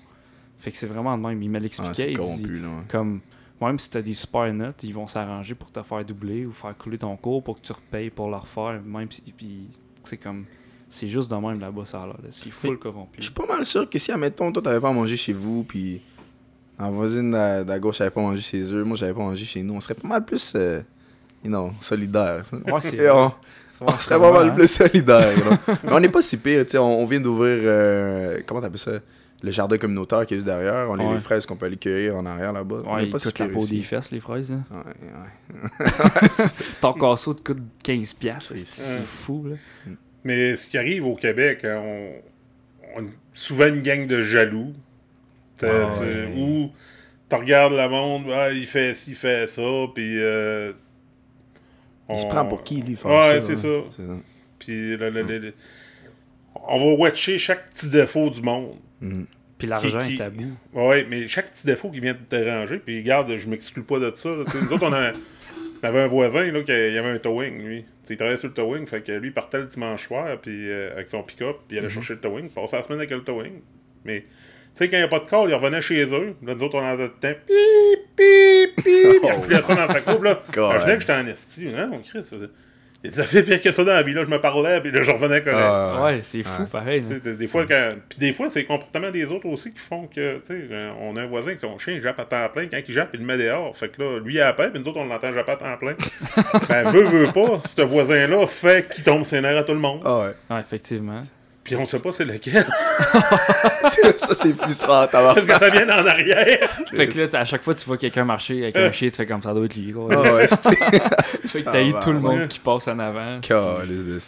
Fait 0.63 0.71
que 0.71 0.79
c'est 0.79 0.87
vraiment 0.87 1.19
de 1.19 1.23
même. 1.27 1.43
Il 1.43 1.51
me 1.51 1.57
Ah, 1.57 1.61
l'expliquait. 1.61 2.13
là. 2.15 2.23
ouais. 2.23 2.69
comme 2.89 3.21
même 3.61 3.79
si 3.79 3.91
t'as 3.91 4.01
des 4.03 4.15
super 4.15 4.53
notes, 4.55 4.83
ils 4.85 4.95
vont 4.95 5.07
s'arranger 5.09 5.55
pour 5.57 5.71
te 5.73 5.83
faire 5.83 6.05
doubler 6.05 6.47
ou 6.47 6.53
faire 6.53 6.77
couler 6.77 6.99
ton 6.99 7.17
cours 7.17 7.43
pour 7.43 7.61
que 7.61 7.67
tu 7.67 7.73
repayes 7.73 8.11
pour 8.11 8.29
le 8.31 8.37
refaire. 8.37 8.81
Même 8.85 9.11
si 9.11 9.23
puis 9.37 9.69
c'est 10.05 10.17
comme 10.17 10.45
c'est 10.89 11.09
juste 11.09 11.31
de 11.31 11.35
même 11.37 11.59
là-bas 11.59 11.85
ça 11.85 12.07
là. 12.07 12.15
C'est 12.31 12.51
full 12.51 12.79
corrompu. 12.79 13.17
Je 13.19 13.25
suis 13.25 13.33
pas 13.33 13.47
mal 13.47 13.65
sûr 13.67 13.89
que 13.91 13.99
si, 13.99 14.13
admettons, 14.13 14.53
toi, 14.53 14.63
t'avais 14.63 14.79
pas 14.81 14.91
à 14.91 14.93
manger 14.93 15.17
chez 15.17 15.33
vous, 15.33 15.65
puis 15.65 16.01
la 16.79 16.91
voisine 16.91 17.31
de 17.33 17.67
la, 17.67 17.79
gauche 17.81 18.01
avait 18.01 18.11
pas 18.11 18.21
mangé 18.21 18.41
chez 18.41 18.63
eux, 18.73 18.85
moi, 18.85 18.97
j'avais 18.97 19.15
pas 19.15 19.21
mangé 19.21 19.45
chez 19.45 19.63
nous, 19.63 19.75
on 19.75 19.81
serait 19.81 19.95
pas 19.95 20.07
mal 20.07 20.25
plus, 20.25 20.53
euh, 20.55 20.81
you 21.43 21.49
know, 21.51 21.71
solidaires. 21.81 22.45
Ouais, 22.53 22.81
c'est 22.81 23.11
on, 23.11 23.33
on 23.81 23.95
serait 23.99 24.19
pas 24.21 24.33
mal 24.33 24.55
plus 24.55 24.69
solidaires. 24.69 25.51
là. 25.51 25.59
Mais 25.83 25.93
on 25.93 26.01
n'est 26.01 26.09
pas 26.09 26.23
si 26.23 26.37
pire, 26.37 26.65
tu 26.67 26.73
sais, 26.73 26.79
on, 26.79 27.01
on 27.01 27.07
vient 27.07 27.21
d'ouvrir, 27.21 27.61
euh, 27.65 28.41
comment 28.47 28.61
t'appelles 28.61 28.79
ça, 28.79 28.93
le 29.43 29.51
jardin 29.51 29.77
communautaire 29.79 30.25
qui 30.27 30.35
est 30.35 30.37
juste 30.39 30.47
derrière, 30.47 30.89
on 30.91 30.99
a 30.99 31.05
Ouais. 31.05 31.15
les 31.15 31.21
fraises 31.21 31.47
qu'on 31.47 31.57
peut 31.57 31.67
aller 31.67 31.77
cueillir 31.77 32.17
en 32.17 32.25
arrière 32.27 32.53
là-bas. 32.53 32.83
on 32.87 32.95
Ouais, 32.95 33.07
pas 33.07 33.19
si 33.19 33.27
coûtent 33.29 33.39
la 33.41 33.49
peau 33.49 33.67
des 33.67 33.83
fesses 33.83 34.11
les 34.13 34.21
fraises. 34.21 34.51
Là. 34.51 34.59
Ouais, 34.71 35.61
ouais. 35.61 36.29
Ton 36.81 36.93
casseau 36.93 37.35
te 37.35 37.43
coûte 37.43 37.63
15 37.83 38.13
piastres, 38.15 38.53
c'est 38.57 38.59
C'est- 38.59 38.83
c'est 38.99 39.05
fou 39.05 39.47
là. 39.49 39.57
Mais 40.25 40.55
ce 40.57 40.69
qui 40.69 40.79
arrive 40.79 41.05
au 41.07 41.17
Québec, 41.17 41.65
hein, 41.65 41.83
on, 41.85 43.01
on 43.03 43.05
a 43.07 43.11
souvent 43.35 43.67
une 43.67 43.83
gang 43.83 44.07
de 44.07 44.23
jaloux. 44.23 44.73
Ou 46.37 46.71
tu 47.29 47.37
regardes 47.37 47.73
le 47.73 47.89
monde, 47.89 48.25
ah, 48.33 48.51
il 48.51 48.67
fait 48.67 48.95
ci, 48.95 49.11
il 49.11 49.17
fait 49.17 49.47
ça, 49.49 49.63
puis. 49.95 50.21
euh, 50.21 50.73
Il 52.11 52.19
se 52.19 52.27
on- 52.27 52.29
prend 52.29 52.45
pour 52.45 52.63
qui, 52.63 52.83
lui, 52.83 52.97
faire 52.97 53.11
Ouais, 53.11 53.41
ça, 53.41 53.47
c'est 53.49 53.57
ça. 53.57 53.69
C'est 53.97 54.03
ça. 54.07 54.13
Puis 54.59 54.97
le- 54.97 55.09
le- 55.11 55.23
le- 55.23 55.39
le- 55.39 55.55
on 56.69 56.79
va 56.79 56.97
watcher 57.01 57.39
chaque 57.39 57.71
petit 57.71 57.89
défaut 57.89 58.29
du 58.31 58.43
monde. 58.43 58.75
Mhm. 59.03 59.27
Puis 59.59 59.69
l'argent 59.69 59.99
Qui- 60.01 60.07
qui- 60.09 60.15
est 60.15 60.17
tabou. 60.17 60.45
Ouais, 60.73 61.07
mais 61.09 61.29
chaque 61.29 61.51
petit 61.53 61.67
défaut 61.67 61.91
qui 61.91 62.01
vient 62.01 62.15
te 62.15 62.35
déranger, 62.37 62.79
puis 62.79 62.99
regarde, 63.01 63.37
je 63.37 63.49
m'exclus 63.49 63.83
pas 63.83 63.99
de 64.01 64.11
ça. 64.15 64.31
là. 64.31 64.45
Nous 64.61 64.73
autres, 64.73 64.87
on, 64.89 64.93
a- 64.93 65.13
on 65.13 65.87
avait 65.87 66.01
un 66.01 66.07
voisin 66.09 66.51
là, 66.51 66.63
qui 66.63 66.73
il 66.73 66.99
avait 66.99 67.11
un 67.11 67.19
towing, 67.19 67.63
lui. 67.65 67.83
Tu 67.83 67.89
sais, 68.03 68.15
il 68.15 68.17
travaillait 68.17 68.37
sur 68.39 68.49
le 68.49 68.55
towing, 68.55 68.87
fait 68.87 69.03
que 69.03 69.13
lui, 69.13 69.29
il 69.29 69.33
partait 69.35 69.59
le 69.59 69.67
dimanche 69.67 70.07
soir 70.09 70.37
puis, 70.41 70.69
euh, 70.71 70.93
avec 70.95 71.09
son 71.09 71.23
pick-up, 71.23 71.57
puis 71.69 71.77
il 71.77 71.79
allait 71.79 71.89
chercher 71.91 72.15
le 72.15 72.21
towing, 72.21 72.45
il 72.47 72.51
passait 72.51 72.77
la 72.77 72.83
semaine 72.83 72.99
avec 72.99 73.11
le 73.11 73.23
towing. 73.23 73.61
Mais, 74.05 74.21
tu 74.23 74.27
sais, 74.75 74.89
quand 74.89 74.97
il 74.97 75.01
n'y 75.01 75.05
a 75.05 75.09
pas 75.09 75.21
de 75.21 75.29
call, 75.29 75.49
il 75.51 75.55
revenait 75.55 75.81
chez 75.81 76.03
eux. 76.13 76.35
Là, 76.45 76.55
nous 76.57 76.63
autres, 76.65 76.77
on 76.79 76.85
avait 76.85 77.05
le 77.05 77.11
temps. 77.11 77.39
Pip, 77.47 78.17
pip, 78.17 78.77
pip. 78.77 78.87
Il 79.23 79.33
refilait 79.37 79.63
ça 79.63 79.75
dans 79.77 79.87
sa 79.93 80.01
coupe, 80.01 80.25
là. 80.25 80.43
Je 80.53 80.85
que 80.95 81.01
j'étais 81.01 81.13
en 81.13 81.27
esti. 81.29 81.69
Hein, 81.69 81.91
on 81.93 81.99
crie, 82.01 82.25
ça. 82.25 82.37
Il 83.05 83.13
ça 83.13 83.25
fait 83.25 83.43
pire 83.43 83.61
que 83.61 83.73
ça 83.73 83.83
dans 83.85 83.93
la 83.93 84.03
vie, 84.03 84.13
là. 84.15 84.23
Je 84.25 84.31
me 84.31 84.41
parlais, 84.41 84.81
puis 84.81 84.93
là, 84.93 85.03
je 85.03 85.11
revenais 85.11 85.43
correct. 85.43 85.59
Ah, 85.61 86.03
Ouais, 86.05 86.21
c'est 86.23 86.43
fou 86.45 86.63
Ouais. 86.63 86.69
pareil. 86.71 87.01
Des- 87.01 87.35
Des 87.35 87.47
fois, 87.49 87.67
quand... 87.67 87.89
Puis 88.09 88.19
des 88.21 88.33
fois, 88.33 88.49
c'est 88.49 88.61
les 88.61 88.65
comportements 88.67 89.11
des 89.11 89.25
autres 89.33 89.47
aussi 89.47 89.73
qui 89.73 89.81
font 89.81 90.07
que, 90.07 90.37
tu 90.39 90.47
sais, 90.47 90.55
euh, 90.71 90.91
on 91.01 91.17
a 91.17 91.23
un 91.23 91.27
voisin 91.27 91.53
qui 91.53 91.59
son 91.59 91.77
chien, 91.79 91.95
il 91.95 92.01
jappe 92.01 92.21
à 92.21 92.25
temps 92.25 92.49
plein. 92.53 92.69
Quand 92.69 92.79
il 92.87 92.95
jappe, 92.95 93.11
il 93.15 93.21
le 93.21 93.27
met 93.27 93.39
dehors. 93.39 93.77
Fait 93.77 93.89
que 93.89 94.01
là, 94.01 94.21
lui, 94.21 94.35
il 94.35 94.41
a 94.41 94.53
peur, 94.53 94.71
puis 94.71 94.81
nous 94.81 94.87
autres, 94.89 94.99
on 95.01 95.07
l'entend 95.07 95.33
japper 95.33 95.53
à 95.53 95.57
temps 95.57 95.77
plein. 95.79 95.95
ben, 96.69 96.91
veut, 96.91 97.05
veut 97.05 97.33
pas, 97.33 97.61
ce 97.67 97.83
voisin-là 97.83 98.47
fait 98.47 98.89
qu'il 98.95 99.03
tombe 99.03 99.25
ses 99.25 99.41
nerfs 99.41 99.59
à 99.59 99.63
tout 99.65 99.73
le 99.75 99.81
monde. 99.81 100.01
Ah 100.05 100.21
ouais. 100.21 100.33
Ouais, 100.55 100.61
effectivement. 100.61 101.19
Puis 101.65 101.77
on 101.77 101.87
sait 101.87 102.01
pas 102.01 102.11
c'est 102.13 102.25
lequel. 102.25 102.65
ça, 104.19 104.35
c'est 104.35 104.53
frustrant, 104.57 105.07
t'as 105.07 105.35
Parce 105.35 105.47
que 105.47 105.53
ça 105.53 105.71
vient 105.71 105.87
en 105.89 106.07
arrière. 106.07 106.69
Fait 106.95 107.07
que 107.07 107.19
là, 107.21 107.41
à 107.41 107.45
chaque 107.45 107.63
fois 107.63 107.75
que 107.75 107.79
tu 107.79 107.87
vois 107.87 107.97
quelqu'un 107.99 108.25
marcher 108.25 108.63
avec 108.65 108.77
un 108.77 108.91
chien, 108.91 109.11
tu 109.11 109.17
fais 109.17 109.27
comme 109.27 109.43
ça 109.43 109.55
doit 109.55 109.65
être 109.67 109.77
lui. 109.77 109.93
quoi. 109.93 110.09
Ah 110.13 110.35
ouais, 110.35 110.49
c'était. 110.49 110.99
Fait 111.49 111.63
que 111.63 111.71
t'as 111.71 111.83
eu 111.83 111.93
tout 112.03 112.11
le 112.13 112.19
Ouais. 112.19 112.37
monde 112.39 112.49
qui 112.49 112.59
passe 112.59 112.89
en 112.89 112.99
avant. 112.99 113.39
De. 113.39 114.19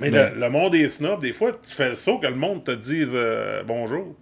Mais 0.00 0.10
Mais- 0.10 0.30
le, 0.34 0.40
le 0.40 0.50
monde 0.50 0.72
des 0.72 0.88
snobs, 0.88 1.20
des 1.20 1.32
fois, 1.32 1.52
tu 1.52 1.74
fais 1.74 1.90
le 1.90 1.96
saut 1.96 2.18
que 2.18 2.26
le 2.26 2.34
monde 2.34 2.64
te 2.64 2.72
dise 2.72 3.10
euh, 3.12 3.62
bonjour. 3.64 4.14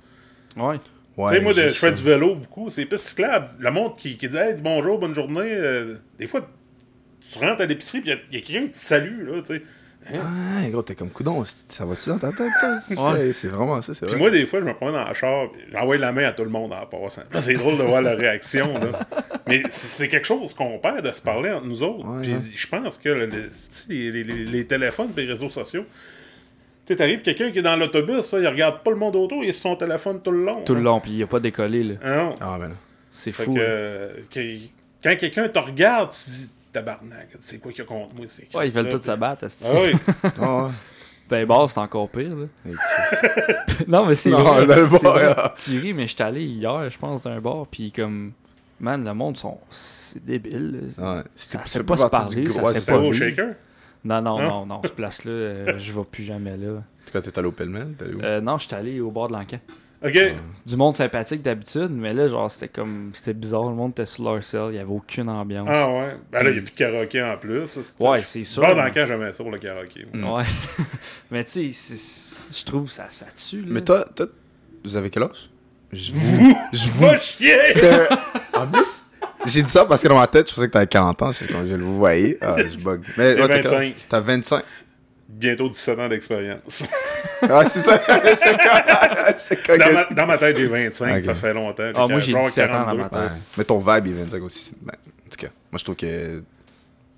Ouais. 0.57 0.77
Ouais, 1.17 1.31
tu 1.33 1.37
sais, 1.37 1.43
moi, 1.43 1.53
je 1.55 1.69
fais 1.71 1.93
du 1.93 2.03
vélo 2.03 2.35
beaucoup. 2.37 2.71
C'est 2.71 2.87
plus 2.87 2.99
cyclable. 3.01 3.49
Le 3.59 3.71
monde 3.71 3.97
qui, 3.97 4.17
qui 4.17 4.29
dit 4.29 4.37
hey, 4.37 4.55
dis 4.55 4.63
bonjour, 4.63 4.99
bonne 4.99 5.15
journée. 5.15 5.41
euh, 5.47 5.97
des 6.19 6.27
fois, 6.27 6.41
tu 7.31 7.39
rentres 7.39 7.61
à 7.63 7.67
l'épicerie, 7.67 8.01
puis 8.01 8.11
il 8.31 8.35
y 8.35 8.39
a, 8.39 8.43
quelqu'un 8.43 8.67
qui 8.67 8.73
te 8.73 8.79
salue, 8.79 9.27
là, 9.27 9.41
tu 9.43 9.57
sais. 9.57 9.63
Ouais, 10.11 10.69
gros, 10.71 10.83
t'es 10.83 10.95
comme 10.95 11.11
coudon, 11.11 11.45
ça 11.69 11.85
va-tu 11.85 12.09
dans 12.09 12.19
ta 12.19 12.33
tête, 12.33 12.99
Ouais. 12.99 13.33
C'est 13.33 13.49
vraiment 13.49 13.81
ça, 13.83 13.95
c'est 13.95 14.07
Puis 14.07 14.11
vrai. 14.15 14.19
moi, 14.21 14.31
des 14.31 14.47
fois, 14.47 14.61
je 14.61 14.65
me 14.65 14.75
prends 14.75 14.91
dans 14.93 15.07
le 15.09 15.15
char, 15.15 15.51
puis 15.53 15.63
j'envoie 15.73 15.97
la 15.99 16.13
main 16.13 16.25
à 16.25 16.33
tout 16.33 16.45
le 16.45 16.51
monde 16.51 16.73
en 16.73 16.87
passant. 16.87 17.23
C'est 17.41 17.55
drôle 17.55 17.79
de 17.79 17.83
voir 17.85 18.03
la 18.03 18.15
réaction, 18.15 18.73
là. 18.75 19.01
Mais 19.47 19.63
c'est 19.71 20.09
quelque 20.09 20.27
chose 20.27 20.55
qu'on 20.55 20.79
perd 20.79 21.03
de 21.07 21.13
se 21.13 21.21
parler 21.21 21.51
entre 21.51 21.67
nous 21.67 21.83
autres. 21.83 22.07
Ouais, 22.07 22.23
Puis 22.23 22.33
ouais. 22.33 22.41
je 22.57 22.67
pense 22.69 22.99
que 22.99 23.09
le- 23.09 23.27
les, 23.89 24.11
les- 24.11 24.25
les- 24.25 24.45
les 24.45 24.67
téléphones 24.67 25.11
et 25.17 25.21
les 25.23 25.27
réseaux 25.33 25.51
sociaux, 25.51 25.85
tu 26.87 26.93
sais, 26.93 26.97
t'arrives 26.97 27.23
quelqu'un 27.23 27.51
qui 27.53 27.61
est 27.61 27.63
dans 27.63 27.77
l'autobus, 27.77 28.35
il 28.39 28.47
regarde 28.47 28.83
pas 28.83 28.91
le 28.91 28.97
monde 28.97 29.15
autour, 29.17 29.45
il 29.45 29.51
est 29.51 29.53
sur 29.53 29.63
son 29.71 29.77
téléphone 29.77 30.21
tout 30.23 30.33
le 30.33 30.45
long. 30.45 30.63
Tout 30.65 30.75
le 30.75 30.81
long, 30.83 31.01
puis 31.01 31.13
il 31.13 31.23
a 31.23 31.27
pas 31.27 31.39
décollé. 31.41 31.85
là. 31.85 31.95
Ah 32.03 32.17
non. 32.17 32.35
Ah, 32.41 32.57
ben 32.59 32.69
là. 32.71 32.75
C'est 33.13 33.31
fou. 33.33 33.55
que, 33.55 34.11
que- 34.31 34.57
quand 35.05 35.17
quelqu'un 35.17 35.49
te 35.49 35.59
regarde, 35.59 36.11
tu 36.13 36.31
dis 36.31 36.51
tabarnak, 36.73 37.29
c'est 37.41 37.59
quoi 37.59 37.71
qu'il 37.73 37.81
y 37.81 37.87
a 37.87 37.89
contre 37.89 38.15
moi? 38.15 38.25
c'est 38.29 38.55
Ouais, 38.55 38.67
ils 38.69 38.73
veulent 38.73 38.89
tous 38.89 39.03
se 39.03 39.17
battre. 39.17 39.47
Ah 39.65 39.69
oui. 39.83 39.93
Ah. 40.41 40.71
Ben, 41.31 41.47
bar, 41.47 41.71
c'est 41.71 41.79
encore 41.81 42.09
pire. 42.11 42.35
Là. 42.37 42.47
Non, 43.89 44.05
mais 44.07 44.15
c'est 44.15 44.31
Non, 44.31 44.43
vrai. 44.43 44.67
le 44.67 44.87
bar. 45.03 45.55
Tu 45.55 45.79
ris, 45.79 45.95
mais 45.95 46.07
j'étais 46.07 46.25
allé 46.25 46.45
hier, 46.45 46.91
je 46.91 46.99
pense, 46.99 47.23
d'un 47.23 47.41
bar, 47.41 47.67
puis 47.71 47.91
comme, 47.93 48.33
man, 48.81 49.03
le 49.05 49.15
monde, 49.15 49.37
sont... 49.39 49.59
c'est 49.71 50.23
débile. 50.25 50.93
là. 50.99 51.17
Ouais. 51.17 51.23
Ça 51.37 51.65
sait 51.65 51.85
pas 51.85 51.97
se 51.97 52.07
parler, 52.07 52.47
ça 52.47 52.75
sait 52.75 52.93
pas 52.93 52.99
au 52.99 53.11
vu. 53.11 53.17
shaker? 53.19 53.55
Non, 54.05 54.21
non, 54.21 54.39
Hein? 54.41 54.49
non, 54.49 54.67
non, 54.67 54.81
cette 54.83 54.97
place-là, 54.97 55.31
euh, 55.31 55.79
je 55.79 55.93
vais 55.93 56.05
plus 56.05 56.25
jamais 56.25 56.57
là. 56.57 56.71
En 56.73 56.83
tout 57.07 57.13
cas, 57.13 57.21
t'es 57.23 57.39
allé 57.39 57.49
au 57.49 57.53
Pellemel, 57.53 57.95
t'es 57.97 58.05
allé 58.05 58.15
où? 58.15 58.21
Euh, 58.23 58.41
non, 58.41 58.59
j'étais 58.59 58.75
allé 58.77 59.01
au 59.01 59.11
bord 59.11 59.29
de 59.29 59.33
l'encan. 59.35 59.59
Ok. 60.05 60.19
Du 60.67 60.77
monde 60.77 60.97
sympathique 60.97 61.43
d'habitude, 61.43 61.91
mais 61.91 62.13
là, 62.13 62.29
genre, 62.29 62.51
c'était 62.51 62.69
comme, 62.69 63.11
c'était 63.15 63.35
bizarre, 63.35 63.69
le 63.69 63.75
monde 63.75 63.93
était 63.93 64.07
sur 64.07 64.25
leur 64.25 64.43
selle, 64.45 64.69
il 64.71 64.77
y 64.77 64.79
avait 64.79 64.91
aucune 64.93 65.29
ambiance. 65.29 65.69
Ah 65.71 65.89
ouais. 65.91 66.17
Ben 66.31 66.43
là, 66.43 66.51
il 66.51 66.55
n'y 66.55 66.59
a 66.59 66.63
plus 66.63 66.73
de 66.73 66.77
karaoké 66.77 67.23
en 67.23 67.37
plus. 67.37 67.79
Ouais, 67.99 68.23
c'est 68.23 68.45
sûr. 68.45 68.63
Pas 68.63 68.75
dans 68.75 68.85
le 68.85 68.91
camp, 68.91 69.07
jamais 69.07 69.33
ça 69.33 69.43
pour 69.43 69.53
le 69.53 69.59
karaoké. 69.59 70.07
Mm. 70.13 70.25
Ouais. 70.33 70.45
mais 71.31 71.45
tu 71.45 71.73
sais, 71.73 72.35
je 72.53 72.65
trouve 72.65 72.91
ça, 72.91 73.07
ça 73.11 73.27
tue, 73.35 73.61
là. 73.63 73.67
Mais 73.69 73.81
toi, 73.81 74.07
toi, 74.15 74.27
vous 74.85 74.97
avez 74.97 75.11
quel 75.11 75.25
âge? 75.25 75.51
Je 75.93 76.13
vous. 76.13 76.57
Je 76.73 76.89
vous. 76.89 77.07
Va 77.07 77.19
chier! 77.19 77.59
C'était 77.73 77.91
un- 77.91 78.61
En 78.63 78.67
plus, 78.67 79.03
j'ai 79.47 79.63
dit 79.63 79.71
ça 79.71 79.85
parce 79.85 80.03
que 80.03 80.09
dans 80.09 80.19
ma 80.19 80.27
tête, 80.27 80.49
je 80.49 80.55
pensais 80.55 80.69
que 80.69 80.73
t'avais 80.73 80.87
40 80.87 81.21
ans. 81.23 81.33
Je 81.33 81.45
quand 81.47 81.67
je 81.67 81.75
le 81.75 81.85
voyais. 81.85 82.39
Ah, 82.41 82.57
je 82.59 82.83
bug. 82.83 83.03
Mais 83.19 83.35
ouais, 83.35 83.49
t'as 83.49 83.55
quel 83.57 83.63
25. 83.65 83.77
âge? 83.77 83.93
T'as 84.09 84.21
25. 84.21 84.65
bientôt 85.29 85.69
17 85.69 85.99
ans 85.99 86.09
d'expérience. 86.09 86.85
Ouais, 87.43 87.67
c'est 87.69 87.81
ça. 87.81 88.01
C'est 89.39 89.67
quand- 89.67 89.77
dans, 89.79 89.93
ma, 89.93 90.05
dans 90.07 90.27
ma 90.27 90.39
tête, 90.39 90.57
j'ai 90.57 90.67
25, 90.67 91.17
Ok. 91.19 91.25
ça 91.25 91.35
fait 91.35 91.53
longtemps. 91.55 91.91
Ah, 91.95 92.07
moi, 92.09 92.19
j'ai 92.21 92.33
genre 92.33 92.43
17 92.45 92.71
ans 92.71 92.73
dans 92.73 92.97
42. 92.97 93.03
ma 93.03 93.09
tête. 93.09 93.21
Ouais. 93.33 93.39
Mais 93.59 93.65
ton 93.65 93.79
vibe, 93.79 94.07
il 94.07 94.13
est 94.13 94.23
25 94.25 94.43
aussi. 94.43 94.73
Ben, 94.81 94.93
en 94.95 95.31
tout 95.31 95.37
cas, 95.39 95.53
moi, 95.71 95.79
je 95.79 95.85
trouve 95.85 95.97
que 95.97 96.43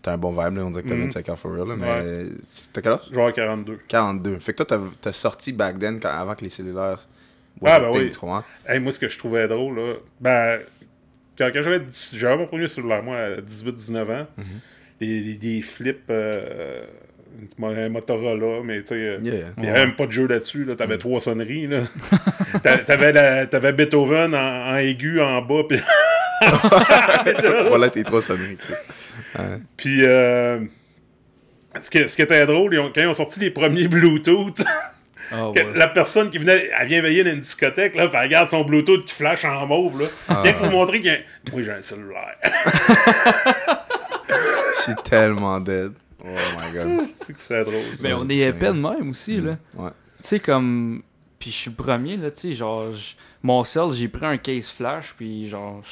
t'as 0.03 0.13
un 0.13 0.19
bon 0.19 0.31
vibe, 0.31 0.57
là. 0.57 0.65
On 0.65 0.71
dirait 0.71 0.83
que 0.83 0.89
t'as 0.89 0.95
Mhm. 0.95 1.03
25 1.05 1.29
ans 1.31 1.37
for 1.37 1.53
real, 1.53 1.69
là. 1.69 1.75
Mais 1.77 1.87
Ouais. 1.87 2.27
t'as 2.73 2.81
quel 2.81 2.93
âge? 2.93 3.01
Genre 3.13 3.33
42. 3.33 3.79
42. 3.89 4.39
Fait 4.39 4.53
que 4.53 4.63
toi, 4.63 4.67
t'as- 4.67 4.81
t'as 5.01 5.13
sorti 5.13 5.53
back 5.53 5.79
then, 5.79 6.01
quand- 6.01 6.09
avant 6.09 6.35
que 6.35 6.43
les 6.45 6.51
cellulaires. 6.51 7.07
Ah, 7.65 7.79
ben 7.81 7.93
thing, 7.93 8.03
oui. 8.03 8.11
tu 8.11 8.19
comprends? 8.19 8.45
Hey, 8.67 8.81
moi, 8.81 8.93
ce 8.93 8.99
que 8.99 9.09
je 9.09 9.17
trouvais 9.19 9.47
drôle, 9.47 9.77
là, 9.79 9.95
ben, 10.21 10.61
quand, 11.39 11.51
quand 11.53 11.63
j'avais 11.63 11.81
10 11.81 12.15
j'avais 12.17 12.37
mon 12.37 12.47
premier 12.47 12.69
cellulaire, 12.69 13.03
moi, 13.03 13.17
à 13.17 13.41
18-19 13.41 14.11
ans, 14.11 14.27
Mhm. 14.37 14.45
les, 15.01 15.21
les- 15.21 15.35
des 15.37 15.63
flips, 15.63 16.05
euh, 16.11 16.85
un 17.63 17.89
Motorola, 17.89 18.63
mais 18.65 18.81
tu 18.83 18.89
sais, 18.89 18.95
euh, 18.95 19.19
Yeah. 19.23 19.35
il 19.57 19.63
n'y 19.65 19.69
avait 19.71 19.81
même 19.87 19.95
pas 19.97 20.07
de 20.07 20.13
jeu 20.13 20.27
là-dessus, 20.27 20.65
là, 20.65 20.77
t'avais 20.77 20.99
trois 20.99 21.21
sonneries, 21.21 21.67
là. 21.67 21.83
T'a- 22.63 22.79
t'avais, 22.79 23.13
la- 23.13 23.47
t'avais 23.47 23.73
Beethoven 23.73 24.35
en, 24.35 24.71
en 24.73 24.77
aigu 24.77 25.21
en 25.21 25.43
bas, 25.43 25.63
puis... 25.69 25.81
voilà 27.69 27.89
tes 27.91 28.05
trois 28.05 28.23
sonneries. 28.23 28.59
Puis 29.77 30.05
euh, 30.05 30.61
ce, 31.81 31.91
qui, 31.91 32.09
ce 32.09 32.17
qui 32.17 32.23
était 32.23 32.45
drôle, 32.47 32.75
ils 32.75 32.79
ont- 32.81 32.93
quand 32.95 33.01
ils 33.01 33.07
ont 33.09 33.15
sorti 33.15 33.41
les 33.41 33.51
premiers 33.51 33.89
Bluetooth, 33.89 34.63
Ah, 35.33 35.49
ouais. 35.49 35.67
la 35.75 35.89
personne 35.89 36.31
qui 36.31 36.37
venait, 36.37 36.69
elle 36.79 36.87
vient 36.87 37.01
veiller 37.01 37.25
dans 37.25 37.31
une 37.31 37.41
discothèque, 37.41 37.97
là, 37.97 38.09
puis 38.09 38.17
elle 38.19 38.25
regarde 38.27 38.51
son 38.51 38.63
Bluetooth 38.63 39.07
qui 39.07 39.15
flash 39.15 39.43
en 39.47 39.67
mauve, 39.67 40.03
là, 40.03 40.09
rien 40.43 40.53
que 40.53 40.59
pour 40.59 40.71
montrer 40.71 41.01
qu'il 41.01 41.11
y 41.11 41.15
a... 41.15 41.19
Moi, 41.51 41.63
j'ai 41.63 41.73
un 41.73 41.81
cellulaire. 41.81 42.37
Je 44.77 44.83
suis 44.83 44.95
tellement 45.09 45.61
dead. 45.61 45.93
Oh 46.25 46.61
my 46.61 46.73
god. 46.73 47.07
c'est 47.23 47.33
que 47.35 47.41
c'est 47.41 47.65
drôle, 47.65 47.95
ça. 47.95 48.09
Mais 48.09 48.15
on 48.15 48.29
est 48.29 48.39
épais 48.39 48.69
de 48.69 48.73
même 48.73 49.11
aussi, 49.11 49.41
là. 49.41 49.57
Ouais. 49.75 49.91
Tu 50.23 50.29
sais, 50.29 50.41
comme. 50.41 51.03
Puis 51.39 51.51
je 51.51 51.57
suis 51.57 51.71
premier, 51.71 52.17
là, 52.17 52.31
tu 52.31 52.41
sais, 52.41 52.53
genre. 52.55 52.87
Mon 53.43 53.63
cell, 53.63 53.93
j'ai 53.93 54.09
pris 54.09 54.25
un 54.25 54.39
case 54.39 54.71
flash, 54.71 55.15
puis 55.17 55.49
genre. 55.49 55.83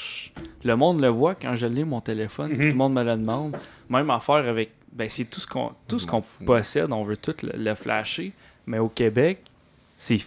Le 0.64 0.74
monde 0.76 1.00
le 1.00 1.08
voit 1.08 1.34
quand 1.34 1.54
je 1.56 1.66
l'ai, 1.66 1.84
mon 1.84 2.00
téléphone, 2.00 2.52
tout 2.54 2.58
le 2.62 2.72
monde 2.74 2.94
me 2.94 3.02
le 3.04 3.16
demande. 3.16 3.56
Même 3.90 4.08
affaire 4.10 4.36
avec. 4.48 4.72
Ben, 4.92 5.08
c'est 5.10 5.24
tout 5.24 5.40
ce 5.40 5.46
qu'on 5.46 5.72
tout 5.88 5.98
ce 5.98 6.04
Je 6.06 6.10
qu'on 6.10 6.20
fous. 6.22 6.44
possède, 6.44 6.92
on 6.92 7.04
veut 7.04 7.16
tout 7.16 7.34
le, 7.42 7.52
le 7.56 7.74
flasher. 7.74 8.32
Mais 8.66 8.78
au 8.78 8.88
Québec, 8.88 9.40
c'est. 9.98 10.18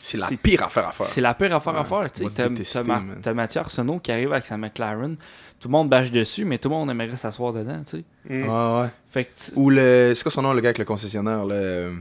C'est 0.00 0.16
la 0.16 0.28
pire 0.28 0.62
affaire 0.62 0.88
à 0.88 0.92
faire. 0.92 1.06
C'est 1.06 1.20
la 1.20 1.34
pire 1.34 1.54
affaire 1.54 1.76
à 1.76 1.84
faire. 1.84 2.10
Tu 2.12 2.22
Ma- 2.24 2.82
man. 2.84 3.18
t'as 3.20 3.34
Mathieu 3.34 3.60
Arsenault 3.60 3.98
qui 3.98 4.10
arrive 4.12 4.32
avec 4.32 4.46
sa 4.46 4.56
McLaren. 4.56 5.16
Tout 5.60 5.68
le 5.68 5.72
monde 5.72 5.88
bâche 5.88 6.10
dessus, 6.12 6.44
mais 6.44 6.58
tout 6.58 6.68
le 6.68 6.74
monde 6.76 6.90
aimerait 6.90 7.16
s'asseoir 7.16 7.52
dedans, 7.52 7.82
tu 7.84 7.98
sais. 7.98 8.04
Mm. 8.28 8.42
Ouais, 8.42 8.80
ouais. 8.82 8.88
Fait 9.10 9.24
que. 9.24 9.30
Ou 9.56 9.70
le. 9.70 10.12
C'est 10.14 10.22
quoi 10.22 10.30
son 10.30 10.42
nom, 10.42 10.52
le 10.52 10.60
gars 10.60 10.68
avec 10.68 10.78
le 10.78 10.84
concessionnaire, 10.84 11.44
là? 11.44 11.54
euh, 11.54 11.96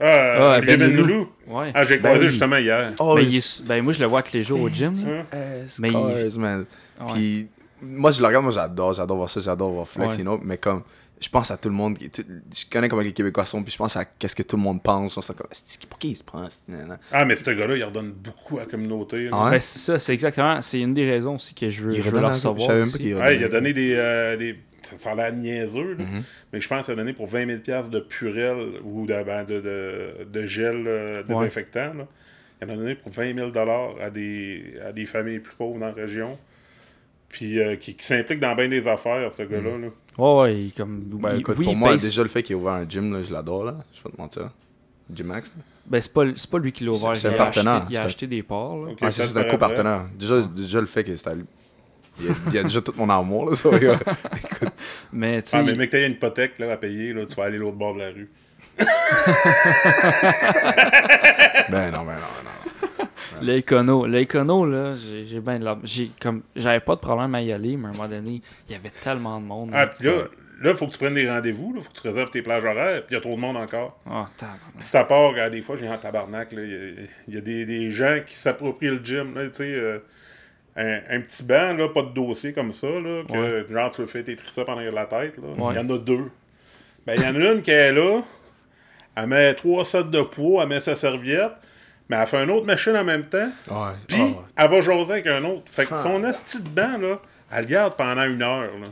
Ah, 0.00 0.54
Ah, 0.54 0.60
Ben 0.60 0.78
Ben 0.78 0.94
Loulou. 0.94 1.28
Ouais. 1.48 1.72
Ah, 1.74 1.84
j'ai 1.84 1.96
Ben 1.96 2.10
croisé 2.10 2.26
oui. 2.26 2.30
justement 2.30 2.56
hier. 2.56 2.92
Oh, 3.00 3.18
ben, 3.66 3.82
moi, 3.82 3.92
je 3.92 3.98
le 4.00 4.06
vois 4.06 4.22
tous 4.22 4.32
les 4.34 4.44
jours 4.44 4.60
au 4.60 4.68
gym. 4.68 4.92
Mais. 5.80 5.90
Puis, 7.14 7.48
moi, 7.82 8.10
je 8.10 8.20
le 8.20 8.26
regarde, 8.26 8.44
moi, 8.44 8.52
j'adore, 8.52 8.92
j'adore 8.92 9.16
voir 9.16 9.28
ça, 9.30 9.40
j'adore 9.40 9.70
voir 9.70 9.88
Flex, 9.88 10.10
Ouais. 10.10 10.16
you 10.18 10.22
know, 10.22 10.40
mais 10.42 10.56
comme, 10.58 10.82
je 11.20 11.28
pense 11.28 11.50
à 11.50 11.56
tout 11.56 11.68
le 11.68 11.74
monde, 11.74 11.98
tu- 11.98 12.22
je 12.54 12.64
connais 12.70 12.88
comment 12.88 13.02
les 13.02 13.12
Québécois 13.12 13.44
sont, 13.46 13.62
puis 13.62 13.72
je 13.72 13.78
pense 13.78 13.96
à 13.96 14.04
qu'est-ce 14.04 14.36
que 14.36 14.42
tout 14.42 14.56
le 14.56 14.62
monde 14.62 14.82
pense, 14.82 15.10
je 15.10 15.14
pense 15.16 15.30
à 15.30 15.34
comme, 15.34 15.48
Esti, 15.50 15.86
pour 15.86 15.98
qui 15.98 16.10
il 16.10 16.16
se 16.16 16.24
prend. 16.24 16.46
Ah, 17.12 17.24
mais 17.24 17.36
ce 17.36 17.50
gars-là, 17.50 17.76
il 17.76 17.84
redonne 17.84 18.12
beaucoup 18.12 18.58
à 18.58 18.60
la 18.60 18.66
communauté. 18.66 19.28
Ah 19.32 19.44
ouais? 19.46 19.50
Ben, 19.52 19.60
c'est 19.60 19.78
ça, 19.80 19.98
c'est 19.98 20.12
exactement. 20.12 20.60
C'est 20.62 20.80
une 20.80 20.94
des 20.94 21.08
raisons 21.10 21.34
aussi 21.36 21.54
que 21.54 21.68
je 21.70 21.82
veux, 21.82 21.92
Il 21.92 21.96
je 21.96 22.02
veux 22.02 22.08
redonne 22.10 22.22
le 22.22 22.28
un- 22.28 22.32
recevoir. 22.32 22.58
Je 22.58 22.64
savais 22.66 22.78
même 22.78 22.82
aussi. 22.88 22.92
pas 22.92 22.98
qu'il 22.98 23.14
Ouais, 23.14 23.20
redonnait. 23.22 23.36
il 23.40 23.44
a 23.44 23.48
donné 23.48 23.72
des. 23.72 23.94
euh, 23.96 24.36
des 24.36 24.58
ça, 24.84 24.96
ça 24.96 25.10
a 25.10 25.14
l'air 25.16 25.32
niaiseux, 25.34 25.94
là. 25.98 26.04
Mhm. 26.04 26.22
mais 26.52 26.60
je 26.60 26.68
pense 26.68 26.86
qu'il 26.86 26.92
a 26.92 26.96
donné 26.96 27.12
pour 27.12 27.26
20 27.26 27.46
000 27.46 27.58
piastres 27.58 27.90
de 27.90 28.00
purel 28.00 28.56
ou 28.84 29.04
de, 29.06 29.22
ben, 29.24 29.44
de, 29.44 29.60
de, 29.60 30.24
de 30.24 30.46
gel 30.46 30.84
euh, 30.86 31.22
Ouais. 31.24 31.24
désinfectant. 31.34 31.92
Là. 31.94 32.06
Il 32.62 32.70
en 32.70 32.74
a 32.74 32.76
donné 32.76 32.94
pour 32.94 33.12
20 33.12 33.34
000 33.34 33.50
à 34.00 34.10
des, 34.10 34.74
à 34.86 34.92
des 34.92 35.04
familles 35.04 35.40
plus 35.40 35.54
pauvres 35.56 35.78
dans 35.80 35.86
la 35.86 35.92
région. 35.92 36.38
Puis 37.28 37.58
euh, 37.60 37.76
qui, 37.76 37.94
qui 37.94 38.06
s'implique 38.06 38.40
dans 38.40 38.54
bien 38.54 38.68
des 38.68 38.86
affaires, 38.88 39.30
ce 39.32 39.42
gars-là. 39.42 39.76
là. 39.78 39.88
Ouais, 40.18 40.34
ouais, 40.40 40.60
il- 40.64 40.72
comme. 40.72 40.96
Ben, 41.20 41.34
il- 41.34 41.40
écoute, 41.40 41.56
oui, 41.58 41.64
pour 41.64 41.76
moi, 41.76 41.96
déjà, 41.96 42.22
le 42.22 42.28
fait 42.28 42.42
qu'il 42.42 42.56
ait 42.56 42.58
ouvert 42.58 42.72
un 42.74 42.88
gym, 42.88 43.12
là, 43.12 43.22
je 43.22 43.32
l'adore, 43.32 43.64
là, 43.64 43.76
je 43.94 43.98
vais 43.98 44.02
pas 44.10 44.10
te 44.10 44.20
mentir. 44.20 44.50
Gym 45.14 45.26
Max, 45.28 45.50
là. 45.56 45.62
Ben, 45.86 46.00
c'est 46.02 46.12
pas, 46.12 46.24
c'est 46.36 46.50
pas 46.50 46.58
lui 46.58 46.70
qui 46.72 46.84
l'a 46.84 46.90
ouvert. 46.90 47.16
C'est- 47.16 47.28
un 47.28 47.30
a 47.30 47.34
acheté- 47.34 47.38
partenaire, 47.62 47.86
Il 47.88 47.96
a 47.96 48.02
acheté 48.02 48.26
des 48.26 48.42
parts, 48.42 48.76
là. 48.76 48.92
Ah, 49.00 49.10
c'est 49.10 49.36
un 49.36 49.44
copartenaire. 49.44 50.02
Déjà, 50.18 50.42
déjà, 50.42 50.80
le 50.80 50.86
fait 50.86 51.04
que 51.04 51.16
c'est 51.16 51.28
à 51.28 51.34
lui. 51.34 51.44
Il 52.20 52.26
y, 52.26 52.28
a, 52.30 52.32
il 52.48 52.54
y 52.54 52.58
a 52.58 52.62
déjà 52.64 52.80
tout 52.82 52.92
mon 52.96 53.08
amour, 53.08 53.48
là, 53.48 53.54
ça, 53.56 53.70
gars. 53.78 53.98
Mais, 55.12 55.40
tu 55.40 55.50
sais. 55.50 55.56
Ah, 55.56 55.62
mais 55.62 55.76
mec, 55.76 55.88
t'as 55.90 56.04
une 56.04 56.12
hypothèque 56.14 56.58
là, 56.58 56.72
à 56.72 56.76
payer, 56.76 57.12
là, 57.12 57.24
tu 57.26 57.34
vas 57.36 57.44
aller 57.44 57.58
l'autre 57.58 57.76
bord 57.76 57.94
de 57.94 58.00
la 58.00 58.08
rue. 58.10 58.28
Ben 61.70 61.90
non, 61.92 61.98
ben 62.04 62.14
non, 62.14 62.28
ben 62.34 62.44
non. 62.44 62.47
L'écono, 63.42 64.06
l'écono, 64.06 64.66
là, 64.66 64.94
j'ai 64.96 65.40
bien 65.40 65.58
de 65.58 65.64
la... 65.64 65.78
j'ai 65.84 66.10
comme 66.20 66.42
J'avais 66.56 66.80
pas 66.80 66.94
de 66.96 67.00
problème 67.00 67.34
à 67.34 67.42
y 67.42 67.52
aller, 67.52 67.76
mais 67.76 67.86
à 67.86 67.90
un 67.90 67.92
moment 67.92 68.08
donné, 68.08 68.42
il 68.68 68.72
y 68.72 68.74
avait 68.74 68.90
tellement 68.90 69.40
de 69.40 69.44
monde. 69.46 69.70
Ah, 69.72 69.86
puis 69.86 70.06
là, 70.06 70.24
là, 70.62 70.74
faut 70.74 70.86
que 70.86 70.92
tu 70.92 70.98
prennes 70.98 71.14
des 71.14 71.28
rendez-vous, 71.28 71.72
là, 71.74 71.80
faut 71.80 71.90
que 71.92 72.00
tu 72.00 72.06
réserves 72.08 72.30
tes 72.30 72.42
plages 72.42 72.64
horaires, 72.64 73.04
puis 73.06 73.12
il 73.12 73.14
y 73.14 73.16
a 73.18 73.20
trop 73.20 73.34
de 73.36 73.40
monde 73.40 73.56
encore. 73.56 74.00
Oh, 74.06 74.24
tabarnak. 74.36 74.60
Si 74.78 74.96
à 74.96 75.04
part, 75.04 75.32
euh, 75.36 75.50
des 75.50 75.62
fois, 75.62 75.76
j'ai 75.76 75.88
en 75.88 75.98
tabarnak, 75.98 76.52
là, 76.52 76.62
il 76.62 76.70
y 76.70 76.74
a- 76.74 77.06
il 77.28 77.34
y, 77.34 77.36
a 77.38 77.40
des, 77.40 77.64
des 77.66 77.90
gens 77.90 78.18
qui 78.26 78.36
s'approprient 78.36 78.88
le 78.90 79.00
gym, 79.04 79.34
là, 79.34 79.46
tu 79.48 79.54
sais, 79.54 79.64
euh, 79.64 79.98
un, 80.76 81.16
un 81.16 81.20
petit 81.20 81.42
banc, 81.44 81.72
là, 81.74 81.88
pas 81.88 82.02
de 82.02 82.10
dossier 82.14 82.52
comme 82.52 82.72
ça, 82.72 82.86
là, 82.88 83.22
que 83.28 83.66
genre 83.72 83.90
tu 83.90 84.00
veux 84.00 84.06
faire 84.06 84.24
tes 84.24 84.36
triceps 84.36 84.68
en 84.68 84.74
arrière 84.76 84.90
de 84.92 84.96
la 84.96 85.06
tête, 85.06 85.36
là. 85.38 85.44
Il 85.56 85.62
Ouais. 85.62 85.74
y 85.74 85.78
en 85.78 85.88
a 85.90 85.98
deux. 85.98 86.30
Ben, 87.06 87.14
il 87.16 87.22
y 87.22 87.26
en 87.26 87.34
a 87.34 87.52
une 87.52 87.62
qui 87.62 87.70
est 87.70 87.92
là, 87.92 88.20
elle 89.16 89.26
met 89.26 89.54
trois 89.54 89.84
sets 89.84 90.04
de 90.04 90.22
poids, 90.22 90.62
elle 90.62 90.68
met 90.68 90.78
sa 90.80 90.94
serviette, 90.94 91.52
mais 92.08 92.16
elle 92.16 92.26
fait 92.26 92.42
une 92.42 92.50
autre 92.50 92.66
machine 92.66 92.96
en 92.96 93.04
même 93.04 93.24
temps, 93.24 93.50
Ouais. 93.70 93.92
puis 94.06 94.16
ah 94.20 94.24
ouais. 94.24 94.36
elle 94.56 94.70
va 94.70 94.80
jaser 94.80 95.12
avec 95.12 95.26
un 95.26 95.44
autre. 95.44 95.64
Fait 95.70 95.86
que 95.86 95.96
son 95.96 96.22
asti 96.24 96.62
de 96.62 96.68
banc, 96.68 96.98
là, 96.98 97.20
elle 97.50 97.60
le 97.64 97.66
garde 97.70 97.96
pendant 97.96 98.24
une 98.24 98.42
heure, 98.42 98.70
là. 98.78 98.86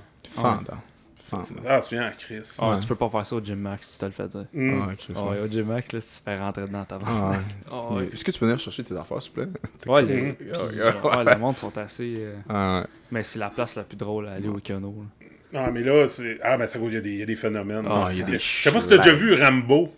Ah, 1.68 1.80
tu 1.80 1.94
viens 1.96 2.06
en 2.08 2.12
crise. 2.12 2.56
Ah, 2.60 2.70
Ouais. 2.70 2.78
Tu 2.78 2.86
peux 2.86 2.94
pas 2.94 3.08
faire 3.08 3.26
ça 3.26 3.34
au 3.36 3.40
Gym 3.44 3.58
Max, 3.58 3.92
tu 3.94 3.98
te 3.98 4.04
le 4.04 4.12
fais 4.12 4.28
dire. 4.28 4.46
Mm. 4.52 4.82
Ah, 5.16 5.22
ouais, 5.24 5.40
au 5.40 5.48
Gym 5.48 5.66
Max, 5.66 5.90
là, 5.92 6.00
si 6.00 6.18
tu 6.18 6.24
te 6.24 6.30
fais 6.30 6.36
rentrer 6.36 6.62
dedans 6.62 6.84
ta 6.84 6.98
ouais. 6.98 7.02
Ah, 7.72 7.92
ouais. 7.94 8.08
Est-ce 8.12 8.24
que 8.24 8.30
tu 8.30 8.38
peux 8.38 8.46
venir 8.46 8.60
chercher 8.60 8.84
tes 8.84 8.96
affaires, 8.96 9.20
s'il 9.20 9.32
te 9.32 9.40
plaît? 9.40 9.48
Ouais, 9.86 10.02
les, 10.02 10.36
genre, 10.54 11.16
ouais, 11.16 11.24
le 11.24 11.38
monde 11.38 11.56
sont 11.56 11.76
assez. 11.78 12.14
euh, 12.18 12.34
Ah, 12.48 12.80
ouais. 12.82 12.86
Mais 13.10 13.22
c'est 13.24 13.38
la 13.40 13.50
place 13.50 13.74
la 13.74 13.82
plus 13.82 13.96
drôle 13.96 14.28
à 14.28 14.32
aller 14.34 14.48
au 14.48 14.58
Kano. 14.60 14.94
là. 15.52 15.64
Ah, 15.64 15.70
mais 15.72 15.80
là, 15.82 16.06
c'est. 16.06 16.38
Ah, 16.44 16.56
ben, 16.56 16.68
ça 16.68 16.78
il 16.80 16.92
y, 16.92 16.96
a 16.96 17.00
des- 17.00 17.10
il 17.10 17.18
y 17.18 17.22
a 17.22 17.26
des 17.26 17.36
phénomènes. 17.36 17.86
Ah, 17.90 18.08
il 18.12 18.18
y 18.18 18.22
a 18.22 18.26
des 18.26 18.38
Je 18.38 18.62
sais 18.62 18.70
pas 18.70 18.78
si 18.80 18.88
t'as 18.88 18.98
déjà 18.98 19.12
vu 19.12 19.34
Rambo. 19.34 19.92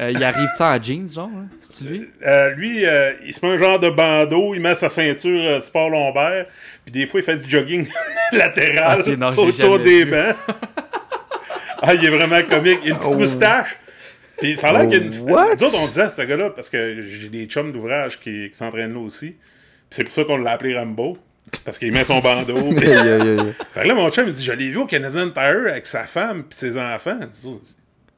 Euh, 0.00 0.10
il 0.10 0.24
arrive-tu 0.24 0.62
en 0.62 0.82
jeans, 0.82 1.08
genre, 1.10 1.28
là? 1.28 1.42
C'est-tu 1.60 1.84
lui? 1.90 2.08
Euh, 2.26 2.50
lui, 2.50 2.86
euh, 2.86 3.12
il 3.26 3.34
se 3.34 3.44
met 3.44 3.52
un 3.52 3.58
genre 3.58 3.78
de 3.78 3.90
bandeau, 3.90 4.54
il 4.54 4.60
met 4.60 4.74
sa 4.74 4.88
ceinture 4.88 5.38
euh, 5.46 5.56
de 5.58 5.60
sport 5.62 5.90
lombaire, 5.90 6.46
puis 6.84 6.92
des 6.92 7.06
fois, 7.06 7.20
il 7.20 7.24
fait 7.24 7.36
du 7.36 7.50
jogging 7.50 7.86
latéral 8.32 9.04
non, 9.18 9.34
autour 9.36 9.78
des 9.78 10.04
vu. 10.04 10.10
bancs. 10.10 10.34
ah, 11.82 11.94
il 11.94 12.04
est 12.04 12.08
vraiment 12.10 12.40
comique. 12.48 12.78
Il 12.84 12.90
a 12.90 12.92
une 12.92 12.96
petite 12.98 13.12
Oh. 13.12 13.18
moustache. 13.18 13.76
Puis 14.38 14.56
ça 14.58 14.70
a 14.70 14.72
l'air 14.72 14.82
Oh, 14.86 14.88
qu'il 14.88 14.98
y 14.98 15.02
a 15.02 15.06
une. 15.06 15.30
what? 15.30 15.56
Nous 15.56 15.64
autres, 15.64 15.78
on 15.82 15.86
disait 15.86 16.02
à 16.02 16.10
ce 16.10 16.22
gars-là, 16.22 16.50
parce 16.50 16.70
que 16.70 17.02
j'ai 17.02 17.28
des 17.28 17.44
chums 17.46 17.70
d'ouvrage 17.72 18.18
qui, 18.18 18.48
qui 18.50 18.56
s'entraînent 18.56 18.94
là 18.94 19.00
aussi. 19.00 19.30
Puis 19.32 19.36
c'est 19.90 20.04
pour 20.04 20.12
ça 20.14 20.24
qu'on 20.24 20.38
l'a 20.38 20.52
appelé 20.52 20.76
Rambo. 20.76 21.18
Parce 21.64 21.78
qu'il 21.78 21.92
met 21.92 22.04
son 22.04 22.20
bandeau. 22.20 22.54
puis- 22.76 22.88
Yeah, 22.88 23.04
yeah, 23.04 23.16
yeah, 23.18 23.34
yeah. 23.34 23.44
Fait 23.74 23.82
que 23.82 23.88
là, 23.88 23.94
mon 23.94 24.10
chum, 24.10 24.26
il 24.26 24.32
dit 24.32 24.42
Je 24.44 24.52
l'ai 24.52 24.70
vu 24.70 24.78
au 24.78 24.86
Canadian 24.86 25.28
Tire 25.30 25.66
avec 25.68 25.86
sa 25.86 26.04
femme 26.04 26.44
puis 26.44 26.58
ses 26.58 26.78
enfants. 26.78 27.18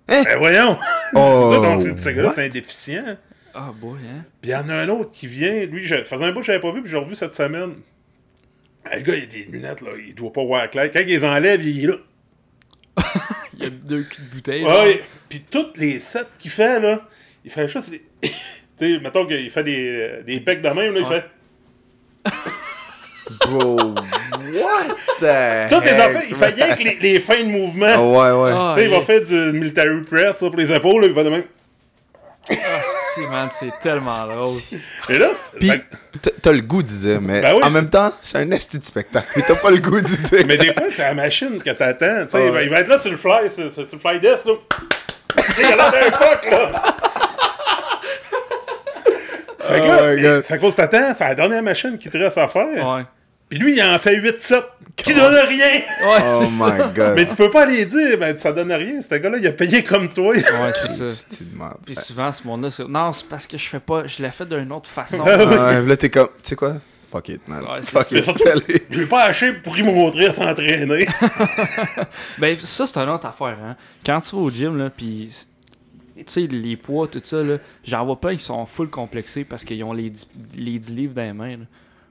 Hein? 0.08 0.22
Ben 0.24 0.38
voyons 0.38 0.78
Oh, 1.14 1.56
what? 1.62 1.80
c'est 1.98 2.44
un 2.44 2.48
déficient. 2.48 3.16
Ah, 3.54 3.72
boy, 3.74 4.00
hein? 4.00 4.24
Puis 4.40 4.50
il 4.50 4.52
y 4.52 4.56
en 4.56 4.68
a 4.68 4.74
un 4.74 4.88
autre 4.88 5.10
qui 5.12 5.26
vient. 5.28 5.64
Lui, 5.64 5.84
je 5.84 5.94
faisais 6.04 6.24
un 6.24 6.32
bout 6.32 6.40
que 6.40 6.46
je 6.46 6.52
n'avais 6.52 6.60
pas 6.60 6.72
vu, 6.72 6.82
puis 6.82 6.90
j'ai 6.90 6.96
revu 6.98 7.14
cette 7.14 7.34
semaine. 7.34 7.74
Ah, 8.84 8.96
Le 8.96 9.02
gars, 9.02 9.14
il 9.14 9.22
a 9.22 9.26
des 9.26 9.44
lunettes, 9.44 9.80
là. 9.80 9.90
Il 9.98 10.14
doit 10.14 10.32
pas 10.32 10.44
voir 10.44 10.68
clair. 10.68 10.90
Quand 10.92 11.00
il 11.00 11.06
les 11.06 11.24
enlève, 11.24 11.62
il 11.64 11.84
est 11.84 11.86
là. 11.86 11.96
Il 13.56 13.62
y 13.62 13.66
a 13.66 13.70
deux 13.70 14.02
culs 14.02 14.24
de 14.24 14.30
bouteille. 14.34 14.64
Ouais. 14.64 15.04
Puis 15.28 15.44
toutes 15.48 15.76
les 15.76 16.00
sets 16.00 16.26
qu'il 16.38 16.50
fait, 16.50 16.80
là, 16.80 17.08
il 17.44 17.50
fait 17.52 17.68
juste 17.68 17.90
des. 17.90 18.02
tu 18.22 18.30
sais, 18.78 18.98
mettons 18.98 19.26
qu'il 19.26 19.48
fait 19.48 19.62
des, 19.62 20.22
des 20.26 20.40
becs 20.40 20.60
de 20.60 20.68
même, 20.70 20.92
là, 20.94 21.00
il 21.00 21.06
fait. 21.06 21.24
Bro, 23.46 23.76
what 23.76 24.94
the 25.20 25.68
Toutes 25.70 25.84
les 25.84 25.90
affaires, 25.92 26.22
il 26.28 26.34
fait 26.34 26.46
rien 26.54 26.74
que 26.74 26.82
les, 26.82 26.98
les 27.00 27.20
fins 27.20 27.40
de 27.40 27.48
mouvement. 27.48 27.86
Ah 27.88 28.00
ouais, 28.00 28.42
ouais. 28.42 28.52
Ah, 28.54 28.72
tu 28.76 28.80
sais, 28.82 28.88
il 28.88 28.94
va 28.94 29.00
faire 29.02 29.20
du 29.20 29.58
military 29.58 30.00
press 30.02 30.36
ça, 30.38 30.46
pour 30.48 30.56
les 30.56 30.70
épaules, 30.72 31.02
là, 31.02 31.06
il 31.08 31.14
va 31.14 31.24
de 31.24 31.30
même. 31.30 31.44
Ah, 32.50 32.54
si, 33.14 33.20
man, 33.22 33.48
c'est 33.50 33.72
tellement 33.80 34.26
drôle. 34.26 34.58
Et 35.08 35.16
là, 35.18 35.28
que- 35.58 36.28
t'as- 36.42 36.52
le 36.52 36.60
goût 36.60 36.82
d'y 36.82 36.98
dire, 36.98 37.20
mais 37.22 37.40
Ben 37.40 37.54
oui. 37.54 37.60
en 37.64 37.70
même 37.70 37.88
temps, 37.88 38.12
c'est 38.20 38.36
un 38.38 38.50
esti 38.50 38.78
de 38.78 38.84
spectacle. 38.84 39.28
Mais 39.36 39.42
t'as 39.46 39.54
pas 39.54 39.70
le 39.70 39.78
goût 39.78 39.98
d'y 40.00 40.18
dire. 40.18 40.44
Mais 40.46 40.58
des 40.58 40.74
fois, 40.74 40.82
c'est 40.90 41.02
la 41.02 41.14
machine 41.14 41.62
que 41.62 41.70
t'attends. 41.70 42.26
Tu 42.26 42.32
sais, 42.32 42.44
il, 42.46 42.50
va, 42.50 42.56
ouais. 42.58 42.64
il 42.64 42.70
va 42.70 42.80
être 42.80 42.88
là 42.88 42.98
sur 42.98 43.10
le 43.10 43.16
fly, 43.16 43.50
sur, 43.50 43.72
sur- 43.72 43.86
sur 43.88 43.96
le 43.96 43.98
fly 43.98 44.20
desk, 44.20 44.44
là. 44.44 44.52
il 45.58 45.64
a 45.64 45.68
l'air 45.76 45.90
d'un 45.90 46.10
fuck, 46.16 46.50
là. 46.50 46.70
fait 49.66 49.78
que 49.80 49.84
Oh 49.84 49.88
là, 49.88 50.14
my 50.14 50.22
God. 50.22 50.40
c'est 50.42 50.54
à 50.54 50.58
cause 50.58 50.74
que 50.74 50.82
t'attends, 50.82 51.14
c'est 51.14 51.24
la 51.24 51.34
dernière 51.34 51.62
machine 51.62 51.96
qui 51.96 52.10
te 52.10 52.18
reste 52.18 52.36
à 52.36 52.48
faire. 52.48 52.66
Ouais. 52.66 53.04
Puis 53.54 53.62
lui, 53.62 53.76
il 53.76 53.82
en 53.84 53.96
fait 54.00 54.16
8-7, 54.16 54.62
qui 54.96 55.14
donne 55.14 55.32
rien. 55.32 55.74
Ouais, 56.04 56.24
Oh 56.26 56.40
c'est 56.40 56.46
ça. 56.46 56.72
my 56.72 56.92
god. 56.92 57.12
Mais 57.14 57.24
tu 57.24 57.36
peux 57.36 57.50
pas 57.50 57.62
aller 57.62 57.84
dire, 57.84 58.18
ben, 58.18 58.36
ça 58.36 58.52
donne 58.52 58.72
rien. 58.72 59.00
Ce 59.00 59.14
gars-là, 59.14 59.38
il 59.38 59.46
a 59.46 59.52
payé 59.52 59.84
comme 59.84 60.08
toi. 60.08 60.34
Ouais, 60.34 60.42
c'est 60.72 60.88
ça. 60.90 61.04
C'est 61.30 61.48
de 61.52 61.56
merde. 61.56 61.76
Puis 61.86 61.94
souvent, 61.94 62.32
ce 62.32 62.44
monde-là, 62.44 62.70
c'est. 62.72 62.88
Non, 62.88 63.12
c'est 63.12 63.28
parce 63.28 63.46
que 63.46 63.56
je 63.56 63.68
fais 63.68 63.78
pas. 63.78 64.08
Je 64.08 64.20
l'ai 64.24 64.30
fait 64.32 64.44
d'une 64.46 64.72
autre 64.72 64.90
façon. 64.90 65.24
Ah. 65.28 65.36
Ouais, 65.36 65.86
là, 65.86 65.96
t'es 65.96 66.10
comme, 66.10 66.26
tu 66.42 66.48
sais 66.48 66.56
quoi? 66.56 66.74
Fuck 67.12 67.28
it, 67.28 67.46
man. 67.46 67.60
Ouais, 67.62 67.80
Fuck 67.82 68.06
ça. 68.06 68.16
it. 68.16 68.24
surtout-. 68.24 68.44
Je 68.90 68.98
vais 68.98 69.06
pas 69.06 69.26
acheter 69.26 69.52
pour 69.52 69.78
y 69.78 69.84
montrer 69.84 70.26
à 70.26 70.32
s'entraîner. 70.32 71.06
Ben, 72.40 72.56
ça, 72.60 72.86
c'est 72.88 72.98
une 72.98 73.08
autre 73.10 73.26
affaire, 73.26 73.56
hein. 73.64 73.76
Quand 74.04 74.20
tu 74.20 74.34
vas 74.34 74.42
au 74.42 74.50
gym, 74.50 74.76
là, 74.78 74.90
pis. 74.90 75.46
Tu 76.16 76.24
sais, 76.26 76.40
les 76.42 76.76
poids, 76.76 77.06
tout 77.08 77.20
ça, 77.22 77.42
là, 77.42 77.56
j'en 77.84 78.04
vois 78.04 78.20
plein 78.20 78.34
qui 78.36 78.42
sont 78.44 78.66
full 78.66 78.88
complexés 78.88 79.44
parce 79.44 79.64
qu'ils 79.64 79.82
ont 79.84 79.92
les 79.92 80.10
10, 80.10 80.28
les 80.56 80.78
10 80.78 80.92
livres 80.94 81.14
dans 81.14 81.22
les 81.22 81.32
mains, 81.32 81.56
là. 81.56 81.64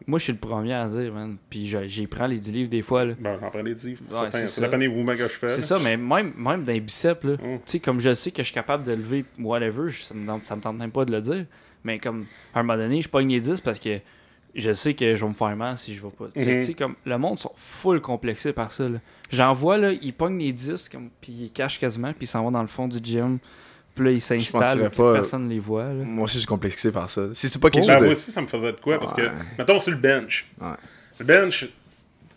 Moi, 0.08 0.20
je 0.20 0.24
suis 0.26 0.34
le 0.34 0.40
premier 0.40 0.74
à 0.74 0.88
dire, 0.88 1.14
man. 1.14 1.38
Puis 1.50 1.68
j'y 1.88 2.08
prends 2.08 2.28
les 2.28 2.40
10 2.40 2.52
livres 2.52 2.70
des 2.70 2.82
fois, 2.82 3.06
là. 3.06 3.14
Bon, 3.20 3.38
j'en 3.40 3.50
prends 3.50 3.64
des 3.64 3.74
livres. 3.74 4.02
Ouais, 4.10 4.18
certains. 4.18 4.40
c'est 4.40 4.48
ça 4.48 4.62
dépend 4.62 4.78
des 4.78 4.88
mouvements 4.88 5.14
que 5.14 5.20
je 5.24 5.28
fais. 5.28 5.56
C'est 5.56 5.62
ça, 5.62 5.78
mais 5.84 5.98
même, 5.98 6.34
même 6.38 6.64
dans 6.64 6.72
les 6.74 6.80
biceps, 6.80 7.24
là, 7.24 7.34
Mm. 7.34 7.38
tu 7.38 7.62
sais, 7.66 7.80
comme 7.80 8.00
je 8.00 8.14
sais 8.14 8.32
que 8.32 8.38
je 8.44 8.48
suis 8.48 8.54
capable 8.54 8.84
de 8.84 8.92
lever 8.94 9.26
whatever, 9.40 9.90
je- 9.90 10.04
ça 10.04 10.14
me, 10.14 10.26
ça 10.46 10.56
me 10.56 10.62
tente 10.62 10.78
même 10.78 10.92
pas 10.92 11.06
de 11.06 11.12
le 11.12 11.22
dire, 11.22 11.46
mais 11.84 12.00
comme, 12.00 12.26
à 12.54 12.60
un 12.60 12.64
moment 12.64 12.78
donné, 12.78 13.02
je 13.02 13.10
pogne 13.10 13.30
les 13.30 13.42
10 13.42 13.62
parce 13.62 13.80
que 13.80 14.00
je 14.56 14.72
sais 14.72 14.94
que 14.94 15.16
je 15.16 15.22
vais 15.24 15.30
me 15.30 15.34
faire 15.36 15.56
mal 15.56 15.78
si 15.78 15.94
je 15.96 16.02
vais 16.04 16.12
pas. 16.12 16.26
Tu 16.36 16.44
sais, 16.44 16.60
tu 16.60 16.64
sais, 16.64 16.74
comme, 16.76 16.96
le 17.06 17.18
monde 17.18 17.40
sont 17.40 17.52
full 17.56 18.02
complexés 18.02 18.54
par 18.54 18.72
ça, 18.72 18.88
là. 18.88 19.00
J'en 19.32 19.54
vois, 19.54 19.78
là, 19.80 19.92
ils 19.94 20.14
pognent 20.14 20.38
les 20.40 20.54
10, 20.54 20.90
comme, 20.90 21.10
puis 21.22 21.32
ils 21.34 21.52
cachent 21.52 21.80
quasiment, 21.80 22.10
puis 22.14 22.24
ils 22.26 22.28
s'en 22.28 22.44
vont 22.44 22.52
dans 22.52 22.62
le 22.62 22.68
fond 22.68 22.88
du 22.88 23.00
gym, 23.04 23.40
puis 23.96 24.06
là, 24.06 24.12
ils 24.12 24.22
s'installent, 24.22 24.90
personne 24.92 25.48
les 25.50 25.60
voit, 25.60 25.84
là. 25.86 26.04
Moi 26.04 26.24
aussi, 26.26 26.36
je 26.36 26.40
suis 26.40 26.48
complexé 26.48 26.92
par 26.92 27.10
ça. 27.10 27.22
Si 27.34 27.48
c'est 27.50 27.60
pas 27.62 27.70
quelque 27.70 27.86
Ben, 27.86 27.94
chose 27.94 28.00
moi 28.02 28.08
de. 28.08 28.12
aussi, 28.14 28.32
ça 28.32 28.42
me 28.42 28.48
faisait 28.48 28.72
de 28.72 28.80
quoi? 28.80 28.98
Parce 29.00 29.14
que, 29.14 29.22
mettons, 29.58 29.80
sur 29.80 29.92
le 29.92 29.98
bench. 29.98 30.46
Ouais. 30.60 30.68
Le 31.20 31.26
bench, 31.26 31.68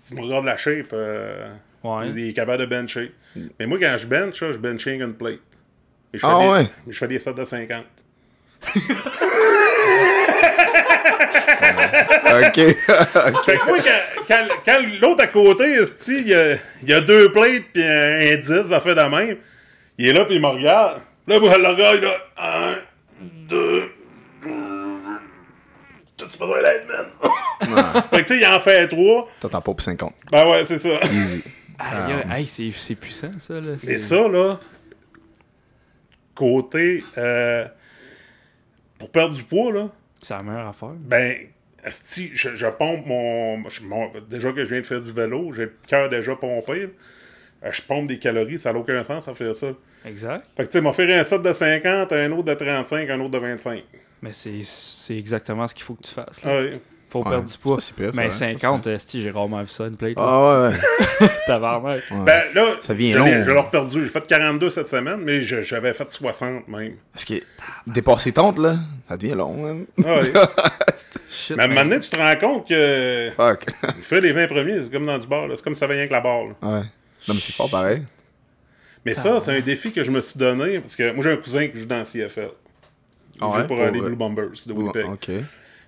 tu 0.06 0.14
me 0.14 0.20
regardes 0.22 0.44
la 0.44 0.56
shape, 0.56 0.90
euh, 0.92 1.48
Ouais. 1.82 2.08
il 2.14 2.28
est 2.28 2.32
capable 2.32 2.60
de 2.62 2.66
bencher. 2.66 3.12
Mais 3.58 3.66
moi, 3.66 3.78
quand 3.80 3.96
je 3.98 4.06
bench, 4.06 4.38
je 4.40 4.58
benching 4.58 5.00
une 5.02 5.14
plate. 5.14 5.38
Et 6.12 6.18
je 6.18 6.20
fais 6.20 6.26
Ah 6.30 6.40
des, 6.40 6.48
ouais? 6.48 6.70
Je 6.88 6.98
fais 6.98 7.08
des 7.08 7.18
sets 7.18 7.32
de 7.34 7.44
50. 7.44 7.84
Ok. 12.26 12.54
Fait 13.44 13.56
que 13.56 13.66
moi, 13.68 13.78
quand, 13.78 14.24
quand- 14.28 14.48
quand 14.64 14.78
l'autre 15.00 15.22
à 15.24 15.26
côté, 15.28 15.78
il 16.08 16.28
y 16.28 16.34
a, 16.34 16.56
y 16.84 16.92
a 16.92 17.00
deux 17.00 17.30
plates 17.32 17.64
puis 17.72 17.82
un, 17.82 18.18
un 18.18 18.36
10, 18.36 18.68
ça 18.68 18.80
fait 18.80 18.94
de 18.94 19.00
même. 19.02 19.36
Il 19.98 20.08
est 20.08 20.12
là 20.12 20.24
puis 20.24 20.34
il 20.36 20.40
me 20.40 20.46
regarde. 20.48 21.00
Là, 21.26 21.40
moi, 21.40 21.52
je 21.54 21.58
le 21.58 21.68
regarde, 21.68 21.98
il 22.00 22.06
a 22.06 22.70
un, 22.70 22.74
deux. 23.48 23.92
T'as-tu 26.16 26.38
besoin 26.38 26.62
d'aide, 26.62 26.84
man? 26.88 28.02
fait 28.10 28.22
que 28.22 28.28
tu 28.28 28.34
sais, 28.34 28.40
il 28.40 28.46
en 28.46 28.60
fait 28.60 28.88
trois. 28.88 29.28
T'entends 29.40 29.60
pas 29.60 29.72
pour 29.74 29.82
50. 29.82 30.14
Ben 30.30 30.48
ouais, 30.48 30.64
c'est 30.64 30.78
ça. 30.78 30.88
Easy. 31.12 31.42
Aïe, 31.78 32.12
aïe, 32.12 32.24
aïe, 32.30 32.46
c'est 32.46 32.70
c'est 32.72 32.94
puissant, 32.94 33.32
ça, 33.38 33.54
là. 33.54 33.60
Mais 33.72 33.76
c'est- 33.78 33.98
ça, 33.98 34.26
là, 34.28 34.58
côté. 36.34 37.04
euh, 37.18 37.66
pour 38.98 39.10
perdre 39.10 39.34
du 39.34 39.42
poids, 39.42 39.72
là, 39.72 39.88
C'est 40.22 40.34
la 40.34 40.42
meilleure 40.42 40.68
affaire. 40.68 40.94
ben, 40.98 41.36
esti, 41.84 42.30
je, 42.32 42.56
je 42.56 42.66
pompe 42.66 43.04
mon, 43.06 43.58
mon- 43.82 44.12
Déjà 44.28 44.52
que 44.52 44.64
je 44.64 44.70
viens 44.70 44.80
de 44.80 44.86
faire 44.86 45.02
du 45.02 45.12
vélo, 45.12 45.52
j'ai 45.52 45.64
le 45.64 45.76
cœur 45.86 46.08
déjà 46.08 46.34
pompé. 46.34 46.88
Euh, 47.64 47.72
Je 47.72 47.82
pompe 47.82 48.06
des 48.08 48.18
calories, 48.18 48.58
ça 48.58 48.72
n'a 48.72 48.78
aucun 48.78 49.02
sens 49.04 49.28
à 49.28 49.34
faire 49.34 49.54
ça. 49.56 49.68
Exact. 50.04 50.44
Fait 50.56 50.64
que 50.64 50.68
tu 50.70 50.78
sais, 50.78 50.80
m'a 50.80 50.92
fait 50.92 51.12
un 51.12 51.24
set 51.24 51.42
de 51.42 51.52
50, 51.52 52.12
un 52.12 52.32
autre 52.32 52.44
de 52.44 52.54
35, 52.54 53.08
un 53.10 53.20
autre 53.20 53.30
de 53.30 53.38
25. 53.38 53.82
Mais 54.22 54.32
c'est 54.32 54.60
c'est 54.64 55.16
exactement 55.16 55.66
ce 55.66 55.74
qu'il 55.74 55.84
faut 55.84 55.94
que 55.94 56.02
tu 56.02 56.12
fasses, 56.12 56.42
là. 56.44 56.60
Oui. 56.60 56.80
Faut 57.08 57.20
Ouais, 57.22 57.30
perdre 57.30 57.48
du 57.48 57.56
poids. 57.58 57.80
si 57.80 57.92
pire, 57.92 58.10
ça, 58.12 58.20
mais 58.20 58.26
hein, 58.26 58.30
50, 58.32 58.88
esti, 58.88 59.22
j'ai 59.22 59.30
rarement 59.30 59.60
vu 59.62 59.68
ça, 59.68 59.86
une 59.86 59.96
plate. 59.96 60.14
Ah 60.16 60.68
ouais, 60.68 60.74
ouais. 61.20 61.28
Tabarnak. 61.46 62.02
Ben 62.24 62.42
là, 62.52 62.76
Ça 62.82 62.94
vient 62.94 63.12
je 63.16 63.22
l'ai 63.22 63.34
long. 63.38 63.44
je 63.46 63.50
l'ai 63.52 63.62
perdu. 63.70 64.02
J'ai 64.02 64.08
fait 64.08 64.26
42 64.26 64.70
cette 64.70 64.88
semaine, 64.88 65.20
mais 65.22 65.42
j'avais 65.42 65.92
fait 65.94 66.10
60 66.10 66.66
même. 66.66 66.96
Parce 67.12 67.24
que 67.24 67.34
dépasser 67.86 68.32
tente, 68.32 68.58
là, 68.58 68.78
ça 69.08 69.16
devient 69.16 69.34
long. 69.34 69.86
Ah 70.04 70.14
oui. 70.20 70.28
Shit, 71.30 71.56
mais 71.56 71.62
à 71.62 71.66
un 71.66 71.68
man. 71.68 71.76
moment 71.76 71.90
donné, 71.90 72.00
tu 72.00 72.10
te 72.10 72.16
rends 72.16 72.36
compte 72.36 72.68
que 72.68 73.30
Fuck. 73.36 73.66
faire 74.02 74.20
les 74.20 74.32
20 74.32 74.46
premiers, 74.48 74.82
c'est 74.82 74.90
comme 74.92 75.06
dans 75.06 75.18
du 75.18 75.26
bar. 75.28 75.46
là. 75.46 75.54
C'est 75.56 75.62
comme 75.62 75.74
si 75.74 75.78
ça 75.80 75.84
avait 75.84 75.94
rien 75.96 76.06
que 76.08 76.12
la 76.12 76.20
barre. 76.20 76.46
Ouais. 76.62 76.82
Non, 77.28 77.34
mais 77.34 77.40
c'est 77.40 77.52
fort 77.52 77.70
pareil. 77.70 78.02
Mais 79.04 79.14
ça, 79.14 79.40
c'est 79.40 79.56
un 79.56 79.60
défi 79.60 79.92
que 79.92 80.02
je 80.02 80.10
me 80.10 80.20
suis 80.20 80.38
donné 80.38 80.80
parce 80.80 80.96
que 80.96 81.12
moi, 81.12 81.22
j'ai 81.22 81.30
un 81.30 81.36
cousin 81.36 81.68
qui 81.68 81.78
joue 81.78 81.86
dans 81.86 81.98
la 81.98 82.04
CFL. 82.04 82.48
Il 83.36 83.38
Ah 83.40 83.44
joue 83.44 83.46
ouais, 83.52 83.66
pour, 83.66 83.76
pour, 83.76 83.84
euh, 83.84 83.90
les 83.90 84.00
euh, 84.00 84.06
Blue 84.06 84.16
Bombers 84.16 84.50
de 84.66 84.72
Winnipeg. 84.72 85.06
Ok. 85.06 85.30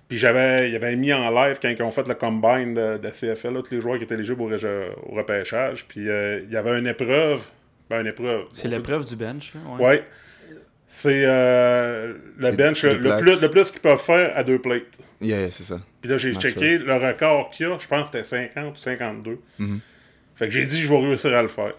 Puis 0.07 0.17
j'avais, 0.17 0.69
il 0.69 0.75
avait 0.75 0.95
mis 0.95 1.13
en 1.13 1.29
live 1.29 1.59
quand 1.61 1.69
ils 1.69 1.83
ont 1.83 1.91
fait 1.91 2.07
le 2.07 2.15
combine 2.15 2.73
de, 2.73 2.97
de 2.97 3.03
la 3.03 3.11
CFL, 3.11 3.53
là, 3.53 3.61
tous 3.61 3.75
les 3.75 3.81
joueurs 3.81 3.97
qui 3.97 4.05
étaient 4.05 4.15
éligibles 4.15 4.41
au, 4.41 4.49
au 4.49 5.15
repêchage. 5.15 5.85
Puis 5.85 6.09
euh, 6.09 6.39
il 6.43 6.51
y 6.51 6.57
avait 6.57 6.79
une 6.79 6.87
épreuve. 6.87 7.41
Ben, 7.89 8.01
une 8.01 8.07
épreuve. 8.07 8.45
C'est 8.53 8.67
l'épreuve 8.67 9.05
du 9.05 9.15
bench, 9.15 9.53
là. 9.53 9.61
Ouais. 9.77 9.85
Ouais. 9.85 10.03
C'est 10.87 11.23
euh, 11.25 12.13
le 12.37 12.51
bench 12.51 12.83
le 12.83 12.99
plaques. 12.99 13.19
plus, 13.21 13.39
le 13.39 13.51
plus 13.51 13.69
qu'ils 13.71 13.81
peuvent 13.81 14.01
faire 14.01 14.35
à 14.35 14.43
deux 14.43 14.59
plates. 14.59 14.97
Yeah, 15.21 15.41
yeah, 15.41 15.51
c'est 15.51 15.63
ça. 15.63 15.79
Puis 16.01 16.09
là, 16.09 16.17
j'ai 16.17 16.33
checké 16.33 16.79
le 16.79 16.95
record 16.95 17.51
qu'il 17.51 17.67
y 17.67 17.71
a. 17.71 17.77
Je 17.77 17.87
pense 17.87 18.09
que 18.09 18.23
c'était 18.23 18.47
50 18.53 18.75
ou 18.75 18.79
52. 18.79 19.39
Mhm. 19.59 19.79
Fait 20.39 20.45
que 20.45 20.51
j'ai 20.51 20.65
dit, 20.65 20.81
je 20.81 20.89
vais 20.89 20.97
réussir 20.99 21.35
à 21.35 21.41
le 21.43 21.47
faire. 21.49 21.73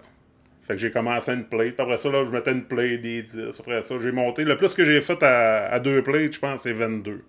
Fait 0.69 0.75
que 0.75 0.79
j'ai 0.81 0.91
commencé 0.93 1.31
à 1.33 1.35
une 1.35 1.45
plate. 1.45 1.73
Puis 1.75 1.83
après 1.83 1.97
ça, 1.99 2.11
là, 2.11 2.25
je 2.25 2.31
mettais 2.31 2.53
une 2.53 2.63
plate 2.65 3.01
des 3.01 3.23
10. 3.23 3.39
Après 3.59 3.83
ça, 3.83 3.95
j'ai 4.01 4.13
monté. 4.13 4.45
Le 4.45 4.57
plus 4.57 4.73
que 4.75 4.85
j'ai 4.85 5.01
fait 5.01 5.21
à, 5.23 5.67
à 5.73 5.81
deux 5.81 6.03
plates, 6.03 6.35
je 6.35 6.39
pense, 6.39 6.61
c'est 6.63 6.73
22. 6.73 7.23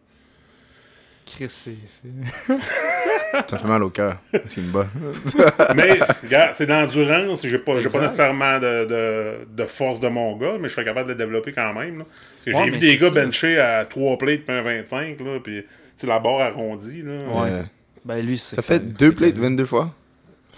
Chris, 1.25 1.47
c'est. 1.49 1.71
c'est- 1.87 2.53
Ça 3.47 3.57
fait 3.57 3.67
mal 3.67 3.81
au 3.83 3.89
cœur. 3.89 4.17
C'est 4.47 4.59
une 4.59 4.71
bas. 4.71 4.87
Mais, 5.75 5.99
regarde, 6.21 6.53
c'est 6.53 6.65
d'endurance. 6.65 7.47
J'ai 7.47 7.59
pas, 7.59 7.79
j'ai 7.79 7.87
pas 7.87 8.01
nécessairement 8.01 8.59
de, 8.59 8.85
de, 8.85 9.33
de 9.49 9.65
force 9.65 10.01
de 10.01 10.09
mon 10.09 10.35
gars, 10.35 10.57
mais 10.59 10.67
je 10.67 10.73
serais 10.73 10.83
capable 10.83 11.07
de 11.07 11.13
le 11.13 11.17
développer 11.17 11.53
quand 11.53 11.73
même. 11.73 11.99
là. 11.99 12.05
Parce 12.35 12.45
que 12.45 12.51
Ouais, 12.51 12.65
j'ai 12.65 12.71
vu 12.71 12.77
des 12.79 12.97
gars 12.97 13.07
ça. 13.07 13.13
bencher 13.13 13.57
à 13.57 13.85
3 13.85 14.17
plates 14.17 14.41
puis 14.41 14.53
un 14.53 14.61
25, 14.61 15.19
là, 15.21 15.39
puis 15.41 15.63
la 16.03 16.19
barre 16.19 16.41
arrondie. 16.41 17.03
Là. 17.03 17.19
Ouais. 17.41 17.63
Ben, 18.03 18.19
lui, 18.25 18.37
c'est. 18.37 18.57
Ça 18.57 18.61
fait 18.61 18.79
deux 18.79 19.13
plates 19.13 19.35
22 19.37 19.65
fois? 19.65 19.93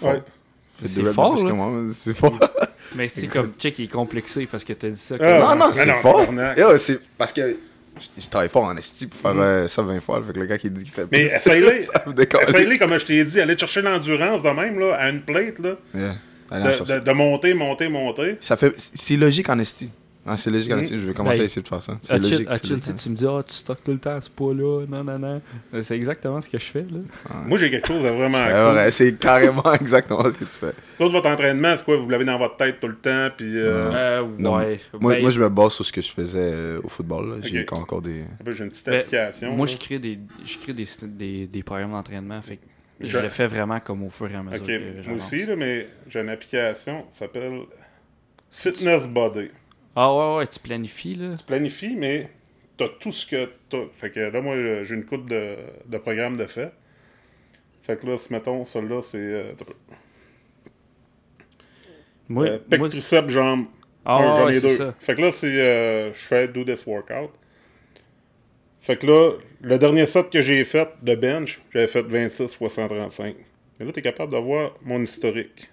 Ouais. 0.02 0.20
C'est 0.84 1.04
fort, 1.12 1.34
plus 1.34 1.44
là. 1.44 1.50
que 1.50 1.54
moi, 1.54 1.70
mais 1.70 1.92
C'est 1.92 2.16
fort. 2.16 2.38
Mais 2.96 3.08
c'est 3.08 3.26
comme, 3.26 3.52
check, 3.58 3.78
il 3.80 3.86
est 3.86 3.88
complexé 3.88 4.46
parce 4.46 4.62
que 4.62 4.72
t'as 4.72 4.88
dit 4.88 4.96
ça. 5.00 5.16
Ah, 5.18 5.24
que- 5.24 5.40
Non, 5.40 5.56
non, 5.56 5.72
mais 5.74 5.84
c'est 5.84 5.92
fort. 6.00 6.26
c'est 6.78 7.00
parce 7.18 7.32
que 7.32 7.56
je 8.18 8.28
travaille 8.28 8.48
fort 8.48 8.64
en 8.64 8.76
esti 8.76 9.06
pour 9.06 9.18
faire 9.20 9.34
euh, 9.36 9.66
ça 9.68 9.82
20 9.82 10.00
fois. 10.00 10.22
Fait 10.24 10.32
que 10.32 10.38
le 10.38 10.46
gars 10.46 10.58
qui 10.58 10.70
dit 10.70 10.84
qu'il 10.84 10.92
fait 10.92 11.06
Mais. 11.10 11.22
Essaye-les, 11.22 11.88
comme 12.78 12.96
je 12.98 13.04
t'ai 13.04 13.24
dit, 13.24 13.40
aller 13.40 13.58
chercher 13.58 13.82
l'endurance 13.82 14.42
de 14.42 14.50
même, 14.50 14.78
là, 14.78 14.94
à 14.94 15.08
une 15.10 15.22
plate, 15.22 15.58
là, 15.60 15.76
Yeah. 15.94 16.16
De- 16.52 17.00
de 17.00 17.12
monter, 17.12 17.52
monter, 17.54 17.88
monter. 17.88 18.36
Ça 18.40 18.56
fait... 18.56 18.72
C'est 18.76 19.16
logique 19.16 19.48
en 19.48 19.58
esti. 19.58 19.90
Ah, 20.26 20.36
c'est 20.38 20.50
logique. 20.50 20.72
Je 20.72 20.96
vais 20.96 21.12
commencer 21.12 21.36
Ben, 21.38 21.42
à 21.42 21.44
essayer 21.44 21.62
de 21.62 21.68
faire 21.68 21.82
ça. 21.82 21.98
C'est 22.00 22.16
logique. 22.18 22.48
tu 22.62 22.72
me 23.10 23.14
dis, 23.14 23.26
ah, 23.28 23.42
tu 23.46 23.54
stockes 23.54 23.84
tout 23.84 23.92
le 23.92 23.98
temps 23.98 24.18
ce 24.20 24.30
poids-là, 24.30 24.86
non, 24.88 25.04
non, 25.04 25.18
non. 25.18 25.42
Euh, 25.74 25.82
C'est 25.82 25.96
exactement 25.96 26.40
ce 26.40 26.48
que 26.48 26.58
je 26.58 26.64
fais, 26.64 26.80
là. 26.90 26.98
Moi, 27.46 27.58
j'ai 27.58 27.70
quelque 27.70 27.86
chose 27.88 28.02
de 28.02 28.08
vraiment 28.08 28.38
C'est 28.38 28.44
cool. 28.52 28.72
vrai, 28.72 28.90
c'est 28.90 29.18
carrément 29.18 29.72
exactement 29.80 30.24
ce 30.24 30.30
que 30.38 30.44
tu 30.44 30.58
fais. 30.58 30.72
Tout 30.98 31.10
votre 31.10 31.28
entraînement, 31.28 31.76
c'est 31.76 31.84
quoi? 31.84 31.96
Vous 31.98 32.08
l'avez 32.08 32.24
dans 32.24 32.38
votre 32.38 32.56
tête 32.56 32.80
tout 32.80 32.88
le 32.88 32.96
temps, 32.96 33.28
puis... 33.36 33.54
Euh, 33.58 33.90
Euh, 33.92 34.24
Non. 34.38 34.56
ouais. 34.56 34.80
Moi, 34.98 35.14
Ben, 35.14 35.20
moi, 35.22 35.30
je 35.30 35.40
me 35.40 35.48
base 35.50 35.72
sur 35.74 35.84
ce 35.84 35.92
que 35.92 36.00
je 36.00 36.10
faisais 36.10 36.52
euh, 36.54 36.80
au 36.82 36.88
football. 36.88 37.28
là. 37.30 37.36
J'ai 37.42 37.66
encore 37.72 38.00
des. 38.00 38.24
J'ai 38.52 38.64
une 38.64 38.70
petite 38.70 38.86
ben, 38.86 38.94
application. 39.00 39.54
Moi, 39.54 39.66
je 39.66 39.76
crée 39.76 39.98
des, 39.98 40.18
je 40.44 40.56
crée 40.58 40.72
des, 40.72 40.86
des, 41.02 41.46
des 41.46 41.62
programmes 41.62 41.92
d'entraînement, 41.92 42.40
fait 42.40 42.56
que 42.56 42.62
je 43.00 43.18
le 43.18 43.28
fais 43.28 43.46
vraiment 43.46 43.78
comme 43.80 44.02
au 44.04 44.08
fur 44.10 44.30
et 44.30 44.34
à 44.36 44.42
mesure 44.42 44.66
que 44.66 45.06
moi 45.06 45.16
aussi, 45.16 45.44
là, 45.44 45.54
mais 45.56 45.88
j'ai 46.08 46.20
une 46.20 46.30
application 46.30 47.02
qui 47.10 47.18
s'appelle 47.18 47.60
Fitness 48.50 49.06
Body. 49.08 49.50
Ah 49.96 50.12
ouais, 50.14 50.38
ouais, 50.38 50.46
tu 50.46 50.58
planifies, 50.58 51.14
là. 51.14 51.34
Planifie, 51.46 51.94
mais 51.96 52.28
t'as 52.76 52.88
tout 52.88 53.12
ce 53.12 53.26
que 53.26 53.50
t'as. 53.68 53.84
Fait 53.94 54.10
que 54.10 54.20
là, 54.20 54.40
moi, 54.40 54.56
j'ai 54.82 54.94
une 54.94 55.04
coupe 55.04 55.28
de, 55.28 55.56
de 55.86 55.98
programmes 55.98 56.36
de 56.36 56.46
fait. 56.46 56.72
Fait 57.82 58.00
que 58.00 58.06
là, 58.06 58.16
si 58.16 58.32
mettons, 58.32 58.64
celui-là, 58.64 59.02
c'est. 59.02 59.18
euh. 59.18 59.52
Moi, 62.28 62.46
Euh, 62.46 62.58
pec, 62.58 62.80
moi- 62.80 62.88
triceps, 62.88 63.28
jambes. 63.28 63.66
ah, 64.04 64.16
Un, 64.16 64.36
j'en 64.36 64.46
ouais, 64.46 64.56
ai 64.56 64.60
c'est 64.60 64.68
deux. 64.68 64.76
ça. 64.76 64.94
Fait 65.00 65.14
que 65.14 65.22
là, 65.22 65.30
c'est. 65.30 65.46
euh, 65.60 66.12
je 66.12 66.18
fais 66.18 66.48
do 66.48 66.64
this 66.64 66.86
workout. 66.86 67.30
Fait 68.80 68.96
que 68.98 69.06
là, 69.06 69.32
le 69.62 69.78
dernier 69.78 70.06
set 70.06 70.30
que 70.30 70.42
j'ai 70.42 70.62
fait 70.64 70.88
de 71.02 71.14
bench, 71.14 71.62
j'avais 71.72 71.86
fait 71.86 72.02
26 72.02 72.54
fois 72.54 72.68
135. 72.68 73.34
Mais 73.78 73.86
là, 73.86 73.92
t'es 73.92 74.02
capable 74.02 74.32
de 74.32 74.38
voir 74.38 74.74
mon 74.82 75.00
historique. 75.02 75.70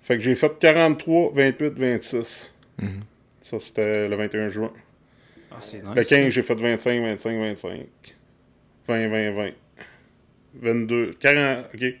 Fait 0.00 0.16
que 0.16 0.22
j'ai 0.22 0.34
fait 0.34 0.58
43, 0.58 1.32
28, 1.34 1.74
26. 1.78 2.54
Mhm. 2.80 3.02
Ça, 3.40 3.58
c'était 3.58 4.08
le 4.08 4.16
21 4.16 4.48
juin. 4.48 4.72
Ah, 5.50 5.56
c'est 5.60 5.78
nice. 5.82 5.94
Le 5.96 6.04
15, 6.04 6.28
j'ai 6.28 6.42
fait 6.42 6.54
25, 6.54 7.00
25, 7.02 7.38
25. 7.38 7.80
20, 8.86 9.08
20, 9.08 9.30
20. 9.32 9.50
22, 10.54 11.14
40, 11.20 11.66
ok. 11.74 11.80
J'ai 11.80 12.00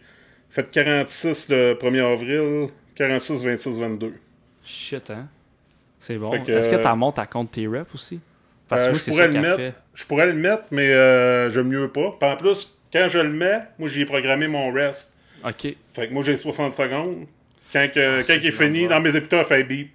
fait 0.50 0.70
46 0.70 1.48
le 1.50 1.74
1er 1.74 2.12
avril, 2.12 2.68
46, 2.94 3.44
26, 3.44 3.78
22. 3.80 4.14
Shit, 4.64 5.10
hein. 5.10 5.28
C'est 6.00 6.16
bon. 6.16 6.32
Est-ce 6.32 6.68
que 6.70 6.76
euh, 6.76 6.82
t'en 6.82 6.96
montes 6.96 7.18
à 7.18 7.26
compte 7.26 7.52
tes 7.52 7.66
reps 7.66 7.92
aussi? 7.94 8.20
Parce 8.68 8.84
que 8.84 8.88
Euh, 8.88 8.92
moi, 8.92 8.98
je 8.98 9.10
pourrais 9.10 9.22
ça 9.22 9.28
le 9.28 9.40
mettre. 9.40 9.56
fait. 9.56 9.74
Je 9.94 10.04
pourrais 10.04 10.26
le 10.26 10.32
mettre, 10.34 10.64
mais 10.70 10.88
euh, 10.92 11.50
j'aime 11.50 11.68
mieux 11.68 11.88
pas. 11.88 12.16
Puis 12.20 12.28
en 12.30 12.36
plus, 12.36 12.80
quand 12.92 13.08
je 13.08 13.18
le 13.18 13.32
mets, 13.32 13.60
moi 13.78 13.88
j'ai 13.88 14.04
programmé 14.04 14.46
mon 14.48 14.70
rest. 14.72 15.14
Ok. 15.44 15.74
Fait 15.94 16.08
que 16.08 16.12
moi 16.12 16.22
j'ai 16.22 16.36
60 16.36 16.74
secondes. 16.74 17.26
Quand, 17.72 17.86
que- 17.92 18.20
Ah, 18.28 18.34
il 18.34 18.46
est 18.46 18.50
fini, 18.50 18.86
dans 18.88 19.00
mes 19.00 19.14
écouteurs, 19.16 19.42
il 19.42 19.46
fait 19.46 19.64
beep. 19.64 19.90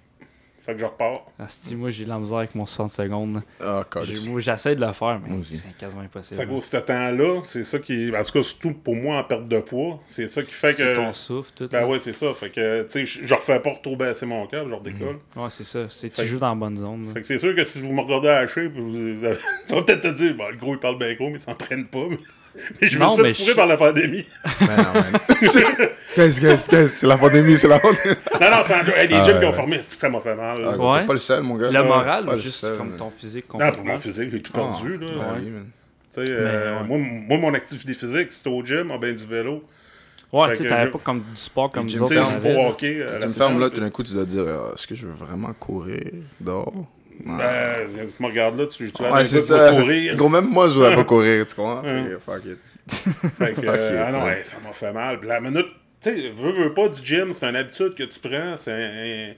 Fait 0.64 0.72
que 0.72 0.78
je 0.80 0.84
repars. 0.86 1.26
Asti, 1.38 1.74
moi, 1.76 1.90
j'ai 1.90 2.04
de 2.04 2.08
la 2.08 2.18
misère 2.18 2.38
avec 2.38 2.54
mon 2.54 2.64
60 2.64 2.90
secondes. 2.90 3.42
Ah, 3.60 3.84
J'ai-. 4.02 4.28
Moi, 4.30 4.40
j'essaie 4.40 4.74
de 4.74 4.84
le 4.84 4.92
faire, 4.94 5.20
mais 5.22 5.28
Moi 5.30 5.40
aussi. 5.40 5.56
c'est 5.58 5.76
quasiment 5.76 6.00
impossible. 6.02 6.36
C'est 6.36 6.42
à 6.42 6.46
cause 6.46 6.70
de 6.70 6.76
ce 6.78 6.82
temps-là, 6.82 7.40
c'est 7.42 7.64
ça 7.64 7.78
qui. 7.78 8.10
En 8.16 8.22
tout 8.24 8.32
cas, 8.32 8.42
surtout 8.42 8.72
pour 8.72 8.96
moi 8.96 9.18
en 9.18 9.24
perte 9.24 9.46
de 9.46 9.58
poids, 9.60 10.00
c'est 10.06 10.26
ça 10.28 10.42
qui 10.42 10.52
fait 10.52 10.72
C'est 10.72 10.92
que. 10.92 10.94
ton 10.94 11.12
souffle, 11.12 11.50
tout. 11.54 11.68
Ben 11.68 11.80
là. 11.80 11.88
ouais, 11.88 11.98
c'est 11.98 12.14
ça. 12.14 12.32
Fait 12.34 12.50
que, 12.50 12.82
tu 12.84 12.90
sais, 12.90 13.04
je 13.04 13.26
je 13.26 13.34
refais 13.34 13.60
pas 13.60 13.74
trop 13.82 13.94
baisser 13.96 14.24
mon 14.26 14.46
câble, 14.46 14.70
je 14.70 14.74
redécolle. 14.74 15.18
Ouais, 15.36 15.48
c'est 15.50 15.64
ça. 15.64 15.86
C'est 15.90 16.08
tu 16.10 16.24
joues 16.24 16.38
dans 16.38 16.48
la 16.48 16.54
bonne 16.54 16.76
zone. 16.78 17.08
là. 17.08 17.12
Fait 17.12 17.20
que 17.20 17.26
c'est 17.26 17.38
sûr 17.38 17.54
que 17.54 17.62
si 17.64 17.80
vous 17.82 17.92
me 17.92 18.00
regardez 18.00 18.28
à 18.28 18.40
la 18.42 18.46
shape, 18.46 18.72
vous, 18.74 18.90
vous 18.90 18.98
allez- 19.26 19.36
ça 19.66 19.76
va 19.76 19.82
peut-être 19.82 20.00
te 20.02 20.08
dire, 20.14 20.34
bon, 20.34 20.48
le 20.48 20.56
gros 20.56 20.74
il 20.74 20.78
parle 20.80 20.98
bien 20.98 21.12
gros, 21.14 21.28
mais 21.28 21.34
il 21.36 21.40
s'entraîne 21.40 21.86
pas. 21.86 22.06
Mais, 22.08 22.18
mais 22.80 22.88
je 22.88 22.98
me 22.98 23.02
Non, 23.04 23.16
suis 23.32 23.44
je- 23.44 23.52
par 23.52 23.66
la 23.66 23.76
pandémie. 23.76 24.24
Mais 24.60 24.66
non, 24.76 24.92
man. 24.94 25.04
Qu'est-ce, 25.40 26.40
qu'est-ce, 26.40 26.68
qu'est-ce? 26.70 26.94
C'est 27.00 27.06
la 27.06 27.18
pandémie, 27.18 27.58
c'est 27.58 27.68
la 27.68 27.80
pandémie. 27.80 28.14
non, 28.40 28.50
non, 28.50 28.56
c'est 28.66 28.74
en 28.74 28.96
hey, 28.96 29.08
les 29.08 29.14
Ah, 29.16 29.24
gyms 29.24 29.34
ouais, 29.34 29.40
qui 29.40 29.46
ont 29.46 29.52
formé, 29.52 29.78
c'est 29.82 29.94
que 29.94 30.00
ça 30.00 30.08
m'a 30.08 30.20
fait 30.20 30.34
mal. 30.36 30.58
Ah, 30.64 30.76
Ouais. 30.78 31.00
T'es 31.00 31.06
pas 31.06 31.12
le 31.14 31.18
seul, 31.18 31.42
mon 31.42 31.56
gars. 31.56 31.70
Le 31.70 31.82
moral 31.82 32.28
ou 32.28 32.36
juste 32.38 32.56
seul, 32.60 32.76
comme 32.78 32.96
ton 32.96 33.10
physique 33.10 33.46
non, 33.52 33.58
pour 33.58 33.66
complètement? 33.66 33.92
mon 33.92 33.98
physique, 33.98 34.30
j'ai 34.30 34.42
tout 34.42 34.52
Ah, 34.54 34.58
perdu. 34.58 34.98
là. 34.98 35.06
ben 35.08 35.16
Ouais. 35.18 35.24
oui, 35.40 35.50
man. 35.50 35.66
Tu 36.16 36.26
sais, 36.26 36.32
euh, 36.32 36.78
ouais. 36.80 36.86
moi, 36.86 36.98
moi, 36.98 37.38
mon 37.38 37.54
activité 37.54 37.92
physique, 37.94 38.32
c'était 38.32 38.50
au 38.50 38.64
gym, 38.64 38.90
ah, 38.94 38.98
ben 38.98 39.14
du 39.14 39.26
vélo. 39.26 39.64
Ouais, 40.32 40.50
tu 40.50 40.62
sais, 40.62 40.68
t'avais 40.68 40.90
pas 40.90 40.98
comme 41.02 41.20
du 41.20 41.36
sport 41.36 41.70
comme 41.70 41.86
nous 41.86 42.02
autres. 42.02 42.12
Tu 42.12 42.18
sais, 42.20 42.50
je 42.52 42.56
hockey. 42.68 42.98
la 43.08 43.18
Tu 43.20 43.26
me 43.26 43.32
fermes 43.32 43.60
là, 43.60 43.70
tout 43.70 43.80
d'un 43.80 43.90
coup, 43.90 44.02
tu 44.02 44.12
dois 44.14 44.24
te 44.24 44.30
dire 44.30 44.44
ah, 44.48 44.72
est-ce 44.74 44.86
que 44.86 44.94
je 44.94 45.06
veux 45.06 45.12
vraiment 45.12 45.52
courir 45.52 46.00
dehors? 46.40 46.72
Ah. 47.28 47.38
Ben, 47.96 48.08
tu 48.08 48.22
me 48.22 48.28
regardes 48.28 48.58
là, 48.58 48.66
tu, 48.66 48.90
tu 48.92 49.02
vas 49.02 49.12
Ouais, 49.12 49.24
ça. 49.24 49.70
courir. 49.70 50.16
Gros, 50.16 50.28
même 50.28 50.48
moi, 50.48 50.68
je 50.68 50.74
voudrais 50.74 50.94
pas 50.94 51.04
courir, 51.04 51.46
tu 51.46 51.54
comprends? 51.54 51.82
Ouais. 51.82 52.04
Fait 52.10 52.18
Fuck 52.20 52.44
it. 52.46 52.58
Fait 53.38 53.52
que, 53.54 53.60
euh, 53.66 54.04
ah 54.06 54.12
non, 54.12 54.24
ouais. 54.24 54.38
hey, 54.38 54.44
ça 54.44 54.58
m'a 54.64 54.72
fait 54.72 54.92
mal. 54.92 55.18
La 55.22 55.40
minute, 55.40 55.68
tu 56.02 56.10
sais, 56.10 56.30
veux, 56.36 56.52
veux 56.52 56.74
pas 56.74 56.88
du 56.88 57.02
gym, 57.02 57.32
c'est 57.32 57.46
une 57.46 57.56
habitude 57.56 57.94
que 57.94 58.02
tu 58.02 58.20
prends, 58.20 58.56
c'est 58.56 58.72
un. 58.72 59.32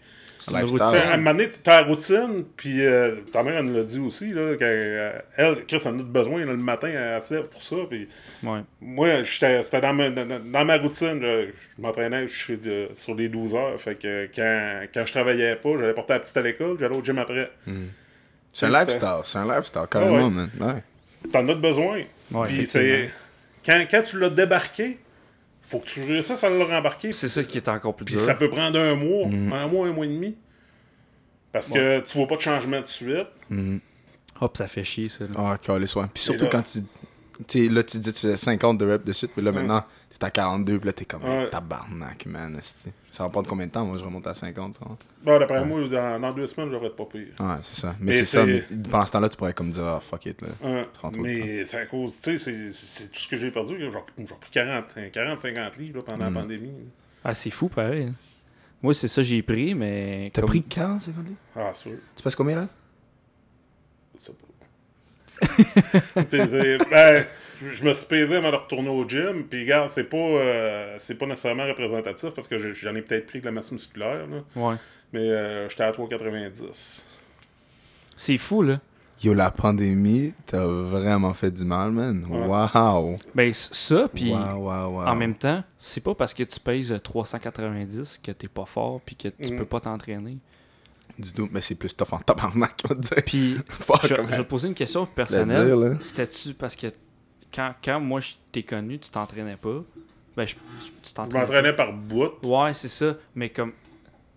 Routine. 0.63 0.81
à 0.83 1.13
un 1.15 1.17
moment 1.17 1.33
donné, 1.33 1.51
t'as 1.63 1.81
la 1.81 1.87
routine, 1.87 2.45
puis 2.57 2.85
euh, 2.85 3.17
ta 3.33 3.43
mère, 3.43 3.57
elle 3.59 3.65
nous 3.67 3.75
l'a 3.77 3.83
dit 3.83 3.99
aussi, 3.99 4.33
là, 4.33 4.55
qu'elle, 4.57 5.25
elle, 5.37 5.65
Chris, 5.67 5.81
elle 5.85 5.95
en 5.95 5.99
a 5.99 6.03
besoin, 6.03 6.41
là, 6.41 6.53
le 6.53 6.57
matin, 6.57 6.89
elle 6.89 7.23
se 7.23 7.35
lève 7.35 7.49
pour 7.49 7.63
ça, 7.63 7.77
puis 7.89 8.09
Ouais. 8.43 8.61
moi, 8.81 9.23
j'étais- 9.23 9.63
c'était 9.63 9.81
dans 9.81 9.93
ma, 9.95 10.11
dans, 10.11 10.41
dans 10.45 10.65
ma 10.65 10.77
routine, 10.77 11.19
je, 11.21 11.47
je 11.77 11.83
m'entraînais 11.83 12.29
je 12.29 12.37
suis 12.37 12.57
de- 12.57 12.89
sur 12.97 13.15
les 13.15 13.29
12 13.29 13.55
heures, 13.55 13.81
fait 13.81 13.95
que 13.95 14.29
quand, 14.35 14.87
quand 14.93 15.07
je 15.07 15.13
travaillais 15.13 15.57
pas, 15.57 15.71
j'allais 15.79 15.95
porter 15.95 16.13
la 16.15 16.21
petite 16.21 16.37
à 16.37 16.43
l'école, 16.43 16.77
j'allais 16.79 16.97
au 16.97 17.03
gym 17.05 17.19
après. 17.19 17.51
C'est 18.53 18.67
un 18.67 18.71
lifestyle, 18.81 19.09
c'est 19.25 19.39
un 19.39 19.45
lifestyle, 19.57 19.83
carrément, 19.91 20.27
ouais. 20.29 20.31
man. 20.31 20.51
Ouais. 20.61 21.31
T'en 21.33 21.49
as 21.49 21.55
besoin. 21.55 22.03
Ouais, 22.33 22.47
Puis 22.49 22.67
c'est. 22.67 23.11
Quand, 23.65 23.85
quand 23.91 24.03
tu 24.03 24.19
l'as 24.21 24.31
débarqué, 24.31 24.99
faut 25.67 25.79
que 25.81 25.87
tu 25.87 26.03
réussisses 26.03 26.43
à 26.45 26.51
le 26.51 26.63
rembarquer. 26.63 27.13
C'est 27.13 27.29
ça 27.29 27.43
qui 27.45 27.57
est 27.59 27.69
encore 27.69 27.95
plus 27.97 28.05
Puis 28.05 28.15
dur. 28.15 28.25
ça 28.25 28.35
peut 28.35 28.49
prendre 28.49 28.79
un 28.79 28.95
mois, 28.95 29.27
Mhm. 29.29 29.53
un 29.53 29.67
mois, 29.67 29.87
un 29.89 29.93
mois 29.93 30.05
et 30.07 30.09
demi. 30.09 30.37
Parce 31.53 31.69
que 31.69 32.01
tu 32.01 32.19
vois 32.19 32.27
pas 32.29 32.37
de 32.37 32.41
changement 32.43 32.81
de 32.81 32.87
suite. 32.87 33.29
Hop, 34.41 34.57
ça 34.57 34.69
fait 34.69 34.85
chier, 34.85 35.09
ça. 35.09 35.25
là. 35.25 35.31
Ah, 35.39 35.59
calé, 35.59 35.87
ouais. 35.97 36.05
Puis 36.13 36.23
surtout 36.23 36.45
là- 36.45 36.51
quand 36.51 36.63
tu. 36.63 36.81
Là, 37.69 37.83
tu 37.83 37.99
dis 37.99 38.11
que 38.11 38.15
tu 38.15 38.21
faisais 38.23 38.37
50 38.37 38.79
de 38.79 38.87
reps 38.87 39.05
de 39.05 39.13
suite, 39.13 39.31
mais 39.37 39.43
là, 39.43 39.53
maintenant, 39.53 39.85
t'es 40.19 40.27
à 40.27 40.31
42, 40.31 40.79
puis 40.79 40.87
là, 40.87 40.93
t'es 40.93 41.05
comme 41.05 41.25
Ouais. 41.25 41.49
tabarnak, 41.51 42.27
man. 42.27 42.59
Ça 43.11 43.23
va 43.25 43.29
prendre 43.31 43.49
combien 43.49 43.67
de 43.67 43.73
temps 43.73 43.85
Moi, 43.85 43.97
je 43.99 44.05
remonte 44.05 44.27
à 44.27 44.35
50, 44.35 44.79
tu 44.79 44.85
vois. 44.85 44.97
Bon, 45.23 45.39
d'après 45.39 45.65
moi, 45.65 45.87
dans, 45.89 46.21
dans 46.21 46.33
deux 46.33 46.47
semaines, 46.47 46.71
j'aurais 46.71 46.91
pas 46.91 47.05
pire. 47.05 47.29
Ouais, 47.41 47.57
c'est 47.63 47.81
ça. 47.81 47.95
Mais 48.01 48.13
c'est 48.13 48.25
ça, 48.25 48.45
mais 48.47 48.65
pendant 48.91 49.07
ce 49.07 49.13
temps-là, 49.13 49.29
tu 49.29 49.37
pourrais 49.37 49.55
comme 49.55 49.71
dire, 49.71 49.85
ah, 49.85 50.01
fuck 50.01 50.27
it, 50.27 50.41
là. 50.43 50.49
Le 50.63 51.23
mais 51.23 51.65
c'est 51.65 51.79
à 51.79 51.87
cause, 51.87 52.15
tu 52.23 52.39
sais, 52.39 52.39
c'est- 52.39 52.73
c'est 52.73 53.13
tout 53.13 53.19
ce 53.21 53.29
que 53.29 53.37
j'ai 53.37 53.51
perdu. 53.51 53.77
J'ai 53.79 53.91
j'ai 53.91 54.25
pris 54.35 54.51
40, 54.51 54.85
40-50 55.13 55.79
livres 55.79 55.99
là, 55.99 56.03
pendant 56.05 56.25
la 56.31 56.31
pandémie. 56.41 56.73
Ah, 57.25 57.35
c'est 57.35 57.51
fou, 57.51 57.69
pareil. 57.69 58.05
hein. 58.05 58.15
Moi, 58.83 58.93
c'est 58.95 59.09
ça 59.09 59.23
j'ai 59.23 59.43
pris, 59.43 59.75
mais. 59.75 60.31
T'as 60.33 60.43
comme- 60.43 60.51
pris 60.51 60.63
40, 60.63 61.03
50 61.03 61.25
livres? 61.25 61.37
Ah, 61.57 61.73
sûr. 61.75 61.93
Tu 62.15 62.23
passes 62.23 62.37
combien, 62.37 62.57
là? 62.57 62.69
Je 64.19 64.25
sais 64.25 64.33
pas. 64.33 64.47
Pesé- 66.31 66.79
ben, 66.91 67.27
je, 67.61 67.85
me 67.85 67.93
suis 67.95 68.07
pesé 68.07 68.37
avant 68.37 68.51
de 68.51 68.57
retourner 68.57 68.89
au 68.91 69.09
gym. 69.09 69.45
Puis, 69.49 69.63
regarde, 69.63 69.91
c'est 69.91 70.09
pas, 70.09 70.17
euh, 70.17 70.97
c'est 70.99 71.17
pas 71.17 71.27
nécessairement 71.27 71.67
représentatif 71.67 72.31
parce 72.35 72.49
que 72.49 72.59
j'en 72.59 72.95
ai 72.95 73.03
peut-être 73.03 73.27
pris 73.27 73.41
que 73.41 73.47
la 73.47 73.53
masse 73.53 73.73
musculaire. 73.73 74.27
Là, 74.27 74.43
Ouais. 74.55 74.77
mais 75.13 75.29
euh, 75.31 75.69
j'étais 75.69 75.85
à 75.85 75.93
3,90. 75.93 77.05
C'est 78.17 78.39
fou, 78.39 78.63
là. 78.63 78.81
Yo, 79.23 79.33
la 79.33 79.51
pandémie, 79.51 80.35
t'as 80.47 80.67
vraiment 80.67 81.33
fait 81.33 81.51
du 81.51 81.65
mal, 81.65 81.91
man. 81.91 82.27
Ouais. 82.29 82.47
Wow. 82.47 83.17
Ben, 83.35 83.51
ça, 83.55 84.09
puis 84.13 84.31
wow, 84.31 84.57
wow, 84.57 84.89
wow. 84.89 85.07
en 85.07 85.17
même 85.17 85.35
temps, 85.35 85.65
c'est 85.79 86.03
pas 86.03 86.15
parce 86.15 86.35
que 86.35 86.43
tu 86.43 86.61
pèses 86.61 86.95
390 87.03 88.21
que 88.23 88.33
t'es 88.33 88.49
pas 88.49 88.67
fort, 88.67 89.01
puis 89.05 89.17
que 89.17 89.29
tu 89.29 89.53
Mhm. 89.53 89.59
peux 89.59 89.65
pas 89.65 89.81
t'entraîner. 89.81 90.37
Du 91.19 91.33
tout, 91.33 91.49
mais 91.51 91.63
c'est 91.63 91.77
plus 91.77 91.97
tough 91.97 92.13
en 92.13 92.19
tabarnak, 92.19 92.75
on 92.85 92.89
va 92.89 92.95
te 92.97 93.01
dire. 93.01 93.23
Puis, 93.25 93.57
Fuck, 93.71 94.03
je, 94.07 94.15
je 94.17 94.21
vais 94.21 94.37
te 94.37 94.43
poser 94.43 94.69
une 94.69 94.75
question 94.75 95.03
le 95.03 95.07
personnelle. 95.07 95.99
C'était-tu 96.03 96.53
parce 96.53 96.77
que 96.77 96.89
quand, 97.57 97.75
quand 97.83 97.99
moi 98.01 98.21
je 98.21 98.33
t'ai 98.53 98.63
connu, 98.63 98.99
tu 98.99 99.11
t'entraînais 99.11 99.57
pas? 99.57 99.83
Ben, 100.37 100.47
je, 100.47 100.55
tu 100.55 100.59
Je 101.09 101.15
t'entraînais 101.15 101.41
m'entraînais 101.41 101.73
par 101.73 101.93
bout. 101.95 102.33
Ouais, 102.43 102.75
c'est 102.75 102.89
ça. 102.89 103.17
Mais 103.35 103.49
comme. 103.49 103.73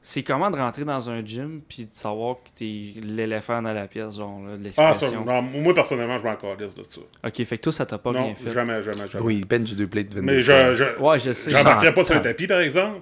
C'est 0.01 0.23
comment 0.23 0.49
de 0.49 0.55
rentrer 0.55 0.85
dans 0.85 1.09
un 1.09 1.23
gym 1.25 1.61
puis 1.67 1.83
de 1.83 1.89
savoir 1.93 2.37
que 2.37 2.49
t'es 2.55 2.93
l'éléphant 3.01 3.61
dans 3.61 3.73
la 3.73 3.85
pièce, 3.85 4.15
genre, 4.15 4.39
là, 4.47 4.55
de 4.55 4.71
Ah, 4.77 4.93
ça, 4.93 5.11
non, 5.11 5.41
moi, 5.41 5.73
personnellement, 5.73 6.17
je 6.17 6.23
m'en 6.23 6.35
calisse 6.37 6.73
de 6.73 6.83
ça. 6.83 7.01
ok, 7.25 7.43
fait 7.43 7.57
que 7.57 7.63
toi, 7.63 7.73
ça 7.73 7.85
t'a 7.85 7.97
pas 7.97 8.13
non, 8.13 8.23
bien 8.27 8.35
fait. 8.35 8.49
jamais, 8.49 8.81
jamais, 8.81 9.07
jamais. 9.07 9.25
Oui, 9.25 9.43
bench 9.47 9.73
deux 9.73 9.87
plates 9.87 10.07
22 10.13 10.21
Mais 10.21 10.41
je, 10.41 10.73
je, 10.73 10.99
Ouais, 11.01 11.19
je 11.19 11.33
sais. 11.33 11.51
J'embarquerais 11.51 11.93
pas 11.93 12.03
sur 12.05 12.15
un 12.15 12.21
tapis, 12.21 12.47
par 12.47 12.61
exemple. 12.61 13.01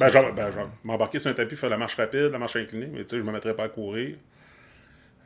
Ben, 0.00 0.08
j'en- 0.08 0.32
ben, 0.32 0.50
m'embarquer 0.82 1.20
sur 1.20 1.30
un 1.30 1.34
tapis, 1.34 1.54
faire 1.54 1.70
la 1.70 1.78
marche 1.78 1.94
rapide, 1.94 2.30
la 2.32 2.38
marche 2.38 2.56
inclinée, 2.56 2.88
mais 2.92 3.04
tu 3.04 3.10
sais, 3.10 3.18
je 3.18 3.22
me 3.22 3.30
mettrais 3.30 3.54
pas 3.54 3.64
à 3.64 3.68
courir. 3.68 4.16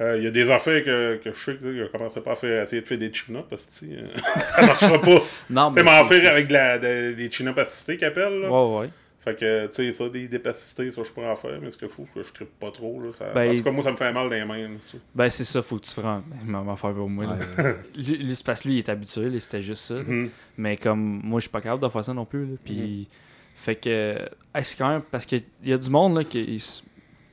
Euh, 0.01 0.19
Il 0.19 0.25
y 0.25 0.27
a 0.27 0.31
des 0.31 0.51
affaires 0.51 0.85
que, 0.85 1.17
que 1.17 1.33
je 1.33 1.39
sais 1.39 1.55
que 1.57 1.75
je 1.75 1.85
commencerai 1.91 2.21
pas 2.23 2.33
à 2.33 2.35
faire, 2.35 2.63
essayer 2.63 2.83
de 2.83 2.87
faire 2.87 2.99
des 2.99 3.13
chin-ups 3.13 3.47
parce 3.49 3.67
que 3.67 3.73
tu 3.79 3.91
sais, 3.91 3.97
euh, 3.99 4.09
ça 4.55 4.67
marchera 4.67 5.01
pas. 5.01 5.23
Non, 5.51 5.71
Tu 5.73 5.79
sais, 5.79 5.85
mais. 5.85 6.03
m'en 6.03 6.05
faire 6.09 6.31
avec 6.33 6.49
de 6.49 6.53
la, 6.53 6.79
de- 6.79 7.13
des 7.15 7.31
chin-ups 7.31 7.59
assistés 7.59 7.97
qu'ils 7.97 8.07
appellent. 8.09 8.41
Là. 8.41 8.51
Ouais, 8.51 8.81
ouais. 8.81 8.91
Fait 9.25 9.35
que, 9.37 9.67
tu 9.67 9.73
sais, 9.75 9.93
ça, 9.93 10.09
des 10.09 10.29
dépes 10.29 10.47
assistés, 10.47 10.89
ça, 10.93 11.03
je 11.03 11.11
pourrais 11.11 11.27
en 11.31 11.35
faire, 11.35 11.59
mais 11.61 11.69
ce 11.71 11.77
que 11.77 11.87
je 11.87 11.91
trouve, 11.91 12.07
je, 12.15 12.23
je 12.23 12.33
trippe 12.33 12.61
pas 12.61 12.71
trop. 12.71 13.03
Là, 13.03 13.09
ça... 13.13 13.33
Ben, 13.35 13.51
en 13.53 13.57
tout 13.57 13.65
cas, 13.65 13.71
moi, 13.73 13.83
ça 13.83 13.91
me 13.91 13.97
fait 13.97 14.13
mal 14.13 14.29
dans 14.29 14.37
les 14.37 14.45
mains. 14.45 14.59
là, 14.69 14.69
tu 14.85 14.93
sais. 14.93 14.99
Ben, 15.15 15.29
c'est 15.31 15.43
ça, 15.43 15.63
faut 15.63 15.79
que 15.79 15.85
tu 15.85 15.91
fasses. 15.95 16.23
Ben, 16.45 16.63
m'en 16.63 16.77
faire 16.77 16.93
pour 16.93 17.09
moi. 17.09 17.25
là. 17.25 17.37
Ouais. 17.65 17.75
Lui, 17.97 18.39
parce 18.45 18.61
que 18.61 18.69
lui, 18.69 18.75
il 18.75 18.79
est 18.79 18.89
habitué, 18.89 19.41
c'était 19.41 19.63
juste 19.63 19.83
ça. 19.83 19.95
Mhm. 19.95 20.31
Mais 20.59 20.77
comme 20.77 21.21
moi, 21.25 21.41
je 21.41 21.45
suis 21.45 21.51
pas 21.51 21.61
capable 21.61 21.83
de 21.83 21.89
faire 21.89 22.05
ça 22.05 22.15
non 22.15 22.25
plus. 22.25 22.45
Là, 22.47 22.53
puis, 22.65 23.09
fait 23.57 23.75
que. 23.75 24.17
hey, 24.55 24.63
c'est 24.63 24.77
quand 24.79 24.91
même. 24.91 25.03
Parce 25.11 25.27
qu'il 25.27 25.43
y 25.65 25.73
a 25.73 25.79
du 25.79 25.91
monde, 25.91 26.19
là, 26.19 26.23
qui. 26.23 26.63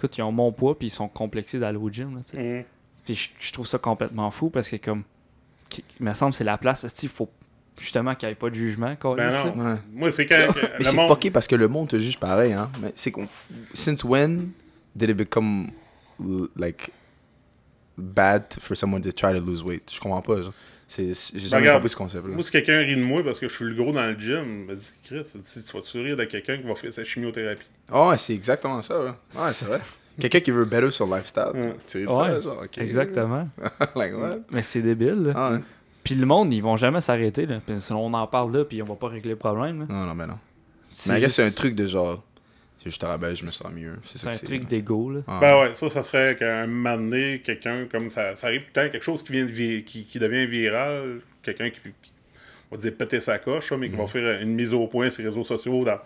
Écoute, 0.03 0.17
ils 0.17 0.21
ont 0.21 0.31
mon 0.33 0.51
poids, 0.51 0.77
puis 0.77 0.87
ils 0.87 0.91
sont 0.91 1.07
complexés 1.07 1.59
d'aller 1.59 1.77
au 1.77 1.89
gym, 1.89 2.15
là, 2.17 2.21
tu 2.29 2.35
sais. 2.35 2.43
Mhm. 2.43 2.63
Puis 3.05 3.15
je, 3.15 3.29
je 3.39 3.53
trouve 3.53 3.65
ça 3.65 3.77
complètement 3.77 4.29
fou 4.31 4.49
parce 4.49 4.67
que, 4.67 4.75
comme. 4.75 5.03
qui- 5.69 5.83
Il 5.99 6.05
me 6.05 6.13
semble 6.13 6.31
que 6.31 6.37
c'est 6.37 6.43
la 6.43 6.57
place. 6.57 6.85
Il 7.03 7.07
faut 7.09 7.29
justement 7.79 8.13
qu'il 8.15 8.27
n'y 8.27 8.33
ait 8.33 8.35
pas 8.35 8.49
de 8.49 8.55
jugement. 8.55 8.87
Ben 8.87 8.95
câlisse, 8.97 9.33
là. 9.33 9.53
non. 9.55 9.65
Ouais. 9.73 9.77
Moi, 9.93 10.11
c'est 10.11 10.25
quand. 10.25 10.47
Mais 10.77 10.83
c'est 10.85 10.95
monde... 10.95 11.09
fucké 11.09 11.31
parce 11.31 11.47
que 11.47 11.55
le 11.55 11.67
monde 11.69 11.87
te 11.87 11.97
juge 11.97 12.19
pareil, 12.19 12.51
hein. 12.51 12.69
Mais 12.81 12.91
c'est 12.95 13.11
qu'on. 13.11 13.27
Since 13.73 14.03
when 14.03 14.51
did 14.93 15.09
it 15.09 15.15
become 15.17 15.71
like 16.57 16.91
bad 17.97 18.43
for 18.59 18.75
someone 18.75 19.01
to 19.01 19.11
try 19.13 19.31
to 19.33 19.39
lose 19.39 19.63
weight? 19.63 19.89
Je 19.93 19.99
comprends 20.01 20.21
pas. 20.21 20.41
genre. 20.41 20.53
C'est, 20.87 21.13
c'est- 21.13 21.37
j'ai 21.39 21.47
jamais 21.47 21.61
regarde, 21.61 21.77
compris 21.77 21.89
ce 21.89 21.95
concept-là. 21.95 22.33
Moi, 22.33 22.43
si 22.43 22.51
quelqu'un 22.51 22.77
rit 22.79 22.95
de 22.95 23.01
moi 23.01 23.23
parce 23.23 23.39
que 23.39 23.49
je 23.49 23.55
suis 23.55 23.65
le 23.65 23.73
gros 23.75 23.91
dans 23.91 24.05
le 24.05 24.13
gym, 24.19 24.65
me 24.65 24.75
dit 24.75 24.91
Chris, 25.03 25.23
tu 25.23 25.61
tu 25.63 25.73
vas-tu 25.77 26.01
rire 26.01 26.17
de 26.17 26.25
quelqu'un 26.25 26.57
qui 26.57 26.63
va 26.63 26.75
faire 26.75 26.93
sa 26.93 27.03
chimiothérapie? 27.03 27.65
Oh, 27.91 28.09
ouais, 28.09 28.17
c'est 28.17 28.33
exactement 28.33 28.81
ça, 28.81 28.99
ouais. 28.99 29.09
Ouais, 29.09 29.51
c'est 29.51 29.65
vrai. 29.65 29.79
Quelqu'un 30.19 30.41
qui 30.41 30.51
veut 30.51 30.65
better 30.65 30.91
sur 30.91 31.07
lifestyle. 31.07 31.43
tu- 31.53 31.59
Ouais. 31.59 31.75
Tu 31.87 31.97
ris 31.97 32.05
de 32.05 32.13
ça, 32.13 32.41
genre. 32.41 32.63
Exactement. 32.77 33.47
like 33.95 34.13
what? 34.15 34.37
Mais 34.51 34.61
c'est 34.61 34.81
débile. 34.83 35.23
là. 35.23 35.33
Ah, 35.35 35.51
ouais. 35.53 35.59
Puis 36.03 36.13
le 36.15 36.25
monde, 36.27 36.53
ils 36.53 36.61
vont 36.61 36.75
jamais 36.77 37.01
s'arrêter. 37.01 37.45
là. 37.47 37.59
Puis 37.65 37.79
sinon, 37.79 38.05
on 38.05 38.13
en 38.13 38.27
parle 38.27 38.55
là, 38.55 38.63
puis 38.65 38.81
on 38.83 38.85
va 38.85 38.95
pas 38.95 39.07
régler 39.07 39.31
le 39.31 39.37
problème. 39.37 39.79
là. 39.79 39.85
Non, 39.89 40.05
non, 40.05 40.13
mais 40.13 40.27
non. 40.27 40.37
C'est 40.91 41.09
Mais 41.09 41.15
regarde, 41.15 41.31
c'est 41.31 41.41
un 41.41 41.45
juste- 41.45 41.57
truc 41.57 41.73
de 41.75 41.87
genre. 41.87 42.23
Si 42.83 42.91
je 42.91 42.99
te 42.99 43.05
rabaisse, 43.05 43.39
je 43.39 43.45
me 43.45 43.49
sens 43.49 43.71
mieux. 43.73 43.95
C'est 44.03 44.17
C'est 44.17 44.25
ça 44.25 44.31
un 44.31 44.37
truc 44.37 44.67
d'ego. 44.67 45.09
là. 45.11 45.21
Ah. 45.27 45.39
Ben 45.41 45.59
ouais, 45.61 45.75
ça, 45.75 45.87
ça 45.89 46.03
serait 46.03 46.35
qu'à 46.35 46.59
un 46.63 46.67
moment 46.67 46.97
donné, 46.97 47.41
quelqu'un 47.43 47.87
comme 47.89 48.11
ça, 48.11 48.35
ça 48.35 48.47
arrive 48.47 48.61
tout 48.63 48.67
le 48.75 48.85
temps, 48.85 48.91
quelque 48.91 49.03
chose 49.03 49.23
qui, 49.23 49.31
vient 49.31 49.45
de 49.45 49.51
vi- 49.51 49.83
qui, 49.85 50.03
qui 50.05 50.19
devient 50.19 50.45
viral, 50.45 51.21
quelqu'un 51.41 51.69
qui, 51.69 51.79
qui- 51.79 52.11
on 52.69 52.75
va 52.75 52.81
dire 52.81 52.93
péter 52.97 53.19
sa 53.21 53.39
coche, 53.39 53.71
mais 53.73 53.89
qui 53.89 53.95
va 53.95 54.05
faire 54.07 54.41
une 54.41 54.53
mise 54.55 54.73
au 54.73 54.87
point 54.87 55.09
sur 55.09 55.23
les 55.23 55.29
réseaux 55.29 55.43
sociaux 55.43 55.85
dans, 55.85 55.99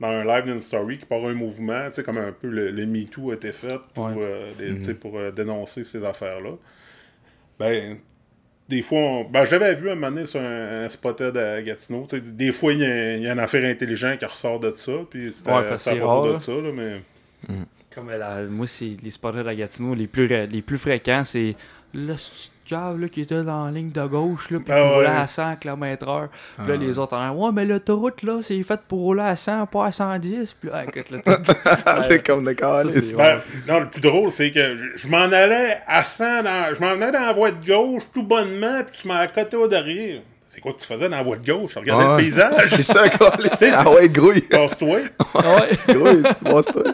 dans 0.00 0.08
un 0.08 0.24
live, 0.24 0.44
d'une 0.46 0.60
story, 0.60 0.98
qui 0.98 1.04
part 1.06 1.24
un 1.26 1.34
mouvement, 1.34 1.88
tu 1.88 1.96
sais, 1.96 2.02
comme 2.02 2.18
un 2.18 2.32
peu 2.32 2.48
le, 2.48 2.70
le 2.70 2.86
MeToo 2.86 3.30
a 3.32 3.34
été 3.34 3.52
fait 3.52 3.78
pour, 3.92 4.06
Ouais. 4.06 4.14
euh, 4.60 4.82
sais, 4.82 4.94
pour 4.94 5.18
euh, 5.18 5.30
dénoncer 5.30 5.84
ces 5.84 6.02
affaires-là. 6.04 6.52
Ben, 7.58 7.98
des 8.68 8.82
fois, 8.82 8.98
on- 8.98 9.24
ben, 9.24 9.44
j'avais 9.44 9.74
vu 9.74 9.90
un 9.90 9.94
moment 9.94 10.10
donné 10.10 10.26
sur 10.26 10.40
un, 10.40 10.84
un 10.84 10.88
spotted 10.88 11.36
à 11.36 11.60
Gatineau, 11.62 12.06
tu 12.08 12.16
sais, 12.16 12.22
des 12.22 12.52
fois, 12.52 12.72
il 12.72 12.80
y, 12.80 12.82
y 12.82 13.28
a 13.28 13.32
une 13.32 13.38
affaire 13.38 13.64
intelligente 13.64 14.18
qui 14.18 14.24
ressort 14.24 14.58
de 14.60 14.72
ça, 14.72 14.92
puis 15.10 15.32
c'était 15.32 15.50
Ouais, 15.50 15.62
parce 15.68 15.70
que 15.70 15.76
c'était 15.78 15.90
à 15.90 15.92
c'est 15.94 16.00
propos 16.00 16.22
rare, 16.22 16.34
de 16.34 16.38
ça, 16.38 16.52
là, 16.52 16.70
mais... 16.74 17.00
Comme 17.94 18.10
la- 18.10 18.42
moi, 18.44 18.66
c'est 18.66 18.96
les 19.02 19.10
spotters 19.10 19.46
à 19.46 19.54
Gatineau, 19.54 19.94
les 19.94 20.06
plus, 20.08 20.26
ré- 20.26 20.46
les 20.48 20.62
plus 20.62 20.78
fréquents, 20.78 21.22
c'est 21.24 21.54
le 21.92 22.14
cave 22.64 22.98
là, 23.00 23.08
qui 23.08 23.20
était 23.20 23.42
dans 23.42 23.66
la 23.66 23.70
ligne 23.70 23.90
de 23.90 24.04
gauche, 24.06 24.50
là, 24.50 24.58
puis 24.58 24.72
Ah 24.74 24.80
qui 24.82 24.94
roulait 24.94 25.06
à 25.06 25.26
100 25.26 25.56
km/h. 25.56 26.28
Puis 26.58 26.66
là, 26.68 26.74
Ah. 26.74 26.76
les 26.76 26.98
autres 26.98 27.16
en 27.16 27.30
ouais, 27.30 27.52
mais 27.52 27.64
l'autoroute, 27.64 28.22
là, 28.22 28.40
c'est 28.42 28.62
fait 28.62 28.80
pour 28.88 29.00
rouler 29.00 29.22
à 29.22 29.36
100, 29.36 29.66
pas 29.66 29.86
à 29.86 29.92
110. 29.92 30.54
Puis 30.54 30.70
là, 30.70 30.84
écoute, 30.84 31.10
là, 31.10 31.18
tout- 31.20 31.52
C'est 32.10 32.24
comme 32.26 32.44
c'est- 32.90 33.14
Ben, 33.16 33.38
non, 33.68 33.80
le 33.80 33.88
plus 33.88 34.00
drôle, 34.00 34.30
c'est 34.32 34.50
que 34.50 34.76
je- 34.76 34.96
je 34.96 35.08
m'en 35.08 35.24
allais 35.24 35.78
à 35.86 36.02
100, 36.04 36.42
dans, 36.42 36.74
je 36.74 36.80
m'en 36.80 36.90
allais 36.92 37.12
dans 37.12 37.20
la 37.26 37.32
voie 37.32 37.50
de 37.50 37.64
gauche 37.66 38.02
tout 38.12 38.22
bonnement, 38.22 38.82
puis 38.90 39.00
tu 39.02 39.08
m'as 39.08 39.18
à 39.20 39.28
côté 39.28 39.56
au 39.56 39.68
derrière. 39.68 40.20
C'est 40.54 40.60
quoi 40.60 40.72
que 40.72 40.78
tu 40.78 40.86
faisais 40.86 41.08
dans 41.08 41.16
la 41.16 41.22
voie 41.24 41.36
de 41.36 41.44
gauche? 41.44 41.72
Tu 41.72 41.78
regardais 41.80 42.04
Ah. 42.06 42.10
le 42.16 42.16
paysage? 42.22 42.70
C'est 42.76 42.82
ça. 42.84 43.02
C'est- 43.54 43.70
Ah 43.74 43.90
ouais, 43.90 44.08
grouille. 44.08 44.40
Passe-toi. 44.42 44.98
Ouais. 44.98 45.78
Grouille, 45.94 46.22
c'est 46.22 46.44
bon, 46.44 46.62
c'est 46.62 46.72
toi. 46.72 46.84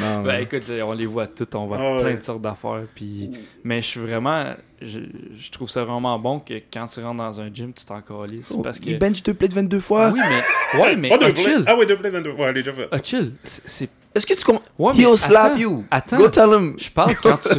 Non, 0.00 0.22
Ben 0.22 0.40
écoute, 0.42 0.62
on 0.82 0.92
les 0.92 1.04
voit 1.04 1.26
toutes, 1.26 1.54
on 1.54 1.66
voit 1.66 1.76
Ah 1.78 1.98
plein 2.00 2.04
ouais. 2.06 2.16
de 2.16 2.22
sortes 2.22 2.40
d'affaires. 2.40 2.84
Puis... 2.94 3.30
Mais 3.62 3.82
je 3.82 3.86
suis 3.86 4.00
vraiment. 4.00 4.54
Je, 4.80 5.00
je 5.38 5.50
trouve 5.50 5.68
ça 5.68 5.84
vraiment 5.84 6.18
bon 6.18 6.40
que 6.40 6.54
quand 6.72 6.86
tu 6.86 7.00
rentres 7.00 7.18
dans 7.18 7.40
un 7.42 7.52
gym, 7.52 7.72
tu 7.74 7.84
t'en 7.84 8.00
calisses. 8.00 8.54
Parce 8.62 8.78
que. 8.78 8.86
Il 8.86 8.98
bench 8.98 9.22
deux 9.22 9.34
plates 9.34 9.52
22 9.52 9.80
fois? 9.80 10.06
Ah 10.06 10.12
oui, 10.14 10.20
mais. 10.28 10.80
Ouais, 10.80 10.96
mais. 10.96 11.10
Ah, 11.12 11.18
plays. 11.18 11.34
chill. 11.36 11.64
Ah 11.66 11.74
oui, 11.78 11.86
deux 11.86 11.96
plays 11.98 12.10
22. 12.10 12.30
Ouais, 12.32 12.52
déjà 12.54 12.72
fait. 12.72 12.88
Ah, 12.90 12.98
chill. 13.02 13.32
C'est. 13.44 13.90
Est-ce 14.14 14.26
que 14.26 14.32
tu 14.34 14.44
comprends? 14.44 14.62
Ouais, 14.78 14.94
He'll 14.96 15.18
slap 15.18 15.44
attends, 15.52 15.56
you. 15.58 15.84
Attends. 15.90 16.16
Go 16.16 16.28
tell 16.28 16.48
him. 16.50 16.74
Je 16.78 16.88
parle 16.90 17.14
quand 17.22 17.36
tu. 17.42 17.58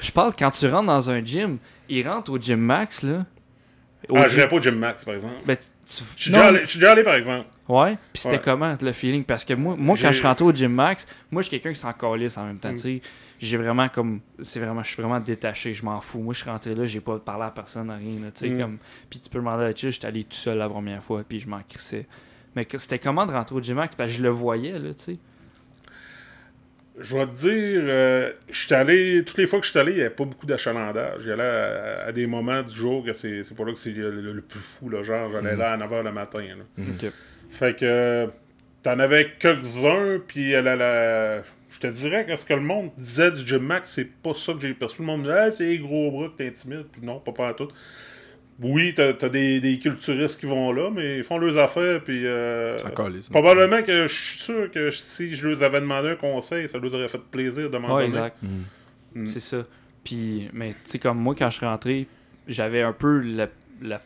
Je 0.00 0.10
parle 0.10 0.32
quand 0.38 0.50
tu 0.50 0.66
rentres 0.68 0.86
dans 0.86 1.10
un 1.10 1.22
gym. 1.24 1.58
Il 1.88 2.08
rentre 2.08 2.32
au 2.32 2.38
gym 2.38 2.58
max, 2.60 3.02
là. 3.02 3.26
Au 4.08 4.16
Ah, 4.18 4.28
je 4.28 4.36
n'irais 4.36 4.48
pas 4.48 4.56
au 4.56 4.62
Gym 4.62 4.76
Max, 4.76 5.04
par 5.04 5.14
exemple. 5.14 5.34
Ben, 5.46 5.56
tu- 5.56 5.64
Je 6.16 6.22
suis 6.22 6.30
déjà, 6.32 6.46
allé- 6.46 6.60
déjà 6.60 7.04
par 7.04 7.14
exemple. 7.14 7.46
Ouais, 7.68 7.96
puis 8.12 8.22
c'était 8.22 8.36
Ouais. 8.36 8.40
comment 8.44 8.76
le 8.80 8.92
feeling? 8.92 9.24
Parce 9.24 9.44
que 9.44 9.54
moi, 9.54 9.74
moi 9.76 9.96
quand 10.00 10.08
je 10.08 10.12
suis 10.18 10.26
rentré 10.26 10.44
au 10.44 10.52
gym 10.52 10.72
max, 10.72 11.06
moi 11.30 11.42
je 11.42 11.48
suis 11.48 11.58
quelqu'un 11.58 11.72
qui 11.74 11.80
s'en 11.80 11.92
calisse 11.92 12.36
en 12.38 12.44
même 12.46 12.58
temps, 12.58 12.70
Mm. 12.70 12.74
tu 12.76 12.80
sais. 12.80 13.02
J'ai 13.38 13.56
vraiment 13.58 13.88
comme 13.88 14.20
c'est 14.42 14.60
vraiment 14.60 14.82
je 14.82 14.88
suis 14.92 15.02
vraiment 15.02 15.20
détaché, 15.20 15.74
je 15.74 15.84
m'en 15.84 16.00
fous. 16.00 16.20
Moi 16.20 16.32
je 16.34 16.40
suis 16.40 16.48
rentré 16.50 16.74
là, 16.74 16.86
j'ai 16.86 17.00
pas 17.00 17.18
parlé 17.18 17.44
à 17.44 17.50
personne 17.50 17.90
rien 17.90 18.20
là, 18.24 18.30
tu 18.32 18.40
sais 18.40 18.48
Mm. 18.48 18.60
comme 18.60 18.78
puis 19.10 19.20
tu 19.20 19.28
peux 19.28 19.38
demander 19.38 19.64
à 19.64 19.74
chill, 19.74 19.90
j'étais 19.92 20.06
allé 20.06 20.24
tout 20.24 20.36
seul 20.36 20.58
la 20.58 20.68
première 20.68 21.02
fois 21.02 21.22
puis 21.28 21.38
je 21.40 21.48
m'en 21.48 21.60
crissais. 21.68 22.06
Mais 22.54 22.66
c'était 22.78 22.98
comment 22.98 23.26
de 23.26 23.32
rentrer 23.32 23.54
au 23.56 23.60
gym 23.62 23.74
max? 23.76 23.94
Parce 23.94 24.10
que 24.10 24.16
je 24.18 24.22
le 24.22 24.30
voyais 24.30 24.78
là, 24.78 24.94
tu 24.94 25.04
sais. 25.14 25.18
Je 26.98 27.16
vais 27.16 27.26
te 27.26 27.32
dire, 27.34 27.80
euh, 27.84 28.32
je 28.50 28.58
suis 28.66 28.74
allé, 28.74 29.22
toutes 29.26 29.36
les 29.36 29.46
fois 29.46 29.58
que 29.60 29.66
je 29.66 29.70
suis 29.70 29.78
allé, 29.78 29.92
il 29.92 29.96
n'y 29.96 30.00
avait 30.00 30.10
pas 30.10 30.24
beaucoup 30.24 30.46
d'achalandage. 30.46 31.22
J'y 31.22 31.30
allais 31.30 31.42
à, 31.42 32.04
à 32.06 32.12
des 32.12 32.26
moments 32.26 32.62
du 32.62 32.74
jour 32.74 33.04
que 33.04 33.12
c'est 33.12 33.44
c'est 33.44 33.54
pas 33.54 33.64
là 33.64 33.72
que 33.72 33.78
c'est 33.78 33.90
le, 33.90 34.10
le- 34.10 34.32
le 34.32 34.40
plus 34.42 34.58
fou, 34.60 34.88
là, 34.88 35.02
genre 35.02 35.30
j'allais 35.30 35.56
là 35.56 35.72
à 35.72 35.76
9h 35.76 36.02
le 36.04 36.12
matin. 36.12 36.40
là. 36.42 36.84
Ok. 36.94 37.12
Fait 37.50 37.76
que 37.78 38.28
t'en 38.82 38.98
avais 38.98 39.32
quelques-uns, 39.38 40.20
puis 40.26 40.52
la, 40.52 40.74
la- 40.76 41.42
je 41.68 41.80
te 41.80 41.86
dirais 41.88 42.24
que 42.24 42.34
ce 42.36 42.46
que 42.46 42.54
le 42.54 42.60
monde 42.60 42.90
disait 42.96 43.30
du 43.30 43.46
Gym 43.46 43.58
Max, 43.58 43.90
c'est 43.94 44.06
pas 44.22 44.32
ça 44.34 44.54
que 44.54 44.60
j'ai 44.60 44.72
perçu. 44.72 45.02
Le 45.02 45.06
monde 45.06 45.20
me 45.20 45.26
disait, 45.26 45.38
Ah, 45.38 45.52
c'est 45.52 45.64
les 45.64 45.78
gros 45.78 46.10
bras 46.10 46.28
que 46.28 46.42
t'intimides, 46.42 46.86
puis 46.90 47.02
non, 47.02 47.18
pas 47.20 47.32
pas 47.32 47.52
tout. 47.52 47.68
Oui, 48.62 48.94
t'as 48.94 49.12
as 49.20 49.28
des, 49.28 49.60
des 49.60 49.78
culturistes 49.78 50.40
qui 50.40 50.46
vont 50.46 50.72
là, 50.72 50.90
mais 50.90 51.18
ils 51.18 51.24
font 51.24 51.36
leurs 51.36 51.58
affaires, 51.58 52.02
puis 52.02 52.24
euh, 52.26 52.78
C'est 52.78 52.86
encore 52.86 53.10
lisse. 53.10 53.28
probablement 53.28 53.82
que 53.82 54.06
je 54.06 54.14
suis 54.14 54.38
sûr 54.38 54.70
que 54.70 54.90
si 54.90 55.34
je 55.34 55.46
leur 55.48 55.62
avais 55.62 55.80
demandé 55.80 56.08
un 56.08 56.16
conseil, 56.16 56.66
ça 56.68 56.78
leur 56.78 56.94
aurait 56.94 57.08
fait 57.08 57.20
plaisir 57.20 57.68
de 57.68 57.76
m'en 57.76 57.88
Ouais, 57.94 58.04
donner. 58.04 58.16
exact. 58.16 58.36
Mm. 58.42 59.22
Mm. 59.22 59.26
C'est 59.28 59.40
ça. 59.40 59.66
Puis 60.04 60.48
mais 60.54 60.70
tu 60.70 60.76
sais 60.92 60.98
comme 60.98 61.18
moi 61.18 61.34
quand 61.36 61.50
je 61.50 61.56
suis 61.56 61.66
rentré, 61.66 62.06
j'avais 62.48 62.80
un 62.80 62.92
peu 62.94 63.18
le, 63.18 63.46
le, 63.82 63.96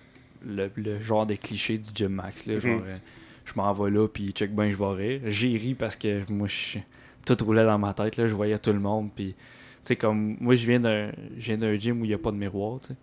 le- 0.44 0.70
le 0.76 1.00
genre 1.00 1.26
de 1.26 1.34
cliché 1.36 1.78
du 1.78 1.90
gym 1.94 2.08
max 2.14 2.46
là, 2.46 2.58
genre 2.58 2.78
Mhm. 2.78 2.84
euh, 2.86 2.96
je 3.44 3.52
m'en 3.54 3.72
vais 3.72 3.90
là 3.90 4.08
puis 4.08 4.32
check 4.32 4.52
ben 4.54 4.72
je 4.72 4.76
vais 4.76 4.94
rire. 4.94 5.20
J'ai 5.26 5.56
ri 5.56 5.74
parce 5.74 5.94
que 5.94 6.22
moi 6.32 6.48
je 6.48 6.78
tout 7.26 7.36
roulait 7.44 7.64
dans 7.64 7.78
ma 7.78 7.92
tête 7.94 8.16
là, 8.16 8.26
je 8.26 8.34
voyais 8.34 8.58
tout 8.58 8.72
le 8.72 8.80
monde 8.80 9.10
puis 9.14 9.34
sais 9.82 9.96
comme 9.96 10.36
moi 10.40 10.54
je 10.54 10.66
viens 10.66 10.80
d'un 10.80 11.10
je 11.38 11.46
viens 11.46 11.58
d'un 11.58 11.76
gym 11.78 12.00
où 12.00 12.04
il 12.04 12.08
n'y 12.08 12.14
a 12.14 12.18
pas 12.18 12.30
de 12.30 12.36
miroir, 12.36 12.80
tu 12.80 12.88
sais. 12.88 12.94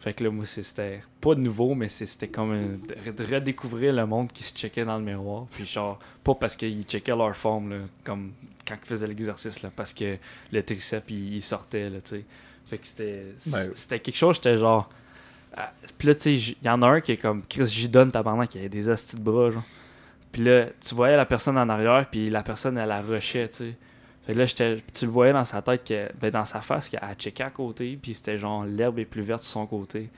Fait 0.00 0.12
que 0.14 0.24
là 0.24 0.30
moi 0.30 0.44
c'est- 0.44 0.62
c'était 0.62 1.00
pas 1.20 1.34
de 1.34 1.40
nouveau 1.40 1.74
mais 1.74 1.88
c'était 1.88 2.28
comme 2.28 2.52
un- 2.52 3.10
de 3.12 3.24
redécouvrir 3.34 3.92
le 3.92 4.06
monde 4.06 4.32
qui 4.32 4.42
se 4.42 4.54
checkait 4.54 4.84
dans 4.84 4.98
le 4.98 5.04
miroir 5.04 5.46
puis 5.50 5.64
genre 5.66 5.98
pas 6.24 6.34
parce 6.34 6.56
qu'ils 6.56 6.84
checkaient 6.84 7.14
leur 7.16 7.36
forme 7.36 7.70
là, 7.70 7.76
comme 8.04 8.32
quand 8.66 8.76
ils 8.82 8.86
faisaient 8.88 9.06
l'exercice 9.06 9.62
là 9.62 9.70
parce 9.74 9.92
que 9.94 10.16
le 10.52 10.62
triceps 10.62 11.04
il, 11.10 11.34
il 11.36 11.42
sortait 11.42 11.90
là, 11.90 12.00
tu 12.00 12.16
sais. 12.16 12.24
Fait 12.68 12.78
que 12.78 12.86
c'était 12.86 13.24
Ben, 13.46 13.70
c'était 13.74 14.00
quelque 14.00 14.16
chose 14.16 14.36
j'étais 14.36 14.56
genre 14.56 14.88
ah, 15.56 15.72
puis 15.98 16.08
là 16.08 16.14
tu 16.14 16.20
sais 16.38 16.54
il 16.60 16.66
y 16.66 16.68
en 16.70 16.82
a 16.82 16.86
un 16.88 17.00
qui 17.00 17.12
est 17.12 17.16
comme 17.16 17.42
Chris 17.48 17.88
donne 17.88 18.10
tabarnak 18.10 18.50
qui 18.50 18.58
avait 18.58 18.68
des 18.68 18.88
hosties 18.88 19.16
de 19.16 19.22
bras 19.22 19.50
genre. 19.50 19.64
Puis 20.32 20.42
là 20.42 20.66
tu 20.86 20.94
voyais 20.94 21.16
la 21.16 21.26
personne 21.26 21.56
en 21.58 21.68
arrière 21.68 22.06
puis 22.10 22.28
la 22.30 22.42
personne 22.42 22.76
elle 22.78 22.88
la 22.88 23.00
rushait, 23.02 23.48
tu 23.48 23.56
sais. 23.56 23.74
Fait 24.26 24.32
que 24.34 24.38
là, 24.38 24.46
j'étais- 24.46 24.82
tu 24.92 25.04
le 25.06 25.10
voyais 25.10 25.32
dans 25.32 25.44
sa 25.44 25.62
tête, 25.62 25.84
que, 25.84 26.08
ben, 26.20 26.30
dans 26.30 26.44
sa 26.44 26.60
face, 26.60 26.88
qu'elle 26.88 27.00
checkait 27.16 27.44
à 27.44 27.50
côté, 27.50 27.96
puis 28.00 28.14
c'était 28.14 28.38
genre 28.38 28.64
l'herbe 28.64 28.98
est 28.98 29.04
plus 29.04 29.22
verte 29.22 29.42
sur 29.44 29.52
son 29.52 29.66
côté. 29.66 30.08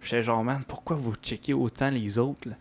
Puis 0.00 0.10
j'étais 0.10 0.22
genre, 0.22 0.44
man, 0.44 0.62
pourquoi 0.68 0.96
vous 0.96 1.14
checkez 1.14 1.54
autant 1.54 1.88
les 1.90 2.18
autres, 2.18 2.48
là? 2.48 2.54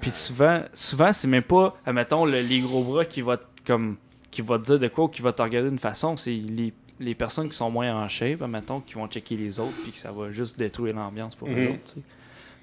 Puis 0.00 0.10
souvent, 0.10 0.62
souvent 0.74 1.12
c'est 1.12 1.28
même 1.28 1.42
pas, 1.42 1.76
admettons, 1.86 2.24
le- 2.24 2.40
les 2.40 2.60
gros 2.60 2.82
bras 2.84 3.04
qui 3.04 3.20
va, 3.20 3.38
comme, 3.66 3.96
qui 4.30 4.42
va 4.42 4.58
te 4.58 4.64
dire 4.64 4.78
de 4.78 4.88
quoi 4.88 5.04
ou 5.04 5.08
qui 5.08 5.22
va 5.22 5.32
te 5.32 5.42
regarder 5.42 5.68
d'une 5.70 5.78
façon, 5.78 6.16
c'est 6.16 6.30
les, 6.32 6.72
les 7.00 7.14
personnes 7.14 7.48
qui 7.48 7.56
sont 7.56 7.70
moins 7.70 7.94
en 7.94 8.08
shape, 8.08 8.42
admettons, 8.42 8.80
qui 8.80 8.94
vont 8.94 9.06
checker 9.08 9.36
les 9.36 9.58
autres, 9.60 9.76
puis 9.82 9.92
que 9.92 9.98
ça 9.98 10.10
va 10.12 10.30
juste 10.30 10.58
détruire 10.58 10.94
l'ambiance 10.96 11.34
pour 11.36 11.48
les 11.48 11.66
Mhm. 11.66 11.72
autres, 11.74 11.84
tu 11.84 11.92
sais. 11.94 12.00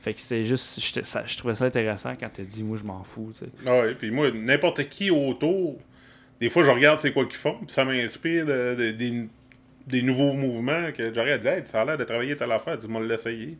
Fait 0.02 0.14
que 0.14 0.22
c'était 0.22 0.46
juste, 0.46 1.04
ça- 1.04 1.26
je 1.26 1.38
trouvais 1.38 1.56
ça 1.56 1.66
intéressant 1.66 2.14
quand 2.20 2.30
t'as 2.32 2.44
dit, 2.44 2.64
moi, 2.64 2.78
je 2.78 2.84
m'en 2.84 3.04
fous, 3.04 3.32
tu 3.34 3.46
sais. 3.46 3.52
Ah 3.66 3.80
ouais, 3.80 3.96
puis 3.96 4.12
moi, 4.12 4.30
n'importe 4.32 4.88
qui 4.88 5.10
autour, 5.10 5.78
des 6.40 6.50
fois, 6.50 6.64
je 6.64 6.72
regarde 6.72 7.00
c'est 7.00 7.12
quoi 7.14 7.26
qu'ils 7.26 7.36
font, 7.38 7.58
puis 7.66 7.74
ça 7.74 7.86
m'inspire 7.86 8.46
de- 8.46 8.76
de- 8.78 8.92
des, 8.92 9.28
des 9.88 10.02
nouveaux 10.02 10.34
mouvements 10.34 10.92
que 10.92 11.14
j'aurais 11.14 11.40
dit, 11.40 11.48
hey, 11.48 11.64
ça 11.66 11.82
a 11.82 11.86
l'air 11.86 11.98
de 11.98 12.04
travailler 12.04 12.36
telle 12.36 12.52
affaire, 12.52 12.78
dis-moi 12.78 13.02
de 13.02 13.08
l'essayer. 13.08 13.58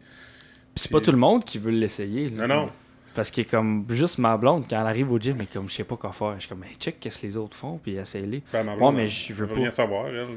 Puis 0.74 0.84
c'est 0.84 0.92
pas 0.92 1.00
tout 1.02 1.12
le 1.12 1.18
monde 1.18 1.46
qui 1.46 1.58
veut 1.58 1.72
l'essayer, 1.72 2.30
là. 2.30 2.48
Non, 2.48 2.56
non. 2.64 2.72
Parce 3.14 3.32
que 3.32 3.42
comme 3.44 3.86
juste 3.92 4.18
ma 4.18 4.36
blonde, 4.36 4.66
quand 4.70 4.78
elle 4.82 4.88
arrive 4.88 5.10
au 5.10 5.18
gym, 5.18 5.38
mais 5.38 5.46
comme 5.46 5.70
je 5.70 5.76
sais 5.76 5.84
pas 5.86 5.96
quoi 5.96 6.12
faire, 6.12 6.34
je 6.36 6.42
suis 6.42 6.50
comme, 6.50 6.66
hey, 6.66 6.76
check 6.78 7.00
qu'est-ce 7.00 7.22
que 7.22 7.28
les 7.28 7.38
autres 7.38 7.56
font, 7.56 7.78
puis 7.82 7.96
essaye-les. 7.96 8.44
Ben, 8.52 8.64
ma 8.64 8.76
blonde, 8.76 8.96
mais 8.98 9.08
je 9.08 9.32
veux 9.32 9.48
pas. 9.48 9.54
rien 9.56 9.72
savoir, 9.72 10.08
elle. 10.10 10.28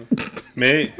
mais, 0.54 0.92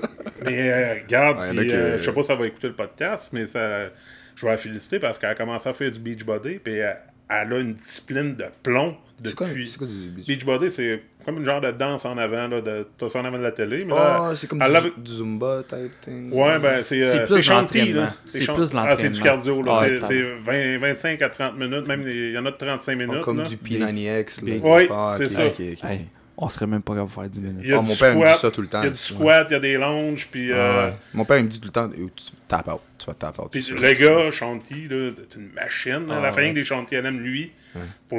mais 0.44 0.72
euh, 0.72 0.94
regarde, 1.04 1.38
Ouais, 1.56 1.66
que- 1.66 1.72
euh, 1.72 1.98
je 1.98 2.02
sais 2.02 2.12
pas 2.12 2.22
si 2.24 2.32
elle 2.32 2.38
va 2.38 2.46
écouter 2.48 2.66
le 2.66 2.74
podcast, 2.74 3.30
mais 3.32 3.46
ça, 3.46 3.90
je 4.34 4.44
vais 4.44 4.50
la 4.50 4.56
féliciter 4.58 4.98
parce 4.98 5.20
qu'elle 5.20 5.30
a 5.30 5.34
commencé 5.36 5.68
à 5.68 5.72
faire 5.72 5.92
du 5.92 6.00
beachbody, 6.00 6.58
puis 6.58 6.74
elle, 6.78 6.96
elle 7.30 7.52
a 7.52 7.58
une 7.60 7.74
discipline 7.74 8.34
de 8.34 8.46
plomb 8.60 8.96
C'est 9.22 9.34
quoi, 9.36 9.46
depuis. 9.46 9.68
c'est 9.68 9.78
quoi 9.78 9.86
du 9.86 10.08
beach? 10.10 10.26
Beachbody, 10.26 10.70
c'est 10.72 11.02
comme 11.28 11.38
une 11.40 11.44
genre 11.44 11.60
de 11.60 11.70
danse 11.72 12.04
en 12.06 12.16
avant, 12.16 12.48
là, 12.48 12.60
de, 12.62 12.86
t'as 12.96 13.08
ça 13.08 13.20
en 13.20 13.24
avant 13.26 13.36
de 13.38 13.42
la 13.42 13.52
télé, 13.52 13.84
mais 13.84 13.94
là, 13.94 14.28
Oh, 14.30 14.34
c'est 14.34 14.46
comme 14.48 14.58
du, 14.60 15.02
du 15.02 15.12
Zumba 15.12 15.62
type 15.68 16.00
thing. 16.00 16.32
Ouais, 16.32 16.58
ben 16.58 16.82
c'est 16.82 17.02
C'est 17.02 17.18
euh, 17.20 17.26
plus 17.26 17.36
c'est 17.36 17.42
chanty, 17.42 17.78
l'entraînement. 17.80 18.00
là. 18.02 18.14
C'est 18.26 18.38
plus 18.46 18.50
Ah, 18.50 18.56
c'est 18.64 18.70
du 18.70 18.74
l'entraînement. 19.18 19.24
cardio, 19.24 19.62
là. 19.62 19.72
Ouais, 19.72 19.78
C'est- 19.88 19.98
pardon. 20.00 20.06
c'est 20.08 20.22
20 20.50 20.78
25 20.78 21.22
à 21.22 21.28
30 21.28 21.56
minutes, 21.58 21.86
même 21.86 22.02
il 22.08 22.30
y 22.32 22.38
en 22.38 22.46
a 22.46 22.50
de 22.50 22.56
35 22.56 22.92
Oh, 22.92 22.96
minutes. 23.06 23.20
comme 23.22 23.38
là. 23.38 23.44
du 23.44 23.56
P90X. 23.56 24.42
là. 24.46 24.52
Oui, 24.62 24.88
Ah, 24.90 25.14
c'est 25.18 25.28
ça. 25.28 25.42
Hey, 25.44 26.06
on 26.40 26.48
serait 26.48 26.66
même 26.68 26.82
pas 26.82 26.92
capable 26.94 27.08
de 27.10 27.14
faire 27.14 27.28
10 27.28 27.38
Il 27.40 27.44
minutes. 27.44 27.66
y 27.66 27.72
a 27.72 27.78
Ah, 27.78 27.82
du 27.82 27.88
mon 27.88 27.96
père 27.96 28.14
me 28.16 28.26
dit 28.26 28.38
ça 28.38 28.50
tout 28.50 28.62
le 28.62 28.68
temps. 28.68 28.80
Il 28.82 28.84
y 28.84 28.88
a 28.88 28.90
du 28.90 28.96
squat, 28.96 29.46
il 29.50 29.52
y 29.52 29.56
a 29.56 29.60
des 29.60 29.74
longes, 29.74 30.28
puis... 30.30 30.52
Ah, 30.52 30.56
euh, 30.56 30.86
ouais. 30.90 30.94
Mon 31.12 31.24
père 31.24 31.38
il 31.38 31.44
me 31.44 31.48
dit 31.48 31.60
tout 31.60 31.66
le 31.66 31.72
temps, 31.72 31.88
tu 31.90 32.24
tapes 32.46 32.68
out, 32.68 32.80
tu 32.96 33.06
vas 33.06 33.14
taper 33.14 33.42
out. 33.42 33.48
Puis 33.50 33.66
le 33.70 33.92
gars, 33.92 34.30
Shanti, 34.30 34.86
là, 34.88 35.10
c'est 35.16 35.36
une 35.38 35.50
machine. 35.52 36.06
Ah, 36.10 36.20
la 36.20 36.32
famille 36.32 36.52
des 36.54 36.64
Shanti, 36.64 36.94
elle 36.94 37.06
aime 37.06 37.20
lui. 37.20 37.50
Ouais. 37.74 37.82
Pour 38.08 38.18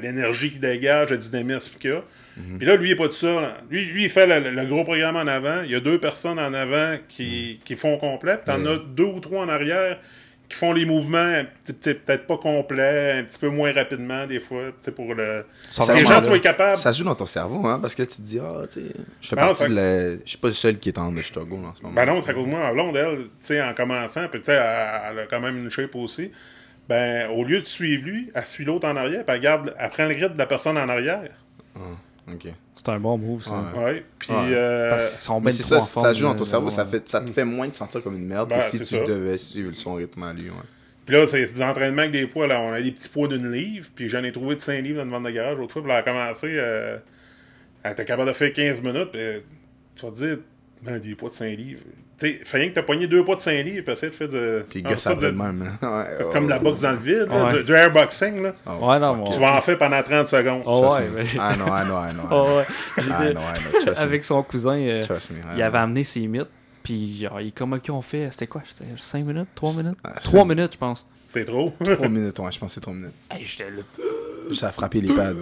l'énergie 0.00 0.50
qu'il 0.52 0.60
dégage, 0.60 1.10
le 1.10 1.18
dynamisme 1.18 1.76
qu'il 1.78 1.90
a. 1.92 2.02
Mhm. 2.36 2.58
Puis 2.58 2.66
là, 2.66 2.76
lui, 2.76 2.88
il 2.88 2.92
est 2.92 2.96
pas 2.96 3.08
tout 3.08 3.12
ça. 3.14 3.40
là. 3.40 3.56
Lui, 3.70 3.84
lui, 3.86 4.04
il 4.04 4.10
fait 4.10 4.26
le, 4.26 4.50
le 4.50 4.66
gros 4.66 4.84
programme 4.84 5.16
en 5.16 5.26
avant. 5.26 5.62
Il 5.62 5.70
y 5.70 5.74
a 5.74 5.80
deux 5.80 5.98
personnes 5.98 6.38
en 6.38 6.52
avant 6.54 6.96
qui, 7.08 7.60
qui 7.64 7.76
font 7.76 7.96
complet. 7.98 8.36
Puis 8.36 8.46
t'en 8.46 8.64
as 8.66 8.76
deux 8.76 9.04
ou 9.04 9.20
trois 9.20 9.44
en 9.44 9.48
arrière 9.48 9.98
qui 10.48 10.56
font 10.56 10.72
les 10.72 10.84
mouvements 10.84 11.42
peut-être 11.64 12.26
pas 12.26 12.36
complets, 12.36 13.20
un 13.20 13.22
petit 13.22 13.38
peu 13.38 13.48
moins 13.50 13.70
rapidement 13.70 14.26
des 14.26 14.40
fois, 14.40 14.62
pour 14.96 15.14
le... 15.14 15.44
Que 15.76 15.92
les 15.92 16.00
gens 16.04 16.20
soient 16.22 16.40
capables. 16.40 16.76
Ça 16.76 16.90
joue 16.90 17.04
dans 17.04 17.14
ton 17.14 17.26
cerveau, 17.26 17.64
hein, 17.68 17.78
parce 17.80 17.94
que 17.94 18.02
tu 18.02 18.16
te 18.16 18.22
dis, 18.22 18.40
ah, 18.40 18.62
tu 18.66 18.80
sais, 18.80 18.86
je 19.20 19.28
fais 19.28 19.36
Ben 19.36 19.46
non, 19.46 19.54
ça- 19.54 19.68
de 19.68 19.74
la. 19.76 20.10
Je 20.16 20.18
suis 20.24 20.38
pas 20.38 20.48
le 20.48 20.54
seul 20.54 20.78
qui 20.80 20.88
est 20.88 20.98
en 20.98 21.14
struggle 21.22 21.64
en 21.64 21.72
ce 21.72 21.82
moment. 21.82 21.94
Ben 21.94 22.04
non, 22.04 22.18
à 22.18 22.22
sais. 22.22 22.34
cause 22.34 22.48
moi, 22.48 22.58
ma 22.58 22.72
blonde, 22.72 22.96
elle, 22.96 23.16
tu 23.18 23.26
sais, 23.42 23.62
en 23.62 23.72
commençant, 23.74 24.26
puis 24.28 24.40
tu 24.40 24.46
sais, 24.46 24.54
elle, 24.54 25.12
elle 25.12 25.18
a 25.20 25.26
quand 25.26 25.38
même 25.40 25.56
une 25.56 25.70
shape 25.70 25.94
aussi. 25.94 26.32
Ben, 26.88 27.30
au 27.30 27.44
lieu 27.44 27.60
de 27.60 27.66
suivre 27.66 28.02
lui, 28.04 28.32
elle 28.34 28.44
suit 28.44 28.64
l'autre 28.64 28.88
en 28.88 28.96
arrière, 28.96 29.24
puis 29.24 29.36
elle, 29.36 29.42
garde, 29.42 29.72
elle 29.78 29.90
prend 29.90 30.06
le 30.06 30.14
rythme 30.16 30.32
de 30.32 30.38
la 30.38 30.46
personne 30.46 30.76
en 30.76 30.88
arrière. 30.88 31.30
Ah, 31.76 31.78
ok. 32.34 32.52
C'est 32.76 32.88
un 32.88 32.98
bon 33.00 33.18
move, 33.18 33.42
ça. 33.42 33.62
Ouais. 33.76 33.82
Ouais, 33.84 34.04
puis... 34.18 34.32
Ouais. 34.32 34.38
euh, 34.52 34.90
Parce 34.90 35.10
qu'ils 35.10 35.18
sont 35.20 35.40
Mais 35.40 35.50
bien 35.50 35.52
c'est 35.52 35.62
trop 35.64 35.70
ça, 35.70 35.76
en 35.78 35.86
forme, 35.86 36.06
ça 36.06 36.12
joue 36.14 36.24
dans 36.26 36.34
ton 36.34 36.44
cerveau, 36.44 36.70
ça, 36.70 36.84
ouais. 36.84 36.90
fait, 36.90 37.08
ça 37.08 37.20
te 37.20 37.30
fait 37.30 37.44
moins 37.44 37.68
te 37.68 37.76
sentir 37.76 38.02
comme 38.02 38.16
une 38.16 38.26
merde 38.26 38.48
Ben, 38.48 38.58
que 38.60 38.64
si 38.70 38.78
tu 38.78 38.84
ça. 38.84 39.00
devais 39.04 39.36
suivre 39.36 39.74
son 39.74 39.94
rythme 39.94 40.22
à 40.22 40.32
lui. 40.32 40.48
Ouais. 40.48 40.56
Puis 41.04 41.14
là, 41.16 41.26
c'est 41.26 41.46
c'est 41.46 41.54
des 41.54 41.62
entraînements 41.62 42.02
avec 42.02 42.12
des 42.12 42.26
poids. 42.26 42.46
Là. 42.46 42.60
On 42.60 42.72
a 42.72 42.80
des 42.80 42.92
petits 42.92 43.08
poids 43.08 43.28
d'une 43.28 43.50
livre. 43.50 43.88
Puis 43.94 44.08
j'en 44.08 44.22
ai 44.24 44.32
trouvé 44.32 44.54
de 44.56 44.60
5 44.60 44.80
livres 44.82 44.98
dans 44.98 45.04
une 45.04 45.10
vente 45.10 45.24
de 45.24 45.30
garage. 45.30 45.58
L'autre 45.58 45.72
fois, 45.72 45.82
puis 45.82 45.90
elle 45.90 45.98
a 45.98 46.02
commencé. 46.02 46.46
Euh, 46.50 46.96
elle 47.82 47.92
était 47.92 48.04
capable 48.04 48.28
de 48.28 48.32
faire 48.34 48.52
15 48.52 48.80
minutes. 48.80 49.10
Puis 49.12 49.20
tu 49.96 50.06
vas 50.06 50.12
te 50.12 50.16
dire, 50.16 50.38
ben, 50.82 50.98
des 50.98 51.14
poids 51.14 51.28
de 51.30 51.34
5 51.34 51.56
livres. 51.56 51.80
Sais, 52.20 52.38
fait 52.44 52.58
rien 52.58 52.68
que 52.68 52.74
t'as 52.74 52.82
pogné 52.82 53.06
deux 53.06 53.24
poids 53.24 53.36
de 53.36 53.40
5 53.40 53.52
livres. 53.64 53.82
Puis 53.82 53.92
essayer 53.92 54.10
de 54.10 54.14
faire 54.14 54.28
de. 54.28 54.64
Puis 54.68 54.82
ah, 54.84 54.90
gars, 54.90 54.98
ça 54.98 55.14
de- 55.14 55.20
de 55.22 55.30
même. 55.30 55.66
hein. 55.82 55.88
Ouais, 56.18 56.24
Comme 56.32 56.44
ouais, 56.44 56.50
la 56.50 56.58
boxe 56.58 56.82
dans 56.82 56.92
le 56.92 56.98
vide, 56.98 57.28
là, 57.30 57.44
Ouais. 57.46 57.52
du, 57.54 57.62
du 57.64 57.72
airboxing. 57.72 58.42
Là. 58.42 58.52
Oh, 58.66 58.86
Ouais, 58.86 58.98
non. 58.98 59.24
Tu 59.24 59.38
vas 59.38 59.56
en 59.56 59.60
faire 59.62 59.78
pendant 59.78 60.02
30 60.02 60.26
secondes. 60.26 60.62
Oh, 60.66 60.92
ouais, 60.94 61.08
mais- 61.14 61.24
I 61.24 61.54
know, 61.56 61.66
I 61.66 61.84
know, 61.86 61.98
I 61.98 62.12
know. 62.12 62.22
I 62.22 62.26
Oh, 62.30 62.44
know. 62.44 62.56
ouais. 62.58 62.62
I 62.62 63.02
J'étais- 63.02 63.32
know, 63.32 63.40
I 63.40 63.58
know. 63.58 63.80
Trust 63.80 64.00
me. 64.02 64.06
Avec 64.06 64.24
son 64.24 64.42
cousin, 64.42 64.76
euh, 64.78 65.02
Trust 65.02 65.30
me. 65.30 65.36
Il 65.56 65.62
avait 65.62 65.78
amené 65.78 66.04
ses 66.04 66.26
mythes. 66.26 66.48
Puis 66.82 67.18
genre, 67.22 67.40
il 67.40 67.52
comme, 67.52 67.72
ok, 67.74 67.84
on 67.90 68.02
fait, 68.02 68.28
c'était 68.32 68.46
quoi? 68.46 68.62
C'était 68.66 68.90
5 68.98 69.24
minutes? 69.24 69.48
3 69.54 69.72
minutes? 69.72 69.98
Ah, 70.04 70.12
3 70.20 70.40
cinq- 70.42 70.44
minutes, 70.48 70.72
je 70.74 70.78
pense. 70.78 71.08
C'est 71.32 71.44
trop. 71.44 71.72
3 71.84 72.08
minutes, 72.08 72.38
ouais, 72.40 72.50
je 72.50 72.58
pense 72.58 72.70
que 72.70 72.74
c'est 72.74 72.80
3 72.80 72.92
minutes. 72.92 73.12
Hey, 73.30 73.44
j'étais 73.46 73.70
là. 73.70 73.82
Ça 74.54 74.68
a 74.68 74.72
frappé 74.72 75.00
les 75.00 75.14
pads. 75.14 75.34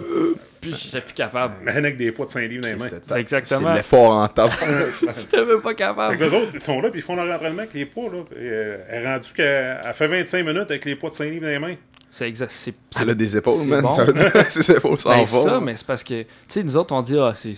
Puis 0.61 0.73
j'étais 0.75 1.01
plus 1.01 1.13
capable. 1.15 1.55
Mais 1.63 1.71
avec 1.71 1.97
des 1.97 2.11
poids 2.11 2.27
de 2.27 2.31
5 2.31 2.41
livres 2.41 2.61
dans 2.61 2.67
les 2.69 2.75
mains. 2.75 2.89
C'est 3.03 3.19
exactement. 3.19 3.69
C'est 3.71 3.77
l'effort 3.77 4.11
en 4.11 4.27
table. 4.27 4.53
J'étais 5.17 5.45
même 5.45 5.61
pas 5.61 5.69
Fait 5.69 5.75
capable. 5.75 6.17
que 6.17 6.23
les 6.25 6.33
autres, 6.33 6.51
ils 6.53 6.61
sont 6.61 6.79
là, 6.79 6.89
puis 6.91 6.99
ils 6.99 7.03
font 7.03 7.15
leur 7.15 7.33
entraînement 7.33 7.59
avec 7.63 7.73
les 7.73 7.85
poids. 7.87 8.11
Là. 8.11 8.19
Et, 8.33 8.37
euh, 8.39 8.77
elle 8.87 9.03
est 9.03 9.07
rendue 9.13 9.29
qu'elle 9.35 9.81
elle 9.83 9.93
fait 9.93 10.07
25 10.07 10.45
minutes 10.45 10.69
avec 10.69 10.85
les 10.85 10.95
poits 10.95 11.09
de 11.09 11.15
5 11.15 11.25
livres 11.25 11.41
dans 11.41 11.47
les 11.47 11.59
mains. 11.59 11.75
C'est 12.11 12.27
exact. 12.27 12.51
C'est 12.51 12.73
c'est- 12.91 13.01
Elle 13.01 13.09
a 13.09 13.13
des 13.15 13.37
épaules, 13.37 13.61
c'est 13.61 13.67
man. 13.67 13.81
bon. 13.81 13.93
Ça 13.95 14.03
veut 14.03 14.13
dire 14.13 14.31
que 14.31 14.49
ses 14.51 14.71
épaules 14.73 14.99
sont 14.99 15.09
Ben, 15.09 15.19
en 15.21 15.25
forme. 15.25 15.49
ça, 15.49 15.59
mais 15.59 15.75
c'est 15.75 15.87
parce 15.87 16.03
que, 16.03 16.21
tu 16.21 16.27
sais, 16.49 16.63
nous 16.63 16.77
autres, 16.77 16.93
on 16.93 17.01
dit, 17.01 17.17
ah, 17.17 17.31
c'est. 17.33 17.53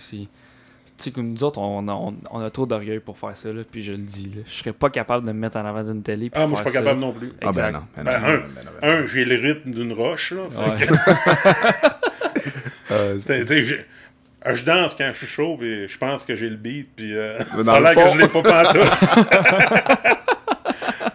Sais, 1.04 1.10
comme 1.10 1.32
nous 1.32 1.44
autres, 1.44 1.58
on, 1.58 1.86
on, 1.88 2.14
on 2.30 2.40
a 2.40 2.50
trop 2.50 2.66
d'orgueil 2.66 3.00
pour 3.00 3.16
faire 3.18 3.36
ça, 3.36 3.52
là, 3.52 3.62
puis 3.70 3.82
je 3.82 3.92
le 3.92 3.98
dis, 3.98 4.30
là. 4.36 4.42
Je 4.46 4.52
serais 4.52 4.72
pas 4.72 4.90
capable 4.90 5.26
de 5.26 5.32
me 5.32 5.38
mettre 5.38 5.56
en 5.58 5.64
avant 5.64 5.82
d'une 5.82 6.02
télé. 6.02 6.30
puis 6.30 6.40
Ah, 6.42 6.46
moi, 6.46 6.58
je 6.58 6.62
suis 6.62 6.64
pas 6.64 6.70
ça. 6.70 6.78
capable 6.84 7.00
non 7.00 7.12
plus. 7.12 7.32
Ah 7.40 7.44
ben 7.44 7.48
Exact. 7.50 7.72
non. 7.72 7.80
Ben, 7.96 8.04
Ben, 8.04 8.20
non, 8.20 8.26
un- 8.26 8.30
ben, 8.30 8.38
non, 8.38 8.70
ben 8.80 8.88
non. 8.88 8.94
Un, 9.04 9.06
j'ai 9.06 9.24
le 9.24 9.36
rythme 9.48 9.70
d'une 9.70 9.92
roche. 9.92 10.32
Là, 10.32 10.42
Fait 10.50 10.58
Ouais. 10.70 10.86
que, 10.86 10.94
Euh, 14.44 14.54
je 14.54 14.64
danse 14.64 14.94
quand 14.96 15.08
je 15.12 15.18
suis 15.18 15.26
chaud, 15.26 15.56
puis 15.58 15.88
je 15.88 15.96
pense 15.98 16.24
que 16.24 16.34
j'ai 16.34 16.48
le 16.50 16.56
beat, 16.56 16.88
puis 16.96 17.14
euh, 17.16 17.38
Mais 17.56 17.62
ça 17.64 17.74
a 17.74 17.80
l'air 17.80 17.94
que 17.94 18.10
je 18.12 18.18
l'ai 18.18 18.28
pas 18.28 18.42
pantoute. 18.42 18.82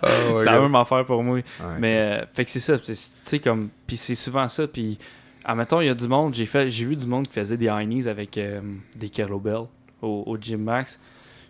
oh 0.03 0.37
la 0.43 0.53
God. 0.53 0.61
même 0.63 0.75
affaire 0.75 1.05
pour 1.05 1.21
moi. 1.23 1.35
Ouais. 1.35 1.43
Mais, 1.79 1.97
euh, 2.21 2.25
fait 2.33 2.45
que 2.45 2.51
c'est 2.51 2.59
ça. 2.59 2.77
c'est- 2.81 2.93
Tu 2.93 2.99
sais, 3.23 3.39
comme. 3.39 3.69
Puis 3.85 3.97
c'est 3.97 4.15
souvent 4.15 4.47
ça. 4.47 4.67
Puis, 4.67 4.97
admettons, 5.43 5.81
il 5.81 5.87
y 5.87 5.89
a 5.89 5.93
du 5.95 6.07
monde. 6.07 6.33
J'ai 6.33 6.45
fait 6.45 6.69
j'ai 6.71 6.85
vu 6.85 6.95
du 6.95 7.05
monde 7.05 7.27
qui 7.27 7.33
faisait 7.33 7.57
des 7.57 7.65
high 7.65 7.85
knees 7.87 8.07
avec 8.07 8.37
euh, 8.37 8.61
des 8.95 9.09
kettlebells 9.09 9.67
au, 10.01 10.23
au 10.25 10.37
Gym 10.37 10.63
Max. 10.63 10.99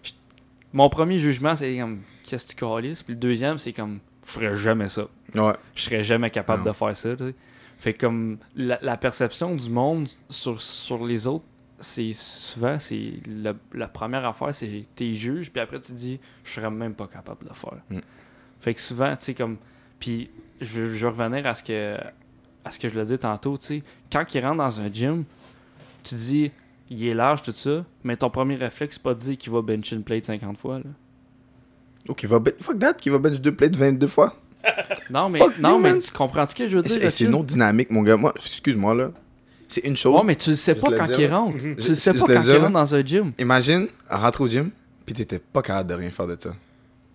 Je- 0.03 0.11
mon 0.73 0.89
premier 0.89 1.19
jugement, 1.19 1.55
c'est 1.55 1.77
comme. 1.77 2.01
Qu'est-ce 2.23 2.45
que 2.45 2.51
tu 2.51 2.55
calisses? 2.57 3.03
Puis 3.03 3.13
le 3.13 3.19
deuxième, 3.19 3.57
c'est 3.57 3.73
comme. 3.73 3.99
Je 4.25 4.31
ferais 4.31 4.55
jamais 4.57 4.87
ça. 4.89 5.07
Ouais. 5.35 5.53
Je 5.75 5.81
serais 5.83 6.03
jamais 6.03 6.29
capable 6.29 6.63
Non. 6.63 6.71
de 6.71 6.75
faire 6.75 6.95
ça. 6.97 7.15
tu 7.15 7.23
sais. 7.29 7.35
Fait 7.79 7.93
que 7.93 7.99
comme. 8.05 8.37
La, 8.55 8.77
la 8.81 8.97
perception 8.97 9.55
du 9.55 9.69
monde 9.69 10.07
sur, 10.29 10.61
sur 10.61 11.05
les 11.05 11.25
autres. 11.27 11.45
C'est 11.79 12.11
souvent, 12.13 12.79
c'est 12.79 13.13
la 13.71 13.87
première 13.87 14.25
affaire, 14.25 14.53
c'est 14.55 14.83
tes 14.95 15.13
juges, 15.13 15.51
puis 15.51 15.61
après 15.61 15.79
tu 15.79 15.91
dis, 15.93 16.19
je 16.43 16.49
serais 16.53 16.71
même 16.71 16.95
pas 16.95 17.05
capable 17.05 17.43
de 17.43 17.49
le 17.49 17.53
faire. 17.53 17.77
Mm. 17.91 17.99
Fait 18.61 18.73
que 18.73 18.81
souvent, 18.81 19.15
tu 19.15 19.25
sais, 19.25 19.33
comme. 19.35 19.57
Puis, 19.99 20.31
je 20.59 20.81
veux 20.81 21.07
revenir 21.07 21.45
à 21.45 21.53
ce 21.53 21.61
que 21.61 21.95
à 22.65 22.71
ce 22.71 22.79
que 22.79 22.89
je 22.89 22.95
le 22.95 23.05
dis 23.05 23.19
tantôt, 23.19 23.59
tu 23.59 23.65
sais. 23.65 23.83
Quand 24.11 24.25
il 24.33 24.43
rentre 24.43 24.57
dans 24.57 24.79
un 24.81 24.91
gym, 24.91 25.23
tu 26.03 26.15
dis, 26.15 26.51
il 26.89 27.05
est 27.07 27.13
large, 27.13 27.41
tout 27.41 27.51
ça, 27.51 27.85
mais 28.03 28.15
ton 28.15 28.29
premier 28.29 28.55
réflexe, 28.55 28.95
c'est 28.95 29.03
pas 29.03 29.13
de 29.13 29.19
dire 29.19 29.37
qu'il 29.37 29.51
va 29.51 29.61
bench 29.61 29.91
une 29.91 30.03
plate 30.03 30.25
50 30.25 30.57
fois, 30.57 30.77
là. 30.79 30.85
Ok, 32.07 32.25
va 32.25 32.39
ben- 32.39 32.53
fuck 32.61 32.79
that, 32.79 32.93
qui 32.93 33.09
va 33.09 33.17
bench 33.19 33.39
deux 33.39 33.53
plates 33.53 33.75
22 33.75 34.07
fois. 34.07 34.35
Non, 35.09 35.29
mais, 35.29 35.39
Fuck 35.39 35.57
non, 35.59 35.77
you, 35.77 35.79
mais 35.79 35.99
tu 35.99 36.11
comprends 36.11 36.45
ce 36.45 36.53
que 36.53 36.67
je 36.67 36.75
veux 36.75 36.83
dire? 36.83 37.11
C'est 37.11 37.23
une 37.23 37.35
autre 37.35 37.45
dynamique, 37.45 37.89
mon 37.89 38.01
gars. 38.03 38.17
Moi, 38.17 38.33
excuse-moi, 38.35 38.93
là. 38.93 39.11
C'est 39.69 39.85
une 39.85 39.95
chose. 39.95 40.15
Ouais, 40.19 40.25
mais 40.25 40.35
tu 40.35 40.49
le 40.49 40.55
sais 40.57 40.75
pas 40.75 40.91
quand 40.91 41.07
il 41.17 41.27
rentre. 41.31 41.55
Mhm. 41.55 41.75
Tu 41.77 41.89
le 41.89 41.95
sais 41.95 42.13
je 42.13 42.19
pas 42.19 42.25
quand 42.25 42.41
il 42.41 42.57
rentre 42.57 42.71
dans 42.71 42.95
un 42.95 43.05
gym. 43.05 43.31
Imagine, 43.39 43.87
rentrer 44.09 44.43
au 44.43 44.47
gym, 44.49 44.69
puis 45.05 45.15
t'étais 45.15 45.39
pas 45.39 45.61
capable 45.61 45.89
de 45.89 45.93
rien 45.95 46.09
faire 46.11 46.27
de 46.27 46.35
ça. 46.39 46.53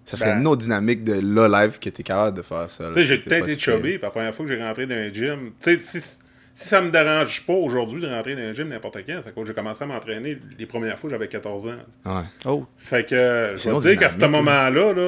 Ça 0.07 0.17
serait 0.17 0.33
Ben. 0.33 0.41
une 0.41 0.47
autre 0.47 0.63
dynamique 0.63 1.05
de 1.05 1.15
là 1.21 1.49
live 1.63 1.79
que 1.79 1.89
t'es 1.91 2.03
capable 2.03 2.37
de 2.37 2.43
faire 2.43 2.71
ça. 2.71 2.89
Tu 2.89 2.95
sais, 2.95 3.05
j'ai 3.05 3.19
peut-être 3.19 3.49
été 3.49 3.59
chubby, 3.59 3.93
puis 3.93 3.99
la 4.03 4.11
première 4.11 4.35
fois 4.35 4.47
que 4.47 4.55
j'ai 4.55 4.63
rentré 4.63 4.87
dans 4.87 4.95
un 4.95 5.13
gym, 5.13 5.53
tu 5.61 5.79
sais, 5.79 6.01
si, 6.01 6.19
si 6.55 6.69
ça 6.69 6.81
me 6.83 6.91
dérange 6.91 7.47
pas 7.47 7.53
aujourd'hui 7.55 8.03
de 8.03 8.09
rentrer 8.09 8.35
dans 8.35 8.43
un 8.43 8.53
gym 8.53 8.69
n'importe 8.69 8.99
quand, 9.07 9.21
c'est 9.23 9.35
que 9.35 9.45
j'ai 9.45 9.55
commencé 9.55 9.85
à 9.85 9.87
m'entraîner 9.87 10.39
les 10.59 10.67
premières 10.67 10.99
fois, 10.99 11.09
j'avais 11.11 11.29
14 11.29 11.69
ans. 11.69 11.73
Ouais. 12.07 12.23
Oh, 12.45 12.67
Fait 12.79 13.05
que, 13.09 13.15
euh, 13.15 13.57
je 13.57 13.71
vais 13.71 13.79
dire 13.79 13.99
qu'à 13.99 14.11
ce 14.11 14.19
moment-là, 14.25 14.93
là, 14.93 15.01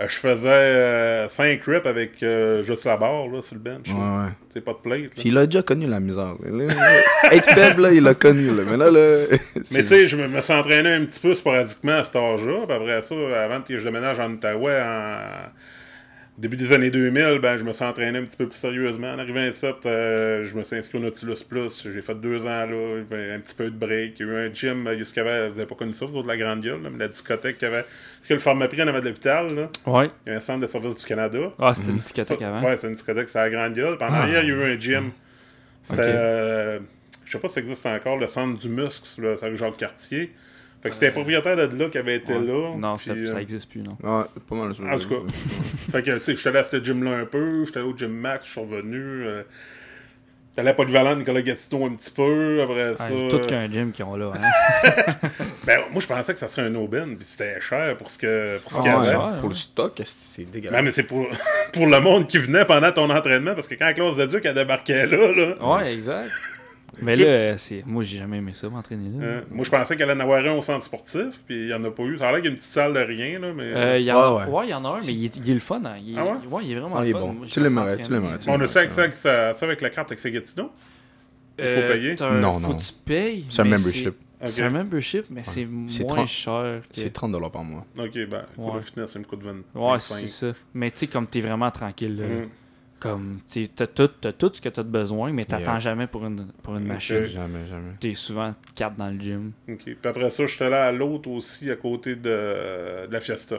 euh, 0.00 0.06
je 0.06 0.14
faisais 0.14 1.26
5 1.28 1.64
reps 1.64 1.86
avec 1.86 2.22
euh, 2.22 2.62
juste 2.62 2.84
la 2.84 2.96
barre 2.96 3.26
là, 3.26 3.42
sur 3.42 3.56
le 3.56 3.60
bench. 3.60 3.88
Ouais. 3.88 4.30
C'est 4.52 4.60
pas 4.64 4.72
de 4.72 4.78
plate. 4.78 5.16
là. 5.16 5.22
Il 5.24 5.36
a 5.36 5.46
déjà 5.46 5.62
connu 5.62 5.86
la 5.88 5.98
misère. 5.98 6.36
Être 7.32 7.50
faible, 7.50 7.82
là, 7.82 7.92
il 7.92 8.02
l'a 8.04 8.14
connu. 8.14 8.54
Là. 8.54 8.62
Mais 8.64 8.76
là, 8.76 8.90
là. 8.92 9.26
Mais 9.72 9.80
tu 9.80 9.86
sais, 9.88 10.06
je 10.06 10.16
me, 10.16 10.28
me 10.28 10.40
suis 10.40 10.52
entraîné 10.52 10.90
un 10.92 11.04
petit 11.04 11.18
peu 11.18 11.34
sporadiquement 11.34 11.98
à 11.98 12.04
cet 12.04 12.14
âge-là. 12.14 12.66
Puis 12.66 12.76
après 12.76 13.00
ça, 13.02 13.14
avant 13.42 13.60
que 13.62 13.76
je 13.76 13.84
déménage 13.84 14.20
en 14.20 14.30
Outaouais, 14.30 14.80
en... 14.80 15.18
au 16.38 16.40
début 16.40 16.56
des 16.56 16.72
années 16.72 16.90
2000, 16.92 17.40
ben, 17.42 17.56
je 17.56 17.64
me 17.64 17.72
suis 17.72 17.84
entraîné 17.84 18.16
un 18.16 18.22
petit 18.22 18.36
peu 18.36 18.46
plus 18.46 18.56
sérieusement. 18.56 19.12
En 19.12 19.18
arrivant 19.18 19.40
à 19.40 19.86
euh, 19.86 20.46
je 20.46 20.54
me 20.54 20.62
suis 20.62 20.76
inscrit 20.76 20.98
au 20.98 21.00
Nautilus 21.00 21.42
Plus. 21.48 21.88
J'ai 21.92 22.00
fait 22.00 22.14
deux 22.14 22.46
ans 22.46 22.64
là, 22.64 22.66
il 23.10 23.10
y 23.10 23.14
avait 23.20 23.32
un 23.32 23.40
petit 23.40 23.56
peu 23.56 23.64
de 23.64 23.76
break. 23.76 24.20
Il 24.20 24.26
y 24.26 24.30
a 24.30 24.32
eu 24.32 24.46
un 24.48 24.54
gym, 24.54 24.86
avait, 24.86 25.48
vous 25.48 25.54
n'avez 25.56 25.66
pas 25.66 25.74
connu 25.74 25.92
ça, 25.92 26.06
vous 26.06 26.16
autres, 26.16 26.28
la 26.28 26.36
Grande 26.36 26.60
Gueule, 26.60 26.80
là, 26.80 26.90
mais 26.92 26.98
la 26.98 27.08
discothèque 27.08 27.58
qu'il 27.58 27.68
y 27.68 27.72
avait. 27.72 27.84
Ce 28.20 28.28
que 28.28 28.34
le 28.34 28.40
Pharmaprix 28.40 28.80
en 28.82 28.86
avait 28.86 29.00
de 29.00 29.08
l'hôpital, 29.08 29.52
là. 29.52 29.68
ouais. 29.86 30.10
Il 30.26 30.30
y 30.30 30.32
a 30.32 30.36
un 30.36 30.40
centre 30.40 30.60
de 30.60 30.66
service 30.66 30.94
du 30.96 31.04
Canada. 31.04 31.40
Ah, 31.58 31.74
c'était 31.74 31.90
une 31.90 31.98
discothèque 31.98 32.38
Ça- 32.38 32.56
avant. 32.56 32.66
Ouais, 32.68 32.76
c'est 32.76 32.86
une 32.86 32.94
discothèque, 32.94 33.28
c'est 33.28 33.38
à 33.40 33.42
la 33.42 33.50
Grande 33.50 33.74
Gueule. 33.74 33.96
Puis 33.98 34.06
en 34.06 34.12
Ah. 34.12 34.18
arrière, 34.22 34.42
il 34.44 34.48
y 34.48 34.52
a 34.52 34.54
eu 34.54 34.74
un 34.74 34.78
gym. 34.78 35.10
C'était. 35.82 36.02
Ok. 36.02 36.06
euh, 36.08 36.78
je 37.24 37.32
sais 37.32 37.38
pas 37.40 37.48
si 37.48 37.54
ça 37.54 37.60
existe 37.62 37.84
encore, 37.86 38.16
le 38.16 38.26
centre 38.28 38.58
du 38.60 38.68
muscle, 38.68 39.04
sur 39.06 39.22
le 39.22 39.36
sur 39.36 39.48
le 39.48 39.56
Jacques 39.56 39.76
Cartier. 39.76 40.30
Fait 40.82 40.90
que 40.90 40.94
c'était 40.94 41.06
le 41.06 41.12
propriétaire 41.12 41.56
de 41.56 41.76
là 41.82 41.88
qui 41.90 41.98
avait 41.98 42.16
été 42.16 42.32
Ouais. 42.34 42.46
là. 42.46 42.76
Non, 42.76 42.96
puis, 42.96 43.06
ça 43.06 43.12
euh, 43.12 43.38
existe 43.38 43.68
plus, 43.68 43.82
non. 43.82 43.96
Ouais, 44.02 44.24
pas 44.48 44.54
mal. 44.54 44.70
En 44.70 44.98
tout 44.98 45.08
cas. 45.08 45.32
Fait 45.90 46.02
que, 46.02 46.10
tu 46.12 46.20
sais, 46.20 46.34
je 46.34 46.40
suis 46.40 46.48
allé 46.48 46.58
à 46.58 46.64
ce 46.64 46.82
gym-là 46.82 47.16
un 47.18 47.24
peu, 47.26 47.64
j'étais 47.64 47.80
allé 47.80 47.88
au 47.88 47.96
gym 47.96 48.10
Max, 48.12 48.46
je 48.46 48.50
suis 48.52 48.60
revenu. 48.60 48.96
Euh, 49.26 49.42
J'allais 50.56 50.70
à 50.70 50.74
Polyvalent, 50.74 51.14
Nicolas 51.14 51.42
Gatineau 51.42 51.86
un 51.86 51.90
petit 51.94 52.10
peu, 52.10 52.62
après 52.64 52.96
ça. 52.96 53.08
Ouais, 53.12 53.28
tout 53.28 53.38
qu'un 53.46 53.70
gym 53.70 53.92
qu'ils 53.92 54.04
ont 54.04 54.16
là. 54.16 54.32
Hein. 54.34 54.90
Ben, 55.64 55.80
moi, 55.92 56.00
je 56.00 56.06
pensais 56.06 56.32
que 56.32 56.38
ça 56.38 56.48
serait 56.48 56.62
un 56.66 56.74
aubaine, 56.74 57.16
puis 57.16 57.26
c'était 57.28 57.60
cher 57.60 57.96
pour 57.96 58.10
ce 58.10 58.18
que- 58.18 58.58
pour 58.62 58.72
ce 58.72 58.78
Ah, 58.78 58.82
qu'il 58.82 58.90
y 58.90 58.94
avait. 58.94 59.08
cher. 59.08 59.36
Pour 59.40 59.50
le 59.50 59.54
stock, 59.54 60.00
c'est 60.04 60.42
Non, 60.42 60.48
dégueulasse. 60.52 60.82
mais 60.82 60.90
c'est 60.90 61.02
pour, 61.04 61.26
pour 61.72 61.86
le 61.86 62.00
monde 62.00 62.26
qui 62.26 62.38
venait 62.38 62.64
pendant 62.64 62.90
ton 62.90 63.08
entraînement, 63.10 63.54
parce 63.54 63.68
que 63.68 63.74
quand 63.76 63.92
Claude 63.94 64.16
Zaduc 64.16 64.46
a 64.46 64.52
débarqué 64.52 65.06
là, 65.06 65.30
là 65.32 65.74
Ouais, 65.76 65.94
exact. 65.94 66.28
Mais 67.02 67.16
là, 67.16 67.24
euh, 67.26 67.54
c'est... 67.58 67.82
moi, 67.86 68.02
j'ai 68.04 68.18
jamais 68.18 68.38
aimé 68.38 68.52
ça, 68.54 68.68
m'entraîner 68.68 69.10
là. 69.18 69.24
euh, 69.24 69.40
moi 69.50 69.64
je 69.64 69.70
pensais 69.70 69.96
qu'elle 69.96 70.10
allait 70.10 70.20
en 70.20 70.24
avoir 70.24 70.44
un 70.44 70.52
au 70.52 70.62
centre 70.62 70.84
sportif, 70.84 71.40
puis 71.46 71.56
il 71.62 71.66
n'y 71.66 71.74
en 71.74 71.82
a 71.84 71.90
pas 71.90 72.02
eu. 72.04 72.18
Ça 72.18 72.28
a 72.28 72.32
l'air 72.32 72.40
qu'il 72.40 72.46
y 72.46 72.48
a 72.48 72.50
une 72.52 72.56
petite 72.58 72.70
salle 72.72 72.94
de 72.94 73.00
rien, 73.00 73.38
là, 73.38 73.52
mais. 73.54 73.76
Euh, 73.76 73.98
il 73.98 74.04
y 74.04 74.12
en 74.12 74.18
a... 74.18 74.34
Ouais, 74.34 74.44
ouais. 74.44 74.52
ouais, 74.58 74.66
il 74.66 74.70
y 74.70 74.74
en 74.74 74.84
a 74.84 74.88
un, 74.88 75.00
mais 75.00 75.06
il 75.14 75.24
est, 75.24 75.36
il 75.36 75.50
est 75.50 75.54
le 75.54 75.60
fun. 75.60 75.80
Hein. 75.84 75.96
Il 76.04 76.14
est... 76.16 76.18
Ah 76.18 76.24
ouais? 76.24 76.64
il 76.64 76.72
est 76.72 76.74
vraiment 76.80 76.96
Ah, 76.96 77.00
le 77.02 77.06
il 77.06 77.10
est 77.10 77.12
fun. 77.12 77.20
bon. 77.20 77.32
Moi, 77.34 77.46
Tu 77.50 77.60
me 77.60 77.64
l'aimerais, 77.64 77.98
tu 77.98 78.12
l'aimerais, 78.12 78.38
on 78.48 78.60
a 78.60 78.66
ça 78.66 78.78
avec, 78.80 78.92
ça, 78.92 79.10
ça, 79.12 79.54
ça 79.54 79.66
avec 79.66 79.80
la 79.80 79.90
carte 79.90 80.10
avec 80.12 80.32
Gatineau? 80.32 80.70
Il 81.60 81.64
faut 81.68 81.80
Euh, 81.80 81.92
payer? 81.92 82.14
t'as- 82.14 82.30
Non, 82.38 82.54
faut 82.60 82.70
non. 82.70 82.76
que 82.76 82.82
tu 82.82 82.92
payes. 83.04 83.44
C'est 83.50 83.62
un 83.62 83.64
membership. 83.64 84.14
C'est 84.44 84.62
un 84.62 84.70
membership, 84.70 85.24
mais 85.30 85.42
c'est 85.42 85.66
C'est 85.88 86.04
moins 86.04 86.14
30 86.18 86.28
cher 86.28 86.80
que... 86.88 87.00
C'est 87.00 87.12
30$ 87.12 87.50
par 87.50 87.64
mois. 87.64 87.84
Ok, 87.98 88.12
ben, 88.30 88.42
cours 88.54 88.74
Ouais. 88.74 88.80
de 88.80 88.84
fitness, 88.84 89.10
ça 89.10 89.18
me 89.18 89.24
coûte 89.24 89.42
20. 89.42 89.50
Ouais, 89.74 89.92
25. 89.94 90.14
c'est 90.20 90.26
ça. 90.28 90.52
Mais 90.74 90.90
tu 90.92 90.98
sais, 90.98 91.06
comme 91.08 91.26
t'es 91.26 91.40
vraiment 91.40 91.70
tranquille, 91.72 92.16
là. 92.16 92.24
Comme, 93.00 93.38
tu 93.48 93.64
sais, 93.64 93.70
t'as 93.74 93.86
tout, 93.86 94.08
t'as 94.08 94.32
tout 94.32 94.50
ce 94.52 94.60
que 94.60 94.68
t'as 94.68 94.82
de 94.82 94.88
besoin, 94.88 95.32
mais 95.32 95.44
t'attends 95.44 95.72
Yeah. 95.72 95.78
jamais 95.78 96.06
pour 96.06 96.26
une, 96.26 96.46
pour 96.62 96.76
une 96.76 96.84
machine. 96.84 97.22
Jamais, 97.22 97.66
jamais. 97.68 97.92
T'es 98.00 98.14
souvent 98.14 98.54
4 98.74 98.96
dans 98.96 99.10
le 99.10 99.20
gym. 99.20 99.52
Ok. 99.68 99.82
Puis 99.84 99.96
après 100.04 100.30
ça, 100.30 100.46
j'étais 100.46 100.68
là 100.68 100.86
à 100.86 100.92
l'autre 100.92 101.28
aussi, 101.30 101.70
à 101.70 101.76
côté 101.76 102.16
de, 102.16 103.06
de 103.06 103.12
la 103.12 103.20
Fiesta. 103.20 103.56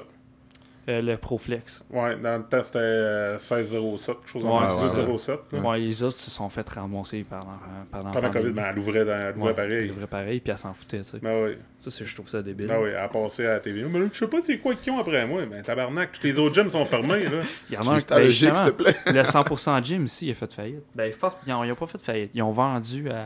Euh, 0.90 1.02
le 1.04 1.18
Proflex. 1.18 1.86
Ouais, 1.92 2.18
dans 2.18 2.38
le 2.38 2.44
temps, 2.44 2.64
c'était 2.64 2.80
euh, 2.82 3.32
1607, 3.34 4.16
quelque 4.16 4.30
chose 4.30 4.44
Ouais, 4.44 4.50
comme 4.50 4.60
ouais, 4.62 4.68
1607. 4.84 5.40
là. 5.52 5.60
Ouais. 5.60 5.80
les 5.80 6.04
autres 6.04 6.18
se 6.18 6.32
sont 6.32 6.50
fait 6.50 6.68
ramasser 6.68 7.24
pendant, 7.30 7.46
pendant, 7.92 8.12
Pendant 8.12 8.22
la 8.22 8.30
COVID, 8.30 8.34
pandémie. 8.34 8.54
ben, 8.56 8.66
elle 8.72 8.80
ouvrait, 8.80 9.06
dans, 9.06 9.18
elle 9.18 9.38
ouvrait 9.38 9.54
pareil. 9.56 9.74
Elle 9.86 9.92
ouvrait 9.92 10.08
pareil, 10.08 10.40
puis 10.40 10.52
elle 10.52 10.58
s'en 10.58 10.74
foutait, 10.74 11.00
tu 11.04 11.06
sais. 11.12 11.20
Ben 11.20 11.44
oui, 11.46 11.58
Ça, 11.82 11.92
c'est- 11.92 12.06
je 12.06 12.14
trouve 12.16 12.28
ça 12.28 12.42
débile. 12.42 12.68
ben 12.68 12.80
oui, 12.82 12.90
elle 12.90 12.96
a 12.98 13.08
passé 13.08 13.46
à 13.46 13.54
la 13.54 13.60
TV. 13.60 13.84
Mais 13.84 14.00
là, 14.00 14.06
je 14.12 14.18
sais 14.18 14.28
pas 14.28 14.42
c'est 14.42 14.58
quoi 14.58 14.74
qu'ils 14.76 14.92
ont 14.94 15.00
après 15.00 15.26
moi. 15.28 15.46
Ben 15.46 15.62
tabarnak, 15.62 16.12
tous 16.14 16.24
les 16.26 16.40
autres 16.40 16.56
gyms 16.56 16.72
sont 16.72 16.86
fermés, 16.86 17.26
là. 17.26 17.42
Il 17.70 17.76
y 17.76 17.78
en 17.78 17.82
a 17.82 17.92
un 17.92 18.20
logique, 18.20 18.56
s'il 18.56 18.66
te 18.66 18.70
plaît? 18.72 18.96
Le 19.06 19.22
100% 19.24 19.84
gym 19.84 20.06
ici, 20.06 20.28
il 20.28 20.32
a 20.32 20.34
fait 20.36 20.52
faillite. 20.52 20.84
Ben, 20.96 21.12
qu'ils 21.44 21.54
n'ont 21.54 21.76
pas 21.76 21.88
fait 21.88 22.02
faillite. 22.02 22.32
Ils 22.34 22.42
ont 22.42 22.52
vendu 22.52 23.10
à 23.12 23.26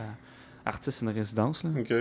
Artis 0.66 0.90
une 1.02 1.08
résidence, 1.08 1.64
là. 1.64 1.70
Ok. 1.78 1.92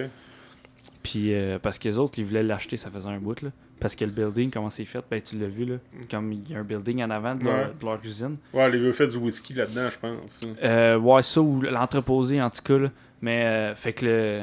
Puis, 1.02 1.34
euh, 1.34 1.60
parce 1.60 1.80
que 1.80 1.88
les 1.88 1.98
autres, 1.98 2.18
ils 2.19 2.26
voulaient 2.26 2.44
l'acheter, 2.44 2.77
ça 2.77 2.90
faisait 2.90 3.07
un 3.10 3.19
bout, 3.19 3.41
là. 3.41 3.49
Parce 3.84 3.95
que 3.95 4.05
le 4.05 4.11
building, 4.11 4.49
comment 4.49 4.69
c'est 4.69 4.85
fait, 4.85 5.03
ben, 5.11 5.22
tu 5.22 5.38
l'as 5.38 5.47
vu, 5.47 5.65
là. 5.65 5.76
Comme 6.10 6.31
il 6.31 6.49
y 6.49 6.55
a 6.55 6.60
un 6.60 6.64
building 6.64 7.03
en 7.03 7.10
avant 7.11 7.35
de 7.35 7.43
leur, 7.43 7.53
Ouais. 7.53 7.73
de 7.80 7.85
leur 7.85 7.99
usine. 8.03 8.38
Ouais, 8.53 8.72
les 8.72 8.80
vieux 8.80 8.93
fait 8.93 9.07
du 9.07 9.18
whisky 9.18 9.53
là-dedans, 9.53 9.89
je 9.91 9.97
pense. 9.99 10.39
Euh, 10.64 10.97
ouais, 10.97 11.22
ça 11.22 11.41
ou 11.41 11.61
l'entreposé 11.61 12.41
en 12.41 12.49
tout 12.49 12.61
cas. 12.64 12.77
Là. 12.77 12.89
Mais 13.22 13.43
euh, 13.43 13.76
fait 13.76 13.91
que 13.93 14.05
le, 14.05 14.41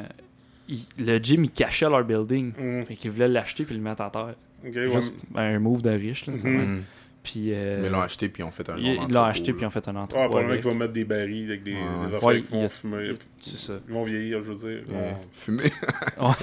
il- 0.68 0.84
le 0.98 1.16
gym, 1.18 1.44
il 1.44 1.50
cachait 1.50 1.88
leur 1.88 2.04
building. 2.04 2.52
Hum, 2.60 2.84
Fait 2.84 2.94
qu'ils 2.96 3.10
voulaient 3.10 3.28
l'acheter 3.28 3.64
puis 3.64 3.74
le 3.74 3.80
mettre 3.80 4.02
à 4.02 4.10
terre. 4.10 4.34
Ok, 4.62 4.74
ouais. 4.76 4.88
Juste 4.90 5.14
un 5.34 5.58
move 5.58 5.80
de 5.82 5.90
riche. 5.90 6.26
Là. 6.26 6.34
Mhm. 6.34 6.82
Puis 7.22 7.52
euh, 7.52 7.80
Mais 7.82 7.88
ils 7.88 7.92
l'ont 7.92 8.00
acheté 8.00 8.28
puis 8.30 8.42
ils 8.42 8.46
ont 8.46 8.50
fait 8.50 8.68
un 8.70 8.78
ils 8.78 8.94
genre 8.94 9.06
ils 9.08 9.14
l'ont 9.14 9.22
acheté 9.22 9.48
là. 9.48 9.52
puis 9.52 9.62
ils 9.62 9.66
ont 9.66 9.70
fait 9.70 9.88
un 9.88 9.96
entrepôt. 9.96 10.22
probablement 10.24 10.48
avec. 10.52 10.62
qu'ils 10.62 10.70
vont 10.70 10.76
mettre 10.78 10.92
des 10.94 11.04
barils 11.04 11.48
avec 11.50 11.62
des, 11.62 11.74
Ouais, 11.74 11.78
des 11.78 11.84
ouais. 12.10 12.16
affaires 12.16 12.28
Ouais, 12.28 12.42
qui 12.42 12.52
vont 12.52 12.64
a- 12.64 12.68
fumer. 12.68 13.12
C'est 13.40 13.56
ça. 13.58 13.72
Ils 13.86 13.92
vont 13.94 14.04
vieillir, 14.04 14.42
je 14.42 14.52
veux 14.52 14.68
dire. 14.70 14.84
Ils 14.88 14.94
Ouais. 14.94 15.10
vont- 15.10 15.20
Fumer. 15.32 15.72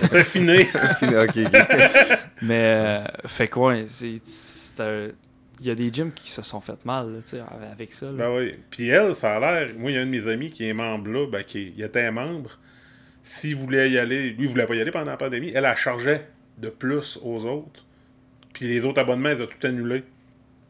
C'est 0.10 0.24
fini. 0.26 0.60
ok, 0.62 1.10
ok. 1.30 1.52
Mais 2.44 2.64
euh, 2.64 3.04
fait 3.26 3.48
quoi, 3.48 3.76
c'est, 3.88 4.22
il 5.60 5.66
y 5.66 5.72
a 5.72 5.76
des 5.76 5.92
gyms 5.92 6.12
qui 6.12 6.30
se 6.30 6.44
sont 6.44 6.62
fait 6.62 6.86
mal 6.86 7.12
là, 7.12 7.20
tu 7.24 7.30
sais, 7.30 7.42
avec 7.72 7.92
ça. 7.94 8.06
là. 8.06 8.12
Ben 8.12 8.38
oui. 8.38 8.54
Puis 8.70 8.90
elle, 8.90 9.16
ça 9.16 9.36
a 9.38 9.40
l'air. 9.40 9.74
Moi, 9.76 9.90
il 9.90 9.96
y 9.96 9.98
a 9.98 10.02
un 10.02 10.06
de 10.06 10.12
mes 10.12 10.28
amis 10.28 10.52
qui 10.52 10.68
est 10.70 10.74
membre 10.74 11.10
là, 11.10 11.26
ben, 11.28 11.44
qui 11.44 11.74
il 11.76 11.84
était 11.84 12.12
membre. 12.12 12.60
S'il 13.24 13.56
voulait 13.56 13.90
y 13.90 13.98
aller, 13.98 14.30
lui, 14.30 14.44
il 14.44 14.48
voulait 14.48 14.68
pas 14.68 14.76
y 14.76 14.82
aller 14.82 14.92
pendant 14.92 15.10
la 15.12 15.18
pandémie. 15.18 15.52
Elle, 15.56 15.66
elle 15.66 15.76
chargeait 15.76 16.28
de 16.60 16.70
plus 16.70 17.20
aux 17.24 17.46
autres. 17.48 17.84
Puis 18.54 18.68
les 18.68 18.86
autres 18.86 19.02
abonnements, 19.02 19.30
ils 19.32 19.42
ont 19.42 19.48
tout 19.48 19.66
annulé. 19.68 20.04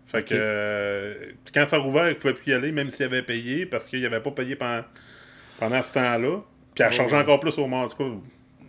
Fait 0.07 0.23
que 0.23 0.34
euh, 0.35 1.13
quand 1.53 1.65
ça 1.65 1.75
a 1.75 1.79
rouvert, 1.79 2.09
il 2.09 2.15
pouvait 2.15 2.34
plus 2.34 2.51
y 2.51 2.53
aller, 2.53 2.71
même 2.71 2.89
s'il 2.89 3.05
avait 3.05 3.23
payé, 3.23 3.65
parce 3.65 3.84
qu'il 3.84 4.01
n'avait 4.01 4.21
pas 4.21 4.31
payé 4.31 4.55
pendant, 4.55 4.84
pendant 5.59 5.81
ce 5.81 5.93
temps-là. 5.93 6.39
Puis 6.73 6.84
elle 6.84 6.91
chargeait 6.93 7.17
encore 7.17 7.39
plus 7.39 7.57
au 7.57 7.67
monde. 7.67 7.85
En 7.85 7.89
tout 7.89 7.97
cas, 7.97 8.09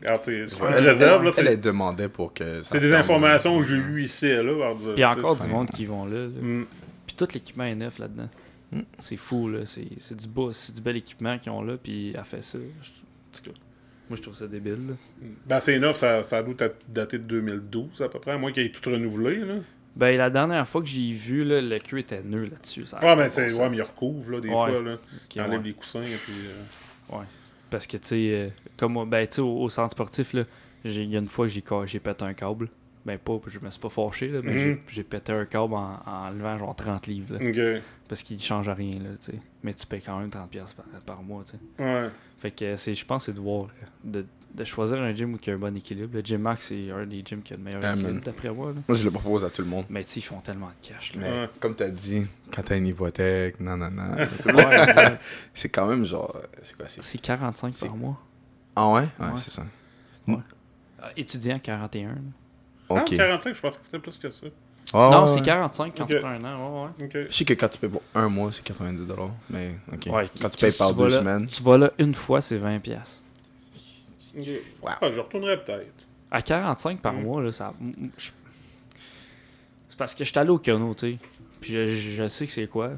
regarde, 0.02 0.23
c'est 0.23 0.39
Elle, 0.39 0.89
réserve, 0.89 1.32
elle, 1.39 1.47
elle 1.47 1.60
demandait 1.60 2.09
pour 2.09 2.32
que. 2.35 2.62
c'est 2.65 2.81
des 2.81 2.93
informations 2.93 3.59
que 3.60 3.66
j'ai 3.66 3.77
eues 3.77 4.02
ici 4.02 4.28
là. 4.28 4.40
alors, 4.40 4.78
Il 4.97 5.01
y 5.01 5.02
a 5.05 5.10
encore 5.12 5.36
du 5.36 5.47
monde 5.47 5.70
qui 5.70 5.86
vont 5.86 6.06
là. 6.06 6.23
là. 6.23 6.27
Mm. 6.40 6.66
Puis 7.06 7.16
tout 7.16 7.28
l'équipement 7.32 7.65
est 7.65 7.74
neuf 7.77 7.98
là-dedans. 7.98 8.28
Mm. 8.73 8.81
C'est 8.98 9.16
fou, 9.16 9.48
là. 9.48 9.60
C'est 9.65 9.86
c'est 9.98 10.16
du 10.16 10.27
beau, 10.27 10.52
c'est 10.52 10.74
du 10.74 10.81
bel 10.81 10.97
équipement 10.97 11.39
qu'ils 11.39 11.52
ont 11.52 11.62
là, 11.62 11.77
puis 11.82 12.12
elle 12.16 12.24
fait 12.24 12.43
ça. 12.43 12.59
Je- 12.59 12.89
En 12.89 13.36
tout 13.44 13.51
cas, 13.51 13.56
moi, 14.09 14.16
je 14.16 14.23
trouve 14.23 14.35
ça 14.35 14.47
débile, 14.48 14.89
là. 14.89 14.94
Ben, 15.47 15.60
c'est 15.60 15.78
neuf, 15.78 15.97
ça, 15.97 16.24
ça 16.24 16.43
doit 16.43 16.55
être 16.59 16.77
daté 16.89 17.19
de 17.19 17.24
2012 17.24 18.01
à 18.02 18.09
peu 18.09 18.19
près, 18.19 18.32
à 18.32 18.39
moins 18.39 18.51
qu'il 18.52 18.65
ait 18.65 18.70
tout 18.70 18.90
renouvelé. 18.90 19.36
Là. 19.36 19.55
Ben, 19.97 20.16
la 20.16 20.31
dernière 20.31 20.66
fois 20.69 20.81
que 20.81 20.86
j'ai 20.86 21.12
vu, 21.12 21.43
là, 21.44 21.60
le 21.60 21.78
queue 21.81 21.98
était 21.98 22.23
nul 22.23 22.51
là-dessus. 22.51 22.86
ça 22.86 22.98
Ah, 23.02 23.16
ben, 23.16 23.28
c'est, 23.31 23.52
ouais, 23.52 23.69
mais 23.70 23.78
il 23.78 23.82
recouvre, 23.82 24.31
là, 24.32 24.40
des 24.40 24.48
Ouais. 24.48 24.55
fois. 24.55 24.70
Là. 24.82 24.97
Il 25.35 25.40
enlève 25.43 25.60
ouais. 25.60 25.66
les 25.66 25.73
coussins, 25.74 26.02
et 26.02 26.16
puis. 26.24 26.35
euh, 26.47 27.16
Parce 27.70 27.86
que, 27.86 27.97
tu 27.97 28.06
sais, 28.09 28.31
euh, 28.32 28.48
comme 28.77 28.93
moi, 28.93 29.05
ben, 29.06 29.27
tu 29.27 29.35
sais, 29.36 29.40
au, 29.40 29.62
au 29.62 29.69
centre 29.69 29.90
sportif, 29.90 30.32
là, 30.32 30.44
il 30.85 31.05
y 31.10 31.16
a 31.16 31.19
une 31.19 31.28
fois 31.28 31.47
que 31.48 31.52
j'ai, 31.86 31.98
pété 32.01 32.24
un 32.24 32.35
câble. 32.35 32.69
Ben, 33.05 33.19
pas, 33.19 33.39
je 33.47 33.59
me 33.59 33.70
suis 33.70 33.81
pas 33.81 33.89
fâché, 33.89 34.28
là, 34.28 34.40
mais 34.43 34.52
Mhm. 34.52 34.59
j'ai, 34.59 34.82
j'ai 34.89 35.02
pété 35.02 35.32
un 35.32 35.44
câble 35.47 35.74
en, 35.74 35.98
en 36.06 36.31
levant 36.31 36.59
genre 36.59 36.77
30 36.77 37.06
livres, 37.06 37.39
là, 37.39 37.81
parce 38.06 38.23
qu'il 38.23 38.40
change 38.43 38.69
rien, 38.69 38.98
là, 39.01 39.10
tu 39.20 39.32
sais. 39.32 39.39
Mais 39.62 39.74
tu 39.74 39.86
payes 39.86 40.02
quand 40.02 40.19
même 40.19 40.28
30$ 40.31 40.48
piastres 40.48 40.77
par, 40.77 40.86
par 41.02 41.23
mois, 41.23 41.43
tu 41.44 41.52
sais. 41.52 41.82
Ouais. 41.82 42.10
Fait 42.39 42.51
que 42.51 42.77
c'est, 42.77 42.94
je 42.94 43.05
pense 43.05 43.27
que 43.27 43.32
c'est 43.32 43.36
de 43.36 43.40
voir, 43.40 43.69
de, 44.05 44.24
de 44.55 44.65
choisir 44.65 44.99
un 44.99 45.12
gym 45.15 45.39
qui 45.39 45.51
a 45.51 45.55
un 45.55 45.59
bon 45.59 45.77
équilibre. 45.77 46.11
Le 46.15 46.20
Gym 46.20 46.41
Max, 46.43 46.66
c'est 46.69 46.91
un 46.91 47.07
des 47.07 47.23
gyms 47.25 47.43
qui 47.43 47.53
a 47.53 47.57
le 47.57 47.62
meilleur 47.62 47.81
Ah, 47.85 47.93
équilibre, 47.95 48.20
d'après 48.25 48.51
moi, 48.51 48.69
là. 48.75 48.81
Moi, 48.89 48.97
je 48.99 49.05
le 49.05 49.11
propose 49.11 49.45
à 49.45 49.51
tout 49.51 49.62
le 49.62 49.69
monde. 49.69 49.85
Mais 49.91 50.03
tu 50.05 50.11
sais, 50.11 50.20
ils 50.20 50.23
font 50.25 50.41
tellement 50.41 50.69
de 50.69 50.87
cash, 50.89 51.15
là. 51.15 51.20
Mais 51.23 51.31
Ouais. 51.31 51.51
comme 51.61 51.75
t'as 51.77 51.91
dit, 51.91 52.27
quand 52.55 52.62
t'as 52.62 52.77
une 52.77 52.87
hypothèque, 52.87 53.61
non, 53.61 53.77
non, 53.77 53.91
non. 53.91 54.15
Ouais, 54.15 54.27
c'est 55.55 55.69
quand 55.69 55.87
même 55.87 56.05
genre. 56.05 56.35
euh, 56.37 56.47
C'est 56.62 56.77
quoi 56.77 56.87
c'est... 56.89 57.03
c'est 57.05 57.19
45 57.19 57.73
C'est- 57.75 57.87
par 57.87 57.97
mois. 57.97 58.20
Ah 58.75 58.89
ouais? 58.89 59.01
Ouais, 59.20 59.27
Ouais. 59.27 59.33
c'est 59.37 59.51
ça. 59.51 59.62
Ah, 61.01 61.11
étudiant, 61.16 61.59
41. 61.61 62.09
là. 62.09 62.15
Ah, 62.91 62.95
Ok. 62.95 63.16
45, 63.16 63.55
je 63.55 63.61
pense 63.61 63.77
que 63.79 63.85
c'était 63.85 63.99
plus 64.01 64.19
que 64.19 64.29
ça. 64.29 64.47
Ah, 64.93 65.11
non, 65.12 65.20
ouais, 65.23 65.29
c'est 65.29 65.35
ouais. 65.35 65.43
45 65.43 65.95
quand 65.97 66.07
tu 66.07 66.19
prends 66.19 66.29
un 66.29 66.43
an, 66.45 66.85
ouais, 66.87 66.91
ouais. 66.99 67.05
Ok. 67.07 67.29
Je 67.31 67.35
sais 67.35 67.45
que 67.45 67.53
quand 67.53 67.69
tu 67.69 67.79
payes 67.79 67.91
pour 67.91 68.03
un 68.15 68.29
mois, 68.29 68.51
c'est 68.53 68.62
90$. 68.65 69.31
Mais, 69.51 69.77
ok. 69.93 70.07
Ouais, 70.12 70.31
quand 70.41 70.49
tu 70.49 70.59
payes 70.59 70.73
par 70.77 70.89
tu 70.91 70.97
deux 70.97 71.11
semaines. 71.11 71.47
Tu 71.47 71.62
vas 71.62 71.77
là 71.79 71.93
une 71.99 72.15
fois, 72.15 72.41
c'est 72.41 72.59
20$. 72.59 73.23
Piastres. 74.33 74.65
Ah, 75.01 75.11
je 75.11 75.21
retournerai 75.21 75.63
peut-être. 75.63 76.07
À 76.31 76.43
45 76.43 77.01
par 77.01 77.15
Mm. 77.15 77.23
mois, 77.23 77.43
là, 77.43 77.53
ça. 77.53 77.73
je- 78.19 78.31
C'est 79.89 79.97
parce 79.99 80.15
que 80.15 80.25
je 80.25 80.31
suis 80.31 80.39
allé 80.39 80.51
au 80.51 80.59
Kano, 80.59 80.95
tu 80.95 81.13
sais. 81.13 81.19
Puis 81.61 81.73
je, 81.73 81.87
je- 81.89 82.11
je 82.23 82.29
sais 82.29 82.47
que 82.47 82.53
c'est 82.53 82.67
quoi. 82.69 82.93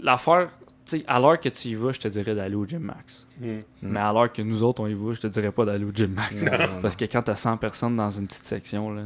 L'affaire, 0.00 0.48
tu 0.86 0.98
sais, 0.98 1.04
à 1.06 1.18
l'heure 1.20 1.38
que 1.40 1.48
tu 1.48 1.68
y 1.68 1.74
vas, 1.74 1.92
je 1.92 2.00
te 2.00 2.08
dirais 2.08 2.34
d'aller 2.34 2.54
au 2.54 2.64
Gym 2.66 2.80
Max. 2.80 3.26
Hmm. 3.40 3.46
Mm. 3.58 3.62
Mais 3.82 4.00
à 4.00 4.12
l'heure 4.12 4.32
que 4.32 4.42
nous 4.42 4.62
autres, 4.62 4.80
on 4.82 4.86
y 4.86 4.94
va, 4.94 5.12
je 5.12 5.20
te 5.20 5.26
dirais 5.26 5.50
pas 5.52 5.64
d'aller 5.64 5.84
au 5.84 5.92
Gym 5.92 6.12
Max. 6.14 6.42
Non, 6.42 6.52
non, 6.52 6.58
non. 6.76 6.82
Parce 6.82 6.96
que 6.96 7.04
quand 7.04 7.22
t'as 7.22 7.36
100 7.36 7.56
personnes 7.58 7.96
dans 7.96 8.10
une 8.10 8.26
petite 8.26 8.44
section, 8.44 8.90
là, 8.90 9.04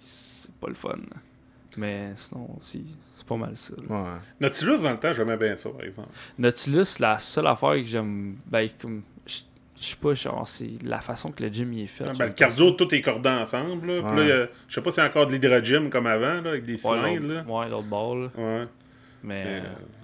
c'est 0.00 0.52
pas 0.56 0.68
le 0.68 0.74
fun. 0.74 0.90
là. 0.96 1.16
Mais 1.76 2.10
sinon, 2.16 2.48
si, 2.60 2.84
c'est 3.16 3.26
pas 3.26 3.36
mal 3.36 3.56
ça. 3.56 3.74
Ouais. 3.88 4.02
Nautilus, 4.40 4.82
dans 4.82 4.90
le 4.92 4.98
temps, 4.98 5.12
j'aimais 5.12 5.36
bien 5.36 5.54
ça, 5.56 5.70
par 5.70 5.82
exemple. 5.84 6.08
Nautilus, 6.38 6.98
la 6.98 7.18
seule 7.18 7.46
affaire 7.46 7.74
que 7.74 7.84
j'aime, 7.84 8.36
ben, 8.46 8.68
comme, 8.80 9.02
je 9.26 9.38
sais 9.86 9.96
pas, 9.96 10.12
genre, 10.14 10.46
c'est 10.46 10.70
la 10.84 11.00
façon 11.00 11.30
que 11.32 11.42
le 11.42 11.48
gym 11.48 11.72
y 11.72 11.84
est 11.84 11.86
fait. 11.86 12.04
Ben, 12.04 12.14
j'aime 12.14 12.26
le 12.28 12.32
cardio, 12.34 12.70
tout 12.72 12.94
est 12.94 13.00
cordé 13.00 13.28
ensemble. 13.30 13.86
Là. 13.86 14.02
Puis 14.12 14.28
là, 14.28 14.34
a- 14.44 14.48
je 14.68 14.74
sais 14.74 14.80
pas 14.82 14.90
s'il 14.90 15.02
y 15.02 15.06
a 15.06 15.08
encore 15.08 15.26
de 15.26 15.32
l'hydrogym 15.32 15.88
comme 15.90 16.06
avant, 16.06 16.40
là, 16.40 16.50
avec 16.50 16.64
des 16.64 16.76
ça. 16.76 16.90
Ouais, 16.90 16.96
cylindres. 17.18 17.26
là. 17.34 17.42
l'autre- 17.42 17.50
ouais, 17.60 17.68
l'autre 17.68 17.88
bord, 17.88 18.16
là. 18.16 18.28
Ouais. 18.36 18.66
Mais, 19.22 19.44
Mais, 19.44 19.44
euh, 19.46 19.60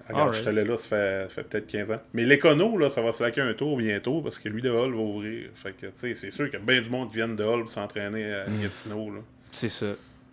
regarde, 0.09 0.21
alright. 0.21 0.35
je 0.35 0.39
suis 0.41 0.49
allé 0.49 0.65
là, 0.65 0.77
ça 0.77 0.89
fait, 0.89 1.23
ça 1.23 1.29
fait 1.31 1.43
peut-être 1.45 1.67
15 1.67 1.91
ans. 1.91 2.01
Mais 2.13 2.25
l'écono, 2.27 2.77
là, 2.79 2.89
ça 2.91 3.01
va 3.03 3.13
se 3.13 3.23
laquer 3.23 3.41
un 3.41 3.55
tour 3.55 3.77
bientôt 3.79 4.21
parce 4.21 4.39
que 4.39 4.49
lui 4.51 4.61
de 4.63 4.69
Hall 4.71 4.93
va 4.93 5.01
ouvrir. 5.01 5.49
Fait 5.55 5.73
que, 5.73 5.87
tu 5.87 5.93
sais, 5.97 6.15
c'est 6.15 6.31
sûr 6.31 6.51
qu'il 6.51 6.59
y 6.61 6.63
a 6.63 6.65
bien 6.65 6.81
du 6.83 6.91
monde 6.91 7.09
qui 7.11 7.17
viennent 7.17 7.35
de 7.35 7.43
Hall 7.45 7.63
pour 7.63 7.71
s'entraîner 7.71 8.31
à 8.33 8.47
Mm. 8.49 8.63
Gatineau. 8.63 9.11
Là. 9.11 9.21
c'est 9.51 9.71
ça. 9.71 9.87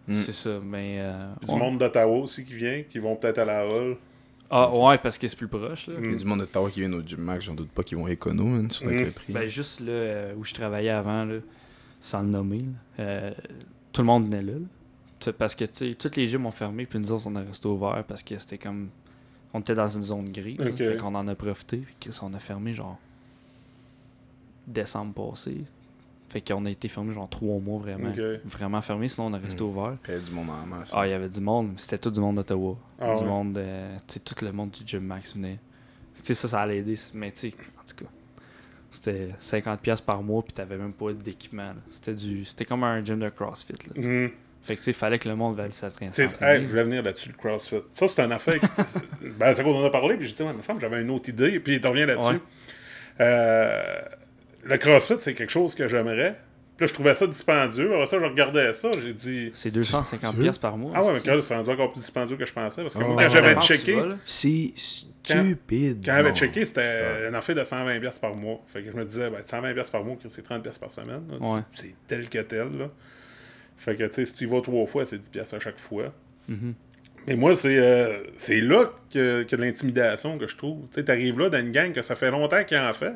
Mm. 0.07 0.19
C'est 0.21 0.33
ça, 0.33 0.59
mais... 0.63 0.97
euh, 0.99 1.33
Du 1.47 1.55
monde 1.55 1.77
d'Ottawa 1.77 2.17
aussi 2.17 2.43
qui 2.45 2.53
vient, 2.55 2.83
qui 2.89 2.99
vont 2.99 3.15
peut-être 3.15 3.37
à 3.39 3.45
la 3.45 3.65
Hall. 3.67 3.95
Ah, 4.49 4.69
ouais, 4.75 4.97
parce 4.97 5.17
que 5.17 5.27
c'est 5.27 5.35
plus 5.37 5.47
proche, 5.47 5.87
là. 5.87 5.93
Mm. 5.97 6.03
Il 6.05 6.11
y 6.11 6.13
a 6.13 6.17
du 6.17 6.25
monde 6.25 6.39
d'Ottawa 6.39 6.69
qui 6.69 6.81
vient 6.81 6.91
au 6.93 7.01
Gym 7.01 7.21
Max, 7.21 7.45
j'en 7.45 7.53
doute 7.55 7.69
pas 7.69 7.83
qu'ils 7.83 7.97
vont 7.97 8.07
écono, 8.07 8.69
surtout 8.69 8.89
avec 8.89 9.01
Mm. 9.01 9.05
le 9.05 9.11
prix. 9.11 9.33
Ben, 9.33 9.47
juste 9.47 9.79
là 9.79 9.91
euh, 9.91 10.35
où 10.35 10.43
je 10.43 10.53
travaillais 10.53 10.89
avant, 10.89 11.23
là, 11.25 11.35
sans 12.01 12.21
le 12.21 12.27
nommer, 12.27 12.59
là, 12.59 13.03
euh, 13.03 13.31
tout 13.93 14.01
le 14.01 14.07
monde 14.07 14.25
venait 14.25 14.41
là. 14.41 14.53
là. 14.53 15.31
Parce 15.37 15.55
que 15.55 15.63
tous 15.93 16.15
les 16.17 16.27
gyms 16.27 16.45
ont 16.45 16.51
fermé, 16.51 16.85
puis 16.85 16.99
nous 16.99 17.11
autres, 17.13 17.23
on 17.27 17.35
a 17.37 17.41
resté 17.41 17.65
ouvert 17.69 18.03
parce 18.05 18.21
que 18.21 18.37
c'était 18.37 18.57
comme. 18.57 18.89
On 19.53 19.61
était 19.61 19.75
dans 19.75 19.87
une 19.87 20.03
zone 20.03 20.29
grise. 20.31 20.57
là, 20.59 20.67
Ok. 20.69 20.77
fait 20.77 20.97
qu'on 20.97 21.15
en 21.15 21.25
a 21.29 21.35
profité, 21.35 21.77
puis 21.77 22.11
qu'on 22.11 22.33
a 22.33 22.39
fermé 22.39 22.73
genre. 22.73 22.99
décembre 24.67 25.13
passé. 25.13 25.57
Fait 26.33 26.41
qu'on 26.41 26.65
a 26.65 26.71
été 26.71 26.87
fermé 26.87 27.13
genre 27.13 27.29
trois 27.29 27.59
mois 27.59 27.79
vraiment. 27.79 28.09
Ok. 28.09 28.19
Vraiment 28.45 28.81
fermé, 28.81 29.07
sinon 29.07 29.27
on 29.27 29.33
a 29.33 29.37
resté 29.37 29.63
Mm. 29.63 29.67
ouvert. 29.67 29.93
Il 30.07 30.13
y 30.15 30.17
a 30.17 30.19
du 30.19 30.31
monde 30.31 30.49
en 30.49 30.65
masse. 30.65 30.89
Ah, 30.91 31.05
il 31.05 31.11
y 31.11 31.13
avait 31.13 31.29
du 31.29 31.39
monde, 31.41 31.67
mais 31.73 31.77
c'était 31.77 31.99
tout 31.99 32.09
du 32.09 32.19
monde 32.19 32.37
d'Ottawa. 32.37 32.75
Ah 32.99 33.13
du 33.13 33.21
ouais. 33.21 33.27
monde, 33.27 33.57
euh, 33.59 33.95
tu 34.07 34.15
sais, 34.15 34.19
tout 34.19 34.33
le 34.43 34.51
monde 34.51 34.71
du 34.71 34.81
Gym 34.83 35.03
Max 35.03 35.35
venait. 35.35 35.59
Tu 36.17 36.21
sais, 36.23 36.33
ça, 36.33 36.47
ça 36.47 36.61
allait 36.61 36.77
aider. 36.79 36.95
Mais 37.13 37.31
tu 37.31 37.51
sais, 37.51 37.53
en 37.77 37.87
tout 37.87 38.03
cas, 38.03 38.11
c'était 38.89 39.29
50$ 39.39 39.77
piastres 39.81 40.05
par 40.07 40.23
mois, 40.23 40.41
puis 40.41 40.53
t'avais 40.53 40.77
même 40.77 40.93
pas 40.93 41.13
d'équipement. 41.13 41.73
C'était 41.91 42.13
du 42.15 42.45
c'était 42.45 42.65
comme 42.65 42.83
un 42.83 43.03
gym 43.05 43.19
de 43.19 43.29
CrossFit. 43.29 43.73
Là. 43.73 44.01
Mhm. 44.01 44.31
Fait 44.63 44.73
que 44.75 44.79
tu 44.79 44.85
sais, 44.85 44.93
fallait 44.93 45.19
que 45.19 45.29
le 45.29 45.35
monde 45.35 45.61
sais, 45.71 45.71
s'entraîner. 45.71 46.11
hey, 46.41 46.63
je 46.63 46.69
voulais 46.69 46.83
venir 46.85 47.03
là-dessus, 47.03 47.29
le 47.29 47.35
CrossFit. 47.35 47.81
Ça, 47.91 48.07
c'est 48.07 48.21
un 48.23 48.31
affaire. 48.31 48.59
qui- 48.59 48.67
ben, 49.37 49.53
c'est 49.53 49.61
quoi, 49.61 49.71
on 49.73 49.83
en 49.83 49.85
a 49.85 49.89
parlé, 49.91 50.15
puis 50.17 50.25
j'ai 50.27 50.33
dit, 50.33 50.41
ouais, 50.41 50.49
il 50.51 50.57
me 50.57 50.61
semble 50.63 50.79
que 50.81 50.87
j'avais 50.89 51.01
une 51.03 51.11
autre 51.11 51.29
idée, 51.29 51.59
puis 51.59 51.79
tu 51.79 51.87
reviens 51.87 52.07
là-dessus. 52.07 52.25
Ouais. 52.33 52.39
Euh, 53.19 54.01
le 54.63 54.77
CrossFit, 54.77 55.15
c'est 55.19 55.33
quelque 55.33 55.51
chose 55.51 55.75
que 55.75 55.87
j'aimerais. 55.87 56.35
Puis 56.75 56.85
là, 56.85 56.87
je 56.87 56.93
trouvais 56.93 57.13
ça 57.13 57.27
dispendieux. 57.27 57.93
Après 57.93 58.07
ça, 58.07 58.19
je 58.19 58.25
regardais 58.25 58.73
ça, 58.73 58.89
j'ai 58.99 59.13
dit. 59.13 59.51
C'est 59.53 59.69
250$ 59.71 60.33
piastres 60.41 60.59
par 60.59 60.75
mois. 60.75 60.91
Ah 60.95 61.03
ouais, 61.03 61.13
mais 61.13 61.19
c'est- 61.19 61.25
quand 61.25 61.41
c'est 61.41 61.55
rendu 61.55 61.69
encore 61.69 61.91
plus 61.91 62.01
dispendieux 62.01 62.35
que 62.35 62.45
je 62.45 62.53
pensais. 62.53 62.81
Parce 62.81 62.95
que 62.95 62.99
Ah 63.03 63.07
moi, 63.07 63.21
quand 63.23 63.29
j'avais 63.31 63.55
checké. 63.61 63.95
C'est 64.25 64.71
stupide. 64.75 66.01
quand 66.05 66.15
j'avais 66.15 66.33
checké, 66.33 66.65
c'était 66.65 67.27
une 67.27 67.35
affaire 67.35 67.55
de 67.55 67.63
120$ 67.63 67.99
piastres 67.99 68.21
par 68.21 68.35
mois. 68.35 68.59
Fait 68.67 68.81
que 68.81 68.91
je 68.91 68.95
me 68.97 69.05
disais, 69.05 69.29
ben, 69.29 69.41
120$ 69.43 69.73
piastres 69.73 69.91
par 69.91 70.03
mois, 70.03 70.17
c'est 70.27 70.41
30$ 70.43 70.61
piastres 70.61 70.79
par 70.81 70.91
semaine. 70.91 71.21
Ouais. 71.39 71.59
C'est 71.73 71.93
tel 72.07 72.27
que 72.29 72.39
tel. 72.39 72.69
Là. 72.77 72.89
Fait 73.77 73.95
que, 73.95 74.03
tu 74.05 74.13
sais, 74.13 74.25
si 74.25 74.33
tu 74.33 74.43
y 74.45 74.47
vas 74.47 74.61
trois 74.61 74.85
fois, 74.87 75.05
c'est 75.05 75.17
10$ 75.17 75.29
piastres 75.29 75.55
à 75.55 75.59
chaque 75.59 75.79
fois. 75.79 76.11
Mhm. 76.47 76.73
Mais 77.27 77.35
moi, 77.35 77.55
c'est 77.55 77.77
euh, 77.77 78.17
c'est 78.37 78.59
là 78.59 78.91
que, 79.13 79.43
que 79.43 79.55
de 79.55 79.61
l'intimidation 79.61 80.37
que 80.37 80.45
je 80.47 80.57
trouve. 80.57 80.81
Tu 80.89 80.95
sais, 80.95 81.03
t'arrives 81.05 81.39
là 81.39 81.49
dans 81.49 81.59
une 81.59 81.71
gang 81.71 81.93
que 81.93 82.01
ça 82.01 82.15
fait 82.15 82.31
longtemps 82.31 82.63
qu'il 82.65 82.77
en 82.77 82.91
fait. 82.91 83.13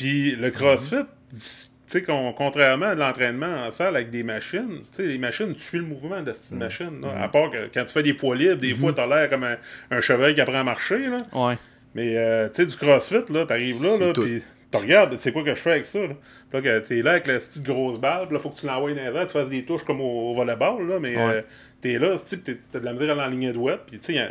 Puis 0.00 0.34
le 0.34 0.50
CrossFit, 0.50 1.04
tu 1.30 1.38
sais, 1.86 2.02
contrairement 2.02 2.86
à 2.86 2.94
de 2.94 3.00
l'entraînement 3.00 3.66
en 3.66 3.70
salle 3.70 3.96
avec 3.96 4.08
des 4.10 4.22
machines, 4.22 4.78
tu 4.90 5.02
sais, 5.02 5.02
les 5.06 5.18
machines, 5.18 5.52
tu 5.52 5.60
suis 5.60 5.76
le 5.78 5.84
mouvement 5.84 6.22
de 6.22 6.32
cette 6.32 6.52
machine. 6.52 7.02
là. 7.02 7.22
À 7.22 7.28
part 7.28 7.50
que 7.50 7.68
quand 7.74 7.84
tu 7.84 7.92
fais 7.92 8.02
des 8.02 8.14
poids 8.14 8.34
libres, 8.34 8.56
des 8.60 8.74
fois, 8.74 8.94
t'as 8.94 9.06
l'air 9.06 9.28
comme 9.28 9.44
un, 9.44 9.56
un 9.90 10.00
cheval 10.00 10.34
qui 10.34 10.40
apprend 10.40 10.60
à 10.60 10.64
marcher. 10.64 11.06
Là. 11.08 11.18
Ouais. 11.34 11.58
Mais 11.94 12.16
euh, 12.16 12.48
tu 12.48 12.54
sais, 12.62 12.66
du 12.66 12.76
CrossFit, 12.76 13.30
là, 13.30 13.44
t'arrives 13.44 13.82
là, 13.82 13.98
là 13.98 14.12
puis 14.14 14.42
tu 14.72 14.78
regardes, 14.78 15.18
c'est 15.18 15.32
quoi 15.32 15.42
que 15.42 15.50
je 15.54 15.60
fais 15.60 15.72
avec 15.72 15.84
ça. 15.84 15.98
Là, 15.98 16.14
Puis 16.50 16.60
là 16.62 16.62
que 16.80 16.86
t'es 16.86 17.02
là 17.02 17.10
avec 17.10 17.26
la 17.26 17.34
petite 17.34 17.62
grosse 17.62 17.98
balle, 17.98 18.26
puis 18.28 18.34
là, 18.36 18.38
faut 18.40 18.48
que 18.50 18.58
tu 18.58 18.66
l'envoies 18.66 18.94
dans 18.94 19.02
les 19.02 19.18
airs, 19.18 19.26
tu 19.26 19.32
fasses 19.34 19.50
des 19.50 19.64
touches 19.64 19.84
comme 19.84 20.00
au, 20.00 20.30
au 20.30 20.34
volleyball, 20.34 20.88
là, 20.88 20.98
mais 20.98 21.14
Ouais. 21.16 21.22
euh, 21.34 21.42
t'es 21.82 21.98
là, 21.98 22.14
tu 22.16 22.38
t'as 22.72 22.78
de 22.78 22.84
la 22.86 22.92
misère 22.94 23.10
à 23.10 23.14
l'enligner 23.16 23.52
de 23.52 23.58
web, 23.58 23.80
puis 23.86 23.98
tu 23.98 24.14
sais, 24.14 24.30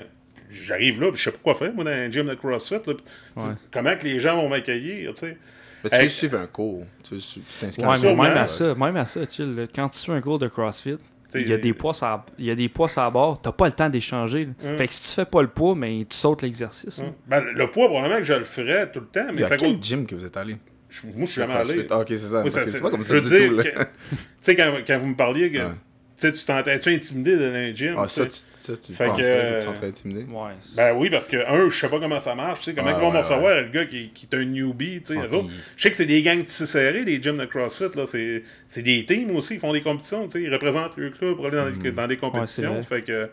j'arrive 0.49 1.01
là, 1.01 1.09
puis 1.11 1.17
je 1.19 1.23
sais 1.25 1.31
pas 1.31 1.37
quoi 1.43 1.53
faire, 1.55 1.73
moi, 1.73 1.83
dans 1.83 1.91
un 1.91 2.09
gym 2.09 2.25
de 2.27 2.33
CrossFit, 2.35 2.75
là, 2.87 2.93
Ouais. 3.35 3.43
comment 3.71 3.95
que 3.97 4.05
les 4.05 4.19
gens 4.21 4.37
vont 4.37 4.47
m'accueillir, 4.49 5.13
tu 5.13 5.19
sais? 5.27 5.37
Mais 5.83 5.89
tu 5.89 6.03
veux 6.03 6.09
suivre 6.09 6.39
un 6.39 6.47
cours. 6.47 6.83
Tu 7.03 7.15
t'inscris 7.59 7.85
Ouais, 7.85 7.95
mais 8.03 8.15
même 8.15 8.37
à 8.37 8.47
ça, 8.47 8.75
même 8.75 8.95
à 8.97 9.05
ça, 9.05 9.21
chill, 9.29 9.67
quand 9.73 9.89
tu 9.89 9.99
suis 9.99 10.11
un 10.11 10.21
cours 10.21 10.39
de 10.39 10.47
CrossFit, 10.47 10.97
il 11.35 11.47
y 11.47 11.53
a 11.53 11.57
des 11.57 11.73
poids 11.73 11.93
à, 12.01 12.25
il 12.39 12.45
y 12.45 12.51
a 12.51 12.55
des 12.55 12.69
poids 12.69 12.87
à 12.97 13.09
bord, 13.09 13.39
t'as 13.41 13.51
pas 13.51 13.67
le 13.67 13.71
temps 13.73 13.89
d'échanger. 13.89 14.49
Hum. 14.65 14.77
Fait 14.77 14.87
que 14.87 14.93
si 14.93 15.01
tu 15.03 15.09
fais 15.09 15.25
pas 15.25 15.41
le 15.41 15.47
poids, 15.47 15.75
mais 15.75 16.05
tu 16.09 16.17
sautes 16.17 16.41
l'exercice. 16.41 17.01
Ben, 17.27 17.43
le 17.43 17.69
poids, 17.69 17.87
probablement 17.87 18.17
que 18.19 18.23
je 18.25 18.33
le 18.33 18.43
ferais 18.45 18.91
tout 18.91 18.99
le 19.01 19.05
temps, 19.07 19.25
mais 19.27 19.33
Il 19.35 19.39
y 19.41 19.43
a 19.43 19.47
ça 19.47 19.57
quel 19.57 19.81
gym 19.81 20.05
que 20.07 20.15
vous 20.15 20.25
êtes 20.25 20.37
allé? 20.37 20.57
Je- 20.89 21.05
Moi, 21.05 21.13
je 21.19 21.25
suis 21.25 21.41
jamais 21.41 21.53
allé. 21.53 21.85
CrossFit. 21.85 21.87
Ah, 21.91 21.99
ok, 21.99 22.07
c'est 22.09 22.17
ça. 22.17 22.41
Oui, 22.43 22.49
c'est- 22.51 22.81
pas 22.81 22.89
comme 22.89 22.99
je 23.03 23.07
ça 23.07 23.13
veux 23.13 23.21
du 23.21 23.29
dire 23.29 23.49
tout. 23.49 23.61
Tu 23.61 23.85
sais, 24.41 24.55
quand, 24.55 24.73
quand 24.87 24.97
vous 24.97 25.07
me 25.07 25.15
parliez 25.15 25.51
que. 25.51 25.59
Tu 26.19 26.27
sais, 26.31 26.33
tu 26.33 26.63
t'es-tu 26.63 26.89
intimidé 26.93 27.35
dans 27.37 27.53
un 27.53 27.73
gym? 27.73 27.95
Ah, 27.97 28.07
ça, 28.07 28.25
tu, 28.25 28.31
ça, 28.59 28.73
tu 28.75 28.93
Fait 28.93 29.05
penserais 29.05 29.21
que, 29.21 29.27
que, 29.27 29.31
euh, 29.31 29.57
tu 29.57 29.63
serais 29.75 29.87
intimidé? 29.87 30.19
Ouais. 30.23 30.51
Ben 30.75 30.93
oui, 30.97 31.09
parce 31.09 31.27
que, 31.27 31.37
un, 31.37 31.69
je 31.69 31.79
sais 31.79 31.89
pas 31.89 31.99
comment 31.99 32.19
ça 32.19 32.35
marche, 32.35 32.59
tu 32.59 32.65
sais, 32.65 32.73
comment 32.73 32.87
Ouais, 32.89 32.93
ils 32.97 32.99
vont 33.01 33.07
ouais, 33.07 33.13
m'en 33.13 33.21
savoir, 33.21 33.55
le 33.55 33.69
gars 33.69 33.85
qui, 33.85 34.09
qui 34.09 34.27
est 34.29 34.35
un 34.35 34.43
newbie, 34.43 35.01
tu 35.01 35.13
sais, 35.13 35.19
eux 35.19 35.33
autres. 35.33 35.47
puis- 35.47 35.55
Je 35.77 35.81
sais 35.83 35.89
que 35.91 35.95
c'est 35.97 36.05
des 36.05 36.21
gangs 36.21 36.43
tissés 36.45 36.65
serrés, 36.65 37.03
les 37.05 37.21
gyms 37.21 37.37
de 37.37 37.45
CrossFit, 37.45 37.95
là, 37.95 38.05
c'est 38.05 38.43
c'est 38.67 38.81
des 38.81 39.05
teams 39.05 39.33
aussi, 39.35 39.53
ils 39.55 39.59
font 39.59 39.71
des 39.73 39.81
compétitions, 39.81 40.25
tu 40.27 40.31
sais, 40.31 40.41
ils 40.41 40.53
représentent 40.53 40.97
le 40.97 41.09
club 41.11 41.35
pour 41.35 41.45
aller 41.47 41.57
dans, 41.57 41.65
Mm. 41.69 41.81
des- 41.81 41.91
dans 41.91 42.07
des 42.07 42.17
compétitions, 42.17 42.81
fait 42.83 43.01
que... 43.01 43.29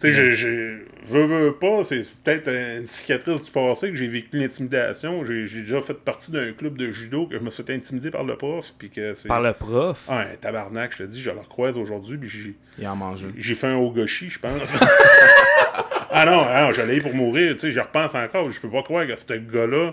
Tu 0.00 0.12
sais, 0.12 0.32
j'ai. 0.32 0.78
Veux, 1.06 1.24
veux 1.24 1.52
pas, 1.54 1.84
c'est 1.84 2.02
peut-être 2.24 2.48
une 2.48 2.86
cicatrice 2.86 3.42
du 3.42 3.50
passé 3.50 3.90
que 3.90 3.96
j'ai 3.96 4.08
vécu 4.08 4.38
l'intimidation. 4.38 5.24
J'ai 5.24 5.46
j'ai 5.46 5.60
déjà 5.60 5.80
fait 5.80 5.94
partie 5.94 6.30
d'un 6.30 6.52
club 6.52 6.78
de 6.78 6.90
judo 6.90 7.26
que 7.26 7.36
je 7.36 7.42
me 7.42 7.50
suis 7.50 7.62
fait 7.62 7.74
intimider 7.74 8.10
par 8.10 8.24
le 8.24 8.36
prof. 8.36 8.72
Puis 8.78 8.88
que 8.90 9.12
c'est. 9.14 9.28
Par 9.28 9.42
le 9.42 9.52
prof? 9.52 10.06
Ah, 10.08 10.20
un 10.20 10.36
tabarnak, 10.40 10.92
je 10.92 10.98
te 10.98 11.02
dis, 11.02 11.20
je 11.20 11.30
le 11.30 11.40
recroise 11.40 11.76
aujourd'hui. 11.76 12.16
Puis 12.16 12.28
j'ai. 12.28 12.54
Il 12.78 12.88
en 12.88 12.96
mange 12.96 13.24
un. 13.24 13.32
J'ai 13.36 13.54
fait 13.54 13.66
un 13.66 13.76
ogoshi, 13.76 14.30
je 14.30 14.38
pense. 14.38 14.72
ah 16.10 16.24
non, 16.24 16.46
ah 16.48 16.62
non 16.62 16.72
j'allais 16.72 17.00
pour 17.00 17.14
mourir, 17.14 17.54
tu 17.54 17.60
sais, 17.60 17.70
j'y 17.70 17.80
repense 17.80 18.14
encore. 18.14 18.50
Je 18.50 18.60
peux 18.60 18.70
pas 18.70 18.82
croire 18.82 19.06
que 19.06 19.16
ce 19.16 19.34
gars-là, 19.34 19.92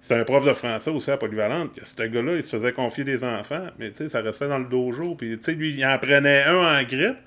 c'était 0.00 0.20
un 0.20 0.24
prof 0.24 0.44
de 0.44 0.52
français 0.52 0.90
aussi 0.90 1.10
à 1.10 1.16
Polyvalente, 1.16 1.74
que 1.74 1.86
ce 1.86 2.02
gars-là, 2.02 2.36
il 2.36 2.44
se 2.44 2.56
faisait 2.56 2.72
confier 2.72 3.04
des 3.04 3.24
enfants, 3.24 3.66
mais 3.78 3.90
tu 3.90 4.04
sais, 4.04 4.08
ça 4.10 4.20
restait 4.20 4.48
dans 4.48 4.58
le 4.58 4.66
dojo. 4.66 5.14
Puis 5.14 5.38
tu 5.38 5.44
sais, 5.44 5.52
lui, 5.52 5.74
il 5.74 5.84
en 5.86 5.98
prenait 5.98 6.44
un 6.44 6.78
en 6.78 6.82
grippe, 6.82 7.18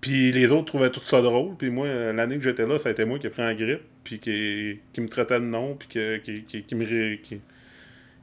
puis 0.00 0.32
les 0.32 0.52
autres 0.52 0.66
trouvaient 0.66 0.90
tout 0.90 1.02
ça 1.02 1.20
drôle. 1.22 1.56
Puis 1.56 1.70
moi, 1.70 1.86
l'année 2.12 2.36
que 2.36 2.42
j'étais 2.42 2.66
là, 2.66 2.78
ça 2.78 2.88
a 2.88 2.92
été 2.92 3.04
moi 3.04 3.18
qui 3.18 3.26
ai 3.26 3.30
pris 3.30 3.42
en 3.42 3.54
grippe, 3.54 3.82
puis 4.04 4.18
qui, 4.18 4.78
qui 4.92 5.00
me 5.00 5.08
traitait 5.08 5.40
de 5.40 5.44
nom, 5.44 5.74
puis 5.74 5.88
que- 5.88 6.16
qui, 6.18 6.42
qui, 6.44 6.62
qui 6.62 6.74
me, 6.74 6.84
ré- 6.86 7.20
qui, 7.22 7.40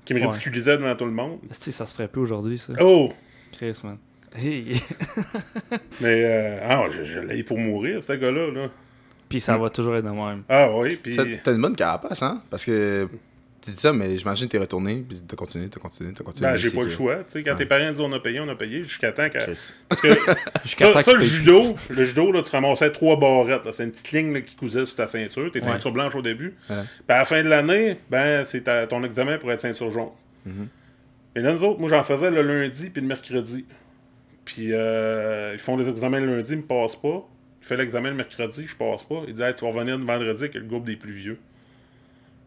qui 0.05 0.13
me 0.13 0.19
Ouais. 0.19 0.25
ridiculisait 0.27 0.77
devant 0.77 0.95
tout 0.95 1.05
le 1.05 1.11
monde. 1.11 1.39
Esti, 1.51 1.71
ça 1.71 1.85
se 1.85 1.93
ferait 1.93 2.07
plus 2.07 2.21
aujourd'hui, 2.21 2.57
ça. 2.57 2.73
Oh! 2.79 3.11
Chris, 3.51 3.79
man. 3.83 3.97
Hey. 4.35 4.73
Mais, 6.01 6.23
euh, 6.25 6.59
ah, 6.63 6.85
je, 6.91 7.03
je 7.03 7.19
l'ai 7.19 7.43
pour 7.43 7.57
mourir, 7.57 8.03
ce 8.03 8.13
gars-là, 8.13 8.51
là. 8.51 8.69
Puis 9.29 9.39
ça 9.39 9.57
va 9.57 9.69
toujours 9.69 9.95
être 9.95 10.05
de 10.05 10.09
même. 10.09 10.43
Ah 10.49 10.69
oui, 10.77 10.97
puis... 11.01 11.17
T'as 11.43 11.53
une 11.53 11.61
bonne 11.61 11.75
carapace, 11.75 12.21
hein? 12.21 12.43
Parce 12.49 12.63
que 12.65 13.07
tu 13.65 13.71
dis 13.71 13.77
ça, 13.77 13.91
mais 13.93 14.15
j'imagine 14.17 14.47
que 14.47 14.51
t'es 14.53 14.57
retourné, 14.57 15.03
puis 15.07 15.21
t'as 15.27 15.35
continué, 15.35 15.67
t'as 15.69 15.79
continué, 15.79 16.13
t'as 16.13 16.23
continué. 16.23 16.49
Ben, 16.49 16.57
j'ai 16.57 16.71
pas 16.71 16.83
le 16.83 16.89
choix. 16.89 17.17
Tu 17.17 17.23
sais, 17.31 17.43
quand 17.43 17.51
Ouais. 17.51 17.57
tes 17.57 17.65
parents 17.65 17.89
disent 17.89 17.99
on 17.99 18.11
a 18.13 18.19
payé, 18.19 18.39
on 18.39 18.47
a 18.49 18.55
payé, 18.55 18.83
jusqu'à 18.83 19.11
temps 19.11 19.29
que. 19.29 19.37
Parce 19.89 20.01
que 20.01 20.07
Jusqu'à 20.63 20.85
ça, 20.87 20.93
temps 20.93 21.01
ça, 21.01 21.11
qu'il 21.11 21.19
le 21.21 21.25
judo, 21.25 21.75
le 21.89 22.03
judo, 22.03 22.31
là, 22.31 22.41
tu 22.43 22.51
ramassais 22.51 22.91
trois 22.91 23.17
barrettes. 23.19 23.65
là. 23.65 23.71
C'est 23.73 23.83
une 23.83 23.91
petite 23.91 24.11
ligne 24.11 24.33
là, 24.33 24.41
qui 24.41 24.55
cousait 24.55 24.85
sur 24.85 24.95
ta 24.95 25.07
ceinture, 25.07 25.51
tes 25.51 25.59
Ouais. 25.59 25.65
ceintures 25.65 25.91
blanches 25.91 26.15
au 26.15 26.21
début. 26.21 26.55
Ouais. 26.69 26.83
Puis 26.83 27.15
à 27.15 27.17
la 27.19 27.25
fin 27.25 27.43
de 27.43 27.49
l'année, 27.49 27.97
ben, 28.09 28.45
c'est 28.45 28.61
ta- 28.61 28.87
ton 28.87 29.03
examen 29.03 29.37
pour 29.37 29.51
être 29.51 29.59
ceinture 29.61 29.91
jaune. 29.91 30.09
Et 31.35 31.41
là, 31.41 31.51
nous 31.53 31.63
autres, 31.63 31.79
moi, 31.79 31.89
j'en 31.89 32.03
faisais 32.03 32.31
le 32.31 32.41
lundi 32.41 32.89
puis 32.89 33.01
le 33.01 33.07
mercredi. 33.07 33.65
Puis 34.45 34.69
euh, 34.71 35.51
ils 35.53 35.59
font 35.59 35.75
des 35.75 35.89
examens 35.89 36.19
le 36.19 36.37
lundi, 36.37 36.51
ils 36.53 36.57
me 36.59 36.63
passent 36.63 36.95
pas. 36.95 37.27
Je 37.61 37.67
fais 37.67 37.77
l'examen 37.77 38.09
le 38.09 38.15
mercredi, 38.15 38.65
je 38.67 38.75
passe 38.75 39.01
pas. 39.03 39.23
Ils 39.27 39.33
disent, 39.33 39.41
hey, 39.41 39.53
tu 39.55 39.65
vas 39.65 39.71
revenir 39.71 39.97
le 39.97 40.05
vendredi 40.05 40.43
avec 40.43 40.53
le 40.53 40.61
groupe 40.61 40.85
des 40.85 40.95
plus 40.95 41.13
vieux. 41.13 41.39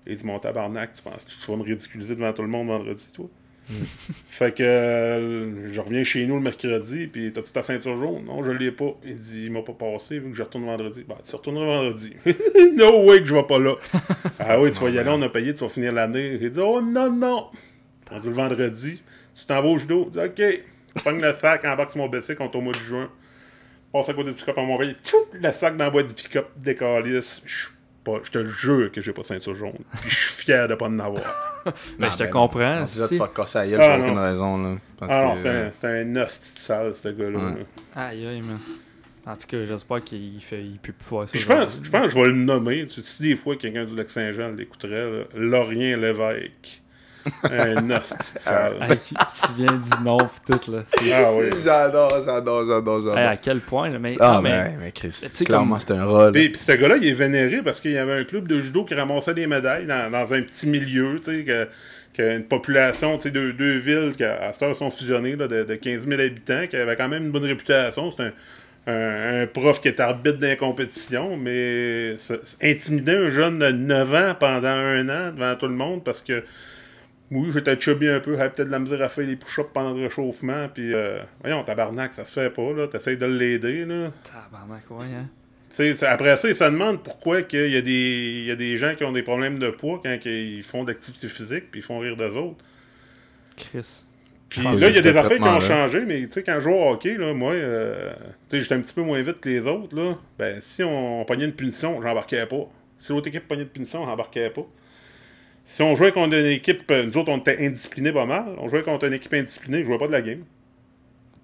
Il 0.08 0.16
dit, 0.16 0.24
mon 0.24 0.38
tabarnak, 0.38 0.94
tu 0.94 1.02
penses 1.02 1.24
que 1.24 1.44
tu 1.44 1.50
vas 1.50 1.56
me 1.58 1.62
ridiculiser 1.62 2.14
devant 2.14 2.32
tout 2.32 2.42
le 2.42 2.48
monde 2.48 2.68
vendredi, 2.68 3.08
toi? 3.12 3.28
fait 4.28 4.54
que 4.54 4.62
euh, 4.62 5.70
je 5.70 5.80
reviens 5.80 6.02
chez 6.02 6.26
nous 6.26 6.36
le 6.36 6.40
mercredi, 6.40 7.06
puis 7.06 7.30
t'as-tu 7.32 7.52
ta 7.52 7.62
ceinture 7.62 7.98
jaune? 7.98 8.24
Non, 8.24 8.42
je 8.42 8.50
l'ai 8.50 8.72
pas. 8.72 8.96
Il 9.04 9.18
dit, 9.18 9.44
il 9.44 9.52
m'a 9.52 9.60
pas 9.60 9.74
passé, 9.74 10.18
vu 10.18 10.30
que 10.30 10.36
je 10.36 10.42
retourne 10.42 10.64
vendredi. 10.64 11.04
Bah, 11.06 11.18
tu 11.22 11.36
retourneras 11.36 11.66
vendredi. 11.66 12.14
no 12.76 13.04
way 13.04 13.20
que 13.20 13.26
je 13.26 13.34
vais 13.34 13.42
pas 13.42 13.58
là. 13.58 13.74
ah 14.38 14.58
oui, 14.58 14.72
tu 14.72 14.80
vas 14.80 14.88
y 14.88 14.98
aller, 14.98 15.10
on 15.10 15.20
a 15.20 15.28
payé, 15.28 15.52
tu 15.52 15.60
vas 15.60 15.68
finir 15.68 15.92
l'année. 15.92 16.38
Il 16.40 16.50
dit, 16.50 16.58
oh 16.58 16.80
non, 16.80 17.12
non. 17.12 17.50
Rendu 18.10 18.28
le 18.28 18.34
vendredi, 18.34 19.02
tu 19.34 19.44
t'en 19.44 19.60
vas 19.60 19.68
au 19.68 19.76
judo. 19.76 20.04
Il 20.06 20.10
dit, 20.12 20.18
ok. 20.18 20.62
Je 20.96 21.02
pogne 21.02 21.20
le 21.20 21.32
sac, 21.32 21.64
embarque 21.66 21.90
sur 21.90 21.98
mon 21.98 22.08
BC 22.08 22.36
quand 22.36 22.54
au 22.56 22.60
mois 22.62 22.72
de 22.72 22.78
juin. 22.78 23.10
Passe 23.92 24.08
à 24.08 24.14
côté 24.14 24.30
du 24.30 24.36
pick-up 24.36 24.56
à 24.56 24.62
mon 24.62 24.78
veille. 24.78 24.96
Le 25.32 25.52
sac 25.52 25.76
dans 25.76 25.84
la 25.84 25.90
boîte 25.90 26.08
du 26.08 26.14
pick-up, 26.14 26.48
décalisse. 26.56 27.42
Je 27.44 27.64
suis 27.66 27.77
pas- 28.12 28.20
je 28.24 28.30
te 28.30 28.46
jure 28.46 28.90
que 28.92 29.00
j'ai 29.00 29.12
pas 29.12 29.22
de 29.22 29.26
ceinture 29.26 29.54
jaune. 29.54 29.78
Puis 30.00 30.10
je 30.10 30.16
suis 30.16 30.44
fier 30.44 30.66
de 30.68 30.74
pas 30.74 30.86
en 30.86 30.98
avoir. 30.98 31.22
Mais 31.98 32.06
Ah, 32.06 32.10
je 32.12 32.16
te 32.18 32.22
ben, 32.24 32.30
comprends. 32.30 32.84
Te 32.84 33.06
faire 33.16 33.32
casser 33.32 33.70
gueule 33.70 33.80
Ah, 33.82 33.96
pour 33.96 34.04
aucune 34.06 34.18
raison, 34.18 34.62
là. 34.62 34.76
Parce 34.98 35.12
Ah 35.14 35.24
non, 35.24 35.34
que, 35.34 35.38
c'est 35.40 35.48
un, 35.48 35.70
c'est 35.72 35.86
un 35.86 36.16
hostie 36.22 36.54
de 36.54 36.58
sale, 36.60 36.94
ce 36.94 37.08
gars-là. 37.08 37.38
Ouais. 37.38 37.66
Aïe, 37.94 38.26
aïe, 38.26 38.40
man. 38.42 38.58
En 39.26 39.36
tout 39.36 39.46
cas, 39.46 39.58
j'espère 39.66 40.02
qu'il 40.02 40.40
fait, 40.40 40.62
il 40.62 40.78
peut 40.78 40.92
ça. 41.26 41.32
Puis 41.32 41.40
je 41.40 41.46
pense, 41.46 41.78
je 41.82 41.90
pense 41.90 42.02
que 42.04 42.08
je 42.08 42.14
vais 42.16 42.28
le 42.28 42.32
nommer. 42.32 42.86
Tu 42.86 42.94
sais, 42.94 43.02
Si 43.02 43.22
des 43.24 43.36
fois 43.36 43.56
quelqu'un 43.56 43.84
du 43.84 43.94
Lac-Saint-Jean 43.94 44.52
l'écouterait, 44.56 45.26
Laurien 45.34 45.96
Lévesque. 45.98 46.80
Un 47.44 47.90
hostie 47.90 48.34
de 48.34 48.38
sale. 48.38 48.76
Aïe, 48.80 48.98
tu 48.98 49.52
viens 49.56 49.66
du 49.66 50.04
nom 50.04 50.18
pis 50.18 50.58
tout, 50.58 50.72
là. 50.72 50.84
Ah 51.12 51.32
oui. 51.32 51.46
J'adore, 51.62 52.12
j'adore, 52.24 52.66
j'adore, 52.66 52.98
j'adore. 53.04 53.16
À 53.18 53.36
quel 53.36 53.60
point, 53.60 53.88
là. 53.88 53.98
Mais, 53.98 54.16
Ah, 54.20 54.34
non, 54.34 54.42
mais 54.42 54.50
ben, 54.50 54.78
mais 54.80 54.92
Chris, 54.92 55.20
clairement, 55.44 55.78
c'est 55.80 55.92
un 55.92 56.04
rôle. 56.04 56.32
Puis, 56.32 56.50
puis 56.50 56.58
ce 56.58 56.72
gars-là, 56.72 56.96
il 56.96 57.08
est 57.08 57.12
vénéré 57.12 57.62
parce 57.62 57.80
qu'il 57.80 57.92
y 57.92 57.98
avait 57.98 58.20
un 58.20 58.24
club 58.24 58.48
de 58.48 58.60
judo 58.60 58.84
qui 58.84 58.94
ramassait 58.94 59.34
des 59.34 59.46
médailles 59.46 59.86
dans, 59.86 60.10
dans 60.10 60.32
un 60.34 60.42
petit 60.42 60.66
milieu, 60.66 61.20
tu 61.22 61.36
sais, 61.36 61.44
que, 61.44 61.68
que 62.14 62.36
une 62.36 62.44
population, 62.44 63.16
tu 63.16 63.24
sais, 63.24 63.30
de 63.30 63.50
deux 63.52 63.78
villes 63.78 64.14
qui, 64.16 64.24
à 64.24 64.52
cette 64.52 64.62
heure, 64.62 64.76
sont 64.76 64.90
fusionnées, 64.90 65.36
là, 65.36 65.48
de, 65.48 65.64
de 65.64 65.74
15 65.74 66.06
000 66.06 66.20
habitants, 66.20 66.66
qui 66.68 66.76
avait 66.76 66.96
quand 66.96 67.08
même 67.08 67.24
une 67.24 67.30
bonne 67.30 67.44
réputation. 67.44 68.10
C'est 68.10 68.32
un, 68.86 69.46
prof 69.52 69.80
qui 69.80 69.88
est 69.88 70.00
arbitre 70.00 70.38
dans 70.38 70.46
les 70.46 70.56
compétitions, 70.56 71.36
mais 71.36 72.16
intimider 72.62 73.12
un 73.12 73.30
jeune 73.30 73.58
de 73.58 73.70
9 73.70 74.14
ans 74.14 74.34
pendant 74.38 74.68
un 74.68 75.08
an 75.08 75.32
devant 75.32 75.54
tout 75.56 75.66
le 75.66 75.74
monde 75.74 76.02
parce 76.02 76.22
que 76.22 76.42
oui, 77.30 77.50
j'étais 77.52 77.78
chubby 77.78 78.08
un 78.08 78.20
peu, 78.20 78.36
j'avais 78.36 78.50
peut-être 78.50 78.68
de 78.68 78.72
la 78.72 78.78
misère 78.78 79.02
à 79.02 79.08
faire 79.08 79.26
les 79.26 79.36
push-ups 79.36 79.68
pendant 79.74 79.92
le 79.94 80.04
réchauffement, 80.04 80.68
puis 80.72 80.94
euh, 80.94 81.18
voyons, 81.42 81.62
tabarnak, 81.64 82.14
ça 82.14 82.24
se 82.24 82.32
fait 82.32 82.50
pas, 82.50 82.72
là, 82.72 82.88
t'essayes 82.88 83.16
de 83.16 83.26
l'aider, 83.26 83.84
là. 83.84 84.10
Tabarnak, 84.24 84.90
ouais, 84.90 85.06
hein. 85.06 85.26
Tu 85.70 85.76
sais, 85.76 85.94
c'est- 85.94 86.06
après 86.06 86.36
ça, 86.38 86.48
ils 86.48 86.54
se 86.54 86.64
demandent 86.64 87.02
pourquoi 87.02 87.42
qu'il 87.42 87.70
y, 87.70 87.76
a 87.76 87.82
des- 87.82 88.36
il 88.40 88.44
y 88.46 88.50
a 88.50 88.56
des 88.56 88.76
gens 88.78 88.94
qui 88.94 89.04
ont 89.04 89.12
des 89.12 89.22
problèmes 89.22 89.58
de 89.58 89.68
poids 89.70 90.00
quand 90.02 90.16
ils 90.24 90.62
font 90.62 90.82
d'activité 90.84 91.28
physique 91.28 91.70
puis 91.70 91.80
ils 91.80 91.84
font 91.84 91.98
rire 91.98 92.16
d'eux 92.16 92.36
autres. 92.36 92.64
Chris. 93.56 94.04
Puis 94.48 94.62
là, 94.62 94.70
il 94.88 94.94
y 94.94 94.98
a 94.98 95.02
des 95.02 95.16
affaires 95.18 95.36
qui 95.36 95.42
ont 95.42 95.46
là. 95.52 95.60
changé, 95.60 96.00
mais 96.06 96.22
tu 96.22 96.32
sais, 96.32 96.42
quand 96.42 96.54
je 96.54 96.60
joue 96.60 96.70
au 96.72 96.90
hockey, 96.92 97.18
là, 97.18 97.34
moi, 97.34 97.52
euh, 97.52 98.14
tu 98.48 98.56
sais, 98.56 98.60
j'étais 98.62 98.74
un 98.76 98.80
petit 98.80 98.94
peu 98.94 99.02
moins 99.02 99.20
vite 99.20 99.40
que 99.40 99.48
les 99.50 99.60
autres, 99.66 99.94
là. 99.94 100.16
Ben, 100.38 100.58
si 100.62 100.82
on, 100.82 101.20
on 101.20 101.24
pognait 101.26 101.44
une 101.44 101.52
punition, 101.52 102.00
j'embarquais 102.00 102.46
pas. 102.46 102.66
Si 102.96 103.12
l'autre 103.12 103.28
équipe 103.28 103.46
pognait 103.46 103.64
une 103.64 103.68
punition, 103.68 104.06
j'embarquais 104.06 104.48
pas. 104.48 104.66
Si 105.70 105.82
on 105.82 105.94
jouait 105.94 106.12
contre 106.12 106.34
une 106.34 106.46
équipe, 106.46 106.90
euh, 106.90 107.04
nous 107.04 107.18
autres, 107.18 107.30
on 107.30 107.36
était 107.36 107.58
indisciplinés 107.66 108.10
pas 108.10 108.24
mal. 108.24 108.54
On 108.56 108.68
jouait 108.68 108.80
contre 108.82 109.04
une 109.06 109.12
équipe 109.12 109.34
indisciplinée, 109.34 109.80
je 109.80 109.84
jouais 109.84 109.98
pas 109.98 110.06
de 110.06 110.12
la 110.12 110.22
game. 110.22 110.42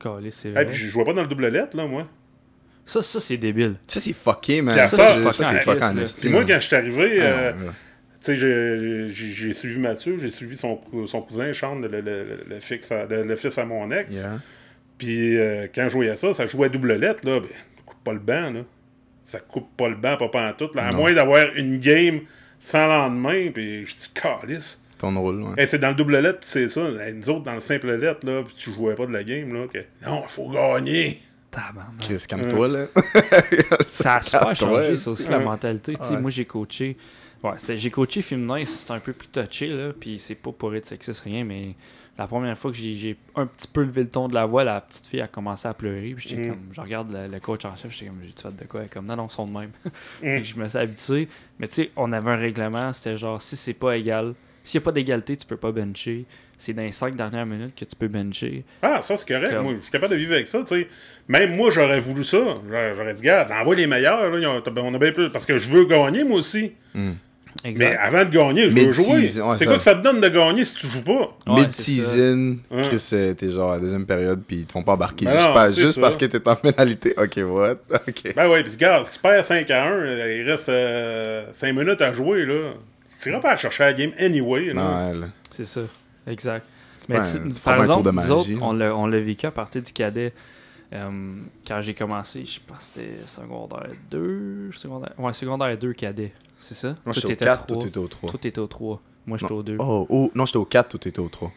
Calé, 0.00 0.30
c'est 0.30 0.48
Et 0.48 0.52
vrai. 0.52 0.64
puis 0.64 0.74
je 0.74 0.86
jouais 0.88 1.04
pas 1.04 1.12
dans 1.12 1.20
le 1.20 1.28
double 1.28 1.48
lettre, 1.48 1.76
là, 1.76 1.86
moi. 1.86 2.08
Ça, 2.86 3.02
ça 3.02 3.20
c'est 3.20 3.36
débile. 3.36 3.74
Ça, 3.86 4.00
c'est 4.00 4.14
fucké, 4.14 4.62
man. 4.62 4.74
Ça, 4.78 4.86
ça, 4.86 4.96
c'est- 5.08 5.20
fucké 5.20 5.32
ça, 5.34 5.44
en 5.44 5.90
en 5.98 6.30
moi, 6.30 6.44
quand 6.46 6.58
je 6.58 6.66
suis 6.66 6.74
arrivé, 6.76 7.18
Ah, 7.20 7.24
euh, 7.24 7.52
ouais. 7.52 7.72
Tu 8.24 8.36
sais, 8.38 9.10
j'ai- 9.12 9.52
suivi 9.52 9.78
Mathieu, 9.78 10.16
j'ai 10.18 10.30
suivi 10.30 10.56
son, 10.56 10.76
cou- 10.76 11.06
son 11.06 11.20
cousin 11.20 11.52
Charles, 11.52 11.82
le, 11.82 11.88
le, 11.88 12.00
le, 12.00 12.44
le 12.48 12.60
fix 12.60 12.90
à- 12.92 13.04
le- 13.04 13.24
le 13.24 13.36
fils 13.36 13.58
à 13.58 13.66
mon 13.66 13.90
ex. 13.90 14.16
Yeah. 14.22 14.40
Puis 14.96 15.36
euh, 15.36 15.66
quand 15.74 15.84
je 15.84 15.88
jouais 15.90 16.08
à 16.08 16.16
ça, 16.16 16.32
ça 16.32 16.46
jouait 16.46 16.66
à 16.66 16.70
double 16.70 16.94
lettre, 16.94 17.20
là, 17.28 17.40
ben, 17.40 17.48
coupe 17.84 18.02
pas 18.02 18.14
le 18.14 18.20
banc, 18.20 18.50
là. 18.52 18.60
Ça 19.22 19.38
coupe 19.40 19.76
pas 19.76 19.90
le 19.90 19.96
banc, 19.96 20.16
pas 20.16 20.28
pantoute, 20.28 20.74
là. 20.74 20.86
À 20.86 20.90
Non. 20.92 20.98
moins 21.00 21.12
d'avoir 21.12 21.44
une 21.56 21.78
game 21.78 22.20
sans 22.64 22.86
lendemain, 22.86 23.50
puis 23.52 23.84
je 23.84 23.94
dis, 23.94 24.10
calice. 24.14 24.82
Ton 24.98 25.20
rôle, 25.20 25.42
ouais. 25.42 25.54
Hey, 25.62 25.68
c'est 25.68 25.78
dans 25.78 25.88
le 25.90 25.94
double 25.94 26.18
lettre, 26.18 26.38
c'est 26.42 26.68
ça. 26.68 26.80
Hey, 26.80 27.12
nous 27.14 27.28
autres, 27.28 27.42
dans 27.42 27.52
le 27.54 27.60
simple 27.60 27.92
lettre, 27.94 28.24
là, 28.24 28.42
puis 28.42 28.54
tu 28.56 28.70
jouais 28.72 28.94
pas 28.94 29.04
de 29.06 29.12
la 29.12 29.22
game, 29.22 29.52
là. 29.52 29.66
que, 29.66 29.78
non, 30.06 30.22
il 30.22 30.28
faut 30.30 30.48
gagner. 30.48 31.20
Chris, 32.00 32.24
calme-toi, 32.26 32.68
là. 32.68 32.86
Ça 33.86 34.16
a 34.16 34.22
super 34.22 34.56
changé, 34.56 34.96
ça 34.96 35.10
aussi, 35.10 35.28
la 35.28 35.38
mentalité. 35.40 35.94
Tu 35.94 36.02
sais, 36.02 36.14
Ouais. 36.14 36.20
Moi, 36.20 36.30
j'ai 36.30 36.44
coaché. 36.46 36.96
Ouais, 37.42 37.52
c'est- 37.58 37.76
j'ai 37.76 37.90
coaché 37.90 38.22
féminin, 38.22 38.64
c'est 38.64 38.90
un 38.90 38.98
peu 38.98 39.12
plus 39.12 39.28
touché, 39.28 39.68
là. 39.68 39.92
Puis 39.98 40.18
c'est 40.18 40.34
pas 40.34 40.50
pour 40.52 40.74
être 40.74 40.86
sexiste, 40.86 41.20
rien, 41.20 41.44
mais 41.44 41.74
la 42.16 42.26
première 42.26 42.56
fois 42.56 42.70
que 42.70 42.76
j'ai 42.76 43.16
un 43.34 43.46
petit 43.46 43.66
peu 43.66 43.82
levé 43.82 44.02
le 44.04 44.08
ton 44.08 44.28
de 44.28 44.34
la 44.34 44.46
voix, 44.46 44.62
la 44.64 44.80
petite 44.80 45.06
fille 45.06 45.20
a 45.20 45.26
commencé 45.28 45.66
à 45.66 45.74
pleurer. 45.74 46.14
Puis 46.16 46.28
j'étais 46.28 46.42
Mm. 46.42 46.48
comme, 46.50 46.68
je 46.72 46.80
regarde 46.80 47.12
le, 47.12 47.26
le 47.26 47.40
coach 47.40 47.64
en 47.64 47.74
chef, 47.76 47.90
j'étais 47.92 48.06
comme, 48.06 48.20
j'ai-tu 48.24 48.42
fait 48.42 48.54
de 48.56 48.64
quoi? 48.68 48.80
Elle 48.80 48.86
est 48.86 48.88
comme, 48.92 49.06
non, 49.06 49.16
non, 49.16 49.26
ils 49.28 49.32
sont 49.32 49.46
de 49.46 49.52
même. 49.58 49.70
Mm. 50.22 50.42
Je 50.44 50.56
me 50.56 50.68
suis 50.68 50.78
habitué. 50.78 51.28
Mais 51.58 51.66
tu 51.68 51.74
sais, 51.74 51.90
on 51.96 52.12
avait 52.12 52.30
un 52.30 52.36
règlement, 52.36 52.92
c'était 52.92 53.16
genre, 53.16 53.40
si 53.42 53.56
c'est 53.56 53.74
pas 53.74 53.96
égal, 53.96 54.34
s'il 54.62 54.78
n'y 54.80 54.82
a 54.82 54.86
pas 54.86 54.92
d'égalité, 54.92 55.36
tu 55.36 55.46
peux 55.46 55.56
pas 55.56 55.72
bencher. 55.72 56.24
C'est 56.56 56.72
dans 56.72 56.82
les 56.82 56.92
5 56.92 57.16
dernières 57.16 57.44
minutes 57.46 57.74
que 57.74 57.84
tu 57.84 57.96
peux 57.96 58.06
bencher. 58.08 58.64
Ah, 58.80 59.02
ça, 59.02 59.16
c'est 59.16 59.26
correct. 59.26 59.50
Comme- 59.52 59.64
Moi, 59.64 59.74
je 59.74 59.80
suis 59.80 59.90
capable 59.90 60.12
de 60.14 60.18
vivre 60.18 60.32
avec 60.34 60.46
ça, 60.46 60.60
tu 60.60 60.66
sais. 60.68 60.88
Même 61.28 61.56
moi, 61.56 61.68
j'aurais 61.70 61.98
voulu 62.00 62.22
ça. 62.22 62.38
J'aurais 62.96 63.12
dit, 63.14 63.22
gars, 63.22 63.44
envoie 63.60 63.74
les 63.74 63.88
meilleurs, 63.88 64.30
là. 64.30 64.62
On 64.76 64.94
a 64.94 64.98
bien 64.98 65.10
plus. 65.12 65.30
Parce 65.30 65.44
que 65.46 65.58
je 65.58 65.68
veux 65.68 65.84
gagner, 65.84 66.22
moi 66.22 66.38
aussi. 66.38 66.72
Mais 67.62 67.96
avant 67.96 68.24
de 68.24 68.30
gagner, 68.30 68.68
je 68.68 68.74
veux 68.74 68.92
jouer. 68.92 69.40
Ouais, 69.42 69.56
c'est 69.56 69.64
quoi 69.66 69.76
que 69.76 69.82
ça 69.82 69.94
te 69.94 70.02
donne 70.02 70.20
de 70.20 70.28
gagner 70.28 70.64
si 70.64 70.74
tu 70.74 70.86
joues 70.86 71.02
pas? 71.04 71.36
Ouais, 71.46 71.60
Mid-season. 71.62 72.56
Chris, 72.82 73.08
euh, 73.12 73.34
t'es 73.34 73.50
genre 73.50 73.70
à 73.72 73.74
la 73.76 73.80
deuxième 73.80 74.06
période, 74.06 74.42
puis 74.46 74.56
ils 74.58 74.66
te 74.66 74.72
font 74.72 74.82
pas 74.82 74.92
embarquer. 74.92 75.24
Ben 75.24 75.32
juste 75.34 75.46
non, 75.48 75.54
pas- 75.54 75.68
juste 75.70 75.92
ça. 75.94 76.00
parce 76.00 76.16
que 76.16 76.26
t'es 76.26 76.48
en 76.48 76.56
pénalité. 76.56 77.14
Ok, 77.18 77.38
what? 77.46 77.76
Ok. 78.08 78.34
Ben 78.34 78.48
ouais, 78.48 78.62
puis 78.62 78.72
regarde, 78.72 79.06
si 79.06 79.12
tu 79.14 79.18
perds 79.20 79.44
5 79.44 79.70
à 79.70 79.84
1, 79.84 79.90
euh, 79.90 80.36
il 80.42 80.50
reste 80.50 81.56
5 81.56 81.72
minutes 81.74 82.00
à 82.02 82.12
jouer, 82.12 82.44
là. 82.44 82.72
Tu 83.22 83.30
iras 83.30 83.40
pas 83.40 83.52
à 83.52 83.56
chercher 83.56 83.84
la 83.84 83.92
game 83.94 84.10
anyway, 84.18 84.66
là. 84.66 84.74
Non, 84.74 85.08
ouais, 85.12 85.20
là. 85.20 85.26
C'est 85.50 85.64
ça, 85.66 85.80
exact. 86.26 86.66
Mais 87.08 87.20
tu- 87.20 87.24
c'est 87.54 87.62
par 87.62 87.76
pas 87.76 87.82
un 87.82 87.86
tour 87.86 87.98
exemple, 87.98 88.12
nous 88.14 88.30
autres, 88.32 88.50
là. 88.50 88.56
on 88.62 88.72
l'a, 88.72 88.96
on 88.96 89.06
l'a 89.06 89.20
vécu 89.20 89.46
à 89.46 89.50
partir 89.50 89.80
du 89.82 89.92
cadet. 89.92 90.32
Euh, 90.92 91.10
quand 91.66 91.80
j'ai 91.82 91.94
commencé, 91.94 92.44
je 92.44 92.60
pense 92.66 92.78
que 92.78 92.84
c'était 93.00 93.16
secondaire 93.26 93.88
2, 94.10 94.70
secondaire, 94.72 95.12
ouais, 95.18 95.32
secondaire 95.32 95.76
2 95.76 95.92
cadet, 95.92 96.32
c'est 96.64 96.74
ça? 96.74 96.96
Moi, 97.04 97.12
j'étais 97.12 97.26
au 97.26 97.28
t'étais 97.30 97.44
4, 97.44 97.66
trois. 97.66 97.76
toi, 97.78 97.86
t'étais 97.86 97.98
au 97.98 98.08
3. 98.08 98.30
Toi, 98.30 98.38
t'étais 98.40 98.58
au 98.60 98.66
3. 98.66 99.00
Moi, 99.26 99.38
j'étais 99.38 99.52
au 99.52 99.62
2. 99.62 99.76
Oh, 99.78 100.06
oh, 100.08 100.30
non, 100.34 100.46
j'étais 100.46 100.58
au 100.58 100.64
4, 100.64 100.88
toi, 100.90 101.00
t'étais 101.00 101.18
au 101.20 101.28
3. 101.28 101.52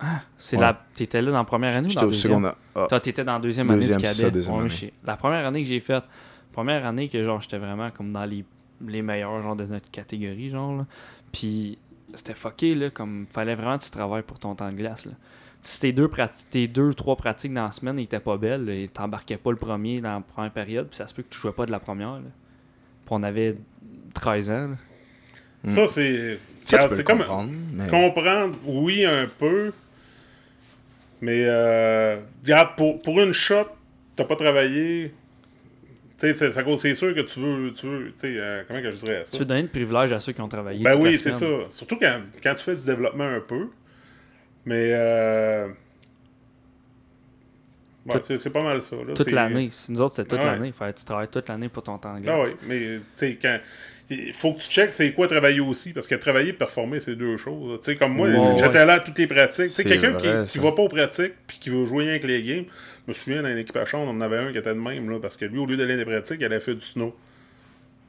Ah, 0.00 0.22
c'est 0.38 0.56
Ouais. 0.56 0.62
la. 0.62 0.84
T'étais 0.94 1.22
là 1.22 1.30
dans 1.30 1.38
la 1.38 1.44
première 1.44 1.76
année 1.76 1.86
ou 1.86 1.90
J'étais 1.90 2.00
dans 2.00 2.06
au 2.06 2.10
la 2.10 2.12
deuxième? 2.16 2.32
secondaire. 2.32 2.56
Ah, 2.74 2.86
Toi, 2.88 3.00
t'étais 3.00 3.24
dans 3.24 3.32
la 3.34 3.38
deuxième, 3.38 3.68
Deuxième, 3.68 3.98
année 3.98 4.08
du 4.12 4.20
cadet. 4.20 4.30
deuxième 4.30 4.54
Ouais, 4.54 4.60
année. 4.62 4.70
j'ai- 4.70 4.92
La 5.04 5.16
première 5.16 5.46
année 5.46 5.62
que 5.62 5.68
j'ai 5.68 5.80
faite, 5.80 6.04
première 6.52 6.84
année 6.86 7.08
que 7.08 7.24
genre 7.24 7.40
j'étais 7.40 7.58
vraiment 7.58 7.90
comme 7.90 8.12
dans 8.12 8.24
les, 8.24 8.44
les 8.86 9.02
meilleurs 9.02 9.40
genre 9.42 9.56
de 9.56 9.64
notre 9.66 9.90
catégorie, 9.90 10.50
genre 10.50 10.76
là. 10.78 10.86
Puis 11.32 11.78
c'était 12.14 12.34
fucké 12.34 12.74
là, 12.74 12.90
comme 12.90 13.26
fallait 13.30 13.54
vraiment 13.54 13.78
que 13.78 13.84
tu 13.84 13.90
travailles 13.90 14.22
pour 14.22 14.38
ton 14.38 14.54
temps 14.54 14.68
de 14.68 14.74
glace 14.74 15.06
là. 15.06 15.12
Si 15.62 15.80
tes 15.80 15.92
deux, 15.92 16.08
prati- 16.08 16.44
tes 16.50 16.68
deux, 16.68 16.92
trois 16.92 17.16
pratiques 17.16 17.54
dans 17.54 17.64
la 17.64 17.72
semaine 17.72 17.98
étaient 17.98 18.20
pas 18.20 18.36
belles, 18.36 18.68
et 18.68 18.88
t'embarquais 18.88 19.38
pas 19.38 19.50
le 19.50 19.56
premier 19.56 20.00
dans 20.02 20.12
la 20.16 20.20
première 20.20 20.52
période, 20.52 20.88
puis 20.88 20.96
ça 20.96 21.06
se 21.06 21.14
peut 21.14 21.22
que 21.22 21.30
tu 21.32 21.38
jouais 21.38 21.52
pas 21.52 21.64
de 21.64 21.70
la 21.70 21.80
première. 21.80 22.16
Là. 22.16 22.20
Puis 23.04 23.10
on 23.10 23.22
avait 23.22 23.56
13 24.14 24.50
ans. 24.50 24.68
là. 24.68 24.76
Ça, 25.64 25.86
c'est. 25.86 26.38
ça, 26.64 26.66
tu 26.66 26.74
regarde, 26.74 26.90
peux 26.90 26.96
c'est 26.96 27.02
le 27.02 27.06
comme. 27.06 27.18
comprendre, 27.18 27.50
mais- 27.72 27.86
Comprendre, 27.88 28.56
oui, 28.66 29.04
un 29.04 29.26
peu. 29.38 29.72
Mais, 31.20 31.44
euh, 31.46 32.18
regarde, 32.42 32.76
pour, 32.76 33.00
pour 33.00 33.20
une 33.20 33.32
shot, 33.32 33.66
t'as 34.16 34.24
pas 34.24 34.36
travaillé. 34.36 35.12
Tu 36.18 36.26
sais, 36.28 36.34
c'est- 36.34 36.52
ça 36.52 36.62
cause- 36.62 36.80
c'est 36.80 36.94
sûr 36.94 37.14
que 37.14 37.20
tu 37.20 37.40
veux. 37.40 37.72
Tu 37.72 37.86
veux 37.86 38.06
tu 38.12 38.12
sais, 38.18 38.34
euh, 38.36 38.62
comment 38.68 38.80
que 38.82 38.90
je 38.90 38.96
dirais 38.96 39.22
ça? 39.24 39.32
Tu 39.32 39.38
veux 39.38 39.44
donner 39.46 39.62
le 39.62 39.68
privilège 39.68 40.12
à 40.12 40.20
ceux 40.20 40.32
qui 40.32 40.40
ont 40.42 40.48
travaillé. 40.48 40.82
Ben 40.84 40.98
oui, 41.00 41.16
c'est 41.18 41.32
ça. 41.32 41.46
Surtout 41.70 41.96
quand, 41.96 42.20
quand 42.42 42.54
tu 42.54 42.62
fais 42.64 42.76
du 42.76 42.84
développement 42.84 43.24
un 43.28 43.40
peu. 43.40 43.68
Mais. 44.66 44.90
Euh... 44.92 45.68
ouais, 48.06 48.20
c'est, 48.22 48.38
c'est 48.38 48.50
pas 48.50 48.62
mal 48.62 48.80
ça. 48.82 48.96
Là. 48.96 49.14
Toute 49.14 49.24
C'est- 49.26 49.30
l'année. 49.34 49.68
Si 49.70 49.92
Nous 49.92 50.00
autres, 50.02 50.14
c'était 50.16 50.28
toute 50.28 50.40
Ouais. 50.40 50.46
l'année. 50.46 50.68
Il 50.68 50.72
fallait 50.72 50.92
que 50.92 50.98
tu 50.98 51.04
travailles 51.04 51.28
toute 51.28 51.48
l'année 51.48 51.68
pour 51.68 51.82
ton 51.82 51.98
temps 51.98 52.14
de 52.14 52.18
Ah 52.28 52.36
glace. 52.36 52.50
oui, 52.62 52.66
mais 52.68 52.78
tu 52.98 53.02
sais, 53.14 53.38
quand. 53.40 53.58
Il 54.10 54.34
faut 54.34 54.52
que 54.52 54.60
tu 54.60 54.68
checkes 54.68 54.92
c'est 54.92 55.12
quoi 55.14 55.26
travailler 55.26 55.60
aussi, 55.60 55.94
parce 55.94 56.06
que 56.06 56.14
travailler 56.16 56.50
et 56.50 56.52
performer, 56.52 57.00
c'est 57.00 57.16
deux 57.16 57.38
choses. 57.38 57.80
Tu 57.80 57.92
sais, 57.92 57.96
comme 57.96 58.12
moi, 58.12 58.28
j'étais 58.58 58.78
ouais. 58.80 58.84
là 58.84 58.92
à 58.94 59.00
toutes 59.00 59.16
les 59.16 59.26
pratiques. 59.26 59.70
C'est 59.70 59.82
quelqu'un 59.82 60.10
vrai, 60.10 60.42
qui, 60.44 60.52
qui 60.52 60.58
ça. 60.58 60.64
va 60.64 60.72
pas 60.72 60.82
aux 60.82 60.88
pratiques 60.88 61.32
puis 61.46 61.56
qui 61.58 61.70
veut 61.70 61.86
jouer 61.86 62.10
avec 62.10 62.24
les 62.24 62.42
games. 62.42 62.64
Je 63.06 63.10
me 63.10 63.14
souviens, 63.14 63.40
dans 63.42 63.48
l'équipe 63.48 63.74
à 63.76 63.86
chambre, 63.86 64.12
on 64.12 64.16
en 64.16 64.20
avait 64.20 64.36
un 64.36 64.52
qui 64.52 64.58
était 64.58 64.74
de 64.74 64.78
même, 64.78 65.08
là, 65.08 65.18
parce 65.20 65.38
que 65.38 65.46
lui, 65.46 65.58
au 65.58 65.64
lieu 65.64 65.78
d'aller 65.78 65.94
dans 65.94 66.00
les 66.00 66.04
pratiques, 66.04 66.36
il 66.38 66.44
allait 66.44 66.60
faire 66.60 66.74
du 66.74 66.84
snow. 66.84 67.16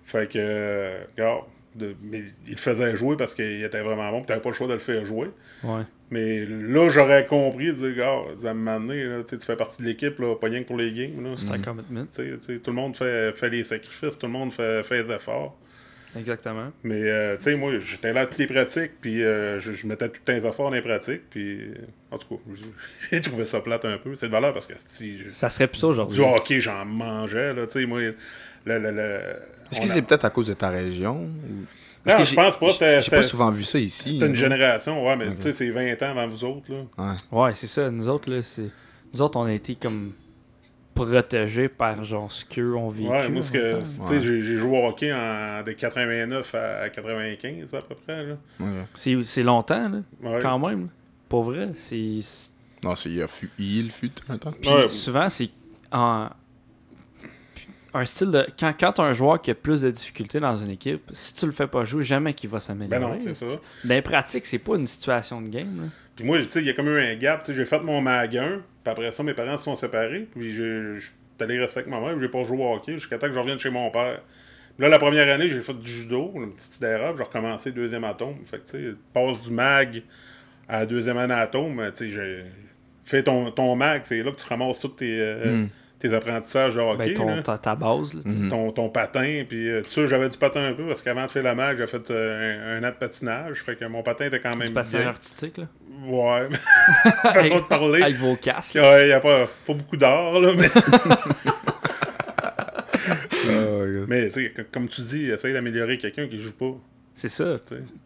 Fait 0.04 0.30
que, 0.30 0.38
euh, 0.38 1.00
regarde, 1.18 1.44
de- 1.76 1.96
mais 2.04 2.24
il 2.46 2.52
le 2.52 2.58
faisait 2.58 2.96
jouer 2.98 3.16
parce 3.18 3.34
qu'il 3.34 3.64
était 3.64 3.82
vraiment 3.82 4.12
bon, 4.12 4.22
tu 4.24 4.28
n'avais 4.34 4.42
pas 4.42 4.50
le 4.50 4.56
choix 4.56 4.68
de 4.68 4.74
le 4.74 4.80
faire 4.80 5.04
jouer. 5.06 5.30
Ouais. 5.64 5.82
Mais 6.12 6.46
là, 6.46 6.88
j'aurais 6.90 7.26
compris 7.26 7.68
de 7.68 7.72
dire, 7.74 7.96
gars, 7.96 8.48
à 8.48 8.52
un 8.52 8.54
moment 8.54 8.80
donné, 8.80 9.04
là, 9.04 9.24
tu 9.28 9.38
fais 9.40 9.56
partie 9.56 9.82
de 9.82 9.88
l'équipe, 9.88 10.20
là, 10.20 10.36
pas 10.36 10.48
rien 10.48 10.62
que 10.62 10.68
pour 10.68 10.78
les 10.78 10.92
games. 10.92 11.24
Là. 11.24 11.32
C'est 11.36 11.52
un 11.52 11.60
commitment. 11.60 12.06
Tu 12.06 12.24
sais, 12.32 12.38
tu 12.46 12.54
sais, 12.54 12.60
tout 12.60 12.70
le 12.72 12.76
monde 12.76 12.96
fait, 12.96 13.32
fait 13.36 13.50
les 13.50 13.64
sacrifices, 13.64 14.18
tout 14.18 14.28
le 14.28 14.32
monde 14.34 14.54
fait, 14.54 14.84
fait 14.84 15.02
les 15.02 15.12
efforts. 15.12 15.58
Exactement. 16.18 16.72
Mais, 16.84 17.02
euh, 17.04 17.36
tu 17.38 17.44
sais, 17.44 17.56
moi, 17.56 17.78
j'étais 17.80 18.14
là 18.14 18.22
à 18.22 18.26
toutes 18.28 18.38
les 18.38 18.48
pratiques, 18.48 18.92
puis 19.02 19.22
euh, 19.24 19.60
je, 19.60 19.74
je 19.74 19.86
mettais 19.88 20.08
tout 20.08 20.22
les 20.28 20.46
efforts 20.48 20.70
dans 20.70 20.76
les 20.76 20.82
pratiques, 20.82 21.24
puis 21.30 21.60
euh, 21.62 21.74
en 22.12 22.18
tout 22.18 22.36
cas, 22.38 22.42
j'ai 23.12 23.20
trouvé 23.22 23.44
ça 23.46 23.60
plate 23.60 23.84
un 23.84 23.98
peu. 23.98 24.16
C'est 24.16 24.28
de 24.28 24.32
valeur 24.32 24.54
parce 24.54 24.68
que 24.68 24.74
si 24.78 25.18
Ça 25.28 25.50
serait 25.50 25.68
plus 25.68 25.80
ça 25.80 25.88
aujourd'hui. 25.88 26.18
du 26.18 26.24
hockey, 26.24 26.62
j'en 26.62 26.86
mangeais, 26.86 27.54
là, 27.54 27.66
tu 27.68 27.80
sais, 27.82 27.86
moi, 27.86 28.00
le. 28.02 28.16
le, 28.66 28.80
le- 28.80 29.20
Est-ce 29.72 29.82
que 29.82 29.86
a- 29.88 29.94
c'est 29.94 30.02
peut-être 30.04 30.26
à 30.26 30.30
cause 30.30 30.48
de 30.48 30.54
ta 30.54 30.70
région 30.70 31.24
ou- 31.24 31.66
Non, 32.06 32.18
que 32.18 32.24
je 32.24 32.36
pense 32.36 32.58
pas, 32.60 33.00
J'ai 33.02 33.10
pas 33.12 33.22
souvent 33.24 33.52
vu 33.52 33.64
ça 33.64 33.80
ici. 33.80 34.12
C'était 34.12 34.26
une 34.28 34.34
là. 34.34 34.38
génération, 34.40 35.06
ouais, 35.06 35.16
mais 35.16 35.36
tu 35.36 35.42
sais, 35.42 35.54
c'est 35.54 35.70
20 35.70 35.94
ans 36.04 36.12
avant 36.12 36.28
vous 36.28 36.44
autres, 36.44 36.72
là. 36.72 36.84
Ouais. 37.32 37.40
Ouais, 37.44 37.54
c'est 37.54 37.68
ça. 37.68 37.90
Nous 37.90 38.08
autres, 38.10 38.30
là, 38.32 38.42
c'est. 38.44 38.70
Nous 39.14 39.22
autres, 39.22 39.40
on 39.40 39.46
a 39.46 39.54
été 39.54 39.76
comme 39.76 40.12
protégés 40.94 41.68
par 41.68 42.04
genre 42.04 42.32
ce 42.32 42.46
qu'eux 42.46 42.74
ont 42.76 42.90
vécu. 42.90 43.10
Ouais, 43.10 43.28
moi, 43.30 43.42
que, 43.52 43.76
Ouais. 43.76 44.20
j'ai 44.22 44.42
j'ai 44.42 44.58
joué 44.58 44.78
au 44.80 44.88
hockey 44.88 45.12
en, 45.12 45.62
de 45.64 45.72
89 45.74 46.56
à, 46.56 46.82
à 46.84 46.90
95, 46.90 47.74
à 47.76 47.82
peu 47.82 47.96
près, 47.96 48.24
là. 48.26 48.36
Ok. 48.60 48.68
C'est 48.96 49.24
c'est 49.24 49.44
longtemps, 49.44 49.90
là. 49.90 50.00
Ouais. 50.24 50.40
Quand 50.42 50.60
même. 50.60 50.82
là. 50.84 50.88
Pour 51.28 51.44
vrai. 51.44 51.72
C'est. 51.78 52.20
Non, 52.84 52.96
c'est 52.96 53.10
il 53.10 53.22
a 53.22 53.28
fu- 53.28 53.50
il 53.60 53.90
fut 53.92 54.12
un 54.30 54.38
temps. 54.38 54.52
Puis 54.52 54.70
Ouais. 54.70 54.88
souvent, 54.90 55.30
c'est 55.30 55.50
en. 55.92 56.30
Un 57.98 58.06
style 58.06 58.30
de. 58.32 58.46
Quand, 58.60 58.74
quand 58.80 58.92
t'as 58.92 59.04
un 59.04 59.14
joueur 59.14 59.42
qui 59.42 59.52
a 59.52 59.56
plus 59.56 59.82
de 59.82 59.90
difficultés 59.90 60.40
dans 60.40 60.56
une 60.56 60.70
équipe, 60.70 61.02
si 61.14 61.34
tu 61.34 61.46
le 61.46 61.52
fais 61.54 61.66
pas 61.68 61.84
jouer, 61.86 62.04
jamais 62.04 62.34
qu'il 62.34 62.50
va 62.50 62.60
s'améliorer. 62.60 63.00
Ben 63.00 63.08
non, 63.08 63.16
c'est 63.18 63.34
ça. 63.34 63.46
Dans 63.86 63.94
les 63.96 64.02
pratiques, 64.02 64.46
c'est 64.46 64.60
pas 64.60 64.76
une 64.76 64.86
situation 64.88 65.42
de 65.42 65.48
game. 65.48 65.82
là. 65.84 65.88
Puis 66.16 66.26
moi, 66.26 66.38
tu 66.40 66.52
sais, 66.52 66.60
il 66.60 66.66
y 66.68 66.70
a 66.70 66.74
comme 66.74 66.88
eu 66.90 67.00
un 67.00 67.16
gap. 67.16 67.40
Tu 67.42 67.48
sais, 67.48 67.54
j'ai 67.54 67.66
fait 67.66 67.80
mon 67.80 68.02
mag 68.02 68.36
1, 68.38 68.48
puis 68.48 68.62
après 68.86 69.12
ça, 69.12 69.24
mes 69.24 69.34
parents 69.34 69.56
se 69.58 69.64
sont 69.66 69.76
séparés. 69.76 70.28
Puis 70.36 70.52
j'ai- 70.54 70.96
je 70.96 71.06
suis 71.06 71.14
allé 71.40 71.58
rester 71.60 71.80
avec 71.80 71.90
ma 71.92 72.00
mère, 72.00 72.12
puis 72.14 72.22
j'ai 72.22 72.30
pas 72.30 72.44
joué 72.44 72.58
au 72.58 72.74
hockey 72.74 72.96
jusqu'à 72.96 73.18
temps 73.18 73.28
que 73.28 73.34
je 73.34 73.40
revienne 73.40 73.60
chez 73.60 73.70
mon 73.70 73.90
père. 73.92 74.20
Puis 74.78 74.84
là, 74.84 74.90
la 74.90 75.00
première 75.00 75.34
année, 75.34 75.48
j'ai 75.48 75.62
fait 75.62 75.74
du 75.74 75.90
judo, 75.90 76.32
une 76.36 76.52
petite 76.54 76.82
erreur, 76.84 77.14
puis 77.16 77.20
j'ai 77.20 77.24
recommencé 77.24 77.72
deuxième 77.72 78.04
atome. 78.04 78.36
Fait 78.46 78.58
que, 78.58 78.66
tu 78.72 78.90
sais, 78.90 78.96
passe 79.14 79.42
du 79.42 79.52
mag 79.52 80.04
à 80.68 80.80
la 80.80 80.86
deuxième 80.86 81.18
année 81.18 81.34
atome, 81.34 81.82
tu 81.96 82.06
sais, 82.06 82.12
j'ai 82.12 82.44
fait 83.06 83.24
ton, 83.24 83.52
ton 83.52 83.74
mag, 83.78 84.02
c'est 84.04 84.22
là 84.22 84.32
que 84.32 84.42
tu 84.42 84.48
ramasses 84.48 84.80
tous 84.80 84.90
tes, 84.90 85.18
euh, 85.20 85.64
Mm. 85.64 85.70
Tes 86.10 86.14
apprentissages 86.16 86.76
de 86.76 86.80
hockey. 86.82 87.08
Ben, 87.08 87.14
ton, 87.14 87.36
là. 87.36 87.42
ta, 87.44 87.58
ta 87.58 87.76
base, 87.76 88.14
là, 88.14 88.22
tu 88.24 88.30
sais. 88.32 88.36
Mhm. 88.36 88.50
ton, 88.50 88.72
ton 88.72 88.90
patin, 88.90 89.44
puis 89.48 89.70
euh, 89.70 89.82
tu 89.84 89.90
sais, 89.90 90.08
j'avais 90.08 90.30
du 90.30 90.38
patin 90.38 90.64
un 90.66 90.74
peu, 90.74 90.86
parce 90.86 91.02
qu'avant 91.02 91.26
de 91.26 91.32
faire 91.32 91.44
la 91.44 91.56
mag, 91.56 91.78
j'ai 91.78 91.88
fait 91.88 92.10
euh, 92.12 92.78
un, 92.80 92.84
un 92.84 92.88
an 92.88 92.92
de 92.92 92.96
patinage, 92.98 93.62
fait 93.64 93.76
que 93.76 93.86
mon 93.86 94.04
patin 94.04 94.26
était 94.26 94.40
quand 94.40 94.56
même 94.56 94.68
Du 94.68 94.74
bien. 94.74 95.08
artistique, 95.08 95.58
là? 95.58 95.66
Ouais, 96.08 96.48
pas 97.24 97.32
trop 97.50 97.60
de 97.60 97.66
parler. 97.68 98.02
Avec 98.02 98.18
vos 98.18 98.36
casques. 98.36 98.76
là. 98.76 99.02
Il 99.02 99.08
n'y 99.08 99.14
a 99.14 99.20
pas, 99.20 99.48
pas 99.66 99.74
beaucoup 99.74 99.98
d'art, 99.98 100.40
là, 100.40 100.52
mais, 100.58 100.70
Oh, 103.48 103.84
mais 104.08 104.30
tu 104.30 104.46
sais, 104.46 104.54
comme 104.72 104.88
tu 104.88 105.02
dis, 105.02 105.30
essaye 105.30 105.54
d'améliorer 105.54 105.98
quelqu'un 105.98 106.28
qui 106.28 106.40
joue 106.40 106.56
pas. 106.56 106.74
C'est 107.14 107.30
ça. 107.30 107.58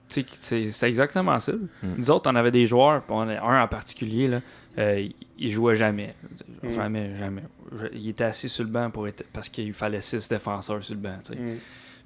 c'est 0.08 0.26
c'est 0.70 0.88
exactement 0.90 1.40
ça. 1.40 1.54
Nous 1.84 2.12
autres, 2.12 2.30
on 2.32 2.36
avait 2.36 2.52
des 2.52 2.66
joueurs, 2.66 3.02
puis 3.04 3.14
on 3.16 3.28
a 3.28 3.42
un 3.42 3.64
en 3.64 3.68
particulier, 3.68 4.28
là, 4.28 4.42
euh, 4.80 5.08
il- 5.38 5.52
jouait 5.52 5.76
jamais. 5.76 6.16
Mm. 6.64 6.72
Jamais, 6.72 7.18
jamais. 7.18 7.44
Je- 7.78 7.88
Il 7.98 8.10
était 8.10 8.24
assis 8.24 8.50
sur 8.50 8.64
le 8.64 8.70
banc 8.70 8.90
pour 8.90 9.08
être, 9.08 9.26
parce 9.34 9.50
qu'il 9.50 9.74
fallait 9.74 10.02
six 10.02 10.28
défenseurs 10.30 10.84
sur 10.84 10.96
le 10.96 11.02
banc. 11.02 11.18
tu. 11.24 11.38
Mm. 11.38 11.58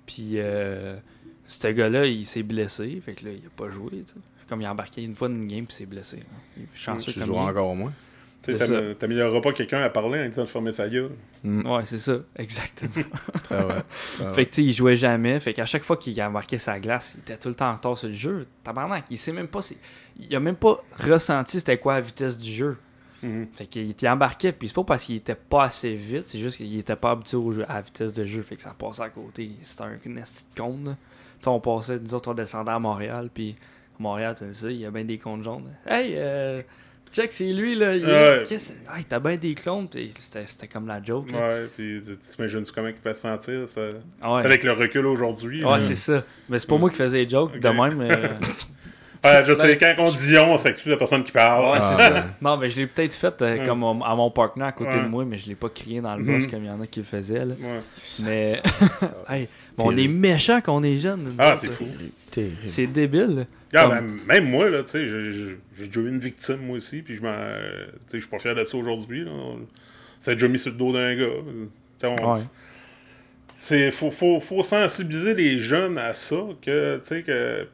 Puis, 0.05 0.31
euh, 0.35 0.97
ce 1.45 1.67
gars-là, 1.67 2.05
il 2.05 2.25
s'est 2.25 2.43
blessé, 2.43 3.01
fait 3.03 3.13
que 3.13 3.25
là, 3.25 3.31
il 3.31 3.45
a 3.45 3.49
pas 3.55 3.69
joué. 3.69 4.03
tu. 4.05 4.13
Comme 4.49 4.61
il 4.61 4.65
a 4.65 4.71
embarqué 4.71 5.03
une 5.03 5.15
fois 5.15 5.29
dans 5.29 5.35
une 5.35 5.47
game, 5.47 5.65
puis 5.65 5.73
il 5.75 5.77
s'est 5.77 5.85
blessé. 5.85 6.17
là. 6.17 6.23
Il 6.57 6.63
est 6.63 6.67
chanceux 6.75 7.11
Tu 7.13 7.19
comme 7.19 7.29
il 7.31 7.35
est. 7.35 7.39
encore 7.39 7.69
au 7.69 7.75
moins? 7.75 7.93
T'amélioreras 8.99 9.41
pas 9.41 9.53
quelqu'un 9.53 9.81
à 9.81 9.89
parler 9.89 10.19
en 10.25 10.27
disant 10.29 10.43
de 10.43 10.49
fermer 10.49 10.71
sa 10.71 10.89
gueule. 10.89 11.11
Mm. 11.43 11.65
Ouais, 11.71 11.85
c'est 11.85 11.97
ça, 11.97 12.17
exactement. 12.35 12.91
Très 13.43 13.61
vrai. 13.63 13.83
Très 14.15 14.23
vrai. 14.25 14.33
Fait 14.33 14.45
que 14.45 14.49
tu 14.49 14.55
sais, 14.55 14.63
il 14.63 14.71
jouait 14.73 14.95
jamais. 14.95 15.39
Fait 15.39 15.53
qu'à 15.53 15.65
chaque 15.65 15.83
fois 15.83 15.97
qu'il 15.97 16.19
a 16.19 16.29
marqué 16.29 16.57
sa 16.57 16.79
glace, 16.79 17.15
il 17.17 17.21
était 17.21 17.37
tout 17.37 17.49
le 17.49 17.55
temps 17.55 17.69
en 17.69 17.75
retard 17.75 17.97
sur 17.97 18.07
le 18.09 18.13
jeu. 18.13 18.47
Tabarnak, 18.63 19.05
il 19.09 19.17
sait 19.17 19.31
même 19.33 19.47
pas. 19.47 19.61
c'est- 19.61 19.77
Il 20.19 20.35
a 20.35 20.39
même 20.39 20.55
pas 20.57 20.83
ressenti 20.99 21.59
c'était 21.59 21.77
quoi 21.77 21.95
la 21.95 22.01
vitesse 22.01 22.37
du 22.37 22.51
jeu. 22.51 22.77
Mhm. 23.23 23.47
Fait 23.53 23.65
qu'il 23.65 23.89
était 23.89 24.09
embarqué, 24.09 24.51
puis 24.51 24.67
c'est 24.67 24.73
pas 24.75 24.83
parce 24.83 25.05
qu'il 25.05 25.15
était 25.15 25.33
pas 25.35 25.63
assez 25.63 25.93
vite, 25.95 26.27
c'est 26.27 26.39
juste 26.39 26.57
qu'il 26.57 26.77
était 26.77 26.97
pas 26.97 27.11
habitué 27.11 27.37
au 27.37 27.53
jeu- 27.53 27.65
à 27.69 27.75
la 27.75 27.81
vitesse 27.81 28.11
de 28.13 28.25
jeu. 28.25 28.41
Fait 28.41 28.57
que 28.57 28.61
ça 28.61 28.75
passait 28.77 29.01
à 29.03 29.09
côté. 29.09 29.51
C'était 29.61 29.83
un 29.83 29.91
une 30.05 30.17
esti 30.17 30.43
de 30.53 30.59
compte. 30.59 30.85
là. 30.85 30.97
Tu 31.39 31.43
sais, 31.45 31.47
on 31.49 31.59
passait, 31.61 31.99
nous 31.99 32.13
autres, 32.13 32.29
on 32.29 32.33
descendait 32.33 32.71
à 32.71 32.79
Montréal, 32.79 33.29
puis 33.33 33.55
à 33.97 34.03
Montréal, 34.03 34.35
tu 34.37 34.53
sais, 34.53 34.73
il 34.73 34.81
y 34.81 34.85
a 34.85 34.91
bien 34.91 35.05
des 35.05 35.17
comptes 35.17 35.43
jaunes. 35.43 35.69
Hey, 35.85 36.13
euh, 36.17 36.61
check, 37.13 37.31
c'est 37.33 37.51
lui, 37.53 37.75
là. 37.75 37.95
Il 37.95 38.05
Ouais. 38.05 38.45
T'as 39.07 39.19
bien 39.19 39.37
des 39.37 39.53
clones, 39.55 39.87
c'était 40.17 40.67
comme 40.67 40.87
la 40.87 41.01
joke. 41.03 41.31
là. 41.31 41.37
Ouais, 41.39 41.67
puis 41.75 42.01
tu 42.05 42.11
tu 42.13 42.17
t'imagines 42.17 42.63
comment 42.73 42.87
il 42.89 42.95
va 43.03 43.13
se 43.13 43.21
sentir, 43.21 43.67
ça, 43.69 43.81
Ah 44.21 44.33
ouais. 44.35 44.45
avec 44.45 44.63
le 44.63 44.71
recul 44.71 45.05
aujourd'hui. 45.05 45.63
Ouais, 45.63 45.79
c'est 45.79 45.95
ça. 45.95 46.23
Mais 46.49 46.59
c'est 46.59 46.67
pas 46.69 46.77
moi 46.77 46.89
qui 46.89 46.97
faisais 46.97 47.23
les 47.23 47.29
jokes, 47.29 47.59
de 47.59 47.67
Ok. 47.67 47.75
même. 47.75 48.01
euh, 48.01 48.27
Ouais, 49.25 49.41
je 49.47 49.53
sais, 49.53 49.77
quand 49.77 49.93
on 49.99 50.11
dit 50.11 50.37
on, 50.37 50.57
ça 50.57 50.69
exclut 50.69 50.89
la 50.91 50.97
personne 50.97 51.23
qui 51.23 51.31
parle. 51.31 51.63
Ouais, 51.71 51.77
Ah, 51.81 51.93
c'est 51.95 52.03
ça. 52.03 52.13
ouais. 52.13 52.23
Non, 52.41 52.57
mais 52.57 52.67
je 52.67 52.75
l'ai 52.75 52.87
peut-être 52.87 53.13
fait 53.13 53.41
euh, 53.41 53.65
comme 53.65 53.81
à 53.81 54.15
mon 54.15 54.29
partenaire 54.31 54.67
à 54.67 54.71
côté 54.73 54.97
Ouais. 54.97 55.03
de 55.03 55.07
moi, 55.07 55.23
mais 55.23 55.37
je 55.37 55.47
l'ai 55.47 55.55
pas 55.55 55.69
crié 55.69 56.01
dans 56.01 56.13
le 56.17 56.21
Mhm. 56.23 56.33
boss 56.33 56.47
comme 56.47 56.61
il 56.65 56.67
y 56.67 56.69
en 56.69 56.81
a 56.81 56.87
qui 56.87 56.99
le 56.99 57.05
faisaient. 57.05 57.45
Là. 57.45 57.53
Ouais. 57.57 57.79
Mais 58.25 58.61
hey, 59.29 59.47
bon, 59.77 59.93
on 59.93 59.97
est 59.97 60.09
méchants 60.09 60.59
quand 60.61 60.75
on 60.75 60.83
est 60.83 60.97
jeune. 60.97 61.35
Ah, 61.39 61.55
c'est 61.57 61.67
fou. 61.71 61.87
Terrible. 62.31 62.57
C'est 62.65 62.87
débile. 62.87 63.35
là. 63.37 63.43
Regarde, 63.73 63.95
Comme- 63.97 64.17
ben, 64.27 64.41
même 64.41 64.49
moi, 64.49 64.69
là, 64.69 64.83
tu 64.83 64.89
sais, 64.91 65.05
j'ai- 65.07 65.57
déjà 65.85 65.99
eu 66.01 66.07
une 66.07 66.19
victime, 66.19 66.57
moi 66.57 66.77
aussi, 66.77 67.01
puis 67.01 67.15
je 67.15 67.21
m'en. 67.21 67.33
tu 67.33 67.39
sais, 68.07 68.17
je 68.17 68.19
suis 68.19 68.29
pas 68.29 68.39
fier 68.39 68.53
de 68.55 68.63
ça 68.63 68.77
aujourd'hui, 68.77 69.25
là. 69.25 69.31
Ça 70.19 70.31
a 70.31 70.33
déjà 70.35 70.47
mis 70.47 70.59
sur 70.59 70.71
le 70.71 70.77
dos 70.77 70.93
d'un 70.93 71.15
gars. 71.15 71.25
On- 72.03 72.33
Ouais. 72.35 72.41
C'est 73.55 73.91
faut, 73.91 74.11
faut, 74.11 74.39
faut 74.39 74.61
sensibiliser 74.61 75.33
les 75.33 75.57
jeunes 75.59 75.97
à 75.97 76.13
ça 76.13 76.37
que 76.61 76.97
tu 76.99 77.05
sais 77.05 77.21
que 77.23 77.67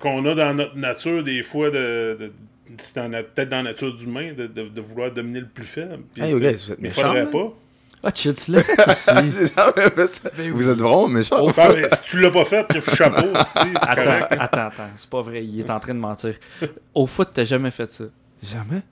qu'on 0.00 0.24
a 0.26 0.34
dans 0.34 0.54
notre 0.54 0.76
nature 0.76 1.24
des 1.24 1.42
fois 1.42 1.70
de, 1.70 2.30
c'est 2.78 2.94
peut-être 2.94 3.48
dans 3.48 3.56
la 3.58 3.62
nature 3.64 3.92
d'humain 3.96 4.32
de, 4.32 4.46
de, 4.46 4.68
de 4.68 4.80
vouloir 4.80 5.10
dominer 5.10 5.40
le 5.40 5.46
plus 5.48 5.64
faible. 5.64 6.04
Puis 6.14 6.22
Hey, 6.22 6.34
ok, 6.34 6.40
c'est- 6.40 6.52
vous 6.66 6.72
êtes 6.72 6.92
faudrait 6.92 7.30
pas. 7.30 7.52
Ah, 8.04 8.10
tu 8.10 8.34
tu 8.34 8.50
l'as 8.50 8.62
fait 8.64 8.90
aussi. 8.90 9.10
J'ai 9.30 9.48
jamais 9.54 9.90
fait 9.90 10.06
ça. 10.08 10.30
Ben 10.36 10.50
Vous 10.50 10.58
oui. 10.66 10.72
êtes 10.72 10.78
vraiment 10.78 11.08
méchant. 11.08 11.36
Oh, 11.40 11.52
si 11.52 12.02
tu 12.04 12.20
l'as 12.20 12.30
pas 12.30 12.44
fait, 12.44 12.66
chapeau, 12.96 13.28
c'est 13.54 13.60
c'est 13.62 13.76
Attends, 13.80 14.26
attends, 14.30 14.60
attends. 14.66 14.90
C'est 14.96 15.08
pas 15.10 15.22
vrai. 15.22 15.44
Il 15.44 15.60
est 15.60 15.70
en 15.70 15.78
train 15.78 15.94
de 15.94 16.00
mentir. 16.00 16.34
Au 16.94 17.06
foot, 17.06 17.28
t'as 17.32 17.44
jamais 17.44 17.70
fait 17.70 17.90
ça? 17.92 18.04
Jamais. 18.42 18.82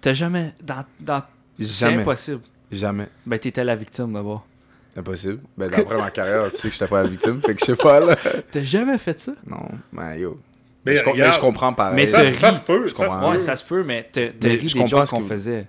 T'as 0.00 0.12
jamais. 0.12 0.54
Dans, 0.62 0.84
dans... 1.00 1.22
C'est 1.58 1.66
Jamais. 1.66 2.02
impossible. 2.02 2.40
Jamais. 2.70 3.08
Ben, 3.26 3.38
t'étais 3.38 3.64
la 3.64 3.76
victime 3.76 4.12
d'abord. 4.12 4.46
Impossible. 4.96 5.40
Ben, 5.56 5.68
d'après 5.68 5.96
ma 5.96 6.10
carrière, 6.10 6.50
tu 6.50 6.58
sais 6.58 6.68
que 6.68 6.72
j'étais 6.74 6.86
pas 6.86 7.02
la 7.02 7.08
victime, 7.08 7.40
fait 7.40 7.54
que 7.54 7.60
je 7.60 7.64
sais 7.66 7.76
pas, 7.76 8.00
là. 8.00 8.16
T'as 8.50 8.62
jamais 8.62 8.98
fait 8.98 9.18
ça? 9.18 9.32
Non, 9.46 9.68
ben, 9.92 10.14
yo. 10.14 10.40
Mais 10.84 10.96
je, 10.96 11.04
mais 11.04 11.30
comprends 11.40 11.72
pareil. 11.72 11.94
Mais 11.96 12.06
ça, 12.06 12.24
se 12.52 12.60
peut, 12.60 12.86
Je 12.86 12.92
ça 12.94 13.04
se 13.04 13.08
comprends. 13.08 13.20
peut. 13.20 13.26
Ouais, 13.34 13.38
ça 13.38 13.56
se 13.56 13.64
peut, 13.64 13.84
mais 13.84 14.08
ris 14.58 14.68
je 14.68 14.74
des 14.74 14.80
comprends 14.80 14.98
jokes 14.98 15.06
ce 15.06 15.10
qu'on 15.10 15.22
que 15.22 15.64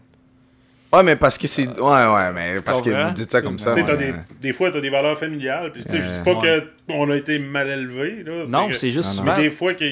faisait. 0.94 0.98
Ouais, 0.98 1.04
mais 1.04 1.16
parce 1.16 1.38
que 1.38 1.48
c'est. 1.48 1.68
Ouais, 1.68 2.06
ouais, 2.08 2.32
mais 2.34 2.62
parce 2.62 2.82
que 2.82 2.90
vous 3.08 3.14
dites 3.14 3.32
ça 3.32 3.42
comme 3.42 3.60
ça. 3.60 3.74
T'as 3.76 3.96
des, 3.96 4.14
des 4.42 4.54
fois, 4.54 4.72
tu 4.72 4.78
as 4.78 4.82
des 4.82 4.90
valeurs 4.90 5.18
familiales. 5.18 5.72
Puis, 5.72 5.84
tu 5.84 5.90
sais, 5.92 5.98
je 6.02 6.08
dis 6.08 6.20
Euh, 6.20 6.24
pas 6.24 6.40
ouais. 6.40 6.64
qu'on 6.88 7.10
a 7.10 7.16
été 7.16 7.40
mal 7.40 7.68
élevés. 7.70 8.24
Là, 8.24 8.46
Non, 8.48 8.68
que- 8.70 8.74
c'est 8.76 8.92
juste 8.92 9.10
Non, 9.10 9.16
non. 9.16 9.20
souvent. 9.22 9.36
Mais 9.38 9.44
des 9.44 9.50
fois, 9.52 9.74
que 9.74 9.86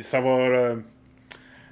ça 0.00 0.20
va. 0.20 0.28
euh, 0.30 0.76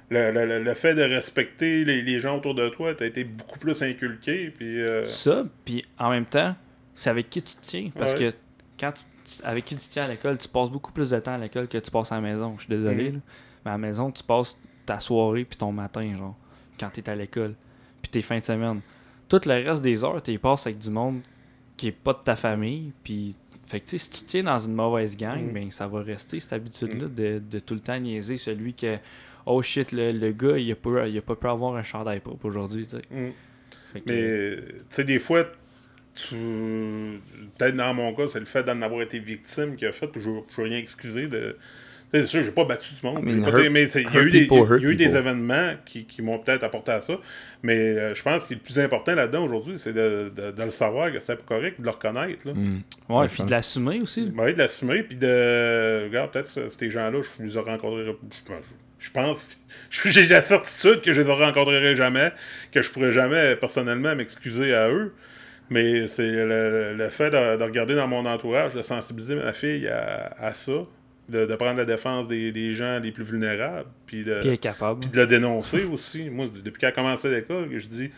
le, 0.09 0.31
le- 0.31 0.45
le- 0.45 0.63
le 0.63 0.73
fait 0.73 0.93
de 0.93 1.03
respecter 1.03 1.85
les, 1.85 2.01
les 2.01 2.19
gens 2.19 2.37
autour 2.37 2.53
de 2.53 2.67
toi, 2.69 2.93
t'as 2.93 3.05
été 3.05 3.23
beaucoup 3.23 3.59
plus 3.59 3.81
inculqué. 3.81 4.51
Puis, 4.57 4.81
euh, 4.81 5.05
Ça, 5.05 5.45
puis 5.63 5.85
en 5.97 6.09
même 6.09 6.25
temps, 6.25 6.53
c'est 6.93 7.09
avec 7.09 7.29
qui 7.29 7.41
tu 7.41 7.55
te 7.55 7.61
tiens. 7.61 7.89
Parce 7.97 8.13
Ouais. 8.13 8.31
que 8.31 8.35
quand 8.79 8.91
tu, 8.91 9.03
tu- 9.25 9.43
avec 9.45 9.63
qui 9.65 9.75
tu 9.75 9.87
te 9.87 9.91
tiens 9.93 10.03
à 10.05 10.07
l'école, 10.09 10.37
tu 10.37 10.49
passes 10.49 10.69
beaucoup 10.69 10.91
plus 10.91 11.09
de 11.11 11.19
temps 11.19 11.33
à 11.35 11.37
l'école 11.37 11.67
que 11.69 11.77
tu 11.77 11.89
passes 11.91 12.11
à 12.11 12.15
la 12.15 12.21
maison. 12.21 12.55
Je 12.57 12.63
suis 12.65 12.69
désolé. 12.75 13.09
Mhm. 13.09 13.13
là. 13.15 13.19
Mais 13.65 13.71
à 13.71 13.73
la 13.75 13.77
maison, 13.77 14.11
tu 14.11 14.23
passes 14.23 14.59
ta 14.85 14.99
soirée 14.99 15.45
puis 15.45 15.55
ton 15.57 15.71
matin, 15.71 16.01
genre, 16.17 16.35
quand 16.79 16.89
t'es 16.89 17.09
à 17.09 17.15
l'école. 17.15 17.53
Puis 18.01 18.09
tes 18.11 18.21
fins 18.21 18.39
de 18.39 18.43
semaine. 18.43 18.81
Tout 19.29 19.41
le 19.45 19.53
reste 19.69 19.81
des 19.83 20.03
heures, 20.03 20.21
tu 20.21 20.37
passes 20.39 20.65
avec 20.67 20.79
du 20.79 20.89
monde 20.89 21.21
qui 21.77 21.87
est 21.87 21.91
pas 21.91 22.13
de 22.13 22.19
ta 22.23 22.35
famille. 22.35 22.91
Puis, 23.03 23.35
fait 23.67 23.79
que 23.79 23.97
si 23.97 24.09
tu 24.09 24.25
tiens 24.25 24.43
dans 24.43 24.59
une 24.59 24.73
mauvaise 24.73 25.15
gang, 25.15 25.41
Mhm. 25.41 25.53
ben 25.53 25.71
ça 25.71 25.87
va 25.87 26.01
rester 26.01 26.39
cette 26.39 26.53
habitude-là 26.53 27.07
de, 27.07 27.39
de 27.39 27.59
tout 27.59 27.73
le 27.73 27.79
temps 27.79 27.97
niaiser 27.99 28.37
celui 28.37 28.73
que. 28.73 28.97
Oh 29.45 29.61
shit, 29.61 29.91
le, 29.91 30.11
le 30.11 30.31
gars, 30.33 30.57
il 30.57 30.71
a, 30.71 30.75
pas, 30.75 31.07
il 31.07 31.17
a 31.17 31.21
pas 31.21 31.35
pu 31.35 31.47
avoir 31.47 31.75
un 31.75 31.81
chandail 31.83 32.19
propre 32.19 32.45
aujourd'hui, 32.45 32.83
tu 32.85 32.91
sais. 32.97 33.01
mm. 33.09 33.31
Que- 33.93 33.99
Mais, 34.05 34.61
tu 34.67 34.73
sais, 34.89 35.03
des 35.03 35.19
fois, 35.19 35.45
tu. 36.13 36.35
Peut-être 37.57 37.75
dans 37.75 37.93
mon 37.93 38.13
cas, 38.13 38.27
c'est 38.27 38.39
le 38.39 38.45
fait 38.45 38.63
d'en 38.63 38.81
avoir 38.81 39.01
été 39.01 39.19
victime 39.19 39.75
qui 39.75 39.85
a 39.85 39.91
fait, 39.91 40.07
puis 40.07 40.21
je 40.21 40.29
ne 40.29 40.35
veux 40.35 40.63
rien 40.63 40.77
excuser 40.77 41.27
de. 41.27 41.57
C'est 42.13 42.25
sûr, 42.25 42.41
j'ai 42.43 42.51
pas 42.51 42.65
battu 42.65 42.93
du 42.93 43.05
monde. 43.05 43.19
Mais 43.23 43.31
il 44.01 44.01
y 44.13 44.17
a 44.17 44.21
eu, 44.21 44.31
des, 44.31 44.47
y 44.81 44.85
a 44.85 44.89
eu 44.89 44.95
des 44.95 45.15
événements 45.17 45.73
qui, 45.85 46.05
qui 46.05 46.21
m'ont 46.21 46.39
peut-être 46.39 46.63
apporté 46.63 46.91
à 46.91 46.99
ça. 46.99 47.13
Mais 47.63 47.77
euh, 47.77 48.13
je 48.15 48.21
pense 48.21 48.45
que 48.45 48.53
le 48.53 48.59
plus 48.59 48.79
important 48.79 49.15
là-dedans 49.15 49.45
aujourd'hui, 49.45 49.77
c'est 49.77 49.93
de, 49.93 50.31
de- 50.35 50.51
de 50.51 50.63
le 50.63 50.71
savoir 50.71 51.11
que 51.11 51.19
c'est 51.19 51.37
pas 51.37 51.43
correct, 51.55 51.79
de 51.79 51.85
le 51.85 51.91
reconnaître. 51.91 52.45
Là. 52.47 52.53
Ouais, 53.09 53.15
Ouais, 53.21 53.27
puis 53.27 53.37
de 53.45 53.51
l'assumer 53.51 54.01
aussi. 54.01 54.31
Ouais, 54.35 54.51
de 54.53 54.57
l'assumer, 54.57 55.03
puis 55.03 55.15
de. 55.15 56.03
Regarde, 56.05 56.31
peut-être 56.31 56.47
ce- 56.47 56.69
ces 56.69 56.89
gens-là, 56.89 57.21
je 57.21 57.43
les 57.43 57.55
ai 57.55 57.59
rencontrés. 57.59 58.05
Je, 58.05 58.53
je 58.99 59.11
pense. 59.11 59.57
J'ai 60.05 60.27
la 60.27 60.41
certitude 60.41 61.01
que 61.01 61.13
je 61.13 61.21
les 61.21 61.31
rencontrerai 61.31 61.95
jamais, 61.95 62.33
que 62.73 62.81
je 62.81 62.89
pourrais 62.91 63.11
jamais 63.13 63.55
personnellement 63.55 64.15
m'excuser 64.15 64.73
à 64.75 64.89
eux. 64.89 65.13
Mais 65.69 66.09
c'est 66.09 66.29
le, 66.29 66.93
le 66.97 67.09
fait 67.09 67.29
de, 67.29 67.57
de 67.57 67.63
regarder 67.63 67.95
dans 67.95 68.07
mon 68.07 68.25
entourage, 68.25 68.73
de 68.73 68.81
sensibiliser 68.81 69.35
ma 69.35 69.53
fille 69.53 69.87
à, 69.87 70.33
à 70.37 70.51
ça, 70.51 70.73
de, 71.29 71.45
de 71.45 71.55
prendre 71.55 71.77
la 71.77 71.85
défense 71.85 72.27
des, 72.27 72.51
des 72.51 72.73
gens 72.73 72.99
les 72.99 73.11
plus 73.11 73.23
vulnérables, 73.23 73.89
puis 74.05 74.23
de, 74.23 74.39
Puis 74.41 74.57
capable. 74.59 74.99
puis 75.01 75.09
de 75.09 75.17
le 75.17 75.27
dénoncer 75.27 75.83
aussi. 75.85 76.29
Moi, 76.29 76.45
depuis 76.63 76.79
qu'elle 76.79 76.89
a 76.89 76.93
commencé 76.93 77.29
l'école, 77.29 77.69
je 77.77 77.87
dis 77.87 78.11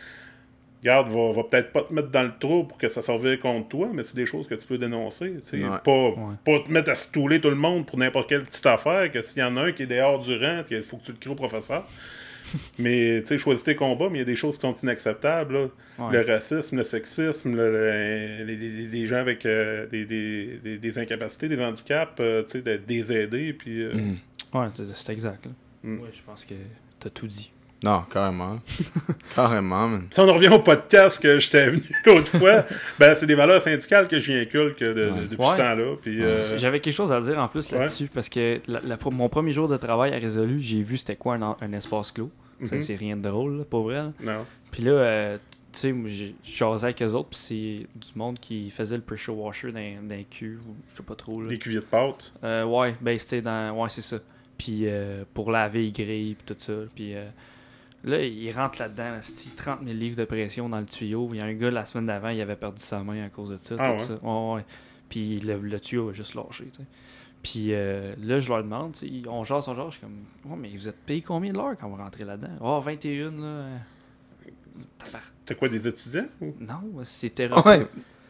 Regarde, 0.82 1.08
va, 1.10 1.32
va 1.32 1.44
peut-être 1.44 1.72
pas 1.72 1.84
te 1.84 1.94
mettre 1.94 2.10
dans 2.10 2.24
le 2.24 2.34
trou 2.38 2.66
pour 2.66 2.78
que 2.78 2.90
ça 2.90 3.02
serve 3.02 3.38
contre 3.38 3.70
toi, 3.70 3.90
mais 3.94 4.04
c'est 4.04 4.18
des 4.18 4.26
choses 4.26 4.48
que 4.48 4.56
tu 4.56 4.68
peux 4.68 4.78
dénoncer. 4.78 5.36
Ouais. 5.54 5.60
Pas, 5.82 6.14
pas 6.44 6.60
te 6.60 6.70
mettre 6.70 6.90
à 6.92 6.96
stouler 6.96 7.40
tout 7.40 7.50
le 7.50 7.56
monde 7.56 7.86
pour 7.86 7.98
n'importe 7.98 8.28
quelle 8.28 8.44
petite 8.44 8.66
affaire, 8.66 9.10
que 9.10 9.22
s'il 9.22 9.40
y 9.40 9.44
en 9.44 9.56
a 9.56 9.62
un 9.62 9.72
qui 9.72 9.84
est 9.84 9.88
dehors 9.88 10.20
du 10.20 10.36
rang, 10.36 10.62
il 10.70 10.84
faut 10.84 10.98
que 10.98 11.06
tu 11.06 11.12
le 11.14 11.18
cries 11.18 11.30
au 11.30 11.36
professeur. 11.36 11.86
mais 12.80 13.22
tu 13.22 13.28
sais, 13.28 13.38
choisis 13.38 13.64
tes 13.64 13.76
combats, 13.76 14.10
mais 14.10 14.18
il 14.18 14.22
y 14.22 14.24
a 14.24 14.26
des 14.26 14.36
choses 14.36 14.56
qui 14.56 14.62
sont 14.62 14.74
inacceptables. 14.74 15.54
là. 15.54 15.68
Ouais. 16.00 16.12
Le 16.12 16.22
racisme, 16.34 16.78
le 16.78 16.84
sexisme, 16.84 17.56
le- 17.56 17.72
le- 17.72 18.44
les, 18.46 18.56
les- 18.58 18.88
les 18.88 19.06
gens 19.08 19.18
avec 19.18 19.46
euh, 19.46 19.88
des, 19.88 20.06
des, 20.06 20.60
des- 20.64 20.78
des 20.78 21.00
incapacités, 21.00 21.48
des 21.48 21.60
handicaps, 21.62 22.20
euh, 22.20 22.44
tu 22.44 22.52
sais, 22.52 22.62
aider. 23.12 23.54
Puis, 23.54 23.82
euh. 23.84 23.94
Ouais, 24.54 24.68
c'est 24.96 25.14
exact. 25.14 25.48
Mm. 25.84 26.00
Ouais, 26.00 26.10
je 26.12 26.22
pense 26.24 26.44
que 26.46 26.56
t'as 27.00 27.10
tout 27.10 27.28
dit. 27.28 27.52
Non, 27.84 28.04
carrément. 28.10 28.60
carrément, 29.36 29.88
man. 29.88 30.08
Si 30.10 30.20
on 30.20 30.30
en 30.30 30.34
revient 30.34 30.50
au 30.50 30.60
podcast 30.60 31.22
que 31.22 31.38
j'étais 31.40 31.70
venu 31.70 31.84
l'autre 32.06 32.38
fois, 32.38 32.66
ben 33.00 33.14
c'est 33.16 33.26
des 33.26 33.36
valeurs 33.36 33.62
syndicales 33.62 34.08
que 34.08 34.20
j'y 34.20 34.34
inculque 34.34 34.80
de, 34.80 34.94
de- 34.94 35.10
Ouais. 35.12 35.22
depuis 35.30 35.38
Ouais. 35.38 35.52
ce 35.52 35.58
temps-là. 35.58 35.96
Euh, 36.08 36.58
J'avais 36.58 36.80
quelque 36.80 36.94
chose 36.94 37.12
à 37.12 37.20
dire 37.22 37.38
en 37.40 37.48
plus 37.48 37.70
là-dessus 37.72 38.10
parce 38.14 38.30
que 38.30 38.60
la- 38.68 38.82
la- 38.82 38.98
mon 39.12 39.30
premier 39.30 39.52
jour 39.52 39.68
de 39.68 39.78
travail 39.78 40.14
à 40.14 40.18
Résolu, 40.18 40.60
j'ai 40.62 40.82
vu 40.82 40.98
c'était 40.98 41.16
quoi 41.16 41.36
un, 41.36 41.42
en- 41.42 41.58
un 41.62 41.74
espace 41.74 42.12
clos. 42.12 42.32
Ça, 42.66 42.76
Mhm. 42.76 42.82
C'est 42.82 42.96
rien 42.96 43.18
de 43.18 43.22
drôle, 43.24 43.58
là, 43.58 43.64
pour 43.70 43.84
vrai. 43.84 43.96
là. 43.96 44.12
non. 44.24 44.46
Puis 44.72 44.82
là, 44.84 44.92
euh, 44.92 45.38
tu 45.72 45.80
sais, 45.80 45.94
j'ai 46.08 46.36
jasé 46.44 46.86
avec 46.86 47.02
eux 47.04 47.12
autres, 47.14 47.30
puis 47.30 47.40
c'est 47.40 47.88
du 48.00 48.08
monde 48.18 48.40
qui 48.40 48.70
faisait 48.72 48.96
le 48.96 49.02
pressure 49.04 49.38
washer 49.38 49.72
dans, 49.72 50.08
dans 50.08 50.16
les 50.16 50.24
cuves, 50.24 50.62
ou 50.68 50.76
je 50.90 50.96
sais 50.96 51.04
pas 51.04 51.14
trop. 51.16 51.42
Là. 51.42 51.50
Les 51.50 51.60
cuviers 51.60 51.80
de 51.82 51.86
pâte? 51.86 52.32
Euh, 52.44 52.64
ouais, 52.64 52.96
ben 53.02 53.20
c'était 53.20 53.42
dans. 53.42 53.72
Ouais, 53.80 53.90
c'est 53.90 54.02
ça. 54.02 54.18
Puis 54.58 54.84
euh, 54.86 55.24
pour 55.34 55.52
laver 55.52 55.82
les 55.84 55.92
grilles, 55.92 56.36
puis 56.36 56.56
tout 56.56 56.60
ça. 56.60 56.74
Puis 56.96 57.14
euh, 57.16 57.26
là, 58.04 58.22
il 58.24 58.52
rentre 58.52 58.80
là-dedans, 58.80 59.14
asti, 59.18 59.50
30 59.52 59.80
000 59.84 59.94
livres 59.98 60.18
de 60.18 60.26
pression 60.26 60.70
dans 60.70 60.80
le 60.80 60.86
tuyau. 60.86 61.30
Il 61.34 61.38
y 61.38 61.42
a 61.42 61.46
un 61.46 61.54
gars 61.54 61.72
la 61.72 61.86
semaine 61.86 62.08
d'avant, 62.08 62.30
il 62.30 62.42
avait 62.42 62.56
perdu 62.56 62.82
sa 62.84 63.04
main 63.04 63.24
à 63.24 63.30
cause 63.30 63.50
de 63.52 63.60
ça. 63.62 63.76
Ah 63.80 63.88
tout 63.88 63.94
ouais? 63.94 64.00
ça. 64.00 64.14
Ouais, 64.22 64.56
ouais. 64.56 64.66
Puis 65.10 65.40
le, 65.40 65.58
le 65.60 65.80
tuyau 65.80 66.10
a 66.10 66.14
juste 66.14 66.34
lâché, 66.36 66.66
tu 66.66 66.78
sais. 66.82 66.88
Puis 67.42 67.74
euh, 67.74 68.14
là, 68.24 68.40
je 68.40 68.48
leur 68.48 68.64
demande, 68.64 68.96
on 69.28 69.44
jase, 69.44 69.68
on 69.68 69.76
jase, 69.76 69.86
je 69.88 69.92
suis 69.92 70.02
comme, 70.02 70.52
ouais, 70.52 70.58
mais 70.58 70.70
vous 70.70 70.88
êtes 70.88 70.98
payé 71.06 71.22
combien 71.22 71.52
de 71.52 71.58
l'heure 71.58 71.76
quand 71.80 71.90
vous 71.90 71.98
rentrez 71.98 72.24
là-dedans? 72.24 72.54
Oh, 72.62 72.80
21, 72.80 73.32
là. 73.32 73.66
C'est 75.46 75.58
quoi, 75.58 75.68
des 75.70 75.88
étudiants? 75.88 76.28
ou? 76.42 76.54
Non, 76.60 76.82
c'était. 77.04 77.50
Ouais. 77.52 77.86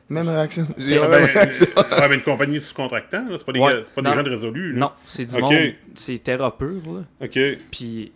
Même 0.09 0.27
réaction. 0.27 0.67
J'ai 0.77 0.97
Ah, 0.97 1.07
Ben, 1.07 1.19
même 1.21 1.25
réaction. 1.29 1.67
ouais, 1.77 2.07
mais 2.09 2.15
une 2.15 2.21
compagnie 2.21 2.59
sous-contractant, 2.59 3.25
là, 3.29 3.37
c'est 3.37 3.45
pas 3.45 3.51
des, 3.53 3.59
Ouais. 3.59 3.71
gars- 3.73 3.81
c'est 3.85 3.93
pas 3.93 4.01
des 4.01 4.13
gens 4.13 4.23
de 4.23 4.29
résolu. 4.29 4.73
là. 4.73 4.79
Non, 4.79 4.91
c'est 5.05 5.25
du 5.25 5.37
monde. 5.37 5.53
C'est 5.95 6.17
terra 6.21 6.57
pur, 6.57 6.81
là. 6.93 7.03
OK. 7.25 7.39
Puis, 7.71 8.11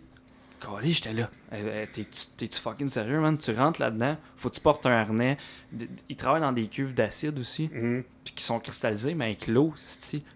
calé, 0.58 0.90
j'étais 0.90 1.12
là. 1.12 1.30
Euh, 1.52 1.84
euh, 1.96 2.02
T'es-tu 2.36 2.58
fucking 2.60 2.88
sérieux, 2.88 3.20
man? 3.20 3.38
Tu 3.38 3.52
rentres 3.52 3.80
là-dedans, 3.80 4.16
faut 4.36 4.50
que 4.50 4.54
tu 4.54 4.60
portes 4.60 4.84
un 4.86 4.90
harnais. 4.92 5.36
D- 5.72 5.88
Ils 6.08 6.16
travaillent 6.16 6.40
dans 6.40 6.52
des 6.52 6.66
cuves 6.66 6.94
d'acide 6.94 7.38
aussi, 7.38 7.70
Mhm. 7.72 8.04
puis 8.24 8.34
qui 8.34 8.44
sont 8.44 8.58
cristallisés, 8.60 9.14
mais 9.14 9.26
avec 9.26 9.46
l'eau. 9.46 9.72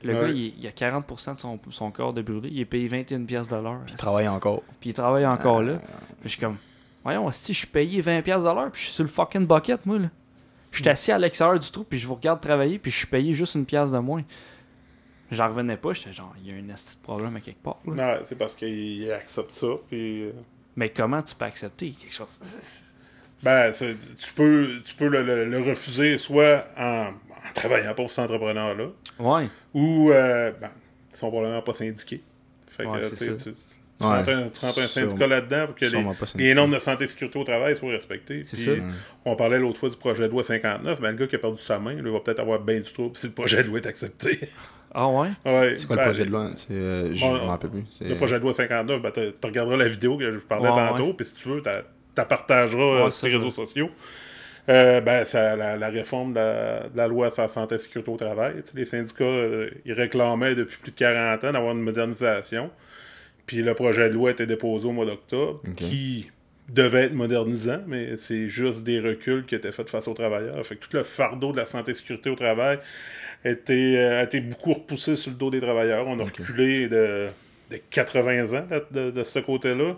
Le 0.02 0.14
Ouais. 0.14 0.20
gars, 0.20 0.28
il, 0.28 0.58
il 0.58 0.66
a 0.66 0.70
40% 0.72 1.34
de 1.34 1.40
son, 1.40 1.58
son 1.70 1.90
corps 1.90 2.12
de 2.12 2.22
brûlé. 2.22 2.48
Il 2.52 2.60
est 2.60 2.64
payé 2.64 2.88
21$ 2.88 3.26
piastres 3.26 3.56
de 3.56 3.62
l'heure. 3.62 3.80
Il 3.88 3.94
travaille 3.96 4.28
encore. 4.28 4.62
Puis 4.80 4.90
il 4.90 4.94
travaille 4.94 5.26
encore 5.26 5.62
là. 5.62 5.74
Puis 6.20 6.24
je 6.24 6.28
suis 6.30 6.40
comme, 6.40 6.56
voyons, 7.04 7.30
si 7.32 7.52
je 7.52 7.58
suis 7.58 7.66
payé 7.66 8.00
20$ 8.02 8.22
piastres 8.22 8.48
de 8.48 8.54
l'heure, 8.54 8.70
puis 8.70 8.80
je 8.80 8.86
suis 8.86 8.94
sur 8.94 9.04
le 9.04 9.10
fucking 9.10 9.46
bucket, 9.46 9.84
moi, 9.86 9.98
là. 9.98 10.08
Je 10.70 10.78
suis 10.80 10.88
assis 10.88 11.12
à 11.12 11.18
l'extérieur 11.18 11.58
du 11.58 11.70
trou, 11.70 11.84
puis 11.84 11.98
je 11.98 12.06
vous 12.06 12.14
regarde 12.14 12.40
travailler, 12.40 12.78
puis 12.78 12.90
je 12.90 12.96
suis 12.96 13.06
payé 13.06 13.34
juste 13.34 13.56
une 13.56 13.66
pièce 13.66 13.90
de 13.90 13.98
moins. 13.98 14.22
J'en 15.32 15.48
revenais 15.48 15.76
pas, 15.78 15.92
j'étais 15.94 16.12
genre, 16.12 16.34
il 16.44 16.50
y 16.50 16.54
a 16.54 16.58
un 16.58 16.62
de 16.62 17.02
problème 17.02 17.34
à 17.36 17.40
quelque 17.40 17.62
part. 17.62 17.78
là. 17.86 17.94
Non, 18.16 18.20
c'est 18.24 18.36
parce 18.36 18.54
qu'ils 18.54 19.10
acceptent 19.10 19.50
ça. 19.50 19.66
Puis, 19.88 20.24
euh, 20.24 20.32
Mais 20.76 20.90
comment 20.90 21.22
tu 21.22 21.34
peux 21.34 21.46
accepter 21.46 21.90
quelque 21.92 22.14
chose? 22.14 22.38
ben, 23.42 23.72
c'est- 23.72 23.96
tu 24.16 24.32
peux, 24.34 24.80
tu 24.84 24.94
peux 24.94 25.08
le, 25.08 25.22
le- 25.22 25.44
le 25.46 25.60
refuser 25.62 26.18
soit 26.18 26.66
en, 26.78 27.06
en 27.08 27.52
travaillant 27.54 27.94
pour 27.94 28.10
cet 28.10 28.26
entrepreneur-là, 28.26 28.86
Ouais. 29.18 29.48
ou 29.74 30.10
euh, 30.10 30.52
ben, 30.60 30.70
ils 31.12 31.16
sont 31.16 31.30
probablement 31.30 31.62
pas 31.62 31.72
syndiqués. 31.74 32.22
Fait 32.68 32.84
que, 32.84 32.88
Ouais, 32.88 33.04
c'est 33.04 33.36
tu 33.36 33.42
tu, 33.44 33.54
tu 34.00 34.06
Ouais, 34.06 34.08
rentres 34.16 34.28
un, 34.30 34.48
tu 34.48 34.60
rentres 34.60 34.78
un 34.80 34.86
syndicat 34.88 35.26
là-dedans 35.26 35.66
pour 35.66 35.74
que 35.76 35.84
les, 36.36 36.54
normes 36.54 36.72
de 36.74 36.78
santé 36.78 37.04
et 37.04 37.06
sécurité 37.06 37.38
au 37.38 37.44
travail 37.44 37.74
soient 37.76 37.90
respectées. 37.90 38.42
C'est 38.44 38.56
Puis, 38.56 38.64
ça. 38.66 38.72
On 39.24 39.36
parlait 39.36 39.58
l'autre 39.58 39.78
fois 39.78 39.90
du 39.90 39.96
projet 39.96 40.24
de 40.24 40.28
loi 40.28 40.42
59, 40.42 40.98
mais 41.00 41.10
le 41.12 41.16
gars 41.16 41.26
qui 41.26 41.36
a 41.36 41.38
perdu 41.38 41.60
sa 41.62 41.78
main, 41.78 41.94
lui, 41.94 42.10
va 42.10 42.20
peut-être 42.20 42.40
avoir 42.40 42.58
bien 42.60 42.80
du 42.80 42.92
trouble 42.92 43.16
si 43.16 43.28
le 43.28 43.32
projet 43.32 43.62
de 43.62 43.68
loi 43.68 43.78
est 43.78 43.86
accepté. 43.86 44.40
Ah 44.94 45.08
ouais? 45.08 45.28
Ouais, 45.46 45.74
C'est 45.76 45.86
quoi 45.86 45.96
ben, 45.96 46.02
le 46.02 46.08
projet 46.10 46.24
de 46.24 46.30
loi? 46.30 46.50
C'est, 46.54 46.72
euh, 46.72 47.14
Je 47.14 47.20
Bon, 47.26 47.32
me 47.34 47.38
rappelle 47.48 47.70
plus. 47.70 47.84
Le 48.00 48.14
projet 48.16 48.36
de 48.38 48.42
loi 48.42 48.52
59, 48.52 49.00
ben, 49.02 49.10
tu 49.12 49.22
regarderas 49.46 49.76
la 49.76 49.88
vidéo 49.88 50.16
que 50.18 50.24
je 50.30 50.36
vous 50.38 50.46
parlais 50.46 50.68
Ouais, 50.68 50.74
tantôt, 50.74 51.14
puis 51.14 51.24
si 51.26 51.34
tu 51.34 51.48
veux, 51.48 51.62
tu 51.62 51.68
la 52.16 52.24
partageras 52.24 53.10
sur 53.10 53.26
les 53.26 53.36
réseaux 53.36 53.50
sociaux. 53.50 53.90
Euh, 54.68 55.00
ben, 55.00 55.24
ça, 55.24 55.56
la, 55.56 55.76
la 55.76 55.88
réforme 55.88 56.34
de 56.34 56.38
la, 56.38 56.88
de 56.88 56.96
la 56.96 57.08
loi 57.08 57.30
sur 57.30 57.42
la 57.42 57.48
santé 57.48 57.74
et 57.74 57.78
la 57.78 57.82
sécurité 57.82 58.10
au 58.12 58.16
travail. 58.16 58.54
Tu 58.62 58.70
sais, 58.70 58.72
les 58.76 58.84
syndicats, 58.84 59.24
euh, 59.24 59.70
ils 59.84 59.92
réclamaient 59.92 60.54
depuis 60.54 60.78
plus 60.78 60.92
de 60.92 60.96
40 60.96 61.42
ans 61.44 61.52
d'avoir 61.52 61.72
une 61.72 61.82
modernisation. 61.82 62.70
Puis 63.46 63.62
le 63.62 63.74
projet 63.74 64.08
de 64.08 64.14
loi 64.14 64.28
a 64.28 64.32
été 64.32 64.46
déposé 64.46 64.86
au 64.86 64.92
mois 64.92 65.04
d'octobre, 65.06 65.60
qui 65.74 66.30
devait 66.68 67.04
être 67.04 67.12
modernisant, 67.14 67.80
mais 67.86 68.16
c'est 68.18 68.48
juste 68.48 68.84
des 68.84 69.00
reculs 69.00 69.44
qui 69.46 69.54
étaient 69.54 69.72
faits 69.72 69.90
face 69.90 70.08
aux 70.08 70.14
travailleurs. 70.14 70.64
Fait 70.66 70.76
que 70.76 70.86
tout 70.86 70.96
le 70.96 71.04
fardeau 71.04 71.52
de 71.52 71.58
la 71.58 71.66
santé 71.66 71.90
et 71.92 71.94
sécurité 71.94 72.30
au 72.30 72.34
travail 72.36 72.78
a 73.44 73.50
été, 73.50 73.98
euh, 73.98 74.20
a 74.20 74.24
été 74.24 74.40
beaucoup 74.40 74.74
repoussé 74.74 75.16
sur 75.16 75.32
le 75.32 75.36
dos 75.38 75.50
des 75.50 75.60
travailleurs. 75.60 76.06
On 76.08 76.18
a 76.20 76.24
reculé 76.24 76.88
de, 76.88 77.28
de 77.70 77.76
80 77.90 78.52
ans 78.54 78.66
là, 78.70 78.80
de, 78.90 79.10
de 79.10 79.24
ce 79.24 79.38
côté-là. 79.40 79.96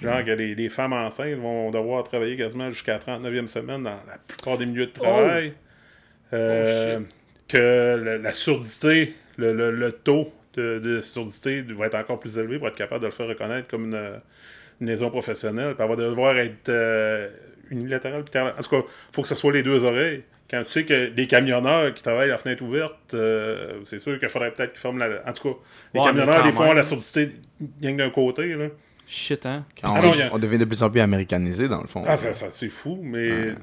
Genre 0.00 0.24
que 0.24 0.30
les, 0.32 0.54
les 0.54 0.70
femmes 0.70 0.92
enceintes 0.94 1.38
vont 1.38 1.70
devoir 1.70 2.04
travailler 2.04 2.36
quasiment 2.36 2.70
jusqu'à 2.70 2.94
la 2.94 2.98
39e 3.00 3.48
semaine 3.48 3.82
dans 3.84 3.90
la 4.06 4.18
plupart 4.26 4.58
des 4.58 4.66
milieux 4.66 4.86
de 4.86 4.92
travail. 4.92 5.54
Euh, 6.32 7.00
que 7.48 8.02
la, 8.04 8.18
la 8.18 8.32
surdité, 8.32 9.14
le, 9.36 9.52
le- 9.54 9.70
le 9.72 9.92
taux 9.92 10.32
de, 10.54 10.78
de 10.78 11.00
surdité 11.00 11.62
va 11.62 11.86
être 11.86 11.94
encore 11.94 12.20
plus 12.20 12.38
élevé 12.38 12.58
pour 12.58 12.68
être 12.68 12.76
capable 12.76 13.00
de 13.02 13.06
le 13.06 13.12
faire 13.12 13.26
reconnaître 13.28 13.68
comme 13.68 13.86
une, 13.86 14.20
une 14.80 14.86
liaison 14.88 15.10
professionnelle. 15.10 15.74
Puis 15.74 15.82
elle 15.84 15.90
va 15.90 15.96
devoir 15.96 16.36
être 16.38 16.68
euh, 16.68 17.28
unilatérale. 17.70 18.20
En 18.22 18.62
tout 18.62 18.70
cas, 18.70 18.78
il 18.78 19.14
faut 19.14 19.22
que 19.22 19.28
ce 19.28 19.34
soit 19.34 19.52
les 19.52 19.62
deux 19.62 19.84
oreilles. 19.84 20.22
Quand 20.50 20.62
tu 20.64 20.70
sais 20.70 20.84
que 20.84 21.08
des 21.08 21.26
camionneurs 21.26 21.92
qui 21.92 22.02
travaillent 22.02 22.30
à 22.30 22.32
la 22.32 22.38
fenêtre 22.38 22.62
ouverte, 22.64 23.12
euh, 23.12 23.80
c'est 23.84 23.98
sûr 23.98 24.18
qu'il 24.18 24.28
faudrait 24.30 24.50
peut-être 24.52 24.70
qu'ils 24.72 24.80
forment 24.80 24.98
la. 24.98 25.08
En 25.26 25.32
tout 25.34 25.42
cas, 25.52 25.58
les 25.92 26.00
Ouais, 26.00 26.06
camionneurs, 26.06 26.42
des 26.42 26.52
fois, 26.52 26.68
ont 26.68 26.72
la 26.72 26.84
surdité 26.84 27.32
rien 27.82 27.92
que 27.92 27.98
d'un 27.98 28.10
côté. 28.10 28.46
Là. 28.54 28.68
Shit, 29.06 29.44
hein? 29.46 29.64
Quand 29.80 29.92
Ah 29.94 30.00
on, 30.02 30.06
non, 30.08 30.14
y 30.14 30.22
a- 30.22 30.28
on 30.32 30.38
devient 30.38 30.58
de 30.58 30.64
plus 30.64 30.82
en 30.82 30.88
plus 30.90 31.00
américanisé, 31.00 31.68
dans 31.68 31.80
le 31.82 31.86
fond. 31.86 32.02
Ah, 32.06 32.16
ça, 32.16 32.32
ça, 32.32 32.46
c'est 32.50 32.68
fou, 32.70 32.98
mais. 33.02 33.30
Ouais. 33.30 33.54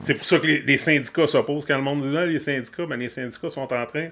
C'est 0.00 0.14
pour 0.14 0.24
ça 0.26 0.38
que 0.40 0.46
les, 0.46 0.62
les 0.62 0.78
syndicats 0.78 1.26
s'opposent. 1.28 1.64
Quand 1.64 1.76
le 1.76 1.82
monde 1.82 2.02
dit 2.02 2.12
là, 2.12 2.26
les 2.26 2.40
syndicats, 2.40 2.86
ben, 2.86 2.98
les 2.98 3.08
syndicats 3.08 3.48
sont 3.50 3.72
en 3.72 3.86
train 3.86 4.08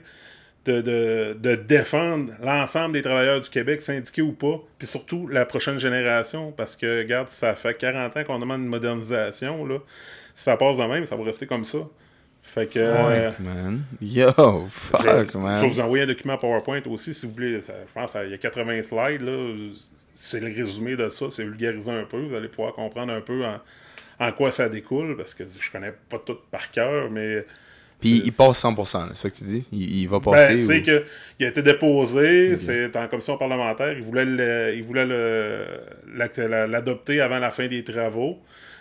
de, 0.67 0.81
de, 0.83 1.37
de 1.41 1.55
défendre 1.55 2.33
l'ensemble 2.43 2.93
des 2.95 3.03
travailleurs 3.03 3.41
du 3.41 3.49
Québec, 3.49 3.81
syndiqués 3.83 4.23
ou 4.23 4.33
pas, 4.33 4.61
puis 4.79 4.87
surtout 4.87 5.27
la 5.27 5.47
prochaine 5.47 5.79
génération, 5.79 6.53
parce 6.53 6.77
que, 6.77 6.99
regarde, 6.99 7.29
ça 7.29 7.55
fait 7.55 7.75
40 7.75 8.17
ans 8.17 8.25
qu'on 8.25 8.39
demande 8.39 8.61
une 8.61 8.67
modernisation, 8.69 9.65
là. 9.67 9.79
Si 10.35 10.45
ça 10.45 10.57
passe 10.57 10.77
de 10.77 10.85
même, 10.85 11.07
ça 11.07 11.17
va 11.17 11.25
rester 11.25 11.47
comme 11.47 11.65
ça. 11.65 11.79
Fait 12.43 12.67
que... 12.67 12.79
euh, 12.79 13.31
Fuck, 13.31 13.41
man. 13.41 13.83
Yo, 14.01 14.29
je, 14.29 14.69
fuck, 14.71 15.33
je 15.33 15.39
man. 15.39 15.61
vais 15.61 15.69
vous 15.69 15.81
envoyer 15.81 16.05
un 16.05 16.07
document 16.07 16.37
PowerPoint 16.37 16.81
aussi, 16.87 17.13
si 17.15 17.27
vous 17.27 17.33
voulez. 17.33 17.61
Ça- 17.61 17.75
je 17.87 17.93
pense 17.93 18.13
qu'il 18.13 18.31
y 18.31 18.35
a 18.35 18.39
80 18.39 18.83
slides, 18.83 19.23
là. 19.23 19.55
C'est 20.13 20.41
le 20.41 20.47
résumé 20.55 20.97
de 20.97 21.09
ça, 21.09 21.27
c'est 21.31 21.45
vulgarisé 21.45 21.91
un 21.91 22.05
peu. 22.05 22.19
Vous 22.19 22.35
allez 22.35 22.49
pouvoir 22.49 22.73
comprendre 22.75 23.13
un 23.13 23.21
peu 23.21 23.45
en, 23.45 23.61
en 24.19 24.33
quoi 24.33 24.51
ça 24.51 24.69
découle, 24.69 25.17
parce 25.17 25.35
que 25.35 25.45
je 25.59 25.71
connais 25.71 25.93
pas 26.09 26.19
tout 26.19 26.37
par 26.51 26.71
cœur, 26.71 27.11
mais... 27.11 27.45
Puis 28.01 28.23
il 28.25 28.33
passe 28.33 28.63
100%, 28.65 28.99
là, 29.01 29.09
c'est 29.15 29.23
ça 29.23 29.31
que 29.31 29.35
tu 29.37 29.45
dis? 29.45 29.69
Il, 29.73 30.01
il 30.03 30.09
va 30.09 30.21
passer. 30.21 30.55
Ben, 30.55 30.59
c'est 30.59 30.81
ou- 30.81 30.85
que 30.85 31.05
il 31.39 31.47
a 31.47 31.49
été 31.51 31.63
déposé, 31.63 32.57
c'est 32.57 32.97
en 32.97 33.07
commission 33.09 33.37
parlementaire, 33.37 33.93
il 33.93 34.03
voulait 34.03 34.25
le- 34.25 34.73
il 34.75 34.83
voulait 34.83 35.07
le- 35.07 35.65
la- 36.15 36.29
la- 36.49 36.67
l'adopter 36.67 37.21
avant 37.21 37.39
la 37.39 37.51
fin 37.51 37.67
des 37.69 37.85
travaux. 37.85 38.39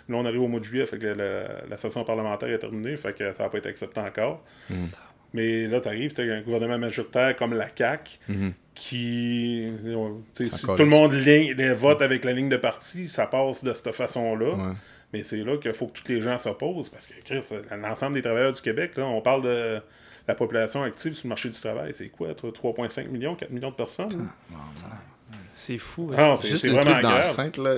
Là, 0.08 0.16
on 0.16 0.24
arrive 0.24 0.40
au 0.42 0.48
mois 0.48 0.58
de 0.60 0.64
juillet, 0.64 0.86
fait 0.86 0.98
que 0.98 1.06
la, 1.06 1.66
la 1.68 1.76
session 1.76 2.02
parlementaire 2.04 2.48
est 2.48 2.58
terminée, 2.58 2.96
fait 2.96 3.12
que 3.12 3.32
ça 3.34 3.44
n'a 3.44 3.48
pas 3.48 3.58
été 3.58 3.68
accepté 3.68 4.00
encore. 4.00 4.42
Mm. 4.68 4.86
Mais 5.34 5.66
là, 5.68 5.78
tu 5.80 5.86
arrives, 5.86 6.12
tu 6.12 6.22
as 6.22 6.34
un 6.34 6.40
gouvernement 6.40 6.78
majoritaire 6.78 7.36
comme 7.36 7.54
la 7.54 7.68
CAQ 7.76 8.18
Mhm. 8.28 8.52
qui. 8.74 9.68
tu 10.34 10.44
sais, 10.48 10.56
Si 10.56 10.66
tout 10.66 10.74
le 10.76 10.84
monde 10.86 11.12
ligne, 11.12 11.54
les 11.56 11.72
vote 11.74 12.02
avec 12.02 12.24
la 12.24 12.32
ligne 12.32 12.48
de 12.48 12.56
parti, 12.56 13.08
ça 13.08 13.26
passe 13.26 13.62
de 13.62 13.72
cette 13.72 13.92
façon-là. 13.92 14.54
Ouais. 14.54 14.72
Mais 15.12 15.22
c'est 15.22 15.38
là 15.38 15.56
qu'il 15.56 15.72
faut 15.72 15.86
que 15.86 15.98
tous 15.98 16.08
les 16.08 16.20
gens 16.20 16.38
s'opposent 16.38 16.88
parce 16.88 17.06
que 17.06 17.14
Chris, 17.24 17.40
l'ensemble 17.76 18.14
des 18.14 18.22
travailleurs 18.22 18.52
du 18.52 18.60
Québec, 18.60 18.96
là, 18.96 19.06
on 19.06 19.20
parle 19.20 19.42
de 19.42 19.80
la 20.28 20.34
population 20.34 20.82
active 20.82 21.14
sur 21.14 21.26
le 21.26 21.30
marché 21.30 21.48
du 21.48 21.58
travail. 21.58 21.92
C'est 21.94 22.08
quoi, 22.08 22.34
toi, 22.34 22.50
3,5 22.50 23.08
millions, 23.08 23.34
4 23.34 23.50
millions 23.50 23.70
de 23.70 23.74
personnes? 23.74 24.28
C'est 25.62 25.76
fou. 25.76 26.10
Ah, 26.16 26.32
hein. 26.32 26.36
c'est 26.40 26.48
Juste 26.48 26.64
le 26.64 26.70
vraiment 26.72 26.90
truc 26.92 27.02
grave. 27.02 27.22
d'enceinte, 27.26 27.58
là, 27.58 27.74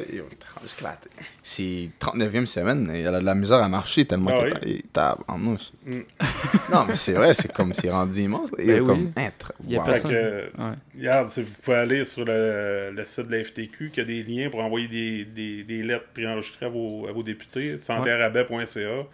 c'est 1.42 1.90
39e 2.00 2.46
semaine, 2.46 2.88
et 2.94 3.00
elle 3.00 3.14
a 3.16 3.18
de 3.18 3.24
la 3.24 3.34
misère 3.34 3.58
à 3.58 3.68
marcher 3.68 4.04
tellement 4.06 4.30
Ah 4.32 4.44
qu'elle 4.44 4.58
oui? 4.64 4.84
tape 4.92 5.18
en 5.26 5.36
mouche. 5.36 5.72
Mm. 5.84 6.00
non, 6.72 6.84
mais 6.86 6.94
c'est 6.94 7.12
vrai, 7.12 7.34
c'est 7.34 7.52
comme, 7.52 7.74
c'est 7.74 7.90
rendu 7.90 8.20
immense. 8.22 8.52
là. 8.52 8.58
Ben 8.64 8.80
oui. 8.80 8.86
comme, 8.86 9.06
tra- 9.16 9.52
Il 9.64 9.72
y 9.72 9.76
a 9.76 9.80
wow. 9.80 9.84
Personne. 9.86 10.10
que, 10.12 10.50
Ouais. 10.62 10.74
regarde, 10.96 11.30
si 11.32 11.42
vous 11.42 11.52
pouvez 11.60 11.76
aller 11.76 12.04
sur 12.04 12.24
le, 12.24 12.92
le 12.94 13.04
site 13.04 13.26
de 13.26 13.36
la 13.36 13.42
FTQ, 13.42 13.90
qui 13.90 14.00
a 14.00 14.04
des 14.04 14.22
liens 14.22 14.48
pour 14.48 14.60
envoyer 14.60 14.86
des, 14.86 15.24
des, 15.24 15.64
des 15.64 15.82
lettres 15.82 16.06
préenregistrées 16.14 16.66
à 16.66 16.68
vos, 16.68 17.08
à 17.08 17.12
vos 17.12 17.24
députés, 17.24 17.78
santéarabais.ca. 17.80 19.06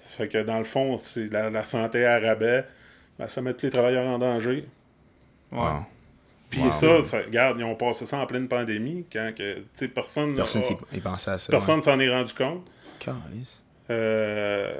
Fait 0.00 0.26
que 0.28 0.42
dans 0.42 0.58
le 0.58 0.64
fond, 0.64 0.98
c'est 0.98 1.30
la, 1.32 1.50
la 1.50 1.64
santé 1.64 2.04
à 2.04 2.18
rabais, 2.18 2.64
ben, 3.18 3.28
ça 3.28 3.40
met 3.42 3.54
tous 3.54 3.66
les 3.66 3.72
travailleurs 3.72 4.06
en 4.06 4.18
danger. 4.18 4.64
Ouais. 5.52 5.58
Wow. 5.60 5.84
Puis 6.50 6.60
Wow. 6.62 6.70
ça, 6.70 7.02
ça, 7.02 7.18
regarde, 7.22 7.58
ils 7.58 7.64
ont 7.64 7.74
passé 7.74 8.06
ça 8.06 8.18
en 8.18 8.26
pleine 8.26 8.46
pandémie, 8.48 9.04
quand 9.12 9.32
que, 9.36 9.58
personne 9.88 10.36
Personne 10.36 10.62
a- 10.62 11.00
pensait 11.00 11.30
à 11.32 11.38
ça. 11.38 11.50
personne 11.50 11.82
s'en 11.82 11.98
est 11.98 12.08
rendu 12.08 12.32
compte. 12.34 12.64
Euh, 13.90 14.74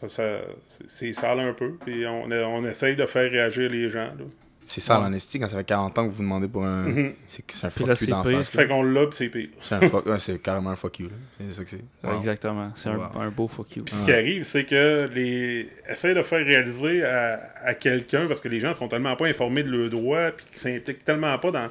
ça, 0.00 0.08
ça- 0.08 0.40
c'est- 0.66 0.84
c'est 0.88 1.12
sale 1.12 1.40
un 1.40 1.52
peu. 1.52 1.72
Puis 1.84 2.06
on, 2.06 2.24
on 2.30 2.64
essaye 2.64 2.94
de 2.96 3.06
faire 3.06 3.30
réagir 3.30 3.68
les 3.70 3.88
gens. 3.90 4.04
là. 4.18 4.24
C'est 4.68 4.80
ça 4.80 4.98
Ouais. 4.98 5.04
l'honesty 5.04 5.38
quand 5.38 5.46
ça 5.48 5.56
fait 5.56 5.64
40 5.64 5.96
ans 5.96 6.08
que 6.08 6.12
vous 6.12 6.22
demandez 6.22 6.48
pour 6.48 6.64
un. 6.64 7.12
C'est 7.28 7.44
c'est 7.52 7.66
un 7.66 7.70
fuck 7.70 7.86
là, 7.86 7.92
you 7.92 7.96
c'est 7.96 8.06
d'en 8.08 8.22
pire. 8.24 8.38
face. 8.38 8.52
là. 8.54 8.62
Fait 8.62 8.68
qu'on 8.68 8.82
l'a, 8.82 9.06
puis 9.06 9.16
c'est 9.16 9.28
pire. 9.28 9.48
C'est 9.62 9.74
un 9.76 9.80
fuck- 9.80 10.06
ouais, 10.06 10.18
c'est 10.18 10.42
carrément 10.42 10.70
un 10.70 10.76
fuck 10.76 10.98
you. 10.98 11.06
là. 11.08 11.14
C'est 11.38 11.54
ça 11.54 11.64
que 11.64 11.70
c'est. 11.70 12.08
Ouais. 12.08 12.16
Exactement. 12.16 12.72
C'est 12.74 12.88
un, 12.88 12.96
Wow. 12.96 13.20
un 13.20 13.30
beau 13.30 13.46
fuck 13.48 13.76
you. 13.76 13.84
Puis 13.84 13.94
ce 13.94 14.04
qui 14.04 14.12
arrive, 14.12 14.42
c'est 14.42 14.64
que 14.64 15.08
les 15.14 15.68
essaye 15.88 16.14
de 16.14 16.22
faire 16.22 16.44
réaliser 16.44 17.04
à, 17.04 17.40
à 17.62 17.74
quelqu'un, 17.74 18.26
parce 18.26 18.40
que 18.40 18.48
les 18.48 18.58
gens 18.60 18.74
sont 18.74 18.88
tellement 18.88 19.14
pas 19.14 19.26
informés 19.26 19.62
de 19.62 19.70
leurs 19.70 19.88
droits, 19.90 20.32
puis 20.32 20.46
qui 20.52 20.58
s'impliquent 20.58 21.04
tellement 21.04 21.38
pas 21.38 21.50
dans, 21.52 21.68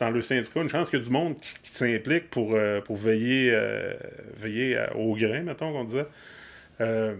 dans 0.00 0.10
le 0.10 0.22
syndicat, 0.22 0.62
une 0.62 0.68
chance 0.70 0.88
qu'il 0.88 1.00
y 1.00 1.02
a 1.02 1.04
du 1.04 1.10
monde 1.10 1.36
qui, 1.40 1.54
qui 1.62 1.70
s'implique 1.76 2.30
pour, 2.30 2.52
euh, 2.54 2.80
pour 2.80 2.96
veiller, 2.96 3.50
euh, 3.52 3.92
veiller 4.38 4.78
à- 4.78 4.96
au 4.96 5.14
grain, 5.14 5.42
mettons 5.42 5.70
qu'on 5.72 5.84
disait. 5.84 6.06
Euh, 6.80 7.14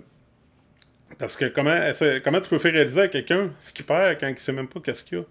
parce 1.19 1.37
que 1.37 1.47
comment, 1.47 1.79
comment 2.25 2.41
tu 2.41 2.49
peux 2.49 2.59
faire 2.59 2.73
réaliser 2.73 3.03
à 3.03 3.09
quelqu'un 3.09 3.51
ce 3.61 3.73
qu'il 3.73 3.85
perd 3.85 4.19
quand 4.21 4.29
il 4.29 4.39
sait 4.39 4.53
même 4.53 4.69
pas 4.69 4.81
qu'est-ce 4.81 5.03
qu'il 5.05 5.19
y 5.19 5.21
a? 5.21 5.25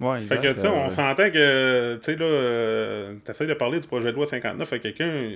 Ouais, 0.00 0.18
Fait 0.20 0.36
exact. 0.36 0.42
que, 0.42 0.52
tu 0.54 0.60
sais, 0.60 0.68
on 0.68 0.84
ouais. 0.84 0.90
s'entend 0.90 1.30
que, 1.30 1.96
tu 1.96 2.04
sais, 2.04 2.14
là, 2.14 2.24
euh, 2.24 3.14
t'essayes 3.24 3.48
de 3.48 3.54
parler 3.54 3.80
du 3.80 3.86
projet 3.88 4.10
de 4.12 4.16
loi 4.16 4.26
59 4.26 4.72
à 4.72 4.78
quelqu'un, 4.78 5.30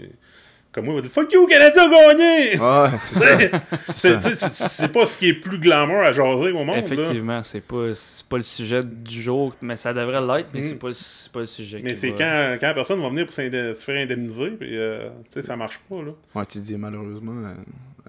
comme 0.70 0.85
moi, 0.87 0.95
il 0.95 0.97
va 0.99 1.03
dire 1.03 1.11
Fuck 1.11 1.33
you, 1.33 1.47
Canadien 1.49 1.83
a 1.83 2.15
gagné! 2.15 2.59
Ouais, 2.59 3.51
c'est 3.91 4.93
pas 4.93 5.07
ce 5.07 5.16
qui 5.16 5.29
est 5.31 5.35
plus 5.35 5.59
glamour 5.59 5.99
à 6.03 6.12
jaser 6.12 6.51
au 6.53 6.65
monde. 6.65 6.77
Effectivement, 6.79 7.43
c'est 7.43 7.61
pas, 7.61 7.95
c'est 7.95 8.27
pas 8.27 8.37
le 8.37 8.43
sujet 8.43 8.83
du 8.85 9.20
jour, 9.20 9.55
mais 9.61 9.77
ça 9.77 9.93
devrait 9.93 10.20
l'être, 10.20 10.49
mais 10.55 10.61
Mm. 10.61 10.62
c'est 10.62 10.79
pas, 10.79 10.89
le- 10.89 10.95
c'est 10.95 11.33
pas 11.33 11.41
le 11.41 11.47
sujet. 11.47 11.81
Mais 11.83 11.97
c'est 11.97 12.11
va- 12.11 12.16
quand, 12.19 12.57
quand 12.61 12.66
la 12.69 12.74
personne 12.74 13.03
va 13.03 13.09
venir 13.09 13.27
pour 13.27 13.35
se 13.35 13.74
faire 13.85 14.03
indemniser, 14.03 14.51
puis 14.51 14.79
euh, 14.79 15.09
tu 15.27 15.33
sais, 15.33 15.43
ça 15.43 15.57
marche 15.57 15.79
pas. 15.89 15.97
Là. 16.03 16.12
Ouais, 16.35 16.47
tu 16.47 16.59
dis 16.59 16.77
malheureusement. 16.77 17.35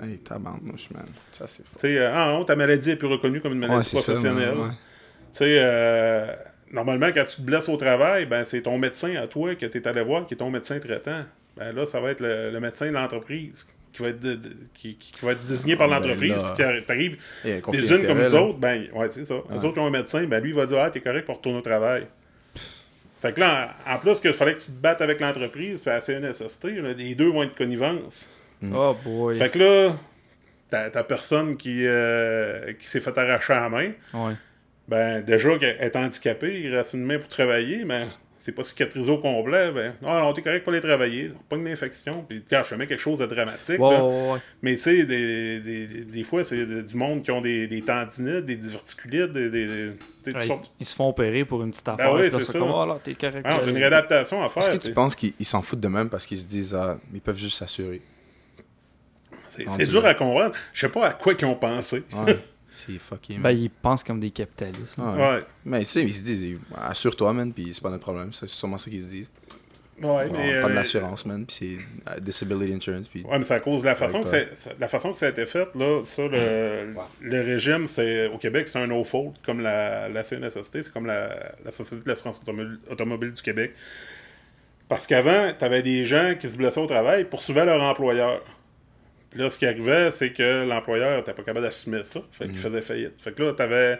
Hey, 0.02 0.18
tabarnouche, 0.18 0.90
man. 0.92 1.06
Ça, 1.34 1.46
c'est 1.48 1.64
fou. 1.64 1.76
Tu 1.76 1.82
sais, 1.82 1.98
euh, 1.98 2.12
ah 2.14 2.32
non, 2.32 2.46
ta 2.46 2.56
maladie 2.56 2.92
est 2.92 2.96
plus 2.96 3.08
reconnue 3.08 3.42
comme 3.42 3.54
une 3.54 3.60
maladie 3.60 3.96
Ouais, 3.96 4.02
professionnelle. 4.02 4.56
man, 4.56 4.68
ouais. 4.70 4.74
Tu 5.32 5.38
sais, 5.40 5.46
euh, 5.60 6.28
normalement, 6.72 7.10
quand 7.14 7.26
tu 7.26 7.38
te 7.38 7.42
blesses 7.42 7.70
au 7.70 7.78
travail, 7.78 8.26
ben, 8.26 8.44
c'est 8.46 8.62
ton 8.64 8.78
médecin 8.80 9.16
à 9.16 9.28
toi 9.28 9.54
que 9.56 9.66
tu 9.68 9.78
es 9.78 9.88
allé 9.88 10.02
voir 10.02 10.26
qui 10.26 10.34
est 10.34 10.38
ton 10.38 10.50
médecin 10.50 10.80
traitant. 10.80 11.24
Ben 11.56 11.72
là, 11.76 11.86
ça 11.86 12.00
va 12.00 12.10
être 12.10 12.22
le, 12.22 12.50
le 12.52 12.60
médecin 12.60 12.88
de 12.88 12.92
l'entreprise 12.94 13.68
qui 13.92 14.02
va 14.02 14.08
être 14.10 14.20
de- 14.20 14.34
de- 14.34 14.56
qui, 14.74 14.98
va 15.22 15.34
être 15.34 15.44
désigné 15.46 15.76
par 15.76 15.88
Ben 15.88 15.96
l'entreprise. 15.96 16.32
là- 16.42 16.54
puis 16.58 16.66
qui 16.66 16.86
t'arrive 16.88 17.18
Il 17.44 17.50
y 17.52 17.54
a 17.54 17.58
un 17.58 17.62
conflit 17.62 17.82
des 17.82 17.94
unes 17.94 18.08
comme 18.08 18.18
là. 18.18 18.42
autres, 18.42 18.58
ben, 18.58 18.88
ouais, 18.96 19.10
c'est 19.12 19.26
ça. 19.26 19.36
Les 19.52 19.58
Ouais. 19.60 19.66
autres 19.66 19.74
qui 19.76 19.80
ont 19.80 19.86
un 19.86 19.92
médecin, 19.92 20.24
ben 20.24 20.42
lui, 20.42 20.50
il 20.50 20.56
va 20.56 20.66
dire 20.66 20.80
Ah, 20.80 20.90
t'es 20.90 21.02
correct 21.02 21.26
pour 21.28 21.36
retourner 21.38 21.60
au 21.60 21.62
travail. 21.62 22.08
Fait 23.22 23.34
que 23.34 23.40
là, 23.40 23.76
en, 23.88 23.94
en 23.94 24.00
plus, 24.00 24.20
qu'il 24.20 24.34
fallait 24.34 24.56
que 24.56 24.62
tu 24.62 24.66
te 24.66 24.72
battes 24.72 25.02
avec 25.02 25.22
l'entreprise, 25.22 25.80
puis 25.80 25.90
la 25.92 26.02
CNSST, 26.02 26.64
là, 26.82 26.94
les 26.94 27.14
deux 27.14 27.30
vont 27.30 27.44
être 27.44 27.56
connivence. 27.56 28.30
Oh 28.74 28.96
boy. 29.04 29.36
Fait 29.38 29.50
que 29.50 29.60
là, 29.60 29.96
t'as 30.70 30.90
t'as 30.90 31.04
personne 31.04 31.56
qui, 31.58 31.86
euh, 31.86 32.74
qui 32.80 32.88
s'est 32.88 33.00
fait 33.00 33.18
arracher 33.18 33.54
la 33.54 33.70
main. 33.70 33.92
Ouais. 34.14 34.34
Ben, 34.88 35.22
déjà 35.22 35.58
qu'elle 35.58 35.78
est 35.80 35.96
handicapée, 35.96 36.62
il 36.62 36.76
reste 36.76 36.94
une 36.94 37.04
main 37.06 37.18
pour 37.18 37.30
travailler, 37.30 37.86
mais 37.86 38.06
c'est 38.40 38.52
pas 38.52 38.64
cicatrisé 38.66 39.10
au 39.10 39.18
complet. 39.20 39.72
Ben, 39.72 39.94
non, 40.02 40.20
non, 40.20 40.34
t'es 40.34 40.42
correct 40.42 40.64
pour 40.66 40.74
les 40.74 40.82
travailler, 40.82 41.30
c'est 41.32 41.48
pas 41.48 41.56
une 41.56 41.68
infection. 41.70 42.26
Puis, 42.28 42.44
quand 42.50 42.62
je 42.66 42.72
te 42.72 42.76
mets 42.76 42.86
quelque 42.88 43.00
chose 43.00 43.20
de 43.20 43.26
dramatique, 43.26 43.80
Ouais, 43.80 43.92
là, 43.94 44.04
ouais, 44.04 44.32
ouais. 44.34 44.40
mais 44.62 44.74
tu 44.76 44.82
sais, 44.82 45.06
des, 45.06 45.62
des, 45.62 45.88
des, 45.88 46.04
des 46.04 46.24
fois, 46.24 46.44
c'est 46.44 46.66
de- 46.66 46.82
du 46.82 46.98
monde 46.98 47.22
qui 47.24 47.32
ont 47.32 47.40
des, 47.40 47.66
des 47.68 47.82
tendinites, 47.82 48.44
des 48.44 48.58
diverticulites, 48.58 49.32
des. 49.32 49.92
Ouais, 50.34 50.46
sortes- 50.48 50.74
ils 50.82 50.86
se 50.86 50.94
font 50.98 51.08
opérer 51.08 51.46
pour 51.46 51.64
une 51.64 51.72
petite 51.72 51.88
affaire. 51.88 52.12
oui, 52.14 52.24
puis 52.28 52.32
là, 52.32 52.38
c'est 52.40 52.52
ça. 52.52 52.60
comme, 52.60 52.72
ah, 52.76 52.86
là, 52.86 53.00
t'es 53.02 53.14
correct. 53.16 53.46
Ah, 53.50 53.58
une 53.66 53.78
réadaptation 53.78 54.44
à 54.44 54.50
faire. 54.50 54.64
Est-ce 54.64 54.72
que 54.80 54.86
tu 54.88 54.92
penses 54.94 55.16
qu'ils 55.16 55.32
ils 55.40 55.46
s'en 55.46 55.62
foutent 55.62 55.80
de 55.80 55.88
même 55.88 56.10
parce 56.10 56.26
qu'ils 56.26 56.40
se 56.40 56.46
disent, 56.46 56.76
ah, 56.76 56.98
ils 57.14 57.22
peuvent 57.22 57.38
juste 57.40 57.58
s'assurer? 57.58 58.02
C'est 59.70 59.88
dur 59.90 60.06
à 60.06 60.14
comprendre. 60.14 60.54
Je 60.74 60.80
sais 60.82 60.90
pas 60.90 61.08
à 61.08 61.14
quoi 61.14 61.36
qu'ils 61.36 61.48
ont 61.48 61.56
pensé. 61.56 62.04
Ouais. 62.14 62.40
c'est 62.70 62.98
fucking. 62.98 63.42
Ben, 63.42 63.52
ils 63.52 63.70
pensent 63.70 64.04
comme 64.04 64.20
des 64.20 64.32
capitalistes. 64.32 64.98
là. 64.98 65.12
Ouais. 65.12 65.22
Ouais. 65.36 65.44
Mais 65.66 65.80
tu 65.82 65.86
sais, 65.86 66.04
ils 66.04 66.14
se 66.14 66.24
disent, 66.24 66.58
assure-toi, 66.76 67.34
man, 67.34 67.54
puis 67.54 67.72
c'est 67.74 67.82
pas 67.84 67.90
notre 67.90 68.04
problème. 68.04 68.32
C'est 68.34 68.48
sûrement 68.50 68.78
ça 68.78 68.90
qu'ils 68.90 69.04
se 69.04 69.08
disent. 69.10 69.32
Ouais, 70.02 70.10
Ouais, 70.10 70.26
mais. 70.32 70.58
on 70.58 70.60
prend 70.62 70.68
de 70.70 70.72
euh, 70.72 70.76
l'assurance, 70.76 71.26
man, 71.28 71.46
puis 71.46 71.56
c'est 71.56 72.12
euh, 72.12 72.20
disability 72.20 72.74
insurance, 72.74 73.08
puis. 73.08 73.22
Ouais, 73.24 73.38
mais 73.38 73.44
c'est 73.44 73.54
à 73.54 73.60
cause 73.60 73.82
de 73.82 73.86
la 73.86 73.94
façon, 73.96 74.22
que 74.24 74.28
ça, 74.28 74.72
la 74.80 74.88
façon 74.88 75.14
que 75.14 75.20
ça 75.20 75.28
a 75.28 75.30
été 75.30 75.46
fait, 75.46 75.68
là, 75.76 76.02
ça, 76.04 76.24
le, 76.28 76.96
le 77.22 77.42
régime, 77.42 77.86
c'est 77.86 78.26
au 78.28 78.40
Québec, 78.40 78.68
c'est 78.68 78.80
un 78.80 78.88
no-fault, 78.88 79.34
comme 79.46 79.62
la, 79.62 80.10
la 80.10 80.24
CNSST, 80.24 80.82
c'est 80.82 80.92
comme 80.92 81.06
la, 81.06 81.54
la 81.64 81.72
Société 81.72 82.04
de 82.04 82.10
l'assurance 82.10 82.40
automobile, 82.42 82.80
automobile 82.90 83.32
du 83.34 83.42
Québec. 83.44 83.74
Parce 84.90 85.06
qu'avant, 85.08 85.54
tu 85.58 85.64
avais 85.64 85.84
des 85.84 86.06
gens 86.08 86.34
qui 86.40 86.50
se 86.50 86.58
blessaient 86.58 86.82
au 86.82 86.88
travail, 86.88 87.26
poursuivaient 87.26 87.66
leur 87.66 87.82
employeur. 87.82 88.42
Puis 89.34 89.42
là, 89.42 89.50
ce 89.50 89.58
qui 89.58 89.66
arrivait, 89.66 90.12
c'est 90.12 90.32
que 90.32 90.64
l'employeur 90.64 91.18
n'était 91.18 91.34
pas 91.34 91.42
capable 91.42 91.66
d'assumer 91.66 92.04
ça, 92.04 92.22
fait 92.32 92.46
qu'il 92.48 92.58
faisait 92.58 92.82
faillite. 92.82 93.14
Fait 93.20 93.32
que 93.34 93.42
là, 93.42 93.54
tu 93.54 93.64
avais 93.64 94.00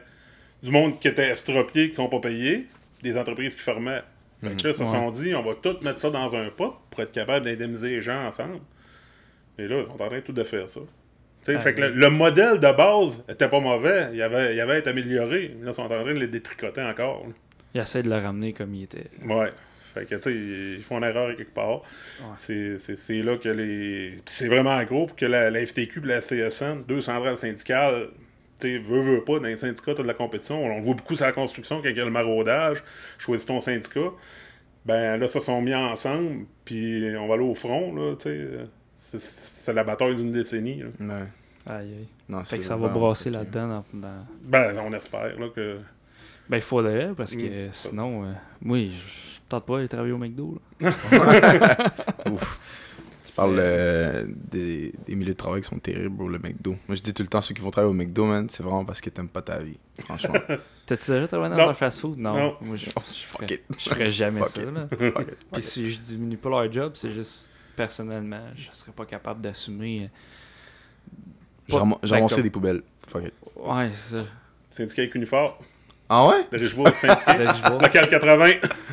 du 0.62 0.70
monde 0.70 1.00
qui 1.00 1.08
était 1.08 1.28
estropié, 1.30 1.90
qui 1.90 1.96
sont 1.96 2.08
pas 2.08 2.20
payés, 2.20 2.68
des 3.02 3.18
entreprises 3.18 3.56
qui 3.56 3.64
fermaient. 3.64 4.04
Fait 4.44 4.50
que 4.56 4.64
là, 4.64 4.70
ils 4.70 4.76
se 4.76 4.84
Ouais. 4.84 4.90
sont 4.90 5.10
dit, 5.10 5.34
on 5.34 5.42
va 5.42 5.56
tout 5.56 5.76
mettre 5.82 6.00
ça 6.00 6.12
dans 6.12 6.36
un 6.36 6.50
pot 6.50 6.76
pour 6.92 7.02
être 7.02 7.12
capable 7.12 7.46
d'indemniser 7.46 7.90
les 7.90 8.02
gens 8.02 8.28
ensemble. 8.28 8.60
Et 9.58 9.68
là, 9.68 9.80
ils 9.80 9.86
sont 9.88 10.00
en 10.02 10.08
train 10.08 10.22
tout 10.22 10.34
de 10.34 10.44
faire 10.44 10.70
ça. 10.70 10.82
Ah, 11.48 11.60
fait 11.60 11.74
que 11.74 11.82
le, 11.82 12.10
modèle 12.10 12.60
de 12.60 12.72
base 12.72 13.24
était 13.28 13.50
pas 13.50 13.60
mauvais. 13.60 14.10
Il 14.14 14.22
avait, 14.22 14.56
il 14.56 14.60
avait 14.62 14.78
être 14.78 14.88
amélioré. 14.88 15.48
Là, 15.62 15.72
ils 15.72 15.74
sont 15.74 15.82
en 15.82 15.88
train 15.90 16.04
de 16.14 16.20
le 16.20 16.28
détricoter 16.28 16.82
encore. 16.82 17.26
Ils 17.74 17.82
essaient 17.82 18.04
de 18.04 18.10
le 18.10 18.18
ramener 18.18 18.54
comme 18.54 18.74
il 18.76 18.84
était. 18.84 19.10
Ouais. 19.26 19.52
Fait 19.94 20.06
que, 20.06 20.16
tu 20.16 20.22
sais, 20.22 20.34
ils 20.80 20.84
font 20.84 20.98
une 20.98 21.04
erreur 21.04 21.36
quelque 21.38 21.54
part. 21.54 21.82
C'est- 22.38 22.78
C'est 22.80 22.96
c'est 22.96 23.22
là 23.22 23.38
que 23.38 23.50
les. 23.50 24.16
C'est 24.26 24.48
vraiment 24.48 24.82
gros 24.84 25.06
pour 25.08 25.16
que 25.16 25.26
la, 25.26 25.50
la 25.50 25.66
FTQ 25.66 26.02
et 26.04 26.08
la 26.08 26.22
CSN, 26.22 26.84
deux 26.88 27.02
centrales 27.02 27.38
syndicales, 27.38 28.08
tu 28.60 28.68
sais, 28.68 28.78
veux, 28.84 29.02
veux 29.02 29.24
pas, 29.24 29.34
dans 29.40 29.44
les 29.46 29.58
syndicats, 29.58 29.94
t'as 29.96 30.04
de 30.04 30.08
la 30.08 30.14
compétition. 30.14 30.64
On 30.64 30.78
le 30.78 30.82
voit 30.84 30.96
beaucoup 30.96 31.16
sur 31.16 31.26
la 31.26 31.32
construction 31.32 31.82
quand 31.82 31.90
il 31.90 31.96
y 31.98 32.02
a 32.02 32.06
le 32.06 32.12
maraudage. 32.12 32.84
Choisis 33.18 33.46
ton 33.46 33.60
syndicat. 33.60 34.12
Ben 34.86 35.18
là, 35.18 35.28
ça 35.30 35.40
sont 35.40 35.62
mis 35.62 35.74
ensemble, 35.74 36.46
puis 36.66 37.06
on 37.18 37.28
va 37.28 37.36
aller 37.36 37.44
au 37.44 37.56
front, 37.56 37.94
là, 37.96 38.16
tu 38.16 38.24
sais. 39.00 39.20
C'est- 39.20 39.74
la 39.74 39.84
bataille 39.84 40.16
d'une 40.16 40.32
décennie. 40.32 40.82
là. 40.82 41.16
Ouais. 41.16 41.24
Aïe, 41.66 41.88
aïe. 42.00 42.08
Non, 42.28 42.44
Fait 42.44 42.58
que 42.58 42.64
ça 42.64 42.76
va 42.76 42.88
brasser 42.90 43.30
là-dedans. 43.30 43.84
Dans, 43.94 44.00
dans- 44.00 44.26
Ben, 44.44 44.76
on 44.86 44.92
espère, 44.94 45.40
là, 45.40 45.48
que. 45.56 45.78
Ben, 46.50 46.58
il 46.58 46.62
faudrait, 46.62 47.12
parce 47.16 47.36
que 47.36 47.70
sinon, 47.72 48.26
euh, 48.26 48.34
moi, 48.62 48.78
je 48.80 49.40
tente 49.50 49.66
pas 49.66 49.82
de 49.82 49.88
travailler 49.88 50.12
au 50.14 50.18
McDo. 50.18 50.60
Là. 50.82 50.92
Tu 53.26 53.32
parles 53.32 53.58
euh, 53.58 54.26
des, 54.52 54.94
des 55.08 55.16
milieux 55.16 55.32
de 55.32 55.38
travail 55.38 55.62
qui 55.62 55.70
sont 55.70 55.80
terribles, 55.80 56.10
bro, 56.18 56.28
le 56.28 56.40
McDo. 56.40 56.72
Moi, 56.88 56.96
je 56.96 57.02
dis 57.02 57.14
tout 57.14 57.24
le 57.24 57.30
temps, 57.30 57.40
ceux 57.42 57.54
qui 57.56 57.62
vont 57.62 57.72
travailler 57.72 57.90
au 57.92 57.96
McDo, 57.96 58.26
man, 58.26 58.48
c'est 58.50 58.62
vraiment 58.62 58.84
parce 58.84 59.00
que 59.00 59.10
t'aimes 59.10 59.30
pas 59.30 59.42
ta 59.42 59.60
vie. 59.60 59.80
Franchement. 60.00 60.36
T'as-tu 60.86 61.12
déjà 61.12 61.28
travaillé 61.28 61.56
dans 61.56 61.64
Non. 61.64 61.70
un 61.70 61.74
fast-food? 61.74 62.18
Non. 62.18 62.36
Non. 62.38 62.56
Moi, 62.62 62.76
je, 62.76 62.88
je, 62.88 62.92
ferais, 63.26 63.64
je 63.80 63.90
ferais 63.90 64.10
jamais 64.12 64.42
Fuck 64.42 64.50
ça. 64.50 64.62
it. 64.62 64.68
Là. 64.74 64.88
Fuck 64.88 65.00
it, 65.02 65.14
fuck 65.14 65.26
Puis 65.54 65.62
it. 65.62 65.64
si 65.64 65.90
je 65.92 66.00
diminue 66.02 66.36
pas 66.38 66.50
leur 66.50 66.72
job, 66.72 66.92
c'est 66.96 67.12
juste, 67.12 67.50
personnellement, 67.78 68.44
je 68.58 68.68
serais 68.74 68.92
pas 68.92 69.06
capable 69.06 69.40
d'assumer. 69.42 70.10
J'ai 71.70 71.78
j'ai 71.78 71.80
Ben, 71.80 71.98
ramassé 72.18 72.44
des 72.44 72.50
poubelles. 72.50 72.84
Fuck 73.08 73.24
it. 73.24 73.34
Ouais, 73.56 73.90
c'est 73.94 74.18
ça. 74.18 74.26
Syndicat 74.70 75.02
avec 75.04 75.16
uniforme, 75.16 75.54
Ah 76.10 76.28
ouais? 76.28 76.46
de 76.52 76.58
Richebourg, 76.58 76.90
syndicat. 76.94 77.54
Vois. 77.66 77.82
Local 77.82 78.10
80. 78.10 78.46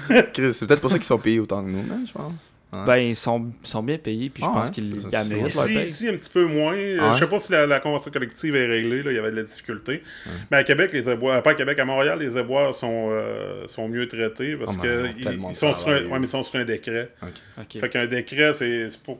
Chris, 0.32 0.54
c'est 0.54 0.66
peut-être 0.66 0.80
pour 0.80 0.90
ça 0.90 0.96
qu'ils 0.96 1.06
sont 1.06 1.18
payés 1.18 1.40
autant 1.40 1.62
que 1.64 1.68
nous, 1.70 2.06
je 2.06 2.12
pense. 2.12 2.32
Ouais. 2.72 2.86
Ben, 2.86 2.96
ils 2.98 3.16
sont, 3.16 3.50
ils 3.64 3.66
sont 3.68 3.82
bien 3.82 3.98
payés, 3.98 4.30
puis 4.30 4.44
je 4.44 4.48
Ah 4.48 4.52
pense 4.60 4.70
qu'ils 4.70 4.88
leur 5.10 5.46
Ici, 5.48 5.74
ici, 5.82 6.08
un 6.08 6.12
petit 6.14 6.30
peu 6.30 6.44
moins. 6.44 6.76
Euh, 6.76 6.98
Ah? 7.00 7.12
Je 7.14 7.18
sais 7.18 7.26
pas 7.26 7.40
si 7.40 7.50
la, 7.50 7.66
la 7.66 7.80
convention 7.80 8.12
collective 8.12 8.54
est 8.54 8.66
réglée, 8.66 9.02
là, 9.02 9.10
il 9.10 9.16
y 9.16 9.18
avait 9.18 9.32
de 9.32 9.36
la 9.36 9.42
difficulté. 9.42 10.04
Mais 10.52 10.58
à 10.58 10.62
Québec, 10.64 10.92
les 10.92 11.08
avoirs, 11.08 11.42
pas 11.42 11.50
à 11.50 11.54
Québec, 11.54 11.76
à 11.80 11.84
Montréal, 11.84 12.20
les 12.20 12.36
avoirs 12.36 12.72
sont, 12.72 13.08
euh, 13.10 13.66
sont 13.66 13.88
mieux 13.88 14.06
traités 14.06 14.54
parce 14.54 14.76
Ah, 14.76 14.80
mais 14.82 14.88
que 14.88 14.94
ils 14.94 15.08
ont 15.08 15.14
ils, 15.18 15.24
tellement 15.24 15.48
ils 15.48 15.52
de 15.52 15.56
sont 15.56 15.72
sur 15.72 15.88
un, 15.88 15.92
ouais, 16.04 16.18
mais 16.20 16.26
ils 16.26 16.28
sont 16.28 16.42
sur 16.44 16.60
un 16.60 16.64
décret. 16.64 17.10
Ok. 17.22 17.80
Fait 17.80 17.88
qu'un 17.88 18.06
décret, 18.06 18.54
c'est 18.54 18.86
pour 19.02 19.18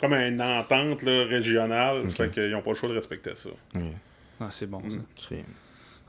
comme 0.00 0.14
une 0.14 0.40
entente 0.40 1.02
là, 1.02 1.24
régionale. 1.24 2.02
Ok. 2.04 2.12
Fait 2.12 2.30
qu'ils 2.30 2.50
n'ont 2.52 2.62
pas 2.62 2.70
le 2.70 2.76
choix 2.76 2.88
de 2.88 2.94
respecter 2.94 3.32
ça. 3.34 3.50
Ah, 4.40 4.46
c'est 4.50 4.70
bon, 4.70 4.80
ça. 4.88 5.34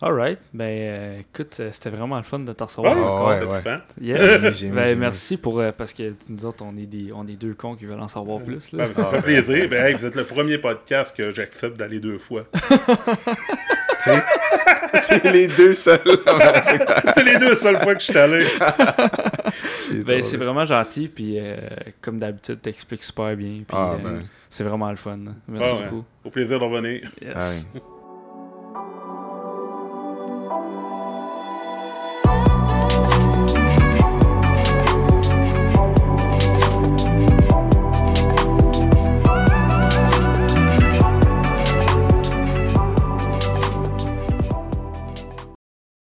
Alright. 0.01 0.39
Ben, 0.53 0.63
euh, 0.65 1.19
écoute, 1.19 1.57
euh, 1.59 1.69
c'était 1.73 1.89
vraiment 1.89 2.15
le 2.17 2.23
fun 2.23 2.39
de 2.39 2.53
te 2.53 2.63
recevoir 2.63 2.95
Ouais, 2.95 3.01
encore. 3.01 3.27
ouais, 3.27 3.39
T'as 3.39 3.45
ouais. 3.45 3.51
trippant? 3.61 3.77
Yes. 4.01 4.63
Ben, 4.73 4.97
merci 4.97 5.35
pour. 5.37 5.59
euh, 5.59 5.71
parce 5.77 5.91
que 5.93 6.13
nous 6.29 6.45
autres, 6.45 6.63
on 6.65 6.77
est, 6.77 6.85
des, 6.85 7.11
on 7.13 7.27
est 7.27 7.35
deux 7.35 7.53
cons 7.53 7.75
qui 7.75 7.85
veulent 7.85 7.99
en 7.99 8.07
savoir 8.07 8.39
plus. 8.41 8.71
Là. 8.71 8.85
Ben, 8.87 8.93
ça 8.93 9.01
Ah, 9.07 9.09
fait 9.11 9.17
ben, 9.17 9.23
plaisir. 9.23 9.67
Ben, 9.69 9.85
hey, 9.85 9.93
vous 9.95 10.05
êtes 10.05 10.15
le 10.15 10.23
premier 10.23 10.57
podcast 10.57 11.15
que 11.15 11.31
j'accepte 11.31 11.77
d'aller 11.77 11.99
deux 11.99 12.17
fois. 12.17 12.45
Tu 14.01 14.09
sais, 14.11 14.23
c'est 14.93 15.25
les 15.29 15.49
deux 15.49 15.75
seuls. 15.75 15.99
c'est 17.13 17.23
les 17.25 17.37
deux 17.37 17.53
seules 17.57 17.75
fois 17.79 17.95
que 17.95 17.99
je 17.99 18.05
suis 18.05 18.17
allé. 18.17 18.45
Ben, 20.05 20.23
c'est 20.23 20.37
vraiment 20.37 20.65
gentil, 20.65 21.09
puis 21.09 21.35
euh, 21.37 21.57
comme 21.99 22.17
d'habitude, 22.17 22.61
t'expliques 22.61 23.03
super 23.03 23.35
bien. 23.35 23.55
Puis, 23.67 23.77
Ah, 23.77 23.95
euh, 23.95 23.97
ben. 24.01 24.21
c'est 24.49 24.63
vraiment 24.63 24.89
le 24.89 24.95
fun. 24.95 25.19
Merci 25.49 25.69
Ah, 25.69 25.75
ouais. 25.75 25.83
beaucoup. 25.89 26.05
Au 26.23 26.29
plaisir 26.29 26.59
de 26.59 26.63
revenir. 26.63 27.11
Yes. 27.21 27.65
Ouais. 27.75 27.81